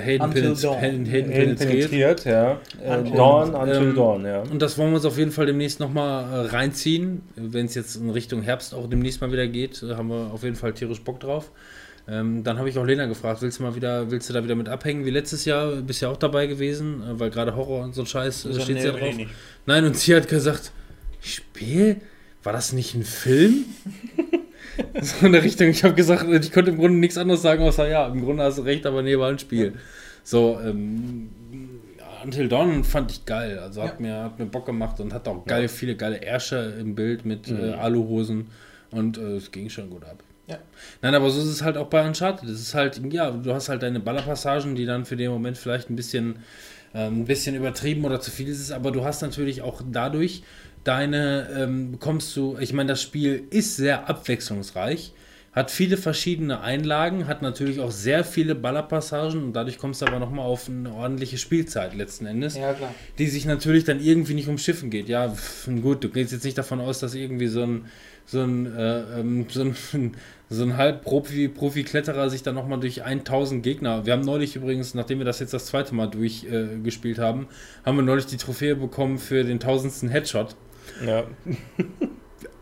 Hayden, 0.00 0.30
penetriert. 0.30 2.24
ja. 2.24 2.60
Äh, 2.82 2.96
Until 2.98 3.16
Dawn, 3.16 3.52
Dawn. 3.52 3.68
Until 3.68 3.82
Ähm, 3.88 3.94
Dawn, 3.94 4.24
ja. 4.24 4.42
Und 4.42 4.62
das 4.62 4.78
wollen 4.78 4.90
wir 4.90 4.96
uns 4.96 5.04
auf 5.04 5.18
jeden 5.18 5.32
Fall 5.32 5.46
demnächst 5.46 5.80
nochmal 5.80 6.46
äh, 6.46 6.48
reinziehen. 6.48 7.22
Wenn 7.36 7.66
es 7.66 7.74
jetzt 7.74 7.96
in 7.96 8.10
Richtung 8.10 8.42
Herbst 8.42 8.74
auch 8.74 8.88
demnächst 8.88 9.20
mal 9.20 9.32
wieder 9.32 9.46
geht, 9.48 9.82
äh, 9.82 9.94
haben 9.96 10.08
wir 10.08 10.30
auf 10.32 10.42
jeden 10.44 10.56
Fall 10.56 10.72
tierisch 10.72 11.00
Bock 11.02 11.20
drauf. 11.20 11.50
Ähm, 12.08 12.42
dann 12.42 12.58
habe 12.58 12.68
ich 12.70 12.78
auch 12.78 12.84
Lena 12.86 13.04
gefragt, 13.06 13.42
willst 13.42 13.58
du 13.58 13.64
mal 13.64 13.74
wieder, 13.74 14.10
willst 14.10 14.30
du 14.30 14.32
da 14.32 14.42
wieder 14.42 14.54
mit 14.54 14.68
abhängen 14.68 15.04
wie 15.04 15.10
letztes 15.10 15.44
Jahr? 15.44 15.72
Bist 15.82 16.00
ja 16.00 16.08
auch 16.08 16.16
dabei 16.16 16.46
gewesen, 16.46 17.02
äh, 17.02 17.20
weil 17.20 17.30
gerade 17.30 17.54
Horror 17.54 17.84
und 17.84 17.94
so 17.94 18.02
ein 18.02 18.06
Scheiß 18.06 18.46
äh, 18.46 18.52
So, 18.54 18.60
steht 18.60 18.76
nee, 18.76 18.84
ja 18.84 18.92
drauf. 18.92 19.14
Nein, 19.66 19.84
und 19.84 19.96
sie 19.96 20.14
hat 20.14 20.28
gesagt, 20.28 20.72
Spiel? 21.20 21.96
War 22.44 22.52
das 22.52 22.72
nicht 22.72 22.94
ein 22.94 23.02
Film? 23.04 23.64
So 25.00 25.26
in 25.26 25.32
der 25.32 25.42
Richtung, 25.42 25.68
ich 25.68 25.84
habe 25.84 25.94
gesagt, 25.94 26.26
ich 26.28 26.52
konnte 26.52 26.70
im 26.70 26.78
Grunde 26.78 26.98
nichts 26.98 27.18
anderes 27.18 27.42
sagen, 27.42 27.62
außer 27.62 27.88
ja, 27.88 28.06
im 28.06 28.24
Grunde 28.24 28.42
hast 28.42 28.58
du 28.58 28.62
recht, 28.62 28.86
aber 28.86 29.02
nee, 29.02 29.18
war 29.18 29.28
ein 29.28 29.38
Spiel. 29.38 29.74
So, 30.24 30.58
ähm, 30.62 31.30
Until 32.24 32.48
Dawn 32.48 32.84
fand 32.84 33.10
ich 33.10 33.24
geil. 33.24 33.58
Also 33.58 33.82
hat, 33.82 34.00
mir, 34.00 34.24
hat 34.24 34.38
mir 34.38 34.46
Bock 34.46 34.66
gemacht 34.66 35.00
und 35.00 35.12
hat 35.12 35.28
auch 35.28 35.44
geil, 35.46 35.68
viele 35.68 35.96
geile 35.96 36.22
Ärsche 36.22 36.74
im 36.78 36.94
Bild 36.94 37.24
mit 37.24 37.50
äh, 37.50 37.72
Aluhosen 37.72 38.48
und 38.90 39.18
äh, 39.18 39.36
es 39.36 39.50
ging 39.52 39.68
schon 39.70 39.90
gut 39.90 40.04
ab. 40.04 40.22
Ja. 40.46 40.58
Nein, 41.02 41.14
aber 41.14 41.30
so 41.30 41.40
ist 41.40 41.46
es 41.46 41.62
halt 41.62 41.76
auch 41.76 41.88
bei 41.88 42.06
Uncharted. 42.06 42.48
Es 42.48 42.60
ist 42.60 42.74
halt, 42.74 43.00
ja, 43.12 43.30
du 43.30 43.52
hast 43.52 43.68
halt 43.68 43.82
deine 43.82 44.00
Ballerpassagen, 44.00 44.74
die 44.74 44.86
dann 44.86 45.04
für 45.04 45.16
den 45.16 45.30
Moment 45.30 45.58
vielleicht 45.58 45.90
ein 45.90 45.96
bisschen, 45.96 46.36
ähm, 46.94 47.20
ein 47.20 47.24
bisschen 47.26 47.54
übertrieben 47.54 48.04
oder 48.06 48.20
zu 48.20 48.30
viel 48.30 48.48
ist, 48.48 48.72
aber 48.72 48.90
du 48.90 49.04
hast 49.04 49.20
natürlich 49.20 49.60
auch 49.60 49.82
dadurch 49.90 50.42
deine, 50.88 51.48
ähm, 51.54 51.92
bekommst 51.92 52.34
du, 52.36 52.56
ich 52.58 52.72
meine, 52.72 52.88
das 52.88 53.02
Spiel 53.02 53.44
ist 53.50 53.76
sehr 53.76 54.08
abwechslungsreich, 54.08 55.12
hat 55.52 55.70
viele 55.70 55.96
verschiedene 55.96 56.60
Einlagen, 56.60 57.26
hat 57.26 57.42
natürlich 57.42 57.80
auch 57.80 57.90
sehr 57.90 58.24
viele 58.24 58.54
Ballerpassagen 58.54 59.42
und 59.42 59.52
dadurch 59.52 59.78
kommst 59.78 60.00
du 60.00 60.06
aber 60.06 60.18
nochmal 60.18 60.46
auf 60.46 60.68
eine 60.68 60.92
ordentliche 60.92 61.36
Spielzeit 61.36 61.94
letzten 61.94 62.26
Endes 62.26 62.56
Ja, 62.56 62.72
klar. 62.72 62.94
die 63.18 63.26
sich 63.26 63.44
natürlich 63.44 63.84
dann 63.84 64.00
irgendwie 64.00 64.34
nicht 64.34 64.48
um 64.48 64.56
Schiffen 64.56 64.88
geht. 64.88 65.08
Ja, 65.08 65.28
pf, 65.28 65.68
gut, 65.82 66.04
du 66.04 66.08
gehst 66.08 66.32
jetzt 66.32 66.44
nicht 66.44 66.56
davon 66.56 66.80
aus, 66.80 67.00
dass 67.00 67.14
irgendwie 67.14 67.48
so 67.48 67.62
ein 67.62 67.84
so 68.30 68.42
ein, 68.42 68.66
äh, 68.76 69.20
ähm, 69.20 69.46
so 69.48 69.62
ein, 69.62 69.74
so 70.50 70.62
ein 70.62 70.76
Halb-Profi- 70.76 71.48
Profi-Kletterer 71.48 72.28
sich 72.28 72.42
dann 72.42 72.54
nochmal 72.54 72.78
durch 72.78 73.02
1000 73.02 73.62
Gegner. 73.62 74.04
Wir 74.04 74.12
haben 74.12 74.22
neulich 74.22 74.54
übrigens, 74.54 74.94
nachdem 74.94 75.18
wir 75.18 75.24
das 75.24 75.40
jetzt 75.40 75.54
das 75.54 75.66
zweite 75.66 75.94
Mal 75.94 76.08
durchgespielt 76.08 77.18
äh, 77.18 77.22
haben, 77.22 77.48
haben 77.86 77.96
wir 77.96 78.02
neulich 78.02 78.26
die 78.26 78.36
Trophäe 78.36 78.76
bekommen 78.76 79.18
für 79.18 79.44
den 79.44 79.60
tausendsten 79.60 80.10
Headshot. 80.10 80.56
Ja. 81.04 81.26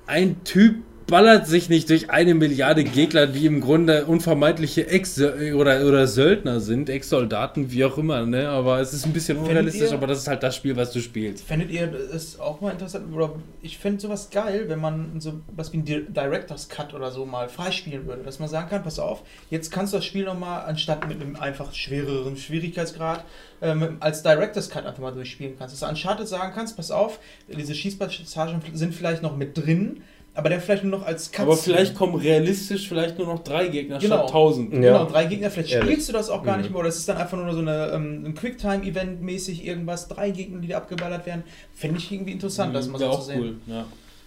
Ein 0.07 0.45
Typ 0.45 0.83
ballert 1.07 1.47
sich 1.47 1.69
nicht 1.69 1.89
durch 1.89 2.11
eine 2.11 2.35
Milliarde 2.35 2.83
Gegner, 2.83 3.27
die 3.29 3.47
im 3.47 3.61
Grunde 3.61 4.07
unvermeidliche 4.07 4.89
Ex- 4.89 5.21
oder, 5.21 5.87
oder 5.87 6.07
Söldner 6.09 6.59
sind, 6.61 6.91
Ex-Soldaten, 6.91 7.71
wie 7.71 7.85
auch 7.85 7.97
immer, 7.97 8.27
ne? 8.27 8.49
Aber 8.49 8.81
es 8.81 8.93
ist 8.93 9.07
ein 9.07 9.13
bisschen 9.13 9.39
unrealistisch, 9.39 9.91
ihr- 9.91 9.95
aber 9.97 10.09
das 10.09 10.19
ist 10.19 10.29
halt 10.29 10.43
das 10.43 10.57
Spiel, 10.57 10.75
was 10.77 10.93
du 10.93 11.01
spielst. 11.01 11.45
Fändet 11.47 11.71
ihr 11.71 11.93
es 12.13 12.41
auch 12.41 12.61
mal 12.61 12.73
interessant? 12.73 13.13
Oder 13.15 13.35
ich 13.63 13.79
fände 13.79 14.01
sowas 14.01 14.31
geil, 14.31 14.65
wenn 14.69 14.81
man 14.81 15.21
so 15.21 15.35
was 15.55 15.73
wie 15.73 15.79
ein 15.79 15.85
Di- 15.85 16.07
Director's 16.09 16.69
Cut 16.69 16.93
oder 16.93 17.11
so 17.13 17.25
mal 17.25 17.49
freispielen 17.49 18.07
würde. 18.07 18.23
Dass 18.25 18.39
man 18.41 18.49
sagen 18.49 18.69
kann, 18.69 18.83
pass 18.83 18.99
auf, 18.99 19.23
jetzt 19.51 19.71
kannst 19.71 19.93
du 19.93 19.99
das 19.99 20.05
Spiel 20.07 20.25
nochmal, 20.25 20.65
anstatt 20.67 21.07
mit 21.09 21.21
einem 21.21 21.37
einfach 21.37 21.73
schwereren 21.73 22.37
Schwierigkeitsgrad, 22.37 23.25
ähm, 23.63 23.97
als 24.01 24.23
Director's 24.25 24.69
Cut 24.71 24.85
einfach 24.85 25.01
mal 25.03 25.13
durchspielen 25.13 25.55
kannst. 25.59 25.73
Dass 25.75 25.81
du 25.81 25.87
Uncharted 25.87 26.27
sagen 26.27 26.53
kannst, 26.55 26.77
pass 26.77 26.91
auf, 26.91 27.21
diese 27.49 27.75
Schießpassagen 27.75 28.61
sind 28.75 28.93
vielleicht 28.95 29.23
noch 29.23 29.37
mit 29.37 29.57
drin, 29.57 30.03
aber 30.37 30.49
der 30.51 30.61
vielleicht 30.61 30.85
nur 30.85 30.99
noch 31.01 31.07
als 31.07 31.33
Cut. 31.33 31.47
Aber 31.47 31.57
vielleicht 31.57 31.95
kommen 31.95 32.15
realistisch 32.15 32.89
vielleicht 32.89 33.19
nur 33.19 33.27
noch 33.27 33.43
drei 33.43 33.69
Gegner 33.69 33.99
Genau. 33.99 34.17
statt 34.17 34.29
1000. 34.29 34.73
Ja. 34.75 34.81
Genau, 34.81 35.05
drei 35.07 35.25
Gegner, 35.27 35.51
vielleicht 35.51 35.73
Ehrlich. 35.73 35.91
spielst 35.91 36.09
du 36.09 36.13
das 36.13 36.29
auch 36.31 36.43
gar 36.45 36.57
Mhm. 36.57 36.63
nicht 36.63 36.71
mehr, 36.73 36.81
oder 36.81 36.89
es 36.89 36.97
ist 36.99 37.09
dann 37.09 37.17
einfach 37.17 37.37
nur 37.39 37.53
so 37.53 37.61
eine, 37.61 37.91
ähm, 37.95 38.25
ein 38.27 38.35
Quicktime-Event 38.35 39.23
mäßig 39.23 39.67
irgendwas, 39.67 40.09
drei 40.09 40.31
Gegner, 40.31 40.61
die 40.61 40.69
da 40.69 40.77
abgeballert 40.79 41.27
werden. 41.27 41.43
Fände 41.75 41.99
ich 41.99 42.13
irgendwie 42.13 42.33
interessant, 42.33 42.75
das 42.75 42.87
mal 42.89 42.99
so 42.99 43.05
Wäre 43.05 43.13
zu 43.15 43.19
auch 43.19 43.23
sehen. 43.25 43.41
cool. 43.41 43.55
Ja. 43.67 43.85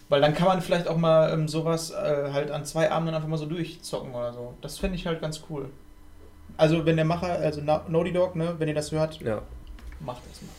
Weil 0.10 0.22
dann 0.22 0.34
kann 0.34 0.48
man 0.48 0.62
vielleicht 0.62 0.88
auch 0.88 0.98
mal 0.98 1.32
ähm, 1.32 1.48
sowas 1.48 1.92
äh, 1.92 2.32
halt 2.34 2.50
an 2.50 2.66
zwei 2.66 2.90
Abenden 2.92 3.14
einfach 3.14 3.28
mal 3.28 3.38
so 3.38 3.46
durchzocken 3.46 4.14
oder 4.14 4.34
so. 4.34 4.56
Das 4.62 4.80
fände 4.80 4.96
ich 4.96 5.06
halt 5.06 5.22
ganz 5.22 5.42
cool. 5.50 5.70
Also 6.58 6.84
wenn 6.86 6.96
der 6.96 7.06
Macher, 7.06 7.28
also 7.34 7.62
Na- 7.64 7.86
Naughty 7.88 8.12
Dog, 8.12 8.36
ne, 8.36 8.56
wenn 8.58 8.68
ihr 8.68 8.74
das 8.74 8.92
hört, 8.92 9.22
ja. 9.22 9.42
macht 10.00 10.24
das 10.30 10.42
mal. 10.42 10.50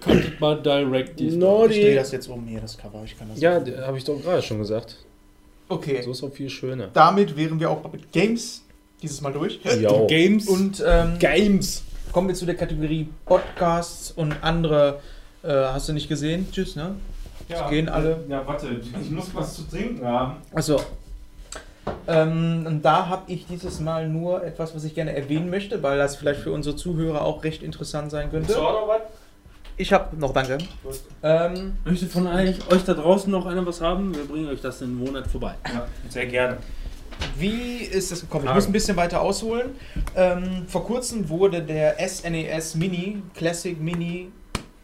Könntet 0.00 0.40
mal 0.40 0.60
direct 0.60 1.20
Ich 1.20 1.38
drehe 1.38 1.94
das 1.94 2.12
jetzt 2.12 2.28
um 2.28 2.46
hier, 2.46 2.60
das 2.60 2.76
Cover. 2.76 3.02
Ich 3.04 3.18
kann 3.18 3.28
das 3.30 3.40
Ja, 3.40 3.60
habe 3.86 3.96
ich 3.96 4.04
doch 4.04 4.20
gerade 4.20 4.42
schon 4.42 4.58
gesagt. 4.58 4.96
Okay. 5.68 6.02
So 6.02 6.10
ist 6.10 6.22
auch 6.22 6.32
viel 6.32 6.50
schöner. 6.50 6.88
Damit 6.92 7.36
wären 7.36 7.58
wir 7.58 7.70
auch 7.70 7.90
mit 7.90 8.12
Games 8.12 8.62
dieses 9.02 9.20
Mal 9.20 9.32
durch. 9.32 9.60
Ja. 9.80 10.06
Games 10.06 10.48
Und 10.48 10.84
ähm, 10.86 11.18
Games. 11.18 11.82
kommen 12.12 12.28
wir 12.28 12.34
zu 12.34 12.44
der 12.44 12.56
Kategorie 12.56 13.08
Podcasts 13.24 14.10
und 14.10 14.34
andere. 14.42 15.00
Äh, 15.42 15.48
hast 15.48 15.88
du 15.88 15.92
nicht 15.94 16.08
gesehen? 16.08 16.46
Tschüss, 16.52 16.76
ne? 16.76 16.96
Ja, 17.48 17.68
gehen 17.70 17.88
alle. 17.88 18.22
Ja, 18.28 18.46
warte, 18.46 18.68
ich 19.02 19.10
muss 19.10 19.34
was 19.34 19.54
zu 19.54 19.62
trinken 19.62 20.04
haben. 20.04 20.36
Achso. 20.54 20.78
Ähm, 22.06 22.64
und 22.66 22.82
da 22.84 23.06
habe 23.06 23.32
ich 23.32 23.46
dieses 23.46 23.80
Mal 23.80 24.08
nur 24.08 24.44
etwas, 24.44 24.74
was 24.74 24.84
ich 24.84 24.94
gerne 24.94 25.16
erwähnen 25.16 25.50
möchte, 25.50 25.82
weil 25.82 25.98
das 25.98 26.16
vielleicht 26.16 26.40
für 26.40 26.52
unsere 26.52 26.76
Zuhörer 26.76 27.22
auch 27.24 27.42
recht 27.42 27.62
interessant 27.62 28.10
sein 28.10 28.30
könnte. 28.30 28.52
Noch 28.52 28.86
was? 28.88 29.00
Ich 29.80 29.94
habe 29.94 30.14
noch, 30.14 30.34
danke. 30.34 30.58
Ähm, 31.22 31.72
Möchte 31.86 32.06
von 32.06 32.26
euch, 32.26 32.70
euch 32.70 32.84
da 32.84 32.92
draußen 32.92 33.32
noch 33.32 33.46
einer 33.46 33.64
was 33.64 33.80
haben? 33.80 34.14
Wir 34.14 34.26
bringen 34.26 34.46
euch 34.48 34.60
das 34.60 34.82
in 34.82 34.88
einem 34.88 34.98
Monat 34.98 35.26
vorbei. 35.26 35.54
Ja, 35.72 35.86
sehr 36.06 36.26
gerne. 36.26 36.58
wie 37.38 37.78
ist 37.78 38.12
das 38.12 38.20
gekommen? 38.20 38.44
Ich 38.46 38.52
muss 38.52 38.66
ein 38.66 38.72
bisschen 38.72 38.98
weiter 38.98 39.22
ausholen. 39.22 39.70
Ähm, 40.14 40.66
vor 40.68 40.84
kurzem 40.84 41.30
wurde 41.30 41.62
der 41.62 41.96
SNES 41.98 42.74
Mini, 42.74 43.22
Classic 43.34 43.80
Mini, 43.80 44.30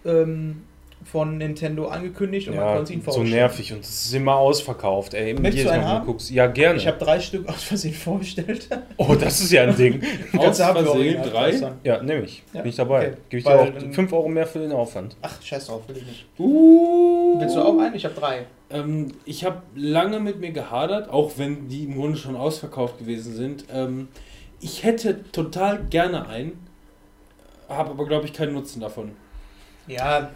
ähm, 0.07 0.63
von 1.11 1.39
Nintendo 1.39 1.87
angekündigt 1.87 2.49
und 2.49 2.57
man 2.57 2.65
Ja, 2.65 2.77
konnte 2.77 2.93
ihn 2.93 3.01
so 3.01 3.05
vorstellen. 3.05 3.31
nervig 3.31 3.73
und 3.73 3.81
es 3.81 4.07
ist 4.07 4.15
immer 4.15 4.35
ausverkauft, 4.37 5.15
ey. 5.15 5.35
Möchtest 5.35 5.57
Jedes 5.59 5.65
du 5.65 5.71
einen 5.73 5.85
haben? 5.85 6.07
guckst. 6.07 6.31
Ja, 6.31 6.47
gerne. 6.49 6.79
Ich 6.79 6.87
habe 6.87 6.99
drei 6.99 7.21
Stück 7.21 7.49
aus 7.49 7.63
Versehen 7.63 7.95
vorbestellt. 7.95 8.69
oh, 8.97 9.15
das 9.15 9.41
ist 9.41 9.53
ja 9.53 9.63
ein 9.63 9.77
Ding. 9.77 10.03
Für 10.31 10.53
Versehen 10.53 11.23
drei? 11.23 11.75
Ja, 11.85 12.03
nehme 12.03 12.25
ich. 12.25 12.43
Ja? 12.53 12.63
Bin 12.63 12.71
ich 12.71 12.77
dabei. 12.77 13.09
Okay. 13.09 13.17
Gebe 13.29 13.39
ich 13.41 13.47
Weil 13.47 13.73
dir 13.73 13.89
auch 13.89 13.95
5 13.95 14.13
Euro 14.13 14.29
mehr 14.29 14.47
für 14.47 14.59
den 14.59 14.73
Aufwand. 14.73 15.17
Ach, 15.23 15.41
scheiß 15.41 15.67
drauf, 15.67 15.83
will 15.87 15.97
ich 15.97 16.07
nicht. 16.07 16.27
Uh. 16.39 17.39
Willst 17.39 17.55
du 17.55 17.61
auch 17.61 17.79
einen? 17.79 17.95
Ich 17.95 18.05
habe 18.05 18.15
drei. 18.15 18.47
Ähm, 18.71 19.13
ich 19.25 19.45
habe 19.45 19.63
lange 19.77 20.19
mit 20.19 20.41
mir 20.41 20.51
gehadert, 20.51 21.09
auch 21.09 21.33
wenn 21.37 21.69
die 21.69 21.85
im 21.85 21.95
Grunde 21.95 22.19
schon 22.19 22.35
ausverkauft 22.35 22.99
gewesen 22.99 23.35
sind. 23.35 23.65
Ähm, 23.73 24.09
ich 24.61 24.83
hätte 24.83 25.23
total 25.31 25.85
gerne 25.85 26.29
einen, 26.29 26.67
habe 27.69 27.91
aber 27.91 28.07
glaube 28.07 28.27
ich 28.27 28.33
keinen 28.33 28.55
Nutzen 28.55 28.81
davon. 28.81 29.13
Ja. 29.87 30.31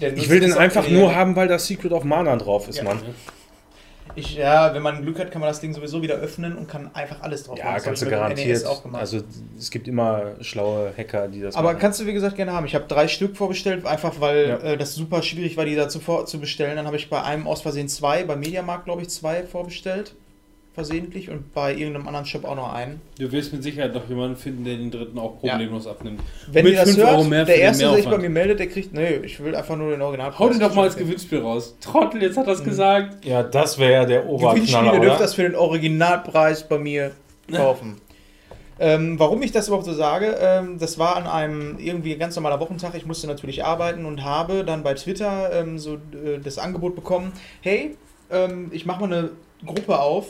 Ich 0.00 0.28
will 0.28 0.40
den 0.40 0.52
einfach 0.54 0.88
nur 0.88 1.14
haben, 1.14 1.36
weil 1.36 1.48
da 1.48 1.58
Secret 1.58 1.92
of 1.92 2.04
Mana 2.04 2.36
drauf 2.36 2.68
ist, 2.68 2.78
Ja. 2.78 2.84
Mann. 2.84 3.00
Ich, 4.16 4.36
ja, 4.36 4.72
wenn 4.72 4.82
man 4.82 5.02
Glück 5.02 5.18
hat, 5.18 5.32
kann 5.32 5.40
man 5.40 5.48
das 5.50 5.58
Ding 5.60 5.74
sowieso 5.74 6.00
wieder 6.00 6.14
öffnen 6.14 6.56
und 6.56 6.68
kann 6.68 6.88
einfach 6.94 7.22
alles 7.22 7.42
drauf 7.44 7.58
Ja, 7.58 7.64
machen. 7.64 7.74
Das 7.76 7.84
kannst 7.84 8.02
du 8.02 8.10
garantiert. 8.10 8.64
Gemacht. 8.82 9.00
Also 9.00 9.20
es 9.58 9.70
gibt 9.72 9.88
immer 9.88 10.36
schlaue 10.40 10.92
Hacker, 10.96 11.26
die 11.26 11.40
das 11.40 11.56
aber 11.56 11.70
machen. 11.70 11.78
kannst 11.80 11.98
du, 12.00 12.06
wie 12.06 12.12
gesagt, 12.12 12.36
gerne 12.36 12.52
haben. 12.52 12.64
Ich 12.66 12.76
habe 12.76 12.84
drei 12.86 13.08
Stück 13.08 13.36
vorbestellt, 13.36 13.84
einfach 13.86 14.20
weil 14.20 14.48
Ja. 14.50 14.56
äh, 14.58 14.76
das 14.76 14.94
super 14.94 15.20
schwierig 15.22 15.56
war, 15.56 15.64
die 15.64 15.74
da 15.74 15.88
zuvor 15.88 16.26
zu 16.26 16.38
bestellen. 16.38 16.76
Dann 16.76 16.86
habe 16.86 16.96
ich 16.96 17.10
bei 17.10 17.22
einem 17.24 17.48
aus 17.48 17.62
Versehen 17.62 17.88
zwei, 17.88 18.22
bei 18.22 18.36
Mediamarkt, 18.36 18.84
glaube 18.84 19.02
ich, 19.02 19.08
zwei 19.10 19.42
vorbestellt. 19.42 20.14
Versehentlich. 20.74 21.30
Und 21.30 21.54
bei 21.54 21.72
irgendeinem 21.72 22.08
anderen 22.08 22.26
Shop 22.26 22.44
auch 22.44 22.56
noch 22.56 22.72
einen. 22.72 23.00
Du 23.18 23.30
wirst 23.30 23.52
mit 23.52 23.62
Sicherheit 23.62 23.94
noch 23.94 24.08
jemanden 24.08 24.36
finden, 24.36 24.64
der 24.64 24.76
den 24.76 24.90
dritten 24.90 25.16
auch 25.20 25.38
problemlos 25.38 25.86
abnimmt. 25.86 26.20
Wenn 26.50 26.64
Mit 26.64 26.74
ihr 26.74 26.80
das 26.80 26.90
fünf 26.90 27.04
hört, 27.04 27.16
Euro 27.16 27.24
mehr 27.24 27.46
für 27.46 27.52
der 27.52 27.60
erste, 27.60 27.84
der 27.84 27.94
sich 27.94 28.04
bei 28.06 28.18
mir 28.18 28.30
meldet, 28.30 28.58
der 28.58 28.66
kriegt. 28.66 28.92
Nee, 28.92 29.20
ich 29.22 29.42
will 29.42 29.54
einfach 29.54 29.76
nur 29.76 29.92
den 29.92 30.02
Original. 30.02 30.36
Hau 30.36 30.48
den 30.48 30.58
doch 30.58 30.74
mal 30.74 30.82
als 30.82 30.96
Gewinnspiel 30.96 31.38
raus. 31.38 31.76
Trottel, 31.80 32.22
jetzt 32.22 32.36
hat 32.36 32.48
er 32.48 32.54
es 32.54 32.64
gesagt. 32.64 33.24
ja, 33.24 33.44
das 33.44 33.78
wäre 33.78 33.92
ja 33.92 34.04
der 34.04 34.26
Oberknaller, 34.26 34.92
dürft 34.92 35.06
oder? 35.06 35.18
das 35.18 35.34
für 35.34 35.42
den 35.42 35.54
Originalpreis 35.54 36.68
bei 36.68 36.78
mir 36.78 37.12
kaufen. 37.52 38.00
Ähm, 38.80 39.18
warum 39.20 39.40
ich 39.42 39.52
das 39.52 39.68
überhaupt 39.68 39.86
so 39.86 39.94
sage, 39.94 40.36
ähm, 40.40 40.78
das 40.80 40.98
war 40.98 41.14
an 41.16 41.28
einem 41.28 41.78
irgendwie 41.78 42.16
ganz 42.16 42.34
normaler 42.34 42.58
Wochentag. 42.58 42.94
Ich 42.96 43.06
musste 43.06 43.28
natürlich 43.28 43.64
arbeiten 43.64 44.04
und 44.04 44.24
habe 44.24 44.64
dann 44.64 44.82
bei 44.82 44.94
Twitter 44.94 45.52
ähm, 45.52 45.78
so 45.78 45.94
äh, 45.94 46.40
das 46.42 46.58
Angebot 46.58 46.96
bekommen: 46.96 47.32
Hey, 47.60 47.96
ähm, 48.32 48.70
ich 48.72 48.84
mache 48.86 49.06
mal 49.06 49.12
eine 49.12 49.30
Gruppe 49.64 50.00
auf 50.00 50.26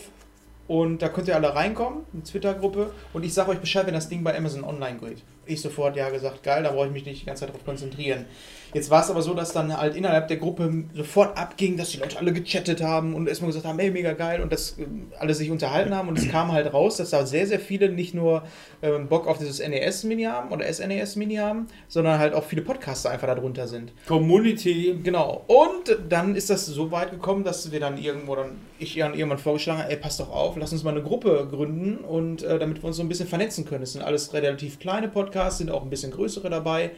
und 0.66 1.02
da 1.02 1.08
könnt 1.08 1.28
ihr 1.28 1.36
alle 1.36 1.54
reinkommen, 1.54 2.04
eine 2.12 2.22
Twitter-Gruppe, 2.22 2.90
und 3.12 3.24
ich 3.24 3.34
sage 3.34 3.50
euch 3.50 3.60
Bescheid, 3.60 3.86
wenn 3.86 3.94
das 3.94 4.08
Ding 4.08 4.24
bei 4.24 4.36
Amazon 4.36 4.64
online 4.64 4.98
geht. 4.98 5.22
Ich 5.46 5.60
sofort 5.60 5.96
ja 5.96 6.10
gesagt, 6.10 6.42
geil, 6.42 6.62
da 6.62 6.72
brauche 6.72 6.86
ich 6.86 6.92
mich 6.92 7.04
nicht 7.04 7.22
die 7.22 7.26
ganze 7.26 7.40
Zeit 7.40 7.50
darauf 7.50 7.64
konzentrieren. 7.64 8.26
Jetzt 8.74 8.90
war 8.90 9.02
es 9.02 9.10
aber 9.10 9.22
so, 9.22 9.34
dass 9.34 9.52
dann 9.52 9.76
halt 9.76 9.94
innerhalb 9.94 10.26
der 10.26 10.36
Gruppe 10.36 10.84
sofort 10.94 11.38
abging, 11.38 11.76
dass 11.76 11.90
die 11.90 11.98
Leute 11.98 12.18
alle 12.18 12.32
gechattet 12.32 12.82
haben 12.82 13.14
und 13.14 13.28
erstmal 13.28 13.50
gesagt 13.50 13.66
haben, 13.66 13.78
ey, 13.78 13.92
mega 13.92 14.14
geil 14.14 14.42
und 14.42 14.52
dass 14.52 14.76
ähm, 14.78 15.12
alle 15.16 15.32
sich 15.32 15.52
unterhalten 15.52 15.94
haben 15.94 16.08
und 16.08 16.18
es 16.18 16.28
kam 16.28 16.50
halt 16.50 16.72
raus, 16.74 16.96
dass 16.96 17.10
da 17.10 17.24
sehr, 17.24 17.46
sehr 17.46 17.60
viele 17.60 17.88
nicht 17.88 18.14
nur 18.14 18.42
ähm, 18.82 19.06
Bock 19.06 19.28
auf 19.28 19.38
dieses 19.38 19.60
NES-Mini 19.60 20.24
haben 20.24 20.50
oder 20.50 20.70
SNES-Mini 20.70 21.36
haben, 21.36 21.68
sondern 21.86 22.18
halt 22.18 22.34
auch 22.34 22.42
viele 22.42 22.62
Podcaster 22.62 23.10
einfach 23.10 23.28
darunter 23.28 23.68
sind. 23.68 23.92
Community. 24.08 24.98
Genau. 25.04 25.44
Und 25.46 25.96
dann 26.08 26.34
ist 26.34 26.50
das 26.50 26.66
so 26.66 26.90
weit 26.90 27.12
gekommen, 27.12 27.44
dass 27.44 27.70
wir 27.70 27.78
dann 27.78 27.96
irgendwo 27.96 28.34
dann, 28.34 28.56
ich 28.80 28.96
dann 28.96 29.14
irgendwann 29.14 29.38
vorgeschlagen 29.38 29.82
habe, 29.82 29.92
ey, 29.92 29.96
pass 29.96 30.16
doch 30.16 30.30
auf, 30.30 30.56
lass 30.56 30.72
uns 30.72 30.82
mal 30.82 30.90
eine 30.90 31.02
Gruppe 31.02 31.46
gründen 31.48 31.98
und 31.98 32.42
äh, 32.42 32.58
damit 32.58 32.82
wir 32.82 32.88
uns 32.88 32.96
so 32.96 33.02
ein 33.02 33.08
bisschen 33.08 33.28
vernetzen 33.28 33.64
können. 33.64 33.84
Es 33.84 33.92
sind 33.92 34.02
alles 34.02 34.32
relativ 34.32 34.80
kleine 34.80 35.06
Podcasts, 35.06 35.33
sind 35.58 35.70
auch 35.70 35.82
ein 35.82 35.90
bisschen 35.90 36.12
größere 36.12 36.50
dabei. 36.50 36.92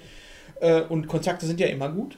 Äh, 0.61 0.83
und 0.83 1.07
Kontakte 1.09 1.47
sind 1.47 1.61
ja 1.61 1.67
immer 1.67 1.89
gut. 1.89 2.17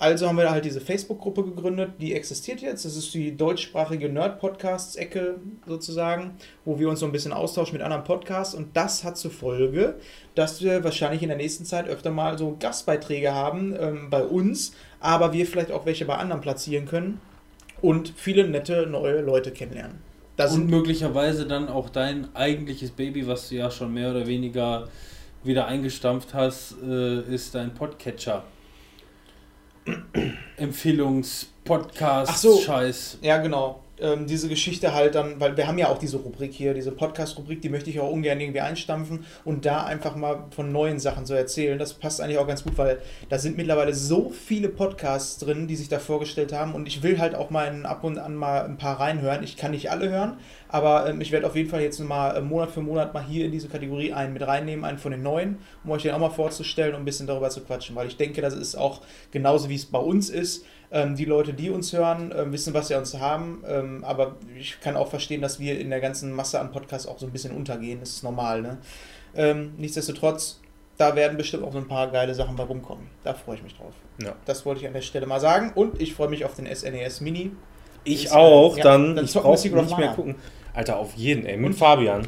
Also 0.00 0.28
haben 0.28 0.38
wir 0.38 0.48
halt 0.48 0.64
diese 0.64 0.80
Facebook-Gruppe 0.80 1.42
gegründet, 1.42 1.94
die 2.00 2.14
existiert 2.14 2.60
jetzt. 2.60 2.84
Das 2.84 2.96
ist 2.96 3.12
die 3.14 3.36
deutschsprachige 3.36 4.08
Nerd-Podcasts-Ecke 4.08 5.40
sozusagen, 5.66 6.36
wo 6.64 6.78
wir 6.78 6.88
uns 6.88 7.00
so 7.00 7.06
ein 7.06 7.10
bisschen 7.10 7.32
austauschen 7.32 7.72
mit 7.72 7.82
anderen 7.82 8.04
Podcasts. 8.04 8.54
Und 8.54 8.76
das 8.76 9.02
hat 9.02 9.16
zur 9.18 9.32
Folge, 9.32 9.96
dass 10.36 10.62
wir 10.62 10.84
wahrscheinlich 10.84 11.22
in 11.22 11.28
der 11.28 11.36
nächsten 11.36 11.64
Zeit 11.64 11.88
öfter 11.88 12.12
mal 12.12 12.38
so 12.38 12.56
Gastbeiträge 12.60 13.34
haben 13.34 13.74
ähm, 13.78 14.08
bei 14.08 14.22
uns, 14.22 14.72
aber 15.00 15.32
wir 15.32 15.46
vielleicht 15.46 15.72
auch 15.72 15.84
welche 15.84 16.04
bei 16.04 16.14
anderen 16.14 16.42
platzieren 16.42 16.86
können 16.86 17.20
und 17.82 18.12
viele 18.16 18.46
nette 18.46 18.86
neue 18.86 19.20
Leute 19.20 19.50
kennenlernen. 19.50 19.98
Das 20.36 20.54
Und 20.54 20.70
möglicherweise 20.70 21.46
dann 21.46 21.68
auch 21.68 21.88
dein 21.88 22.28
eigentliches 22.36 22.92
Baby, 22.92 23.26
was 23.26 23.48
du 23.48 23.56
ja 23.56 23.72
schon 23.72 23.92
mehr 23.92 24.12
oder 24.12 24.28
weniger 24.28 24.86
wieder 25.44 25.66
eingestampft 25.66 26.34
hast, 26.34 26.76
äh, 26.82 27.20
ist 27.22 27.54
dein 27.54 27.74
Podcatcher. 27.74 28.44
Empfehlungs-Podcast, 30.56 32.32
Ach 32.32 32.36
so. 32.36 32.60
Scheiß. 32.60 33.18
Ja, 33.22 33.38
genau. 33.38 33.80
Ähm, 34.00 34.26
diese 34.26 34.48
Geschichte 34.48 34.94
halt 34.94 35.16
dann, 35.16 35.40
weil 35.40 35.56
wir 35.56 35.66
haben 35.66 35.76
ja 35.78 35.88
auch 35.88 35.98
diese 35.98 36.18
Rubrik 36.18 36.52
hier, 36.52 36.72
diese 36.72 36.92
Podcast-Rubrik, 36.92 37.60
die 37.62 37.68
möchte 37.68 37.90
ich 37.90 37.98
auch 37.98 38.10
ungern 38.10 38.38
irgendwie 38.38 38.60
einstampfen 38.60 39.24
und 39.44 39.66
da 39.66 39.84
einfach 39.84 40.14
mal 40.14 40.44
von 40.54 40.70
neuen 40.70 41.00
Sachen 41.00 41.26
zu 41.26 41.34
erzählen. 41.34 41.78
Das 41.78 41.94
passt 41.94 42.20
eigentlich 42.20 42.38
auch 42.38 42.46
ganz 42.46 42.62
gut, 42.62 42.78
weil 42.78 43.00
da 43.28 43.38
sind 43.38 43.56
mittlerweile 43.56 43.94
so 43.94 44.30
viele 44.30 44.68
Podcasts 44.68 45.38
drin, 45.38 45.66
die 45.66 45.74
sich 45.74 45.88
da 45.88 45.98
vorgestellt 45.98 46.52
haben 46.52 46.74
und 46.74 46.86
ich 46.86 47.02
will 47.02 47.18
halt 47.18 47.34
auch 47.34 47.50
mal 47.50 47.64
in, 47.66 47.86
ab 47.86 48.04
und 48.04 48.18
an 48.18 48.36
mal 48.36 48.64
ein 48.64 48.76
paar 48.76 49.00
reinhören. 49.00 49.42
Ich 49.42 49.56
kann 49.56 49.72
nicht 49.72 49.90
alle 49.90 50.08
hören, 50.10 50.38
aber 50.68 51.08
ähm, 51.08 51.20
ich 51.20 51.32
werde 51.32 51.46
auf 51.46 51.56
jeden 51.56 51.68
Fall 51.68 51.80
jetzt 51.80 51.98
mal 52.00 52.36
äh, 52.36 52.40
Monat 52.40 52.70
für 52.70 52.80
Monat 52.80 53.14
mal 53.14 53.24
hier 53.24 53.46
in 53.46 53.52
diese 53.52 53.68
Kategorie 53.68 54.12
einen 54.12 54.32
mit 54.32 54.46
reinnehmen, 54.46 54.84
einen 54.84 54.98
von 54.98 55.12
den 55.12 55.22
neuen, 55.22 55.58
um 55.84 55.90
euch 55.90 56.02
den 56.02 56.12
auch 56.12 56.18
mal 56.18 56.30
vorzustellen 56.30 56.94
und 56.94 57.02
ein 57.02 57.04
bisschen 57.04 57.26
darüber 57.26 57.50
zu 57.50 57.62
quatschen, 57.62 57.96
weil 57.96 58.06
ich 58.06 58.16
denke, 58.16 58.42
das 58.42 58.54
ist 58.54 58.76
auch 58.76 59.00
genauso 59.30 59.68
wie 59.68 59.74
es 59.74 59.86
bei 59.86 59.98
uns 59.98 60.28
ist. 60.30 60.64
Ähm, 60.90 61.16
die 61.16 61.24
Leute, 61.24 61.52
die 61.52 61.70
uns 61.70 61.92
hören, 61.92 62.32
ähm, 62.36 62.52
wissen, 62.52 62.72
was 62.72 62.88
sie 62.88 62.94
uns 62.94 63.18
haben. 63.18 63.62
Ähm, 63.66 64.04
aber 64.04 64.36
ich 64.58 64.80
kann 64.80 64.96
auch 64.96 65.08
verstehen, 65.08 65.42
dass 65.42 65.60
wir 65.60 65.78
in 65.78 65.90
der 65.90 66.00
ganzen 66.00 66.32
Masse 66.32 66.60
an 66.60 66.70
Podcasts 66.70 67.06
auch 67.06 67.18
so 67.18 67.26
ein 67.26 67.32
bisschen 67.32 67.54
untergehen. 67.54 68.00
Das 68.00 68.10
ist 68.10 68.22
normal. 68.22 68.62
Ne? 68.62 68.78
Ähm, 69.34 69.74
nichtsdestotrotz, 69.76 70.60
da 70.96 71.14
werden 71.14 71.36
bestimmt 71.36 71.64
auch 71.64 71.72
so 71.72 71.78
ein 71.78 71.88
paar 71.88 72.10
geile 72.10 72.34
Sachen 72.34 72.56
bei 72.56 72.64
rumkommen. 72.64 73.06
Da 73.22 73.34
freue 73.34 73.56
ich 73.56 73.62
mich 73.62 73.76
drauf. 73.76 73.92
Ja. 74.22 74.34
Das 74.46 74.64
wollte 74.64 74.80
ich 74.80 74.86
an 74.86 74.94
der 74.94 75.02
Stelle 75.02 75.26
mal 75.26 75.40
sagen. 75.40 75.72
Und 75.74 76.00
ich 76.00 76.14
freue 76.14 76.28
mich 76.28 76.44
auf 76.44 76.54
den 76.54 76.66
SNES 76.74 77.20
Mini. 77.20 77.52
Ich 78.04 78.26
Ist, 78.26 78.32
auch, 78.32 78.76
ja, 78.76 78.84
dann, 78.84 79.16
dann 79.16 79.24
ich 79.26 79.34
brauche 79.34 79.50
nicht 79.50 79.98
mehr 79.98 80.12
gucken. 80.14 80.36
Alter, 80.74 80.98
auf 80.98 81.14
jeden, 81.14 81.46
ey, 81.46 81.56
mit 81.56 81.74
Fabian. 81.74 82.26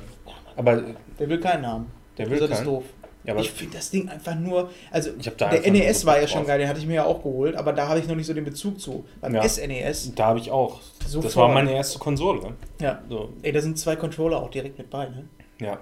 Aber 0.56 0.82
Der 1.18 1.28
will 1.28 1.40
keinen 1.40 1.66
haben. 1.66 1.86
der 2.18 2.28
will 2.30 2.38
das 2.38 2.50
ist 2.50 2.56
keinen. 2.56 2.66
doof. 2.66 2.84
Ja, 3.24 3.34
aber 3.34 3.42
ich 3.42 3.50
finde 3.50 3.76
das 3.76 3.90
Ding 3.90 4.08
einfach 4.08 4.34
nur. 4.34 4.70
Also, 4.90 5.10
Ich 5.18 5.26
hab 5.26 5.36
da 5.36 5.50
der 5.50 5.70
NES 5.70 6.06
war 6.06 6.18
ja 6.18 6.26
schon 6.26 6.46
geil, 6.46 6.58
den 6.58 6.66
hatte 6.68 6.80
ich 6.80 6.86
mir 6.86 6.94
ja 6.94 7.04
auch 7.04 7.22
geholt, 7.22 7.54
aber 7.54 7.74
da 7.74 7.86
habe 7.86 8.00
ich 8.00 8.08
noch 8.08 8.16
nicht 8.16 8.26
so 8.26 8.32
den 8.32 8.44
Bezug 8.46 8.80
zu. 8.80 9.04
Beim 9.20 9.34
Ja. 9.34 9.46
SNES, 9.46 10.14
da 10.14 10.26
habe 10.28 10.38
ich 10.38 10.50
auch. 10.50 10.80
Das 11.02 11.12
Sofort. 11.12 11.36
war 11.36 11.48
meine 11.48 11.72
erste 11.72 11.98
Konsole. 11.98 12.54
ja. 12.80 13.02
So, 13.10 13.28
Ey, 13.42 13.52
da 13.52 13.60
sind 13.60 13.78
zwei 13.78 13.94
Controller 13.96 14.38
auch 14.38 14.50
direkt 14.50 14.78
mit 14.78 14.88
bei, 14.88 15.04
ne? 15.06 15.24
ja. 15.60 15.78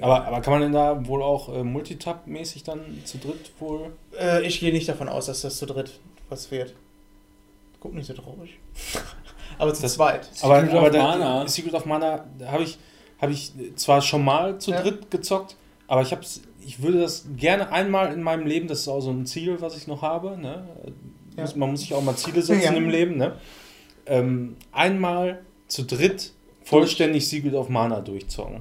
Aber, 0.00 0.24
aber 0.26 0.40
kann 0.40 0.52
man 0.54 0.62
denn 0.62 0.72
da 0.72 1.06
wohl 1.06 1.22
auch 1.22 1.48
äh, 1.54 1.62
Multitap-mäßig 1.62 2.64
dann 2.64 2.80
zu 3.04 3.18
dritt 3.18 3.52
wohl? 3.58 3.92
Äh, 4.18 4.42
ich 4.46 4.58
gehe 4.60 4.72
nicht 4.72 4.88
davon 4.88 5.08
aus, 5.08 5.26
dass 5.26 5.42
das 5.42 5.56
zu 5.58 5.66
dritt 5.66 5.98
was 6.30 6.50
wird. 6.50 6.72
Guck 7.80 7.92
nicht 7.94 8.06
so 8.06 8.14
traurig. 8.14 8.58
aber 9.58 9.74
zu 9.74 9.82
Das- 9.82 9.94
zweit. 9.94 10.28
Aber, 10.42 10.60
Secret 10.60 10.76
aber 10.78 10.86
of 10.88 10.92
Mana. 10.96 11.48
Secret 11.48 11.74
of 11.74 11.84
Mana 11.86 12.24
habe 12.46 12.62
ich, 12.62 12.78
hab 13.20 13.30
ich 13.30 13.52
zwar 13.76 14.00
schon 14.02 14.24
mal 14.24 14.58
zu 14.58 14.70
Ja. 14.72 14.82
dritt 14.82 15.10
gezockt, 15.10 15.56
aber 15.86 16.02
ich, 16.02 16.12
hab's, 16.12 16.42
ich 16.64 16.82
würde 16.82 17.00
das 17.00 17.26
gerne 17.36 17.70
einmal 17.72 18.12
in 18.12 18.22
meinem 18.22 18.46
Leben, 18.46 18.68
das 18.68 18.80
ist 18.80 18.88
auch 18.88 19.00
so 19.00 19.10
ein 19.10 19.26
Ziel, 19.26 19.60
was 19.60 19.76
ich 19.76 19.86
noch 19.86 20.02
habe. 20.02 20.36
Ne? 20.38 20.64
Ja. 21.36 21.44
Man 21.56 21.70
muss 21.70 21.80
sich 21.80 21.94
auch 21.94 22.02
mal 22.02 22.16
Ziele 22.16 22.42
setzen 22.42 22.62
Ja. 22.62 22.72
im 22.72 22.88
Leben. 22.90 23.16
Ne? 23.16 23.32
Ähm, 24.06 24.56
einmal 24.72 25.40
zu 25.68 25.84
dritt 25.84 26.32
vollständig 26.64 27.28
Secret 27.28 27.54
of 27.54 27.68
Mana 27.68 28.00
durchzocken. 28.00 28.60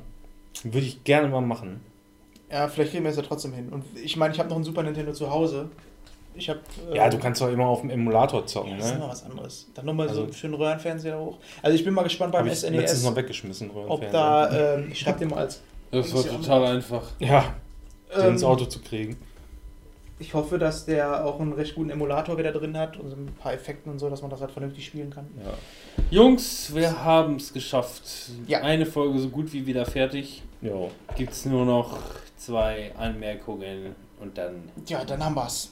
Würde 0.63 0.85
ich 0.87 1.03
gerne 1.03 1.27
mal 1.27 1.41
machen. 1.41 1.81
Ja, 2.51 2.67
vielleicht 2.67 2.91
kriegen 2.91 3.03
wir 3.03 3.11
es 3.11 3.17
ja 3.17 3.23
trotzdem 3.23 3.53
hin. 3.53 3.69
Und 3.69 3.83
ich 3.97 4.17
meine, 4.17 4.33
ich 4.33 4.39
habe 4.39 4.49
noch 4.49 4.57
ein 4.57 4.63
Super 4.63 4.83
Nintendo 4.83 5.13
zu 5.13 5.29
Hause. 5.31 5.69
Ich 6.33 6.49
habe. 6.49 6.59
Äh, 6.91 6.97
Ja, 6.97 7.09
du 7.09 7.17
kannst 7.19 7.41
doch 7.41 7.49
immer 7.49 7.67
auf 7.67 7.81
dem 7.81 7.89
Emulator 7.89 8.45
zocken. 8.45 8.71
Ja, 8.71 8.77
das 8.77 8.85
ist 8.87 8.93
noch 8.93 9.05
Ne? 9.07 9.11
was 9.11 9.23
anderes. 9.25 9.67
Dann 9.75 9.85
nochmal 9.85 10.07
so 10.07 10.11
Also- 10.11 10.23
einen 10.23 10.33
schönen 10.33 10.53
Röhrenfernseher 10.53 11.19
hoch. 11.19 11.37
Also 11.61 11.75
ich 11.75 11.83
bin 11.83 11.93
mal 11.93 12.03
gespannt 12.03 12.31
beim 12.31 12.39
Habe 12.45 12.49
ich 12.53 12.61
letztens 12.61 12.89
SNES, 12.91 13.03
noch 13.03 13.15
weggeschmissen. 13.15 13.69
ob 13.71 13.75
Röhrenfernseher. 13.75 14.11
da, 14.11 14.75
ähm, 14.75 14.89
ich 14.91 14.99
schreibe 14.99 15.19
dir 15.19 15.25
mal 15.27 15.39
als, 15.39 15.61
Das 15.91 16.13
war 16.13 16.23
total 16.23 16.65
einfach. 16.65 17.03
Ja, 17.19 17.53
den 18.15 18.21
ähm, 18.23 18.29
ins 18.33 18.43
Auto 18.43 18.65
zu 18.65 18.79
kriegen. 18.79 19.17
ich 20.19 20.33
hoffe, 20.33 20.57
dass 20.59 20.85
der 20.85 21.25
auch 21.25 21.39
einen 21.39 21.51
recht 21.53 21.75
guten 21.75 21.89
Emulator 21.89 22.37
wieder 22.37 22.51
drin 22.51 22.77
hat 22.77 22.95
und 22.97 23.09
so 23.09 23.15
ein 23.15 23.25
paar 23.39 23.53
Effekten 23.53 23.91
und 23.91 23.99
so, 23.99 24.09
dass 24.09 24.21
man 24.21 24.29
das 24.31 24.39
halt 24.39 24.51
vernünftig 24.51 24.85
spielen 24.85 25.09
kann. 25.09 25.27
Ja. 25.43 25.51
Jungs, 26.11 26.73
wir 26.75 27.03
haben 27.03 27.35
es 27.37 27.51
geschafft. 27.51 28.03
Ja. 28.47 28.61
Eine 28.61 28.85
Folge 28.85 29.19
so 29.19 29.29
gut 29.29 29.51
wie 29.51 29.65
wieder 29.65 29.85
fertig. 29.85 30.43
Jo. 30.61 30.91
Gibt 31.15 31.31
es 31.33 31.45
nur 31.45 31.65
noch 31.65 31.97
zwei 32.37 32.91
Anmerkungen 32.97 33.95
und 34.19 34.37
dann. 34.37 34.69
Ja, 34.87 35.03
dann 35.03 35.23
haben 35.25 35.35
wir's. 35.35 35.71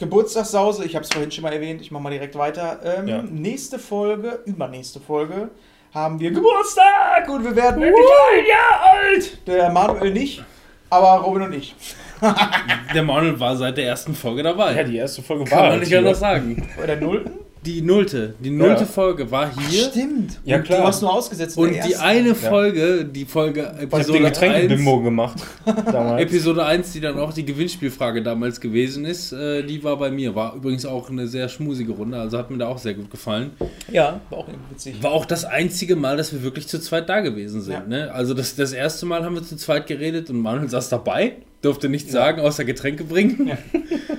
Geburtstagssause, 0.00 0.84
ich 0.84 0.94
habe 0.96 1.04
es 1.04 1.10
vorhin 1.12 1.30
schon 1.30 1.42
mal 1.42 1.52
erwähnt, 1.52 1.80
ich 1.80 1.90
mache 1.92 2.02
mal 2.02 2.10
direkt 2.10 2.36
weiter. 2.36 2.80
Ähm, 2.84 3.06
Ja. 3.08 3.22
Nächste 3.22 3.78
Folge, 3.78 4.40
übernächste 4.46 4.98
Folge, 4.98 5.50
haben 5.94 6.18
wir 6.18 6.30
Geburtstag 6.32 7.28
und 7.28 7.44
wir 7.44 7.54
werden 7.54 7.82
endlich 7.82 8.06
ein 8.36 8.46
Jahr 8.46 8.92
alt. 8.92 9.46
Der 9.46 9.70
Manuel 9.70 10.12
nicht, 10.12 10.42
aber 10.88 11.22
Robin 11.24 11.42
und 11.42 11.52
ich. 11.54 11.74
Der 12.94 13.02
Manuel 13.02 13.38
war 13.40 13.56
seit 13.56 13.78
der 13.78 13.86
ersten 13.86 14.14
Folge 14.14 14.42
dabei. 14.42 14.74
Ja, 14.74 14.82
die 14.82 14.96
erste 14.98 15.22
Folge 15.22 15.44
Kann 15.44 15.56
war 15.56 15.62
man 15.64 15.72
halt 15.72 15.82
nicht 15.84 15.96
anders 15.96 16.20
sagen. 16.20 16.68
Bei 16.78 16.86
der 16.86 16.96
Nullten? 16.96 17.32
Die 17.66 17.82
nullte. 17.82 18.34
Die 18.42 18.48
nullte 18.48 18.80
Ja. 18.82 18.86
Folge 18.86 19.30
war 19.30 19.50
hier. 19.54 19.84
Stimmt. 19.84 20.40
Ja, 20.46 20.60
klar. 20.60 20.80
Du 20.80 20.86
hast 20.86 21.02
nur 21.02 21.12
ausgesetzt. 21.12 21.58
Und 21.58 21.72
die 21.74 21.94
eine 21.96 22.34
Folge, 22.34 23.04
die 23.04 23.26
Folge 23.26 23.60
Ich 23.60 23.66
hab 23.68 23.78
den 23.80 23.88
Episode 23.98 24.18
1, 24.18 24.28
Getränkebimbo 24.28 25.00
gemacht. 25.02 25.36
Damals. 25.66 26.22
Episode 26.22 26.64
1, 26.64 26.92
die 26.92 27.00
dann 27.00 27.18
auch 27.18 27.34
die 27.34 27.44
Gewinnspielfrage 27.44 28.22
damals 28.22 28.60
gewesen 28.62 29.04
ist, 29.04 29.32
äh, 29.32 29.62
die 29.62 29.84
war 29.84 29.98
bei 29.98 30.10
mir. 30.10 30.34
War 30.34 30.54
übrigens 30.54 30.86
auch 30.86 31.10
eine 31.10 31.28
sehr 31.28 31.50
schmusige 31.50 31.92
Runde, 31.92 32.18
also 32.18 32.38
hat 32.38 32.50
mir 32.50 32.56
da 32.58 32.68
auch 32.68 32.78
sehr 32.78 32.94
gut 32.94 33.10
gefallen. 33.10 33.50
Ja, 33.92 34.20
war 34.30 34.38
auch 34.38 34.48
irgendwie 34.48 34.70
witzig. 34.74 35.02
War 35.02 35.12
auch 35.12 35.26
das 35.26 35.44
einzige 35.44 35.96
Mal, 35.96 36.16
dass 36.16 36.32
wir 36.32 36.42
wirklich 36.42 36.66
zu 36.66 36.80
zweit 36.80 37.10
da 37.10 37.20
gewesen 37.20 37.60
sind. 37.60 37.74
Ja. 37.74 37.84
Ne? 37.86 38.10
Also 38.12 38.32
das, 38.32 38.56
das 38.56 38.72
erste 38.72 39.04
Mal 39.04 39.22
haben 39.22 39.34
wir 39.34 39.42
zu 39.42 39.56
zweit 39.56 39.86
geredet 39.86 40.30
und 40.30 40.40
Manuel 40.40 40.70
saß 40.70 40.88
dabei, 40.88 41.36
durfte 41.62 41.88
nichts 41.88 42.12
sagen, 42.12 42.40
außer 42.40 42.64
Getränke 42.64 43.04
bringen. 43.04 43.50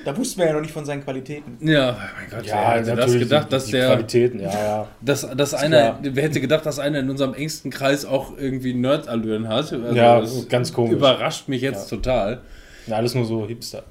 Da 0.03 0.17
wussten 0.17 0.39
wir 0.39 0.47
ja 0.47 0.53
noch 0.53 0.61
nicht 0.61 0.73
von 0.73 0.83
seinen 0.83 1.03
Qualitäten. 1.03 1.59
Ja, 1.61 1.95
mein 2.17 2.29
Gott, 2.31 2.39
wer 2.45 2.55
ja, 2.55 2.71
hätte 2.71 2.95
das 2.95 3.13
gedacht, 3.13 3.45
die, 3.45 3.49
dass 3.51 3.65
die 3.65 3.71
der, 3.73 3.87
Qualitäten, 3.87 4.39
ja, 4.39 4.49
ja. 4.51 4.87
dass, 4.99 5.29
dass 5.35 5.53
einer, 5.53 5.99
wer 6.01 6.23
hätte 6.23 6.41
gedacht, 6.41 6.65
dass 6.65 6.79
einer 6.79 6.99
in 6.99 7.09
unserem 7.11 7.35
engsten 7.35 7.69
Kreis 7.69 8.03
auch 8.03 8.35
irgendwie 8.35 8.73
Nerd-Allüren 8.73 9.47
hat? 9.47 9.71
Also 9.71 9.95
ja, 9.95 10.19
das 10.19 10.49
ganz 10.49 10.73
komisch. 10.73 10.93
Überrascht 10.93 11.49
mich 11.49 11.61
jetzt 11.61 11.87
total. 11.87 12.41
Ja, 12.87 12.95
alles 12.95 13.13
nur 13.13 13.25
so 13.25 13.45
Hipster. 13.45 13.83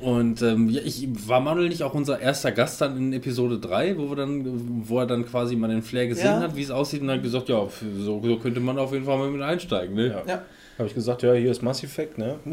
Und 0.00 0.42
ähm, 0.42 0.68
ja, 0.70 0.80
ich 0.84 1.08
war 1.28 1.40
Manuel 1.40 1.68
nicht 1.68 1.82
auch 1.82 1.94
unser 1.94 2.20
erster 2.20 2.52
Gast 2.52 2.80
dann 2.80 2.96
in 2.96 3.12
Episode 3.12 3.58
3, 3.58 3.98
wo 3.98 4.08
wir 4.08 4.16
dann, 4.16 4.44
wo 4.88 4.98
er 4.98 5.06
dann 5.06 5.26
quasi 5.26 5.56
mal 5.56 5.68
den 5.68 5.82
Flair 5.82 6.06
gesehen 6.06 6.26
Ja. 6.26 6.40
hat, 6.40 6.54
wie 6.54 6.62
es 6.62 6.70
aussieht, 6.70 7.02
und 7.02 7.10
hat 7.10 7.22
gesagt, 7.22 7.48
ja, 7.48 7.66
so, 7.96 8.22
so 8.22 8.36
könnte 8.38 8.60
man 8.60 8.78
auf 8.78 8.92
jeden 8.92 9.04
Fall 9.04 9.18
mal 9.18 9.30
mit 9.30 9.42
einsteigen. 9.42 9.94
Ne? 9.96 10.08
Ja. 10.08 10.22
Ja. 10.26 10.42
Habe 10.78 10.88
ich 10.88 10.94
gesagt, 10.94 11.22
ja, 11.24 11.32
hier 11.34 11.50
ist 11.50 11.62
Mass 11.62 11.82
Effect, 11.82 12.18
ne? 12.18 12.36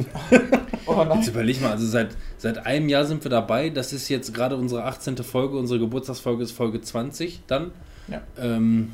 Oh 0.87 1.03
nein. 1.03 1.17
Jetzt 1.19 1.29
überleg 1.29 1.61
mal, 1.61 1.71
also 1.71 1.85
seit, 1.87 2.09
seit 2.37 2.65
einem 2.65 2.89
Jahr 2.89 3.05
sind 3.05 3.23
wir 3.23 3.31
dabei. 3.31 3.69
Das 3.69 3.91
ist 3.91 4.07
jetzt 4.09 4.33
gerade 4.35 4.55
unsere 4.55 4.83
18. 4.83 5.17
Folge. 5.17 5.57
Unsere 5.57 5.79
Geburtstagsfolge 5.79 6.43
ist 6.43 6.51
Folge 6.51 6.79
20 6.79 7.41
dann. 7.47 7.71
Ja. 8.07 8.21
Ähm, 8.39 8.91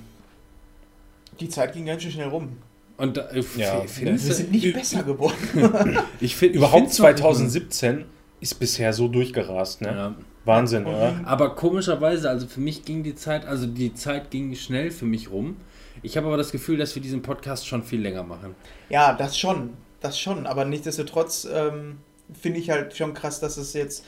Die 1.40 1.50
Zeit 1.50 1.74
ging 1.74 1.86
ganz 1.86 2.04
schön 2.04 2.12
schnell 2.12 2.30
rum. 2.30 2.58
und 2.98 3.18
da, 3.18 3.28
äh, 3.30 3.44
Ja. 3.58 3.84
Wir 4.00 4.18
sind 4.18 4.52
nicht 4.52 4.66
ich- 4.66 4.74
besser 4.74 5.04
geworden. 5.04 5.36
Ich 6.22 6.36
find, 6.36 6.52
ich 6.52 6.58
Überhaupt 6.58 6.78
find's 6.84 7.00
noch- 7.00 7.06
2017 7.08 8.06
ist 8.40 8.56
bisher 8.60 8.94
so 8.94 9.08
durchgerast, 9.10 9.82
ne? 9.82 9.88
Ja. 9.90 10.16
Wahnsinn, 10.46 10.86
oder? 10.86 11.20
Aber 11.26 11.56
komischerweise, 11.56 12.30
also 12.30 12.48
für 12.48 12.62
mich 12.62 12.84
ging 12.86 13.04
die 13.04 13.16
Zeit, 13.16 13.46
also 13.46 13.68
die 13.68 13.94
Zeit 13.94 14.32
ging 14.32 14.56
schnell 14.56 14.90
für 14.92 15.06
mich 15.06 15.30
rum. 15.30 15.58
Ich 16.04 16.18
habe 16.18 16.28
aber 16.28 16.38
das 16.38 16.52
Gefühl, 16.52 16.78
dass 16.78 16.96
wir 16.96 17.02
diesen 17.02 17.22
Podcast 17.22 17.68
schon 17.68 17.84
viel 17.84 18.02
länger 18.02 18.24
machen. 18.24 18.56
Ja, 18.90 19.14
das 19.14 19.38
schon. 19.38 19.72
Das 20.00 20.20
schon. 20.20 20.48
Aber 20.48 20.66
nichtsdestotrotz 20.66 21.48
ähm, 21.52 21.98
finde 22.40 22.60
ich 22.60 22.70
halt 22.70 22.96
schon 22.96 23.14
krass, 23.14 23.40
dass 23.40 23.58
es 23.58 23.74
jetzt. 23.74 24.06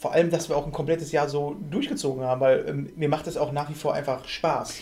Vor 0.00 0.12
allem, 0.12 0.30
dass 0.30 0.48
wir 0.48 0.56
auch 0.56 0.64
ein 0.64 0.70
komplettes 0.70 1.10
Jahr 1.10 1.28
so 1.28 1.56
durchgezogen 1.72 2.22
haben, 2.22 2.40
weil 2.40 2.64
ähm, 2.68 2.88
mir 2.94 3.08
macht 3.08 3.26
es 3.26 3.36
auch 3.36 3.50
nach 3.50 3.68
wie 3.68 3.74
vor 3.74 3.94
einfach 3.94 4.28
Spaß. 4.28 4.74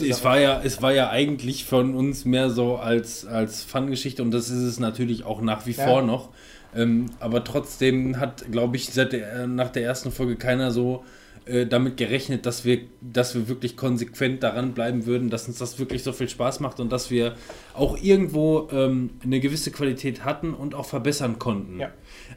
Es 0.00 0.24
war, 0.24 0.40
ja, 0.40 0.62
es 0.64 0.80
war 0.80 0.92
ja 0.92 1.10
eigentlich 1.10 1.66
von 1.66 1.94
uns 1.94 2.24
mehr 2.24 2.48
so 2.48 2.76
als, 2.76 3.26
als 3.26 3.62
Fun-Geschichte 3.64 4.22
und 4.22 4.30
das 4.30 4.48
ist 4.48 4.62
es 4.62 4.80
natürlich 4.80 5.24
auch 5.24 5.42
nach 5.42 5.66
wie 5.66 5.72
Ja. 5.72 5.86
vor 5.86 6.00
noch. 6.00 6.30
Ähm, 6.74 7.10
aber 7.20 7.44
trotzdem 7.44 8.18
hat, 8.18 8.50
glaube 8.50 8.76
ich, 8.76 8.88
seit 8.88 9.12
der, 9.12 9.30
äh, 9.42 9.46
nach 9.46 9.68
der 9.68 9.82
ersten 9.82 10.10
Folge 10.10 10.36
keiner 10.36 10.70
so 10.70 11.04
äh, 11.46 11.66
damit 11.66 11.96
gerechnet, 11.96 12.46
dass 12.46 12.64
wir, 12.64 12.80
dass 13.00 13.34
wir 13.34 13.48
wirklich 13.48 13.76
konsequent 13.76 14.42
daran 14.42 14.74
bleiben 14.74 15.06
würden, 15.06 15.30
dass 15.30 15.48
uns 15.48 15.58
das 15.58 15.78
wirklich 15.78 16.02
so 16.02 16.12
viel 16.12 16.28
Spaß 16.28 16.60
macht 16.60 16.78
und 16.80 16.90
dass 16.92 17.10
wir 17.10 17.36
auch 17.74 17.98
irgendwo 18.00 18.68
ähm, 18.70 19.10
eine 19.24 19.40
gewisse 19.40 19.70
Qualität 19.70 20.24
hatten 20.24 20.54
und 20.54 20.74
auch 20.74 20.86
verbessern 20.86 21.38
konnten. 21.38 21.80
Ja. 21.80 21.90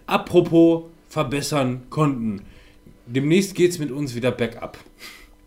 Apropos 0.07 0.85
verbessern 1.09 1.83
konnten. 1.89 2.41
Demnächst 3.05 3.55
geht 3.55 3.71
es 3.71 3.79
mit 3.79 3.91
uns 3.91 4.15
wieder 4.15 4.31
bergab. 4.31 4.77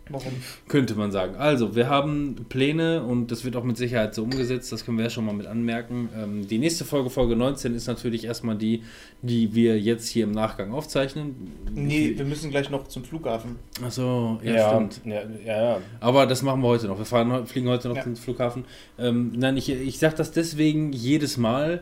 Warum? 0.09 0.33
Könnte 0.67 0.95
man 0.95 1.11
sagen. 1.11 1.35
Also, 1.35 1.75
wir 1.75 1.87
haben 1.89 2.45
Pläne 2.49 3.03
und 3.03 3.31
das 3.31 3.45
wird 3.45 3.55
auch 3.55 3.63
mit 3.63 3.77
Sicherheit 3.77 4.15
so 4.15 4.23
umgesetzt, 4.23 4.71
das 4.71 4.83
können 4.85 4.97
wir 4.97 5.03
ja 5.05 5.09
schon 5.09 5.25
mal 5.25 5.33
mit 5.33 5.45
anmerken. 5.47 6.09
Ähm, 6.17 6.47
die 6.47 6.57
nächste 6.57 6.83
Folge, 6.85 7.09
Folge 7.09 7.35
19, 7.35 7.75
ist 7.75 7.87
natürlich 7.87 8.25
erstmal 8.25 8.55
die, 8.55 8.83
die 9.21 9.53
wir 9.53 9.79
jetzt 9.79 10.07
hier 10.07 10.23
im 10.23 10.31
Nachgang 10.31 10.71
aufzeichnen. 10.73 11.35
Nee, 11.73 12.13
wir 12.15 12.25
müssen 12.25 12.49
gleich 12.49 12.69
noch 12.69 12.87
zum 12.87 13.03
Flughafen. 13.03 13.57
Achso, 13.85 14.39
ja, 14.43 14.53
Ja, 14.55 14.69
stimmt. 14.73 15.01
ja, 15.05 15.21
ja, 15.45 15.61
ja. 15.63 15.77
Aber 15.99 16.25
das 16.25 16.41
machen 16.41 16.61
wir 16.61 16.67
heute 16.67 16.87
noch. 16.87 16.97
Wir 16.97 17.05
fahren, 17.05 17.45
fliegen 17.45 17.67
heute 17.69 17.87
noch 17.89 17.95
Ja. 17.97 18.03
zum 18.03 18.15
Flughafen. 18.15 18.65
Ähm, 18.97 19.33
nein, 19.35 19.57
ich, 19.57 19.69
ich 19.69 19.99
sage 19.99 20.15
das 20.15 20.31
deswegen 20.31 20.91
jedes 20.91 21.37
Mal. 21.37 21.81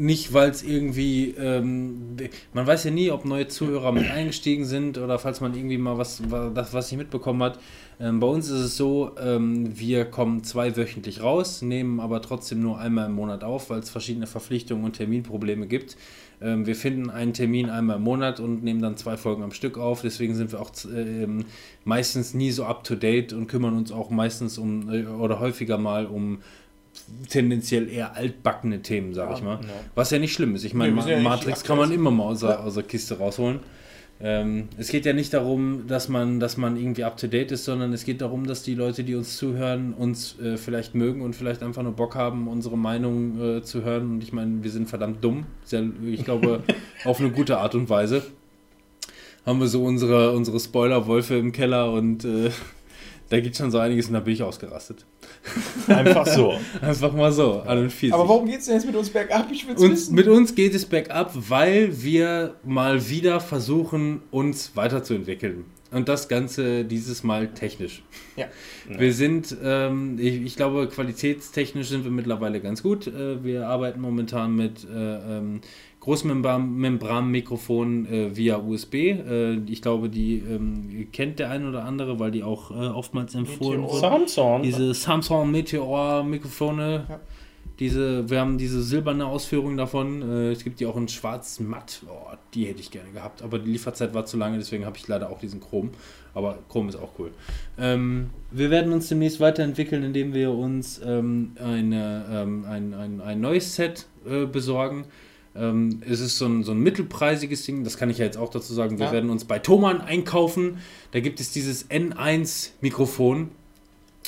Nicht, 0.00 0.32
weil 0.32 0.50
es 0.50 0.62
irgendwie, 0.62 1.30
ähm, 1.36 2.16
man 2.52 2.68
weiß 2.68 2.84
ja 2.84 2.92
nie, 2.92 3.10
ob 3.10 3.24
neue 3.24 3.48
Zuhörer 3.48 3.90
mit 3.90 4.08
eingestiegen 4.08 4.64
sind 4.64 4.96
oder 4.96 5.18
falls 5.18 5.40
man 5.40 5.54
irgendwie 5.56 5.76
mal 5.76 5.98
was, 5.98 6.30
wa- 6.30 6.50
das, 6.54 6.72
was 6.72 6.92
nicht 6.92 6.98
mitbekommen 6.98 7.42
hat. 7.42 7.58
Ähm, 7.98 8.20
bei 8.20 8.28
uns 8.28 8.48
ist 8.48 8.60
es 8.60 8.76
so, 8.76 9.10
ähm, 9.20 9.76
wir 9.76 10.04
kommen 10.04 10.44
zweiwöchentlich 10.44 11.20
raus, 11.20 11.62
nehmen 11.62 11.98
aber 11.98 12.22
trotzdem 12.22 12.62
nur 12.62 12.78
einmal 12.78 13.06
im 13.06 13.14
Monat 13.14 13.42
auf, 13.42 13.70
weil 13.70 13.80
es 13.80 13.90
verschiedene 13.90 14.28
Verpflichtungen 14.28 14.84
und 14.84 14.92
Terminprobleme 14.92 15.66
gibt. 15.66 15.96
Ähm, 16.40 16.64
wir 16.64 16.76
finden 16.76 17.10
einen 17.10 17.32
Termin 17.32 17.68
einmal 17.68 17.96
im 17.96 18.02
Monat 18.04 18.38
und 18.38 18.62
nehmen 18.62 18.80
dann 18.80 18.96
zwei 18.96 19.16
Folgen 19.16 19.42
am 19.42 19.50
Stück 19.50 19.78
auf. 19.78 20.02
Deswegen 20.02 20.36
sind 20.36 20.52
wir 20.52 20.60
auch 20.60 20.70
ähm, 20.94 21.44
meistens 21.84 22.34
nie 22.34 22.52
so 22.52 22.64
up 22.66 22.84
to 22.84 22.94
date 22.94 23.32
und 23.32 23.48
kümmern 23.48 23.76
uns 23.76 23.90
auch 23.90 24.10
meistens 24.10 24.58
um 24.58 24.88
äh, 24.90 25.06
oder 25.06 25.40
häufiger 25.40 25.76
mal 25.76 26.06
um 26.06 26.38
tendenziell 27.28 27.88
eher 27.88 28.16
altbackene 28.16 28.82
Themen, 28.82 29.14
sage 29.14 29.34
ich 29.34 29.42
mal. 29.42 29.60
Was 29.94 30.10
ja 30.10 30.18
nicht 30.18 30.32
schlimm 30.32 30.54
ist. 30.54 30.64
Ich 30.64 30.74
meine, 30.74 30.94
Nee, 30.94 31.12
ja 31.12 31.20
Matrix 31.20 31.64
kann 31.64 31.78
man 31.78 31.92
immer 31.92 32.10
mal 32.10 32.24
aus 32.24 32.40
der, 32.40 32.60
aus 32.60 32.74
der 32.74 32.82
Kiste 32.82 33.18
rausholen. 33.18 33.60
Ähm, 34.20 34.68
es 34.76 34.88
geht 34.88 35.06
ja 35.06 35.12
nicht 35.12 35.32
darum, 35.32 35.86
dass 35.86 36.08
man, 36.08 36.40
dass 36.40 36.56
man 36.56 36.76
irgendwie 36.76 37.04
up 37.04 37.16
to 37.16 37.28
date 37.28 37.52
ist, 37.52 37.64
sondern 37.64 37.92
es 37.92 38.04
geht 38.04 38.20
darum, 38.20 38.46
dass 38.46 38.64
die 38.64 38.74
Leute, 38.74 39.04
die 39.04 39.14
uns 39.14 39.36
zuhören, 39.36 39.94
uns 39.94 40.38
äh, 40.40 40.56
vielleicht 40.56 40.96
mögen 40.96 41.22
und 41.22 41.36
vielleicht 41.36 41.62
einfach 41.62 41.84
nur 41.84 41.92
Bock 41.92 42.16
haben, 42.16 42.48
unsere 42.48 42.76
Meinung 42.76 43.58
äh, 43.58 43.62
zu 43.62 43.84
hören. 43.84 44.10
Und 44.10 44.22
ich 44.24 44.32
meine, 44.32 44.64
wir 44.64 44.70
sind 44.72 44.88
verdammt 44.88 45.22
dumm. 45.22 45.46
Sehr, 45.62 45.84
ich 46.04 46.24
glaube, 46.24 46.64
auf 47.04 47.20
eine 47.20 47.30
gute 47.30 47.58
Art 47.58 47.76
und 47.76 47.88
Weise. 47.88 48.24
Haben 49.46 49.60
wir 49.60 49.68
so 49.68 49.84
unsere, 49.84 50.32
unsere 50.32 50.58
Spoiler-Wolfe 50.58 51.36
im 51.36 51.52
Keller 51.52 51.92
und 51.92 52.24
äh, 52.24 52.50
da 53.28 53.40
geht 53.40 53.56
schon 53.56 53.70
so 53.70 53.78
einiges 53.78 54.06
und 54.06 54.14
da 54.14 54.20
bin 54.20 54.34
ich 54.34 54.42
ausgerastet. 54.42 55.04
Einfach 55.86 56.26
so. 56.26 56.54
Einfach 56.80 57.12
mal 57.12 57.30
so, 57.30 57.60
an 57.60 57.78
und 57.78 58.12
Aber 58.12 58.28
warum 58.28 58.46
geht's 58.46 58.66
denn 58.66 58.74
jetzt 58.74 58.86
mit 58.86 58.96
uns 58.96 59.10
bergab? 59.10 59.50
Ich 59.52 59.66
will's 59.68 59.80
Uns, 59.80 59.92
wissen. 59.92 60.14
mit 60.14 60.28
uns 60.28 60.54
geht 60.54 60.74
es 60.74 60.86
bergab, 60.86 61.32
weil 61.34 62.02
wir 62.02 62.56
mal 62.64 63.08
wieder 63.08 63.40
versuchen, 63.40 64.22
uns 64.30 64.72
weiterzuentwickeln. 64.76 65.64
Und 65.90 66.08
das 66.08 66.28
Ganze 66.28 66.84
dieses 66.84 67.22
Mal 67.22 67.48
technisch. 67.48 68.02
Ja. 68.36 68.46
Wir 68.88 69.12
sind, 69.14 69.56
ähm, 69.62 70.18
ich, 70.18 70.42
ich 70.42 70.56
glaube, 70.56 70.86
qualitätstechnisch 70.86 71.88
sind 71.88 72.04
wir 72.04 72.10
mittlerweile 72.10 72.60
ganz 72.60 72.82
gut. 72.82 73.06
Äh, 73.06 73.42
wir 73.42 73.66
arbeiten 73.66 74.00
momentan 74.00 74.54
mit 74.54 74.84
äh, 74.84 75.38
ähm, 75.38 75.60
Großmembran-Mikrofonen 76.08 78.06
äh, 78.06 78.34
via 78.34 78.56
USB. 78.56 78.94
Äh, 78.94 79.56
ich 79.66 79.82
glaube, 79.82 80.08
die 80.08 80.38
ähm, 80.38 81.08
kennt 81.12 81.38
der 81.38 81.50
ein 81.50 81.68
oder 81.68 81.84
andere, 81.84 82.18
weil 82.18 82.30
die 82.30 82.42
auch 82.42 82.70
äh, 82.70 82.74
oftmals 82.74 83.34
empfohlen 83.34 83.82
wurden. 83.82 84.00
Samsung. 84.00 84.62
Diese 84.62 84.94
Samsung 84.94 85.50
Meteor 85.50 86.24
Mikrofone. 86.24 87.04
Ja. 87.08 87.20
Diese, 87.78 88.28
wir 88.28 88.40
haben 88.40 88.56
diese 88.56 88.82
silberne 88.82 89.26
Ausführung 89.26 89.76
davon. 89.76 90.22
Äh, 90.22 90.52
es 90.52 90.64
gibt 90.64 90.80
die 90.80 90.86
auch 90.86 90.96
in 90.96 91.08
schwarz 91.08 91.60
matt. 91.60 92.02
Oh, 92.08 92.32
die 92.54 92.64
hätte 92.64 92.80
ich 92.80 92.90
gerne 92.90 93.10
gehabt. 93.10 93.42
Aber 93.42 93.58
die 93.58 93.70
Lieferzeit 93.70 94.14
war 94.14 94.24
zu 94.24 94.38
lange, 94.38 94.56
deswegen 94.56 94.86
habe 94.86 94.96
ich 94.96 95.06
leider 95.08 95.28
auch 95.28 95.38
diesen 95.38 95.60
Chrom. 95.60 95.90
Aber 96.32 96.58
Chrom 96.70 96.88
ist 96.88 96.96
auch 96.96 97.10
cool. 97.18 97.32
Ähm, 97.78 98.30
wir 98.50 98.70
werden 98.70 98.94
uns 98.94 99.08
demnächst 99.08 99.40
weiterentwickeln, 99.40 100.02
indem 100.02 100.32
wir 100.32 100.52
uns 100.52 101.02
ähm, 101.04 101.52
eine, 101.62 102.24
ähm, 102.32 102.64
ein, 102.66 102.94
ein, 102.94 103.20
ein 103.20 103.40
neues 103.42 103.74
Set 103.74 104.06
äh, 104.26 104.46
besorgen. 104.46 105.04
Ähm, 105.58 106.02
es 106.08 106.20
ist 106.20 106.38
so 106.38 106.46
ein, 106.46 106.62
so 106.64 106.72
ein 106.72 106.78
mittelpreisiges 106.80 107.64
Ding, 107.64 107.84
das 107.84 107.96
kann 107.96 108.10
ich 108.10 108.18
ja 108.18 108.24
jetzt 108.24 108.36
auch 108.38 108.50
dazu 108.50 108.72
sagen. 108.74 108.98
Wir 108.98 109.06
Ja. 109.06 109.12
werden 109.12 109.30
uns 109.30 109.44
bei 109.44 109.58
Thomann 109.58 110.00
einkaufen. 110.00 110.78
Da 111.12 111.20
gibt 111.20 111.40
es 111.40 111.50
dieses 111.52 111.90
N1-Mikrofon. 111.90 113.48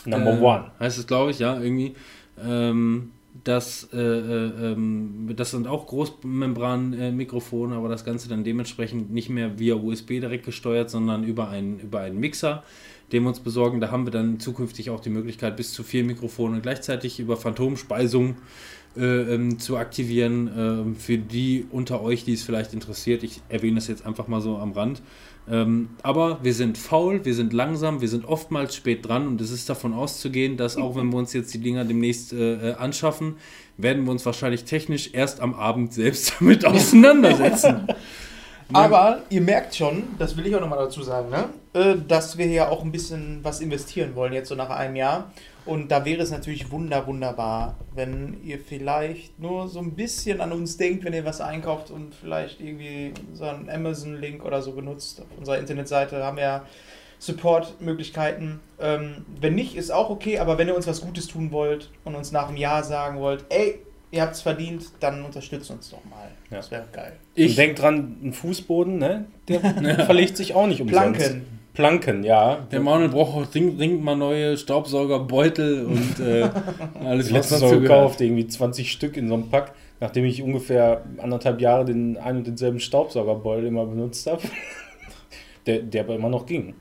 Number 0.06 0.32
Äh, 0.38 0.40
one. 0.40 0.70
Heißt 0.80 0.98
es, 0.98 1.06
glaube 1.06 1.30
ich, 1.30 1.38
ja, 1.38 1.60
irgendwie. 1.60 1.94
Ähm, 2.42 3.10
das, 3.44 3.88
äh, 3.92 3.96
äh, 3.98 4.72
ähm, 4.72 5.30
das 5.36 5.52
sind 5.52 5.66
auch 5.66 5.86
Großmembran-Mikrofone, 5.86 7.74
aber 7.76 7.88
das 7.88 8.04
Ganze 8.04 8.28
dann 8.28 8.44
dementsprechend 8.44 9.12
nicht 9.12 9.28
mehr 9.30 9.58
via 9.58 9.74
USB 9.74 10.20
direkt 10.20 10.44
gesteuert, 10.44 10.90
sondern 10.90 11.24
über 11.24 11.48
einen, 11.48 11.78
über 11.80 12.00
einen 12.00 12.18
Mixer, 12.18 12.62
den 13.12 13.22
wir 13.22 13.28
uns 13.28 13.40
besorgen. 13.40 13.80
Da 13.80 13.90
haben 13.90 14.06
wir 14.06 14.10
dann 14.10 14.40
zukünftig 14.40 14.90
auch 14.90 15.00
die 15.00 15.10
Möglichkeit, 15.10 15.56
bis 15.56 15.72
zu 15.72 15.82
vier 15.82 16.04
Mikrofone 16.04 16.60
gleichzeitig 16.60 17.20
über 17.20 17.36
Phantomspeisung 17.36 18.30
äh, 18.30 18.34
ähm, 18.96 19.58
zu 19.58 19.76
aktivieren. 19.76 20.50
Ähm, 20.56 20.96
für 20.96 21.18
die 21.18 21.66
unter 21.70 22.02
euch, 22.02 22.24
die 22.24 22.34
es 22.34 22.42
vielleicht 22.42 22.72
interessiert, 22.72 23.22
ich 23.22 23.40
erwähne 23.48 23.76
das 23.76 23.88
jetzt 23.88 24.04
einfach 24.06 24.28
mal 24.28 24.40
so 24.40 24.56
am 24.56 24.72
Rand. 24.72 25.02
Ähm, 25.50 25.90
aber 26.02 26.38
wir 26.42 26.54
sind 26.54 26.78
faul, 26.78 27.24
wir 27.24 27.34
sind 27.34 27.52
langsam, 27.52 28.00
wir 28.00 28.08
sind 28.08 28.24
oftmals 28.24 28.76
spät 28.76 29.06
dran 29.06 29.26
und 29.26 29.40
es 29.40 29.50
ist 29.50 29.68
davon 29.68 29.94
auszugehen, 29.94 30.56
dass 30.56 30.76
auch 30.76 30.96
wenn 30.96 31.10
wir 31.10 31.18
uns 31.18 31.32
jetzt 31.32 31.52
die 31.54 31.58
Dinger 31.58 31.84
demnächst 31.84 32.32
äh, 32.32 32.70
äh, 32.70 32.74
anschaffen, 32.74 33.36
werden 33.76 34.04
wir 34.04 34.12
uns 34.12 34.24
wahrscheinlich 34.26 34.64
technisch 34.64 35.10
erst 35.12 35.40
am 35.40 35.54
Abend 35.54 35.92
selbst 35.92 36.34
damit 36.40 36.64
auseinandersetzen. 36.64 37.88
Aber 38.72 39.22
ihr 39.30 39.40
merkt 39.40 39.74
schon, 39.74 40.04
das 40.18 40.36
will 40.36 40.46
ich 40.46 40.54
auch 40.54 40.60
nochmal 40.60 40.78
dazu 40.78 41.02
sagen, 41.02 41.30
ne? 41.30 41.48
äh, 41.72 41.96
dass 42.06 42.38
wir 42.38 42.46
hier 42.46 42.70
auch 42.70 42.84
ein 42.84 42.92
bisschen 42.92 43.40
was 43.42 43.60
investieren 43.60 44.14
wollen, 44.14 44.32
jetzt 44.32 44.48
so 44.48 44.54
nach 44.54 44.70
einem 44.70 44.94
Jahr. 44.94 45.32
Und 45.70 45.92
da 45.92 46.04
wäre 46.04 46.20
es 46.20 46.32
natürlich 46.32 46.72
wunder, 46.72 47.06
wunderbar, 47.06 47.76
wenn 47.94 48.42
ihr 48.42 48.58
vielleicht 48.58 49.38
nur 49.38 49.68
so 49.68 49.78
ein 49.78 49.92
bisschen 49.92 50.40
an 50.40 50.50
uns 50.50 50.76
denkt, 50.76 51.04
wenn 51.04 51.12
ihr 51.12 51.24
was 51.24 51.40
einkauft 51.40 51.92
und 51.92 52.12
vielleicht 52.12 52.60
irgendwie 52.60 53.14
so 53.34 53.44
einen 53.44 53.70
Amazon-Link 53.70 54.44
oder 54.44 54.62
so 54.62 54.72
benutzt. 54.72 55.20
Auf 55.20 55.38
unserer 55.38 55.58
Internetseite 55.58 56.24
haben 56.24 56.38
wir 56.38 56.42
ja 56.42 56.66
Support-Möglichkeiten. 57.20 58.58
Ähm, 58.80 59.24
wenn 59.40 59.54
nicht, 59.54 59.76
ist 59.76 59.92
auch 59.92 60.10
okay, 60.10 60.40
aber 60.40 60.58
wenn 60.58 60.66
ihr 60.66 60.74
uns 60.74 60.88
was 60.88 61.02
Gutes 61.02 61.28
tun 61.28 61.52
wollt 61.52 61.88
und 62.02 62.16
uns 62.16 62.32
nach 62.32 62.48
einem 62.48 62.56
Jahr 62.56 62.82
sagen 62.82 63.20
wollt, 63.20 63.44
ey, 63.50 63.78
ihr 64.10 64.22
habt 64.22 64.34
es 64.34 64.42
verdient, 64.42 64.86
dann 64.98 65.24
unterstützt 65.24 65.70
uns 65.70 65.88
doch 65.90 66.04
mal. 66.04 66.32
Ja. 66.50 66.56
Das 66.56 66.72
wäre 66.72 66.86
geil. 66.90 67.12
Ich 67.36 67.54
denk 67.54 67.76
dran, 67.76 68.16
ein 68.24 68.32
Fußboden, 68.32 68.98
ne? 68.98 69.26
Der 69.46 69.60
verlegt 70.04 70.36
sich 70.36 70.52
auch 70.52 70.66
nicht 70.66 70.80
umsonst. 70.80 71.20
Planken. 71.20 71.59
Planken, 71.72 72.24
ja. 72.24 72.66
Der 72.72 72.80
Manuel 72.80 73.10
braucht 73.10 73.34
auch 73.34 73.50
dringend, 73.50 74.02
mal 74.02 74.16
neue 74.16 74.56
Staubsaugerbeutel 74.56 75.86
und 75.86 76.20
äh, 76.20 76.48
alles, 77.04 77.32
was 77.32 77.48
dazu 77.48 77.66
gehört. 77.66 77.82
gekauft, 77.82 78.20
irgendwie 78.20 78.46
20 78.46 78.90
Stück 78.90 79.16
in 79.16 79.28
so 79.28 79.34
einem 79.34 79.50
Pack, 79.50 79.72
nachdem 80.00 80.24
ich 80.24 80.42
ungefähr 80.42 81.04
anderthalb 81.18 81.60
Jahre 81.60 81.84
den 81.84 82.16
einen 82.16 82.38
und 82.38 82.46
denselben 82.46 82.80
Staubsaugerbeutel 82.80 83.66
immer 83.66 83.86
benutzt 83.86 84.26
habe. 84.26 84.42
Der, 85.66 85.80
der 85.80 86.04
aber 86.04 86.14
immer 86.14 86.30
noch 86.30 86.46
ging. 86.46 86.72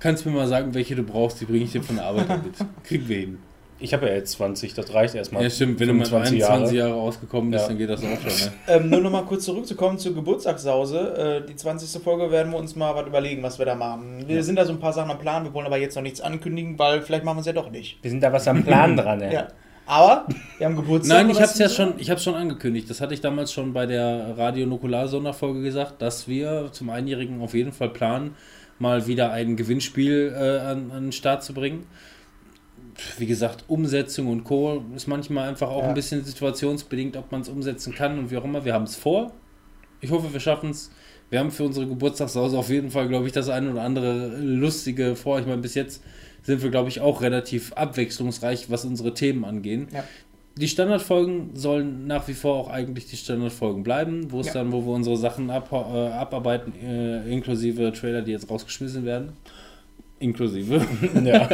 Kannst 0.00 0.24
du 0.24 0.28
mir 0.28 0.36
mal 0.36 0.46
sagen, 0.46 0.74
welche 0.74 0.94
du 0.94 1.02
brauchst, 1.02 1.40
die 1.40 1.46
bringe 1.46 1.64
ich 1.64 1.72
dir 1.72 1.82
von 1.82 1.96
der 1.96 2.04
Arbeit 2.04 2.28
mit. 2.44 2.54
Kriegen 2.84 3.08
wir 3.08 3.16
hin. 3.16 3.38
Ich 3.82 3.94
habe 3.94 4.06
ja 4.06 4.14
jetzt 4.14 4.32
20, 4.32 4.74
das 4.74 4.92
reicht 4.92 5.14
erstmal. 5.14 5.42
Ja, 5.42 5.50
stimmt, 5.50 5.80
wenn 5.80 5.88
du 5.88 5.94
mal 5.94 6.04
25 6.04 6.44
21 6.44 6.78
Jahre, 6.78 6.94
ausgekommen 6.94 7.50
bist, 7.50 7.62
Ja. 7.64 7.68
dann 7.68 7.78
geht 7.78 7.88
das 7.90 8.00
auch 8.00 8.20
schon. 8.20 8.46
Ne? 8.46 8.52
Ähm, 8.68 8.90
nur 8.90 9.00
noch 9.00 9.10
mal 9.10 9.24
kurz 9.24 9.44
zurückzukommen 9.46 9.98
zur 9.98 10.14
Geburtstagssause. 10.14 11.42
Äh, 11.44 11.46
die 11.48 11.56
20. 11.56 12.02
Folge 12.02 12.30
werden 12.30 12.52
wir 12.52 12.58
uns 12.58 12.76
mal 12.76 12.94
was 12.94 13.06
überlegen, 13.06 13.42
was 13.42 13.58
wir 13.58 13.66
da 13.66 13.74
machen. 13.74 14.24
Wir 14.26 14.42
sind 14.44 14.56
da 14.56 14.64
so 14.64 14.72
ein 14.72 14.80
paar 14.80 14.92
Sachen 14.92 15.10
am 15.10 15.18
Plan, 15.18 15.44
wir 15.44 15.54
wollen 15.54 15.66
aber 15.66 15.78
jetzt 15.78 15.94
noch 15.96 16.02
nichts 16.02 16.20
ankündigen, 16.20 16.78
weil 16.78 17.02
vielleicht 17.02 17.24
machen 17.24 17.38
wir 17.38 17.40
es 17.40 17.46
ja 17.46 17.52
doch 17.52 17.70
nicht. 17.70 17.98
Wir 18.02 18.10
sind 18.10 18.22
da 18.22 18.32
was 18.32 18.46
am 18.46 18.62
Plan 18.64 18.96
dran, 18.98 19.20
ey. 19.22 19.34
Ja. 19.34 19.48
Aber 19.86 20.26
wir 20.58 20.66
haben 20.66 20.76
Geburtstag. 20.76 21.16
Nein, 21.16 21.30
ich 21.30 21.36
habe 21.40 21.50
es 21.50 21.58
ja 21.58 21.68
schon, 21.68 21.94
ich 21.98 22.10
habe 22.10 22.20
schon 22.20 22.34
angekündigt. 22.36 22.88
Das 22.88 23.00
hatte 23.00 23.12
ich 23.12 23.20
damals 23.20 23.52
schon 23.52 23.72
bei 23.72 23.86
der 23.86 24.34
Radio 24.38 24.66
Nukular 24.66 25.08
Sonderfolge 25.08 25.62
gesagt, 25.62 26.00
dass 26.00 26.28
wir 26.28 26.68
zum 26.70 26.90
Einjährigen 26.90 27.40
auf 27.40 27.54
jeden 27.54 27.72
Fall 27.72 27.88
planen, 27.88 28.36
mal 28.78 29.08
wieder 29.08 29.32
ein 29.32 29.56
Gewinnspiel 29.56 30.32
äh, 30.32 30.58
an, 30.60 30.92
an 30.92 31.02
den 31.06 31.12
Start 31.12 31.42
zu 31.42 31.54
bringen. 31.54 31.86
Wie 33.18 33.26
gesagt, 33.26 33.64
Umsetzung 33.68 34.28
und 34.28 34.44
Co. 34.44 34.82
ist 34.94 35.06
manchmal 35.06 35.48
einfach 35.48 35.68
auch 35.68 35.82
Ja. 35.82 35.88
ein 35.88 35.94
bisschen 35.94 36.24
situationsbedingt, 36.24 37.16
ob 37.16 37.30
man 37.32 37.40
es 37.40 37.48
umsetzen 37.48 37.94
kann 37.94 38.18
und 38.18 38.30
wie 38.30 38.36
auch 38.36 38.44
immer. 38.44 38.64
Wir 38.64 38.74
haben 38.74 38.84
es 38.84 38.96
vor. 38.96 39.32
Ich 40.00 40.10
hoffe, 40.10 40.32
wir 40.32 40.40
schaffen 40.40 40.70
es. 40.70 40.90
Wir 41.30 41.38
haben 41.38 41.50
für 41.50 41.64
unsere 41.64 41.86
Geburtstagshause 41.86 42.58
auf 42.58 42.68
jeden 42.70 42.90
Fall, 42.90 43.08
glaube 43.08 43.26
ich, 43.26 43.32
das 43.32 43.48
eine 43.48 43.70
oder 43.70 43.82
andere 43.82 44.36
lustige 44.38 45.14
vor. 45.14 45.38
Ich 45.38 45.46
meine, 45.46 45.62
bis 45.62 45.74
jetzt 45.74 46.02
sind 46.42 46.62
wir, 46.62 46.70
glaube 46.70 46.88
ich, 46.88 47.00
auch 47.00 47.20
relativ 47.22 47.72
abwechslungsreich, 47.74 48.70
was 48.70 48.84
unsere 48.84 49.14
Themen 49.14 49.44
angehen. 49.44 49.88
Ja. 49.92 50.02
Die 50.56 50.66
Standardfolgen 50.68 51.50
sollen 51.54 52.06
nach 52.06 52.26
wie 52.28 52.34
vor 52.34 52.56
auch 52.56 52.68
eigentlich 52.70 53.06
die 53.06 53.16
Standardfolgen 53.16 53.82
bleiben, 53.84 54.32
wo 54.32 54.40
es 54.40 54.48
Ja. 54.48 54.54
dann, 54.54 54.72
wo 54.72 54.84
wir 54.84 54.92
unsere 54.92 55.16
Sachen 55.16 55.48
ab, 55.50 55.68
äh, 55.72 55.76
abarbeiten, 55.76 56.72
äh, 56.84 57.30
inklusive 57.32 57.92
Trailer, 57.92 58.22
die 58.22 58.32
jetzt 58.32 58.50
rausgeschmissen 58.50 59.04
werden. 59.04 59.32
Inklusive. 60.20 60.80
Ja. 61.24 61.48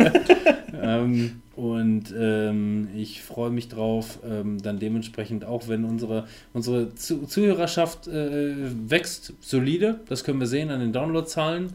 ähm, 0.83 1.41
und 1.57 2.12
ähm, 2.19 2.89
ich 2.95 3.23
freue 3.23 3.51
mich 3.51 3.69
drauf, 3.69 4.19
ähm, 4.28 4.61
dann 4.62 4.78
dementsprechend 4.78 5.45
auch, 5.47 5.69
wenn 5.69 5.85
unsere, 5.85 6.27
unsere 6.53 6.95
Zu 6.95 7.27
Zuhörerschaft 7.27 8.09
äh, 8.09 8.55
wächst, 8.89 9.33
solide, 9.41 10.01
das 10.09 10.23
können 10.23 10.39
wir 10.39 10.47
sehen 10.47 10.70
an 10.70 10.81
den 10.81 10.93
Downloadzahlen. 10.93 11.73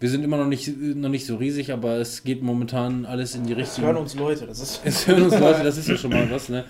Wir 0.00 0.10
sind 0.10 0.22
immer 0.24 0.36
noch 0.36 0.48
nicht, 0.48 0.68
noch 0.96 1.08
nicht 1.08 1.24
so 1.26 1.36
riesig, 1.36 1.72
aber 1.72 1.94
es 1.96 2.24
geht 2.24 2.42
momentan 2.42 3.06
alles 3.06 3.34
in 3.36 3.46
die 3.46 3.52
Es 3.52 3.58
Richtung. 3.58 3.84
hören 3.84 3.96
uns 3.96 4.14
Leute, 4.16 4.46
das 4.46 4.60
ist. 4.60 4.82
Es 4.84 5.06
hören 5.06 5.22
uns 5.22 5.38
Leute, 5.38 5.62
das 5.64 5.78
ist 5.78 5.88
ja 5.88 5.96
schon 5.96 6.10
mal 6.10 6.28
was, 6.30 6.48
ne? 6.48 6.64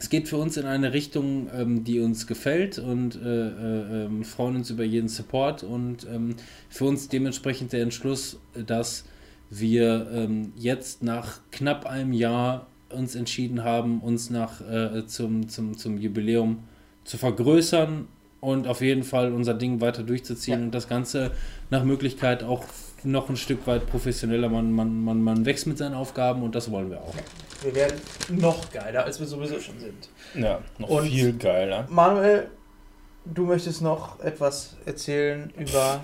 Es 0.00 0.10
geht 0.10 0.28
für 0.28 0.36
uns 0.36 0.56
in 0.56 0.64
eine 0.64 0.92
Richtung, 0.92 1.48
ähm, 1.52 1.82
die 1.84 1.98
uns 2.00 2.26
gefällt 2.26 2.78
und 2.78 3.16
äh, 3.16 3.48
äh, 3.48 4.04
ähm, 4.04 4.24
freuen 4.24 4.56
uns 4.56 4.70
über 4.70 4.84
jeden 4.84 5.08
Support 5.08 5.64
und 5.64 6.06
ähm, 6.12 6.36
für 6.68 6.84
uns 6.84 7.08
dementsprechend 7.08 7.72
der 7.72 7.82
Entschluss, 7.82 8.38
dass 8.66 9.04
wir 9.50 10.08
ähm, 10.12 10.52
jetzt 10.56 11.02
nach 11.02 11.40
knapp 11.50 11.86
einem 11.86 12.12
Jahr 12.12 12.66
uns 12.90 13.14
entschieden 13.14 13.64
haben, 13.64 14.00
uns 14.00 14.30
nach 14.30 14.60
äh, 14.60 15.04
zum, 15.06 15.48
zum, 15.48 15.76
zum 15.76 15.98
Jubiläum 15.98 16.60
zu 17.04 17.18
vergrößern 17.18 18.06
und 18.40 18.68
auf 18.68 18.80
jeden 18.80 19.02
Fall 19.02 19.32
unser 19.32 19.54
Ding 19.54 19.80
weiter 19.80 20.04
durchzuziehen 20.04 20.60
Ja. 20.60 20.64
und 20.66 20.74
das 20.74 20.88
Ganze 20.88 21.32
nach 21.70 21.82
Möglichkeit 21.84 22.44
auch 22.44 22.64
noch 23.04 23.28
ein 23.28 23.36
Stück 23.36 23.66
weit 23.66 23.86
professioneller. 23.86 24.48
Man, 24.48 24.72
man, 24.72 25.02
man, 25.04 25.22
man 25.22 25.44
wächst 25.46 25.66
mit 25.66 25.78
seinen 25.78 25.94
Aufgaben 25.94 26.42
und 26.42 26.54
das 26.54 26.70
wollen 26.70 26.90
wir 26.90 27.00
auch. 27.00 27.14
Wir 27.62 27.74
werden 27.74 27.96
noch 28.30 28.70
geiler, 28.70 29.04
als 29.04 29.18
wir 29.20 29.26
sowieso 29.26 29.58
schon 29.60 29.78
sind. 29.78 30.08
Ja, 30.34 30.60
noch 30.78 30.88
Und- 30.88 31.06
viel 31.08 31.32
geiler. 31.34 31.86
Manuel, 31.90 32.48
du 33.24 33.44
möchtest 33.46 33.82
noch 33.82 34.20
etwas 34.20 34.76
erzählen 34.86 35.52
über. 35.58 36.00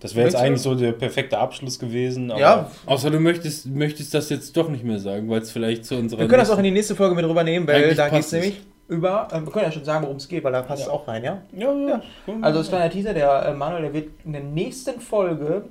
Das 0.00 0.16
wäre 0.16 0.26
jetzt 0.26 0.34
eigentlich 0.34 0.62
so 0.62 0.74
der 0.74 0.92
perfekte 0.92 1.38
Abschluss 1.38 1.78
gewesen. 1.78 2.32
Aber 2.32 2.40
ja, 2.40 2.70
Außer 2.86 3.08
du 3.10 3.20
möchtest, 3.20 3.66
möchtest 3.66 4.12
das 4.14 4.30
jetzt 4.30 4.56
doch 4.56 4.68
nicht 4.68 4.82
mehr 4.82 4.98
sagen, 4.98 5.30
weil 5.30 5.42
es 5.42 5.52
vielleicht 5.52 5.84
zu 5.84 5.94
unserer. 5.96 6.20
wir 6.20 6.26
können 6.28 6.40
das 6.40 6.50
auch 6.50 6.58
in 6.58 6.64
die 6.64 6.72
nächste 6.72 6.96
Folge 6.96 7.14
mit 7.14 7.24
rübernehmen, 7.24 7.68
weil 7.68 7.94
da 7.94 8.08
geht 8.08 8.20
es. 8.20 8.32
nämlich 8.32 8.60
über. 8.88 9.28
Äh, 9.30 9.40
wir 9.40 9.52
können 9.52 9.64
ja 9.66 9.72
schon 9.72 9.84
sagen, 9.84 10.04
worum 10.04 10.16
es 10.16 10.28
geht, 10.28 10.44
weil 10.44 10.52
da 10.52 10.62
passt 10.62 10.82
es 10.82 10.88
auch 10.88 11.06
rein, 11.08 11.24
ja? 11.24 11.42
ja, 11.52 11.72
ja. 11.72 12.02
Also 12.40 12.60
das 12.60 12.68
kleine 12.68 12.90
Teaser, 12.90 13.14
der 13.14 13.46
äh, 13.46 13.54
Manuel, 13.54 13.82
der 13.82 13.94
wird 13.94 14.10
in 14.24 14.32
der 14.32 14.42
nächsten 14.42 15.00
Folge 15.00 15.64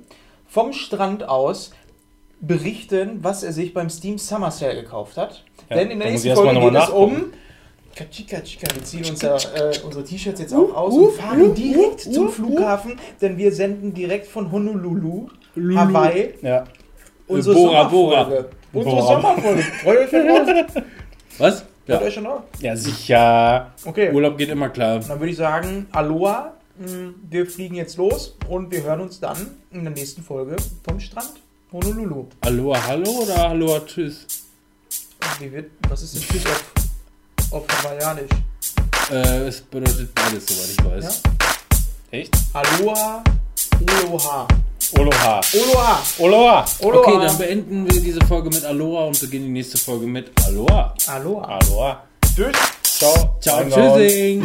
vom 0.46 0.72
Strand 0.72 1.28
aus 1.28 1.72
berichten, 2.40 3.18
was 3.22 3.42
er 3.42 3.52
sich 3.52 3.72
beim 3.72 3.88
Steam 3.88 4.18
Summer 4.18 4.50
Sale 4.50 4.82
gekauft 4.82 5.16
hat. 5.16 5.44
Ja, 5.70 5.76
Denn 5.76 5.90
in 5.90 6.00
der 6.00 6.10
nächsten 6.10 6.34
Folge 6.34 6.60
geht 6.60 6.74
es 6.74 6.88
um. 6.90 7.32
Kachika, 7.94 8.40
Chika. 8.40 8.74
Wir 8.74 8.82
ziehen 8.84 9.04
unser, 9.08 9.36
äh, 9.36 9.78
unsere 9.84 10.02
T-Shirts 10.02 10.40
jetzt 10.40 10.54
auch 10.54 10.74
aus 10.74 10.94
und 10.94 11.12
fahren 11.12 11.54
direkt 11.54 12.00
zum 12.00 12.30
Flughafen, 12.30 12.98
denn 13.20 13.36
wir 13.36 13.52
senden 13.52 13.92
direkt 13.92 14.26
von 14.26 14.50
Honolulu, 14.50 15.28
Hawaii, 15.54 16.34
ja. 16.40 16.64
unsere 17.28 17.54
Bora, 17.54 17.84
Bora. 17.84 18.24
Sommerfolge. 18.24 18.50
Unsere 18.72 18.96
Bora. 18.96 19.06
Sommerfolge. 19.06 19.62
Freut 19.62 19.98
euch 19.98 20.10
schon 20.10 20.26
drauf? 20.26 20.84
Was? 21.38 21.66
Ja. 21.86 22.00
euch 22.00 22.14
schon 22.14 22.24
drauf? 22.24 22.42
ja, 22.60 22.76
sicher. 22.76 23.72
Okay. 23.84 24.12
Urlaub 24.12 24.38
geht 24.38 24.48
immer 24.50 24.68
klar. 24.68 25.00
Dann 25.00 25.18
würde 25.18 25.30
ich 25.32 25.36
sagen, 25.36 25.86
Aloha, 25.92 26.52
mh, 26.78 27.14
wir 27.28 27.46
fliegen 27.46 27.74
jetzt 27.74 27.96
los 27.96 28.36
und 28.48 28.70
wir 28.70 28.82
hören 28.82 29.00
uns 29.00 29.18
dann 29.20 29.36
in 29.72 29.82
der 29.84 29.92
nächsten 29.92 30.22
Folge 30.22 30.56
vom 30.86 31.00
Strand 31.00 31.32
Honolulu. 31.72 32.26
Aloha, 32.42 32.86
hallo 32.86 33.10
oder 33.22 33.48
Aloha, 33.48 33.80
tschüss? 33.86 34.26
Wie 35.38 35.50
wird, 35.50 35.70
was 35.88 36.02
ist 36.02 36.14
denn 36.14 36.22
Tschüss 36.22 36.44
auf, 36.46 36.72
auf 37.52 37.64
Hawaiianisch? 37.84 38.30
Äh, 39.10 39.48
es 39.48 39.60
bedeutet 39.62 40.14
beides, 40.14 40.46
soweit 40.46 40.70
ich 41.00 41.04
weiß. 41.04 41.22
Echt? 42.10 42.34
Aloha, 42.52 43.24
Aloha. 43.88 44.46
Aloha. 44.98 45.40
Aloha, 45.52 46.02
Aloha. 46.18 46.64
Aloha. 46.80 46.98
Okay, 46.98 47.18
dann 47.26 47.38
beenden 47.38 47.90
wir 47.90 48.00
diese 48.00 48.20
Folge 48.26 48.50
mit 48.50 48.64
Aloha 48.64 49.06
und 49.06 49.20
beginnen 49.20 49.46
die 49.46 49.52
nächste 49.52 49.78
Folge 49.78 50.06
mit 50.06 50.30
Aloha. 50.46 50.94
Aloha. 51.06 51.58
Aloha. 51.58 52.02
Tschüss. 52.34 52.56
Ciao. 52.82 53.36
Ciao, 53.40 53.64
tschüssing! 53.68 54.42